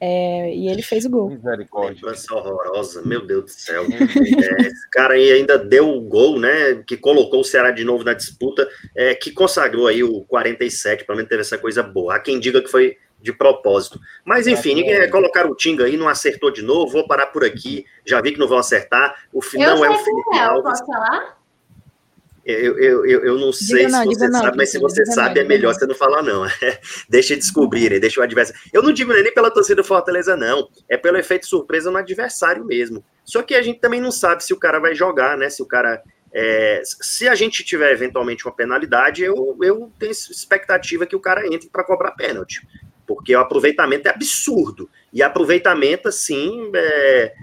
É, 0.00 0.54
e 0.54 0.68
ele 0.68 0.82
fez 0.82 1.04
o 1.06 1.10
gol. 1.10 1.30
Misericórdia. 1.30 2.00
Nossa, 2.00 2.32
horrorosa, 2.32 3.02
meu 3.04 3.26
Deus 3.26 3.44
do 3.46 3.50
céu. 3.50 3.82
é, 3.82 4.62
esse 4.62 4.90
cara 4.92 5.14
aí 5.14 5.32
ainda 5.32 5.58
deu 5.58 5.88
o 5.88 6.00
gol, 6.00 6.38
né? 6.38 6.84
Que 6.86 6.96
colocou 6.96 7.40
o 7.40 7.44
Ceará 7.44 7.72
de 7.72 7.82
novo 7.82 8.04
na 8.04 8.14
disputa, 8.14 8.68
é, 8.96 9.12
que 9.12 9.32
consagrou 9.32 9.88
aí 9.88 10.04
o 10.04 10.20
47, 10.22 11.04
pelo 11.04 11.16
menos 11.16 11.28
teve 11.28 11.40
essa 11.40 11.58
coisa 11.58 11.82
boa. 11.82 12.14
Há 12.14 12.20
quem 12.20 12.38
diga 12.38 12.62
que 12.62 12.70
foi 12.70 12.96
de 13.22 13.32
propósito. 13.32 14.00
Mas 14.24 14.46
enfim, 14.46 14.74
ninguém 14.74 14.94
é 14.94 15.08
colocar 15.08 15.46
o 15.46 15.54
Tinga 15.54 15.84
aí, 15.84 15.96
não 15.96 16.08
acertou 16.08 16.50
de 16.50 16.62
novo, 16.62 16.92
vou 16.92 17.06
parar 17.06 17.26
por 17.26 17.44
aqui. 17.44 17.86
Já 18.04 18.20
vi 18.20 18.32
que 18.32 18.38
não 18.38 18.48
vão 18.48 18.58
acertar. 18.58 19.14
O 19.32 19.40
final 19.40 19.84
é 19.84 19.90
o 19.90 19.98
Felipe 19.98 20.36
é, 20.36 20.40
Alves. 20.40 20.62
Posso 20.64 20.86
falar? 20.86 21.42
Eu, 22.44 22.76
eu, 22.76 23.06
eu, 23.06 23.24
eu 23.24 23.38
não 23.38 23.52
sei 23.52 23.86
não, 23.86 24.02
se 24.02 24.06
você 24.08 24.28
não, 24.28 24.40
sabe, 24.40 24.56
mas 24.56 24.70
se 24.70 24.78
você 24.78 25.06
sabe, 25.06 25.36
não, 25.36 25.42
é 25.42 25.44
melhor 25.48 25.72
você 25.72 25.86
não 25.86 25.94
falar, 25.94 26.22
não. 26.22 26.44
deixa 27.08 27.36
descobrirem, 27.36 28.00
deixa 28.00 28.20
o 28.20 28.22
adversário. 28.24 28.60
Eu 28.72 28.82
não 28.82 28.92
digo 28.92 29.12
nem 29.12 29.32
pela 29.32 29.50
torcida 29.50 29.80
do 29.80 29.86
Fortaleza, 29.86 30.36
não. 30.36 30.68
É 30.88 30.96
pelo 30.96 31.16
efeito 31.18 31.46
surpresa 31.46 31.88
no 31.90 31.98
adversário 31.98 32.64
mesmo. 32.64 33.04
Só 33.24 33.42
que 33.42 33.54
a 33.54 33.62
gente 33.62 33.78
também 33.78 34.00
não 34.00 34.10
sabe 34.10 34.42
se 34.42 34.52
o 34.52 34.58
cara 34.58 34.80
vai 34.80 34.92
jogar, 34.92 35.38
né? 35.38 35.48
Se 35.48 35.62
o 35.62 35.66
cara. 35.66 36.02
É... 36.34 36.80
se 36.84 37.28
a 37.28 37.34
gente 37.34 37.62
tiver 37.62 37.92
eventualmente 37.92 38.46
uma 38.46 38.56
penalidade, 38.56 39.22
eu, 39.22 39.56
eu 39.62 39.92
tenho 39.98 40.10
expectativa 40.10 41.06
que 41.06 41.14
o 41.14 41.20
cara 41.20 41.46
entre 41.46 41.68
para 41.68 41.84
cobrar 41.84 42.12
pênalti. 42.12 42.66
Porque 43.06 43.34
o 43.34 43.40
aproveitamento 43.40 44.08
é 44.08 44.10
absurdo. 44.10 44.88
E 45.12 45.22
aproveitamento, 45.22 46.08
assim, 46.08 46.70
é, 46.74 47.34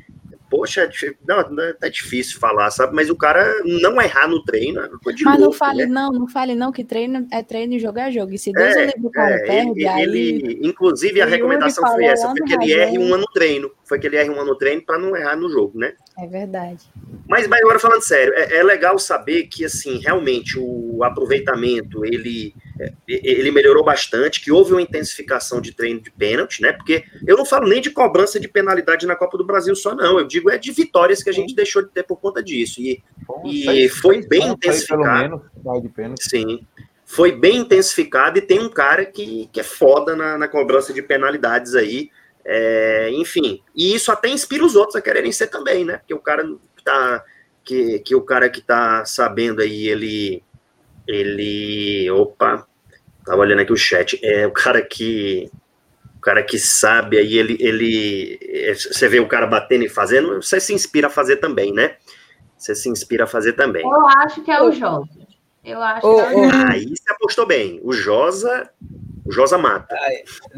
poxa, 0.50 0.84
é 0.84 1.14
não, 1.28 1.64
é 1.82 1.90
difícil 1.90 2.40
falar, 2.40 2.72
sabe? 2.72 2.96
Mas 2.96 3.10
o 3.10 3.16
cara 3.16 3.46
não 3.64 4.02
errar 4.02 4.28
no 4.28 4.44
treino 4.44 4.82
é 4.82 4.90
Mas 4.90 5.22
louco, 5.24 5.40
não 5.40 5.52
fale, 5.52 5.86
né? 5.86 5.92
não, 5.92 6.12
não 6.12 6.28
fale 6.28 6.56
não, 6.56 6.72
que 6.72 6.84
treino 6.84 7.28
é 7.32 7.44
treino 7.44 7.74
e 7.74 7.80
jogo 7.80 8.00
é 8.00 8.12
jogo. 8.12 8.34
E 8.34 8.40
se 8.40 8.52
Deus 8.52 8.76
é, 8.76 8.92
o 9.02 9.10
cara 9.10 9.36
é, 9.36 9.46
perde, 9.46 9.82
ele, 9.82 9.88
aí... 9.88 10.02
Ele, 10.02 10.60
inclusive, 10.64 11.22
a 11.22 11.26
recomendação 11.26 11.86
foi 11.92 12.06
essa, 12.06 12.28
foi 12.30 12.42
que 12.42 12.54
ele 12.54 12.74
erre 12.74 12.98
um 12.98 13.14
ano 13.14 13.22
no 13.22 13.32
treino. 13.32 13.72
Foi 13.84 14.00
que 14.00 14.08
ele 14.08 14.18
erre 14.18 14.30
um 14.30 14.40
ano 14.40 14.52
no 14.52 14.58
treino 14.58 14.82
para 14.84 14.98
não 14.98 15.16
errar 15.16 15.36
no 15.36 15.50
jogo, 15.50 15.78
né? 15.78 15.94
É 16.18 16.26
verdade. 16.26 16.86
Mas, 17.28 17.48
mas 17.48 17.62
agora 17.62 17.80
falando 17.80 18.02
sério, 18.02 18.34
é, 18.34 18.58
é 18.58 18.64
legal 18.64 18.98
saber 18.98 19.44
que, 19.44 19.64
assim, 19.66 20.00
realmente 20.00 20.58
o 20.60 21.04
aproveitamento, 21.04 22.04
ele 22.06 22.56
ele 23.08 23.52
melhorou 23.52 23.84
bastante, 23.84 24.42
que 24.42 24.52
houve 24.52 24.72
uma 24.72 24.82
intensificação 24.82 25.60
de 25.60 25.74
treino 25.74 26.02
de 26.02 26.12
pênalti, 26.12 26.62
né? 26.62 26.72
Porque 26.72 27.04
eu 27.28 27.38
não 27.38 27.46
falo 27.46 27.68
nem 27.68 27.82
de 27.82 27.90
cobrança 27.90 28.40
de 28.40 28.48
penalidade 28.48 29.06
na 29.06 29.16
Copa 29.16 29.38
do 29.38 29.46
Brasil 29.46 29.76
só, 29.76 29.94
não. 29.94 30.20
Eu 30.20 30.26
digo 30.26 30.50
é 30.50 30.58
de 30.58 30.72
vitórias 30.72 31.22
que 31.22 31.30
a 31.30 31.34
gente 31.34 31.54
deixou 31.54 31.82
de 31.82 31.90
ter 31.90 32.04
por 32.04 32.18
conta 32.18 32.42
disso. 32.42 32.82
E, 32.82 33.04
Bom, 33.28 33.44
e 33.46 33.90
foi 33.90 34.26
bem 34.26 34.50
intensificado. 34.50 35.22
Menos, 35.22 35.42
Sim. 36.22 36.66
Foi 37.06 37.32
bem 37.32 37.58
intensificado 37.58 38.38
e 38.38 38.42
tem 38.42 38.60
um 38.60 38.70
cara 38.70 39.06
que, 39.06 39.50
que 39.52 39.60
é 39.60 39.64
foda 39.64 40.16
na, 40.16 40.38
na 40.38 40.48
cobrança 40.48 40.94
de 40.94 41.02
penalidades 41.02 41.76
aí. 41.76 42.10
É, 42.46 43.10
enfim, 43.12 43.62
e 43.76 43.94
isso 43.94 44.12
até 44.12 44.30
inspira 44.30 44.66
os 44.66 44.76
outros 44.76 44.96
a 44.96 45.02
quererem 45.02 45.32
ser 45.32 45.48
também, 45.48 45.84
né? 45.84 45.98
Porque 45.98 46.14
o 46.14 46.20
cara 46.20 46.48
tá. 46.84 47.24
Que, 47.64 48.00
que 48.00 48.16
o 48.16 48.22
cara 48.22 48.50
que 48.50 48.62
tá 48.62 49.06
sabendo 49.06 49.62
aí, 49.62 49.88
ele. 49.88 50.44
Ele. 51.10 52.10
Opa, 52.12 52.68
Tava 53.30 53.42
olhando 53.42 53.60
aqui 53.60 53.72
o 53.72 53.78
chat. 53.78 54.20
É 54.24 54.48
o 54.48 54.52
cara 54.52 54.82
que. 54.82 55.52
O 56.18 56.20
cara 56.20 56.42
que 56.42 56.58
sabe 56.58 57.18
aí, 57.18 57.38
ele, 57.38 57.58
ele. 57.60 58.74
Você 58.74 59.08
vê 59.08 59.20
o 59.20 59.28
cara 59.28 59.46
batendo 59.46 59.86
e 59.86 59.90
fazendo, 59.90 60.42
você 60.42 60.60
se 60.60 60.74
inspira 60.74 61.08
a 61.08 61.12
fazer 61.12 61.38
também, 61.38 61.72
né? 61.72 61.96
Você 62.58 62.74
se 62.74 62.90
inspira 62.90 63.26
a 63.26 63.28
fazer 63.28 63.54
também. 63.54 63.84
Eu 63.84 64.08
acho 64.08 64.42
que 64.42 64.50
é 64.50 64.62
o 64.62 64.72
Josa. 64.72 65.08
Eu 65.64 65.82
acho 65.82 66.08
oh, 66.08 66.16
que 66.16 66.22
é 66.22 66.28
o 66.28 66.44
Josa. 66.44 66.70
Aí 66.72 66.86
você 66.90 67.14
apostou 67.14 67.46
bem. 67.46 67.80
O 67.84 67.94
Josa. 67.94 68.70
O 69.30 69.32
Josa 69.32 69.60
mata. 69.60 69.96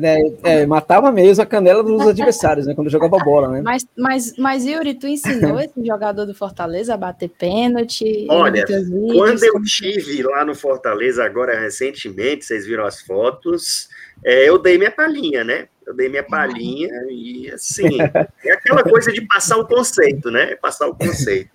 É, 0.02 0.22
é, 0.44 0.66
matava 0.66 1.12
mesmo 1.12 1.44
a 1.44 1.46
canela 1.46 1.84
dos 1.84 2.08
adversários, 2.08 2.66
né? 2.66 2.74
Quando 2.74 2.90
jogava 2.90 3.18
bola, 3.18 3.50
né? 3.50 3.62
Mas, 3.62 3.86
mas, 3.98 4.38
mas 4.38 4.66
Yuri, 4.66 4.94
tu 4.94 5.08
ensinou 5.08 5.60
esse 5.60 5.74
jogador 5.86 6.26
do 6.26 6.34
Fortaleza 6.34 6.94
a 6.94 6.98
bater 6.98 7.28
pênalti? 7.28 8.26
Olha, 8.30 8.66
quando 8.66 9.44
eu 9.44 9.62
tive 9.64 10.24
lá 10.24 10.46
no 10.46 10.56
Fortaleza, 10.56 11.26
agora 11.26 11.60
recentemente, 11.60 12.46
vocês 12.46 12.66
viram 12.66 12.86
as 12.86 13.02
fotos, 13.02 13.90
é, 14.24 14.48
eu 14.48 14.58
dei 14.58 14.78
minha 14.78 14.92
palhinha, 14.92 15.44
né? 15.44 15.68
Eu 15.86 15.94
dei 15.94 16.08
minha 16.08 16.24
palhinha 16.24 16.94
e 17.10 17.52
assim, 17.52 18.00
é 18.02 18.54
aquela 18.54 18.84
coisa 18.84 19.12
de 19.12 19.20
passar 19.28 19.58
o 19.58 19.68
conceito, 19.68 20.32
né? 20.32 20.56
Passar 20.56 20.88
o 20.88 20.96
conceito. 20.96 21.52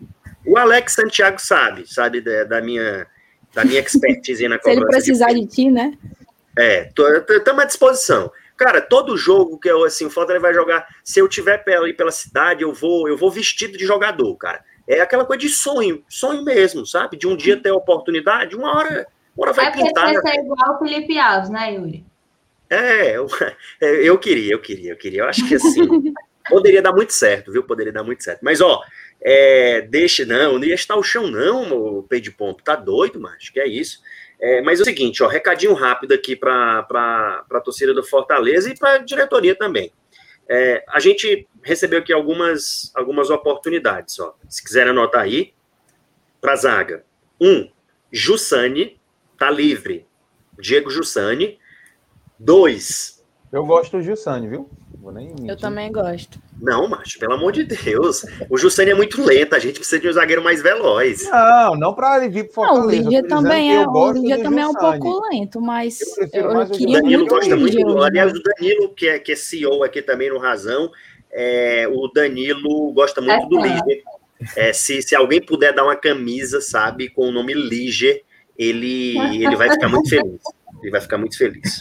O 0.47 0.59
Alex 0.59 0.93
Santiago 0.93 1.41
sabe, 1.41 1.91
sabe 1.91 2.21
da, 2.21 2.45
da 2.45 2.61
minha 2.61 3.07
da 3.55 3.65
minha 3.65 3.81
expertise 3.81 4.47
na 4.47 4.59
cobrança. 4.59 4.77
Se 4.77 4.85
ele 4.85 4.91
precisar 4.91 5.33
de, 5.33 5.41
de 5.41 5.47
ti, 5.47 5.71
né? 5.71 5.97
É, 6.59 6.91
estamos 7.31 7.63
à 7.63 7.67
disposição. 7.67 8.31
Cara, 8.57 8.81
todo 8.81 9.17
jogo 9.17 9.59
que 9.59 9.69
eu, 9.69 9.85
assim, 9.85 10.07
o 10.07 10.11
Fortaleza 10.11 10.43
vai 10.43 10.55
jogar, 10.55 10.87
se 11.05 11.21
eu 11.21 11.29
tiver 11.29 11.63
ali 11.69 11.93
pela 11.93 12.11
cidade, 12.11 12.63
eu 12.63 12.73
vou, 12.73 13.07
eu 13.07 13.17
vou 13.17 13.31
vestido 13.31 13.77
de 13.77 13.85
jogador, 13.85 14.35
cara. 14.37 14.65
É 14.89 15.01
aquela 15.01 15.27
coisa 15.27 15.41
de 15.41 15.49
sonho, 15.49 16.03
sonho 16.09 16.43
mesmo, 16.43 16.87
sabe? 16.87 17.17
De 17.17 17.27
um 17.27 17.37
dia 17.37 17.61
ter 17.61 17.71
oportunidade, 17.71 18.57
uma 18.57 18.75
hora, 18.75 19.07
uma 19.37 19.47
hora 19.47 19.53
vai 19.53 19.67
é 19.67 19.71
pintar. 19.73 20.13
Vai 20.13 20.17
ser 20.23 20.41
igual 20.41 20.77
o 20.77 20.79
Felipe 20.79 21.19
Alves, 21.19 21.51
né, 21.51 21.75
Yuri? 21.75 22.05
É, 22.71 23.17
eu, 23.17 23.27
é, 23.81 24.09
eu 24.09 24.19
queria, 24.19 24.55
eu 24.55 24.61
queria, 24.61 24.93
eu 24.93 24.97
queria. 24.97 25.21
Eu 25.21 25.29
acho 25.29 25.47
que 25.47 25.57
assim, 25.57 26.15
poderia 26.49 26.81
dar 26.81 26.93
muito 26.93 27.13
certo, 27.13 27.53
viu? 27.53 27.63
Poderia 27.63 27.93
dar 27.93 28.05
muito 28.05 28.23
certo. 28.23 28.41
Mas, 28.43 28.61
ó, 28.61 28.81
é, 29.21 29.83
deixa, 29.83 30.25
não, 30.25 30.59
não 30.59 30.65
ia 30.65 30.75
estar 30.75 30.97
o 30.97 31.03
chão, 31.03 31.27
não, 31.27 31.99
o 31.99 32.03
pé 32.05 32.21
de 32.21 32.31
pompo. 32.31 32.63
Tá 32.63 32.77
doido, 32.77 33.21
macho, 33.21 33.53
que 33.53 33.61
é 33.61 33.67
isso. 33.67 34.01
É, 34.39 34.61
mas 34.61 34.81
é 34.81 34.83
o 34.83 34.85
seguinte, 34.85 35.23
ó, 35.23 35.29
recadinho 35.29 35.73
rápido 35.73 36.13
aqui 36.13 36.37
para 36.37 36.87
a 37.51 37.61
torcida 37.61 37.95
do 37.95 38.03
Fortaleza 38.03 38.71
e 38.71 38.77
para 38.77 38.95
a 38.95 38.99
diretoria 38.99 39.55
também. 39.55 39.93
É, 40.49 40.85
a 40.89 41.01
gente 41.01 41.49
recebeu 41.63 41.99
aqui 41.99 42.13
algumas, 42.13 42.93
algumas 42.95 43.31
oportunidades, 43.31 44.19
ó. 44.21 44.37
Se 44.49 44.63
quiser 44.63 44.87
anotar 44.87 45.23
aí, 45.23 45.53
para 46.41 46.55
zaga. 46.55 47.05
Um, 47.41 47.69
Jussani, 48.13 49.01
tá 49.37 49.51
livre. 49.51 50.07
Diego 50.59 50.91
Jussani. 50.91 51.59
Dois. 52.39 53.25
Eu 53.51 53.65
gosto 53.65 53.97
do 53.97 54.03
Jussani, 54.03 54.49
viu? 54.49 54.71
Eu 55.47 55.57
também 55.57 55.91
gosto. 55.93 56.39
Não, 56.61 56.89
macho, 56.89 57.19
pelo 57.19 57.35
amor 57.35 57.53
de 57.53 57.65
Deus. 57.65 58.25
O 58.49 58.57
Jussani 58.57 58.91
é 58.91 58.95
muito 58.95 59.23
lento, 59.23 59.55
a 59.55 59.59
gente 59.59 59.79
precisa 59.79 60.01
de 60.01 60.09
um 60.09 60.13
zagueiro 60.13 60.43
mais 60.43 60.63
veloz. 60.63 61.29
Não, 61.31 61.77
não 61.77 61.95
para 61.95 62.19
ele 62.19 62.29
vir 62.29 62.45
pro 62.45 62.55
Fortaleza. 62.55 62.81
Não, 62.81 62.87
o 62.87 62.91
Lídia 62.91 63.29
também, 63.29 63.77
é, 63.77 63.87
o 63.87 64.13
Lídia 64.13 64.43
também 64.43 64.65
é 64.65 64.69
um 64.69 64.75
pouco 64.75 65.29
lento, 65.29 65.61
mas 65.61 66.01
eu, 66.01 66.29
eu, 66.33 66.51
eu 66.53 66.71
queria 66.71 66.99
o 66.99 67.03
Danilo 67.03 67.19
muito 67.21 67.35
gosta 67.35 67.57
muito 67.57 67.79
do, 67.79 68.03
Aliás, 68.03 68.33
o 68.33 68.43
Danilo, 68.43 68.95
que 68.95 69.09
é, 69.09 69.19
que 69.19 69.33
é 69.33 69.37
CEO 69.37 69.83
aqui 69.85 70.03
também 70.03 70.31
no 70.31 70.39
Razão, 70.39 70.91
é, 71.31 71.87
o 71.89 72.09
Danilo 72.09 72.93
gosta 72.93 73.21
muito 73.21 73.45
é, 73.45 73.49
do 73.49 73.61
Lígia. 73.61 74.03
É, 74.55 74.73
se, 74.73 75.01
se 75.03 75.15
alguém 75.15 75.41
puder 75.41 75.73
dar 75.75 75.85
uma 75.85 75.97
camisa, 75.97 76.61
sabe, 76.61 77.09
com 77.09 77.29
o 77.29 77.33
nome 77.33 77.55
Liger, 77.55 78.23
ele, 78.59 79.17
ele 79.19 79.57
vai 79.57 79.71
ficar 79.71 79.89
muito 79.89 80.09
feliz. 80.09 80.41
Ele 80.83 80.91
vai 80.91 81.01
ficar 81.01 81.19
muito 81.19 81.37
feliz. 81.37 81.81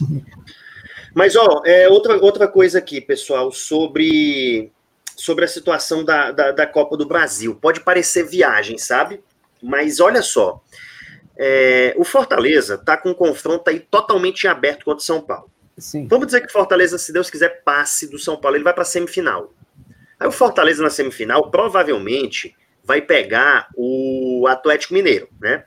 Mas, 1.15 1.33
ó, 1.37 1.61
é, 1.65 1.87
outra, 1.87 2.17
outra 2.17 2.45
coisa 2.45 2.77
aqui, 2.77 2.99
pessoal, 2.99 3.49
sobre, 3.49 4.69
sobre 5.15 5.45
a 5.45 5.47
situação 5.47 6.03
da, 6.03 6.29
da, 6.33 6.51
da 6.51 6.67
Copa 6.67 6.97
do 6.97 7.05
Brasil. 7.05 7.55
Pode 7.55 7.79
parecer 7.79 8.27
viagem, 8.27 8.77
sabe? 8.77 9.23
Mas 9.63 10.01
olha 10.01 10.21
só. 10.21 10.61
É, 11.37 11.95
o 11.97 12.03
Fortaleza 12.03 12.75
está 12.75 12.97
com 12.97 13.11
um 13.11 13.13
confronto 13.13 13.69
aí 13.69 13.79
totalmente 13.79 14.45
aberto 14.45 14.83
contra 14.83 15.01
o 15.01 15.05
São 15.05 15.21
Paulo. 15.21 15.49
Sim. 15.77 16.05
Vamos 16.05 16.25
dizer 16.25 16.41
que 16.41 16.47
o 16.47 16.51
Fortaleza, 16.51 16.97
se 16.97 17.13
Deus 17.13 17.29
quiser, 17.29 17.63
passe 17.63 18.11
do 18.11 18.19
São 18.19 18.35
Paulo, 18.35 18.57
ele 18.57 18.63
vai 18.65 18.73
para 18.73 18.83
a 18.83 18.85
semifinal. 18.85 19.53
Aí 20.19 20.27
o 20.27 20.33
Fortaleza 20.33 20.83
na 20.83 20.89
semifinal 20.89 21.49
provavelmente 21.49 22.53
vai 22.83 23.01
pegar 23.01 23.69
o 23.73 24.45
Atlético 24.49 24.93
Mineiro, 24.93 25.29
né? 25.39 25.63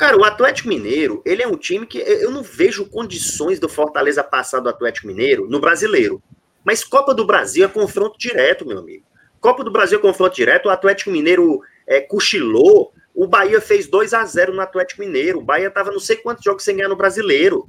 Cara, 0.00 0.16
o 0.16 0.24
Atlético 0.24 0.70
Mineiro, 0.70 1.20
ele 1.26 1.42
é 1.42 1.46
um 1.46 1.58
time 1.58 1.84
que 1.84 1.98
eu 1.98 2.30
não 2.30 2.42
vejo 2.42 2.86
condições 2.86 3.60
do 3.60 3.68
Fortaleza 3.68 4.24
passar 4.24 4.58
do 4.58 4.70
Atlético 4.70 5.06
Mineiro 5.06 5.46
no 5.46 5.60
brasileiro. 5.60 6.22
Mas 6.64 6.82
Copa 6.82 7.12
do 7.14 7.26
Brasil 7.26 7.66
é 7.66 7.68
confronto 7.68 8.18
direto, 8.18 8.66
meu 8.66 8.78
amigo. 8.78 9.04
Copa 9.42 9.62
do 9.62 9.70
Brasil 9.70 9.98
é 9.98 10.00
confronto 10.00 10.34
direto, 10.34 10.66
o 10.66 10.70
Atlético 10.70 11.10
Mineiro 11.10 11.60
é, 11.86 12.00
cochilou, 12.00 12.94
o 13.14 13.26
Bahia 13.26 13.60
fez 13.60 13.88
2 13.88 14.14
a 14.14 14.24
0 14.24 14.54
no 14.54 14.62
Atlético 14.62 15.02
Mineiro, 15.02 15.40
o 15.40 15.44
Bahia 15.44 15.70
tava 15.70 15.90
não 15.90 16.00
sei 16.00 16.16
quantos 16.16 16.44
jogos 16.44 16.64
sem 16.64 16.76
ganhar 16.76 16.88
no 16.88 16.96
brasileiro. 16.96 17.68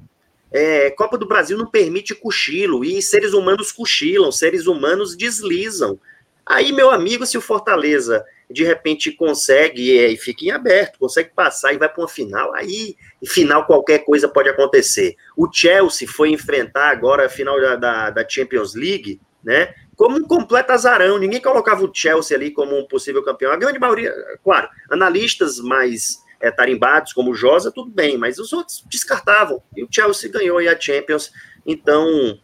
É, 0.53 0.89
Copa 0.91 1.17
do 1.17 1.27
Brasil 1.27 1.57
não 1.57 1.69
permite 1.69 2.15
cochilo, 2.15 2.85
e 2.85 3.01
seres 3.01 3.33
humanos 3.33 3.73
cochilam, 3.73 4.31
seres 4.31 4.67
humanos 4.67 5.17
deslizam. 5.17 5.99
Aí, 6.45 6.71
meu 6.71 6.91
amigo, 6.91 7.25
se 7.25 7.37
o 7.37 7.41
Fortaleza 7.41 8.23
de 8.51 8.63
repente 8.63 9.11
consegue 9.11 9.91
e 9.91 10.17
fica 10.17 10.45
em 10.45 10.51
aberto, 10.51 10.99
consegue 10.99 11.31
passar 11.35 11.73
e 11.73 11.77
vai 11.77 11.89
para 11.89 12.01
uma 12.01 12.07
final, 12.07 12.53
aí 12.53 12.95
final 13.25 13.65
qualquer 13.65 13.99
coisa 13.99 14.27
pode 14.27 14.49
acontecer. 14.49 15.15
O 15.37 15.51
Chelsea 15.51 16.07
foi 16.07 16.29
enfrentar 16.29 16.89
agora 16.89 17.25
a 17.25 17.29
final 17.29 17.59
da, 17.59 17.75
da, 17.75 18.09
da, 18.09 18.27
Champions 18.27 18.73
League, 18.75 19.19
né? 19.43 19.73
Como 19.95 20.17
um 20.17 20.23
completo 20.23 20.71
azarão, 20.71 21.17
ninguém 21.17 21.41
colocava 21.41 21.83
o 21.83 21.91
Chelsea 21.93 22.35
ali 22.35 22.51
como 22.51 22.77
um 22.77 22.87
possível 22.87 23.23
campeão. 23.23 23.51
A 23.51 23.57
grande 23.57 23.79
maioria, 23.79 24.13
claro, 24.43 24.67
analistas 24.89 25.59
mais 25.59 26.17
é, 26.39 26.49
tarimbados, 26.49 27.13
como 27.13 27.31
o 27.31 27.35
Josa, 27.35 27.71
tudo 27.71 27.91
bem, 27.91 28.17
mas 28.17 28.39
os 28.39 28.51
outros 28.51 28.83
descartavam. 28.89 29.61
E 29.75 29.83
o 29.83 29.87
Chelsea 29.89 30.31
ganhou 30.31 30.57
aí 30.57 30.67
a 30.67 30.79
Champions. 30.79 31.31
Então, 31.65 32.39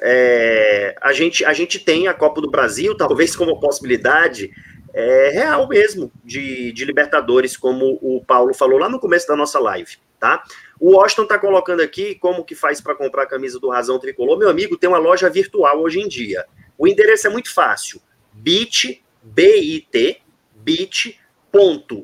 é, 0.00 0.96
a, 1.00 1.12
gente, 1.12 1.44
a 1.44 1.52
gente 1.52 1.78
tem 1.78 2.08
a 2.08 2.14
Copa 2.14 2.40
do 2.40 2.50
Brasil, 2.50 2.96
talvez 2.96 3.36
como 3.36 3.60
possibilidade 3.60 4.50
é, 4.94 5.30
real 5.30 5.66
mesmo 5.68 6.12
de, 6.24 6.72
de 6.72 6.84
Libertadores, 6.84 7.56
como 7.56 7.98
o 8.02 8.22
Paulo 8.24 8.52
falou 8.52 8.78
lá 8.78 8.88
no 8.88 9.00
começo 9.00 9.26
da 9.26 9.36
nossa 9.36 9.58
live, 9.58 9.96
tá? 10.20 10.42
O 10.78 10.96
Washington 10.96 11.26
tá 11.26 11.38
colocando 11.38 11.80
aqui 11.80 12.14
como 12.16 12.44
que 12.44 12.54
faz 12.54 12.80
para 12.80 12.94
comprar 12.94 13.22
a 13.22 13.26
camisa 13.26 13.58
do 13.58 13.70
Razão 13.70 13.98
Tricolor. 13.98 14.38
Meu 14.38 14.50
amigo, 14.50 14.76
tem 14.76 14.88
uma 14.88 14.98
loja 14.98 15.30
virtual 15.30 15.80
hoje 15.80 16.00
em 16.00 16.08
dia. 16.08 16.44
O 16.76 16.86
endereço 16.86 17.26
é 17.26 17.30
muito 17.30 17.52
fácil. 17.52 18.00
bit, 18.32 19.02
B-I-T, 19.22 20.20
bit.ly 20.56 22.02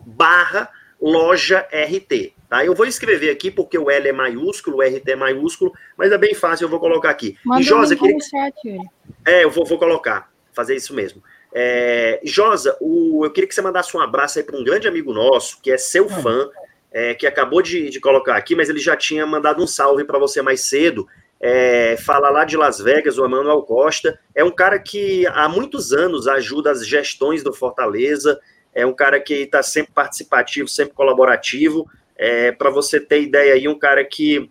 barra 0.00 0.70
loja 1.00 1.66
RT. 1.70 2.32
Tá? 2.48 2.64
Eu 2.64 2.74
vou 2.74 2.86
escrever 2.86 3.30
aqui 3.30 3.50
porque 3.50 3.76
o 3.76 3.90
L 3.90 4.08
é 4.08 4.12
maiúsculo, 4.12 4.78
o 4.78 4.82
RT 4.82 5.10
é 5.10 5.16
maiúsculo, 5.16 5.72
mas 5.96 6.10
é 6.12 6.16
bem 6.18 6.34
fácil, 6.34 6.64
eu 6.64 6.68
vou 6.68 6.80
colocar 6.80 7.10
aqui. 7.10 7.36
Manda 7.44 7.60
e 7.60 7.64
Josa, 7.64 7.94
queria... 7.94 8.16
chat, 8.20 8.78
É, 9.26 9.44
eu 9.44 9.50
vou, 9.50 9.66
vou 9.66 9.78
colocar 9.78 10.30
fazer 10.58 10.74
isso 10.74 10.92
mesmo. 10.92 11.22
É, 11.54 12.20
Josa, 12.24 12.76
o, 12.80 13.24
eu 13.24 13.30
queria 13.30 13.46
que 13.46 13.54
você 13.54 13.62
mandasse 13.62 13.96
um 13.96 14.00
abraço 14.00 14.40
aí 14.40 14.44
para 14.44 14.56
um 14.56 14.64
grande 14.64 14.88
amigo 14.88 15.12
nosso, 15.14 15.62
que 15.62 15.70
é 15.70 15.78
seu 15.78 16.06
hum. 16.06 16.08
fã, 16.08 16.50
é, 16.90 17.14
que 17.14 17.28
acabou 17.28 17.62
de, 17.62 17.90
de, 17.90 18.00
colocar 18.00 18.36
aqui, 18.36 18.56
mas 18.56 18.68
ele 18.68 18.80
já 18.80 18.96
tinha 18.96 19.24
mandado 19.24 19.62
um 19.62 19.68
salve 19.68 20.02
para 20.02 20.18
você 20.18 20.42
mais 20.42 20.62
cedo. 20.62 21.06
É, 21.40 21.96
fala 21.98 22.28
lá 22.28 22.44
de 22.44 22.56
Las 22.56 22.80
Vegas, 22.80 23.18
o 23.18 23.24
Emanuel 23.24 23.62
Costa. 23.62 24.18
É 24.34 24.42
um 24.42 24.50
cara 24.50 24.80
que 24.80 25.24
há 25.28 25.48
muitos 25.48 25.92
anos 25.92 26.26
ajuda 26.26 26.72
as 26.72 26.84
gestões 26.84 27.44
do 27.44 27.52
Fortaleza, 27.52 28.40
é 28.74 28.84
um 28.84 28.92
cara 28.92 29.20
que 29.20 29.34
está 29.34 29.62
sempre 29.62 29.92
participativo, 29.92 30.66
sempre 30.66 30.94
colaborativo. 30.94 31.88
É, 32.16 32.50
para 32.50 32.68
você 32.68 32.98
ter 32.98 33.22
ideia 33.22 33.54
aí, 33.54 33.68
um 33.68 33.78
cara 33.78 34.04
que 34.04 34.50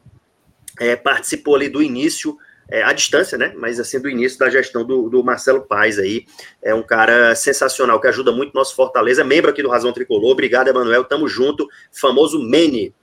é, 0.79 0.95
participou 0.95 1.55
ali 1.55 1.67
do 1.67 1.81
início 1.81 2.37
é, 2.69 2.83
à 2.83 2.91
distância, 2.93 3.37
né? 3.37 3.53
Mas 3.55 3.79
assim, 3.79 3.99
do 3.99 4.09
início 4.09 4.37
da 4.37 4.49
gestão 4.49 4.85
do, 4.85 5.09
do, 5.09 5.23
Marcelo 5.23 5.61
Paes 5.61 5.97
aí. 5.97 6.25
É 6.61 6.73
um 6.73 6.83
cara 6.83 7.33
sensacional, 7.35 7.99
que 7.99 8.07
ajuda 8.07 8.31
muito 8.31 8.53
nosso 8.53 8.75
Fortaleza, 8.75 9.23
membro 9.23 9.49
aqui 9.49 9.63
do 9.63 9.69
Razão 9.69 9.93
Tricolor. 9.93 10.31
Obrigado, 10.31 10.67
Emanuel. 10.67 11.03
Tamo 11.03 11.27
junto. 11.27 11.67
Famoso 11.91 12.41
Mene, 12.41 12.93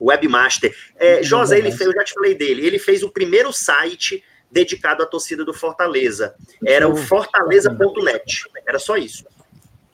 webmaster. 0.00 0.74
É, 0.96 1.22
José, 1.22 1.58
ele 1.58 1.70
fez, 1.70 1.88
eu 1.88 1.92
já 1.92 2.04
te 2.04 2.14
falei 2.14 2.34
dele, 2.34 2.66
ele 2.66 2.78
fez 2.78 3.02
o 3.02 3.10
primeiro 3.10 3.52
site 3.52 4.24
dedicado 4.50 5.02
à 5.02 5.06
torcida 5.06 5.44
do 5.44 5.54
Fortaleza. 5.54 6.34
Era 6.66 6.88
o 6.88 6.96
fortaleza.net. 6.96 8.44
Era 8.66 8.78
só 8.78 8.96
isso. 8.96 9.24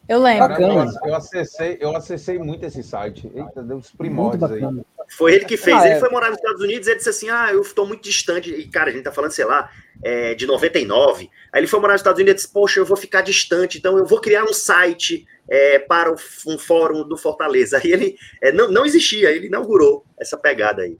Eu 0.08 0.20
lembro. 0.20 0.48
Bacana. 0.48 0.92
Eu, 1.04 1.14
acessei, 1.14 1.78
eu 1.80 1.96
acessei 1.96 2.38
muito 2.38 2.64
esse 2.64 2.82
site. 2.82 3.30
Eita, 3.34 3.62
deu 3.62 3.78
os 3.78 3.90
primórdios 3.90 4.50
aí. 4.52 4.62
Foi 5.08 5.34
ele 5.34 5.44
que 5.44 5.56
fez. 5.56 5.76
Ah, 5.76 5.86
ele 5.86 5.94
é. 5.96 6.00
foi 6.00 6.08
morar 6.10 6.28
nos 6.28 6.38
Estados 6.38 6.60
Unidos 6.60 6.86
e 6.86 6.90
ele 6.90 6.96
disse 6.98 7.08
assim: 7.08 7.28
Ah, 7.30 7.52
eu 7.52 7.60
estou 7.60 7.86
muito 7.86 8.02
distante. 8.02 8.52
E, 8.52 8.68
cara, 8.68 8.90
a 8.90 8.92
gente 8.92 9.04
tá 9.04 9.12
falando, 9.12 9.32
sei 9.32 9.44
lá, 9.44 9.70
é, 10.02 10.34
de 10.34 10.46
99. 10.46 11.30
Aí 11.52 11.60
ele 11.60 11.66
foi 11.66 11.80
morar 11.80 11.94
nos 11.94 12.00
Estados 12.00 12.20
Unidos 12.20 12.42
e 12.42 12.44
disse: 12.44 12.52
Poxa, 12.52 12.80
eu 12.80 12.84
vou 12.84 12.96
ficar 12.96 13.22
distante, 13.22 13.78
então 13.78 13.96
eu 13.98 14.06
vou 14.06 14.20
criar 14.20 14.44
um 14.44 14.52
site 14.52 15.26
é, 15.48 15.78
para 15.78 16.12
um 16.12 16.58
fórum 16.58 17.06
do 17.06 17.16
Fortaleza. 17.16 17.78
Aí 17.82 17.92
ele 17.92 18.16
é, 18.42 18.52
não, 18.52 18.70
não 18.70 18.84
existia, 18.84 19.30
ele 19.30 19.46
inaugurou 19.46 20.04
essa 20.18 20.36
pegada 20.36 20.82
aí. 20.82 20.98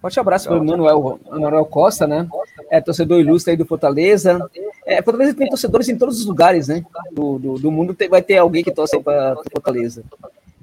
Forte 0.00 0.20
abraço 0.20 0.48
para 0.48 0.58
o 0.58 0.64
Manuel, 0.64 1.18
Manuel 1.28 1.64
Costa, 1.64 2.06
né? 2.06 2.28
É 2.70 2.80
torcedor 2.80 3.18
ilustre 3.18 3.52
aí 3.52 3.56
do 3.56 3.66
Fortaleza. 3.66 4.38
É, 4.86 5.02
Fortaleza 5.02 5.34
tem 5.34 5.48
torcedores 5.48 5.88
em 5.88 5.98
todos 5.98 6.20
os 6.20 6.26
lugares, 6.26 6.68
né? 6.68 6.84
Do, 7.12 7.38
do, 7.38 7.54
do 7.54 7.70
mundo 7.70 7.94
tem, 7.94 8.08
vai 8.08 8.22
ter 8.22 8.36
alguém 8.36 8.62
que 8.62 8.70
torce 8.70 9.00
para 9.00 9.36
Fortaleza. 9.50 10.04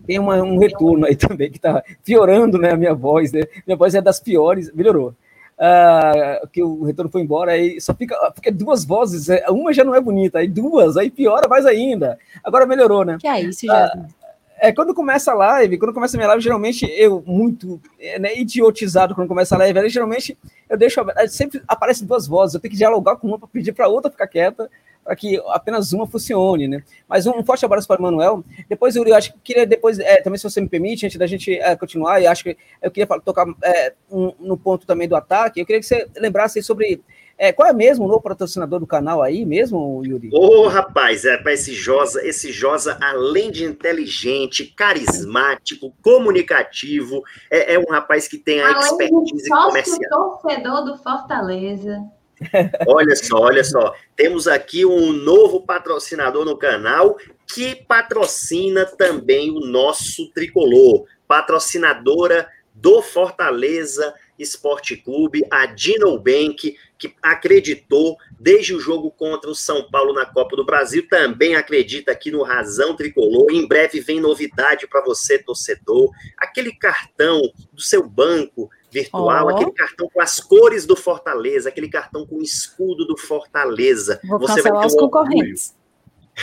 tem 0.07 0.19
uma, 0.19 0.41
um 0.41 0.57
retorno 0.57 1.05
aí 1.05 1.15
também 1.17 1.51
que 1.51 1.57
está 1.57 1.83
piorando 2.03 2.57
né, 2.57 2.72
a 2.72 2.77
minha 2.77 2.93
voz, 2.93 3.33
né? 3.33 3.41
Minha 3.67 3.75
voz 3.75 3.93
é 3.93 4.01
das 4.01 4.22
piores, 4.22 4.72
melhorou. 4.73 5.14
Uh, 5.57 6.47
que 6.47 6.61
o 6.61 6.83
retorno 6.83 7.11
foi 7.11 7.22
embora, 7.22 7.53
aí 7.53 7.80
só 7.80 7.93
fica, 7.93 8.15
fica 8.35 8.51
duas 8.51 8.83
vozes, 8.83 9.30
é, 9.30 9.45
uma 9.49 9.72
já 9.72 9.85
não 9.85 9.95
é 9.95 10.01
bonita, 10.01 10.39
aí 10.39 10.49
duas, 10.49 10.97
aí 10.97 11.09
piora 11.09 11.47
mais 11.47 11.65
ainda. 11.65 12.17
Agora 12.43 12.65
melhorou, 12.65 13.05
né? 13.05 13.17
Que 13.19 13.27
é 13.27 13.41
isso, 13.41 13.65
já. 13.65 13.88
Uh, 13.95 14.25
é, 14.68 14.72
quando 14.74 14.94
começa 14.94 15.32
a 15.32 15.35
live, 15.35 15.77
quando 15.77 15.94
começa 15.94 16.16
a 16.16 16.18
minha 16.18 16.27
live, 16.27 16.44
geralmente 16.44 16.85
eu, 16.98 17.24
muito 17.26 17.80
é, 18.00 18.18
né, 18.18 18.38
idiotizado 18.38 19.14
quando 19.14 19.27
começa 19.27 19.56
a 19.56 19.60
live, 19.60 19.77
aí, 19.77 19.90
geralmente 19.90 20.38
eu 20.69 20.77
deixo, 20.77 21.00
sempre 21.30 21.61
aparecem 21.68 22.08
duas 22.08 22.26
vozes, 22.26 22.56
eu 22.56 22.60
tenho 22.60 22.72
que 22.72 22.77
dialogar 22.77 23.16
com 23.18 23.27
uma 23.27 23.38
para 23.38 23.48
pedir 23.48 23.74
para 23.74 23.88
outra 23.88 24.10
ficar 24.10 24.27
quieta, 24.27 24.69
para 25.03 25.16
que 25.16 25.40
apenas 25.50 25.94
uma 25.94 26.08
funcione, 26.08 26.68
né? 26.68 26.84
Mas 27.08 27.27
um, 27.27 27.44
forte 27.44 27.64
abraço 27.64 27.88
para 27.88 28.00
o 28.00 28.03
Manuel. 28.03 28.44
Depois, 28.68 28.95
eu, 28.95 29.06
eu 29.06 29.14
acho 29.14 29.34
que 29.34 29.40
queria, 29.44 29.64
depois, 29.64 30.00
é, 30.00 30.19
também, 30.19 30.40
se 30.40 30.44
você 30.44 30.60
me 30.60 30.68
permite, 30.68 31.06
antes 31.06 31.19
da 31.19 31.27
gente 31.27 31.53
é, 31.53 31.76
continuar, 31.76 32.19
e 32.19 32.26
acho 32.26 32.44
que 32.44 32.58
eu 32.82 32.90
queria 32.90 33.06
tocar 33.19 33.45
é, 33.64 33.94
um, 34.11 34.34
no 34.40 34.58
ponto 34.58 34.88
também 34.88 35.08
do 35.08 35.16
ataque, 35.16 35.60
eu 35.60 35.66
queria 35.66 35.80
que 35.80 35.85
você 35.85 36.08
lembrasse 36.18 36.64
sobre 36.64 37.03
é, 37.38 37.51
qual 37.51 37.67
é 37.67 37.73
mesmo 37.73 38.05
o 38.05 38.07
novo 38.07 38.22
patrocinador 38.22 38.80
do 38.80 38.88
canal 38.88 39.22
aí 39.22 39.45
mesmo, 39.45 40.01
Yuri? 40.05 40.30
Ô, 40.31 40.64
oh, 40.64 40.67
rapaz, 40.67 41.25
é, 41.25 41.41
esse 41.47 41.73
Josa, 41.73 42.25
esse 42.25 42.51
Josa, 42.51 42.97
além 43.01 43.51
de 43.51 43.65
inteligente, 43.65 44.65
carismático, 44.65 45.93
comunicativo, 46.01 47.22
é, 47.51 47.73
é 47.73 47.80
um 47.80 47.91
rapaz 47.91 48.27
que 48.27 48.38
tem 48.38 48.61
a 48.61 48.67
além 48.69 48.80
expertise 48.80 49.49
comercial. 49.49 50.39
torcedor 50.41 50.85
do 50.85 50.97
Fortaleza. 50.97 52.01
Olha 52.88 53.15
só, 53.15 53.38
olha 53.38 53.64
só. 53.64 53.93
Temos 54.14 54.45
aqui 54.45 54.85
um 54.85 55.14
novo 55.14 55.61
patrocinador 55.61 56.43
no 56.43 56.57
canal 56.57 57.15
que 57.47 57.75
patrocina 57.88 58.85
também 58.85 59.49
o 59.51 59.61
nosso 59.61 60.30
tricolor. 60.33 61.05
Patrocinadora 61.25 62.45
do 62.73 63.01
Fortaleza 63.01 64.14
Esporte 64.38 64.97
Clube, 64.97 65.45
a 65.49 65.65
Dino 65.65 66.19
Bank, 66.19 66.75
que 66.98 67.14
acreditou 67.22 68.17
desde 68.40 68.74
o 68.74 68.80
jogo 68.80 69.11
contra 69.11 69.49
o 69.49 69.56
São 69.56 69.90
Paulo 69.90 70.14
na 70.14 70.25
Copa 70.25 70.56
do 70.56 70.65
Brasil, 70.65 71.07
também 71.09 71.56
acredita 71.56 72.11
aqui 72.11 72.32
no 72.32 72.43
Razão 72.43 72.95
Tricolor. 72.95 73.51
Em 73.51 73.67
breve 73.67 73.99
vem 73.99 74.19
novidade 74.19 74.88
para 74.88 75.03
você, 75.03 75.38
torcedor. 75.38 76.11
Aquele 76.38 76.74
cartão 76.74 77.41
do 77.74 77.82
seu 77.82 78.07
banco 78.07 78.69
virtual, 78.91 79.48
oh. 79.48 79.49
aquele 79.49 79.72
cartão 79.74 80.09
com 80.11 80.22
as 80.22 80.40
cores 80.40 80.85
do 80.85 80.95
Fortaleza, 80.95 81.67
aquele 81.67 81.90
cartão 81.90 82.25
com 82.25 82.38
o 82.38 82.41
escudo 82.41 83.06
do 83.06 83.17
Fortaleza. 83.17 84.19
Vou 84.24 84.40
Você 84.40 84.61
vai 84.61 84.72
ter 84.80 84.88
os 84.88 84.93
um 84.93 84.98
concorrentes. 84.98 85.75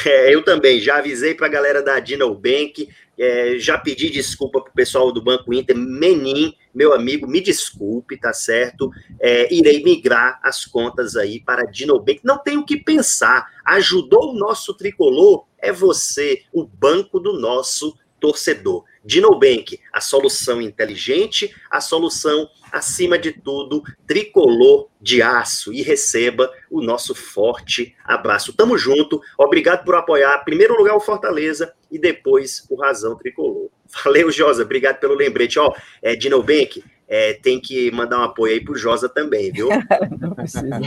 É, 0.07 0.35
eu 0.35 0.43
também, 0.43 0.81
já 0.81 0.97
avisei 0.97 1.35
para 1.35 1.47
a 1.47 1.51
galera 1.51 1.83
da 1.83 2.01
Dino 2.01 2.35
Bank, 2.35 2.89
é, 3.19 3.59
já 3.59 3.77
pedi 3.77 4.09
desculpa 4.09 4.61
para 4.61 4.71
o 4.71 4.75
pessoal 4.75 5.13
do 5.13 5.23
Banco 5.23 5.53
Inter, 5.53 5.77
Menin, 5.77 6.55
meu 6.75 6.93
amigo, 6.93 7.27
me 7.27 7.41
desculpe, 7.41 8.17
tá 8.17 8.33
certo? 8.33 8.91
É, 9.21 9.53
irei 9.53 9.83
migrar 9.83 10.41
as 10.43 10.65
contas 10.65 11.17
aí 11.17 11.41
para 11.41 11.63
a 11.63 11.71
Dino 11.71 11.99
Bank. 11.99 12.21
Não 12.25 12.39
tenho 12.39 12.61
o 12.61 12.65
que 12.65 12.77
pensar, 12.77 13.47
ajudou 13.65 14.33
o 14.33 14.39
nosso 14.39 14.75
tricolor, 14.75 15.47
é 15.59 15.73
você, 15.73 16.43
o 16.53 16.65
banco 16.65 17.21
do 17.21 17.39
nosso 17.39 17.97
torcedor. 18.23 18.85
Dinobank, 19.05 19.81
a 19.93 20.01
solução 20.01 20.63
inteligente, 20.63 21.53
a 21.69 21.81
solução, 21.81 22.49
acima 22.71 23.19
de 23.19 23.33
tudo, 23.33 23.83
tricolor 24.07 24.89
de 25.01 25.21
aço. 25.21 25.73
E 25.73 25.83
receba 25.83 26.49
o 26.71 26.81
nosso 26.81 27.15
forte 27.15 27.97
abraço. 28.05 28.53
Tamo 28.53 28.79
junto. 28.79 29.21
Obrigado 29.37 29.85
por 29.85 29.97
apoiar, 29.97 30.41
em 30.41 30.45
primeiro 30.45 30.77
lugar, 30.77 30.95
o 30.95 31.01
Fortaleza 31.01 31.75
e 31.91 31.99
depois 31.99 32.65
o 32.71 32.77
Razão 32.77 33.17
Tricolor. 33.17 33.69
Valeu, 34.05 34.31
Josa. 34.31 34.63
Obrigado 34.63 34.99
pelo 34.99 35.15
lembrete. 35.15 35.59
Ó, 35.59 35.73
é, 36.01 36.17
Dinobank, 36.17 36.83
é, 37.09 37.35
tem 37.35 37.61
que 37.61 37.91
mandar 37.91 38.21
um 38.21 38.23
apoio 38.23 38.55
aí 38.55 38.65
pro 38.65 38.75
Josa 38.75 39.07
também, 39.09 39.53
viu? 39.53 39.69
não 40.19 40.31
precisa. 40.31 40.81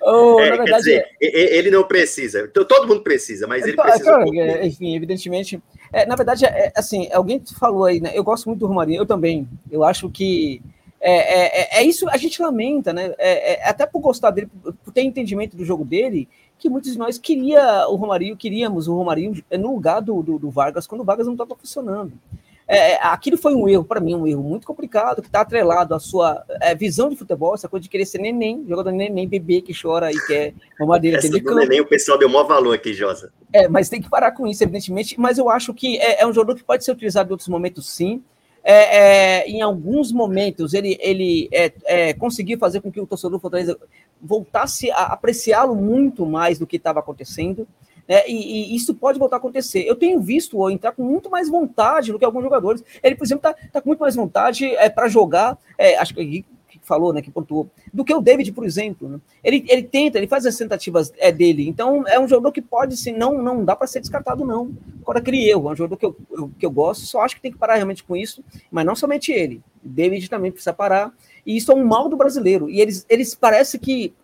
oh, 0.00 0.40
é, 0.40 0.48
verdade, 0.48 0.76
dizer, 0.78 1.04
é... 1.20 1.56
ele 1.56 1.70
não 1.70 1.84
precisa. 1.84 2.48
Todo 2.48 2.88
mundo 2.88 3.02
precisa, 3.02 3.46
mas 3.46 3.66
ele 3.66 3.76
precisa. 3.76 4.18
Um 4.20 4.64
enfim, 4.64 4.96
evidentemente. 4.96 5.62
É, 5.92 6.06
na 6.06 6.16
verdade, 6.16 6.46
é, 6.46 6.72
assim, 6.74 7.10
alguém 7.12 7.42
falou 7.58 7.84
aí, 7.84 8.00
né? 8.00 8.12
Eu 8.14 8.24
gosto 8.24 8.46
muito 8.46 8.60
do 8.60 8.66
Romarinho, 8.66 9.02
eu 9.02 9.06
também. 9.06 9.46
Eu 9.70 9.84
acho 9.84 10.08
que 10.08 10.62
é, 11.00 11.78
é, 11.78 11.80
é 11.80 11.82
isso, 11.84 12.08
a 12.08 12.16
gente 12.16 12.40
lamenta, 12.40 12.92
né? 12.92 13.14
até 13.62 13.86
por 13.86 14.00
gostar 14.00 14.30
dele, 14.30 14.48
ter 14.98 15.04
entendimento 15.04 15.56
do 15.56 15.64
jogo 15.64 15.84
dele, 15.84 16.28
que 16.58 16.68
muitos 16.68 16.92
de 16.92 16.98
nós 16.98 17.18
queria 17.18 17.86
o 17.88 17.94
Romarinho, 17.94 18.36
queríamos 18.36 18.88
o 18.88 18.94
Romarinho 18.94 19.40
no 19.52 19.74
lugar 19.74 20.00
do, 20.00 20.22
do, 20.22 20.38
do 20.38 20.50
Vargas, 20.50 20.86
quando 20.86 21.02
o 21.02 21.04
Vargas 21.04 21.26
não 21.26 21.34
estava 21.34 21.54
funcionando. 21.54 22.12
É, 22.66 22.92
é, 22.92 22.98
aquilo 23.02 23.38
foi 23.38 23.54
um 23.54 23.66
erro, 23.66 23.84
para 23.84 24.00
mim, 24.00 24.14
um 24.14 24.26
erro 24.26 24.42
muito 24.42 24.66
complicado, 24.66 25.22
que 25.22 25.28
está 25.28 25.40
atrelado 25.40 25.94
à 25.94 26.00
sua 26.00 26.44
é, 26.60 26.74
visão 26.74 27.08
de 27.08 27.16
futebol, 27.16 27.54
essa 27.54 27.68
coisa 27.68 27.82
de 27.82 27.88
querer 27.88 28.04
ser 28.04 28.18
neném, 28.18 28.62
jogador 28.68 28.90
neném, 28.90 29.26
bebê 29.26 29.62
que 29.62 29.72
chora 29.72 30.10
e 30.10 30.26
quer 30.26 30.52
mamadeira. 30.78 31.16
Essa 31.18 31.30
do 31.30 31.54
neném, 31.54 31.80
o 31.80 31.86
pessoal 31.86 32.18
deu 32.18 32.28
maior 32.28 32.44
valor 32.44 32.74
aqui, 32.74 32.92
Josa. 32.92 33.32
É, 33.52 33.68
mas 33.68 33.88
tem 33.88 34.02
que 34.02 34.10
parar 34.10 34.32
com 34.32 34.46
isso, 34.46 34.62
evidentemente. 34.62 35.18
Mas 35.18 35.38
eu 35.38 35.48
acho 35.48 35.72
que 35.72 35.96
é, 35.98 36.22
é 36.22 36.26
um 36.26 36.32
jogador 36.32 36.56
que 36.56 36.64
pode 36.64 36.84
ser 36.84 36.92
utilizado 36.92 37.30
em 37.30 37.32
outros 37.32 37.48
momentos, 37.48 37.88
sim. 37.88 38.22
É, 38.62 38.98
é, 38.98 39.48
em 39.48 39.62
alguns 39.62 40.12
momentos 40.12 40.74
ele, 40.74 40.98
ele 41.00 41.48
é, 41.50 41.72
é, 41.84 42.12
conseguiu 42.12 42.58
fazer 42.58 42.82
com 42.82 42.92
que 42.92 43.00
o 43.00 43.06
torcedor 43.06 43.38
do 43.38 43.40
Fortaleza 43.40 43.78
voltasse 44.20 44.90
a 44.90 45.06
apreciá-lo 45.06 45.74
muito 45.74 46.26
mais 46.26 46.58
do 46.58 46.66
que 46.66 46.76
estava 46.76 47.00
acontecendo. 47.00 47.66
Né? 48.08 48.26
E, 48.26 48.72
e, 48.72 48.76
isso 48.76 48.94
pode 48.94 49.18
voltar 49.18 49.36
a 49.36 49.38
acontecer. 49.38 49.84
Eu 49.86 49.94
tenho 49.94 50.20
visto 50.20 50.58
o 50.58 50.70
entrar 50.70 50.92
com 50.92 51.02
muito 51.02 51.30
mais 51.30 51.48
vontade 51.48 52.10
do 52.10 52.18
que 52.18 52.24
alguns 52.24 52.42
jogadores. 52.42 52.82
Ele, 53.02 53.14
por 53.14 53.24
exemplo, 53.24 53.48
está 53.48 53.68
tá 53.70 53.80
com 53.80 53.88
muito 53.88 54.00
mais 54.00 54.16
vontade 54.16 54.66
é, 54.66 54.88
para 54.88 55.08
jogar. 55.08 55.58
É, 55.76 55.98
acho 55.98 56.14
que 56.14 56.44
falou, 56.88 57.12
né, 57.12 57.20
que 57.20 57.30
pontuou, 57.30 57.68
do 57.92 58.04
que 58.04 58.14
o 58.14 58.20
David, 58.20 58.50
por 58.52 58.64
exemplo. 58.64 59.08
Né? 59.08 59.20
Ele, 59.44 59.64
ele 59.68 59.82
tenta, 59.82 60.16
ele 60.16 60.26
faz 60.26 60.46
as 60.46 60.56
tentativas 60.56 61.12
é, 61.18 61.30
dele. 61.30 61.68
Então, 61.68 62.06
é 62.08 62.18
um 62.18 62.26
jogador 62.26 62.50
que 62.50 62.62
pode, 62.62 62.96
sim, 62.96 63.12
não, 63.12 63.42
não 63.42 63.64
dá 63.64 63.76
para 63.76 63.86
ser 63.86 64.00
descartado, 64.00 64.44
não. 64.44 64.72
Agora, 65.02 65.18
aquele 65.18 65.48
erro, 65.48 65.68
é 65.68 65.72
um 65.72 65.76
jogador 65.76 65.96
que 65.96 66.06
eu, 66.06 66.16
eu, 66.30 66.50
que 66.58 66.64
eu 66.64 66.70
gosto, 66.70 67.04
só 67.04 67.20
acho 67.20 67.36
que 67.36 67.42
tem 67.42 67.52
que 67.52 67.58
parar 67.58 67.74
realmente 67.74 68.02
com 68.02 68.16
isso, 68.16 68.42
mas 68.70 68.86
não 68.86 68.96
somente 68.96 69.30
ele. 69.30 69.62
David 69.82 70.28
também 70.28 70.50
precisa 70.50 70.72
parar. 70.72 71.12
E 71.44 71.56
isso 71.56 71.72
é 71.72 71.74
um 71.74 71.84
mal 71.84 72.08
do 72.08 72.16
brasileiro. 72.16 72.68
E 72.68 72.80
eles, 72.80 73.06
eles 73.08 73.34
parece 73.34 73.78
que 73.78 74.14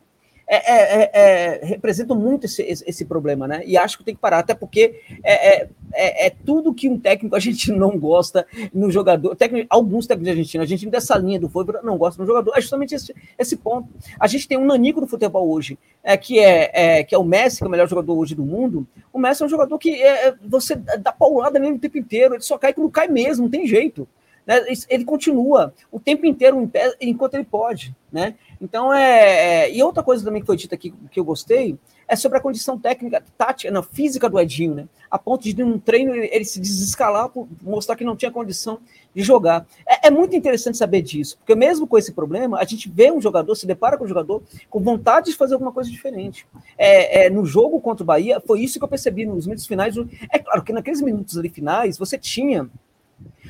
é, 0.47 0.57
é, 0.57 1.03
é, 1.03 1.11
é, 1.15 1.65
representam 1.65 2.15
muito 2.17 2.45
esse, 2.45 2.63
esse, 2.63 3.05
problema, 3.07 3.49
né? 3.49 3.63
E 3.65 3.79
acho 3.79 3.97
que 3.97 4.05
tem 4.05 4.15
que 4.15 4.21
parar, 4.21 4.41
até 4.41 4.55
porque 4.55 5.01
é, 5.23 5.63
é, 5.63 6.27
é, 6.27 6.31
tudo 6.45 6.75
que 6.75 6.87
um 6.89 6.99
técnico 6.99 7.35
a 7.37 7.41
gente 7.41 7.73
não 7.73 7.99
gosta 7.99 8.47
no 8.73 8.91
jogador. 8.91 9.35
Técnico, 9.37 9.67
alguns 9.71 10.07
técnicos 10.07 10.31
argentinos, 10.31 10.65
a 10.65 10.69
gente 10.69 10.87
dessa 10.87 11.17
linha 11.17 11.41
do 11.41 11.49
futebol 11.49 11.83
não 11.83 11.97
gosta 11.97 12.21
no 12.21 12.27
jogador. 12.27 12.53
É 12.57 12.61
justamente 12.61 12.95
esse, 12.95 13.15
esse 13.39 13.57
ponto. 13.57 13.89
A 14.21 14.27
gente 14.27 14.47
tem 14.47 14.59
um 14.59 14.67
nanico 14.67 15.01
do 15.01 15.07
futebol 15.07 15.51
hoje, 15.51 15.79
é, 16.03 16.17
que, 16.17 16.39
é, 16.39 17.03
que 17.05 17.15
é 17.15 17.19
o 17.19 17.25
Messi, 17.25 17.59
que 17.59 17.65
é 17.65 17.67
o 17.67 17.71
melhor 17.71 17.89
jogador 17.89 18.15
hoje 18.15 18.35
do 18.35 18.45
mundo. 18.45 18.87
O 19.13 19.19
Messi 19.19 19.43
é 19.43 19.47
um 19.47 19.49
jogador 19.49 19.79
que 19.79 19.99
você 20.47 20.77
dá 20.77 21.13
paulada 21.13 21.59
nele 21.59 21.77
o 21.77 21.79
tempo 21.79 21.97
inteiro, 21.97 22.35
ele 22.35 22.43
só 22.43 22.59
cai 22.59 22.75
quando 22.75 22.91
cai 22.91 23.09
mesmo, 23.09 23.45
não 23.45 23.51
tem 23.51 23.67
jeito. 23.67 24.07
Né? 24.47 24.63
Ele 24.89 25.05
continua 25.05 25.73
o 25.91 25.99
tempo 25.99 26.27
inteiro 26.27 26.61
em 26.61 26.67
pé, 26.67 26.95
enquanto 27.01 27.35
ele 27.35 27.45
pode, 27.45 27.95
né? 28.13 28.35
Então, 28.61 28.93
é, 28.93 29.65
é, 29.65 29.75
E 29.75 29.83
outra 29.83 30.03
coisa 30.03 30.25
também 30.25 30.41
que 30.41 30.47
foi 30.47 30.57
dita 30.57 30.75
aqui 30.75 30.95
que 31.11 31.19
eu 31.19 31.25
gostei 31.25 31.79
é 32.07 32.15
sobre 32.15 32.39
a 32.39 32.41
condição 32.41 32.79
técnica, 32.79 33.23
tática, 33.37 33.71
não, 33.71 33.83
física 33.83 34.29
do 34.29 34.39
Edinho, 34.39 34.75
né? 34.75 34.89
A 35.11 35.19
ponto 35.19 35.43
de, 35.43 35.65
num 35.65 35.79
treino, 35.79 36.15
ele, 36.15 36.29
ele 36.31 36.45
se 36.45 36.61
desescalar 36.61 37.29
por 37.31 37.49
mostrar 37.63 37.97
que 37.97 38.05
não 38.05 38.17
tinha 38.17 38.31
condição 38.31 38.79
de 39.15 39.23
jogar. 39.23 39.67
É, 39.89 40.09
é, 40.09 40.11
muito 40.11 40.37
interessante 40.37 40.77
saber 40.77 41.03
disso, 41.03 41.39
porque 41.39 41.55
mesmo 41.55 41.87
com 41.87 41.97
esse 41.97 42.13
problema, 42.13 42.59
a 42.59 42.65
gente 42.65 42.91
vê 42.91 43.11
um 43.11 43.21
jogador, 43.21 43.55
se 43.55 43.67
depara 43.67 43.97
com 43.97 44.05
um 44.05 44.09
jogador 44.09 44.43
com 44.69 44.81
vontade 44.81 45.31
de 45.31 45.37
fazer 45.37 45.55
alguma 45.55 45.73
coisa 45.73 45.91
diferente. 45.91 46.47
É, 46.77 47.27
é, 47.27 47.31
no 47.31 47.47
jogo 47.47 47.81
contra 47.81 48.03
o 48.03 48.07
Bahia, 48.07 48.41
foi 48.47 48.61
isso 48.61 48.79
que 48.79 48.85
eu 48.85 48.89
percebi 48.89 49.25
nos 49.25 49.47
minutos 49.47 49.67
finais. 49.67 49.95
É 50.31 50.39
claro 50.39 50.63
que 50.63 50.73
naqueles 50.73 51.01
minutos 51.01 51.39
ali 51.39 51.49
finais, 51.49 51.97
você 51.97 52.19
tinha 52.19 52.69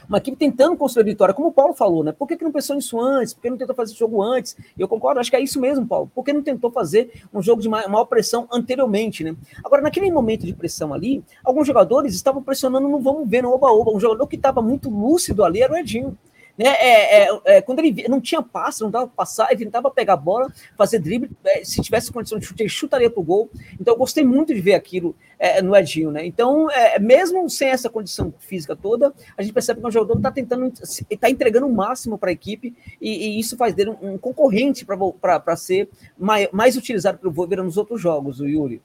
uma 0.08 0.18
equipe 0.18 0.36
tentando 0.36 0.76
construir 0.76 1.02
a 1.02 1.07
vitória, 1.07 1.34
como 1.34 1.49
o 1.49 1.52
Paulo 1.52 1.74
falou, 1.74 2.05
né? 2.05 2.12
Por 2.12 2.26
que, 2.26 2.36
que 2.36 2.44
não 2.44 2.52
pensou 2.52 2.76
nisso 2.76 3.00
antes? 3.00 3.34
Por 3.34 3.42
que 3.42 3.50
não 3.50 3.57
tentou 3.57 3.74
fazer 3.74 3.92
esse 3.92 3.99
jogo 3.99 4.23
antes? 4.23 4.57
Eu 4.78 4.89
concordo, 4.89 5.20
acho 5.20 5.31
que 5.31 5.36
é 5.36 5.41
isso 5.41 5.60
mesmo, 5.60 5.86
Paulo. 5.86 6.10
Por 6.15 6.24
que 6.24 6.33
não 6.33 6.42
tentou 6.42 6.70
fazer 6.70 7.23
um 7.33 7.42
jogo 7.42 7.62
de 7.62 7.68
maior 7.68 8.05
pressão 8.05 8.47
anteriormente, 8.52 9.24
né? 9.24 9.34
Agora, 9.65 9.83
naquele 9.83 10.10
momento 10.10 10.47
de 10.47 10.55
pressão 10.55 10.92
ali, 10.92 11.23
alguns 11.44 11.66
jogadores 11.66 12.15
estavam 12.15 12.42
pressionando 12.42 12.89
no 12.89 12.99
vamos 12.99 13.28
ver, 13.28 13.42
no 13.42 13.50
oba-oba. 13.50 13.92
Um 13.92 14.00
jogador 14.00 14.26
que 14.26 14.36
estava 14.36 14.60
muito 14.62 14.91
lúcido 14.91 15.44
ali 15.44 15.62
era 15.62 15.73
o 15.73 15.76
Edinho. 15.76 16.16
Né? 16.57 16.66
É, 16.66 17.24
é, 17.24 17.41
é, 17.44 17.62
quando 17.62 17.81
ele 17.81 18.08
não 18.08 18.20
tinha 18.20 18.41
passe, 18.41 18.83
não 18.83 18.91
dava 18.91 19.08
passar, 19.08 19.50
ele 19.50 19.65
tentava 19.65 19.91
pegar 19.91 20.15
a 20.15 20.16
bola, 20.16 20.52
fazer 20.76 20.99
drible. 20.99 21.31
É, 21.44 21.65
se 21.65 21.81
tivesse 21.83 22.12
condição 22.12 22.39
de 22.39 22.47
chute, 22.47 22.62
ele 22.62 22.68
chutaria 22.68 23.10
para 23.10 23.20
o 23.20 23.24
gol. 23.24 23.50
Então, 23.81 23.94
eu 23.94 23.99
gostei 23.99 24.24
muito 24.24 24.55
de 24.55 24.60
ver 24.60 24.74
aquilo 24.74 25.16
é, 25.39 25.60
no 25.60 25.76
Edinho. 25.76 26.10
Né? 26.10 26.24
Então, 26.24 26.70
é, 26.70 26.99
mesmo 26.99 27.49
sem 27.50 27.68
essa 27.68 27.91
condição 27.91 28.33
física 28.39 28.76
toda, 28.76 29.12
a 29.36 29.42
gente 29.42 29.52
percebe 29.52 29.81
que 29.81 29.86
o 29.86 29.91
jogador 29.91 30.16
está 30.16 30.31
tentando, 30.31 30.73
está 31.10 31.28
entregando 31.28 31.66
o 31.66 31.74
máximo 31.74 32.16
para 32.16 32.31
a 32.31 32.33
equipe 32.33 32.74
e, 33.00 33.36
e, 33.36 33.41
isso 33.41 33.57
faz 33.57 33.74
dele 33.74 33.91
um, 33.91 34.12
um 34.12 34.18
concorrente 34.18 34.84
para 34.84 35.57
ser 35.57 35.89
mais, 36.16 36.49
mais 36.52 36.76
utilizado 36.76 37.18
pelo 37.18 37.33
Wolverine 37.33 37.66
nos 37.66 37.76
outros 37.76 38.00
jogos, 38.00 38.41
o 38.41 38.47
Yuri. 38.47 38.81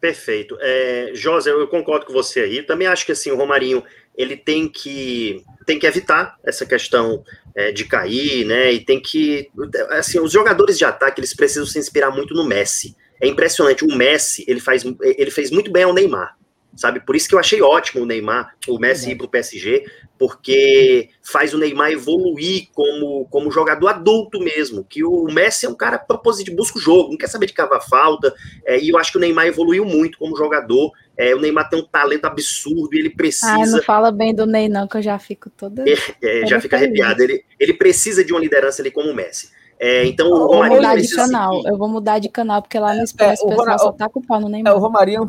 Perfeito. 0.00 0.56
É, 0.60 1.10
José, 1.12 1.50
eu 1.50 1.68
concordo 1.68 2.06
com 2.06 2.12
você 2.12 2.40
aí. 2.40 2.62
Também 2.62 2.88
acho 2.88 3.04
que 3.04 3.12
assim, 3.12 3.30
o 3.30 3.36
Romarinho 3.36 3.84
ele 4.16 4.36
tem 4.36 4.66
que 4.66 5.44
tem 5.70 5.78
que 5.78 5.86
evitar 5.86 6.36
essa 6.44 6.66
questão 6.66 7.22
é, 7.54 7.70
de 7.70 7.84
cair, 7.84 8.44
né? 8.44 8.72
E 8.72 8.84
tem 8.84 9.00
que 9.00 9.48
assim, 9.90 10.18
os 10.18 10.32
jogadores 10.32 10.76
de 10.76 10.84
ataque 10.84 11.20
eles 11.20 11.32
precisam 11.32 11.64
se 11.64 11.78
inspirar 11.78 12.10
muito 12.10 12.34
no 12.34 12.44
Messi. 12.44 12.96
É 13.20 13.28
impressionante, 13.28 13.84
o 13.84 13.96
Messi 13.96 14.44
ele 14.48 14.58
faz 14.58 14.82
ele 14.84 15.30
fez 15.30 15.52
muito 15.52 15.70
bem 15.70 15.84
ao 15.84 15.94
Neymar 15.94 16.36
sabe? 16.76 17.00
Por 17.00 17.16
isso 17.16 17.28
que 17.28 17.34
eu 17.34 17.38
achei 17.38 17.60
ótimo 17.60 18.02
o 18.02 18.06
Neymar, 18.06 18.54
o 18.68 18.78
Messi 18.78 19.10
ir 19.10 19.16
para 19.16 19.26
o 19.26 19.30
PSG, 19.30 19.84
porque 20.18 21.10
faz 21.22 21.52
o 21.52 21.58
Neymar 21.58 21.90
evoluir 21.90 22.68
como, 22.72 23.26
como 23.28 23.50
jogador 23.50 23.88
adulto 23.88 24.38
mesmo, 24.40 24.84
que 24.84 25.04
o 25.04 25.24
Messi 25.24 25.66
é 25.66 25.68
um 25.68 25.74
cara 25.74 25.98
propositivo, 25.98 26.56
busca 26.56 26.78
o 26.78 26.80
jogo, 26.80 27.10
não 27.10 27.18
quer 27.18 27.28
saber 27.28 27.46
de 27.46 27.52
cavar 27.52 27.86
falta, 27.86 28.32
é, 28.64 28.78
e 28.78 28.88
eu 28.88 28.98
acho 28.98 29.12
que 29.12 29.18
o 29.18 29.20
Neymar 29.20 29.46
evoluiu 29.46 29.84
muito 29.84 30.18
como 30.18 30.36
jogador, 30.36 30.92
é, 31.20 31.34
o 31.34 31.40
Neymar 31.40 31.68
tem 31.68 31.78
um 31.78 31.84
talento 31.84 32.24
absurdo, 32.24 32.88
ele 32.92 33.10
precisa... 33.10 33.52
Ah, 33.52 33.66
não 33.66 33.82
fala 33.82 34.10
bem 34.10 34.34
do 34.34 34.46
Ney 34.46 34.68
não, 34.68 34.88
que 34.88 34.96
eu 34.96 35.02
já 35.02 35.18
fico 35.18 35.50
toda... 35.50 35.84
É, 35.86 35.94
é 36.22 36.46
já 36.46 36.58
fica 36.60 36.76
arrepiado, 36.76 37.22
ele, 37.22 37.44
ele 37.58 37.74
precisa 37.74 38.24
de 38.24 38.32
uma 38.32 38.40
liderança 38.40 38.80
ali 38.80 38.90
como 38.90 39.10
o 39.10 39.14
Messi. 39.14 39.50
É, 39.78 40.04
então 40.06 40.26
eu 40.26 40.46
vou 40.46 40.64
mudar 40.64 40.96
de 40.96 41.08
canal, 41.14 41.56
seguir. 41.56 41.68
eu 41.68 41.78
vou 41.78 41.88
mudar 41.88 42.18
de 42.18 42.28
canal, 42.28 42.62
porque 42.62 42.78
lá 42.78 42.94
no 42.94 43.02
Expresso 43.02 43.42
é, 43.42 43.46
o 43.46 43.48
pessoal 43.50 43.78
só 43.78 43.92
tá 43.92 44.08
culpando 44.08 44.46
o 44.46 44.48
Neymar. 44.48 44.72
É, 44.72 44.76
o 44.76 44.78
Romarinho, 44.78 45.28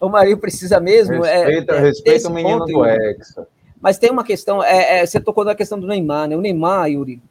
o 0.00 0.08
Marinho 0.08 0.38
precisa 0.38 0.80
mesmo. 0.80 1.24
É, 1.24 1.38
respeita, 1.38 1.74
é, 1.74 1.80
respeita 1.80 2.28
o 2.28 2.32
menino 2.32 2.58
ponto, 2.58 2.72
do 2.72 2.84
Hexa. 2.84 3.46
Mas 3.80 3.98
tem 3.98 4.10
uma 4.10 4.24
questão, 4.24 4.62
é, 4.62 5.00
é, 5.00 5.06
você 5.06 5.20
tocou 5.20 5.44
na 5.44 5.54
questão 5.54 5.78
do 5.78 5.86
Neymar, 5.86 6.28
né? 6.28 6.36
O 6.36 6.40
Neymar, 6.40 6.90
Yuri, 6.90 7.22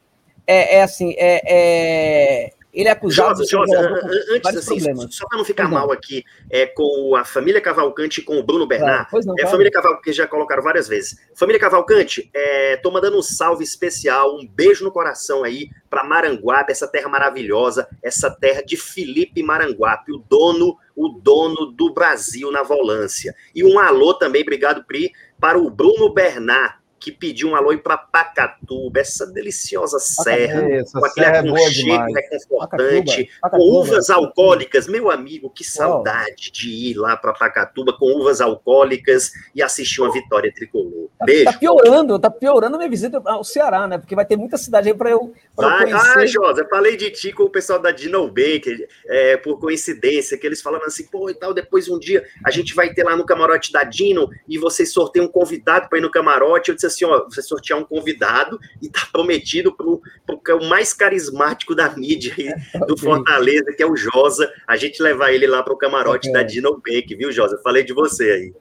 é, 0.45 0.77
é 0.77 0.83
assim, 0.83 1.13
é, 1.17 1.41
é 1.45 2.53
ele 2.77 2.89
é 2.89 2.91
acusado 2.91 3.43
Jota, 3.43 3.71
Jota, 3.71 4.07
antes 4.31 4.55
assim, 4.55 4.79
problemas. 4.79 5.15
só 5.15 5.27
para 5.27 5.39
não 5.39 5.43
ficar 5.43 5.67
mal 5.67 5.91
aqui, 5.91 6.23
é 6.47 6.67
com 6.67 7.15
a 7.15 7.25
família 7.25 7.59
Cavalcante 7.59 8.21
e 8.21 8.23
com 8.23 8.37
o 8.37 8.43
Bruno 8.43 8.67
Bernard. 8.67 9.09
Claro, 9.09 9.25
não, 9.25 9.35
é 9.39 9.43
a 9.43 9.47
família 9.47 9.71
Cavalcante 9.71 10.15
já 10.15 10.27
colocaram 10.27 10.61
várias 10.61 10.87
vezes. 10.87 11.19
Família 11.33 11.59
Cavalcante, 11.59 12.29
é, 12.31 12.77
tô 12.77 12.91
mandando 12.91 13.17
um 13.17 13.21
salve 13.23 13.63
especial, 13.63 14.35
um 14.35 14.47
beijo 14.47 14.83
no 14.83 14.91
coração 14.91 15.43
aí 15.43 15.71
para 15.89 16.03
Maranguape, 16.03 16.71
essa 16.71 16.87
terra 16.87 17.09
maravilhosa, 17.09 17.87
essa 18.03 18.29
terra 18.29 18.61
de 18.61 18.77
Felipe 18.77 19.41
Maranguape, 19.41 20.11
o 20.11 20.19
dono, 20.29 20.77
o 20.95 21.09
dono 21.09 21.71
do 21.71 21.91
Brasil 21.91 22.51
na 22.51 22.61
volância. 22.61 23.33
E 23.55 23.63
um 23.63 23.79
alô 23.79 24.13
também, 24.13 24.43
obrigado 24.43 24.83
Pri, 24.83 25.11
para 25.39 25.57
o 25.57 25.71
Bruno 25.71 26.13
Bernard, 26.13 26.75
que 26.99 27.11
pediu 27.11 27.49
um 27.49 27.55
alô 27.55 27.77
para 27.77 27.97
Pacatuba, 27.97 28.99
essa 28.99 29.25
deliciosa 29.27 29.99
serra, 29.99 30.61
com 30.91 31.05
aquele 31.05 31.25
serra 31.25 31.37
é 31.37 31.39
aconchego 31.39 32.13
reconfortante, 32.13 33.29
com 33.49 33.57
uvas 33.57 34.09
alcoólicas. 34.09 34.87
Meu 34.87 35.11
amigo, 35.11 35.49
que 35.49 35.63
saudade 35.63 36.51
de 36.51 36.69
ir 36.69 36.95
lá 36.95 37.15
para 37.15 37.33
Pacatuba 37.33 37.93
com 37.97 38.05
uvas 38.05 38.41
alcoólicas 38.41 39.31
e 39.53 39.61
assistir 39.61 40.01
uma 40.01 40.11
vitória 40.11 40.51
tricolor. 40.53 41.09
Tá, 41.17 41.25
Beijo. 41.25 41.45
Tá 41.45 41.53
piorando, 41.53 42.19
tá 42.19 42.29
piorando 42.29 42.75
a 42.75 42.77
minha 42.77 42.89
visita 42.89 43.21
ao 43.25 43.43
Ceará, 43.43 43.87
né? 43.87 43.97
Porque 43.97 44.15
vai 44.15 44.25
ter 44.25 44.37
muita 44.37 44.57
cidade 44.57 44.89
aí 44.89 44.95
para 44.95 45.09
eu, 45.09 45.33
eu 45.65 45.77
conhecer. 45.77 46.19
Ah, 46.19 46.25
Josa, 46.25 46.67
falei 46.69 46.95
de 46.95 47.09
ti 47.11 47.31
com 47.31 47.43
o 47.43 47.49
pessoal 47.49 47.79
da 47.79 47.91
Dino 47.91 48.27
Baker, 48.27 48.87
é, 49.05 49.37
por 49.37 49.59
coincidência, 49.59 50.37
que 50.37 50.45
eles 50.45 50.61
falaram 50.61 50.85
assim, 50.85 51.05
pô, 51.05 51.29
e 51.29 51.33
tal, 51.33 51.53
depois 51.53 51.89
um 51.89 51.97
dia 51.97 52.25
a 52.45 52.51
gente 52.51 52.75
vai 52.75 52.93
ter 52.93 53.03
lá 53.03 53.15
no 53.15 53.25
camarote 53.25 53.71
da 53.71 53.83
Dino 53.83 54.29
e 54.47 54.57
vocês 54.57 54.91
sorteiam 54.91 55.25
um 55.25 55.31
convidado 55.31 55.89
para 55.89 55.97
ir 55.97 56.01
no 56.01 56.11
camarote. 56.11 56.69
Eu 56.69 56.75
disse 56.75 56.87
assim, 56.87 57.05
ó, 57.05 57.25
você 57.25 57.41
sortear 57.41 57.79
um 57.79 57.83
convidado 57.83 58.59
e 58.81 58.89
tá 58.89 59.07
prometido 59.11 59.75
pro, 59.75 60.01
pro 60.25 60.39
o 60.57 60.69
mais 60.69 60.93
carismático 60.93 61.75
da 61.75 61.89
mídia 61.89 62.33
aí, 62.37 62.53
do 62.85 62.93
okay. 62.93 63.03
Fortaleza, 63.03 63.73
que 63.75 63.83
é 63.83 63.85
o 63.85 63.95
Josa, 63.95 64.51
a 64.67 64.77
gente 64.77 65.01
levar 65.01 65.31
ele 65.31 65.47
lá 65.47 65.63
pro 65.63 65.77
camarote 65.77 66.29
okay. 66.29 66.41
da 66.41 66.47
Dino 66.47 66.73
Bank, 66.73 67.15
viu, 67.15 67.31
Josa? 67.31 67.59
Falei 67.63 67.83
de 67.83 67.93
você 67.93 68.23
aí. 68.31 68.53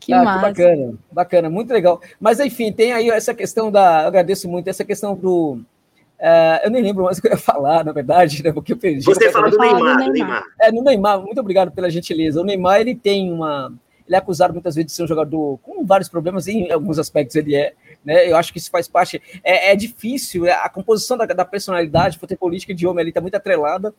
Que, 0.00 0.12
ah, 0.12 0.20
que 0.20 0.40
bacana, 0.42 0.98
bacana, 1.10 1.50
muito 1.50 1.72
legal. 1.72 2.00
Mas 2.18 2.40
enfim, 2.40 2.72
tem 2.72 2.92
aí 2.92 3.08
essa 3.10 3.32
questão 3.32 3.70
da. 3.70 4.02
Eu 4.02 4.08
agradeço 4.08 4.48
muito 4.48 4.68
essa 4.68 4.84
questão 4.84 5.14
do. 5.14 5.60
Uh, 6.20 6.64
eu 6.64 6.70
nem 6.70 6.82
lembro 6.82 7.04
mais 7.04 7.18
o 7.18 7.20
que 7.20 7.28
eu 7.28 7.32
ia 7.32 7.36
falar, 7.36 7.84
na 7.84 7.92
verdade, 7.92 8.42
né? 8.42 8.52
Porque 8.52 8.72
eu 8.72 8.76
perdi. 8.76 9.04
Você 9.04 9.30
fala 9.30 9.50
do 9.50 9.58
Neymar, 9.58 10.04
do 10.04 10.12
Neymar. 10.12 10.44
É, 10.60 10.72
no 10.72 10.82
Neymar, 10.82 11.20
muito 11.20 11.40
obrigado 11.40 11.70
pela 11.72 11.90
gentileza. 11.90 12.40
O 12.40 12.44
Neymar, 12.44 12.80
ele 12.80 12.94
tem 12.94 13.32
uma 13.32 13.72
ele 14.06 14.16
é 14.16 14.18
acusado 14.18 14.52
muitas 14.52 14.74
vezes 14.74 14.90
de 14.90 14.92
ser 14.92 15.02
um 15.02 15.06
jogador 15.06 15.58
com 15.62 15.84
vários 15.84 16.08
problemas, 16.08 16.46
em 16.46 16.70
alguns 16.70 16.98
aspectos 16.98 17.36
ele 17.36 17.54
é. 17.54 17.72
Né? 18.04 18.30
Eu 18.30 18.36
acho 18.36 18.52
que 18.52 18.58
isso 18.58 18.70
faz 18.70 18.86
parte. 18.86 19.20
É, 19.42 19.72
é 19.72 19.76
difícil, 19.76 20.46
é, 20.46 20.52
a 20.52 20.68
composição 20.68 21.16
da, 21.16 21.24
da 21.26 21.44
personalidade 21.44 22.18
política 22.38 22.74
de 22.74 22.86
homem 22.86 23.02
ali 23.02 23.10
está 23.10 23.20
muito 23.20 23.34
atrelada. 23.34 23.94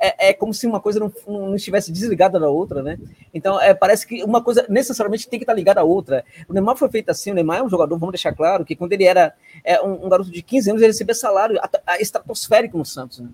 É, 0.00 0.28
é, 0.28 0.32
como 0.32 0.54
se 0.54 0.66
uma 0.66 0.80
coisa 0.80 1.00
não, 1.00 1.12
não 1.26 1.56
estivesse 1.56 1.90
desligada 1.90 2.38
da 2.38 2.48
outra, 2.48 2.82
né? 2.82 2.98
Então, 3.34 3.60
é, 3.60 3.74
parece 3.74 4.06
que 4.06 4.22
uma 4.22 4.42
coisa 4.42 4.64
necessariamente 4.68 5.28
tem 5.28 5.38
que 5.38 5.44
estar 5.44 5.54
ligada 5.54 5.80
à 5.80 5.84
outra. 5.84 6.24
O 6.48 6.52
Neymar 6.52 6.76
foi 6.76 6.88
feito 6.88 7.10
assim, 7.10 7.30
o 7.30 7.34
Neymar 7.34 7.58
é 7.58 7.62
um 7.62 7.68
jogador, 7.68 7.98
vamos 7.98 8.12
deixar 8.12 8.32
claro, 8.32 8.64
que 8.64 8.76
quando 8.76 8.92
ele 8.92 9.04
era 9.04 9.34
é, 9.64 9.80
um, 9.82 10.06
um 10.06 10.08
garoto 10.08 10.30
de 10.30 10.42
15 10.42 10.70
anos, 10.70 10.82
ele 10.82 10.92
recebia 10.92 11.14
salário 11.14 11.58
a, 11.60 11.68
a 11.86 12.00
estratosférico 12.00 12.78
no 12.78 12.84
Santos. 12.84 13.18
Né? 13.18 13.28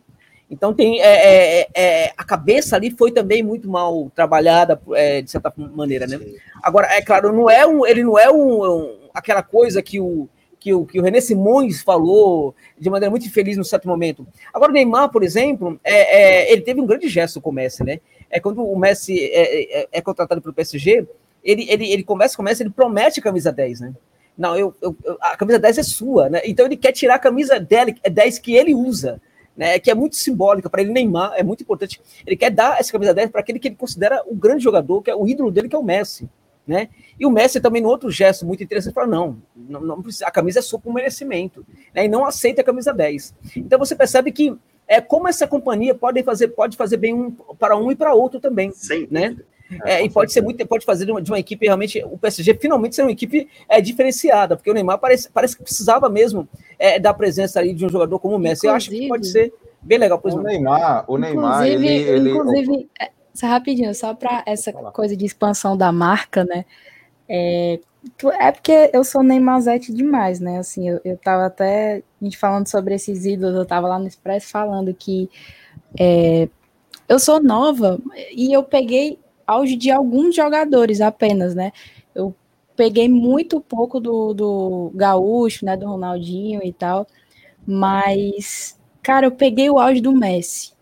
Então 0.50 0.74
tem 0.74 1.00
é, 1.00 1.62
é, 1.62 1.68
é, 1.74 2.12
a 2.16 2.24
cabeça 2.24 2.76
ali 2.76 2.90
foi 2.90 3.10
também 3.10 3.42
muito 3.42 3.68
mal 3.68 4.10
trabalhada 4.14 4.80
é, 4.92 5.22
de 5.22 5.30
certa 5.30 5.52
maneira, 5.56 6.06
né? 6.06 6.20
Agora 6.62 6.86
é 6.92 7.00
claro, 7.02 7.32
não 7.32 7.48
é 7.48 7.66
um, 7.66 7.86
ele 7.86 8.04
não 8.04 8.18
é 8.18 8.30
um, 8.30 8.62
um, 8.62 9.03
aquela 9.14 9.42
coisa 9.42 9.82
que 9.82 10.00
o 10.00 10.28
que 10.58 10.72
o, 10.72 10.86
que 10.86 10.98
o 10.98 11.02
René 11.02 11.20
Simões 11.20 11.82
falou 11.82 12.54
de 12.78 12.88
maneira 12.88 13.10
muito 13.10 13.26
infeliz 13.26 13.54
no 13.54 13.64
certo 13.64 13.86
momento. 13.86 14.26
Agora 14.52 14.70
o 14.70 14.72
Neymar, 14.72 15.10
por 15.10 15.22
exemplo, 15.22 15.78
é, 15.84 16.46
é, 16.46 16.52
ele 16.52 16.62
teve 16.62 16.80
um 16.80 16.86
grande 16.86 17.06
gesto 17.06 17.38
com 17.38 17.50
o 17.50 17.52
Messi, 17.52 17.84
né? 17.84 18.00
É 18.30 18.40
quando 18.40 18.64
o 18.64 18.78
Messi 18.78 19.30
é, 19.30 20.00
contratado 20.00 20.40
pelo 20.40 20.54
PSG, 20.54 21.06
ele, 21.42 21.66
ele, 21.70 21.92
ele 21.92 22.02
começa, 22.02 22.34
começa, 22.34 22.62
ele 22.62 22.70
promete 22.70 23.20
a 23.20 23.22
camisa 23.22 23.52
10, 23.52 23.80
né? 23.80 23.92
Não, 24.38 24.56
eu, 24.56 24.74
eu, 24.80 24.96
a 25.20 25.36
camisa 25.36 25.58
10 25.58 25.76
é 25.76 25.82
sua, 25.82 26.30
né? 26.30 26.40
Então 26.46 26.64
ele 26.64 26.78
quer 26.78 26.92
tirar 26.92 27.16
a 27.16 27.18
camisa 27.18 27.60
dele, 27.60 27.96
é 28.02 28.08
10 28.08 28.38
que 28.38 28.54
ele 28.54 28.74
usa 28.74 29.20
né, 29.56 29.78
que 29.78 29.90
é 29.90 29.94
muito 29.94 30.16
simbólica 30.16 30.68
para 30.68 30.82
ele, 30.82 30.92
Neymar, 30.92 31.32
é 31.36 31.42
muito 31.42 31.62
importante. 31.62 32.00
Ele 32.26 32.36
quer 32.36 32.50
dar 32.50 32.80
essa 32.80 32.90
camisa 32.90 33.14
10 33.14 33.30
para 33.30 33.40
aquele 33.40 33.58
que 33.58 33.68
ele 33.68 33.76
considera 33.76 34.22
o 34.26 34.34
grande 34.34 34.64
jogador, 34.64 35.02
que 35.02 35.10
é 35.10 35.14
o 35.14 35.26
ídolo 35.28 35.50
dele, 35.50 35.68
que 35.68 35.76
é 35.76 35.78
o 35.78 35.82
Messi. 35.82 36.28
Né? 36.66 36.88
E 37.20 37.26
o 37.26 37.30
Messi 37.30 37.60
também, 37.60 37.82
no 37.82 37.88
outro 37.88 38.10
gesto 38.10 38.46
muito 38.46 38.62
interessante, 38.62 38.94
fala: 38.94 39.06
não, 39.06 39.36
não, 39.54 39.80
não 39.80 40.02
precisa, 40.02 40.26
a 40.26 40.30
camisa 40.30 40.60
é 40.60 40.62
sua 40.62 40.78
por 40.78 40.94
merecimento, 40.94 41.64
né? 41.94 42.06
e 42.06 42.08
não 42.08 42.24
aceita 42.24 42.62
a 42.62 42.64
camisa 42.64 42.92
10. 42.92 43.34
Então 43.56 43.78
você 43.78 43.94
percebe 43.94 44.32
que 44.32 44.56
é 44.88 45.00
como 45.00 45.28
essa 45.28 45.46
companhia 45.46 45.94
pode 45.94 46.22
fazer, 46.22 46.48
pode 46.48 46.76
fazer 46.76 46.96
bem 46.96 47.14
um, 47.14 47.30
para 47.30 47.76
um 47.76 47.90
e 47.90 47.96
para 47.96 48.14
outro 48.14 48.40
também. 48.40 48.72
Sim. 48.72 49.06
Né? 49.10 49.36
É, 49.84 50.04
e 50.04 50.10
pode 50.10 50.32
ser 50.32 50.42
muito, 50.42 50.64
pode 50.66 50.84
fazer 50.84 51.06
de 51.06 51.10
uma, 51.10 51.22
de 51.22 51.30
uma, 51.30 51.38
equipe 51.38 51.66
realmente, 51.66 52.02
o 52.04 52.18
PSG 52.18 52.54
finalmente 52.54 52.94
ser 52.94 53.02
uma 53.02 53.10
equipe 53.10 53.48
é, 53.68 53.80
diferenciada, 53.80 54.56
porque 54.56 54.70
o 54.70 54.74
Neymar 54.74 54.98
parece, 54.98 55.30
parece 55.30 55.56
que 55.56 55.62
precisava 55.62 56.08
mesmo 56.08 56.46
é, 56.78 56.98
da 56.98 57.14
presença 57.14 57.60
aí 57.60 57.72
de 57.72 57.84
um 57.84 57.88
jogador 57.88 58.18
como 58.18 58.36
o 58.36 58.38
Messi. 58.38 58.66
Inclusive, 58.66 58.68
Eu 58.68 58.76
acho 58.76 58.90
que 58.90 59.08
pode 59.08 59.26
ser 59.26 59.52
bem 59.80 59.98
legal. 59.98 60.20
O 60.22 60.40
Neymar, 60.40 61.04
o 61.08 61.18
Neymar, 61.18 61.66
inclusive, 61.66 61.94
ele, 61.94 62.30
inclusive 62.30 62.88
é, 63.00 63.10
só 63.34 63.48
rapidinho, 63.48 63.94
só 63.94 64.14
para 64.14 64.42
essa 64.46 64.72
coisa 64.72 65.16
de 65.16 65.24
expansão 65.26 65.76
da 65.76 65.90
marca, 65.92 66.44
né? 66.44 66.64
É, 67.28 67.80
é 68.40 68.52
porque 68.52 68.90
eu 68.92 69.02
sou 69.04 69.22
Neymarzete 69.22 69.92
demais, 69.92 70.40
né? 70.40 70.58
Assim, 70.58 70.88
eu, 70.88 71.00
eu 71.04 71.16
tava 71.18 71.46
até 71.46 72.02
a 72.20 72.24
gente 72.24 72.38
falando 72.38 72.68
sobre 72.68 72.94
esses 72.94 73.26
ídolos, 73.26 73.56
eu 73.56 73.66
tava 73.66 73.88
lá 73.88 73.98
no 73.98 74.06
Express 74.06 74.50
falando 74.50 74.94
que 74.94 75.28
é, 75.98 76.48
eu 77.08 77.18
sou 77.18 77.42
nova 77.42 78.00
e 78.32 78.52
eu 78.52 78.62
peguei 78.62 79.18
auge 79.46 79.76
de 79.76 79.90
alguns 79.90 80.34
jogadores 80.36 81.00
apenas, 81.00 81.54
né? 81.54 81.72
Eu 82.14 82.34
peguei 82.76 83.08
muito 83.08 83.60
pouco 83.60 84.00
do, 84.00 84.34
do 84.34 84.92
Gaúcho, 84.94 85.64
né? 85.64 85.76
Do 85.76 85.86
Ronaldinho 85.86 86.62
e 86.64 86.72
tal. 86.72 87.06
Mas, 87.66 88.78
cara, 89.02 89.26
eu 89.26 89.32
peguei 89.32 89.70
o 89.70 89.78
auge 89.78 90.00
do 90.00 90.12
Messi. 90.12 90.73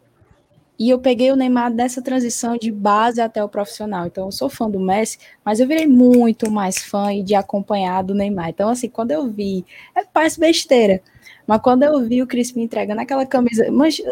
E 0.82 0.90
eu 0.90 0.98
peguei 0.98 1.30
o 1.30 1.36
Neymar 1.36 1.72
dessa 1.72 2.02
transição 2.02 2.56
de 2.56 2.72
base 2.72 3.20
até 3.20 3.42
o 3.44 3.48
profissional. 3.48 4.04
Então, 4.04 4.26
eu 4.26 4.32
sou 4.32 4.48
fã 4.48 4.68
do 4.68 4.80
Messi, 4.80 5.16
mas 5.44 5.60
eu 5.60 5.68
virei 5.68 5.86
muito 5.86 6.50
mais 6.50 6.78
fã 6.78 7.14
e 7.14 7.22
de 7.22 7.36
acompanhar 7.36 8.02
do 8.02 8.16
Neymar. 8.16 8.48
Então, 8.48 8.68
assim, 8.68 8.88
quando 8.88 9.12
eu 9.12 9.28
vi. 9.28 9.64
É, 9.94 10.04
parece 10.04 10.40
besteira. 10.40 11.00
Mas 11.46 11.62
quando 11.62 11.84
eu 11.84 12.00
vi 12.00 12.20
o 12.20 12.26
Crispim 12.26 12.62
entregando 12.62 13.00
aquela 13.00 13.24
camisa. 13.24 13.70
Mas 13.70 14.02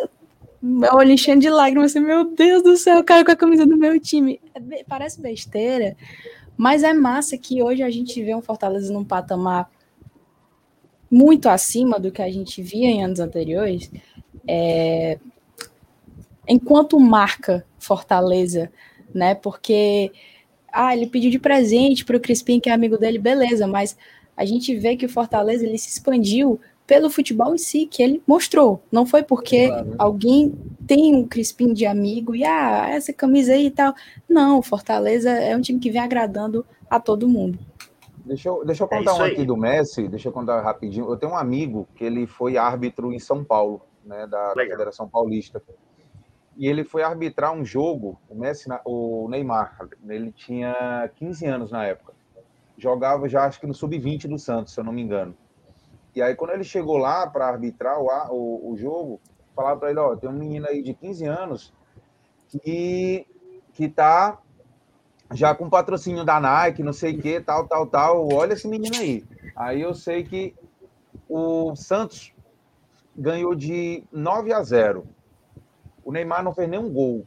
meu 0.62 0.94
olho 0.94 1.10
enchendo 1.10 1.40
de 1.40 1.50
lágrimas, 1.50 1.90
assim, 1.90 2.06
meu 2.06 2.24
Deus 2.36 2.62
do 2.62 2.76
céu, 2.76 3.00
o 3.00 3.04
cara 3.04 3.24
com 3.24 3.32
a 3.32 3.36
camisa 3.36 3.66
do 3.66 3.76
meu 3.76 3.98
time. 3.98 4.40
É, 4.54 4.84
parece 4.84 5.20
besteira, 5.20 5.96
mas 6.56 6.84
é 6.84 6.92
massa 6.92 7.36
que 7.36 7.60
hoje 7.60 7.82
a 7.82 7.90
gente 7.90 8.22
vê 8.22 8.32
um 8.32 8.40
Fortaleza 8.40 8.92
num 8.92 9.04
patamar 9.04 9.68
muito 11.10 11.48
acima 11.48 11.98
do 11.98 12.12
que 12.12 12.22
a 12.22 12.30
gente 12.30 12.62
via 12.62 12.88
em 12.88 13.02
anos 13.02 13.18
anteriores. 13.18 13.90
É, 14.46 15.18
enquanto 16.50 16.98
marca 16.98 17.64
Fortaleza, 17.78 18.70
né? 19.14 19.34
Porque 19.34 20.12
ah, 20.72 20.94
ele 20.94 21.06
pediu 21.06 21.30
de 21.30 21.38
presente 21.38 22.04
para 22.04 22.16
o 22.16 22.20
Crispim, 22.20 22.60
que 22.60 22.68
é 22.68 22.72
amigo 22.72 22.98
dele, 22.98 23.18
beleza, 23.18 23.66
mas 23.66 23.96
a 24.36 24.44
gente 24.44 24.74
vê 24.76 24.96
que 24.96 25.06
o 25.06 25.08
Fortaleza 25.08 25.64
ele 25.64 25.78
se 25.78 25.88
expandiu 25.88 26.60
pelo 26.86 27.08
futebol 27.08 27.54
em 27.54 27.58
si 27.58 27.86
que 27.86 28.02
ele 28.02 28.20
mostrou. 28.26 28.82
Não 28.90 29.06
foi 29.06 29.22
porque 29.22 29.68
claro. 29.68 29.94
alguém 29.96 30.52
tem 30.88 31.14
um 31.14 31.26
Crispim 31.26 31.72
de 31.72 31.86
amigo 31.86 32.34
e 32.34 32.44
ah, 32.44 32.88
essa 32.90 33.12
camisa 33.12 33.52
aí 33.52 33.66
e 33.66 33.70
tal. 33.70 33.94
Não, 34.28 34.58
o 34.58 34.62
Fortaleza 34.62 35.30
é 35.30 35.56
um 35.56 35.60
time 35.60 35.78
que 35.78 35.90
vem 35.90 36.00
agradando 36.00 36.66
a 36.88 36.98
todo 36.98 37.28
mundo. 37.28 37.58
Deixa 38.24 38.48
eu, 38.48 38.64
deixa 38.64 38.82
eu 38.82 38.88
é 38.90 38.98
contar 38.98 39.12
é 39.12 39.14
um 39.14 39.22
aqui 39.22 39.44
do 39.44 39.56
Messi, 39.56 40.08
deixa 40.08 40.28
eu 40.28 40.32
contar 40.32 40.60
rapidinho. 40.62 41.08
Eu 41.08 41.16
tenho 41.16 41.32
um 41.32 41.36
amigo 41.36 41.86
que 41.94 42.04
ele 42.04 42.26
foi 42.26 42.56
árbitro 42.56 43.12
em 43.12 43.18
São 43.18 43.44
Paulo, 43.44 43.82
né, 44.04 44.26
da, 44.26 44.52
da 44.52 44.62
Federação 44.66 45.08
Paulista. 45.08 45.62
E 46.60 46.68
ele 46.68 46.84
foi 46.84 47.02
arbitrar 47.02 47.54
um 47.54 47.64
jogo, 47.64 48.20
o 48.28 48.34
Messi, 48.34 48.68
o 48.84 49.26
Neymar, 49.30 49.78
ele 50.06 50.30
tinha 50.30 51.10
15 51.16 51.46
anos 51.46 51.70
na 51.70 51.86
época. 51.86 52.12
Jogava 52.76 53.26
já 53.30 53.46
acho 53.46 53.58
que 53.58 53.66
no 53.66 53.72
sub-20 53.72 54.28
do 54.28 54.38
Santos, 54.38 54.74
se 54.74 54.78
eu 54.78 54.84
não 54.84 54.92
me 54.92 55.00
engano. 55.00 55.34
E 56.14 56.20
aí 56.20 56.34
quando 56.34 56.50
ele 56.50 56.62
chegou 56.62 56.98
lá 56.98 57.26
para 57.26 57.48
arbitrar 57.48 57.98
o, 57.98 58.08
o, 58.30 58.72
o 58.72 58.76
jogo, 58.76 59.18
falava 59.56 59.80
para 59.80 59.88
ele, 59.88 60.00
ó, 60.00 60.14
tem 60.14 60.28
um 60.28 60.34
menino 60.34 60.66
aí 60.66 60.82
de 60.82 60.92
15 60.92 61.24
anos 61.24 61.72
que 62.46 63.26
que 63.72 63.88
tá 63.88 64.38
já 65.32 65.54
com 65.54 65.70
patrocínio 65.70 66.26
da 66.26 66.38
Nike, 66.38 66.82
não 66.82 66.92
sei 66.92 67.16
o 67.16 67.22
que, 67.22 67.40
tal, 67.40 67.66
tal, 67.66 67.86
tal. 67.86 68.28
Olha 68.34 68.52
esse 68.52 68.68
menino 68.68 68.98
aí. 68.98 69.24
Aí 69.56 69.80
eu 69.80 69.94
sei 69.94 70.24
que 70.24 70.54
o 71.26 71.74
Santos 71.74 72.34
ganhou 73.16 73.54
de 73.54 74.04
9 74.12 74.52
a 74.52 74.62
0. 74.62 75.08
O 76.04 76.12
Neymar 76.12 76.42
não 76.42 76.54
fez 76.54 76.68
nenhum 76.68 76.92
gol, 76.92 77.24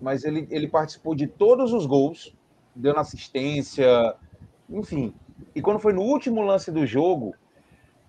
mas 0.00 0.24
ele, 0.24 0.46
ele 0.50 0.68
participou 0.68 1.14
de 1.14 1.26
todos 1.26 1.72
os 1.72 1.86
gols, 1.86 2.34
dando 2.74 3.00
assistência, 3.00 4.14
enfim. 4.68 5.14
E 5.54 5.60
quando 5.60 5.80
foi 5.80 5.92
no 5.92 6.02
último 6.02 6.42
lance 6.42 6.70
do 6.70 6.86
jogo, 6.86 7.34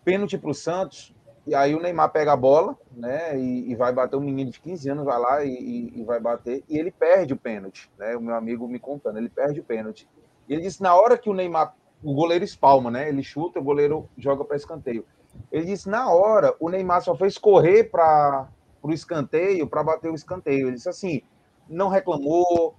pênalti 0.03 0.38
para 0.38 0.50
o 0.50 0.53
Santos, 0.53 1.14
e 1.45 1.56
aí 1.56 1.74
o 1.74 1.82
Neymar 1.82 2.11
pega 2.11 2.34
a 2.34 2.38
bola, 2.38 2.78
né? 2.92 3.40
E, 3.40 3.72
e 3.72 3.76
vai 3.76 3.92
bater 3.92 4.16
um 4.16 4.22
menino 4.22 4.52
de 4.52 4.60
15 4.60 4.90
anos, 4.90 5.06
vai 5.06 5.19
lá 5.19 5.44
e, 5.44 5.92
e, 5.95 6.03
vai 6.03 6.19
bater, 6.19 6.64
e 6.69 6.78
ele 6.78 6.92
perde 6.92 7.34
o 7.34 7.38
pênalti, 7.38 7.92
né? 7.98 8.16
O 8.16 8.22
meu 8.22 8.36
amigo 8.36 8.68
me 8.68 8.80
contando, 8.80 9.18
ele 9.18 9.30
perde 9.30 9.60
o 9.60 9.64
pênalti. 9.64 10.08
Ele 10.48 10.61
disse: 10.61 10.82
na 10.82 10.95
hora 10.95 11.18
que 11.18 11.30
o 11.30 11.34
Neymar, 11.34 11.76
o 12.03 12.14
goleiro 12.14 12.44
espalma, 12.44 12.92
né? 12.92 13.10
Ele 13.10 13.24
chuta, 13.24 13.60
o 13.60 13.64
goleiro 13.64 14.08
joga 14.18 14.45
para 14.45 14.58
escanteio. 14.58 15.06
Ele 15.52 15.66
disse: 15.66 15.90
na 15.90 16.11
hora, 16.11 16.56
o 16.60 16.69
Neymar 16.69 17.02
só 17.02 17.16
fez 17.16 17.38
correr 17.38 17.86
para 17.86 18.48
o 18.82 18.91
escanteio, 18.91 19.67
para 19.67 19.83
bater 19.83 20.11
o 20.11 20.16
escanteio. 20.16 20.67
Ele 20.67 20.75
disse 20.75 20.90
assim: 20.90 21.22
não 21.67 21.90
reclamou, 21.90 22.75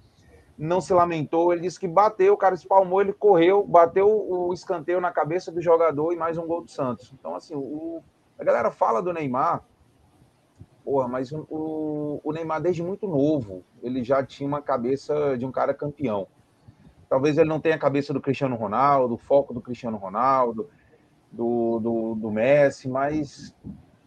não 0.56 0.80
se 0.80 0.92
lamentou. 0.92 1.52
Ele 1.52 1.62
disse 1.62 1.78
que 1.78 1.88
bateu, 1.88 2.34
o 2.34 2.38
cara 2.38 2.54
espalmou, 2.54 3.00
ele 3.00 3.12
correu, 3.12 3.66
bateu 3.66 4.08
o 4.08 4.52
escanteio 4.52 5.00
na 5.00 5.10
cabeça 5.10 5.50
do 5.50 5.60
jogador 5.60 6.12
e 6.12 6.16
mais 6.16 6.36
um 6.38 6.46
gol 6.46 6.62
do 6.62 6.70
Santos. 6.70 7.12
Então, 7.12 7.34
assim, 7.34 7.54
o 7.54 8.02
a 8.40 8.44
galera 8.44 8.70
fala 8.70 9.02
do 9.02 9.12
Neymar, 9.12 9.62
porra, 10.82 11.06
mas 11.06 11.30
o, 11.30 12.20
o 12.24 12.32
Neymar, 12.32 12.62
desde 12.62 12.82
muito 12.82 13.06
novo, 13.06 13.62
ele 13.82 14.02
já 14.02 14.24
tinha 14.24 14.48
uma 14.48 14.62
cabeça 14.62 15.36
de 15.36 15.44
um 15.44 15.52
cara 15.52 15.74
campeão. 15.74 16.26
Talvez 17.06 17.36
ele 17.36 17.50
não 17.50 17.60
tenha 17.60 17.74
a 17.74 17.78
cabeça 17.78 18.14
do 18.14 18.20
Cristiano 18.20 18.56
Ronaldo, 18.56 19.14
o 19.14 19.18
foco 19.18 19.52
do 19.52 19.60
Cristiano 19.60 19.98
Ronaldo, 19.98 20.70
do, 21.30 21.80
do, 21.80 22.14
do 22.14 22.30
Messi, 22.30 22.88
mas 22.88 23.54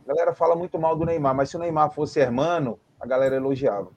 a 0.06 0.08
galera 0.08 0.34
fala 0.34 0.56
muito 0.56 0.78
mal 0.80 0.96
do 0.96 1.06
Neymar. 1.06 1.36
Mas 1.36 1.50
se 1.50 1.56
o 1.56 1.60
Neymar 1.60 1.92
fosse 1.92 2.20
hermano, 2.20 2.80
a 3.00 3.08
galera 3.08 3.36
elogiava. 3.36 3.90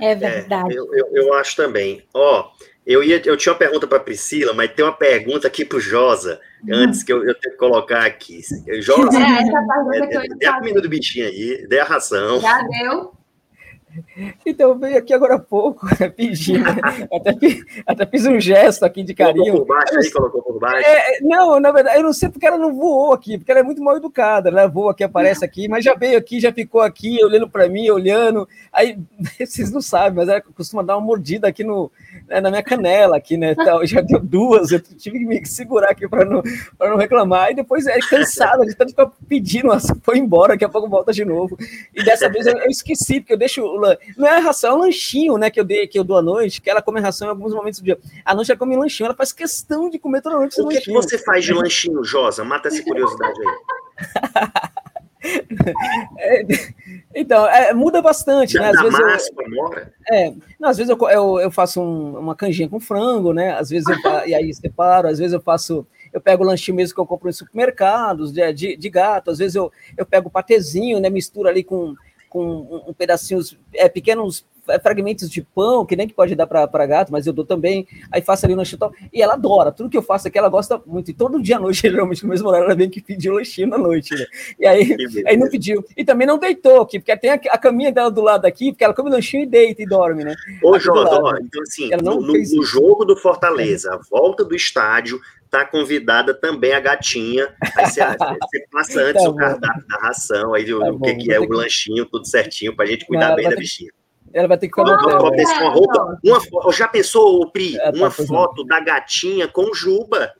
É 0.00 0.14
verdade. 0.14 0.72
É, 0.72 0.78
eu, 0.78 0.94
eu, 0.94 1.08
eu, 1.12 1.34
acho 1.34 1.56
também. 1.56 2.04
Ó, 2.14 2.50
eu, 2.86 3.02
ia, 3.02 3.20
eu 3.24 3.36
tinha 3.36 3.52
uma 3.52 3.58
pergunta 3.58 3.86
para 3.86 4.00
Priscila, 4.00 4.52
mas 4.52 4.72
tem 4.72 4.84
uma 4.84 4.96
pergunta 4.96 5.46
aqui 5.46 5.64
para 5.64 5.78
o 5.78 5.80
Josa, 5.80 6.40
antes 6.70 7.02
que 7.02 7.12
eu, 7.12 7.18
eu 7.24 7.34
tenho 7.38 7.54
que 7.54 7.58
colocar 7.58 8.06
aqui. 8.06 8.40
Josa, 8.80 9.18
é, 9.18 9.42
essa 9.42 9.66
pergunta 9.66 10.24
é, 10.24 10.36
dê 10.36 10.46
a 10.46 10.58
comida 10.58 10.80
do 10.80 10.88
bichinho 10.88 11.26
aí, 11.26 11.66
dê 11.68 11.80
a 11.80 11.84
ração. 11.84 12.40
Já 12.40 12.62
deu? 12.62 13.12
Então, 14.44 14.78
veio 14.78 14.98
aqui 14.98 15.12
agora 15.12 15.34
há 15.34 15.38
pouco, 15.38 15.86
pedindo, 16.16 16.64
até, 17.12 17.34
até 17.86 18.06
fiz 18.06 18.26
um 18.26 18.40
gesto 18.40 18.84
aqui 18.84 19.02
de 19.02 19.14
carinho. 19.14 19.52
Colocou 19.52 19.66
por 19.66 19.74
baixo 19.74 19.98
aí, 19.98 20.10
colocou 20.10 20.42
por 20.42 20.58
baixo. 20.58 20.86
É, 20.86 21.20
não, 21.22 21.58
na 21.60 21.72
verdade, 21.72 21.98
eu 21.98 22.02
não 22.02 22.12
sei 22.12 22.28
porque 22.28 22.46
ela 22.46 22.58
não 22.58 22.74
voou 22.74 23.12
aqui, 23.12 23.38
porque 23.38 23.50
ela 23.50 23.60
é 23.60 23.62
muito 23.62 23.82
mal 23.82 23.96
educada, 23.96 24.48
ela 24.48 24.66
voa 24.66 24.92
aqui, 24.92 25.04
aparece 25.04 25.44
aqui, 25.44 25.68
mas 25.68 25.84
já 25.84 25.94
veio 25.94 26.18
aqui, 26.18 26.40
já 26.40 26.52
ficou 26.52 26.80
aqui, 26.80 27.22
olhando 27.24 27.48
para 27.48 27.68
mim, 27.68 27.88
olhando, 27.90 28.48
aí, 28.72 28.98
vocês 29.38 29.70
não 29.70 29.80
sabem, 29.80 30.16
mas 30.16 30.28
ela 30.28 30.40
costuma 30.40 30.82
dar 30.82 30.96
uma 30.96 31.06
mordida 31.06 31.48
aqui 31.48 31.64
no, 31.64 31.90
né, 32.26 32.40
na 32.40 32.50
minha 32.50 32.62
canela, 32.62 33.16
aqui, 33.16 33.36
né, 33.36 33.54
tal, 33.54 33.84
já 33.86 34.00
deu 34.00 34.20
duas, 34.20 34.70
eu 34.70 34.80
tive 34.80 35.18
que 35.18 35.24
me 35.24 35.44
segurar 35.46 35.90
aqui 35.90 36.08
para 36.08 36.24
não, 36.24 36.42
não 36.78 36.96
reclamar, 36.96 37.50
e 37.50 37.54
depois 37.54 37.86
é 37.86 37.98
cansada 37.98 38.64
de 38.64 38.74
tanto 38.74 38.90
ficar 38.90 39.10
pedindo, 39.28 39.68
foi 40.02 40.18
embora, 40.18 40.52
daqui 40.52 40.64
a 40.64 40.68
pouco 40.68 40.88
volta 40.88 41.12
de 41.12 41.24
novo, 41.24 41.56
e 41.94 42.04
dessa 42.04 42.28
vez 42.28 42.46
eu, 42.46 42.56
eu 42.58 42.70
esqueci, 42.70 43.20
porque 43.20 43.32
eu 43.32 43.38
deixo 43.38 43.77
não 44.16 44.26
é 44.26 44.38
ração, 44.38 44.70
é 44.70 44.74
um 44.74 44.78
lanchinho, 44.80 45.36
né, 45.36 45.50
que 45.50 45.60
eu 45.60 45.64
dei, 45.64 45.86
que 45.86 45.98
eu 45.98 46.04
dou 46.04 46.16
à 46.16 46.22
noite, 46.22 46.60
que 46.60 46.68
ela 46.68 46.82
come 46.82 47.00
ração 47.00 47.28
em 47.28 47.30
alguns 47.30 47.54
momentos 47.54 47.80
do 47.80 47.84
dia. 47.84 47.98
À 48.24 48.34
noite 48.34 48.50
ela 48.50 48.58
come 48.58 48.76
lanchinho, 48.76 49.06
ela 49.06 49.14
faz 49.14 49.32
questão 49.32 49.88
de 49.88 49.98
comer 49.98 50.22
toda 50.22 50.36
noite 50.36 50.60
O 50.60 50.68
que, 50.68 50.80
que 50.80 50.92
você 50.92 51.18
faz 51.18 51.44
de 51.44 51.52
lanchinho, 51.52 52.04
Josa? 52.04 52.44
Mata 52.44 52.68
essa 52.68 52.82
curiosidade 52.82 53.38
aí. 53.40 53.48
É, 56.16 56.42
então, 57.14 57.46
é, 57.48 57.74
muda 57.74 58.00
bastante, 58.00 58.56
né? 58.56 58.70
Às 58.70 58.80
vezes 58.80 58.98
massa, 59.00 59.30
eu, 59.36 60.14
é, 60.14 60.34
não, 60.58 60.68
às 60.68 60.76
vezes 60.76 60.88
eu, 60.88 61.08
eu, 61.08 61.40
eu 61.40 61.50
faço 61.50 61.82
um, 61.82 62.18
uma 62.18 62.36
canjinha 62.36 62.68
com 62.68 62.78
frango, 62.78 63.32
né? 63.32 63.52
Às 63.58 63.68
vezes 63.68 63.86
eu, 63.88 63.96
e 64.26 64.34
aí 64.34 64.54
separo, 64.54 65.08
às 65.08 65.18
vezes 65.18 65.32
eu 65.32 65.40
faço 65.40 65.84
eu 66.12 66.20
pego 66.20 66.42
o 66.42 66.46
lanchinho 66.46 66.76
mesmo 66.76 66.94
que 66.94 67.00
eu 67.00 67.06
compro 67.06 67.28
em 67.28 67.32
supermercados, 67.32 68.32
de, 68.32 68.52
de, 68.52 68.76
de 68.76 68.90
gato, 68.90 69.30
às 69.30 69.38
vezes 69.38 69.54
eu, 69.54 69.70
eu 69.96 70.06
pego 70.06 70.28
o 70.28 70.30
patezinho, 70.30 71.00
né, 71.00 71.10
misturo 71.10 71.48
ali 71.48 71.62
com, 71.62 71.94
com 72.28 72.84
um, 72.88 72.92
pedacinhos, 72.92 73.56
é, 73.74 73.88
pequenos 73.88 74.44
fragmentos 74.82 75.30
de 75.30 75.42
pão, 75.42 75.84
que 75.84 75.96
nem 75.96 76.06
que 76.06 76.14
pode 76.14 76.34
dar 76.34 76.46
para 76.46 76.86
gato, 76.86 77.10
mas 77.10 77.26
eu 77.26 77.32
dou 77.32 77.44
também. 77.44 77.86
Aí 78.10 78.20
faço 78.22 78.46
ali 78.46 78.54
no 78.54 78.58
lanchinho 78.58 78.78
e 79.12 79.22
ela 79.22 79.34
adora. 79.34 79.72
Tudo 79.72 79.88
que 79.88 79.96
eu 79.96 80.02
faço 80.02 80.28
aqui, 80.28 80.38
ela 80.38 80.48
gosta 80.48 80.80
muito. 80.86 81.10
E 81.10 81.14
todo 81.14 81.42
dia 81.42 81.56
à 81.56 81.60
noite, 81.60 81.82
geralmente 81.88 82.22
no 82.22 82.28
mesmo 82.28 82.48
horário, 82.48 82.66
ela 82.66 82.74
vem 82.74 82.90
que 82.90 83.00
pedir 83.00 83.30
o 83.30 83.34
lanchinho 83.34 83.68
na 83.68 83.78
noite, 83.78 84.14
né? 84.14 84.26
E 84.58 84.66
aí, 84.66 84.96
aí 85.26 85.36
não 85.36 85.48
pediu. 85.48 85.84
E 85.96 86.04
também 86.04 86.26
não 86.26 86.38
deitou 86.38 86.82
aqui, 86.82 86.98
porque 86.98 87.16
tem 87.16 87.30
a, 87.30 87.34
a, 87.34 87.58
caminha 87.58 87.92
dela 87.92 88.10
do 88.10 88.20
lado 88.20 88.44
aqui, 88.44 88.72
porque 88.72 88.84
ela 88.84 88.94
come 88.94 89.10
lanchinho 89.10 89.42
e 89.42 89.46
deita 89.46 89.82
e 89.82 89.86
dorme, 89.86 90.24
né? 90.24 90.34
Ô, 90.62 90.78
João, 90.78 91.36
então 91.38 91.62
assim, 91.62 91.90
no, 92.02 92.20
no, 92.20 92.32
no 92.32 92.62
jogo 92.62 93.04
do 93.04 93.16
Fortaleza, 93.16 93.94
a 93.94 94.00
volta 94.10 94.44
do 94.44 94.54
estádio, 94.54 95.20
tá 95.50 95.64
convidada 95.64 96.34
também 96.34 96.72
a 96.72 96.80
gatinha. 96.80 97.48
Aí 97.76 97.86
você, 97.86 98.00
você 98.40 98.66
passa 98.70 99.00
antes 99.00 99.22
tá 99.22 99.30
o 99.30 99.34
cardápio 99.34 99.86
da 99.88 99.96
ração, 99.96 100.54
aí 100.54 100.64
tá 100.66 100.76
o, 100.76 101.00
que, 101.00 101.14
que 101.14 101.32
é 101.32 101.40
o 101.40 101.48
lanchinho, 101.48 102.06
tudo 102.06 102.26
certinho, 102.26 102.74
pra 102.74 102.86
gente 102.86 103.06
cuidar 103.06 103.34
bem 103.34 103.48
da 103.48 103.56
bichinha. 103.56 103.90
Ela 104.32 104.48
vai 104.48 104.58
ter 104.58 104.68
que 104.68 104.74
colocar 104.74 105.06
uma, 105.06 105.30
uma 105.30 105.70
roupa. 105.70 106.18
Uma, 106.24 106.72
já 106.72 106.88
pensou, 106.88 107.50
Pri, 107.50 107.76
é, 107.78 107.90
tá, 107.90 107.98
uma 107.98 108.10
foto 108.10 108.64
da 108.64 108.80
gatinha 108.80 109.48
com 109.48 109.72
Juba? 109.74 110.32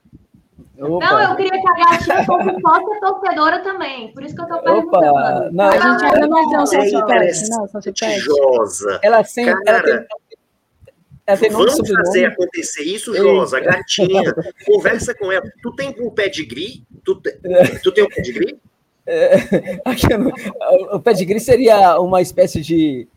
Opa. 0.78 1.06
Não, 1.06 1.20
eu 1.30 1.36
queria 1.36 1.50
que 1.50 1.68
a 1.68 1.90
gatinha 1.90 2.24
fosse 2.24 2.60
sócia 2.60 3.00
torcedora 3.00 3.60
também. 3.60 4.12
Por 4.12 4.22
isso 4.22 4.34
que 4.34 4.42
eu 4.42 4.46
tô 4.46 4.58
perguntando. 4.60 5.52
Não, 5.52 5.68
a 5.68 5.72
gente 5.72 6.04
ainda 6.04 6.26
não 6.26 6.48
tem 6.48 6.58
um 6.58 6.66
sócio 6.66 7.06
pet, 7.06 7.50
não, 7.50 7.68
sócio 7.68 7.92
pet. 7.92 9.00
Ela 9.02 9.24
sempre. 9.24 9.62
Ela 9.66 9.82
tem, 9.82 11.50
Vamos 11.50 11.76
fazer 11.76 12.26
acontecer 12.26 12.82
isso, 12.84 13.14
Josa, 13.14 13.60
gatinha. 13.60 14.34
Conversa 14.64 15.14
com 15.14 15.30
ela. 15.30 15.44
Tu 15.62 15.72
tem 15.74 15.94
um 16.00 16.10
pedigree? 16.10 16.84
Tu, 17.04 17.16
te... 17.16 17.38
tu 17.82 17.92
tem 17.92 18.04
um 18.04 18.08
pedigree? 18.08 18.58
É, 19.06 19.36
o 20.94 21.00
pedigree 21.00 21.40
seria 21.40 22.00
uma 22.00 22.22
espécie 22.22 22.60
de. 22.62 23.08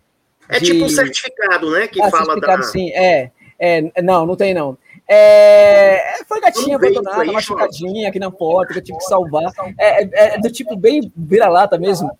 É 0.51 0.59
de... 0.59 0.65
tipo 0.65 0.85
um 0.85 0.89
certificado, 0.89 1.71
né? 1.71 1.87
Que 1.87 2.01
ah, 2.01 2.09
fala 2.09 2.39
da. 2.39 2.61
Sim, 2.61 2.91
é, 2.91 3.31
é. 3.57 4.01
Não, 4.01 4.25
não 4.25 4.35
tem, 4.35 4.53
não. 4.53 4.77
É, 5.07 6.19
é 6.19 6.23
foi 6.25 6.39
gatinha 6.39 6.75
abandonada, 6.75 7.31
machucadinha 7.31 8.09
aqui 8.09 8.19
na 8.19 8.29
porta, 8.29 8.73
que 8.73 8.79
eu 8.79 8.83
tive 8.83 8.97
que 8.97 9.05
salvar. 9.05 9.51
É, 9.77 10.03
é, 10.03 10.35
é 10.35 10.39
do 10.39 10.51
tipo 10.51 10.75
bem 10.75 11.11
vira-lata 11.15 11.77
mesmo. 11.77 12.11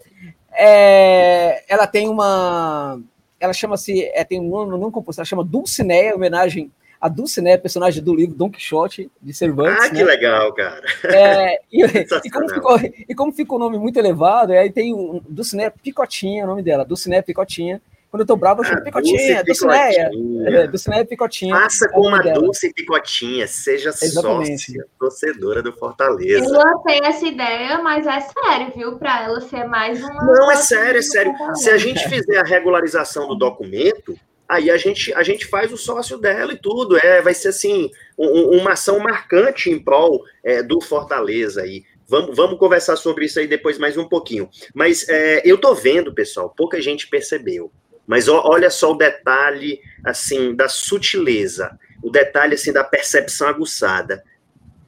É, 0.53 1.63
ela 1.67 1.85
tem 1.87 2.09
uma 2.09 2.99
ela 3.39 3.53
chama-se, 3.53 4.03
é, 4.13 4.23
tem 4.23 4.39
um 4.39 4.47
nome 4.47 4.77
não 4.77 4.91
composto, 4.91 5.19
ela 5.19 5.25
chama 5.25 5.43
Dulcinea, 5.43 6.15
homenagem 6.15 6.71
a 7.01 7.09
Dulcinea, 7.09 7.57
personagem 7.57 8.03
do 8.03 8.13
livro 8.13 8.35
Don 8.35 8.51
Quixote, 8.51 9.09
de 9.19 9.33
Cervantes. 9.33 9.85
Ah, 9.85 9.89
que 9.89 9.95
né? 9.95 10.03
legal, 10.03 10.53
cara. 10.53 10.83
É, 11.05 11.59
e, 11.71 11.81
e, 12.23 12.29
como 12.29 12.47
ficou, 12.47 12.79
e 13.09 13.15
como 13.15 13.31
ficou 13.31 13.57
o 13.57 13.59
nome 13.59 13.79
muito 13.79 13.97
elevado, 13.97 14.53
aí 14.53 14.71
tem 14.71 14.93
o 14.93 15.19
Dulcinea 15.27 15.71
Picotinha, 15.71 16.43
o 16.43 16.47
nome 16.47 16.61
dela, 16.61 16.85
Dulcinea 16.85 17.23
Picotinha, 17.23 17.81
quando 18.11 18.21
eu 18.21 18.27
tô 18.27 18.35
bravo, 18.35 18.59
eu 18.59 18.65
chamo 18.65 18.79
ah, 18.79 18.83
picotinha, 18.83 19.41
Dulcineia. 19.41 20.09
É, 20.47 20.67
Dulcineia 20.67 21.05
Picotinha. 21.05 21.55
Faça 21.55 21.87
com 21.87 22.01
uma 22.01 22.21
dela. 22.21 22.41
dulce 22.41 22.73
picotinha, 22.73 23.47
seja 23.47 23.87
Exatamente. 23.89 24.65
sócia, 24.65 24.85
torcedora 24.99 25.63
do 25.63 25.71
Fortaleza. 25.71 26.45
Eu 26.45 26.79
tenho 26.79 27.05
essa 27.05 27.25
ideia, 27.25 27.81
mas 27.81 28.05
é 28.05 28.19
sério, 28.19 28.73
viu? 28.75 28.97
Para 28.97 29.23
ela 29.23 29.39
ser 29.39 29.63
mais 29.63 30.03
uma. 30.03 30.25
Não, 30.25 30.51
é 30.51 30.57
sério, 30.57 30.99
é 30.99 31.01
sério. 31.01 31.33
Se 31.55 31.69
a 31.69 31.77
gente 31.77 32.05
fizer 32.09 32.37
a 32.37 32.43
regularização 32.43 33.29
do 33.29 33.35
documento, 33.35 34.13
aí 34.45 34.69
a 34.69 34.75
gente, 34.75 35.13
a 35.13 35.23
gente 35.23 35.45
faz 35.45 35.71
o 35.71 35.77
sócio 35.77 36.17
dela 36.17 36.51
e 36.51 36.57
tudo. 36.57 36.97
É, 36.97 37.21
vai 37.21 37.33
ser 37.33 37.47
assim, 37.47 37.89
um, 38.17 38.57
uma 38.59 38.73
ação 38.73 38.99
marcante 38.99 39.69
em 39.69 39.81
prol 39.81 40.21
é, 40.43 40.61
do 40.61 40.81
Fortaleza 40.81 41.61
aí. 41.61 41.85
Vamos, 42.09 42.35
vamos 42.35 42.59
conversar 42.59 42.97
sobre 42.97 43.23
isso 43.23 43.39
aí 43.39 43.47
depois 43.47 43.77
mais 43.77 43.95
um 43.95 44.05
pouquinho. 44.05 44.49
Mas 44.75 45.07
é, 45.07 45.41
eu 45.45 45.57
tô 45.57 45.73
vendo, 45.73 46.13
pessoal, 46.13 46.49
pouca 46.49 46.81
gente 46.81 47.07
percebeu. 47.07 47.71
Mas 48.05 48.27
olha 48.27 48.69
só 48.69 48.91
o 48.91 48.97
detalhe 48.97 49.79
assim 50.03 50.55
da 50.55 50.67
sutileza, 50.67 51.77
o 52.03 52.09
detalhe 52.09 52.55
assim 52.55 52.73
da 52.73 52.83
percepção 52.83 53.47
aguçada. 53.47 54.23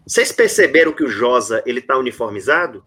Vocês 0.06 0.32
perceberam 0.32 0.92
que 0.92 1.03
o 1.03 1.08
Josa 1.08 1.64
ele 1.66 1.82
tá 1.82 1.98
uniformizado? 1.98 2.83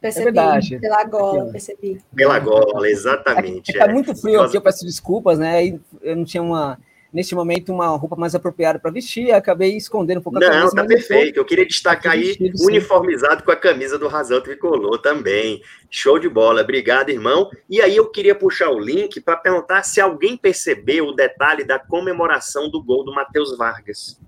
Percebi, 0.00 0.22
é 0.22 0.32
verdade. 0.32 0.78
pela 0.78 1.04
gola, 1.04 1.52
percebi. 1.52 2.00
Pela 2.14 2.38
gola, 2.38 2.88
exatamente. 2.88 3.72
Tá 3.72 3.84
é. 3.84 3.92
muito 3.92 4.14
frio 4.16 4.40
aqui, 4.40 4.56
eu 4.56 4.62
peço 4.62 4.84
desculpas, 4.84 5.38
né? 5.38 5.78
Eu 6.00 6.16
não 6.16 6.24
tinha 6.24 6.42
uma 6.42 6.78
neste 7.12 7.34
momento 7.34 7.72
uma 7.72 7.88
roupa 7.96 8.16
mais 8.16 8.34
apropriada 8.34 8.78
para 8.78 8.90
vestir, 8.90 9.32
acabei 9.32 9.76
escondendo 9.76 10.18
um 10.18 10.22
pouco 10.22 10.38
a 10.38 10.40
camisa. 10.40 10.64
Não, 10.64 10.70
tá 10.70 10.84
perfeito. 10.84 11.38
Eu 11.38 11.44
queria 11.44 11.66
destacar 11.66 12.12
aí 12.12 12.28
vestido, 12.28 12.64
uniformizado 12.64 13.42
com 13.42 13.50
a 13.50 13.56
camisa 13.56 13.98
do 13.98 14.08
Razão 14.08 14.40
Tricolor 14.40 14.98
também. 14.98 15.62
Show 15.90 16.18
de 16.18 16.28
bola. 16.28 16.62
Obrigado, 16.62 17.10
irmão. 17.10 17.50
E 17.68 17.80
aí 17.80 17.96
eu 17.96 18.08
queria 18.10 18.34
puxar 18.34 18.70
o 18.70 18.78
link 18.78 19.20
para 19.20 19.36
perguntar 19.36 19.82
se 19.82 20.00
alguém 20.00 20.36
percebeu 20.36 21.06
o 21.06 21.12
detalhe 21.12 21.64
da 21.64 21.78
comemoração 21.78 22.70
do 22.70 22.82
gol 22.82 23.04
do 23.04 23.14
Matheus 23.14 23.56
Vargas. 23.56 24.18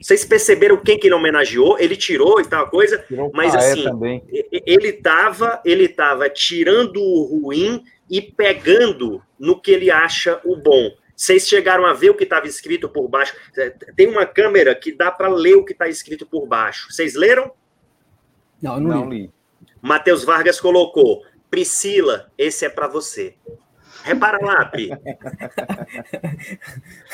Vocês 0.00 0.24
perceberam 0.24 0.76
quem 0.78 0.98
que 0.98 1.06
ele 1.06 1.14
homenageou? 1.14 1.78
Ele 1.78 1.96
tirou 1.96 2.40
e 2.40 2.44
tal 2.44 2.68
coisa, 2.68 2.98
tirou 3.06 3.30
mas 3.32 3.54
assim, 3.54 3.84
também. 3.84 4.24
ele 4.66 4.88
estava 4.88 5.62
ele 5.64 5.86
tava 5.86 6.28
tirando 6.28 7.00
o 7.00 7.40
ruim 7.40 7.84
e 8.10 8.20
pegando 8.20 9.22
no 9.38 9.60
que 9.60 9.70
ele 9.70 9.92
acha 9.92 10.40
o 10.44 10.56
bom. 10.56 10.90
Vocês 11.22 11.46
chegaram 11.46 11.86
a 11.86 11.92
ver 11.92 12.10
o 12.10 12.16
que 12.16 12.24
estava 12.24 12.48
escrito 12.48 12.88
por 12.88 13.06
baixo? 13.06 13.32
É, 13.56 13.70
tem 13.94 14.08
uma 14.08 14.26
câmera 14.26 14.74
que 14.74 14.90
dá 14.90 15.08
para 15.08 15.28
ler 15.28 15.54
o 15.54 15.64
que 15.64 15.70
está 15.72 15.86
escrito 15.88 16.26
por 16.26 16.48
baixo. 16.48 16.90
Vocês 16.90 17.14
leram? 17.14 17.52
Não, 18.60 18.80
não, 18.80 18.90
não 18.90 19.08
li. 19.08 19.30
Matheus 19.80 20.24
Vargas 20.24 20.60
colocou: 20.60 21.22
Priscila, 21.48 22.28
esse 22.36 22.64
é 22.64 22.68
para 22.68 22.88
você. 22.88 23.36
Repara 24.02 24.44
lá, 24.44 24.64
Pri. 24.64 24.90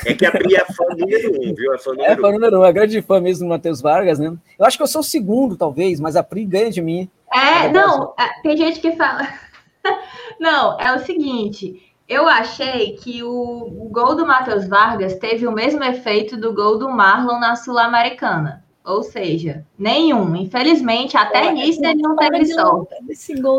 É 0.03 0.15
que 0.15 0.25
a 0.25 0.31
Pri 0.31 0.55
é 0.55 0.65
fã 0.65 0.85
número 0.97 1.31
um, 1.31 1.53
viu? 1.53 1.71
É 1.71 1.77
fã 1.77 1.91
número, 1.91 2.11
é 2.11 2.15
fã 2.15 2.31
número 2.31 2.59
um, 2.61 2.65
é 2.65 2.73
grande 2.73 3.01
fã 3.03 3.21
mesmo 3.21 3.45
do 3.45 3.49
Matheus 3.49 3.79
Vargas, 3.79 4.17
né? 4.17 4.35
Eu 4.57 4.65
acho 4.65 4.75
que 4.75 4.81
eu 4.81 4.87
sou 4.87 5.01
o 5.01 5.03
segundo, 5.03 5.55
talvez, 5.55 5.99
mas 5.99 6.15
a 6.15 6.23
Pri 6.23 6.45
ganha 6.45 6.71
de 6.71 6.81
mim. 6.81 7.07
É, 7.31 7.69
não, 7.69 8.15
é, 8.17 8.41
tem 8.41 8.57
gente 8.57 8.79
que 8.79 8.95
fala. 8.95 9.27
Não, 10.39 10.79
é 10.79 10.95
o 10.95 10.99
seguinte. 10.99 11.88
Eu 12.09 12.27
achei 12.27 12.95
que 12.95 13.21
o, 13.21 13.87
gol 13.91 14.15
do 14.15 14.25
Matheus 14.25 14.67
Vargas 14.67 15.13
teve 15.17 15.45
o 15.45 15.51
mesmo 15.51 15.83
efeito 15.83 16.35
do 16.35 16.51
gol 16.51 16.79
do 16.79 16.89
Marlon 16.89 17.39
na 17.39 17.55
Sul-Americana. 17.55 18.65
Ou 18.83 19.03
seja, 19.03 19.63
nenhum. 19.77 20.35
Infelizmente, 20.35 21.15
até 21.15 21.51
nisso 21.51 21.85
ele 21.85 22.01
não 22.01 22.15
teve 22.15 22.45
sorte. 22.47 22.95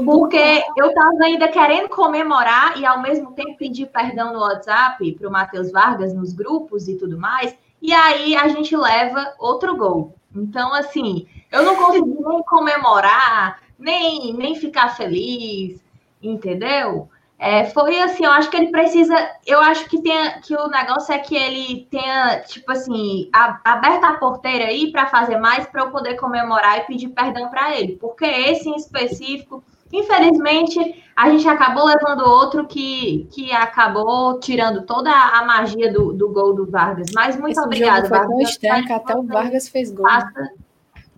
Porque 0.05 0.65
eu 0.77 0.89
estava 0.89 1.17
ainda 1.23 1.47
querendo 1.47 1.89
comemorar 1.89 2.77
e 2.77 2.85
ao 2.85 3.01
mesmo 3.01 3.31
tempo 3.33 3.57
pedir 3.57 3.87
perdão 3.87 4.33
no 4.33 4.41
WhatsApp 4.41 5.13
para 5.13 5.29
o 5.29 5.31
Matheus 5.31 5.71
Vargas 5.71 6.13
nos 6.13 6.33
grupos 6.33 6.89
e 6.89 6.97
tudo 6.97 7.17
mais. 7.17 7.57
E 7.81 7.93
aí 7.93 8.35
a 8.35 8.49
gente 8.49 8.77
leva 8.77 9.33
outro 9.39 9.77
gol. 9.77 10.17
Então, 10.35 10.75
assim, 10.75 11.29
eu 11.53 11.63
não 11.63 11.77
consegui 11.77 12.17
nem 12.19 12.43
comemorar, 12.43 13.61
nem, 13.79 14.33
nem 14.33 14.57
ficar 14.57 14.97
feliz, 14.97 15.81
entendeu? 16.23 17.09
É, 17.43 17.65
foi 17.65 17.99
assim, 18.03 18.27
eu 18.27 18.31
acho 18.33 18.51
que 18.51 18.57
ele 18.59 18.71
precisa. 18.71 19.17
Eu 19.47 19.63
acho 19.63 19.89
que, 19.89 20.03
tem, 20.03 20.15
que 20.43 20.55
o 20.55 20.69
negócio 20.69 21.11
é 21.15 21.19
que 21.19 21.35
ele 21.35 21.89
tenha, 21.91 22.41
tipo 22.41 22.71
assim, 22.71 23.31
a, 23.33 23.59
aberta 23.65 24.09
a 24.09 24.19
porteira 24.19 24.67
aí 24.67 24.93
para 24.93 25.07
fazer 25.07 25.39
mais 25.39 25.65
para 25.65 25.85
eu 25.85 25.91
poder 25.91 26.17
comemorar 26.17 26.77
e 26.77 26.83
pedir 26.83 27.09
perdão 27.09 27.49
para 27.49 27.75
ele. 27.75 27.97
Porque 27.97 28.27
esse 28.27 28.69
em 28.69 28.77
específico, 28.77 29.65
infelizmente, 29.91 31.03
a 31.17 31.31
gente 31.31 31.49
acabou 31.49 31.87
levando 31.87 32.29
outro 32.29 32.67
que, 32.67 33.27
que 33.33 33.51
acabou 33.53 34.39
tirando 34.39 34.83
toda 34.83 35.11
a 35.11 35.43
magia 35.43 35.91
do, 35.91 36.13
do 36.13 36.29
gol 36.29 36.53
do 36.53 36.71
Vargas. 36.71 37.07
Mas 37.15 37.37
muito 37.37 37.53
esse 37.53 37.65
obrigada, 37.65 38.07
foi 38.07 38.19
Vargas. 38.19 38.37
Tão 38.37 38.41
estranho 38.43 38.95
até 38.95 39.17
o 39.17 39.23
Vargas 39.23 39.67
fez 39.67 39.91
gol. 39.91 40.07
Faça, 40.07 40.51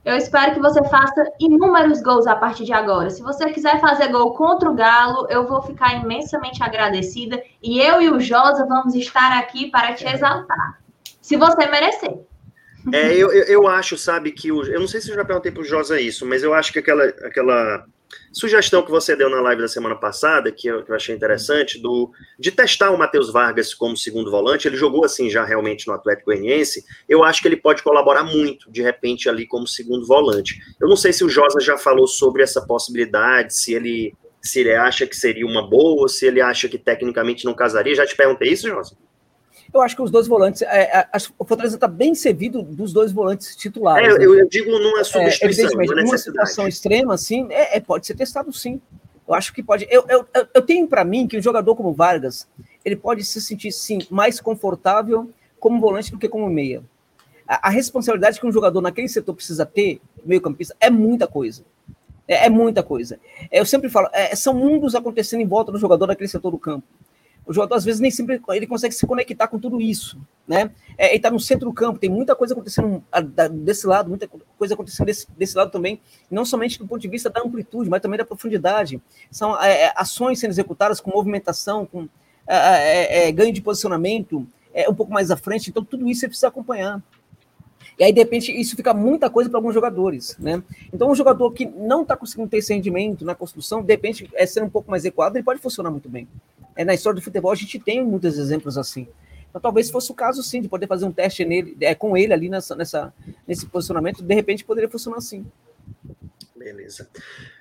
eu 0.05 0.17
espero 0.17 0.55
que 0.55 0.61
você 0.61 0.83
faça 0.89 1.25
inúmeros 1.39 2.03
gols 2.03 2.27
a 2.27 2.35
partir 2.35 2.65
de 2.65 2.73
agora. 2.73 3.09
Se 3.09 3.23
você 3.23 3.51
quiser 3.51 3.81
fazer 3.81 4.09
gol 4.09 4.35
contra 4.35 4.69
o 4.69 4.75
Galo, 4.75 5.27
eu 5.31 5.47
vou 5.47 5.63
ficar 5.63 5.95
imensamente 5.95 6.63
agradecida. 6.63 7.41
E 7.63 7.81
eu 7.81 8.03
e 8.03 8.11
o 8.11 8.19
Josa 8.19 8.67
vamos 8.67 8.95
estar 8.97 9.39
aqui 9.39 9.71
para 9.71 9.95
te 9.95 10.05
exaltar. 10.07 10.81
Se 11.21 11.37
você 11.37 11.67
merecer. 11.69 12.19
É, 12.93 13.15
eu, 13.15 13.33
eu, 13.33 13.45
eu 13.45 13.69
acho, 13.69 13.97
sabe, 13.97 14.33
que 14.33 14.51
o, 14.51 14.65
eu 14.65 14.81
não 14.81 14.89
sei 14.89 15.01
se 15.01 15.09
eu 15.09 15.15
já 15.15 15.25
perguntei 15.25 15.53
para 15.53 15.63
o 15.63 15.65
Josa 15.65 16.01
isso, 16.01 16.27
mas 16.27 16.43
eu 16.43 16.53
acho 16.53 16.73
que 16.73 16.81
aquela, 16.81 17.05
aquela 17.05 17.87
Sugestão 18.33 18.83
que 18.83 18.91
você 18.91 19.15
deu 19.15 19.29
na 19.29 19.41
live 19.41 19.63
da 19.63 19.69
semana 19.69 19.95
passada, 19.95 20.51
que 20.51 20.67
eu, 20.67 20.83
que 20.83 20.91
eu 20.91 20.97
achei 20.97 21.15
interessante, 21.15 21.79
do, 21.81 22.11
de 22.39 22.51
testar 22.51 22.91
o 22.91 22.99
Matheus 22.99 23.33
Vargas 23.33 23.75
como 23.75 23.97
segundo 23.97 24.31
volante, 24.31 24.67
ele 24.67 24.77
jogou 24.77 25.05
assim 25.05 25.29
já 25.29 25.45
realmente 25.45 25.87
no 25.87 25.93
Atlético 25.93 26.27
Goianiense, 26.27 26.85
eu 27.09 27.23
acho 27.23 27.43
que 27.43 27.49
ele 27.49 27.57
pode 27.57 27.83
colaborar 27.83 28.25
muito, 28.25 28.71
de 28.71 28.83
repente, 28.83 29.29
ali 29.29 29.47
como 29.47 29.67
segundo 29.67 30.07
volante. 30.07 30.59
Eu 30.81 30.89
não 30.89 30.97
sei 30.97 31.13
se 31.13 31.25
o 31.25 31.29
Josa 31.29 31.61
já 31.61 31.77
falou 31.77 32.07
sobre 32.07 32.43
essa 32.43 32.65
possibilidade, 32.67 33.55
se 33.55 33.75
ele, 33.75 34.15
se 34.41 34.61
ele 34.61 34.75
acha 34.75 35.07
que 35.07 35.17
seria 35.17 35.47
uma 35.47 35.69
boa, 35.69 36.09
se 36.09 36.27
ele 36.27 36.41
acha 36.41 36.69
que 36.69 36.79
tecnicamente 36.79 37.45
não 37.45 37.55
casaria. 37.55 37.95
Já 37.95 38.07
te 38.07 38.17
perguntei 38.17 38.51
isso, 38.51 38.69
Josa? 38.69 38.97
Eu 39.73 39.81
acho 39.81 39.97
que 39.97 40.03
os 40.03 40.11
dois 40.11 40.27
volantes. 40.27 40.61
É, 40.63 40.99
a, 40.99 41.19
o 41.39 41.45
Fortaleza 41.45 41.77
está 41.77 41.89
bem 41.89 42.15
servido 42.15 42.63
dos 42.63 42.93
dois 42.93 43.11
volantes 43.11 43.57
titulares. 43.57 44.07
É, 44.07 44.19
né? 44.19 44.25
eu, 44.25 44.39
eu, 44.39 44.49
digo 44.49 44.71
numa 44.71 45.01
é, 45.01 45.05
substituição. 45.05 45.43
É, 45.43 45.47
evidentemente, 45.47 45.95
numa 45.95 46.19
situação 46.19 46.69
extrema, 46.69 47.15
assim, 47.15 47.47
é, 47.51 47.79
é, 47.79 47.81
pode 47.81 48.07
ser 48.07 48.15
testado 48.15 48.53
sim. 48.53 48.81
Eu 49.27 49.35
acho 49.35 49.53
que 49.53 49.63
pode. 49.63 49.87
Eu, 49.91 50.05
eu, 50.09 50.27
eu 50.55 50.63
tenho 50.63 50.87
para 50.87 51.05
mim 51.05 51.27
que 51.27 51.39
um 51.39 51.43
jogador 51.43 51.75
como 51.75 51.93
Vargas 51.93 52.47
ele 52.85 52.97
pode 52.97 53.25
se 53.25 53.41
sentir 53.41 53.73
sim 53.73 54.01
mais 54.11 54.41
confortável 54.41 55.31
como 55.59 55.81
volante 55.81 56.11
do 56.11 56.19
que 56.19 56.29
como 56.29 56.51
meia. 56.51 56.83
A, 57.49 57.69
a 57.69 57.71
responsabilidade 57.71 58.39
que 58.39 58.47
um 58.47 58.53
jogador 58.53 58.81
naquele 58.83 59.09
setor 59.09 59.35
precisa 59.35 59.65
ter, 59.65 60.01
meio-campista, 60.25 60.77
é 60.81 60.91
muita 60.91 61.27
coisa. 61.27 61.65
É, 62.29 62.47
é 62.47 62.51
muita 62.51 62.83
coisa. 62.83 63.19
É, 63.51 63.61
eu 63.61 63.65
sempre 63.65 63.89
falo, 63.89 64.09
é, 64.13 64.35
são 64.35 64.53
mundos 64.53 64.95
acontecendo 64.95 65.41
em 65.41 65.47
volta 65.47 65.73
do 65.73 65.79
jogador 65.79 66.07
naquele 66.07 66.29
setor 66.29 66.51
do 66.51 66.59
campo 66.59 66.87
o 67.47 67.53
jogador 67.53 67.75
às 67.75 67.85
vezes 67.85 68.01
nem 68.01 68.11
sempre 68.11 68.41
ele 68.51 68.67
consegue 68.67 68.95
se 68.95 69.07
conectar 69.07 69.49
com 69.49 69.59
tudo 69.59 69.81
isso, 69.81 70.19
né? 70.47 70.71
É, 70.97 71.09
ele 71.09 71.17
está 71.17 71.31
no 71.31 71.41
centro 71.41 71.69
do 71.69 71.75
campo, 71.75 71.99
tem 71.99 72.11
muita 72.11 72.35
coisa 72.35 72.55
acontecendo 72.55 73.03
desse 73.53 73.87
lado, 73.87 74.09
muita 74.09 74.29
coisa 74.57 74.75
acontecendo 74.75 75.07
desse, 75.07 75.27
desse 75.33 75.57
lado 75.57 75.71
também, 75.71 76.01
não 76.31 76.45
somente 76.45 76.79
do 76.79 76.87
ponto 76.87 77.01
de 77.01 77.09
vista 77.09 77.29
da 77.29 77.41
amplitude, 77.41 77.91
mas 77.91 78.01
também 78.01 78.19
da 78.19 78.25
profundidade. 78.25 79.01
São 79.31 79.61
é, 79.61 79.83
é 79.83 79.93
ações 79.97 80.39
sendo 80.39 80.51
executadas 80.51 81.01
com 81.01 81.11
movimentação, 81.11 81.85
com 81.85 82.09
é, 82.47 82.57
é, 82.57 83.29
é, 83.29 83.33
ganho 83.33 83.53
de 83.53 83.61
posicionamento, 83.61 84.47
é, 84.75 84.89
um 84.89 84.95
pouco 84.95 85.13
mais 85.13 85.31
à 85.31 85.37
frente, 85.37 85.71
então 85.71 85.85
tudo 85.85 86.09
isso 86.09 86.21
você 86.21 86.29
precisa 86.29 86.49
acompanhar. 86.49 87.03
E 87.99 88.05
aí, 88.05 88.13
de 88.13 88.21
repente, 88.21 88.51
isso 88.53 88.75
fica 88.75 88.95
muita 88.95 89.29
coisa 89.29 89.51
para 89.51 89.59
alguns 89.59 89.75
jogadores, 89.75 90.37
né? 90.39 90.63
Então, 90.93 91.11
um 91.11 91.15
jogador 91.15 91.51
que 91.53 91.67
não 91.67 92.03
está 92.03 92.17
conseguindo 92.17 92.49
ter 92.49 92.57
esse 92.59 92.73
rendimento 92.73 93.25
na 93.25 93.35
construção, 93.35 93.83
de 93.83 93.93
repente, 93.93 94.31
é 94.35 94.47
sendo 94.47 94.67
um 94.67 94.71
pouco 94.71 94.91
mais 94.91 95.05
equado, 95.05 95.37
ele 95.37 95.45
pode 95.45 95.61
funcionar 95.61 95.91
muito 95.91 96.09
bem. 96.09 96.27
É, 96.77 96.85
na 96.85 96.95
história 96.95 97.21
do 97.21 97.25
futebol, 97.25 97.53
a 97.53 97.57
gente 97.57 97.79
tem 97.79 98.05
muitos 98.05 98.39
exemplos 98.39 98.79
assim. 98.79 99.09
Então, 99.49 99.61
talvez 99.61 99.91
fosse 99.91 100.11
o 100.11 100.15
caso, 100.15 100.43
sim, 100.43 100.63
de 100.63 100.69
poder 100.69 100.87
fazer 100.87 101.05
um 101.05 101.13
teste 101.13 101.45
nele, 101.45 101.77
é, 101.81 101.95
com 101.95 102.17
ele 102.17 102.33
ali 102.33 102.49
nessa, 102.49 102.75
nessa, 102.75 103.13
nesse 103.47 103.67
posicionamento, 103.67 104.23
de 104.23 104.35
repente 104.35 104.65
poderia 104.65 104.89
funcionar 104.89 105.19
assim. 105.19 105.45
Beleza. 106.57 107.09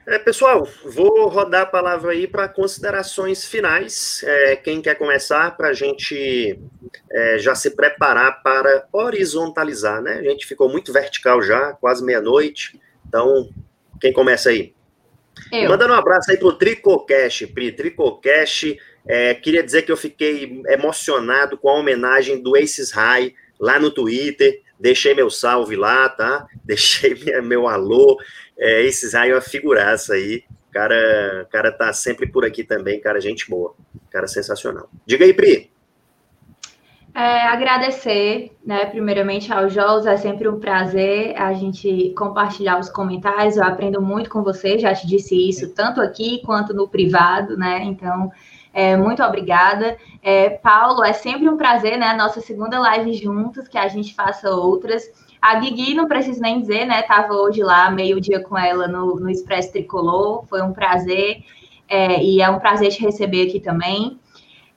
É, 0.05 0.19
pessoal, 0.19 0.67
vou 0.85 1.27
rodar 1.27 1.63
a 1.63 1.65
palavra 1.65 2.11
aí 2.11 2.27
para 2.27 2.47
considerações 2.47 3.43
finais. 3.43 4.23
É, 4.23 4.55
quem 4.55 4.81
quer 4.81 4.95
começar 4.95 5.57
para 5.57 5.69
a 5.69 5.73
gente 5.73 6.59
é, 7.09 7.39
já 7.39 7.55
se 7.55 7.71
preparar 7.71 8.43
para 8.43 8.87
horizontalizar, 8.93 10.01
né? 10.01 10.19
A 10.19 10.23
gente 10.23 10.45
ficou 10.45 10.69
muito 10.69 10.93
vertical 10.93 11.41
já, 11.41 11.73
quase 11.73 12.05
meia-noite. 12.05 12.79
Então, 13.07 13.49
quem 13.99 14.13
começa 14.13 14.49
aí? 14.49 14.73
Eu. 15.51 15.69
Mandando 15.69 15.93
um 15.93 15.97
abraço 15.97 16.29
aí 16.29 16.37
pro 16.37 16.53
Tricocast, 16.53 17.47
Pri. 17.47 17.71
Tricocast, 17.71 18.77
é, 19.07 19.33
queria 19.33 19.63
dizer 19.63 19.81
que 19.83 19.91
eu 19.91 19.97
fiquei 19.97 20.61
emocionado 20.67 21.57
com 21.57 21.69
a 21.69 21.79
homenagem 21.79 22.41
do 22.41 22.55
Aces 22.55 22.91
High 22.91 23.33
lá 23.59 23.79
no 23.79 23.91
Twitter. 23.91 24.61
Deixei 24.79 25.13
meu 25.13 25.29
salve 25.29 25.75
lá, 25.75 26.09
tá? 26.09 26.45
Deixei 26.63 27.15
minha, 27.15 27.41
meu 27.41 27.67
alô. 27.67 28.19
É, 28.57 28.87
Aces 28.87 29.13
High 29.13 29.31
é 29.31 29.35
uma 29.35 29.41
figuraça 29.41 30.13
aí. 30.13 30.43
Cara, 30.71 31.47
cara 31.51 31.71
tá 31.71 31.91
sempre 31.91 32.27
por 32.27 32.45
aqui 32.45 32.63
também, 32.63 32.99
cara, 32.99 33.19
gente 33.19 33.49
boa. 33.49 33.75
Cara 34.09 34.27
sensacional. 34.27 34.89
Diga 35.05 35.25
aí, 35.25 35.33
Pri. 35.33 35.71
É, 37.13 37.41
agradecer, 37.47 38.55
né, 38.65 38.85
primeiramente 38.85 39.51
ao 39.51 39.67
Jos, 39.67 40.05
é 40.05 40.15
sempre 40.15 40.47
um 40.47 40.61
prazer 40.61 41.35
a 41.37 41.51
gente 41.53 42.13
compartilhar 42.17 42.79
os 42.79 42.89
comentários, 42.89 43.57
eu 43.57 43.65
aprendo 43.65 44.01
muito 44.01 44.29
com 44.29 44.41
você, 44.41 44.79
já 44.79 44.93
te 44.95 45.05
disse 45.05 45.35
isso, 45.35 45.73
tanto 45.73 45.99
aqui 45.99 46.41
quanto 46.45 46.73
no 46.73 46.87
privado, 46.87 47.57
né, 47.57 47.83
então, 47.83 48.31
é, 48.73 48.95
muito 48.95 49.21
obrigada. 49.23 49.97
É, 50.21 50.49
Paulo, 50.49 51.03
é 51.03 51.13
sempre 51.13 51.49
um 51.49 51.57
prazer, 51.57 51.97
né, 51.97 52.13
nossa 52.13 52.39
segunda 52.41 52.79
live 52.79 53.13
juntos, 53.13 53.67
que 53.67 53.77
a 53.77 53.87
gente 53.87 54.13
faça 54.13 54.49
outras. 54.49 55.03
A 55.41 55.55
Guigui, 55.55 55.93
não 55.93 56.07
preciso 56.07 56.39
nem 56.39 56.61
dizer, 56.61 56.85
né, 56.85 57.01
estava 57.01 57.33
hoje 57.33 57.61
lá, 57.61 57.89
meio-dia 57.89 58.39
com 58.41 58.57
ela 58.57 58.87
no, 58.87 59.19
no 59.19 59.29
Expresso 59.29 59.71
Tricolor, 59.71 60.45
foi 60.47 60.61
um 60.61 60.71
prazer, 60.71 61.43
é, 61.89 62.23
e 62.23 62.41
é 62.41 62.49
um 62.49 62.59
prazer 62.59 62.89
te 62.89 63.01
receber 63.01 63.47
aqui 63.47 63.59
também. 63.59 64.19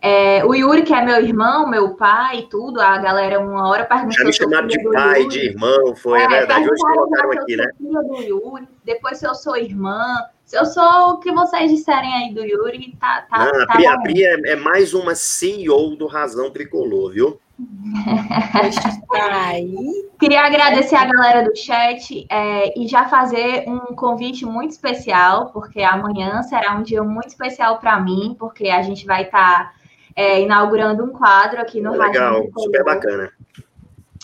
É, 0.07 0.45
o 0.45 0.55
Yuri, 0.55 0.83
que 0.83 0.93
é 0.93 1.03
meu 1.03 1.19
irmão, 1.19 1.67
meu 1.67 1.95
pai 1.95 2.41
e 2.41 2.49
tudo, 2.49 2.79
a 2.79 2.99
galera 2.99 3.41
uma 3.41 3.67
hora 3.69 3.87
perguntou. 3.87 4.19
Já 4.19 4.25
me 4.25 4.33
chamaram 4.35 4.67
de 4.67 4.83
pai, 4.91 5.23
Yuri. 5.23 5.29
de 5.29 5.47
irmão, 5.47 5.97
foi 5.97 6.21
é, 6.21 6.29
verdade. 6.29 6.69
Hoje 6.69 6.83
colocaram 6.83 7.33
aqui, 7.33 7.57
né? 7.57 7.65
Do 7.81 8.17
Yuri, 8.21 8.69
depois 8.85 9.19
se 9.19 9.27
eu 9.27 9.35
sou 9.35 9.57
irmã, 9.57 10.19
eu 10.55 10.65
sou 10.67 11.11
o 11.11 11.19
que 11.19 11.33
vocês 11.33 11.71
disserem 11.71 12.13
aí 12.15 12.35
do 12.35 12.45
Yuri, 12.45 12.97
tá. 13.01 13.27
tá, 13.29 13.39
Não, 13.45 13.67
tá 13.67 13.73
a 13.73 13.77
Pri, 13.77 13.87
a 13.87 14.01
Pri 14.01 14.25
é, 14.25 14.53
é, 14.53 14.57
mais 14.57 14.95
uma 14.95 15.15
CEO 15.15 15.97
do 15.97 16.07
Razão 16.07 16.51
Tricolor, 16.51 17.13
viu? 17.13 17.41
Queria 20.19 20.43
agradecer 20.43 20.97
a 20.97 21.05
galera 21.05 21.43
do 21.43 21.57
chat 21.57 22.27
é, 22.29 22.79
e 22.79 22.89
já 22.89 23.05
fazer 23.09 23.65
um 23.69 23.95
convite 23.95 24.45
muito 24.45 24.71
especial, 24.71 25.51
porque 25.53 25.83
amanhã 25.83 26.43
será 26.43 26.75
um 26.75 26.83
dia 26.83 27.03
muito 27.03 27.29
especial 27.29 27.79
para 27.79 28.01
mim, 28.01 28.35
porque 28.39 28.69
a 28.69 28.83
gente 28.83 29.07
vai 29.07 29.23
estar. 29.23 29.73
Tá 29.73 29.85
é, 30.17 30.41
inaugurando 30.41 31.05
um 31.05 31.11
quadro 31.11 31.61
aqui 31.61 31.81
no 31.81 31.93
Legal, 31.93 32.35
Razão 32.35 32.51
super 32.57 32.85
bacana. 32.85 33.33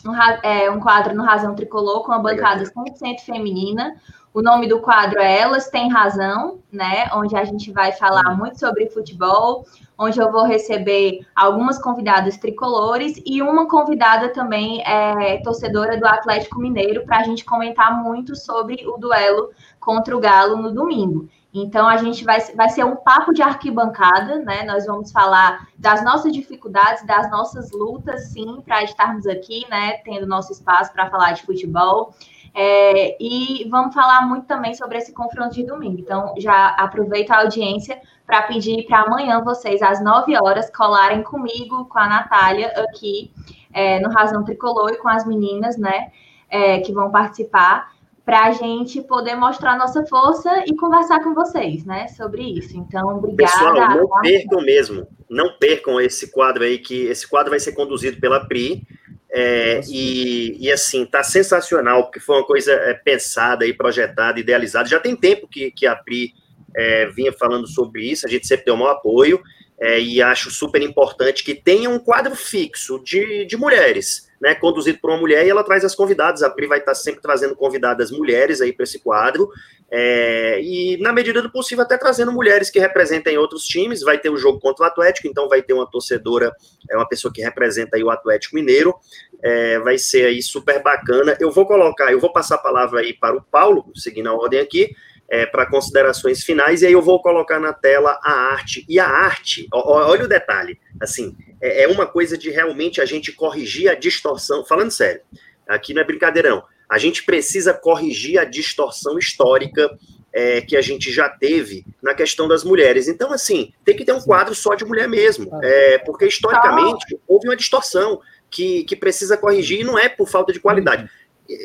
Um, 0.07 0.15
é, 0.43 0.71
um 0.71 0.81
quadro 0.81 1.15
no 1.15 1.25
Razão 1.25 1.55
Tricolor 1.55 2.05
com 2.05 2.13
a 2.13 2.19
bancada 2.19 2.65
100% 2.65 3.21
feminina. 3.25 3.97
O 4.33 4.41
nome 4.41 4.69
do 4.69 4.79
quadro 4.79 5.19
é 5.19 5.41
Elas 5.41 5.69
Têm 5.69 5.91
Razão, 5.91 6.61
né? 6.71 7.09
Onde 7.15 7.35
a 7.37 7.45
gente 7.45 7.73
vai 7.73 7.91
falar 7.91 8.37
muito 8.37 8.61
sobre 8.61 8.89
futebol, 8.89 9.67
onde 9.99 10.21
eu 10.21 10.31
vou 10.31 10.45
receber 10.45 11.27
algumas 11.35 11.83
convidadas 11.83 12.37
tricolores 12.37 13.21
e 13.27 13.43
uma 13.43 13.69
convidada 13.69 14.29
também 14.29 14.83
é, 14.87 15.39
torcedora 15.43 15.99
do 15.99 16.07
Atlético 16.07 16.61
Mineiro 16.61 17.05
para 17.05 17.19
a 17.19 17.23
gente 17.25 17.45
comentar 17.45 18.01
muito 18.03 18.37
sobre 18.37 18.87
o 18.87 18.97
duelo 18.99 19.51
contra 19.81 20.17
o 20.17 20.21
Galo 20.21 20.57
no 20.57 20.73
domingo. 20.73 21.29
Então, 21.53 21.89
a 21.89 21.97
gente 21.97 22.25
vai, 22.25 22.41
vai 22.55 22.69
ser 22.69 22.85
um 22.85 22.95
papo 22.95 23.33
de 23.33 23.43
arquibancada, 23.43 24.39
né? 24.39 24.63
Nós 24.63 24.87
vamos 24.87 25.11
falar 25.11 25.67
das 25.77 26.05
nossas 26.05 26.33
dificuldades, 26.33 27.05
das 27.05 27.29
nossas 27.31 27.73
lutas, 27.73 28.29
sim, 28.29 28.63
para 28.65 28.85
estarmos 28.85 29.27
aqui, 29.27 29.67
né? 29.69 29.95
Tendo 30.05 30.27
nosso 30.27 30.53
espaço 30.53 30.93
para 30.93 31.11
falar 31.11 31.33
de 31.33 31.43
futebol. 31.43 32.15
É, 32.55 33.17
e 33.21 33.69
vamos 33.69 33.95
falar 33.95 34.27
muito 34.27 34.47
também 34.47 34.75
sobre 34.75 34.99
esse 34.99 35.13
confronto 35.13 35.55
de 35.55 35.65
domingo. 35.65 35.99
Então, 35.99 36.35
já 36.39 36.69
aproveito 36.69 37.33
a 37.33 37.41
audiência 37.41 38.01
para 38.25 38.43
pedir 38.43 38.87
para 38.87 39.03
amanhã 39.03 39.43
vocês, 39.43 39.83
às 39.83 40.03
9 40.03 40.37
horas, 40.37 40.71
colarem 40.71 41.23
comigo, 41.23 41.85
com 41.87 41.99
a 41.99 42.09
Natália, 42.09 42.69
aqui 42.77 43.33
é, 43.73 43.99
no 44.01 44.11
Razão 44.11 44.45
Tricolor 44.45 44.91
e 44.91 44.99
com 44.99 45.09
as 45.09 45.27
meninas, 45.27 45.77
né? 45.77 46.13
É, 46.49 46.81
que 46.81 46.93
vão 46.93 47.11
participar 47.11 47.93
para 48.31 48.45
a 48.45 48.53
gente 48.53 49.03
poder 49.03 49.35
mostrar 49.35 49.77
nossa 49.77 50.07
força 50.07 50.63
e 50.65 50.77
conversar 50.77 51.21
com 51.21 51.35
vocês, 51.35 51.85
né, 51.85 52.07
sobre 52.07 52.43
isso. 52.45 52.77
Então, 52.77 53.17
obrigada. 53.17 53.51
Pessoal, 53.51 53.75
não 53.75 54.09
percam 54.23 54.61
mesmo, 54.61 55.09
não 55.29 55.59
percam 55.59 56.01
esse 56.01 56.31
quadro 56.31 56.63
aí, 56.63 56.79
que 56.79 57.07
esse 57.07 57.27
quadro 57.27 57.51
vai 57.51 57.59
ser 57.59 57.73
conduzido 57.73 58.21
pela 58.21 58.47
Pri, 58.47 58.87
é, 59.33 59.81
e, 59.89 60.57
e, 60.65 60.71
assim, 60.71 61.05
tá 61.05 61.25
sensacional, 61.25 62.05
porque 62.05 62.21
foi 62.21 62.37
uma 62.37 62.47
coisa 62.47 62.71
é, 62.71 62.95
pensada 62.95 63.67
e 63.67 63.73
projetada, 63.73 64.39
idealizada. 64.39 64.89
Já 64.89 65.01
tem 65.01 65.17
tempo 65.17 65.49
que, 65.49 65.73
que 65.73 65.85
a 65.85 65.97
Pri 65.97 66.33
é, 66.77 67.07
vinha 67.07 67.33
falando 67.33 67.67
sobre 67.67 68.05
isso, 68.05 68.29
a 68.29 68.31
gente 68.31 68.47
sempre 68.47 68.67
deu 68.67 68.77
um 68.77 68.87
apoio, 68.87 69.43
é, 69.81 70.01
e 70.01 70.21
acho 70.21 70.51
super 70.51 70.83
importante 70.83 71.43
que 71.43 71.55
tenha 71.55 71.89
um 71.89 71.99
quadro 71.99 72.37
fixo 72.37 73.03
de, 73.03 73.45
de 73.47 73.57
mulheres 73.57 74.31
né, 74.41 74.55
conduzido 74.55 74.99
por 74.99 75.11
uma 75.11 75.19
mulher, 75.19 75.45
e 75.45 75.51
ela 75.51 75.63
traz 75.63 75.85
as 75.85 75.95
convidadas. 75.95 76.43
A 76.43 76.49
Pri 76.49 76.67
vai 76.67 76.79
estar 76.79 76.95
sempre 76.95 77.21
trazendo 77.21 77.55
convidadas 77.55 78.11
mulheres 78.11 78.61
aí 78.61 78.73
para 78.73 78.85
esse 78.85 78.99
quadro, 78.99 79.51
é, 79.91 80.61
e 80.63 80.97
na 80.99 81.13
medida 81.13 81.43
do 81.43 81.51
possível, 81.51 81.85
até 81.85 81.99
trazendo 81.99 82.33
mulheres 82.33 82.71
que 82.71 82.79
representem 82.79 83.37
outros 83.37 83.65
times. 83.65 84.03
Vai 84.03 84.19
ter 84.19 84.31
o 84.31 84.35
um 84.35 84.37
jogo 84.37 84.59
contra 84.59 84.85
o 84.85 84.89
Atlético, 84.89 85.29
então 85.29 85.49
vai 85.49 85.61
ter 85.61 85.75
uma 85.75 85.89
torcedora, 85.91 86.53
é 86.89 86.97
uma 86.97 87.09
pessoa 87.09 87.33
que 87.33 87.43
representa 87.43 87.97
aí 87.97 88.03
o 88.03 88.11
Atlético 88.11 88.55
Mineiro. 88.55 88.95
É, 89.43 89.79
vai 89.81 89.99
ser 89.99 90.27
aí 90.27 90.43
super 90.43 90.83
bacana. 90.83 91.37
Eu 91.41 91.51
vou 91.51 91.67
colocar, 91.67 92.13
eu 92.13 92.21
vou 92.21 92.33
passar 92.33 92.55
a 92.55 92.59
palavra 92.59 93.01
aí 93.01 93.13
para 93.13 93.37
o 93.37 93.43
Paulo, 93.43 93.91
seguindo 93.95 94.29
a 94.29 94.35
ordem 94.35 94.61
aqui. 94.61 94.95
É, 95.33 95.47
para 95.47 95.65
considerações 95.65 96.43
finais, 96.43 96.83
e 96.83 96.87
aí 96.87 96.93
eu 96.93 97.01
vou 97.01 97.23
colocar 97.23 97.61
na 97.61 97.73
tela 97.73 98.19
a 98.21 98.33
arte. 98.33 98.85
E 98.89 98.99
a 98.99 99.07
arte, 99.07 99.69
ó, 99.73 100.09
olha 100.09 100.25
o 100.25 100.29
detalhe, 100.29 100.77
assim, 101.01 101.37
é, 101.61 101.85
é 101.85 101.89
uma 101.89 102.05
coisa 102.05 102.37
de 102.37 102.51
realmente 102.51 103.01
a 103.01 103.05
gente 103.05 103.31
corrigir 103.31 103.89
a 103.89 103.95
distorção. 103.95 104.65
Falando 104.65 104.91
sério, 104.91 105.21
aqui 105.69 105.95
não 105.95 106.03
é 106.03 106.05
brincadeirão. 106.05 106.65
A 106.89 106.99
gente 106.99 107.23
precisa 107.23 107.73
corrigir 107.73 108.41
a 108.41 108.45
distorção 108.45 109.17
histórica 109.17 109.89
é, 110.33 110.61
que 110.61 110.77
a 110.77 110.81
gente 110.81 111.13
já 111.13 111.29
teve 111.29 111.85
na 112.03 112.15
questão 112.15 112.49
das 112.49 112.65
mulheres. 112.65 113.09
Então, 113.09 113.33
assim, 113.33 113.73
tem 113.85 113.97
que 113.97 114.05
ter 114.05 114.13
um 114.13 114.21
quadro 114.21 114.55
só 114.55 114.75
de 114.75 114.85
mulher 114.85 115.09
mesmo, 115.09 115.51
é, 115.63 115.99
porque 115.99 116.27
historicamente 116.27 117.19
houve 117.27 117.49
uma 117.49 117.57
distorção 117.57 118.21
que, 118.51 118.85
que 118.85 118.97
precisa 118.97 119.37
corrigir 119.37 119.81
e 119.81 119.85
não 119.85 119.99
é 119.99 120.09
por 120.09 120.29
falta 120.29 120.53
de 120.53 120.61
qualidade. 120.61 121.09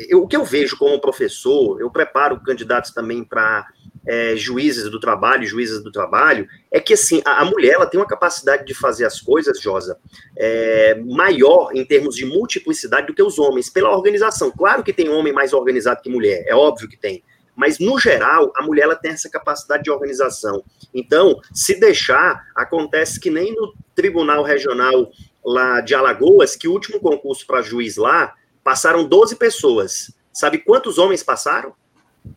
Eu, 0.08 0.22
o 0.22 0.28
que 0.28 0.36
eu 0.36 0.44
vejo 0.44 0.76
como 0.76 1.00
professor, 1.00 1.80
eu 1.80 1.90
preparo 1.90 2.40
candidatos 2.40 2.90
também 2.90 3.22
para 3.22 3.66
é, 4.06 4.36
juízes 4.36 4.90
do 4.90 5.00
trabalho, 5.00 5.46
juízes 5.46 5.82
do 5.82 5.90
trabalho, 5.90 6.46
é 6.70 6.78
que 6.78 6.94
assim, 6.94 7.20
a, 7.24 7.42
a, 7.42 7.44
mulher 7.44 7.74
ela 7.74 7.86
tem 7.86 7.98
uma 7.98 8.06
capacidade 8.06 8.64
de 8.64 8.72
fazer 8.72 9.04
as 9.04 9.20
coisas, 9.20 9.60
Josa, 9.60 9.98
é, 10.36 10.94
maior 11.04 11.70
em 11.74 11.84
termos 11.84 12.14
de 12.14 12.24
multiplicidade 12.24 13.08
do 13.08 13.14
que 13.14 13.22
os 13.22 13.38
homens, 13.38 13.68
pela 13.68 13.90
organização. 13.90 14.50
Claro 14.50 14.84
que 14.84 14.92
tem 14.92 15.08
homem 15.08 15.32
mais 15.32 15.52
organizado 15.52 16.00
que 16.02 16.10
mulher, 16.10 16.44
é 16.46 16.54
óbvio 16.54 16.88
que 16.88 16.96
tem. 16.96 17.22
Mas, 17.56 17.78
no 17.78 17.98
geral, 17.98 18.52
a 18.54 18.62
mulher 18.62 18.82
ela 18.82 18.94
tem 18.94 19.12
essa 19.12 19.30
capacidade 19.30 19.82
de 19.82 19.90
organização. 19.90 20.62
Então, 20.92 21.40
se 21.54 21.80
deixar, 21.80 22.44
acontece 22.54 23.18
que 23.18 23.30
nem 23.30 23.54
no 23.54 23.74
Tribunal 23.94 24.42
Regional 24.42 25.10
lá 25.42 25.80
de 25.80 25.94
Alagoas, 25.94 26.54
que 26.54 26.68
o 26.68 26.72
último 26.72 27.00
concurso 27.00 27.46
para 27.46 27.62
juiz 27.62 27.96
lá, 27.96 28.34
passaram 28.66 29.04
12 29.04 29.36
pessoas. 29.36 30.12
Sabe 30.32 30.58
quantos 30.58 30.98
homens 30.98 31.22
passaram? 31.22 31.72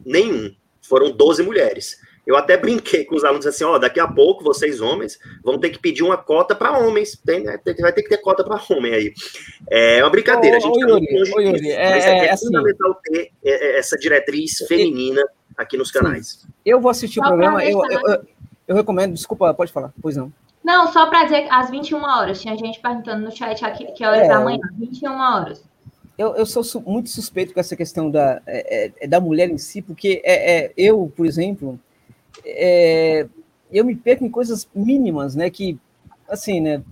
Nenhum 0.06 0.53
foram 0.80 1.09
12 1.09 1.41
mulheres. 1.41 1.98
Eu 2.24 2.38
até 2.38 2.56
brinquei 2.56 3.03
com 3.03 3.16
os 3.16 3.24
alunos 3.24 3.48
assim, 3.48 3.64
ó, 3.64 3.80
daqui 3.80 3.99
a 3.99 4.08
pouco 4.08 4.43
vocês 4.43 4.80
homens 4.80 5.17
vão 5.43 5.58
ter 5.58 5.72
que 5.72 5.80
pedir 5.80 6.03
uma 6.03 6.17
cota 6.17 6.56
para 6.56 6.77
homens, 6.77 7.19
tem, 7.25 7.43
né, 7.43 7.59
vai 7.82 7.91
ter 7.91 8.03
que 8.03 8.09
ter 8.09 8.17
cota 8.17 8.43
para 8.43 8.61
homem 8.69 8.93
aí. 8.93 9.11
É 9.72 10.03
uma 10.03 10.11
brincadeira, 10.11 10.58
a 10.58 10.59
gente 10.59 10.77
está 10.77 10.88
muito 10.88 11.11
longe 11.11 11.33
ô, 11.33 11.40
Yuri, 11.40 11.72
é, 11.72 11.90
mas 11.90 12.06
é, 12.06 12.09
é, 12.09 12.25
é 12.27 12.32
assim, 12.32 12.45
fundamental 12.45 13.01
ter 13.03 13.32
é, 13.43 13.51
é, 13.51 13.80
essa 13.80 13.98
diretriz 13.98 14.59
feminina 14.67 15.24
aqui 15.58 15.77
nos 15.77 15.90
canais. 15.90 16.45
Eu 16.64 16.80
vou 16.80 16.91
assistir 16.91 17.19
o 17.19 17.24
programa, 17.24 17.66
eu, 17.66 17.82
eu, 17.90 17.99
eu, 18.01 18.22
eu, 18.67 18.75
recomendo, 18.75 19.16
desculpa, 19.16 19.51
pode 19.51 19.72
falar, 19.72 19.91
pois 19.99 20.16
não. 20.16 20.32
Não, 20.64 20.93
só 20.93 21.08
para 21.08 21.24
dizer, 21.24 21.48
às 21.49 21.72
21 21.72 22.03
horas, 22.03 22.40
tinha 22.40 22.56
gente 22.56 22.80
perguntando 22.80 23.25
no 23.25 23.35
chat 23.35 23.66
aqui 23.66 23.91
que 23.93 24.06
horas 24.06 24.27
da 24.27 24.40
manhã, 24.41 24.59
21 24.77 25.19
horas 25.19 25.67
eu, 26.19 26.35
eu 26.35 26.45
sou 26.45 26.61
su 26.65 26.81
muito 26.81 27.09
suspeito 27.09 27.53
com 27.53 27.61
essa 27.61 27.77
questão 27.77 28.11
da, 28.11 28.41
é, 28.45 28.91
é, 28.99 29.07
da 29.07 29.22
mulher 29.22 29.49
em 29.49 29.57
si, 29.57 29.81
porque 29.81 30.22
é, 30.25 30.65
é 30.65 30.73
eu, 30.75 31.09
por 31.15 31.25
exemplo, 31.25 31.80
é, 32.45 33.25
eu 33.72 33.85
me 33.85 33.95
perco 33.95 34.25
em 34.25 34.30
coisas 34.30 34.67
mínimas, 34.75 35.33
né? 35.33 35.49
Que, 35.49 35.80
assim, 36.27 36.59
né? 36.59 36.83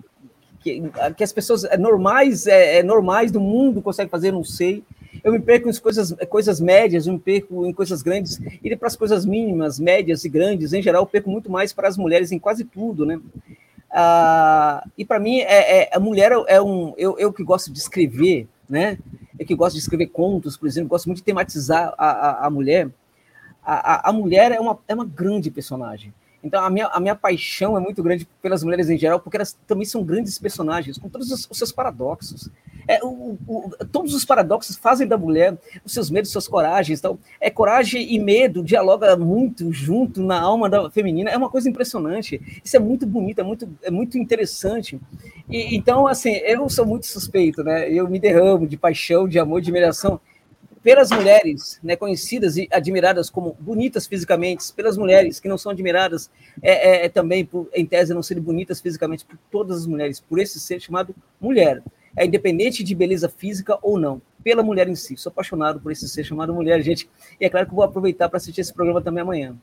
Que, 0.62 0.82
que 1.18 1.24
as 1.26 1.34
pessoas 1.34 1.66
normais, 1.78 2.48
é, 2.48 2.82
normais 2.82 3.30
do 3.30 3.42
mundo 3.42 3.82
conseguem 3.82 4.10
fazer, 4.10 4.32
não 4.32 4.46
sei. 4.46 4.82
Eu 5.22 5.34
me 5.34 5.40
perco 5.40 5.70
em 5.70 5.74
coisas, 5.76 6.16
coisas 6.30 6.62
médias, 6.62 7.06
eu 7.06 7.12
me 7.12 7.20
perco 7.20 7.66
em 7.66 7.74
coisas 7.74 8.02
grandes, 8.02 8.40
e 8.64 8.74
para 8.78 8.88
as 8.88 8.96
coisas 8.96 9.26
mínimas, 9.26 9.78
médias 9.78 10.24
e 10.24 10.30
grandes, 10.30 10.72
em 10.72 10.82
geral, 10.82 11.02
eu 11.02 11.08
perco 11.08 11.30
muito 11.30 11.52
mais 11.52 11.74
para 11.74 11.90
as 11.90 11.98
mulheres 11.98 12.32
em 12.32 12.40
quase 12.40 12.64
tudo, 12.64 13.06
né? 13.06 13.20
Ah, 13.92 14.88
e 14.98 15.04
para 15.04 15.20
mim, 15.20 15.40
é, 15.40 15.80
é, 15.80 15.90
a 15.92 16.00
mulher 16.00 16.32
é 16.48 16.62
um. 16.62 16.94
Eu, 16.98 17.18
eu 17.20 17.34
que 17.34 17.44
gosto 17.44 17.74
de 17.74 17.80
escrever, 17.80 18.48
né? 18.70 18.98
Eu 19.40 19.46
que 19.46 19.56
gosto 19.56 19.76
de 19.76 19.82
escrever 19.82 20.08
contos, 20.08 20.58
por 20.58 20.68
exemplo, 20.68 20.90
gosto 20.90 21.06
muito 21.06 21.20
de 21.20 21.24
tematizar 21.24 21.94
a, 21.98 22.10
a, 22.10 22.48
a 22.48 22.50
mulher. 22.50 22.90
A, 23.64 23.94
a, 23.94 24.10
a, 24.10 24.14
mulher 24.14 24.52
é 24.52 24.60
uma, 24.60 24.80
é 24.88 24.96
uma 24.96 25.06
grande 25.06 25.52
personagem. 25.52 26.14
Então, 26.48 26.64
a 26.64 26.70
minha, 26.70 26.88
a 26.88 27.00
minha 27.00 27.16
paixão 27.16 27.78
é 27.78 27.80
muito 27.80 28.02
grande 28.02 28.28
pelas 28.42 28.64
mulheres 28.64 28.90
em 28.90 28.98
geral, 28.98 29.20
porque 29.20 29.38
elas 29.38 29.58
também 29.68 29.86
são 29.86 30.04
grandes 30.04 30.40
personagens, 30.40 30.98
com 30.98 31.10
todos 31.10 31.32
os, 31.32 31.48
os 31.50 31.58
seus 31.58 31.72
paradoxos. 31.72 32.50
É, 32.88 33.04
o, 33.04 33.38
o, 33.46 33.70
todos 33.92 34.14
os 34.14 34.24
paradoxos 34.24 34.78
fazem 34.78 35.06
da 35.06 35.18
mulher 35.18 35.58
os 35.84 35.92
seus 35.94 36.10
medos, 36.10 36.32
suas 36.32 36.48
coragens. 36.48 37.00
Então, 37.00 37.20
é 37.42 37.50
coragem 37.50 38.14
e 38.14 38.18
medo 38.18 38.64
dialoga 38.64 39.18
muito 39.18 39.72
junto 39.74 40.24
na 40.24 40.40
alma 40.40 40.70
da 40.70 40.90
feminina. 40.90 41.30
É 41.30 41.38
uma 41.38 41.50
coisa 41.50 41.70
impressionante. 41.70 42.42
Isso 42.64 42.78
é 42.78 42.80
muito 42.80 43.06
bonito, 43.06 43.40
é 43.40 43.44
muito, 43.44 43.70
é 43.84 43.92
muito 43.92 44.18
interessante. 44.18 45.00
E, 45.50 45.76
então, 45.76 46.08
assim, 46.08 46.32
eu 46.38 46.70
sou 46.70 46.86
muito 46.86 47.08
suspeito, 47.08 47.62
né? 47.62 47.92
Eu 47.92 48.08
me 48.08 48.20
derramo 48.20 48.66
de 48.66 48.78
paixão, 48.78 49.28
de 49.28 49.38
amor, 49.38 49.60
de 49.60 49.70
admiração 49.70 50.20
pelas 50.88 51.12
mulheres 51.12 51.82
né, 51.84 51.98
conhecidas 51.98 52.56
e 52.56 52.66
admiradas 52.72 53.30
como 53.30 53.58
bonitas 53.60 54.08
fisicamente, 54.08 54.72
pelas 54.72 54.98
mulheres 54.98 55.38
que 55.38 55.50
não 55.50 55.58
são 55.58 55.74
admiradas 55.74 56.32
é, 56.62 56.72
é, 56.72 57.06
é, 57.06 57.10
também, 57.10 57.44
por, 57.44 57.68
em 57.74 57.86
tese, 57.86 58.14
não 58.14 58.24
serem 58.24 58.42
bonitas 58.42 58.80
fisicamente, 58.80 59.26
por 59.26 59.38
todas 59.52 59.80
as 59.80 59.86
mulheres, 59.86 60.22
por 60.22 60.40
esse 60.40 60.62
ser 60.62 60.80
chamado 60.80 61.14
mulher. 61.42 61.84
É 62.18 62.26
independente 62.26 62.84
de 62.84 62.96
beleza 62.96 63.30
física 63.30 63.78
ou 63.82 63.98
não, 63.98 64.22
pela 64.44 64.64
mulher 64.64 64.88
em 64.88 64.96
si. 64.96 65.16
Sou 65.16 65.30
apaixonado 65.30 65.80
por 65.80 65.92
esse 65.92 66.10
ser 66.10 66.24
chamado 66.24 66.54
mulher, 66.54 66.82
gente. 66.82 67.08
E 67.40 67.46
é 67.46 67.50
claro 67.50 67.68
que 67.68 67.76
vou 67.76 67.84
aproveitar 67.84 68.28
para 68.28 68.38
assistir 68.38 68.62
esse 68.62 68.74
programa 68.74 69.02
também 69.02 69.22
amanhã. 69.22 69.56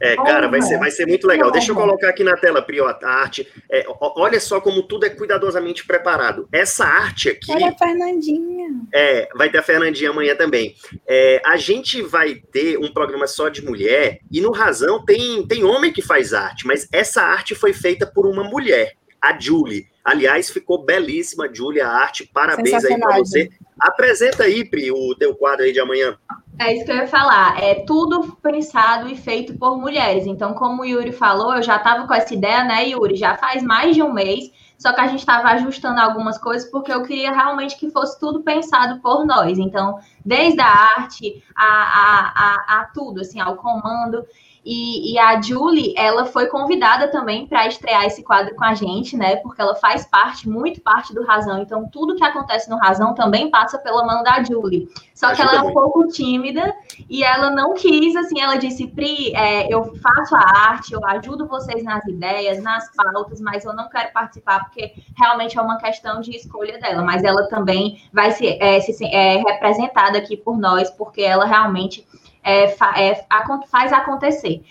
É, 0.00 0.16
cara, 0.16 0.48
vai 0.48 0.62
ser, 0.62 0.78
vai 0.78 0.90
ser 0.90 1.06
muito 1.06 1.26
legal. 1.26 1.50
Deixa 1.50 1.72
eu 1.72 1.76
colocar 1.76 2.08
aqui 2.08 2.24
na 2.24 2.34
tela, 2.34 2.62
Pri, 2.62 2.80
a 2.80 2.96
arte. 3.02 3.46
É, 3.70 3.84
olha 4.00 4.40
só 4.40 4.58
como 4.58 4.82
tudo 4.82 5.04
é 5.04 5.10
cuidadosamente 5.10 5.86
preparado. 5.86 6.48
Essa 6.50 6.86
arte 6.86 7.28
aqui. 7.28 7.52
Olha 7.52 7.68
a 7.68 7.72
Fernandinha. 7.76 8.80
É, 8.94 9.28
vai 9.34 9.50
ter 9.50 9.58
a 9.58 9.62
Fernandinha 9.62 10.08
amanhã 10.08 10.34
também. 10.34 10.74
É, 11.06 11.42
a 11.44 11.58
gente 11.58 12.00
vai 12.00 12.34
ter 12.34 12.78
um 12.78 12.90
programa 12.90 13.26
só 13.26 13.50
de 13.50 13.62
mulher, 13.62 14.20
e 14.30 14.40
no 14.40 14.50
Razão 14.50 15.04
tem, 15.04 15.46
tem 15.46 15.64
homem 15.64 15.92
que 15.92 16.00
faz 16.00 16.32
arte, 16.32 16.66
mas 16.66 16.88
essa 16.90 17.22
arte 17.22 17.54
foi 17.54 17.74
feita 17.74 18.06
por 18.06 18.26
uma 18.26 18.42
mulher, 18.44 18.94
a 19.22 19.38
Julie. 19.38 19.86
Aliás, 20.04 20.50
ficou 20.50 20.84
belíssima, 20.84 21.48
Julie, 21.52 21.80
a 21.80 21.88
arte. 21.88 22.26
Parabéns 22.26 22.84
aí 22.84 22.98
para 22.98 23.18
você. 23.18 23.50
Apresenta 23.78 24.44
aí, 24.44 24.64
Pri, 24.64 24.90
o 24.90 25.14
teu 25.14 25.34
quadro 25.34 25.64
aí 25.64 25.72
de 25.72 25.80
amanhã. 25.80 26.16
É 26.58 26.74
isso 26.74 26.84
que 26.84 26.90
eu 26.90 26.96
ia 26.96 27.06
falar. 27.06 27.62
É 27.62 27.76
tudo 27.86 28.36
pensado 28.42 29.08
e 29.08 29.16
feito 29.16 29.56
por 29.56 29.78
mulheres. 29.78 30.26
Então, 30.26 30.52
como 30.54 30.82
o 30.82 30.84
Yuri 30.84 31.12
falou, 31.12 31.54
eu 31.54 31.62
já 31.62 31.76
estava 31.76 32.06
com 32.06 32.14
essa 32.14 32.34
ideia, 32.34 32.64
né, 32.64 32.88
Yuri? 32.88 33.16
Já 33.16 33.36
faz 33.36 33.62
mais 33.62 33.94
de 33.94 34.02
um 34.02 34.12
mês. 34.12 34.50
Só 34.78 34.94
que 34.94 35.00
a 35.00 35.06
gente 35.06 35.20
estava 35.20 35.48
ajustando 35.48 36.00
algumas 36.00 36.38
coisas 36.38 36.70
porque 36.70 36.90
eu 36.90 37.02
queria 37.02 37.32
realmente 37.32 37.76
que 37.76 37.90
fosse 37.90 38.18
tudo 38.18 38.42
pensado 38.42 39.00
por 39.02 39.26
nós. 39.26 39.58
Então, 39.58 39.98
desde 40.24 40.60
a 40.60 40.66
arte 40.66 41.44
a, 41.54 41.64
a, 41.64 42.32
a, 42.34 42.80
a 42.80 42.84
tudo, 42.86 43.20
assim, 43.20 43.38
ao 43.38 43.56
comando. 43.56 44.24
E, 44.64 45.14
e, 45.14 45.18
a 45.18 45.40
Julie, 45.40 45.94
ela 45.96 46.26
foi 46.26 46.46
convidada 46.46 47.08
também 47.08 47.46
para 47.46 47.66
estrear 47.66 48.04
esse 48.04 48.22
quadro 48.22 48.54
com 48.54 48.64
a 48.64 48.74
gente, 48.74 49.16
né? 49.16 49.36
Porque 49.36 49.60
ela 49.60 49.74
faz 49.74 50.04
parte, 50.04 50.48
muito 50.48 50.82
parte 50.82 51.14
do 51.14 51.24
Razão. 51.24 51.62
Então, 51.62 51.88
tudo 51.88 52.14
que 52.14 52.22
acontece 52.22 52.68
no 52.68 52.76
Razão 52.76 53.14
também 53.14 53.50
passa 53.50 53.78
pela 53.78 54.04
mão 54.04 54.22
da 54.22 54.42
Julie. 54.44 54.86
Só 55.14 55.28
Ajuda 55.28 55.48
que 55.48 55.54
ela 55.54 55.64
é 55.64 55.68
um 55.68 55.72
pouco 55.72 56.06
tímida 56.08 56.74
e 57.08 57.24
ela 57.24 57.50
não 57.50 57.72
quis, 57.72 58.14
assim, 58.16 58.38
ela 58.40 58.56
disse, 58.56 58.86
Pri, 58.86 59.34
é, 59.34 59.72
eu 59.72 59.94
faço 59.96 60.36
a 60.36 60.70
arte, 60.70 60.92
eu 60.92 61.04
ajudo 61.06 61.46
vocês 61.46 61.82
nas 61.82 62.04
ideias, 62.06 62.62
nas 62.62 62.94
pautas, 62.94 63.40
mas 63.40 63.64
eu 63.64 63.72
não 63.72 63.88
quero 63.88 64.12
participar 64.12 64.64
porque 64.64 64.92
realmente 65.16 65.58
é 65.58 65.62
uma 65.62 65.78
questão 65.78 66.20
de 66.20 66.36
escolha 66.36 66.78
dela. 66.78 67.02
Mas 67.02 67.24
ela 67.24 67.48
também 67.48 68.02
vai 68.12 68.30
ser 68.32 68.58
é, 68.60 68.78
se, 68.80 69.04
é, 69.06 69.38
representada 69.38 70.18
aqui 70.18 70.36
por 70.36 70.58
nós, 70.58 70.90
porque 70.90 71.22
ela 71.22 71.46
realmente 71.46 72.06
é, 72.42 72.64
é, 72.64 73.26
faz 73.68 73.92
acontecer. 73.92 74.62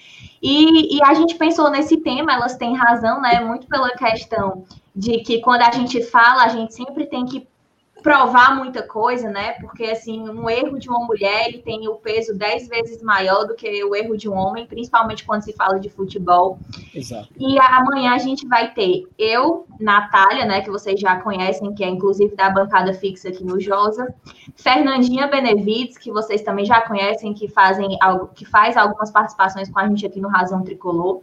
E, 0.41 0.97
e, 0.97 1.03
a 1.03 1.13
gente 1.13 1.35
pensou 1.35 1.69
nesse 1.69 1.97
tema, 1.97 2.33
elas 2.33 2.55
têm 2.55 2.75
razão, 2.75 3.21
né? 3.21 3.41
Muito 3.41 3.67
pela 3.67 3.89
questão 3.91 4.65
de 4.95 5.19
que 5.19 5.41
quando 5.41 5.61
a 5.61 5.71
gente 5.71 6.01
fala, 6.03 6.43
a 6.43 6.47
gente 6.47 6.73
sempre 6.73 7.05
tem 7.05 7.25
que 7.25 7.47
provar 8.01 8.55
muita 8.55 8.83
coisa, 8.83 9.29
né? 9.29 9.53
Porque 9.53 9.85
assim, 9.85 10.29
um 10.29 10.49
erro 10.49 10.79
de 10.79 10.89
uma 10.89 11.05
mulher 11.05 11.47
ele 11.47 11.59
tem 11.59 11.87
o 11.87 11.95
peso 11.95 12.37
dez 12.37 12.67
vezes 12.67 13.01
maior 13.01 13.45
do 13.45 13.55
que 13.55 13.83
o 13.83 13.95
erro 13.95 14.17
de 14.17 14.29
um 14.29 14.35
homem, 14.35 14.65
principalmente 14.65 15.25
quando 15.25 15.43
se 15.43 15.53
fala 15.53 15.79
de 15.79 15.89
futebol. 15.89 16.59
Exato. 16.93 17.29
E 17.37 17.59
amanhã 17.59 18.13
a 18.13 18.17
gente 18.17 18.47
vai 18.47 18.73
ter 18.73 19.03
eu, 19.17 19.65
Natália, 19.79 20.45
né? 20.45 20.61
Que 20.61 20.69
vocês 20.69 20.99
já 20.99 21.19
conhecem, 21.19 21.73
que 21.73 21.83
é 21.83 21.87
inclusive 21.89 22.35
da 22.35 22.49
bancada 22.49 22.93
fixa 22.93 23.29
aqui 23.29 23.43
no 23.43 23.59
Josa, 23.59 24.13
Fernandinha 24.55 25.27
Benevides, 25.27 25.97
que 25.97 26.11
vocês 26.11 26.41
também 26.41 26.65
já 26.65 26.81
conhecem, 26.81 27.33
que 27.33 27.47
fazem 27.47 27.97
algo, 28.01 28.27
que 28.33 28.45
faz 28.45 28.75
algumas 28.75 29.11
participações 29.11 29.69
com 29.69 29.79
a 29.79 29.87
gente 29.87 30.05
aqui 30.05 30.19
no 30.19 30.27
Razão 30.27 30.63
Tricolor. 30.63 31.21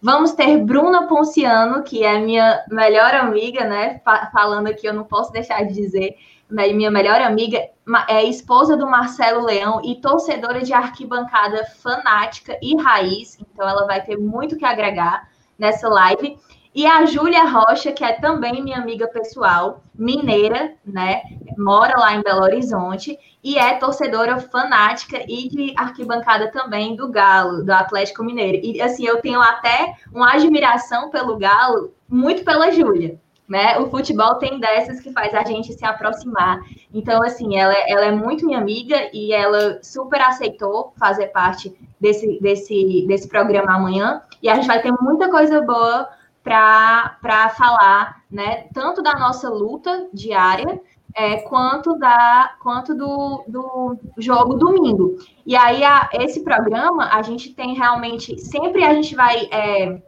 Vamos 0.00 0.32
ter 0.32 0.58
Bruna 0.58 1.08
Ponciano, 1.08 1.82
que 1.82 2.04
é 2.04 2.18
minha 2.18 2.64
melhor 2.70 3.14
amiga, 3.14 3.64
né? 3.64 4.00
Falando 4.32 4.68
aqui, 4.68 4.86
eu 4.86 4.94
não 4.94 5.04
posso 5.04 5.32
deixar 5.32 5.64
de 5.64 5.74
dizer, 5.74 6.16
né? 6.48 6.72
minha 6.72 6.90
melhor 6.90 7.20
amiga, 7.20 7.58
é 8.06 8.22
esposa 8.22 8.76
do 8.76 8.86
Marcelo 8.86 9.44
Leão 9.44 9.80
e 9.84 10.00
torcedora 10.00 10.62
de 10.62 10.72
arquibancada 10.72 11.64
fanática 11.64 12.56
e 12.62 12.76
raiz. 12.76 13.38
Então, 13.40 13.68
ela 13.68 13.86
vai 13.86 14.00
ter 14.04 14.16
muito 14.16 14.56
que 14.56 14.64
agregar 14.64 15.28
nessa 15.58 15.88
live. 15.88 16.38
E 16.78 16.86
a 16.86 17.04
Júlia 17.04 17.42
Rocha, 17.42 17.90
que 17.90 18.04
é 18.04 18.12
também 18.12 18.62
minha 18.62 18.78
amiga 18.78 19.08
pessoal, 19.08 19.82
mineira, 19.92 20.74
né? 20.86 21.22
Mora 21.58 21.98
lá 21.98 22.14
em 22.14 22.22
Belo 22.22 22.42
Horizonte 22.42 23.18
e 23.42 23.58
é 23.58 23.74
torcedora 23.74 24.38
fanática 24.38 25.20
e 25.26 25.48
de 25.48 25.74
arquibancada 25.76 26.52
também 26.52 26.94
do 26.94 27.10
Galo, 27.10 27.64
do 27.64 27.72
Atlético 27.72 28.22
Mineiro. 28.22 28.64
E 28.64 28.80
assim, 28.80 29.04
eu 29.04 29.20
tenho 29.20 29.40
até 29.40 29.96
uma 30.14 30.34
admiração 30.34 31.10
pelo 31.10 31.36
Galo, 31.36 31.92
muito 32.08 32.44
pela 32.44 32.70
Júlia. 32.70 33.18
Né? 33.48 33.76
O 33.80 33.90
futebol 33.90 34.36
tem 34.36 34.60
dessas 34.60 35.00
que 35.00 35.10
faz 35.10 35.34
a 35.34 35.42
gente 35.42 35.72
se 35.72 35.84
aproximar. 35.84 36.60
Então, 36.94 37.24
assim, 37.24 37.56
ela, 37.56 37.74
ela 37.88 38.04
é 38.04 38.12
muito 38.12 38.46
minha 38.46 38.58
amiga 38.58 39.10
e 39.12 39.32
ela 39.32 39.80
super 39.82 40.20
aceitou 40.20 40.92
fazer 40.96 41.26
parte 41.28 41.76
desse, 42.00 42.38
desse, 42.40 43.04
desse 43.08 43.26
programa 43.26 43.74
amanhã. 43.74 44.22
E 44.40 44.48
a 44.48 44.54
gente 44.54 44.68
vai 44.68 44.80
ter 44.80 44.92
muita 44.92 45.28
coisa 45.28 45.60
boa 45.60 46.08
para 46.48 47.48
falar, 47.50 48.22
né, 48.30 48.68
tanto 48.72 49.02
da 49.02 49.12
nossa 49.14 49.50
luta 49.50 50.08
diária, 50.12 50.80
é, 51.14 51.38
quanto 51.42 51.98
da 51.98 52.56
quanto 52.62 52.94
do, 52.94 53.44
do 53.48 53.98
jogo 54.16 54.54
domingo. 54.54 55.16
E 55.44 55.56
aí, 55.56 55.82
a, 55.84 56.08
esse 56.12 56.42
programa, 56.42 57.08
a 57.12 57.22
gente 57.22 57.54
tem 57.54 57.74
realmente, 57.74 58.38
sempre 58.38 58.84
a 58.84 58.94
gente 58.94 59.14
vai 59.14 59.48
é, 59.50 60.02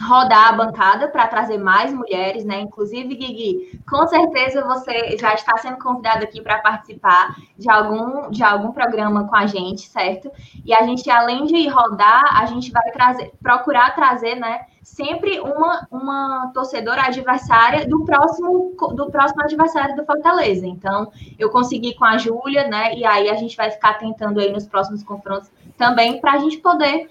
rodar 0.00 0.48
a 0.48 0.52
bancada 0.52 1.08
para 1.08 1.26
trazer 1.26 1.58
mais 1.58 1.92
mulheres, 1.92 2.44
né? 2.44 2.60
Inclusive, 2.60 3.14
Guigui, 3.14 3.80
com 3.88 4.06
certeza 4.06 4.64
você 4.64 5.16
já 5.16 5.34
está 5.34 5.56
sendo 5.58 5.78
convidado 5.78 6.24
aqui 6.24 6.40
para 6.40 6.58
participar 6.58 7.34
de 7.56 7.68
algum, 7.70 8.30
de 8.30 8.42
algum 8.42 8.72
programa 8.72 9.26
com 9.26 9.34
a 9.34 9.46
gente, 9.46 9.82
certo? 9.88 10.30
E 10.64 10.72
a 10.72 10.82
gente, 10.82 11.10
além 11.10 11.46
de 11.46 11.68
rodar, 11.68 12.40
a 12.40 12.46
gente 12.46 12.70
vai 12.70 12.90
trazer, 12.92 13.32
procurar 13.42 13.94
trazer, 13.94 14.36
né? 14.36 14.66
Sempre 14.82 15.40
uma, 15.40 15.86
uma 15.90 16.50
torcedora 16.54 17.02
adversária 17.02 17.86
do 17.86 18.04
próximo, 18.04 18.74
do 18.94 19.10
próximo 19.10 19.42
adversário 19.42 19.96
do 19.96 20.04
Fortaleza. 20.04 20.66
Então, 20.66 21.12
eu 21.38 21.50
consegui 21.50 21.94
com 21.94 22.04
a 22.04 22.16
Júlia, 22.16 22.68
né? 22.68 22.94
E 22.94 23.04
aí 23.04 23.28
a 23.28 23.34
gente 23.34 23.56
vai 23.56 23.70
ficar 23.70 23.94
tentando 23.94 24.40
aí 24.40 24.50
nos 24.50 24.66
próximos 24.66 25.02
confrontos 25.02 25.50
também 25.76 26.20
para 26.20 26.32
a 26.32 26.38
gente 26.38 26.58
poder 26.58 27.08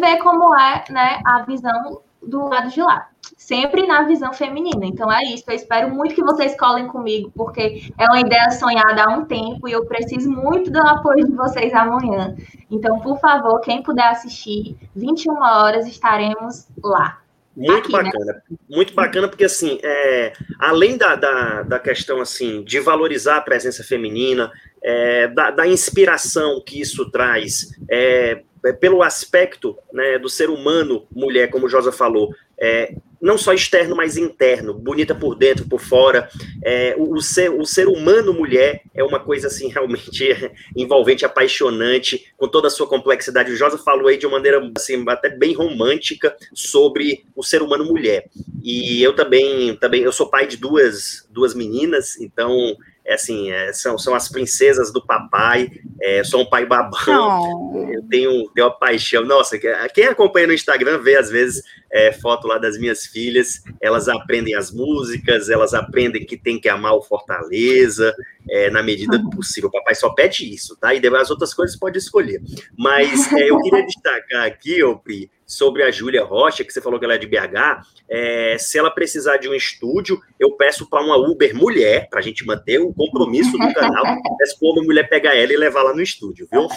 ver 0.00 0.18
como 0.18 0.54
é 0.58 0.84
né, 0.90 1.20
a 1.24 1.42
visão 1.42 2.00
do 2.28 2.48
lado 2.48 2.70
de 2.70 2.80
lá. 2.80 3.08
Sempre 3.36 3.86
na 3.86 4.02
visão 4.02 4.32
feminina. 4.32 4.84
Então 4.84 5.10
é 5.10 5.22
isso. 5.24 5.44
Eu 5.48 5.54
espero 5.54 5.94
muito 5.94 6.14
que 6.14 6.22
vocês 6.22 6.56
colhem 6.56 6.86
comigo, 6.86 7.32
porque 7.34 7.90
é 7.98 8.04
uma 8.06 8.20
ideia 8.20 8.50
sonhada 8.50 9.04
há 9.04 9.12
um 9.12 9.24
tempo 9.24 9.68
e 9.68 9.72
eu 9.72 9.86
preciso 9.86 10.30
muito 10.30 10.70
do 10.70 10.78
apoio 10.78 11.26
de 11.26 11.32
vocês 11.32 11.72
amanhã. 11.72 12.36
Então, 12.70 13.00
por 13.00 13.18
favor, 13.18 13.60
quem 13.60 13.82
puder 13.82 14.08
assistir, 14.08 14.76
21 14.94 15.32
horas 15.42 15.86
estaremos 15.86 16.68
lá. 16.82 17.20
Muito 17.56 17.88
Aqui, 17.88 17.92
né? 17.92 18.02
bacana, 18.04 18.24
né? 18.24 18.40
muito 18.70 18.94
bacana, 18.94 19.28
porque 19.28 19.44
assim, 19.44 19.80
é, 19.82 20.32
além 20.60 20.96
da, 20.96 21.16
da, 21.16 21.62
da, 21.64 21.78
questão 21.80 22.20
assim 22.20 22.62
de 22.62 22.78
valorizar 22.78 23.38
a 23.38 23.40
presença 23.40 23.82
feminina, 23.82 24.52
é, 24.80 25.26
da, 25.26 25.50
da, 25.50 25.66
inspiração 25.66 26.62
que 26.64 26.80
isso 26.80 27.10
traz, 27.10 27.76
é, 27.90 28.42
é, 28.57 28.57
pelo 28.72 29.02
aspecto 29.02 29.76
né, 29.92 30.18
do 30.18 30.28
ser 30.28 30.50
humano, 30.50 31.06
mulher, 31.10 31.48
como 31.50 31.68
Josa 31.68 31.92
falou, 31.92 32.34
é, 32.60 32.94
não 33.20 33.38
só 33.38 33.52
externo, 33.52 33.96
mas 33.96 34.16
interno, 34.16 34.74
bonita 34.74 35.14
por 35.14 35.34
dentro, 35.34 35.68
por 35.68 35.80
fora. 35.80 36.28
É, 36.62 36.94
o, 36.96 37.14
o, 37.14 37.20
ser, 37.20 37.50
o 37.50 37.64
ser 37.64 37.88
humano 37.88 38.32
mulher 38.32 38.82
é 38.94 39.02
uma 39.02 39.20
coisa 39.20 39.48
assim 39.48 39.68
realmente 39.72 40.52
envolvente, 40.76 41.24
apaixonante, 41.24 42.32
com 42.36 42.48
toda 42.48 42.68
a 42.68 42.70
sua 42.70 42.86
complexidade. 42.86 43.52
O 43.52 43.56
Josa 43.56 43.78
falou 43.78 44.08
aí 44.08 44.16
de 44.16 44.26
uma 44.26 44.38
maneira 44.38 44.60
assim, 44.76 45.04
até 45.08 45.28
bem 45.28 45.54
romântica 45.54 46.36
sobre 46.52 47.24
o 47.34 47.42
ser 47.42 47.62
humano 47.62 47.84
mulher. 47.84 48.28
E 48.62 49.02
eu 49.02 49.14
também, 49.14 49.76
também 49.76 50.02
eu 50.02 50.12
sou 50.12 50.28
pai 50.28 50.46
de 50.46 50.56
duas, 50.56 51.26
duas 51.30 51.54
meninas, 51.54 52.20
então 52.20 52.76
é 53.08 53.14
assim, 53.14 53.50
é, 53.50 53.72
são, 53.72 53.96
são 53.96 54.14
as 54.14 54.28
princesas 54.28 54.92
do 54.92 55.04
papai, 55.04 55.70
é, 56.02 56.22
sou 56.22 56.42
um 56.42 56.46
pai 56.46 56.66
babão, 56.66 57.72
oh. 57.72 57.88
eu 57.90 58.02
tenho, 58.02 58.50
tenho 58.50 58.66
uma 58.66 58.78
paixão. 58.78 59.24
Nossa, 59.24 59.58
quem 59.94 60.04
acompanha 60.04 60.46
no 60.46 60.52
Instagram 60.52 60.98
vê 60.98 61.16
às 61.16 61.30
vezes 61.30 61.64
é, 61.92 62.12
foto 62.12 62.46
lá 62.46 62.58
das 62.58 62.78
minhas 62.78 63.06
filhas, 63.06 63.62
elas 63.80 64.08
aprendem 64.08 64.54
as 64.54 64.70
músicas, 64.70 65.48
elas 65.48 65.74
aprendem 65.74 66.24
que 66.24 66.36
tem 66.36 66.60
que 66.60 66.68
amar 66.68 66.94
o 66.94 67.02
Fortaleza, 67.02 68.14
é, 68.50 68.70
na 68.70 68.82
medida 68.82 69.18
do 69.18 69.30
possível. 69.30 69.68
O 69.68 69.72
papai 69.72 69.94
só 69.94 70.10
pede 70.10 70.52
isso, 70.52 70.76
tá? 70.76 70.94
E 70.94 71.06
as 71.06 71.30
outras 71.30 71.54
coisas 71.54 71.76
pode 71.76 71.98
escolher. 71.98 72.40
Mas 72.76 73.32
é, 73.32 73.50
eu 73.50 73.58
queria 73.60 73.84
destacar 73.84 74.46
aqui, 74.46 74.80
Pri, 75.02 75.30
sobre 75.46 75.82
a 75.82 75.90
Júlia 75.90 76.24
Rocha, 76.24 76.62
que 76.62 76.72
você 76.72 76.80
falou 76.80 76.98
que 76.98 77.04
ela 77.04 77.14
é 77.14 77.18
de 77.18 77.26
BH, 77.26 77.82
é, 78.08 78.56
se 78.58 78.78
ela 78.78 78.90
precisar 78.90 79.38
de 79.38 79.48
um 79.48 79.54
estúdio, 79.54 80.20
eu 80.38 80.52
peço 80.52 80.88
para 80.88 81.02
uma 81.02 81.16
Uber 81.16 81.54
mulher, 81.54 82.08
para 82.10 82.20
a 82.20 82.22
gente 82.22 82.44
manter 82.44 82.78
o 82.78 82.92
compromisso 82.92 83.52
do 83.52 83.72
canal, 83.72 84.04
peço 84.38 84.58
para 84.58 84.68
uma 84.68 84.82
mulher 84.82 85.08
pegar 85.08 85.34
ela 85.34 85.52
e 85.52 85.56
levar 85.56 85.82
lá 85.82 85.94
no 85.94 86.02
estúdio, 86.02 86.46
viu? 86.50 86.68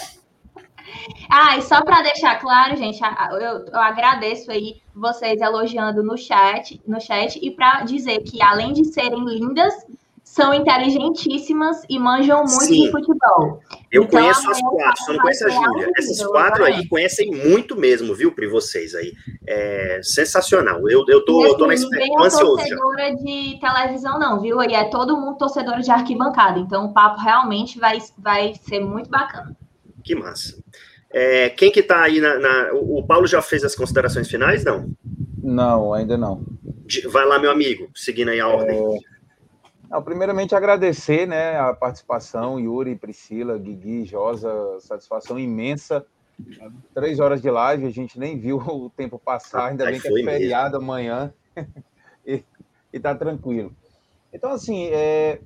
Ah, 1.30 1.56
e 1.56 1.62
só 1.62 1.82
para 1.82 2.02
deixar 2.02 2.38
claro, 2.40 2.76
gente, 2.76 3.00
eu, 3.32 3.66
eu, 3.66 3.78
agradeço 3.78 4.50
aí 4.50 4.80
vocês 4.94 5.40
elogiando 5.40 6.02
no 6.02 6.16
chat, 6.16 6.80
no 6.86 7.00
chat 7.00 7.38
e 7.42 7.50
para 7.50 7.82
dizer 7.82 8.20
que 8.22 8.42
além 8.42 8.72
de 8.72 8.84
serem 8.84 9.24
lindas, 9.24 9.74
são 10.32 10.54
inteligentíssimas 10.54 11.82
e 11.90 11.98
manjam 11.98 12.38
muito 12.38 12.64
Sim. 12.64 12.86
de 12.86 12.90
futebol. 12.90 13.60
Eu 13.90 14.04
então, 14.04 14.18
conheço 14.18 14.50
as 14.50 14.60
quatro, 14.62 15.04
só 15.04 15.12
não 15.12 15.20
conheço 15.20 15.46
a 15.46 15.50
Júlia. 15.50 15.90
Essas 15.98 16.26
quatro 16.26 16.64
aí 16.64 16.88
conhecem 16.88 17.30
muito 17.30 17.76
mesmo, 17.76 18.14
viu, 18.14 18.32
Pri, 18.32 18.46
vocês 18.46 18.94
aí. 18.94 19.12
É 19.46 20.00
sensacional. 20.02 20.88
Eu, 20.88 21.04
eu 21.06 21.22
tô, 21.26 21.44
eu 21.44 21.54
tô 21.58 21.66
na 21.66 21.74
expectativa. 21.74 22.14
Não 22.16 22.24
é 22.24 22.30
torcedora 22.30 23.16
de 23.16 23.60
televisão, 23.60 24.18
não, 24.18 24.40
viu? 24.40 24.62
E 24.62 24.74
é 24.74 24.84
todo 24.84 25.18
mundo 25.18 25.36
torcedor 25.36 25.80
de 25.80 25.90
arquibancada. 25.90 26.58
Então 26.58 26.86
o 26.86 26.94
papo 26.94 27.20
realmente 27.20 27.78
vai, 27.78 27.98
vai 28.16 28.54
ser 28.54 28.80
muito 28.80 29.10
bacana. 29.10 29.54
Que 30.02 30.14
massa. 30.14 30.62
É, 31.10 31.50
quem 31.50 31.70
que 31.70 31.82
tá 31.82 32.02
aí 32.02 32.20
na, 32.20 32.38
na, 32.38 32.72
O 32.72 33.04
Paulo 33.06 33.26
já 33.26 33.42
fez 33.42 33.62
as 33.64 33.74
considerações 33.74 34.28
finais, 34.28 34.64
não? 34.64 34.90
Não, 35.42 35.92
ainda 35.92 36.16
não. 36.16 36.44
Vai 37.10 37.26
lá, 37.26 37.38
meu 37.38 37.50
amigo, 37.50 37.90
seguindo 37.94 38.30
aí 38.30 38.40
a 38.40 38.48
ordem. 38.48 38.78
É... 38.78 38.98
Não, 39.90 40.02
primeiramente 40.02 40.54
agradecer 40.54 41.26
né, 41.26 41.58
a 41.58 41.74
participação, 41.74 42.58
Yuri, 42.58 42.96
Priscila, 42.96 43.58
Guigui, 43.58 44.06
Josa, 44.06 44.50
satisfação 44.80 45.38
imensa. 45.38 46.04
Três 46.94 47.20
horas 47.20 47.42
de 47.42 47.50
live, 47.50 47.86
a 47.86 47.90
gente 47.90 48.18
nem 48.18 48.38
viu 48.38 48.56
o 48.66 48.88
tempo 48.88 49.18
passar, 49.18 49.66
ainda 49.66 49.84
bem 49.84 50.00
que 50.00 50.08
é 50.08 50.24
feriado 50.24 50.78
mesmo. 50.78 50.92
amanhã 50.92 51.34
e, 52.26 52.42
está 52.90 53.14
tranquilo. 53.14 53.74
Então, 54.32 54.50
assim, 54.50 54.86
é, 54.86 55.40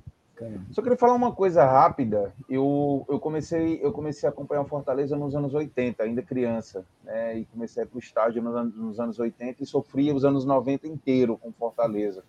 só 0.71 0.81
queria 0.81 0.97
falar 0.97 1.13
uma 1.13 1.33
coisa 1.33 1.65
rápida. 1.65 2.33
Eu, 2.49 3.05
eu, 3.09 3.19
comecei, 3.19 3.79
eu 3.81 3.91
comecei 3.91 4.27
a 4.27 4.31
acompanhar 4.31 4.61
o 4.61 4.67
Fortaleza 4.67 5.15
nos 5.15 5.35
anos 5.35 5.53
80, 5.53 6.03
ainda 6.03 6.21
criança, 6.21 6.85
né? 7.03 7.39
E 7.39 7.45
comecei 7.45 7.85
para 7.85 7.95
o 7.95 7.99
estádio 7.99 8.41
nos, 8.41 8.75
nos 8.75 8.99
anos 8.99 9.19
80 9.19 9.63
e 9.63 9.65
sofria 9.65 10.13
os 10.13 10.23
anos 10.23 10.45
90 10.45 10.87
inteiro 10.87 11.37
com 11.37 11.51
Fortaleza. 11.51 12.23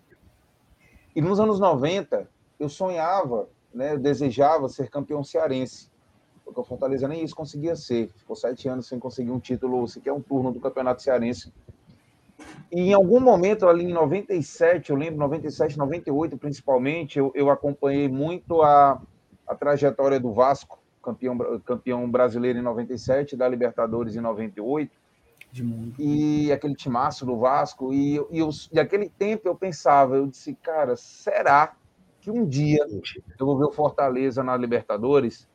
E 1.15 1.21
nos 1.21 1.39
anos 1.39 1.59
90, 1.59 2.27
eu 2.59 2.69
sonhava, 2.69 3.49
né, 3.73 3.93
eu 3.93 3.99
desejava 3.99 4.69
ser 4.69 4.89
campeão 4.89 5.23
cearense, 5.23 5.89
porque 6.43 6.59
o 6.59 6.63
Fortaleza 6.63 7.07
nem 7.07 7.23
isso 7.23 7.35
conseguia 7.35 7.75
ser. 7.75 8.09
Ficou 8.09 8.35
sete 8.35 8.67
anos 8.67 8.87
sem 8.87 8.99
conseguir 8.99 9.31
um 9.31 9.39
título, 9.39 9.87
sequer 9.87 10.11
um 10.13 10.21
turno 10.21 10.51
do 10.51 10.59
Campeonato 10.59 11.01
Cearense. 11.01 11.53
E 12.71 12.81
em 12.81 12.93
algum 12.93 13.19
momento, 13.19 13.67
ali 13.67 13.85
em 13.85 13.93
97, 13.93 14.91
eu 14.91 14.95
lembro, 14.95 15.19
97, 15.19 15.77
98 15.77 16.37
principalmente, 16.37 17.17
eu, 17.17 17.31
eu 17.35 17.49
acompanhei 17.49 18.07
muito 18.07 18.61
a, 18.61 19.01
a 19.47 19.55
trajetória 19.55 20.19
do 20.19 20.31
Vasco, 20.31 20.79
campeão, 21.01 21.37
campeão 21.65 22.09
brasileiro 22.09 22.59
em 22.59 22.63
97, 22.63 23.35
da 23.35 23.47
Libertadores 23.47 24.15
em 24.15 24.21
98 24.21 24.91
e 25.97 26.51
aquele 26.51 26.75
timaço 26.75 27.25
do 27.25 27.37
Vasco. 27.37 27.93
E, 27.93 28.15
e, 28.29 28.39
eu, 28.39 28.49
e 28.71 28.79
aquele 28.79 29.09
tempo 29.09 29.47
eu 29.47 29.55
pensava, 29.55 30.15
eu 30.15 30.27
disse, 30.27 30.53
cara, 30.55 30.95
será 30.95 31.75
que 32.21 32.29
um 32.29 32.45
dia 32.45 32.85
eu 33.39 33.45
vou 33.45 33.57
ver 33.57 33.65
o 33.65 33.71
Fortaleza 33.71 34.43
na 34.43 34.55
Libertadores? 34.55 35.47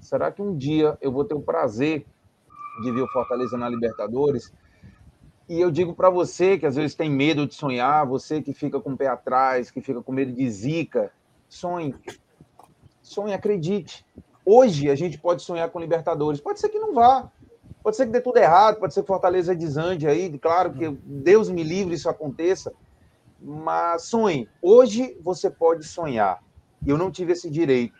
Será 0.00 0.30
que 0.30 0.42
um 0.42 0.56
dia 0.56 0.96
eu 1.00 1.10
vou 1.10 1.24
ter 1.24 1.34
o 1.34 1.40
prazer 1.40 2.06
de 2.82 2.92
ver 2.92 3.02
o 3.02 3.08
Fortaleza 3.08 3.56
na 3.56 3.68
Libertadores? 3.68 4.52
E 5.48 5.60
eu 5.60 5.70
digo 5.70 5.94
para 5.94 6.10
você 6.10 6.58
que 6.58 6.66
às 6.66 6.76
vezes 6.76 6.94
tem 6.94 7.08
medo 7.08 7.46
de 7.46 7.54
sonhar, 7.54 8.06
você 8.06 8.42
que 8.42 8.52
fica 8.52 8.80
com 8.80 8.92
o 8.92 8.96
pé 8.96 9.06
atrás, 9.06 9.70
que 9.70 9.80
fica 9.80 10.02
com 10.02 10.12
medo 10.12 10.32
de 10.32 10.50
zica, 10.50 11.10
sonhe. 11.48 11.94
Sonhe, 13.02 13.32
acredite. 13.32 14.04
Hoje 14.44 14.90
a 14.90 14.94
gente 14.94 15.18
pode 15.18 15.42
sonhar 15.42 15.70
com 15.70 15.80
Libertadores. 15.80 16.40
Pode 16.40 16.60
ser 16.60 16.68
que 16.68 16.78
não 16.78 16.92
vá, 16.92 17.30
Pode 17.82 17.96
ser 17.96 18.06
que 18.06 18.12
dê 18.12 18.20
tudo 18.20 18.38
errado, 18.38 18.78
pode 18.78 18.92
ser 18.92 19.02
que 19.02 19.06
Fortaleza 19.06 19.54
desande 19.54 20.06
aí, 20.06 20.36
claro 20.38 20.72
que 20.72 20.90
Deus 21.04 21.48
me 21.48 21.62
livre 21.62 21.94
isso 21.94 22.08
aconteça, 22.08 22.72
mas 23.40 24.02
sonhe. 24.02 24.48
Hoje 24.60 25.16
você 25.22 25.48
pode 25.48 25.86
sonhar. 25.86 26.42
Eu 26.86 26.98
não 26.98 27.10
tive 27.10 27.32
esse 27.32 27.48
direito. 27.48 27.98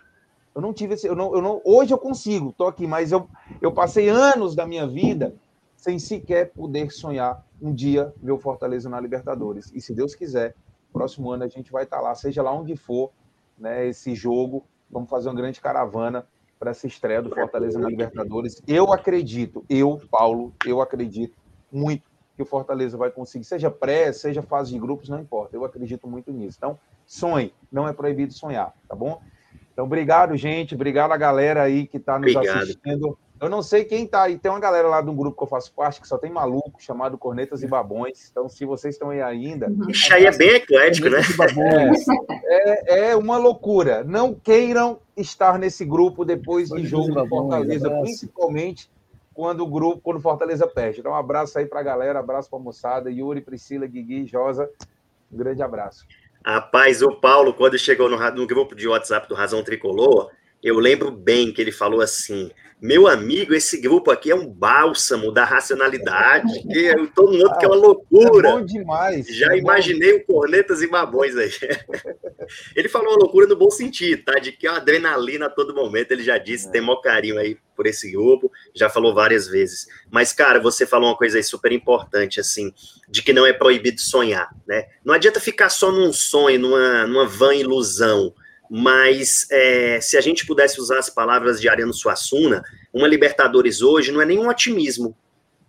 Eu 0.55 0.61
não 0.61 0.73
tive 0.73 0.95
esse, 0.95 1.07
eu 1.07 1.15
não, 1.15 1.35
eu 1.35 1.41
não, 1.41 1.63
hoje 1.65 1.93
eu 1.95 1.99
consigo, 1.99 2.53
tô 2.53 2.67
aqui, 2.67 2.87
mas 2.87 3.13
eu, 3.13 3.29
eu 3.63 3.73
passei 3.73 4.09
anos 4.09 4.57
da 4.57 4.67
minha 4.67 4.87
vida 4.87 5.35
sem 5.79 5.97
sequer 5.99 6.51
poder 6.51 6.91
sonhar 6.91 7.47
um 7.63 7.73
dia 7.73 8.13
ver 8.21 8.33
o 8.33 8.39
Fortaleza 8.39 8.89
na 8.89 9.01
Libertadores. 9.01 9.71
E 9.73 9.81
se 9.81 9.95
Deus 9.95 10.13
quiser, 10.13 10.57
próximo 10.93 11.31
ano 11.31 11.45
a 11.45 11.49
gente 11.49 11.71
vai 11.71 11.85
estar 11.85 12.01
lá, 12.01 12.15
seja 12.17 12.43
lá 12.43 12.53
onde 12.53 12.77
for, 12.77 13.13
né, 13.57 13.87
esse 13.87 14.13
jogo, 14.13 14.67
vamos 14.91 15.09
fazer 15.09 15.29
uma 15.29 15.37
grande 15.37 15.61
caravana 15.61 16.27
para 16.59 16.73
essa 16.73 16.89
estreia 16.89 17.23
do 17.23 17.31
Fortaleza 17.31 17.79
na 17.79 17.89
Libertadores. 17.89 18.61
Eu 18.67 18.93
acredito, 18.93 19.65
eu, 19.71 20.03
Paulo, 20.11 20.53
eu 20.67 20.81
acredito 20.81 21.37
muito 21.71 22.03
que 22.35 22.43
o 22.43 22.47
Fortaleza 22.47 22.97
vai 22.97 23.13
conseguir, 23.13 23.45
seja 23.45 23.71
pré, 23.71 24.13
seja 24.13 24.43
fase 24.43 24.73
de 24.73 24.79
grupos, 24.81 25.09
não 25.09 25.21
importa. 25.21 25.57
Eu 25.57 25.65
acredito 25.65 26.09
muito 26.09 26.33
nisso. 26.33 26.59
Então, 26.59 26.79
sonhe, 27.07 27.55
não 27.71 27.87
é 27.87 27.93
proibido 27.93 28.33
sonhar, 28.33 28.75
tá 28.89 28.97
bom? 28.97 29.23
Então, 29.73 29.85
obrigado, 29.85 30.37
gente. 30.37 30.75
Obrigado 30.75 31.13
a 31.13 31.17
galera 31.17 31.63
aí 31.63 31.87
que 31.87 31.99
está 31.99 32.19
nos 32.19 32.35
obrigado. 32.35 32.63
assistindo. 32.63 33.17
Eu 33.41 33.49
não 33.49 33.63
sei 33.63 33.85
quem 33.85 34.07
tá 34.07 34.23
aí. 34.23 34.37
Tem 34.37 34.51
uma 34.51 34.61
galera 34.61 34.89
lá 34.89 35.01
de 35.01 35.09
um 35.09 35.15
grupo 35.15 35.37
que 35.37 35.43
eu 35.43 35.49
faço 35.49 35.73
parte 35.73 36.01
que 36.01 36.09
só 36.09 36.19
tem 36.19 36.31
maluco, 36.31 36.83
chamado 36.83 37.17
Cornetas 37.17 37.63
e 37.63 37.67
Babões. 37.67 38.29
Então, 38.31 38.49
se 38.49 38.65
vocês 38.65 38.95
estão 38.95 39.11
aí 39.11 39.23
ainda. 39.23 39.69
Ixi, 39.89 40.13
aí 40.13 40.27
é 40.27 40.37
bem 40.37 40.51
eclético, 40.51 41.09
né? 41.09 41.21
É, 42.45 43.11
é, 43.11 43.17
uma 43.17 43.37
loucura. 43.37 44.03
Não 44.03 44.35
queiram 44.35 44.99
estar 45.17 45.59
nesse 45.59 45.85
grupo 45.85 46.25
depois 46.25 46.69
de 46.69 46.85
jogo 46.85 47.15
do 47.15 47.29
Fortaleza, 47.29 47.91
principalmente 48.01 48.91
quando 49.33 49.61
o 49.61 49.67
grupo, 49.69 50.01
quando 50.03 50.17
o 50.17 50.21
Fortaleza 50.21 50.67
perde. 50.67 50.99
Então, 50.99 51.13
um 51.13 51.17
abraço 51.17 51.59
aí 51.59 51.67
pra 51.67 51.83
galera, 51.83 52.19
abraço 52.19 52.51
pra 52.51 52.59
moçada, 52.59 53.09
Yuri, 53.11 53.41
Priscila, 53.41 53.87
Guigui, 53.87 54.27
Josa. 54.27 54.69
Um 55.33 55.37
grande 55.37 55.63
abraço. 55.63 56.05
Rapaz, 56.45 57.03
o 57.03 57.13
Paulo, 57.13 57.55
quando 57.55 57.79
chegou 57.79 58.09
no, 58.09 58.19
no 58.33 58.47
grupo 58.47 58.75
de 58.75 58.89
WhatsApp 58.89 59.29
do 59.29 59.35
Razão 59.35 59.63
Tricolor, 59.63 60.31
eu 60.63 60.79
lembro 60.79 61.11
bem 61.11 61.53
que 61.53 61.61
ele 61.61 61.73
falou 61.73 62.01
assim: 62.01 62.51
meu 62.81 63.09
amigo, 63.09 63.55
esse 63.55 63.81
grupo 63.81 64.09
aqui 64.09 64.31
é 64.31 64.35
um 64.35 64.47
bálsamo 64.47 65.33
da 65.33 65.45
racionalidade, 65.45 66.63
que 66.63 66.95
todo 67.13 67.33
mundo 67.33 67.59
que 67.59 67.65
é 67.65 67.69
uma 67.69 67.77
loucura. 67.77 68.49
É 68.49 68.53
bom 68.53 68.65
demais. 68.65 69.27
Já 69.27 69.53
é 69.53 69.59
imaginei 69.59 70.19
bom. 70.19 70.19
o 70.19 70.27
cornetas 70.27 70.81
e 70.81 70.87
babões 70.87 71.37
aí. 71.37 71.51
Ele 72.77 72.89
falou 72.89 73.09
uma 73.09 73.19
loucura 73.19 73.47
no 73.49 73.57
bom 73.57 73.69
sentido, 73.69 74.23
tá? 74.25 74.39
De 74.39 74.53
que 74.53 74.67
é 74.67 74.71
uma 74.71 74.79
adrenalina 74.79 75.47
a 75.47 75.51
todo 75.51 75.75
momento. 75.75 76.13
Ele 76.13 76.23
já 76.23 76.39
disse, 76.39 76.69
é. 76.69 76.71
tem 76.71 76.81
maior 76.81 77.01
carinho 77.01 77.39
aí 77.39 77.59
por 77.77 77.87
esse 77.87 78.11
grupo, 78.11 78.51
já 78.75 78.89
falou 78.89 79.13
várias 79.13 79.49
vezes. 79.49 79.87
Mas, 80.11 80.33
cara, 80.33 80.61
você 80.61 80.87
falou 80.87 81.11
uma 81.11 81.17
coisa 81.17 81.37
aí 81.37 81.45
super 81.45 81.73
importante, 81.73 82.41
assim, 82.41 82.73
de 83.09 83.23
que 83.23 83.33
não 83.33 83.45
é 83.45 83.53
proibido 83.53 84.01
sonhar, 84.01 84.49
né? 84.67 84.87
Não 85.05 85.15
adianta 85.15 85.41
ficar 85.41 85.69
só 85.69 85.91
num 85.93 86.13
sonho, 86.13 86.59
numa, 86.59 87.07
numa 87.07 87.27
vã 87.27 87.55
ilusão 87.55 88.33
mas 88.71 89.47
é, 89.51 90.01
se 90.01 90.17
a 90.17 90.21
gente 90.21 90.47
pudesse 90.47 90.81
usar 90.81 90.99
as 90.99 91.09
palavras 91.09 91.61
de 91.61 91.69
Ariano 91.69 91.95
Suassuna, 91.95 92.63
uma 92.93 93.09
Libertadores 93.09 93.81
hoje 93.81 94.13
não 94.13 94.21
é 94.21 94.27
nenhum 94.27 94.49
otimismo. 94.49 95.17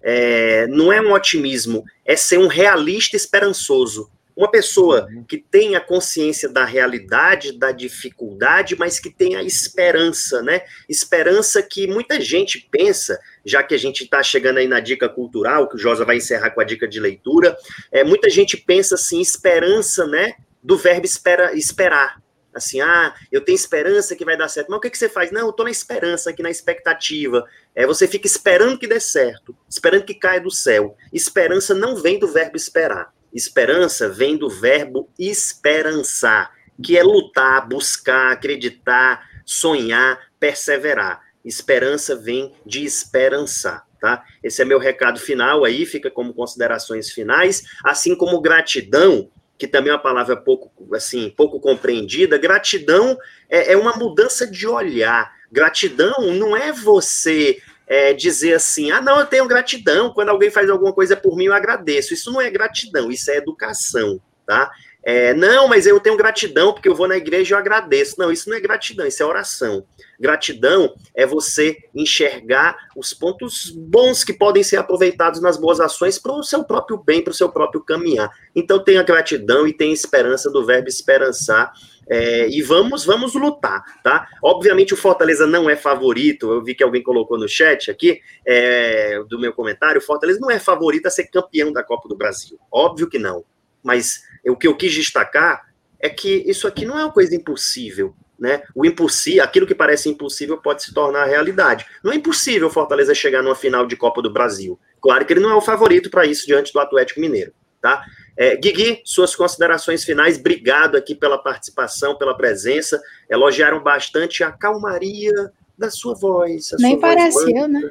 É, 0.01 0.65
não 0.67 0.93
é 0.93 1.01
um 1.01 1.11
otimismo, 1.11 1.83
é 2.05 2.15
ser 2.15 2.39
um 2.39 2.47
realista 2.47 3.17
esperançoso. 3.17 4.09
Uma 4.35 4.49
pessoa 4.49 5.05
uhum. 5.11 5.25
que 5.25 5.37
tem 5.37 5.75
a 5.75 5.81
consciência 5.81 6.47
da 6.47 6.63
realidade, 6.63 7.51
da 7.51 7.73
dificuldade, 7.73 8.77
mas 8.79 8.97
que 8.97 9.09
tem 9.09 9.35
a 9.35 9.43
esperança, 9.43 10.41
né? 10.41 10.61
Esperança 10.87 11.61
que 11.61 11.85
muita 11.87 12.21
gente 12.21 12.65
pensa, 12.71 13.19
já 13.43 13.61
que 13.61 13.75
a 13.75 13.77
gente 13.77 14.05
está 14.05 14.23
chegando 14.23 14.59
aí 14.59 14.67
na 14.67 14.79
dica 14.79 15.09
cultural, 15.09 15.67
que 15.67 15.75
o 15.75 15.77
Josa 15.77 16.05
vai 16.05 16.15
encerrar 16.15 16.51
com 16.51 16.61
a 16.61 16.63
dica 16.63 16.87
de 16.87 17.01
leitura, 17.01 17.57
é, 17.91 18.05
muita 18.05 18.29
gente 18.29 18.55
pensa 18.55 18.95
assim, 18.95 19.19
esperança, 19.19 20.07
né? 20.07 20.35
Do 20.63 20.77
verbo 20.77 21.05
espera, 21.05 21.53
esperar 21.53 22.21
assim, 22.53 22.81
ah, 22.81 23.13
eu 23.31 23.41
tenho 23.41 23.55
esperança 23.55 24.15
que 24.15 24.25
vai 24.25 24.37
dar 24.37 24.47
certo. 24.47 24.69
Mas 24.69 24.77
o 24.77 24.81
que, 24.81 24.89
que 24.89 24.97
você 24.97 25.09
faz? 25.09 25.31
Não, 25.31 25.41
eu 25.41 25.49
estou 25.49 25.65
na 25.65 25.71
esperança, 25.71 26.29
aqui 26.29 26.41
na 26.41 26.49
expectativa. 26.49 27.45
É, 27.75 27.85
você 27.85 28.07
fica 28.07 28.27
esperando 28.27 28.77
que 28.77 28.87
dê 28.87 28.99
certo, 28.99 29.55
esperando 29.69 30.03
que 30.03 30.13
caia 30.13 30.41
do 30.41 30.51
céu. 30.51 30.95
Esperança 31.13 31.73
não 31.73 31.95
vem 31.95 32.19
do 32.19 32.27
verbo 32.27 32.57
esperar. 32.57 33.13
Esperança 33.33 34.09
vem 34.09 34.37
do 34.37 34.49
verbo 34.49 35.09
esperançar, 35.17 36.51
que 36.83 36.97
é 36.97 37.03
lutar, 37.03 37.67
buscar, 37.67 38.31
acreditar, 38.31 39.27
sonhar, 39.45 40.19
perseverar. 40.39 41.21
Esperança 41.45 42.15
vem 42.15 42.53
de 42.65 42.83
esperançar, 42.83 43.85
tá? 44.01 44.23
Esse 44.43 44.61
é 44.61 44.65
meu 44.65 44.79
recado 44.79 45.19
final 45.19 45.63
aí, 45.63 45.85
fica 45.85 46.09
como 46.09 46.33
considerações 46.33 47.11
finais, 47.11 47.63
assim 47.83 48.15
como 48.15 48.41
gratidão 48.41 49.29
que 49.59 49.67
também 49.67 49.91
é 49.91 49.93
uma 49.93 50.01
palavra 50.01 50.37
pouco, 50.37 50.95
assim, 50.95 51.29
pouco 51.29 51.59
compreendida, 51.59 52.37
gratidão 52.37 53.17
é, 53.49 53.73
é 53.73 53.77
uma 53.77 53.91
mudança 53.97 54.47
de 54.47 54.65
olhar. 54.65 55.31
Gratidão 55.51 56.33
não 56.33 56.55
é 56.55 56.71
você 56.71 57.61
é, 57.85 58.13
dizer 58.13 58.53
assim, 58.53 58.89
ah, 58.89 59.01
não, 59.01 59.19
eu 59.19 59.25
tenho 59.25 59.45
gratidão, 59.47 60.13
quando 60.13 60.29
alguém 60.29 60.49
faz 60.49 60.69
alguma 60.69 60.93
coisa 60.93 61.17
por 61.17 61.35
mim, 61.35 61.45
eu 61.45 61.53
agradeço. 61.53 62.13
Isso 62.13 62.31
não 62.31 62.39
é 62.39 62.49
gratidão, 62.49 63.11
isso 63.11 63.29
é 63.29 63.35
educação, 63.35 64.21
tá? 64.45 64.71
É, 65.03 65.33
não, 65.33 65.67
mas 65.67 65.85
eu 65.85 65.99
tenho 65.99 66.15
gratidão 66.15 66.71
porque 66.71 66.87
eu 66.87 66.95
vou 66.95 67.07
na 67.07 67.17
igreja 67.17 67.53
e 67.53 67.53
eu 67.53 67.59
agradeço. 67.59 68.15
Não, 68.17 68.31
isso 68.31 68.49
não 68.49 68.55
é 68.55 68.61
gratidão, 68.61 69.05
isso 69.05 69.21
é 69.21 69.25
oração. 69.25 69.85
Gratidão 70.19 70.93
é 71.15 71.25
você 71.25 71.77
enxergar 71.95 72.77
os 72.95 73.13
pontos 73.13 73.69
bons 73.69 74.23
que 74.23 74.33
podem 74.33 74.61
ser 74.61 74.75
aproveitados 74.75 75.41
nas 75.41 75.55
boas 75.55 75.79
ações 75.79 76.19
para 76.19 76.33
o 76.33 76.43
seu 76.43 76.63
próprio 76.63 76.97
bem, 76.97 77.23
para 77.23 77.31
o 77.31 77.33
seu 77.33 77.49
próprio 77.49 77.81
caminhar. 77.81 78.29
Então 78.53 78.83
tenha 78.83 79.01
gratidão 79.01 79.65
e 79.65 79.71
tenha 79.71 79.93
esperança 79.93 80.51
do 80.51 80.65
verbo 80.65 80.89
esperançar. 80.89 81.71
É, 82.11 82.49
e 82.49 82.61
vamos, 82.61 83.05
vamos 83.05 83.35
lutar, 83.35 83.83
tá? 84.03 84.27
Obviamente 84.43 84.93
o 84.93 84.97
Fortaleza 84.97 85.45
não 85.45 85.69
é 85.69 85.75
favorito. 85.75 86.51
Eu 86.51 86.63
vi 86.63 86.75
que 86.75 86.83
alguém 86.83 87.03
colocou 87.03 87.37
no 87.37 87.47
chat 87.47 87.89
aqui 87.89 88.19
é, 88.45 89.23
do 89.29 89.39
meu 89.39 89.53
comentário. 89.53 89.99
O 89.99 90.03
Fortaleza 90.03 90.39
não 90.41 90.51
é 90.51 90.59
favorito 90.59 91.05
a 91.05 91.11
ser 91.11 91.27
campeão 91.27 91.71
da 91.71 91.83
Copa 91.83 92.09
do 92.09 92.17
Brasil. 92.17 92.59
Óbvio 92.71 93.07
que 93.07 93.19
não. 93.19 93.45
Mas 93.81 94.23
o 94.45 94.57
que 94.57 94.67
eu 94.67 94.75
quis 94.75 94.91
destacar 94.91 95.69
é 95.99 96.09
que 96.09 96.43
isso 96.47 96.67
aqui 96.67 96.85
não 96.85 96.97
é 96.97 97.03
uma 97.03 97.13
coisa 97.13 97.35
impossível. 97.35 98.15
Né? 98.39 98.63
O 98.73 98.85
impossível, 98.85 99.43
aquilo 99.43 99.67
que 99.67 99.75
parece 99.75 100.07
impossível 100.07 100.57
pode 100.57 100.81
se 100.83 100.93
tornar 100.93 101.25
realidade. 101.25 101.85
Não 102.01 102.11
é 102.11 102.15
impossível 102.15 102.67
o 102.67 102.71
Fortaleza 102.71 103.13
chegar 103.13 103.43
numa 103.43 103.55
final 103.55 103.85
de 103.85 103.97
Copa 103.97 104.21
do 104.21 104.31
Brasil. 104.31 104.79
Claro 105.01 105.25
que 105.25 105.33
ele 105.33 105.41
não 105.41 105.49
é 105.49 105.55
o 105.55 105.61
favorito 105.61 106.09
para 106.09 106.25
isso 106.25 106.47
diante 106.47 106.71
do 106.71 106.79
Atlético 106.79 107.19
Mineiro, 107.19 107.51
tá? 107.81 108.05
É, 108.37 108.55
Guigui, 108.55 109.01
suas 109.03 109.35
considerações 109.35 110.05
finais. 110.05 110.39
Obrigado 110.39 110.95
aqui 110.95 111.13
pela 111.13 111.37
participação, 111.37 112.17
pela 112.17 112.35
presença. 112.35 113.01
Elogiaram 113.29 113.83
bastante 113.83 114.41
a 114.45 114.51
calmaria 114.51 115.51
da 115.77 115.89
sua 115.89 116.15
voz. 116.15 116.71
Nem 116.79 116.93
sua 116.93 117.01
pareceu, 117.01 117.53
voz 117.53 117.69
né? 117.69 117.89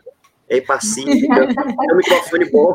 É 0.49 0.63
pacífica, 0.63 1.35
é 1.35 1.93
um 1.93 1.97
microfone 1.97 2.51
bom. 2.51 2.75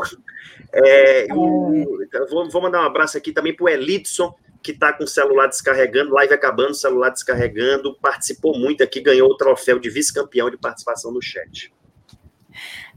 É, 0.71 1.27
o, 1.31 1.85
vou, 2.29 2.49
vou, 2.49 2.61
mandar 2.61 2.81
um 2.81 2.85
abraço 2.85 3.17
aqui 3.17 3.31
também 3.31 3.55
para 3.55 3.65
o 3.65 3.69
Elidson, 3.69 4.33
que 4.63 4.71
está 4.71 4.93
com 4.93 5.03
o 5.03 5.07
celular 5.07 5.47
descarregando, 5.47 6.13
live 6.13 6.33
acabando, 6.33 6.73
celular 6.73 7.09
descarregando, 7.09 7.93
participou 8.01 8.57
muito 8.57 8.81
aqui, 8.81 9.01
ganhou 9.01 9.29
o 9.29 9.35
troféu 9.35 9.77
de 9.77 9.89
vice-campeão 9.89 10.49
de 10.49 10.57
participação 10.57 11.11
no 11.11 11.21
chat. 11.21 11.71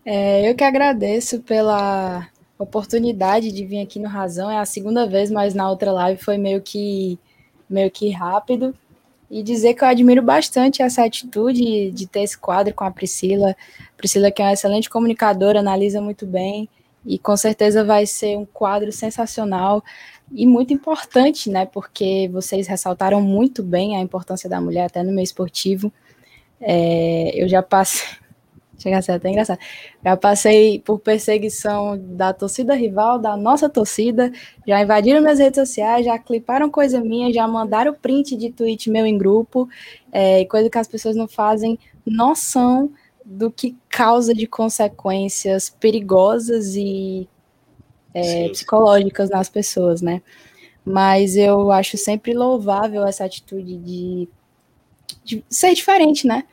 É, 0.04 0.48
eu 0.48 0.54
que 0.54 0.62
agradeço 0.62 1.40
pela 1.42 2.28
oportunidade 2.56 3.50
de 3.50 3.66
vir 3.66 3.80
aqui 3.80 3.98
no 3.98 4.08
Razão, 4.08 4.48
é 4.48 4.58
a 4.58 4.64
segunda 4.64 5.06
vez, 5.06 5.28
mas 5.30 5.52
na 5.52 5.68
outra 5.68 5.90
live 5.90 6.22
foi 6.22 6.38
meio 6.38 6.62
que 6.62 7.18
meio 7.68 7.90
que 7.90 8.10
rápido. 8.10 8.72
E 9.28 9.42
dizer 9.42 9.74
que 9.74 9.82
eu 9.82 9.88
admiro 9.88 10.22
bastante 10.22 10.82
essa 10.82 11.04
atitude 11.04 11.90
de 11.90 12.06
ter 12.06 12.20
esse 12.20 12.38
quadro 12.38 12.72
com 12.72 12.84
a 12.84 12.92
Priscila. 12.92 13.56
Priscila, 13.96 14.30
que 14.30 14.40
é 14.40 14.44
uma 14.44 14.52
excelente 14.52 14.88
comunicadora, 14.88 15.58
analisa 15.58 16.00
muito 16.00 16.24
bem, 16.24 16.68
e 17.04 17.18
com 17.18 17.36
certeza 17.36 17.82
vai 17.84 18.06
ser 18.06 18.36
um 18.36 18.44
quadro 18.44 18.92
sensacional 18.92 19.82
e 20.32 20.46
muito 20.46 20.72
importante, 20.72 21.50
né? 21.50 21.66
Porque 21.66 22.28
vocês 22.32 22.66
ressaltaram 22.66 23.20
muito 23.20 23.62
bem 23.62 23.96
a 23.96 24.00
importância 24.00 24.48
da 24.48 24.60
mulher 24.60 24.86
até 24.86 25.02
no 25.02 25.12
meio 25.12 25.24
esportivo. 25.24 25.92
É, 26.60 27.30
eu 27.34 27.48
já 27.48 27.62
passei, 27.62 28.06
chega 28.78 28.98
a 28.98 29.02
ser 29.02 29.12
até 29.12 29.30
engraçado, 29.30 29.58
já 30.04 30.16
passei 30.16 30.80
por 30.80 30.98
perseguição 30.98 31.98
da 31.98 32.32
torcida 32.32 32.74
rival, 32.74 33.18
da 33.18 33.36
nossa 33.36 33.68
torcida, 33.68 34.32
já 34.66 34.80
invadiram 34.82 35.20
minhas 35.20 35.38
redes 35.38 35.60
sociais, 35.60 36.04
já 36.04 36.18
cliparam 36.18 36.70
coisa 36.70 37.00
minha, 37.00 37.32
já 37.32 37.46
mandaram 37.46 37.94
print 37.94 38.36
de 38.36 38.50
tweet 38.50 38.90
meu 38.90 39.06
em 39.06 39.16
grupo, 39.16 39.68
é, 40.10 40.44
coisa 40.46 40.68
que 40.68 40.78
as 40.78 40.88
pessoas 40.88 41.16
não 41.16 41.28
fazem 41.28 41.78
noção 42.04 42.90
do 43.24 43.50
que 43.50 43.76
causa 43.88 44.32
de 44.32 44.46
consequências 44.46 45.68
perigosas 45.68 46.76
e 46.76 47.28
é, 48.16 48.48
psicológicas 48.48 49.28
nas 49.28 49.48
pessoas, 49.50 50.00
né? 50.00 50.22
Mas 50.82 51.36
eu 51.36 51.70
acho 51.70 51.98
sempre 51.98 52.32
louvável 52.32 53.04
essa 53.04 53.24
atitude 53.24 53.76
de, 53.76 54.28
de 55.22 55.44
ser 55.50 55.74
diferente, 55.74 56.26
né? 56.26 56.44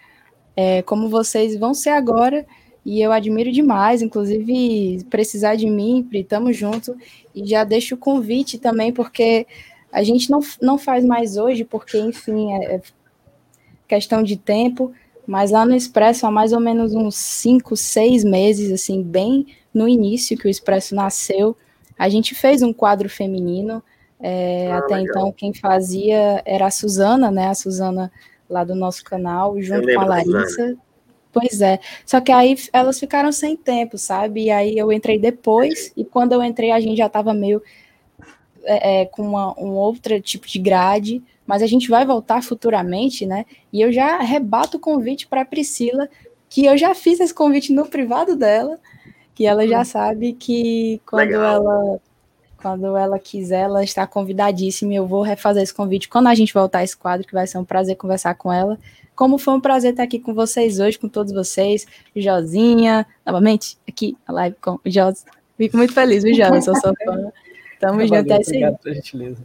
É, 0.57 0.81
como 0.81 1.07
vocês 1.07 1.57
vão 1.57 1.73
ser 1.73 1.91
agora, 1.91 2.45
e 2.85 3.01
eu 3.01 3.13
admiro 3.13 3.49
demais, 3.49 4.01
inclusive, 4.01 5.05
precisar 5.09 5.55
de 5.55 5.67
mim, 5.67 6.05
Pri, 6.07 6.23
tamo 6.23 6.51
junto, 6.51 6.97
e 7.33 7.47
já 7.47 7.63
deixo 7.63 7.95
o 7.95 7.97
convite 7.97 8.57
também, 8.57 8.91
porque 8.91 9.47
a 9.89 10.03
gente 10.03 10.29
não, 10.29 10.41
não 10.61 10.77
faz 10.77 11.05
mais 11.05 11.37
hoje, 11.37 11.63
porque, 11.63 11.97
enfim, 11.97 12.51
é, 12.53 12.75
é 12.75 12.81
questão 13.87 14.21
de 14.21 14.35
tempo, 14.35 14.91
mas 15.25 15.51
lá 15.51 15.65
no 15.65 15.75
Expresso, 15.75 16.27
há 16.27 16.31
mais 16.31 16.51
ou 16.51 16.59
menos 16.59 16.93
uns 16.93 17.15
cinco, 17.15 17.77
seis 17.77 18.25
meses, 18.25 18.69
assim, 18.69 19.01
bem 19.01 19.47
no 19.73 19.87
início 19.87 20.37
que 20.37 20.47
o 20.47 20.49
Expresso 20.49 20.95
nasceu, 20.95 21.55
a 21.97 22.09
gente 22.09 22.35
fez 22.35 22.61
um 22.61 22.73
quadro 22.73 23.09
feminino. 23.09 23.83
É, 24.19 24.71
ah, 24.71 24.77
até 24.77 24.95
legal. 24.95 25.09
então, 25.09 25.31
quem 25.31 25.53
fazia 25.53 26.41
era 26.45 26.67
a 26.67 26.71
Suzana, 26.71 27.29
né? 27.29 27.47
A 27.47 27.55
Suzana 27.55 28.11
lá 28.49 28.63
do 28.63 28.75
nosso 28.75 29.03
canal, 29.03 29.59
junto 29.61 29.91
com 29.93 29.99
a 29.99 30.05
Larissa. 30.05 30.75
Pois 31.31 31.61
é. 31.61 31.79
Só 32.05 32.21
que 32.21 32.31
aí 32.31 32.55
elas 32.71 32.99
ficaram 32.99 33.31
sem 33.31 33.57
tempo, 33.57 33.97
sabe? 33.97 34.43
E 34.43 34.51
aí 34.51 34.77
eu 34.77 34.91
entrei 34.91 35.17
depois, 35.17 35.91
e 35.97 36.05
quando 36.05 36.33
eu 36.33 36.43
entrei, 36.43 36.71
a 36.71 36.79
gente 36.79 36.97
já 36.97 37.07
estava 37.07 37.33
meio 37.33 37.61
é, 38.63 39.01
é, 39.01 39.05
com 39.05 39.23
uma, 39.23 39.59
um 39.59 39.71
outro 39.71 40.21
tipo 40.21 40.47
de 40.47 40.59
grade 40.59 41.23
mas 41.45 41.61
a 41.61 41.67
gente 41.67 41.89
vai 41.89 42.05
voltar 42.05 42.41
futuramente, 42.41 43.25
né? 43.25 43.45
E 43.71 43.81
eu 43.81 43.91
já 43.91 44.19
rebato 44.19 44.77
o 44.77 44.79
convite 44.79 45.27
para 45.27 45.41
a 45.41 45.45
Priscila, 45.45 46.09
que 46.49 46.65
eu 46.65 46.77
já 46.77 46.95
fiz 46.95 47.19
esse 47.19 47.33
convite 47.33 47.73
no 47.73 47.85
privado 47.85 48.35
dela, 48.35 48.79
que 49.35 49.45
ela 49.45 49.67
já 49.67 49.81
hum. 49.81 49.85
sabe 49.85 50.33
que 50.33 51.01
quando 51.05 51.29
Legal. 51.29 51.55
ela 51.55 51.99
quando 52.63 52.95
ela 52.95 53.19
quiser, 53.19 53.63
ela 53.63 53.83
está 53.83 54.07
convidadíssima. 54.07 54.93
Eu 54.93 55.05
vou 55.05 55.21
refazer 55.21 55.61
esse 55.61 55.73
convite 55.73 56.07
quando 56.07 56.27
a 56.27 56.33
gente 56.33 56.53
voltar 56.53 56.79
a 56.79 56.83
esse 56.85 56.95
quadro, 56.95 57.27
que 57.27 57.33
vai 57.33 57.45
ser 57.45 57.57
um 57.57 57.65
prazer 57.65 57.97
conversar 57.97 58.35
com 58.35 58.53
ela. 58.53 58.79
Como 59.13 59.37
foi 59.37 59.53
um 59.53 59.59
prazer 59.59 59.91
estar 59.91 60.03
aqui 60.03 60.17
com 60.17 60.33
vocês 60.33 60.79
hoje, 60.79 60.97
com 60.97 61.09
todos 61.09 61.33
vocês. 61.33 61.85
Josinha, 62.15 63.05
novamente, 63.25 63.77
aqui 63.85 64.17
a 64.25 64.31
live 64.31 64.55
com 64.61 64.75
o 64.75 64.79
Jos. 64.85 65.25
Fico 65.57 65.75
muito 65.75 65.93
feliz, 65.93 66.23
viu, 66.23 66.33
Jos? 66.33 66.65
Eu 66.65 66.75
sou 66.75 66.93
fã. 67.05 67.31
Tamo 67.81 68.01
junto, 68.07 68.31
é 68.31 68.39
isso 68.39 68.51
aí. 68.51 68.57
Obrigado 68.57 68.77
pela 68.79 68.95
gentileza. 68.95 69.43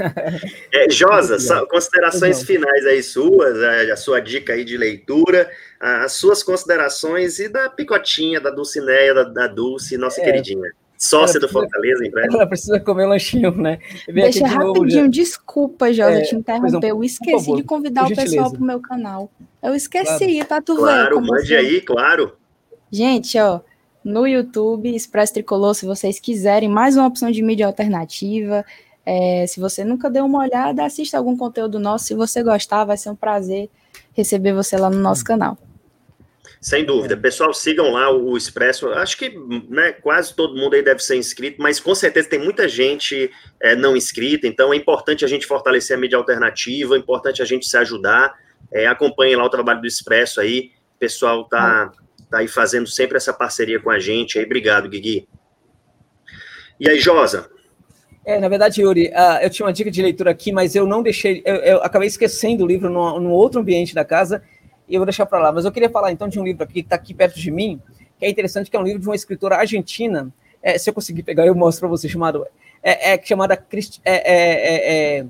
É, 0.72 0.88
Josa, 0.88 1.66
considerações 1.66 2.42
finais 2.42 2.86
aí 2.86 3.02
suas, 3.02 3.62
a, 3.62 3.92
a, 3.92 3.96
sua 3.96 4.20
dica 4.20 4.52
aí 4.52 4.64
de 4.64 4.76
leitura, 4.76 5.50
as 5.80 6.12
suas 6.12 6.42
considerações 6.42 7.38
e 7.38 7.48
da 7.48 7.68
picotinha, 7.68 8.40
da 8.40 8.50
Dulcineia, 8.50 9.14
da, 9.14 9.24
da 9.24 9.46
Dulce, 9.46 9.96
nossa 9.96 10.20
é. 10.20 10.24
queridinha. 10.24 10.70
Sócia 11.00 11.40
do 11.40 11.48
Fortaleza, 11.48 12.04
em 12.04 12.10
breve. 12.10 12.34
Ela 12.34 12.46
precisa 12.46 12.78
comer 12.78 13.06
um 13.06 13.08
lanchinho, 13.08 13.50
né? 13.52 13.78
Deixa 14.06 14.44
de 14.44 14.54
rapidinho, 14.54 15.00
novo, 15.04 15.10
desculpa, 15.10 15.90
Josa, 15.90 16.18
é, 16.18 16.22
te 16.22 16.36
interromper. 16.36 16.90
Eu 16.90 17.02
esqueci 17.02 17.46
favor, 17.46 17.56
de 17.56 17.62
convidar 17.62 18.04
o 18.04 18.14
pessoal 18.14 18.52
pro 18.52 18.62
meu 18.62 18.80
canal. 18.80 19.30
Eu 19.62 19.74
esqueci, 19.74 20.04
claro. 20.04 20.46
tá 20.46 20.60
tu 20.60 20.76
Claro, 20.76 21.20
mande 21.22 21.48
você... 21.48 21.56
aí, 21.56 21.80
claro. 21.80 22.36
Gente, 22.92 23.38
ó, 23.38 23.60
no 24.04 24.26
YouTube, 24.26 24.94
Express 24.94 25.30
Tricolor, 25.30 25.74
se 25.74 25.86
vocês 25.86 26.20
quiserem 26.20 26.68
mais 26.68 26.96
uma 26.96 27.06
opção 27.06 27.30
de 27.30 27.42
mídia 27.42 27.66
alternativa, 27.66 28.62
é, 29.04 29.46
se 29.46 29.58
você 29.60 29.84
nunca 29.84 30.10
deu 30.10 30.24
uma 30.24 30.40
olhada, 30.40 30.84
assista 30.84 31.16
algum 31.16 31.36
conteúdo 31.36 31.78
nosso. 31.78 32.06
Se 32.06 32.14
você 32.14 32.42
gostar, 32.42 32.84
vai 32.84 32.96
ser 32.96 33.10
um 33.10 33.16
prazer 33.16 33.68
receber 34.12 34.52
você 34.52 34.76
lá 34.76 34.90
no 34.90 34.98
nosso 34.98 35.24
canal. 35.24 35.56
Sem 36.60 36.84
dúvida. 36.84 37.16
Pessoal, 37.16 37.54
sigam 37.54 37.92
lá 37.92 38.10
o 38.10 38.36
Expresso. 38.36 38.88
Acho 38.88 39.16
que 39.16 39.30
né, 39.68 39.92
quase 39.92 40.34
todo 40.34 40.54
mundo 40.54 40.74
aí 40.74 40.82
deve 40.82 41.02
ser 41.02 41.16
inscrito, 41.16 41.60
mas 41.60 41.80
com 41.80 41.94
certeza 41.94 42.28
tem 42.28 42.38
muita 42.38 42.68
gente 42.68 43.30
é, 43.58 43.74
não 43.74 43.96
inscrita, 43.96 44.46
então 44.46 44.72
é 44.72 44.76
importante 44.76 45.24
a 45.24 45.28
gente 45.28 45.46
fortalecer 45.46 45.96
a 45.96 46.00
mídia 46.00 46.18
alternativa, 46.18 46.94
é 46.94 46.98
importante 46.98 47.40
a 47.40 47.46
gente 47.46 47.66
se 47.66 47.76
ajudar. 47.78 48.34
É, 48.70 48.84
lá 48.86 49.44
o 49.44 49.48
trabalho 49.48 49.80
do 49.80 49.86
Expresso 49.86 50.38
aí. 50.38 50.72
O 50.96 50.98
pessoal 50.98 51.48
tá, 51.48 51.92
tá 52.30 52.38
aí 52.38 52.48
fazendo 52.48 52.86
sempre 52.86 53.16
essa 53.16 53.32
parceria 53.32 53.80
com 53.80 53.90
a 53.90 53.98
gente. 53.98 54.38
Aí, 54.38 54.44
obrigado, 54.44 54.86
Guigui. 54.86 55.26
E 56.78 56.90
aí, 56.90 57.00
Josa, 57.00 57.50
é, 58.30 58.38
na 58.38 58.48
verdade, 58.48 58.80
Yuri, 58.80 59.08
uh, 59.08 59.42
eu 59.42 59.50
tinha 59.50 59.66
uma 59.66 59.72
dica 59.72 59.90
de 59.90 60.00
leitura 60.00 60.30
aqui, 60.30 60.52
mas 60.52 60.76
eu 60.76 60.86
não 60.86 61.02
deixei, 61.02 61.42
eu, 61.44 61.56
eu 61.56 61.82
acabei 61.82 62.06
esquecendo 62.06 62.64
o 62.64 62.66
livro 62.66 62.88
no, 62.88 63.18
no, 63.18 63.30
outro 63.30 63.60
ambiente 63.60 63.92
da 63.94 64.04
casa 64.04 64.42
e 64.88 64.94
eu 64.94 65.00
vou 65.00 65.06
deixar 65.06 65.26
para 65.26 65.40
lá. 65.40 65.52
Mas 65.52 65.64
eu 65.64 65.72
queria 65.72 65.90
falar 65.90 66.12
então 66.12 66.28
de 66.28 66.38
um 66.38 66.44
livro 66.44 66.62
aqui 66.62 66.74
que 66.74 66.80
está 66.80 66.94
aqui 66.94 67.12
perto 67.12 67.38
de 67.38 67.50
mim, 67.50 67.80
que 68.18 68.24
é 68.24 68.30
interessante, 68.30 68.70
que 68.70 68.76
é 68.76 68.80
um 68.80 68.84
livro 68.84 69.00
de 69.00 69.08
uma 69.08 69.16
escritora 69.16 69.56
argentina. 69.56 70.32
É, 70.62 70.78
se 70.78 70.88
eu 70.88 70.94
conseguir 70.94 71.24
pegar, 71.24 71.44
eu 71.44 71.54
mostro 71.54 71.80
para 71.80 71.88
você, 71.88 72.08
chamado 72.08 72.46
é, 72.82 73.14
é 73.14 73.22
chamada 73.22 73.56
Christ, 73.56 74.00
é, 74.04 74.14
é, 74.14 74.34
é, 74.34 75.18
é 75.18 75.26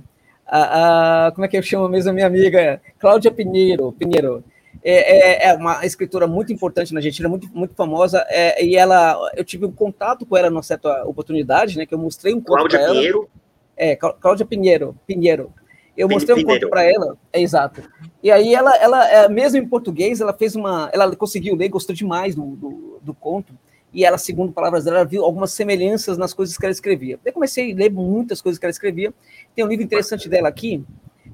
a, 0.46 1.26
a, 1.26 1.32
como 1.32 1.44
é 1.44 1.48
que 1.48 1.56
eu 1.56 1.62
chamo 1.62 1.88
mesmo 1.88 2.10
a 2.10 2.12
minha 2.12 2.26
amiga 2.26 2.82
Cláudia 2.98 3.30
Pinheiro, 3.30 3.92
Pinheiro 3.92 4.44
é, 4.82 5.47
é, 5.47 5.50
é, 5.50 5.55
uma 5.55 5.84
escritora 5.84 6.26
muito 6.26 6.52
importante 6.52 6.92
na 6.92 7.00
Argentina, 7.00 7.28
muito, 7.28 7.49
muito 7.52 7.74
famosa, 7.74 8.24
é, 8.28 8.65
e 8.65 8.76
ela, 8.76 9.31
eu 9.36 9.44
tive 9.44 9.66
um 9.66 9.73
contato 9.73 10.24
com 10.24 10.36
ela 10.36 10.49
numa 10.49 10.62
certa 10.62 11.05
oportunidade, 11.05 11.76
né, 11.76 11.84
que 11.84 11.94
eu 11.94 11.99
mostrei 11.99 12.34
um 12.34 12.40
conto 12.40 12.68
para 12.68 12.81
ela. 12.81 12.94
Pinheiro? 12.94 13.28
É, 13.76 13.97
Cláudia 13.97 14.47
Pinheiro, 14.47 14.97
Pinheiro. 15.07 15.52
Eu 15.97 16.08
mostrei 16.08 16.42
um 16.42 16.47
conto 16.47 16.68
para 16.68 16.82
ela, 16.82 17.16
é 17.32 17.42
exato. 17.42 17.82
E 18.23 18.31
aí 18.31 18.55
ela, 18.55 18.74
ela, 18.76 19.10
é, 19.10 19.28
mesmo 19.28 19.58
em 19.58 19.66
português, 19.66 20.20
ela 20.20 20.32
fez 20.32 20.55
uma, 20.55 20.89
ela 20.92 21.15
conseguiu 21.15 21.55
ler, 21.57 21.68
gostou 21.68 21.94
demais 21.94 22.34
do, 22.34 22.42
do, 22.57 22.99
do 23.02 23.15
conto, 23.15 23.52
e 23.92 24.05
ela, 24.05 24.16
segundo 24.16 24.52
palavras 24.52 24.84
dela, 24.84 25.05
viu 25.05 25.24
algumas 25.24 25.52
semelhanças 25.52 26.16
nas 26.16 26.32
coisas 26.32 26.57
que 26.57 26.65
ela 26.65 26.73
escrevia. 26.73 27.18
Eu 27.24 27.32
comecei 27.32 27.73
a 27.73 27.74
ler 27.74 27.90
muitas 27.90 28.40
coisas 28.40 28.58
que 28.58 28.65
ela 28.65 28.70
escrevia. 28.70 29.12
Tem 29.55 29.65
um 29.65 29.68
livro 29.68 29.84
interessante 29.84 30.28
dela 30.28 30.49
aqui, 30.49 30.84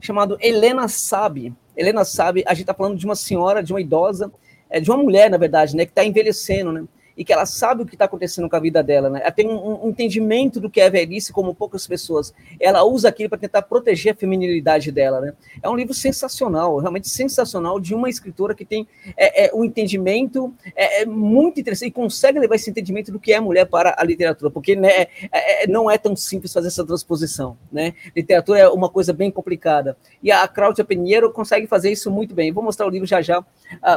chamado 0.00 0.36
Helena 0.40 0.88
Sabe. 0.88 1.54
Helena 1.76 2.04
Sabe, 2.04 2.42
a 2.46 2.54
gente 2.54 2.62
está 2.62 2.74
falando 2.74 2.96
de 2.96 3.04
uma 3.04 3.16
senhora, 3.16 3.62
de 3.62 3.72
uma 3.72 3.80
idosa, 3.80 4.32
é, 4.70 4.80
de 4.80 4.90
uma 4.90 4.96
mulher, 4.96 5.30
na 5.30 5.36
verdade, 5.36 5.76
né, 5.76 5.84
que 5.84 5.92
está 5.92 6.04
envelhecendo, 6.04 6.72
né? 6.72 6.84
E 7.16 7.24
que 7.24 7.32
ela 7.32 7.46
sabe 7.46 7.82
o 7.82 7.86
que 7.86 7.94
está 7.94 8.04
acontecendo 8.04 8.48
com 8.48 8.56
a 8.56 8.60
vida 8.60 8.82
dela, 8.82 9.08
né? 9.08 9.20
Ela 9.22 9.30
tem 9.30 9.48
um, 9.48 9.86
um, 9.86 9.88
entendimento 9.88 10.60
do 10.60 10.68
que 10.68 10.80
é 10.80 10.90
velhice, 10.90 11.32
como 11.32 11.54
poucas 11.54 11.86
pessoas. 11.86 12.34
Ela 12.60 12.84
usa 12.84 13.08
aquilo 13.08 13.30
para 13.30 13.38
tentar 13.38 13.62
proteger 13.62 14.12
a 14.12 14.16
feminilidade 14.16 14.92
dela, 14.92 15.20
né? 15.20 15.32
É 15.62 15.68
um 15.68 15.74
livro 15.74 15.94
sensacional, 15.94 16.76
realmente 16.78 17.08
sensacional, 17.08 17.80
de 17.80 17.94
uma 17.94 18.10
escritora 18.10 18.54
que 18.54 18.64
tem 18.64 18.86
é, 19.16 19.46
é, 19.46 19.54
um 19.54 19.64
entendimento 19.64 20.54
é, 20.74 21.02
é, 21.02 21.06
muito 21.06 21.58
interessante 21.58 21.88
e 21.88 21.92
consegue 21.92 22.38
levar 22.38 22.56
esse 22.56 22.68
entendimento 22.68 23.10
do 23.10 23.18
que 23.18 23.32
é 23.32 23.40
mulher 23.40 23.64
para 23.64 23.94
a 23.96 24.04
literatura, 24.04 24.50
porque 24.50 24.76
né, 24.76 25.06
é, 25.32 25.64
é, 25.64 25.66
não 25.66 25.90
é 25.90 25.96
tão 25.96 26.14
simples 26.14 26.52
fazer 26.52 26.68
essa 26.68 26.84
transposição, 26.84 27.56
né? 27.72 27.94
Literatura 28.14 28.58
é 28.58 28.68
uma 28.68 28.90
coisa 28.90 29.12
bem 29.12 29.30
complicada. 29.30 29.96
E 30.22 30.30
a 30.30 30.46
Cláudia 30.46 30.84
Pinheiro 30.84 31.32
consegue 31.32 31.66
fazer 31.66 31.90
isso 31.90 32.10
muito 32.10 32.34
bem. 32.34 32.52
Vou 32.52 32.62
mostrar 32.62 32.86
o 32.86 32.90
livro 32.90 33.06
já 33.06 33.22
já 33.22 33.40
uh, 33.40 33.44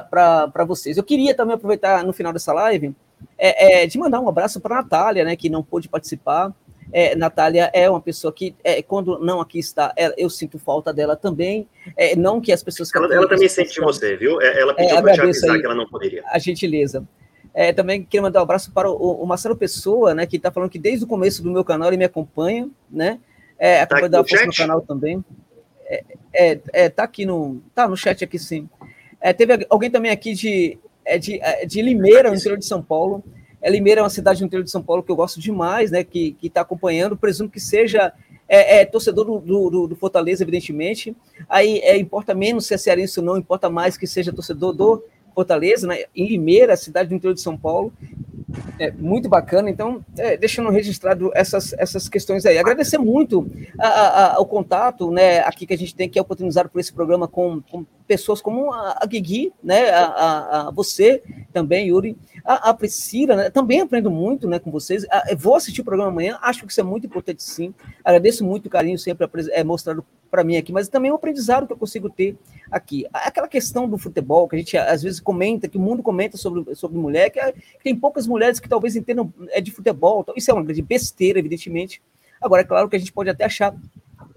para 0.09 0.64
vocês. 0.65 0.95
Eu 0.95 1.03
queria 1.03 1.35
também 1.35 1.56
aproveitar 1.56 2.03
no 2.06 2.14
final 2.14 2.31
dessa 2.31 2.53
live 2.53 2.95
é, 3.38 3.83
é, 3.83 3.88
de 3.88 3.98
mandar 3.98 4.19
um 4.19 4.27
abraço 4.27 4.59
para 4.59 4.80
a 4.80 4.81
Natália, 4.81 5.23
né, 5.23 5.35
que 5.35 5.49
não 5.49 5.64
pôde 5.64 5.88
participar. 5.88 6.53
É, 6.91 7.15
Natália 7.15 7.69
é 7.73 7.89
uma 7.89 8.01
pessoa 8.01 8.33
que, 8.33 8.56
é, 8.64 8.81
quando 8.81 9.19
não 9.19 9.39
aqui 9.39 9.59
está, 9.59 9.93
é, 9.95 10.14
eu 10.17 10.30
sinto 10.30 10.57
falta 10.57 10.91
dela 10.91 11.15
também. 11.15 11.67
É, 11.95 12.15
não 12.15 12.41
que 12.41 12.51
as 12.51 12.64
pessoas. 12.64 12.93
Ela, 12.93 13.14
ela 13.14 13.30
também 13.30 13.48
sente 13.48 13.73
de 13.73 13.80
você, 13.80 14.17
viu? 14.17 14.41
É, 14.41 14.59
ela 14.59 14.73
pediu 14.73 15.01
para 15.01 15.14
te 15.14 15.22
avisar 15.22 15.56
aí, 15.56 15.59
que 15.59 15.65
ela 15.65 15.75
não 15.75 15.88
poderia. 15.88 16.23
A 16.27 16.39
gentileza. 16.39 17.07
também 17.75 18.03
queria 18.03 18.23
mandar 18.23 18.39
um 18.39 18.43
abraço 18.43 18.72
para 18.72 18.89
o, 18.89 19.23
o 19.23 19.25
Marcelo 19.25 19.56
Pessoa, 19.56 20.15
né, 20.15 20.25
que 20.25 20.38
está 20.38 20.51
falando 20.51 20.69
que 20.69 20.80
desde 20.80 21.06
o 21.06 21.07
começo 21.07 21.43
do 21.43 21.51
meu 21.51 21.64
canal 21.64 21.89
ele 21.89 21.98
me 21.98 22.06
acompanha, 22.06 22.69
né? 22.89 23.19
É, 23.57 23.81
acompanha 23.81 24.09
tá 24.09 24.17
da 24.17 24.27
força 24.27 24.45
no 24.45 24.53
canal 24.53 24.81
também. 24.81 25.23
É, 26.33 26.59
é, 26.73 26.89
tá 26.89 27.03
aqui 27.03 27.25
no. 27.25 27.61
Tá 27.75 27.88
no 27.88 27.95
chat 27.95 28.23
aqui 28.23 28.39
sim. 28.39 28.67
teve 29.38 29.65
alguém 29.69 29.91
também 29.91 30.11
aqui 30.11 30.33
de 30.33 30.80
é 31.15 31.17
de, 31.17 31.39
é 31.41 31.65
de 31.65 31.81
Limeira, 31.81 32.29
no 32.29 32.35
interior 32.35 32.57
de 32.57 32.65
São 32.65 32.81
Paulo. 32.81 33.23
É, 33.61 33.69
Limeira 33.69 34.01
é 34.01 34.03
uma 34.03 34.09
cidade 34.09 34.39
no 34.39 34.47
interior 34.47 34.63
de 34.63 34.71
São 34.71 34.81
Paulo 34.81 35.03
que 35.03 35.11
eu 35.11 35.15
gosto 35.15 35.39
demais, 35.39 35.91
né? 35.91 36.03
Que 36.03 36.35
está 36.41 36.61
acompanhando, 36.61 37.17
presumo 37.17 37.49
que 37.49 37.59
seja 37.59 38.13
é, 38.47 38.81
é 38.81 38.85
torcedor 38.85 39.25
do, 39.25 39.69
do, 39.69 39.88
do, 39.88 39.95
Fortaleza, 39.95 40.43
evidentemente. 40.43 41.15
Aí 41.47 41.79
é, 41.79 41.97
importa 41.97 42.33
menos 42.33 42.65
se 42.65 42.73
é 42.73 42.77
cearense 42.77 43.19
ou 43.19 43.25
não, 43.25 43.38
importa 43.38 43.69
mais 43.69 43.97
que 43.97 44.07
seja 44.07 44.33
torcedor 44.33 44.73
do 44.73 45.03
Fortaleza, 45.35 45.88
né? 45.88 46.05
Em 46.15 46.27
Limeira, 46.27 46.75
cidade 46.77 47.09
do 47.09 47.15
interior 47.15 47.33
de 47.33 47.41
São 47.41 47.57
Paulo. 47.57 47.91
É, 48.80 48.92
muito 48.92 49.30
bacana, 49.30 49.69
então, 49.69 50.03
é, 50.18 50.38
deixando 50.38 50.69
registrado 50.69 51.32
essas, 51.36 51.74
essas 51.74 52.10
questões 52.10 52.45
aí. 52.45 52.58
Agradecer 52.58 52.98
muito 52.98 53.50
a, 53.78 53.88
a, 53.88 54.36
ao 54.36 54.45
contato 54.45 55.11
né, 55.11 55.40
aqui 55.40 55.66
que 55.66 55.74
a 55.74 55.78
gente 55.78 55.95
tem, 55.95 56.10
que 56.10 56.18
é 56.18 56.22
oportunizado 56.22 56.69
por 56.69 56.80
esse 56.80 56.92
programa 56.92 57.28
com, 57.28 57.61
com 57.61 57.86
pessoas 58.08 58.42
como 58.42 58.74
a, 58.74 58.98
a 59.02 59.06
Guigui, 59.06 59.53
né, 59.64 59.90
a, 59.92 60.68
a, 60.68 60.72
você 60.72 61.22
também, 61.53 61.90
Yuri, 61.90 62.18
a, 62.44 62.69
a 62.69 62.74
Priscila, 62.74 63.36
né, 63.36 63.50
também 63.50 63.82
aprendo 63.82 64.10
muito 64.10 64.48
né, 64.48 64.58
com 64.58 64.72
vocês. 64.72 65.06
vou 65.38 65.56
assistir 65.56 65.82
o 65.82 65.86
programa 65.86 66.10
amanhã, 66.10 66.40
acho 66.42 66.66
que 66.66 66.72
isso 66.72 66.82
é 66.82 66.84
muito 66.84 67.06
importante 67.06 67.44
sim. 67.44 67.74
Agradeço 68.03 68.44
muito 68.44 68.66
o 68.66 68.69
carinho 68.69 68.98
sempre 68.98 69.28
é, 69.52 69.64
mostrado 69.64 70.03
para 70.30 70.43
mim 70.43 70.58
aqui, 70.58 70.72
mas 70.72 70.88
também 70.88 71.11
o 71.11 71.16
aprendizado 71.16 71.67
que 71.67 71.74
eu 71.74 71.77
consigo 71.77 72.09
ter 72.09 72.38
aqui. 72.72 73.06
Aquela 73.14 73.48
questão 73.48 73.88
do 73.88 73.98
futebol, 73.98 74.48
que 74.48 74.56
a 74.56 74.59
gente 74.59 74.77
às 74.77 75.03
vezes 75.03 75.19
comenta, 75.19 75.67
que 75.67 75.77
o 75.77 75.82
mundo 75.82 76.03
comenta 76.03 76.38
sobre, 76.38 76.75
sobre 76.75 76.98
mulher, 76.98 77.30
que, 77.30 77.40
é, 77.40 77.51
que 77.51 77.83
tem 77.83 77.95
poucas 77.95 78.27
mulheres 78.27 78.59
que 78.59 78.69
talvez 78.69 78.95
entendam 78.95 79.33
é 79.49 79.59
de 79.59 79.72
futebol. 79.72 80.22
Então, 80.22 80.35
isso 80.38 80.51
é 80.51 80.53
uma 80.53 80.64
grande 80.64 80.82
besteira, 80.82 81.40
evidentemente. 81.40 82.01
Agora, 82.41 82.61
é 82.61 82.66
claro 82.66 82.88
que 82.88 82.95
a 82.95 82.99
gente 82.99 83.11
pode 83.11 83.30
até 83.30 83.45
achar 83.45 83.75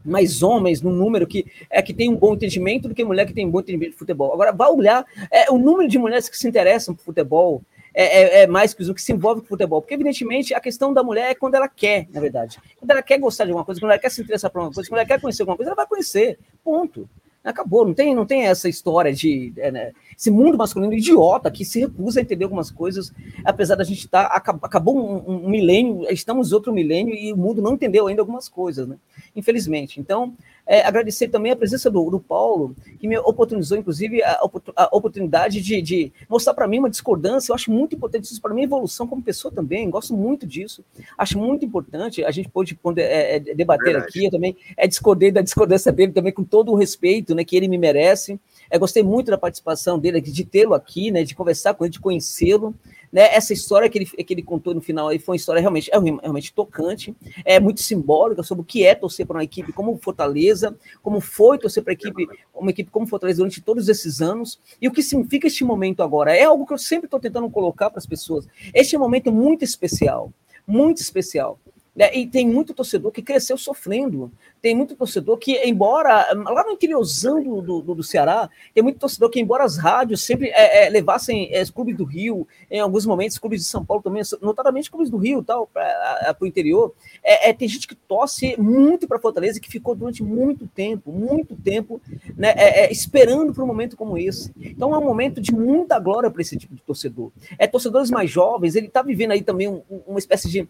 mais 0.04 0.42
homens 0.42 0.80
no 0.82 0.90
número 0.90 1.26
que 1.26 1.46
é 1.70 1.80
que 1.80 1.94
tem 1.94 2.10
um 2.10 2.16
bom 2.16 2.34
entendimento 2.34 2.88
do 2.88 2.94
que 2.94 3.04
mulher 3.04 3.26
que 3.26 3.32
tem 3.32 3.46
um 3.46 3.50
bom 3.50 3.60
entendimento 3.60 3.92
de 3.92 3.98
futebol. 3.98 4.32
Agora, 4.32 4.52
vá 4.52 4.68
olhar 4.68 5.04
é, 5.30 5.50
o 5.50 5.58
número 5.58 5.88
de 5.88 5.98
mulheres 5.98 6.28
que 6.28 6.36
se 6.36 6.48
interessam 6.48 6.94
por 6.94 7.04
futebol, 7.04 7.62
é, 7.94 8.04
é, 8.04 8.42
é, 8.42 8.46
mais 8.46 8.72
que 8.72 8.82
o 8.82 8.94
que 8.94 9.02
se 9.02 9.12
envolve 9.12 9.42
com 9.42 9.48
futebol. 9.48 9.80
Porque, 9.80 9.94
evidentemente, 9.94 10.54
a 10.54 10.60
questão 10.60 10.92
da 10.92 11.02
mulher 11.02 11.30
é 11.30 11.34
quando 11.34 11.54
ela 11.54 11.68
quer, 11.68 12.06
na 12.12 12.20
verdade. 12.20 12.58
Quando 12.78 12.90
ela 12.90 13.02
quer 13.02 13.18
gostar 13.18 13.44
de 13.44 13.50
alguma 13.50 13.64
coisa, 13.64 13.80
quando 13.80 13.92
ela 13.92 14.00
quer 14.00 14.10
se 14.10 14.22
interessar 14.22 14.50
por 14.50 14.60
uma 14.60 14.72
coisa, 14.72 14.88
quando 14.88 14.98
ela 14.98 15.08
quer 15.08 15.20
conhecer 15.20 15.42
alguma 15.42 15.56
coisa, 15.56 15.70
ela 15.70 15.76
vai 15.76 15.86
conhecer. 15.86 16.38
Ponto. 16.64 17.08
Acabou, 17.44 17.84
não 17.84 17.92
tem, 17.92 18.14
não 18.14 18.24
tem 18.24 18.44
essa 18.44 18.68
história 18.68 19.12
de. 19.12 19.52
É, 19.56 19.70
né, 19.72 19.92
esse 20.16 20.30
mundo 20.30 20.56
masculino 20.56 20.92
idiota 20.92 21.50
que 21.50 21.64
se 21.64 21.80
recusa 21.80 22.20
a 22.20 22.22
entender 22.22 22.44
algumas 22.44 22.70
coisas, 22.70 23.12
apesar 23.44 23.74
da 23.74 23.82
gente 23.82 23.98
estar. 23.98 24.28
Tá, 24.28 24.56
acabou 24.62 24.96
um, 24.96 25.46
um, 25.46 25.48
milênio, 25.48 26.06
estamos 26.08 26.52
outro 26.52 26.72
milênio 26.72 27.12
e 27.12 27.32
o 27.32 27.36
mundo 27.36 27.60
não 27.60 27.74
entendeu 27.74 28.06
ainda 28.06 28.22
algumas 28.22 28.48
coisas, 28.48 28.86
né? 28.86 28.96
Infelizmente. 29.34 29.98
Então, 29.98 30.34
é, 30.66 30.86
agradecer 30.86 31.28
também 31.28 31.52
a 31.52 31.56
presença 31.56 31.90
do, 31.90 32.08
do, 32.08 32.20
Paulo, 32.20 32.74
que 32.98 33.08
me 33.08 33.18
oportunizou, 33.18 33.76
inclusive, 33.76 34.22
a, 34.22 34.40
a 34.76 34.96
oportunidade 34.96 35.60
de, 35.60 35.82
de 35.82 36.12
mostrar 36.28 36.54
para 36.54 36.68
mim 36.68 36.78
uma 36.78 36.90
discordância. 36.90 37.50
Eu 37.50 37.54
acho 37.54 37.70
muito 37.70 37.96
importante 37.96 38.24
isso 38.24 38.40
para 38.40 38.54
mim, 38.54 38.62
evolução 38.62 39.06
como 39.06 39.22
pessoa 39.22 39.52
também. 39.52 39.90
Gosto 39.90 40.14
muito 40.14 40.46
disso. 40.46 40.84
Acho 41.18 41.38
muito 41.38 41.64
importante. 41.64 42.24
A 42.24 42.30
gente 42.30 42.48
pode 42.48 42.78
é, 42.96 43.36
é, 43.36 43.40
debater 43.40 43.92
Verdade. 43.92 44.06
aqui. 44.06 44.24
Eu 44.26 44.30
também 44.30 44.56
é, 44.76 44.86
discordei 44.86 45.32
da 45.32 45.40
discordância 45.40 45.90
dele 45.90 46.12
também 46.12 46.32
com 46.32 46.44
todo 46.44 46.70
o 46.70 46.76
respeito 46.76 47.34
né, 47.34 47.44
que 47.44 47.56
ele 47.56 47.68
me 47.68 47.78
merece. 47.78 48.38
É, 48.72 48.78
gostei 48.78 49.02
muito 49.02 49.30
da 49.30 49.36
participação 49.36 49.98
dele, 49.98 50.18
de 50.18 50.44
tê-lo 50.46 50.72
aqui, 50.72 51.10
né, 51.10 51.24
de 51.24 51.34
conversar 51.34 51.74
com 51.74 51.84
ele, 51.84 51.92
de 51.92 52.00
conhecê-lo. 52.00 52.74
Né? 53.12 53.24
Essa 53.34 53.52
história 53.52 53.86
que 53.86 53.98
ele, 53.98 54.06
que 54.06 54.32
ele 54.32 54.42
contou 54.42 54.72
no 54.72 54.80
final 54.80 55.08
aí 55.08 55.18
foi 55.18 55.34
uma 55.34 55.36
história 55.36 55.60
realmente, 55.60 55.90
é 55.92 55.98
realmente 55.98 56.54
tocante, 56.54 57.14
é 57.44 57.60
muito 57.60 57.82
simbólica 57.82 58.42
sobre 58.42 58.62
o 58.62 58.64
que 58.64 58.86
é 58.86 58.94
torcer 58.94 59.26
para 59.26 59.36
uma 59.36 59.44
equipe 59.44 59.74
como 59.74 59.98
Fortaleza, 59.98 60.74
como 61.02 61.20
foi 61.20 61.58
torcer 61.58 61.84
para 61.84 61.92
equipe, 61.92 62.26
uma 62.54 62.70
equipe 62.70 62.90
como 62.90 63.06
Fortaleza 63.06 63.36
durante 63.36 63.60
todos 63.60 63.90
esses 63.90 64.22
anos, 64.22 64.58
e 64.80 64.88
o 64.88 64.90
que 64.90 65.02
significa 65.02 65.48
este 65.48 65.64
momento 65.64 66.02
agora. 66.02 66.34
É 66.34 66.44
algo 66.44 66.64
que 66.64 66.72
eu 66.72 66.78
sempre 66.78 67.08
estou 67.08 67.20
tentando 67.20 67.50
colocar 67.50 67.90
para 67.90 67.98
as 67.98 68.06
pessoas. 68.06 68.48
Este 68.72 68.96
é 68.96 68.98
um 68.98 69.02
momento 69.02 69.30
muito 69.30 69.62
especial, 69.62 70.32
muito 70.66 71.02
especial. 71.02 71.58
Né? 71.94 72.14
E 72.16 72.26
tem 72.26 72.48
muito 72.48 72.72
torcedor 72.72 73.12
que 73.12 73.20
cresceu 73.20 73.58
sofrendo, 73.58 74.32
tem 74.62 74.76
muito 74.76 74.94
torcedor 74.94 75.36
que, 75.38 75.60
embora, 75.64 76.32
lá 76.34 76.64
no 76.64 76.70
interiorzão 76.70 77.42
do, 77.42 77.82
do, 77.82 77.94
do 77.96 78.02
Ceará, 78.02 78.48
tem 78.72 78.80
muito 78.80 79.00
torcedor 79.00 79.28
que, 79.28 79.40
embora 79.40 79.64
as 79.64 79.76
rádios 79.76 80.22
sempre 80.22 80.50
é, 80.50 80.86
é, 80.86 80.88
levassem 80.88 81.52
é, 81.52 81.64
clubes 81.66 81.96
do 81.96 82.04
Rio, 82.04 82.46
em 82.70 82.78
alguns 82.78 83.04
momentos 83.04 83.38
clubes 83.38 83.62
de 83.62 83.66
São 83.66 83.84
Paulo 83.84 84.00
também, 84.00 84.22
notadamente 84.40 84.88
clubes 84.88 85.10
do 85.10 85.16
Rio 85.16 85.42
tal, 85.42 85.66
para 85.66 86.36
o 86.40 86.46
interior, 86.46 86.94
é, 87.24 87.50
é, 87.50 87.52
tem 87.52 87.66
gente 87.66 87.88
que 87.88 87.96
torce 87.96 88.54
muito 88.56 89.08
para 89.08 89.18
Fortaleza, 89.18 89.58
que 89.58 89.68
ficou 89.68 89.96
durante 89.96 90.22
muito 90.22 90.68
tempo, 90.68 91.10
muito 91.10 91.56
tempo, 91.56 92.00
né, 92.36 92.54
é, 92.56 92.84
é, 92.84 92.92
esperando 92.92 93.52
por 93.52 93.64
um 93.64 93.66
momento 93.66 93.96
como 93.96 94.16
esse. 94.16 94.52
Então 94.60 94.94
é 94.94 94.98
um 94.98 95.04
momento 95.04 95.40
de 95.40 95.52
muita 95.52 95.98
glória 95.98 96.30
para 96.30 96.40
esse 96.40 96.56
tipo 96.56 96.76
de 96.76 96.82
torcedor. 96.82 97.32
É 97.58 97.66
torcedores 97.66 98.12
mais 98.12 98.30
jovens, 98.30 98.76
ele 98.76 98.86
está 98.86 99.02
vivendo 99.02 99.32
aí 99.32 99.42
também 99.42 99.66
um, 99.66 99.82
uma 100.06 100.20
espécie 100.20 100.48
de, 100.48 100.68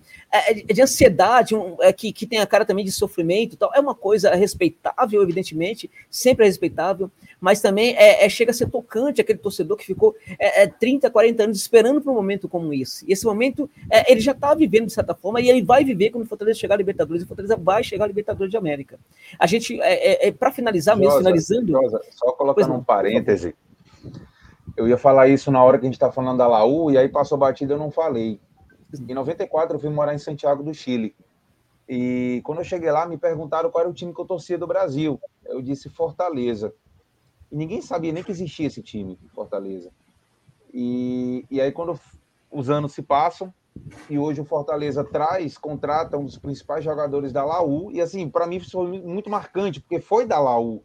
de 0.72 0.80
ansiedade, 0.80 1.54
um, 1.54 1.76
que, 1.94 2.10
que 2.10 2.26
tem 2.26 2.38
a 2.38 2.46
cara 2.46 2.64
também 2.64 2.86
de 2.86 2.92
sofrimento 2.92 3.54
tal. 3.54 3.70
É 3.74 3.81
uma 3.82 3.94
coisa 3.94 4.34
respeitável, 4.34 5.22
evidentemente, 5.22 5.90
sempre 6.10 6.44
é 6.44 6.48
respeitável, 6.48 7.10
mas 7.40 7.60
também 7.60 7.94
é, 7.96 8.24
é 8.24 8.28
chega 8.28 8.50
a 8.50 8.54
ser 8.54 8.68
tocante 8.68 9.20
aquele 9.20 9.38
torcedor 9.38 9.76
que 9.76 9.84
ficou 9.84 10.14
é, 10.38 10.62
é 10.62 10.66
30, 10.66 11.10
40 11.10 11.42
anos 11.42 11.56
esperando 11.58 12.00
por 12.00 12.10
um 12.10 12.14
momento 12.14 12.48
como 12.48 12.72
esse. 12.72 13.04
E 13.08 13.12
esse 13.12 13.24
momento 13.24 13.68
é, 13.90 14.10
ele 14.10 14.20
já 14.20 14.32
está 14.32 14.54
vivendo 14.54 14.86
de 14.86 14.92
certa 14.92 15.14
forma 15.14 15.40
e 15.40 15.48
ele 15.48 15.62
vai 15.62 15.84
viver 15.84 16.10
quando 16.10 16.24
o 16.24 16.28
Fortaleza 16.28 16.58
chegar 16.58 16.74
a 16.74 16.78
Libertadores. 16.78 17.22
E 17.22 17.24
o 17.24 17.28
Fortaleza 17.28 17.56
vai 17.56 17.82
chegar 17.82 18.04
a 18.04 18.08
Libertadores 18.08 18.50
de 18.50 18.56
América. 18.56 18.98
A 19.38 19.46
gente, 19.46 19.80
é, 19.80 20.26
é, 20.26 20.28
é 20.28 20.32
para 20.32 20.52
finalizar 20.52 20.96
mesmo, 20.96 21.18
finalizando. 21.18 21.72
Rosa, 21.72 22.00
só 22.10 22.32
colocando 22.32 22.74
um 22.74 22.82
parêntese. 22.82 23.54
Eu 24.76 24.88
ia 24.88 24.96
falar 24.96 25.28
isso 25.28 25.50
na 25.50 25.62
hora 25.62 25.78
que 25.78 25.84
a 25.84 25.88
gente 25.88 25.94
está 25.94 26.10
falando 26.10 26.38
da 26.38 26.46
Laú, 26.46 26.90
e 26.90 26.96
aí 26.96 27.08
passou 27.08 27.36
batida, 27.36 27.74
eu 27.74 27.78
não 27.78 27.90
falei. 27.90 28.40
Em 29.08 29.14
94, 29.14 29.76
eu 29.76 29.80
fui 29.80 29.90
morar 29.90 30.14
em 30.14 30.18
Santiago 30.18 30.62
do 30.62 30.72
Chile. 30.72 31.14
E 31.94 32.40
quando 32.42 32.60
eu 32.60 32.64
cheguei 32.64 32.90
lá, 32.90 33.04
me 33.04 33.18
perguntaram 33.18 33.70
qual 33.70 33.82
era 33.82 33.90
o 33.90 33.92
time 33.92 34.14
que 34.14 34.18
eu 34.22 34.24
torcia 34.24 34.56
do 34.56 34.66
Brasil. 34.66 35.20
Eu 35.44 35.60
disse 35.60 35.90
Fortaleza. 35.90 36.72
E 37.50 37.54
ninguém 37.54 37.82
sabia 37.82 38.10
nem 38.10 38.24
que 38.24 38.30
existia 38.30 38.66
esse 38.66 38.80
time, 38.80 39.18
Fortaleza. 39.34 39.90
E, 40.72 41.44
e 41.50 41.60
aí, 41.60 41.70
quando 41.70 42.00
os 42.50 42.70
anos 42.70 42.94
se 42.94 43.02
passam, 43.02 43.52
e 44.08 44.18
hoje 44.18 44.40
o 44.40 44.44
Fortaleza 44.46 45.04
traz, 45.04 45.58
contrata 45.58 46.16
um 46.16 46.24
dos 46.24 46.38
principais 46.38 46.82
jogadores 46.82 47.30
da 47.30 47.44
Laú, 47.44 47.92
e 47.92 48.00
assim, 48.00 48.26
para 48.26 48.46
mim 48.46 48.58
foi 48.58 49.02
muito 49.02 49.28
marcante, 49.28 49.78
porque 49.78 50.00
foi 50.00 50.24
da 50.24 50.40
Laú, 50.40 50.82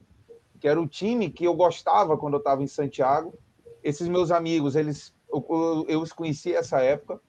que 0.59 0.67
era 0.67 0.81
o 0.81 0.85
time 0.85 1.29
que 1.29 1.45
eu 1.45 1.53
gostava 1.53 2.17
quando 2.17 2.33
eu 2.33 2.39
estava 2.39 2.61
em 2.61 2.67
Santiago. 2.67 3.33
Esses 3.81 4.09
meus 4.09 4.29
amigos, 4.29 4.75
eles 4.75 5.13
eu, 5.31 5.45
eu, 5.49 5.85
eu 5.87 6.01
os 6.01 6.11
conheci 6.11 6.53
essa 6.53 6.81
época, 6.81 7.21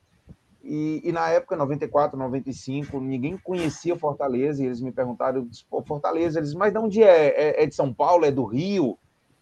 e, 0.62 1.00
e, 1.04 1.12
na 1.12 1.28
época, 1.30 1.56
94, 1.56 2.18
95, 2.18 3.00
ninguém 3.00 3.38
conhecia 3.38 3.96
Fortaleza, 3.96 4.62
e 4.62 4.66
eles 4.66 4.80
me 4.80 4.90
perguntaram, 4.90 5.46
disse, 5.46 5.64
Fortaleza, 5.86 6.38
eles, 6.38 6.52
mas 6.54 6.72
de 6.72 6.78
onde 6.78 7.02
é? 7.02 7.28
é? 7.28 7.62
é? 7.62 7.66
de 7.66 7.74
São 7.74 7.92
Paulo? 7.92 8.24
É 8.24 8.30
do 8.30 8.44
Rio? 8.44 8.98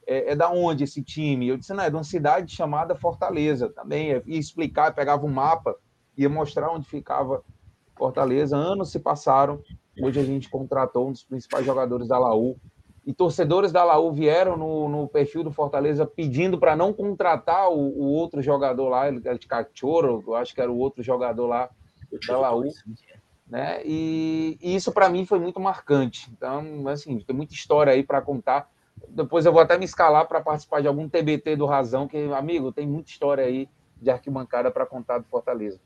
É, 0.07 0.33
é 0.33 0.37
da 0.37 0.51
onde 0.51 0.85
esse 0.85 1.03
time? 1.03 1.49
Eu 1.49 1.57
disse, 1.57 1.73
não, 1.73 1.83
é 1.83 1.91
de 1.91 1.97
uma 1.97 2.05
cidade 2.05 2.55
chamada 2.55 2.95
Fortaleza 2.95 3.69
também. 3.71 4.23
E 4.27 4.39
explicar, 4.39 4.95
pegava 4.95 5.25
um 5.25 5.33
mapa, 5.33 5.75
ia 6.17 6.29
mostrar 6.29 6.71
onde 6.71 6.87
ficava 6.87 7.43
Fortaleza. 7.97 8.57
Anos 8.57 8.93
se 8.93 9.01
passaram, 9.01 9.61
hoje 10.01 10.21
a 10.21 10.25
gente 10.25 10.51
contratou 10.51 11.09
um 11.09 11.13
dos 11.13 11.25
principais 11.25 11.65
jogadores 11.65 12.09
da 12.09 12.19
Laú, 12.19 12.57
e 13.07 13.15
torcedores 13.15 13.71
da 13.71 13.85
Laú 13.85 14.13
vieram 14.13 14.57
no, 14.57 14.89
no 14.89 15.07
perfil 15.07 15.45
do 15.45 15.53
Fortaleza 15.53 16.05
pedindo 16.05 16.59
para 16.59 16.75
não 16.75 16.93
contratar 16.93 17.71
o, 17.71 17.79
o, 17.79 18.05
outro 18.07 18.43
jogador 18.43 18.89
lá, 18.89 19.07
ele 19.07 19.23
era 19.25 19.39
de 19.39 19.47
Cachorro, 19.47 20.25
eu 20.27 20.35
acho 20.35 20.53
que 20.53 20.61
era 20.61 20.71
o 20.71 20.77
outro 20.77 21.05
jogador 21.05 21.47
lá 21.47 21.71
da 22.27 22.37
Laú. 22.37 22.65
Né? 23.47 23.81
E, 23.85 24.59
e 24.61 24.75
isso 24.75 24.91
para 24.91 25.09
mim 25.09 25.25
foi 25.25 25.39
muito 25.39 25.61
marcante. 25.61 26.29
Então, 26.37 26.89
assim, 26.89 27.21
tem 27.21 27.37
muita 27.37 27.55
história 27.55 27.93
aí 27.93 28.03
para 28.03 28.21
contar. 28.21 28.69
Depois 29.09 29.47
eu 29.47 29.53
vou 29.53 29.61
até 29.61 29.79
me 29.79 29.85
escalar 29.85 30.27
para 30.27 30.41
participar 30.41 30.83
de 30.83 30.89
algum 30.89 31.09
TBT 31.09 31.55
do 31.55 31.65
Razão, 31.65 32.09
que, 32.09 32.19
amigo, 32.33 32.73
tem 32.73 32.89
muita 32.89 33.11
história 33.11 33.45
aí 33.45 33.69
de 34.03 34.11
arquibancada 34.11 34.69
para 34.69 34.85
contar 34.85 35.19
do 35.19 35.29
Fortaleza. 35.29 35.81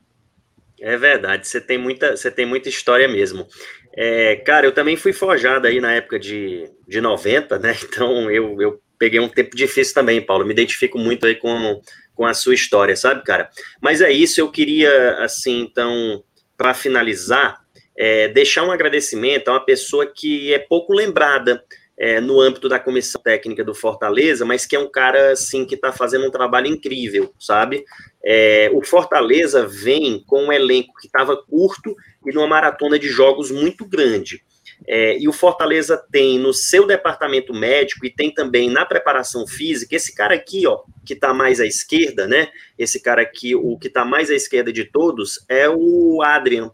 É 0.81 0.97
verdade, 0.97 1.47
você 1.47 1.61
tem 1.61 1.77
muita, 1.77 2.17
você 2.17 2.31
tem 2.31 2.43
muita 2.43 2.67
história 2.67 3.07
mesmo. 3.07 3.47
É, 3.95 4.37
cara, 4.37 4.65
eu 4.65 4.71
também 4.71 4.97
fui 4.97 5.13
forjado 5.13 5.67
aí 5.67 5.79
na 5.79 5.93
época 5.93 6.17
de, 6.17 6.67
de 6.87 6.99
90, 6.99 7.59
né? 7.59 7.75
Então 7.85 8.31
eu, 8.31 8.59
eu 8.59 8.81
peguei 8.97 9.19
um 9.19 9.29
tempo 9.29 9.55
difícil 9.55 9.93
também, 9.93 10.25
Paulo. 10.25 10.43
Me 10.43 10.53
identifico 10.53 10.97
muito 10.97 11.27
aí 11.27 11.35
com, 11.35 11.79
com 12.15 12.25
a 12.25 12.33
sua 12.33 12.55
história, 12.55 12.95
sabe, 12.95 13.23
cara? 13.23 13.49
Mas 13.79 14.01
é 14.01 14.11
isso, 14.11 14.41
eu 14.41 14.49
queria, 14.51 15.17
assim, 15.23 15.61
então, 15.61 16.23
para 16.57 16.73
finalizar, 16.73 17.61
é, 17.95 18.27
deixar 18.29 18.63
um 18.63 18.71
agradecimento 18.71 19.49
a 19.49 19.53
uma 19.53 19.65
pessoa 19.65 20.07
que 20.07 20.51
é 20.51 20.57
pouco 20.57 20.93
lembrada 20.93 21.63
é, 22.01 22.19
no 22.19 22.41
âmbito 22.41 22.67
da 22.67 22.79
comissão 22.79 23.21
técnica 23.21 23.63
do 23.63 23.75
Fortaleza, 23.75 24.43
mas 24.43 24.65
que 24.65 24.75
é 24.75 24.79
um 24.79 24.89
cara 24.89 25.33
assim 25.33 25.63
que 25.63 25.75
está 25.75 25.91
fazendo 25.91 26.25
um 26.25 26.31
trabalho 26.31 26.65
incrível, 26.65 27.31
sabe? 27.39 27.85
É, 28.25 28.71
o 28.73 28.83
Fortaleza 28.83 29.67
vem 29.67 30.23
com 30.25 30.45
um 30.45 30.51
elenco 30.51 30.95
que 30.99 31.05
estava 31.05 31.37
curto 31.37 31.95
e 32.25 32.33
numa 32.33 32.47
maratona 32.47 32.97
de 32.97 33.07
jogos 33.07 33.51
muito 33.51 33.85
grande. 33.85 34.43
É, 34.87 35.15
e 35.19 35.27
o 35.27 35.31
Fortaleza 35.31 35.95
tem 36.11 36.39
no 36.39 36.55
seu 36.55 36.87
departamento 36.87 37.53
médico 37.53 38.03
e 38.03 38.09
tem 38.09 38.33
também 38.33 38.67
na 38.67 38.83
preparação 38.83 39.45
física 39.45 39.95
esse 39.95 40.15
cara 40.15 40.33
aqui, 40.33 40.65
ó, 40.65 40.79
que 41.05 41.13
está 41.13 41.35
mais 41.35 41.59
à 41.59 41.67
esquerda, 41.67 42.27
né? 42.27 42.47
Esse 42.79 42.99
cara 42.99 43.21
aqui, 43.21 43.53
o 43.53 43.77
que 43.77 43.89
está 43.89 44.03
mais 44.03 44.31
à 44.31 44.33
esquerda 44.33 44.73
de 44.73 44.85
todos 44.85 45.45
é 45.47 45.69
o 45.69 46.23
Adrian, 46.23 46.71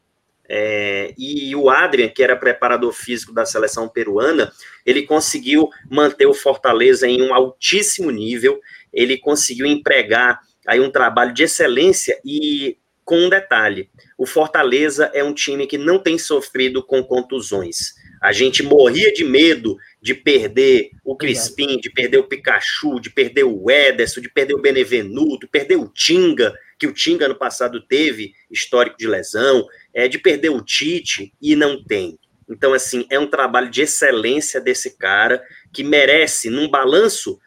é, 0.50 1.14
e 1.18 1.56
o 1.56 1.70
Adrian, 1.70 2.10
que 2.10 2.24
era 2.24 2.36
preparador 2.36 2.94
físico 2.94 3.34
da 3.34 3.46
seleção 3.46 3.88
peruana, 3.88 4.52
ele 4.86 5.04
conseguiu 5.04 5.70
manter 5.90 6.26
o 6.26 6.34
Fortaleza 6.34 7.08
em 7.08 7.22
um 7.22 7.34
altíssimo 7.34 8.10
nível, 8.12 8.60
ele 8.94 9.18
conseguiu 9.18 9.66
empregar 9.66 10.40
aí 10.66 10.80
um 10.80 10.92
trabalho 10.92 11.34
de 11.34 11.44
excelência 11.44 12.20
e 12.24 12.78
com 13.08 13.20
um 13.20 13.30
detalhe, 13.30 13.90
o 14.18 14.26
Fortaleza 14.26 15.10
é 15.14 15.24
um 15.24 15.34
time 15.34 15.66
que 15.66 15.78
não 15.78 15.98
tem 15.98 16.18
sofrido 16.18 16.84
com 16.84 17.02
contusões. 17.02 17.94
A 18.22 18.34
gente 18.34 18.62
morria 18.62 19.14
de 19.14 19.24
medo 19.24 19.78
de 20.02 20.14
perder 20.14 20.90
o 21.06 21.16
Crispim, 21.16 21.78
de 21.78 21.90
perder 21.90 22.18
o 22.18 22.28
Pikachu, 22.28 23.00
de 23.00 23.10
perder 23.10 23.46
o 23.46 23.72
Ederson, 23.72 24.20
de 24.20 24.30
perder 24.30 24.56
o 24.56 24.62
Benevenuto, 24.62 25.48
perder 25.48 25.78
o 25.78 25.88
Tinga, 25.88 26.54
que 26.78 26.88
o 26.88 26.94
Tinga 26.94 27.28
no 27.28 27.36
passado 27.36 27.82
teve 27.82 28.34
histórico 28.50 28.98
de 28.98 29.08
lesão 29.08 29.66
é, 29.94 30.08
de 30.08 30.18
perder 30.18 30.50
o 30.50 30.62
Tite 30.62 31.34
e 31.42 31.56
não 31.56 31.84
tem. 31.84 32.18
Então, 32.50 32.74
assim, 32.74 33.06
é 33.12 33.20
um 33.20 33.28
trabalho 33.28 33.70
de 33.70 33.82
excelência 33.82 34.62
desse 34.62 34.98
cara 34.98 35.44
que 35.74 35.84
merece, 35.84 36.50
num 36.50 36.70
balanço, 36.70 37.38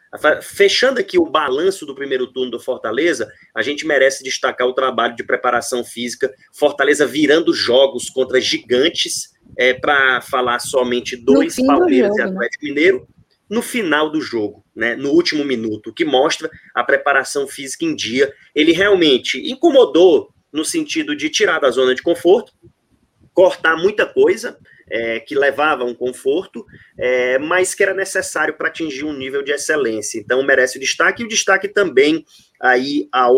fechando 0.43 0.99
aqui 0.99 1.17
o 1.17 1.25
balanço 1.25 1.85
do 1.85 1.95
primeiro 1.95 2.27
turno 2.27 2.51
do 2.51 2.59
Fortaleza, 2.59 3.31
a 3.55 3.63
gente 3.63 3.85
merece 3.87 4.23
destacar 4.23 4.67
o 4.67 4.73
trabalho 4.73 5.15
de 5.15 5.23
preparação 5.23 5.83
física, 5.83 6.31
Fortaleza 6.53 7.07
virando 7.07 7.53
jogos 7.53 8.09
contra 8.09 8.39
gigantes, 8.39 9.31
é, 9.57 9.73
para 9.73 10.21
falar 10.21 10.59
somente 10.59 11.15
dois 11.15 11.55
Palmeiras 11.55 12.15
e 12.15 12.19
né? 12.19 12.23
Atlético 12.25 12.65
né? 12.65 12.69
Mineiro, 12.69 13.07
no 13.51 13.61
final 13.61 14.09
do 14.09 14.21
jogo, 14.21 14.63
né, 14.73 14.95
no 14.95 15.09
último 15.09 15.43
minuto, 15.43 15.93
que 15.93 16.05
mostra 16.05 16.49
a 16.73 16.85
preparação 16.85 17.45
física 17.45 17.83
em 17.83 17.93
dia. 17.93 18.33
Ele 18.55 18.71
realmente 18.71 19.45
incomodou 19.51 20.33
no 20.53 20.63
sentido 20.63 21.13
de 21.13 21.29
tirar 21.29 21.59
da 21.59 21.69
zona 21.69 21.93
de 21.93 22.01
conforto, 22.01 22.53
cortar 23.33 23.75
muita 23.75 24.05
coisa 24.05 24.57
é, 24.89 25.19
que 25.19 25.35
levava 25.35 25.83
um 25.83 25.93
conforto, 25.93 26.65
é, 26.97 27.37
mas 27.39 27.75
que 27.75 27.83
era 27.83 27.93
necessário 27.93 28.53
para 28.53 28.69
atingir 28.69 29.03
um 29.03 29.17
nível 29.17 29.43
de 29.43 29.51
excelência. 29.51 30.17
Então 30.17 30.41
merece 30.43 30.77
o 30.77 30.81
destaque 30.81 31.21
e 31.21 31.25
o 31.25 31.29
destaque 31.29 31.67
também 31.67 32.25
aí 32.57 33.09
ao 33.11 33.35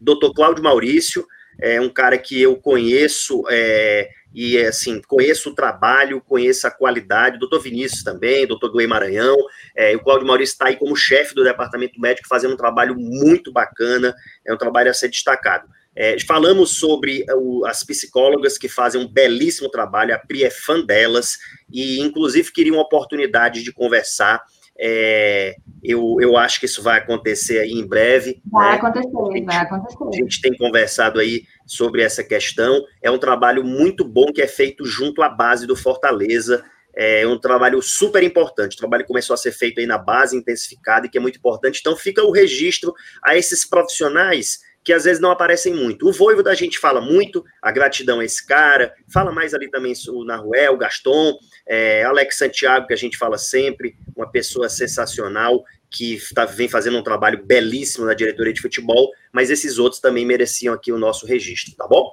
Dr. 0.00 0.32
Cláudio 0.34 0.64
Maurício, 0.64 1.26
é 1.60 1.80
um 1.80 1.88
cara 1.88 2.18
que 2.18 2.40
eu 2.40 2.56
conheço 2.56 3.44
é, 3.50 4.08
e 4.34 4.58
assim 4.58 5.00
conheço 5.00 5.50
o 5.50 5.54
trabalho, 5.54 6.20
conheço 6.20 6.66
a 6.66 6.70
qualidade. 6.70 7.38
Doutor 7.38 7.60
Vinícius 7.60 8.02
também, 8.02 8.46
doutor 8.46 8.70
Duei 8.70 8.86
Maranhão, 8.86 9.36
é, 9.74 9.96
o 9.96 10.00
Cláudio 10.00 10.26
Maurício 10.26 10.52
está 10.52 10.66
aí 10.66 10.76
como 10.76 10.94
chefe 10.94 11.34
do 11.34 11.42
departamento 11.42 12.00
médico 12.00 12.28
fazendo 12.28 12.54
um 12.54 12.58
trabalho 12.58 12.94
muito 12.94 13.50
bacana, 13.50 14.14
é 14.46 14.52
um 14.52 14.58
trabalho 14.58 14.90
a 14.90 14.94
ser 14.94 15.08
destacado. 15.08 15.68
É, 15.98 16.14
falamos 16.26 16.78
sobre 16.78 17.24
o, 17.34 17.64
as 17.64 17.82
psicólogas 17.82 18.58
que 18.58 18.68
fazem 18.68 19.00
um 19.00 19.08
belíssimo 19.08 19.70
trabalho, 19.70 20.14
a 20.14 20.18
Pri 20.18 20.44
é 20.44 20.50
fã 20.50 20.84
delas, 20.84 21.38
e 21.72 22.00
inclusive 22.00 22.52
queria 22.52 22.74
uma 22.74 22.82
oportunidade 22.82 23.62
de 23.62 23.72
conversar. 23.72 24.42
É, 24.78 25.56
eu, 25.86 26.16
eu 26.20 26.36
acho 26.36 26.58
que 26.58 26.66
isso 26.66 26.82
vai 26.82 26.98
acontecer 26.98 27.58
aí 27.58 27.72
em 27.72 27.86
breve. 27.86 28.40
Vai 28.50 28.72
né? 28.72 28.76
acontecer, 28.76 29.08
gente, 29.32 29.44
vai 29.44 29.56
acontecer. 29.56 29.96
A 30.08 30.16
gente 30.16 30.40
tem 30.40 30.56
conversado 30.56 31.20
aí 31.20 31.44
sobre 31.64 32.02
essa 32.02 32.24
questão. 32.24 32.84
É 33.02 33.10
um 33.10 33.18
trabalho 33.18 33.64
muito 33.64 34.04
bom 34.04 34.32
que 34.32 34.42
é 34.42 34.46
feito 34.46 34.84
junto 34.84 35.22
à 35.22 35.28
base 35.28 35.66
do 35.66 35.76
Fortaleza. 35.76 36.64
É 36.94 37.26
um 37.26 37.38
trabalho 37.38 37.82
super 37.82 38.22
importante. 38.22 38.74
O 38.74 38.78
trabalho 38.78 39.04
começou 39.04 39.34
a 39.34 39.36
ser 39.36 39.52
feito 39.52 39.80
aí 39.80 39.86
na 39.86 39.98
base, 39.98 40.36
intensificado, 40.36 41.06
e 41.06 41.08
que 41.10 41.18
é 41.18 41.20
muito 41.20 41.38
importante. 41.38 41.78
Então, 41.80 41.94
fica 41.94 42.24
o 42.24 42.32
registro 42.32 42.94
a 43.22 43.36
esses 43.36 43.64
profissionais 43.64 44.60
que 44.86 44.92
às 44.92 45.02
vezes 45.02 45.20
não 45.20 45.32
aparecem 45.32 45.74
muito. 45.74 46.08
O 46.08 46.12
Voivo 46.12 46.44
da 46.44 46.54
gente 46.54 46.78
fala 46.78 47.00
muito, 47.00 47.44
a 47.60 47.72
gratidão 47.72 48.20
a 48.20 48.24
esse 48.24 48.46
cara, 48.46 48.94
fala 49.12 49.32
mais 49.32 49.52
ali 49.52 49.68
também 49.68 49.92
o 50.08 50.24
Naruel, 50.24 50.74
o 50.74 50.76
Gaston, 50.76 51.36
é, 51.66 52.04
Alex 52.04 52.38
Santiago, 52.38 52.86
que 52.86 52.94
a 52.94 52.96
gente 52.96 53.18
fala 53.18 53.36
sempre, 53.36 53.96
uma 54.16 54.30
pessoa 54.30 54.68
sensacional, 54.68 55.64
que 55.90 56.20
tá, 56.32 56.44
vem 56.44 56.68
fazendo 56.68 56.96
um 56.96 57.02
trabalho 57.02 57.44
belíssimo 57.44 58.06
na 58.06 58.14
diretoria 58.14 58.52
de 58.52 58.60
futebol, 58.60 59.10
mas 59.32 59.50
esses 59.50 59.76
outros 59.76 60.00
também 60.00 60.24
mereciam 60.24 60.72
aqui 60.72 60.92
o 60.92 60.98
nosso 60.98 61.26
registro, 61.26 61.74
tá 61.74 61.88
bom? 61.88 62.12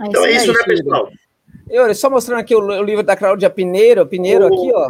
É 0.00 0.06
então 0.08 0.26
é 0.26 0.32
isso, 0.32 0.52
né, 0.52 0.64
pessoal? 0.64 1.08
Eu, 1.68 1.94
só 1.94 2.10
mostrando 2.10 2.40
aqui 2.40 2.56
o, 2.56 2.58
o 2.58 2.82
livro 2.82 3.04
da 3.04 3.14
Cláudia 3.14 3.48
Pineiro, 3.48 4.04
Pineiro 4.04 4.42
oh, 4.42 4.46
aqui, 4.48 4.72
ó, 4.74 4.88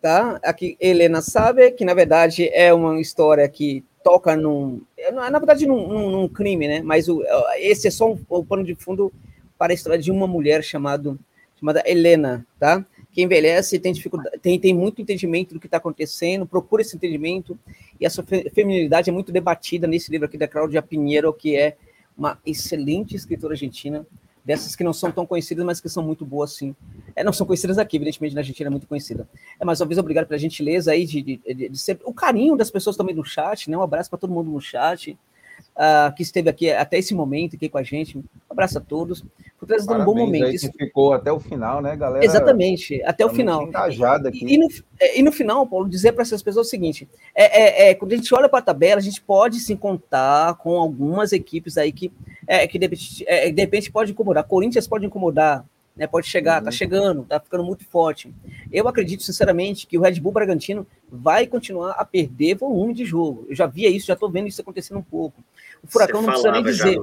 tá? 0.00 0.38
Aqui, 0.44 0.76
Helena 0.78 1.20
sabe 1.20 1.72
que, 1.72 1.84
na 1.84 1.94
verdade, 1.94 2.48
é 2.52 2.72
uma 2.72 3.00
história 3.00 3.48
que 3.48 3.84
toca 4.02 4.36
num. 4.36 4.82
É, 4.96 5.10
na 5.10 5.38
verdade, 5.38 5.66
num, 5.66 5.88
num, 5.88 6.10
num 6.10 6.28
crime, 6.28 6.68
né? 6.68 6.82
Mas 6.82 7.08
o, 7.08 7.22
esse 7.56 7.88
é 7.88 7.90
só 7.90 8.12
um, 8.12 8.18
um 8.30 8.44
pano 8.44 8.64
de 8.64 8.74
fundo 8.74 9.12
para 9.58 9.72
a 9.72 9.74
história 9.74 9.98
de 9.98 10.10
uma 10.10 10.26
mulher 10.26 10.62
chamado, 10.62 11.18
chamada 11.58 11.82
Helena, 11.86 12.46
tá? 12.58 12.84
Que 13.12 13.22
envelhece, 13.22 13.78
tem 13.78 13.92
dificuldade, 13.92 14.38
tem, 14.40 14.58
tem 14.58 14.74
muito 14.74 15.00
entendimento 15.00 15.54
do 15.54 15.60
que 15.60 15.66
está 15.66 15.76
acontecendo, 15.76 16.46
procura 16.46 16.82
esse 16.82 16.96
entendimento, 16.96 17.58
e 18.00 18.06
a 18.06 18.10
sua 18.10 18.24
feminilidade 18.24 19.10
é 19.10 19.12
muito 19.12 19.30
debatida 19.30 19.86
nesse 19.86 20.10
livro 20.10 20.26
aqui 20.26 20.38
da 20.38 20.48
Cláudia 20.48 20.82
Pinheiro, 20.82 21.32
que 21.32 21.54
é 21.54 21.76
uma 22.16 22.38
excelente 22.44 23.14
escritora 23.14 23.54
argentina, 23.54 24.06
dessas 24.44 24.74
que 24.74 24.82
não 24.82 24.92
são 24.92 25.10
tão 25.10 25.24
conhecidas, 25.24 25.64
mas 25.64 25.80
que 25.80 25.88
são 25.88 26.02
muito 26.02 26.24
boas, 26.24 26.52
sim. 26.52 26.74
É, 27.14 27.22
não 27.22 27.32
são 27.32 27.46
conhecidas 27.46 27.78
aqui, 27.78 27.96
evidentemente, 27.96 28.34
na 28.34 28.40
Argentina 28.40 28.68
é 28.68 28.70
muito 28.70 28.86
conhecida. 28.86 29.28
É, 29.58 29.64
mais 29.64 29.80
uma 29.80 29.86
vez, 29.86 29.98
obrigado 29.98 30.26
pela 30.26 30.38
gentileza 30.38 30.92
aí 30.92 31.06
de, 31.06 31.22
de, 31.22 31.36
de, 31.36 31.68
de 31.68 31.78
ser, 31.78 32.00
o 32.04 32.12
carinho 32.12 32.56
das 32.56 32.70
pessoas 32.70 32.96
também 32.96 33.14
no 33.14 33.24
chat, 33.24 33.70
né? 33.70 33.76
Um 33.76 33.82
abraço 33.82 34.10
para 34.10 34.18
todo 34.18 34.32
mundo 34.32 34.50
no 34.50 34.60
chat, 34.60 35.16
uh, 35.76 36.14
que 36.14 36.22
esteve 36.22 36.48
aqui 36.48 36.70
até 36.70 36.98
esse 36.98 37.14
momento 37.14 37.56
aqui 37.56 37.68
com 37.68 37.78
a 37.78 37.82
gente. 37.82 38.18
Um 38.18 38.24
abraço 38.50 38.78
a 38.78 38.80
todos. 38.80 39.24
Fortaleza 39.58 39.86
dando 39.86 40.02
um 40.02 40.04
bom 40.04 40.14
momento. 40.16 40.46
Aí 40.46 40.54
Isso... 40.54 40.70
ficou 40.76 41.12
até 41.12 41.30
o 41.30 41.38
final, 41.38 41.80
né, 41.80 41.94
galera? 41.96 42.24
Exatamente, 42.24 43.00
até 43.04 43.24
o 43.24 43.30
final. 43.30 43.62
Engajada 43.62 44.28
aqui. 44.28 44.44
E, 44.44 44.54
e, 44.54 44.58
no, 44.58 44.68
é, 44.98 45.18
e 45.20 45.22
no 45.22 45.30
final, 45.30 45.66
Paulo, 45.66 45.88
dizer 45.88 46.12
para 46.12 46.22
essas 46.22 46.42
pessoas 46.42 46.66
o 46.66 46.70
seguinte: 46.70 47.08
é, 47.34 47.44
é, 47.44 47.90
é, 47.90 47.94
quando 47.94 48.12
a 48.12 48.16
gente 48.16 48.34
olha 48.34 48.48
para 48.48 48.58
a 48.58 48.62
tabela, 48.62 48.98
a 48.98 49.02
gente 49.02 49.22
pode 49.22 49.60
se 49.60 49.76
contar 49.76 50.56
com 50.56 50.76
algumas 50.76 51.32
equipes 51.32 51.78
aí 51.78 51.92
que, 51.92 52.12
é, 52.46 52.66
que 52.66 52.78
de, 52.78 52.86
repente, 52.86 53.24
é, 53.26 53.50
de 53.50 53.60
repente 53.62 53.92
pode 53.92 54.10
incomodar. 54.10 54.44
Corinthians 54.44 54.88
pode 54.88 55.06
incomodar, 55.06 55.64
né, 55.96 56.06
pode 56.06 56.26
chegar, 56.26 56.60
tá 56.60 56.66
uhum. 56.66 56.72
chegando, 56.72 57.22
tá 57.24 57.38
ficando 57.38 57.64
muito 57.64 57.84
forte. 57.84 58.32
Eu 58.72 58.88
acredito, 58.88 59.22
sinceramente, 59.22 59.86
que 59.86 59.98
o 59.98 60.00
Red 60.00 60.20
Bull 60.20 60.32
Bragantino 60.32 60.86
vai 61.10 61.46
continuar 61.46 61.92
a 61.92 62.04
perder 62.04 62.56
volume 62.56 62.94
de 62.94 63.04
jogo. 63.04 63.46
Eu 63.48 63.54
já 63.54 63.66
via 63.66 63.90
isso, 63.90 64.06
já 64.06 64.16
tô 64.16 64.28
vendo 64.28 64.48
isso 64.48 64.60
acontecendo 64.60 64.98
um 64.98 65.02
pouco. 65.02 65.42
O 65.82 65.86
Furacão 65.86 66.22
Você 66.22 66.26
não 66.26 66.32
precisa 66.34 66.52
nem 66.52 66.62
dizer. 66.62 66.98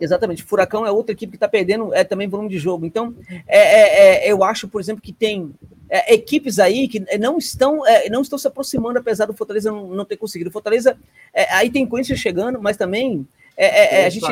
Exatamente. 0.00 0.42
Furacão 0.42 0.86
é 0.86 0.90
outra 0.90 1.12
equipe 1.12 1.32
que 1.32 1.36
está 1.36 1.46
perdendo 1.46 1.94
é, 1.94 2.02
também 2.02 2.26
volume 2.26 2.48
de 2.48 2.58
jogo. 2.58 2.86
Então, 2.86 3.14
é, 3.46 3.58
é, 3.58 4.26
é, 4.26 4.32
eu 4.32 4.42
acho, 4.42 4.66
por 4.66 4.80
exemplo, 4.80 5.02
que 5.02 5.12
tem 5.12 5.52
é, 5.90 6.14
equipes 6.14 6.58
aí 6.58 6.88
que 6.88 7.04
não 7.18 7.36
estão, 7.36 7.86
é, 7.86 8.08
não 8.08 8.22
estão 8.22 8.38
se 8.38 8.48
aproximando, 8.48 8.98
apesar 8.98 9.26
do 9.26 9.34
Fortaleza 9.34 9.70
não, 9.70 9.88
não 9.88 10.04
ter 10.06 10.16
conseguido. 10.16 10.50
Fortaleza, 10.50 10.96
é, 11.34 11.52
aí 11.52 11.70
tem 11.70 11.86
Corinthians 11.86 12.18
chegando, 12.18 12.60
mas 12.60 12.78
também 12.78 13.28
é, 13.56 13.66
é, 13.66 14.02
é 14.02 14.06
a 14.06 14.10
gente. 14.10 14.26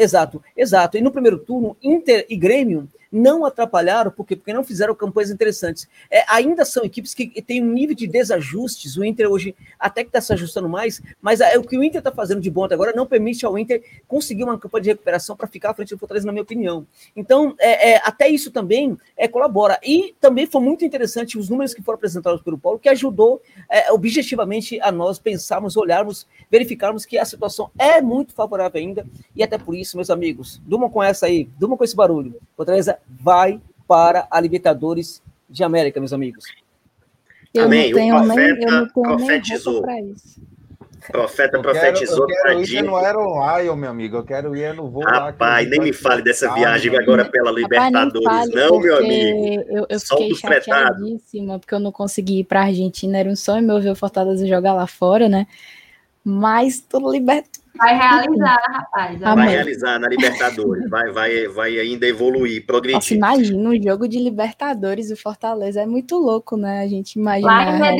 Exato, 0.00 0.42
exato. 0.56 0.96
E 0.96 1.02
no 1.02 1.10
primeiro 1.10 1.38
turno, 1.38 1.76
Inter 1.82 2.24
e 2.30 2.34
Grêmio 2.34 2.88
não 3.10 3.44
atrapalharam, 3.44 4.10
porque, 4.10 4.36
porque 4.36 4.52
não 4.52 4.62
fizeram 4.62 4.94
campanhas 4.94 5.30
interessantes. 5.30 5.88
É, 6.10 6.24
ainda 6.28 6.64
são 6.64 6.84
equipes 6.84 7.14
que 7.14 7.42
têm 7.42 7.62
um 7.62 7.72
nível 7.72 7.94
de 7.94 8.06
desajustes. 8.06 8.96
O 8.96 9.04
Inter 9.04 9.30
hoje 9.30 9.54
até 9.78 10.02
que 10.02 10.08
está 10.08 10.20
se 10.20 10.32
ajustando 10.32 10.68
mais, 10.68 11.02
mas 11.20 11.40
é, 11.40 11.58
o 11.58 11.62
que 11.62 11.76
o 11.76 11.82
Inter 11.82 11.98
está 11.98 12.12
fazendo 12.12 12.40
de 12.40 12.50
bom 12.50 12.64
até 12.64 12.74
agora 12.74 12.92
não 12.94 13.06
permite 13.06 13.44
ao 13.44 13.58
Inter 13.58 13.82
conseguir 14.06 14.44
uma 14.44 14.58
campanha 14.58 14.82
de 14.82 14.88
recuperação 14.90 15.36
para 15.36 15.48
ficar 15.48 15.70
à 15.70 15.74
frente 15.74 15.90
do 15.94 15.98
Fortaleza, 15.98 16.26
na 16.26 16.32
minha 16.32 16.42
opinião. 16.42 16.86
Então, 17.16 17.54
é, 17.58 17.92
é, 17.92 18.00
até 18.04 18.28
isso 18.28 18.50
também 18.50 18.96
é, 19.16 19.26
colabora. 19.26 19.78
E 19.82 20.14
também 20.20 20.46
foi 20.46 20.60
muito 20.60 20.84
interessante 20.84 21.38
os 21.38 21.48
números 21.48 21.74
que 21.74 21.82
foram 21.82 21.96
apresentados 21.96 22.42
pelo 22.42 22.58
Paulo, 22.58 22.78
que 22.78 22.88
ajudou 22.88 23.42
é, 23.68 23.90
objetivamente 23.92 24.80
a 24.80 24.92
nós 24.92 25.18
pensarmos, 25.18 25.76
olharmos, 25.76 26.26
verificarmos 26.50 27.04
que 27.04 27.18
a 27.18 27.24
situação 27.24 27.70
é 27.78 28.00
muito 28.00 28.34
favorável 28.34 28.80
ainda. 28.80 29.06
E 29.34 29.42
até 29.42 29.58
por 29.58 29.74
isso, 29.74 29.96
meus 29.96 30.10
amigos, 30.10 30.60
durmam 30.64 30.90
com 30.90 31.02
essa 31.02 31.26
aí, 31.26 31.48
durmam 31.58 31.76
com 31.76 31.84
esse 31.84 31.96
barulho. 31.96 32.40
Fortaleza 32.56 32.99
vai 33.08 33.60
para 33.86 34.26
a 34.30 34.40
Libertadores 34.40 35.22
de 35.48 35.64
América, 35.64 35.98
meus 36.00 36.12
amigos. 36.12 36.44
Eu 37.52 37.64
Amém. 37.64 37.90
Não 37.90 37.98
tenho 37.98 38.16
o 38.16 38.26
profeta 38.26 38.54
nem, 38.54 38.62
eu 38.62 38.70
não 38.70 38.88
tenho 38.88 39.16
profetizou. 39.16 39.86
Nem 39.86 40.14
Profeta 41.10 41.56
eu 41.56 41.62
profetizou 41.62 42.26
quero, 42.26 42.38
eu 42.38 42.64
quero 42.64 42.78
ir 42.78 42.82
no 42.82 43.08
Iron 43.08 43.58
Lion, 43.58 43.76
meu 43.76 43.90
amigo. 43.90 44.16
Eu 44.18 44.24
quero 44.24 44.54
ir 44.54 44.74
no 44.74 44.88
voo 44.88 45.02
Rapaz, 45.02 45.68
nem 45.68 45.80
me 45.80 45.92
fale 45.92 46.22
dessa 46.22 46.52
viagem 46.54 46.94
agora 46.96 47.24
pela 47.24 47.50
Libertadores, 47.50 48.24
Rapaz, 48.24 48.50
não, 48.50 48.78
meu 48.78 48.98
amigo. 48.98 49.64
Eu, 49.68 49.86
eu 49.88 50.00
fiquei 50.00 50.34
chateadíssima 50.34 51.58
porque 51.58 51.74
eu 51.74 51.80
não 51.80 51.90
consegui 51.90 52.40
ir 52.40 52.44
para 52.44 52.60
a 52.60 52.64
Argentina. 52.64 53.18
Era 53.18 53.28
um 53.28 53.36
sonho 53.36 53.66
meu 53.66 53.80
ver 53.80 53.90
o 53.90 53.96
Fortaleza 53.96 54.46
jogar 54.46 54.74
lá 54.74 54.86
fora, 54.86 55.28
né? 55.28 55.46
Mas 56.22 56.80
tô 56.80 57.10
liber... 57.10 57.44
Vai 57.76 57.96
realizar, 57.96 58.58
rapaz. 58.68 59.20
Vai 59.20 59.48
realizar 59.48 59.98
na 59.98 60.08
Libertadores. 60.08 60.88
Vai, 60.90 61.10
vai, 61.12 61.48
vai 61.48 61.78
ainda 61.78 62.06
evoluir, 62.06 62.66
progredir. 62.66 62.96
Nossa, 62.96 63.14
imagina 63.14 63.68
um 63.68 63.82
jogo 63.82 64.08
de 64.08 64.18
Libertadores, 64.18 65.10
o 65.10 65.16
Fortaleza. 65.16 65.80
É 65.80 65.86
muito 65.86 66.16
louco, 66.16 66.56
né? 66.56 66.80
A 66.80 66.88
gente 66.88 67.18
imagina. 67.18 67.78
Vai, 67.78 67.96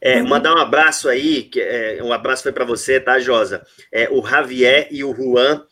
é, 0.00 0.22
mandar 0.22 0.54
um 0.54 0.58
abraço 0.58 1.08
aí, 1.08 1.42
que, 1.42 1.60
é, 1.60 2.00
um 2.02 2.12
abraço 2.12 2.42
foi 2.42 2.52
para 2.52 2.64
você, 2.64 3.00
tá, 3.00 3.18
Josa? 3.18 3.66
É, 3.90 4.08
o 4.10 4.24
Javier 4.24 4.86
e 4.90 5.02
o 5.02 5.14
Juan, 5.14 5.64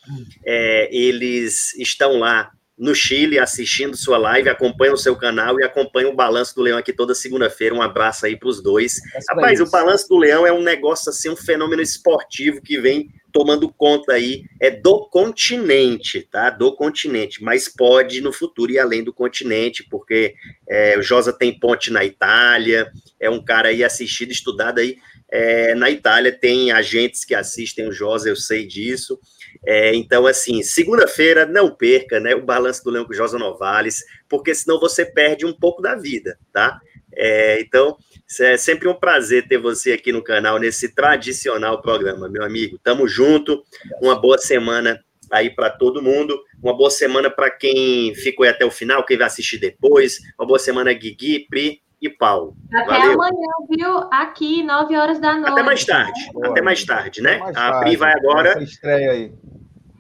é, 0.44 0.88
eles 0.92 1.74
estão 1.74 2.18
lá 2.18 2.50
no 2.76 2.94
Chile 2.94 3.38
assistindo 3.38 3.96
sua 3.96 4.18
live, 4.18 4.48
acompanham 4.48 4.94
o 4.94 4.98
seu 4.98 5.14
canal 5.14 5.58
e 5.60 5.64
acompanham 5.64 6.10
o 6.10 6.16
Balanço 6.16 6.54
do 6.54 6.62
Leão 6.62 6.78
aqui 6.78 6.92
toda 6.92 7.14
segunda-feira. 7.14 7.74
Um 7.74 7.82
abraço 7.82 8.26
aí 8.26 8.36
para 8.36 8.48
os 8.48 8.62
dois. 8.62 9.00
Rapaz, 9.28 9.60
o 9.60 9.70
Balanço 9.70 10.08
do 10.08 10.16
Leão 10.16 10.46
é 10.46 10.52
um 10.52 10.62
negócio 10.62 11.10
assim, 11.10 11.28
um 11.28 11.36
fenômeno 11.36 11.80
esportivo 11.80 12.60
que 12.60 12.80
vem 12.80 13.08
tomando 13.32 13.68
conta 13.68 14.12
aí 14.12 14.44
é 14.60 14.70
do 14.70 15.08
continente, 15.08 16.22
tá? 16.22 16.50
Do 16.50 16.74
continente, 16.74 17.42
mas 17.42 17.68
pode 17.68 18.20
no 18.20 18.32
futuro 18.32 18.70
ir 18.70 18.78
além 18.78 19.02
do 19.02 19.12
continente, 19.12 19.84
porque 19.90 20.34
é, 20.68 20.96
o 20.96 21.02
Josa 21.02 21.32
tem 21.32 21.58
ponte 21.58 21.90
na 21.90 22.04
Itália, 22.04 22.88
é 23.18 23.28
um 23.28 23.44
cara 23.44 23.70
aí 23.70 23.82
assistido, 23.82 24.30
estudado 24.30 24.78
aí 24.78 24.98
é, 25.30 25.74
na 25.74 25.90
Itália, 25.90 26.30
tem 26.30 26.70
agentes 26.70 27.24
que 27.24 27.34
assistem 27.34 27.88
o 27.88 27.92
Josa, 27.92 28.28
eu 28.28 28.36
sei 28.36 28.64
disso. 28.64 29.18
É, 29.66 29.94
então, 29.94 30.26
assim, 30.26 30.62
segunda-feira, 30.62 31.46
não 31.46 31.74
perca, 31.74 32.20
né? 32.20 32.34
O 32.34 32.42
balanço 32.42 32.84
do 32.84 32.90
Leão 32.90 33.04
com 33.04 33.14
Josa 33.14 33.38
Novales, 33.38 34.04
porque 34.28 34.54
senão 34.54 34.78
você 34.78 35.04
perde 35.06 35.46
um 35.46 35.52
pouco 35.52 35.80
da 35.80 35.94
vida, 35.94 36.38
tá? 36.52 36.78
É, 37.16 37.60
então, 37.60 37.96
é 38.40 38.56
sempre 38.56 38.88
um 38.88 38.94
prazer 38.94 39.46
ter 39.46 39.58
você 39.58 39.92
aqui 39.92 40.12
no 40.12 40.22
canal, 40.22 40.58
nesse 40.58 40.94
tradicional 40.94 41.80
programa, 41.80 42.28
meu 42.28 42.42
amigo. 42.42 42.78
Tamo 42.82 43.06
junto, 43.06 43.62
uma 44.00 44.20
boa 44.20 44.38
semana 44.38 45.02
aí 45.30 45.50
para 45.50 45.70
todo 45.70 46.02
mundo, 46.02 46.38
uma 46.62 46.76
boa 46.76 46.90
semana 46.90 47.30
para 47.30 47.50
quem 47.50 48.14
ficou 48.14 48.46
até 48.46 48.64
o 48.64 48.70
final, 48.70 49.04
quem 49.04 49.16
vai 49.16 49.26
assistir 49.26 49.58
depois, 49.58 50.18
uma 50.38 50.46
boa 50.46 50.58
semana, 50.58 50.92
Guigui, 50.92 51.46
Pri 51.48 51.80
e 52.04 52.10
Paulo. 52.10 52.54
Até 52.72 52.84
Valeu. 52.84 53.12
amanhã, 53.14 53.52
viu? 53.70 54.08
Aqui, 54.12 54.62
9 54.62 54.96
horas 54.96 55.18
da 55.18 55.34
noite. 55.34 55.52
Até 55.52 55.62
mais 55.62 55.84
tarde, 55.84 56.30
Boa. 56.32 56.48
até 56.50 56.60
mais 56.60 56.84
tarde, 56.84 57.22
né? 57.22 57.38
Mais 57.38 57.56
a 57.56 57.80
Pri 57.80 57.96
vai 57.96 58.12
agora. 58.12 58.62
Estreia 58.62 59.10
aí. 59.12 59.32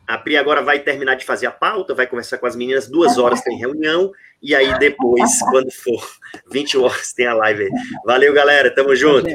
A 0.06 0.18
Pri 0.18 0.36
agora 0.36 0.62
vai 0.62 0.78
terminar 0.80 1.14
de 1.14 1.24
fazer 1.24 1.46
a 1.46 1.50
pauta, 1.50 1.94
vai 1.94 2.06
conversar 2.06 2.36
com 2.36 2.46
as 2.46 2.54
meninas, 2.54 2.88
duas 2.90 3.16
horas 3.16 3.40
tem 3.40 3.56
reunião, 3.56 4.12
e 4.42 4.54
aí 4.54 4.78
depois, 4.78 5.38
quando 5.50 5.72
for 5.72 6.02
20 6.52 6.76
horas, 6.76 7.14
tem 7.14 7.26
a 7.26 7.32
live 7.34 7.62
aí. 7.62 7.70
Valeu, 8.04 8.34
galera, 8.34 8.70
tamo 8.74 8.94
junto. 8.94 9.28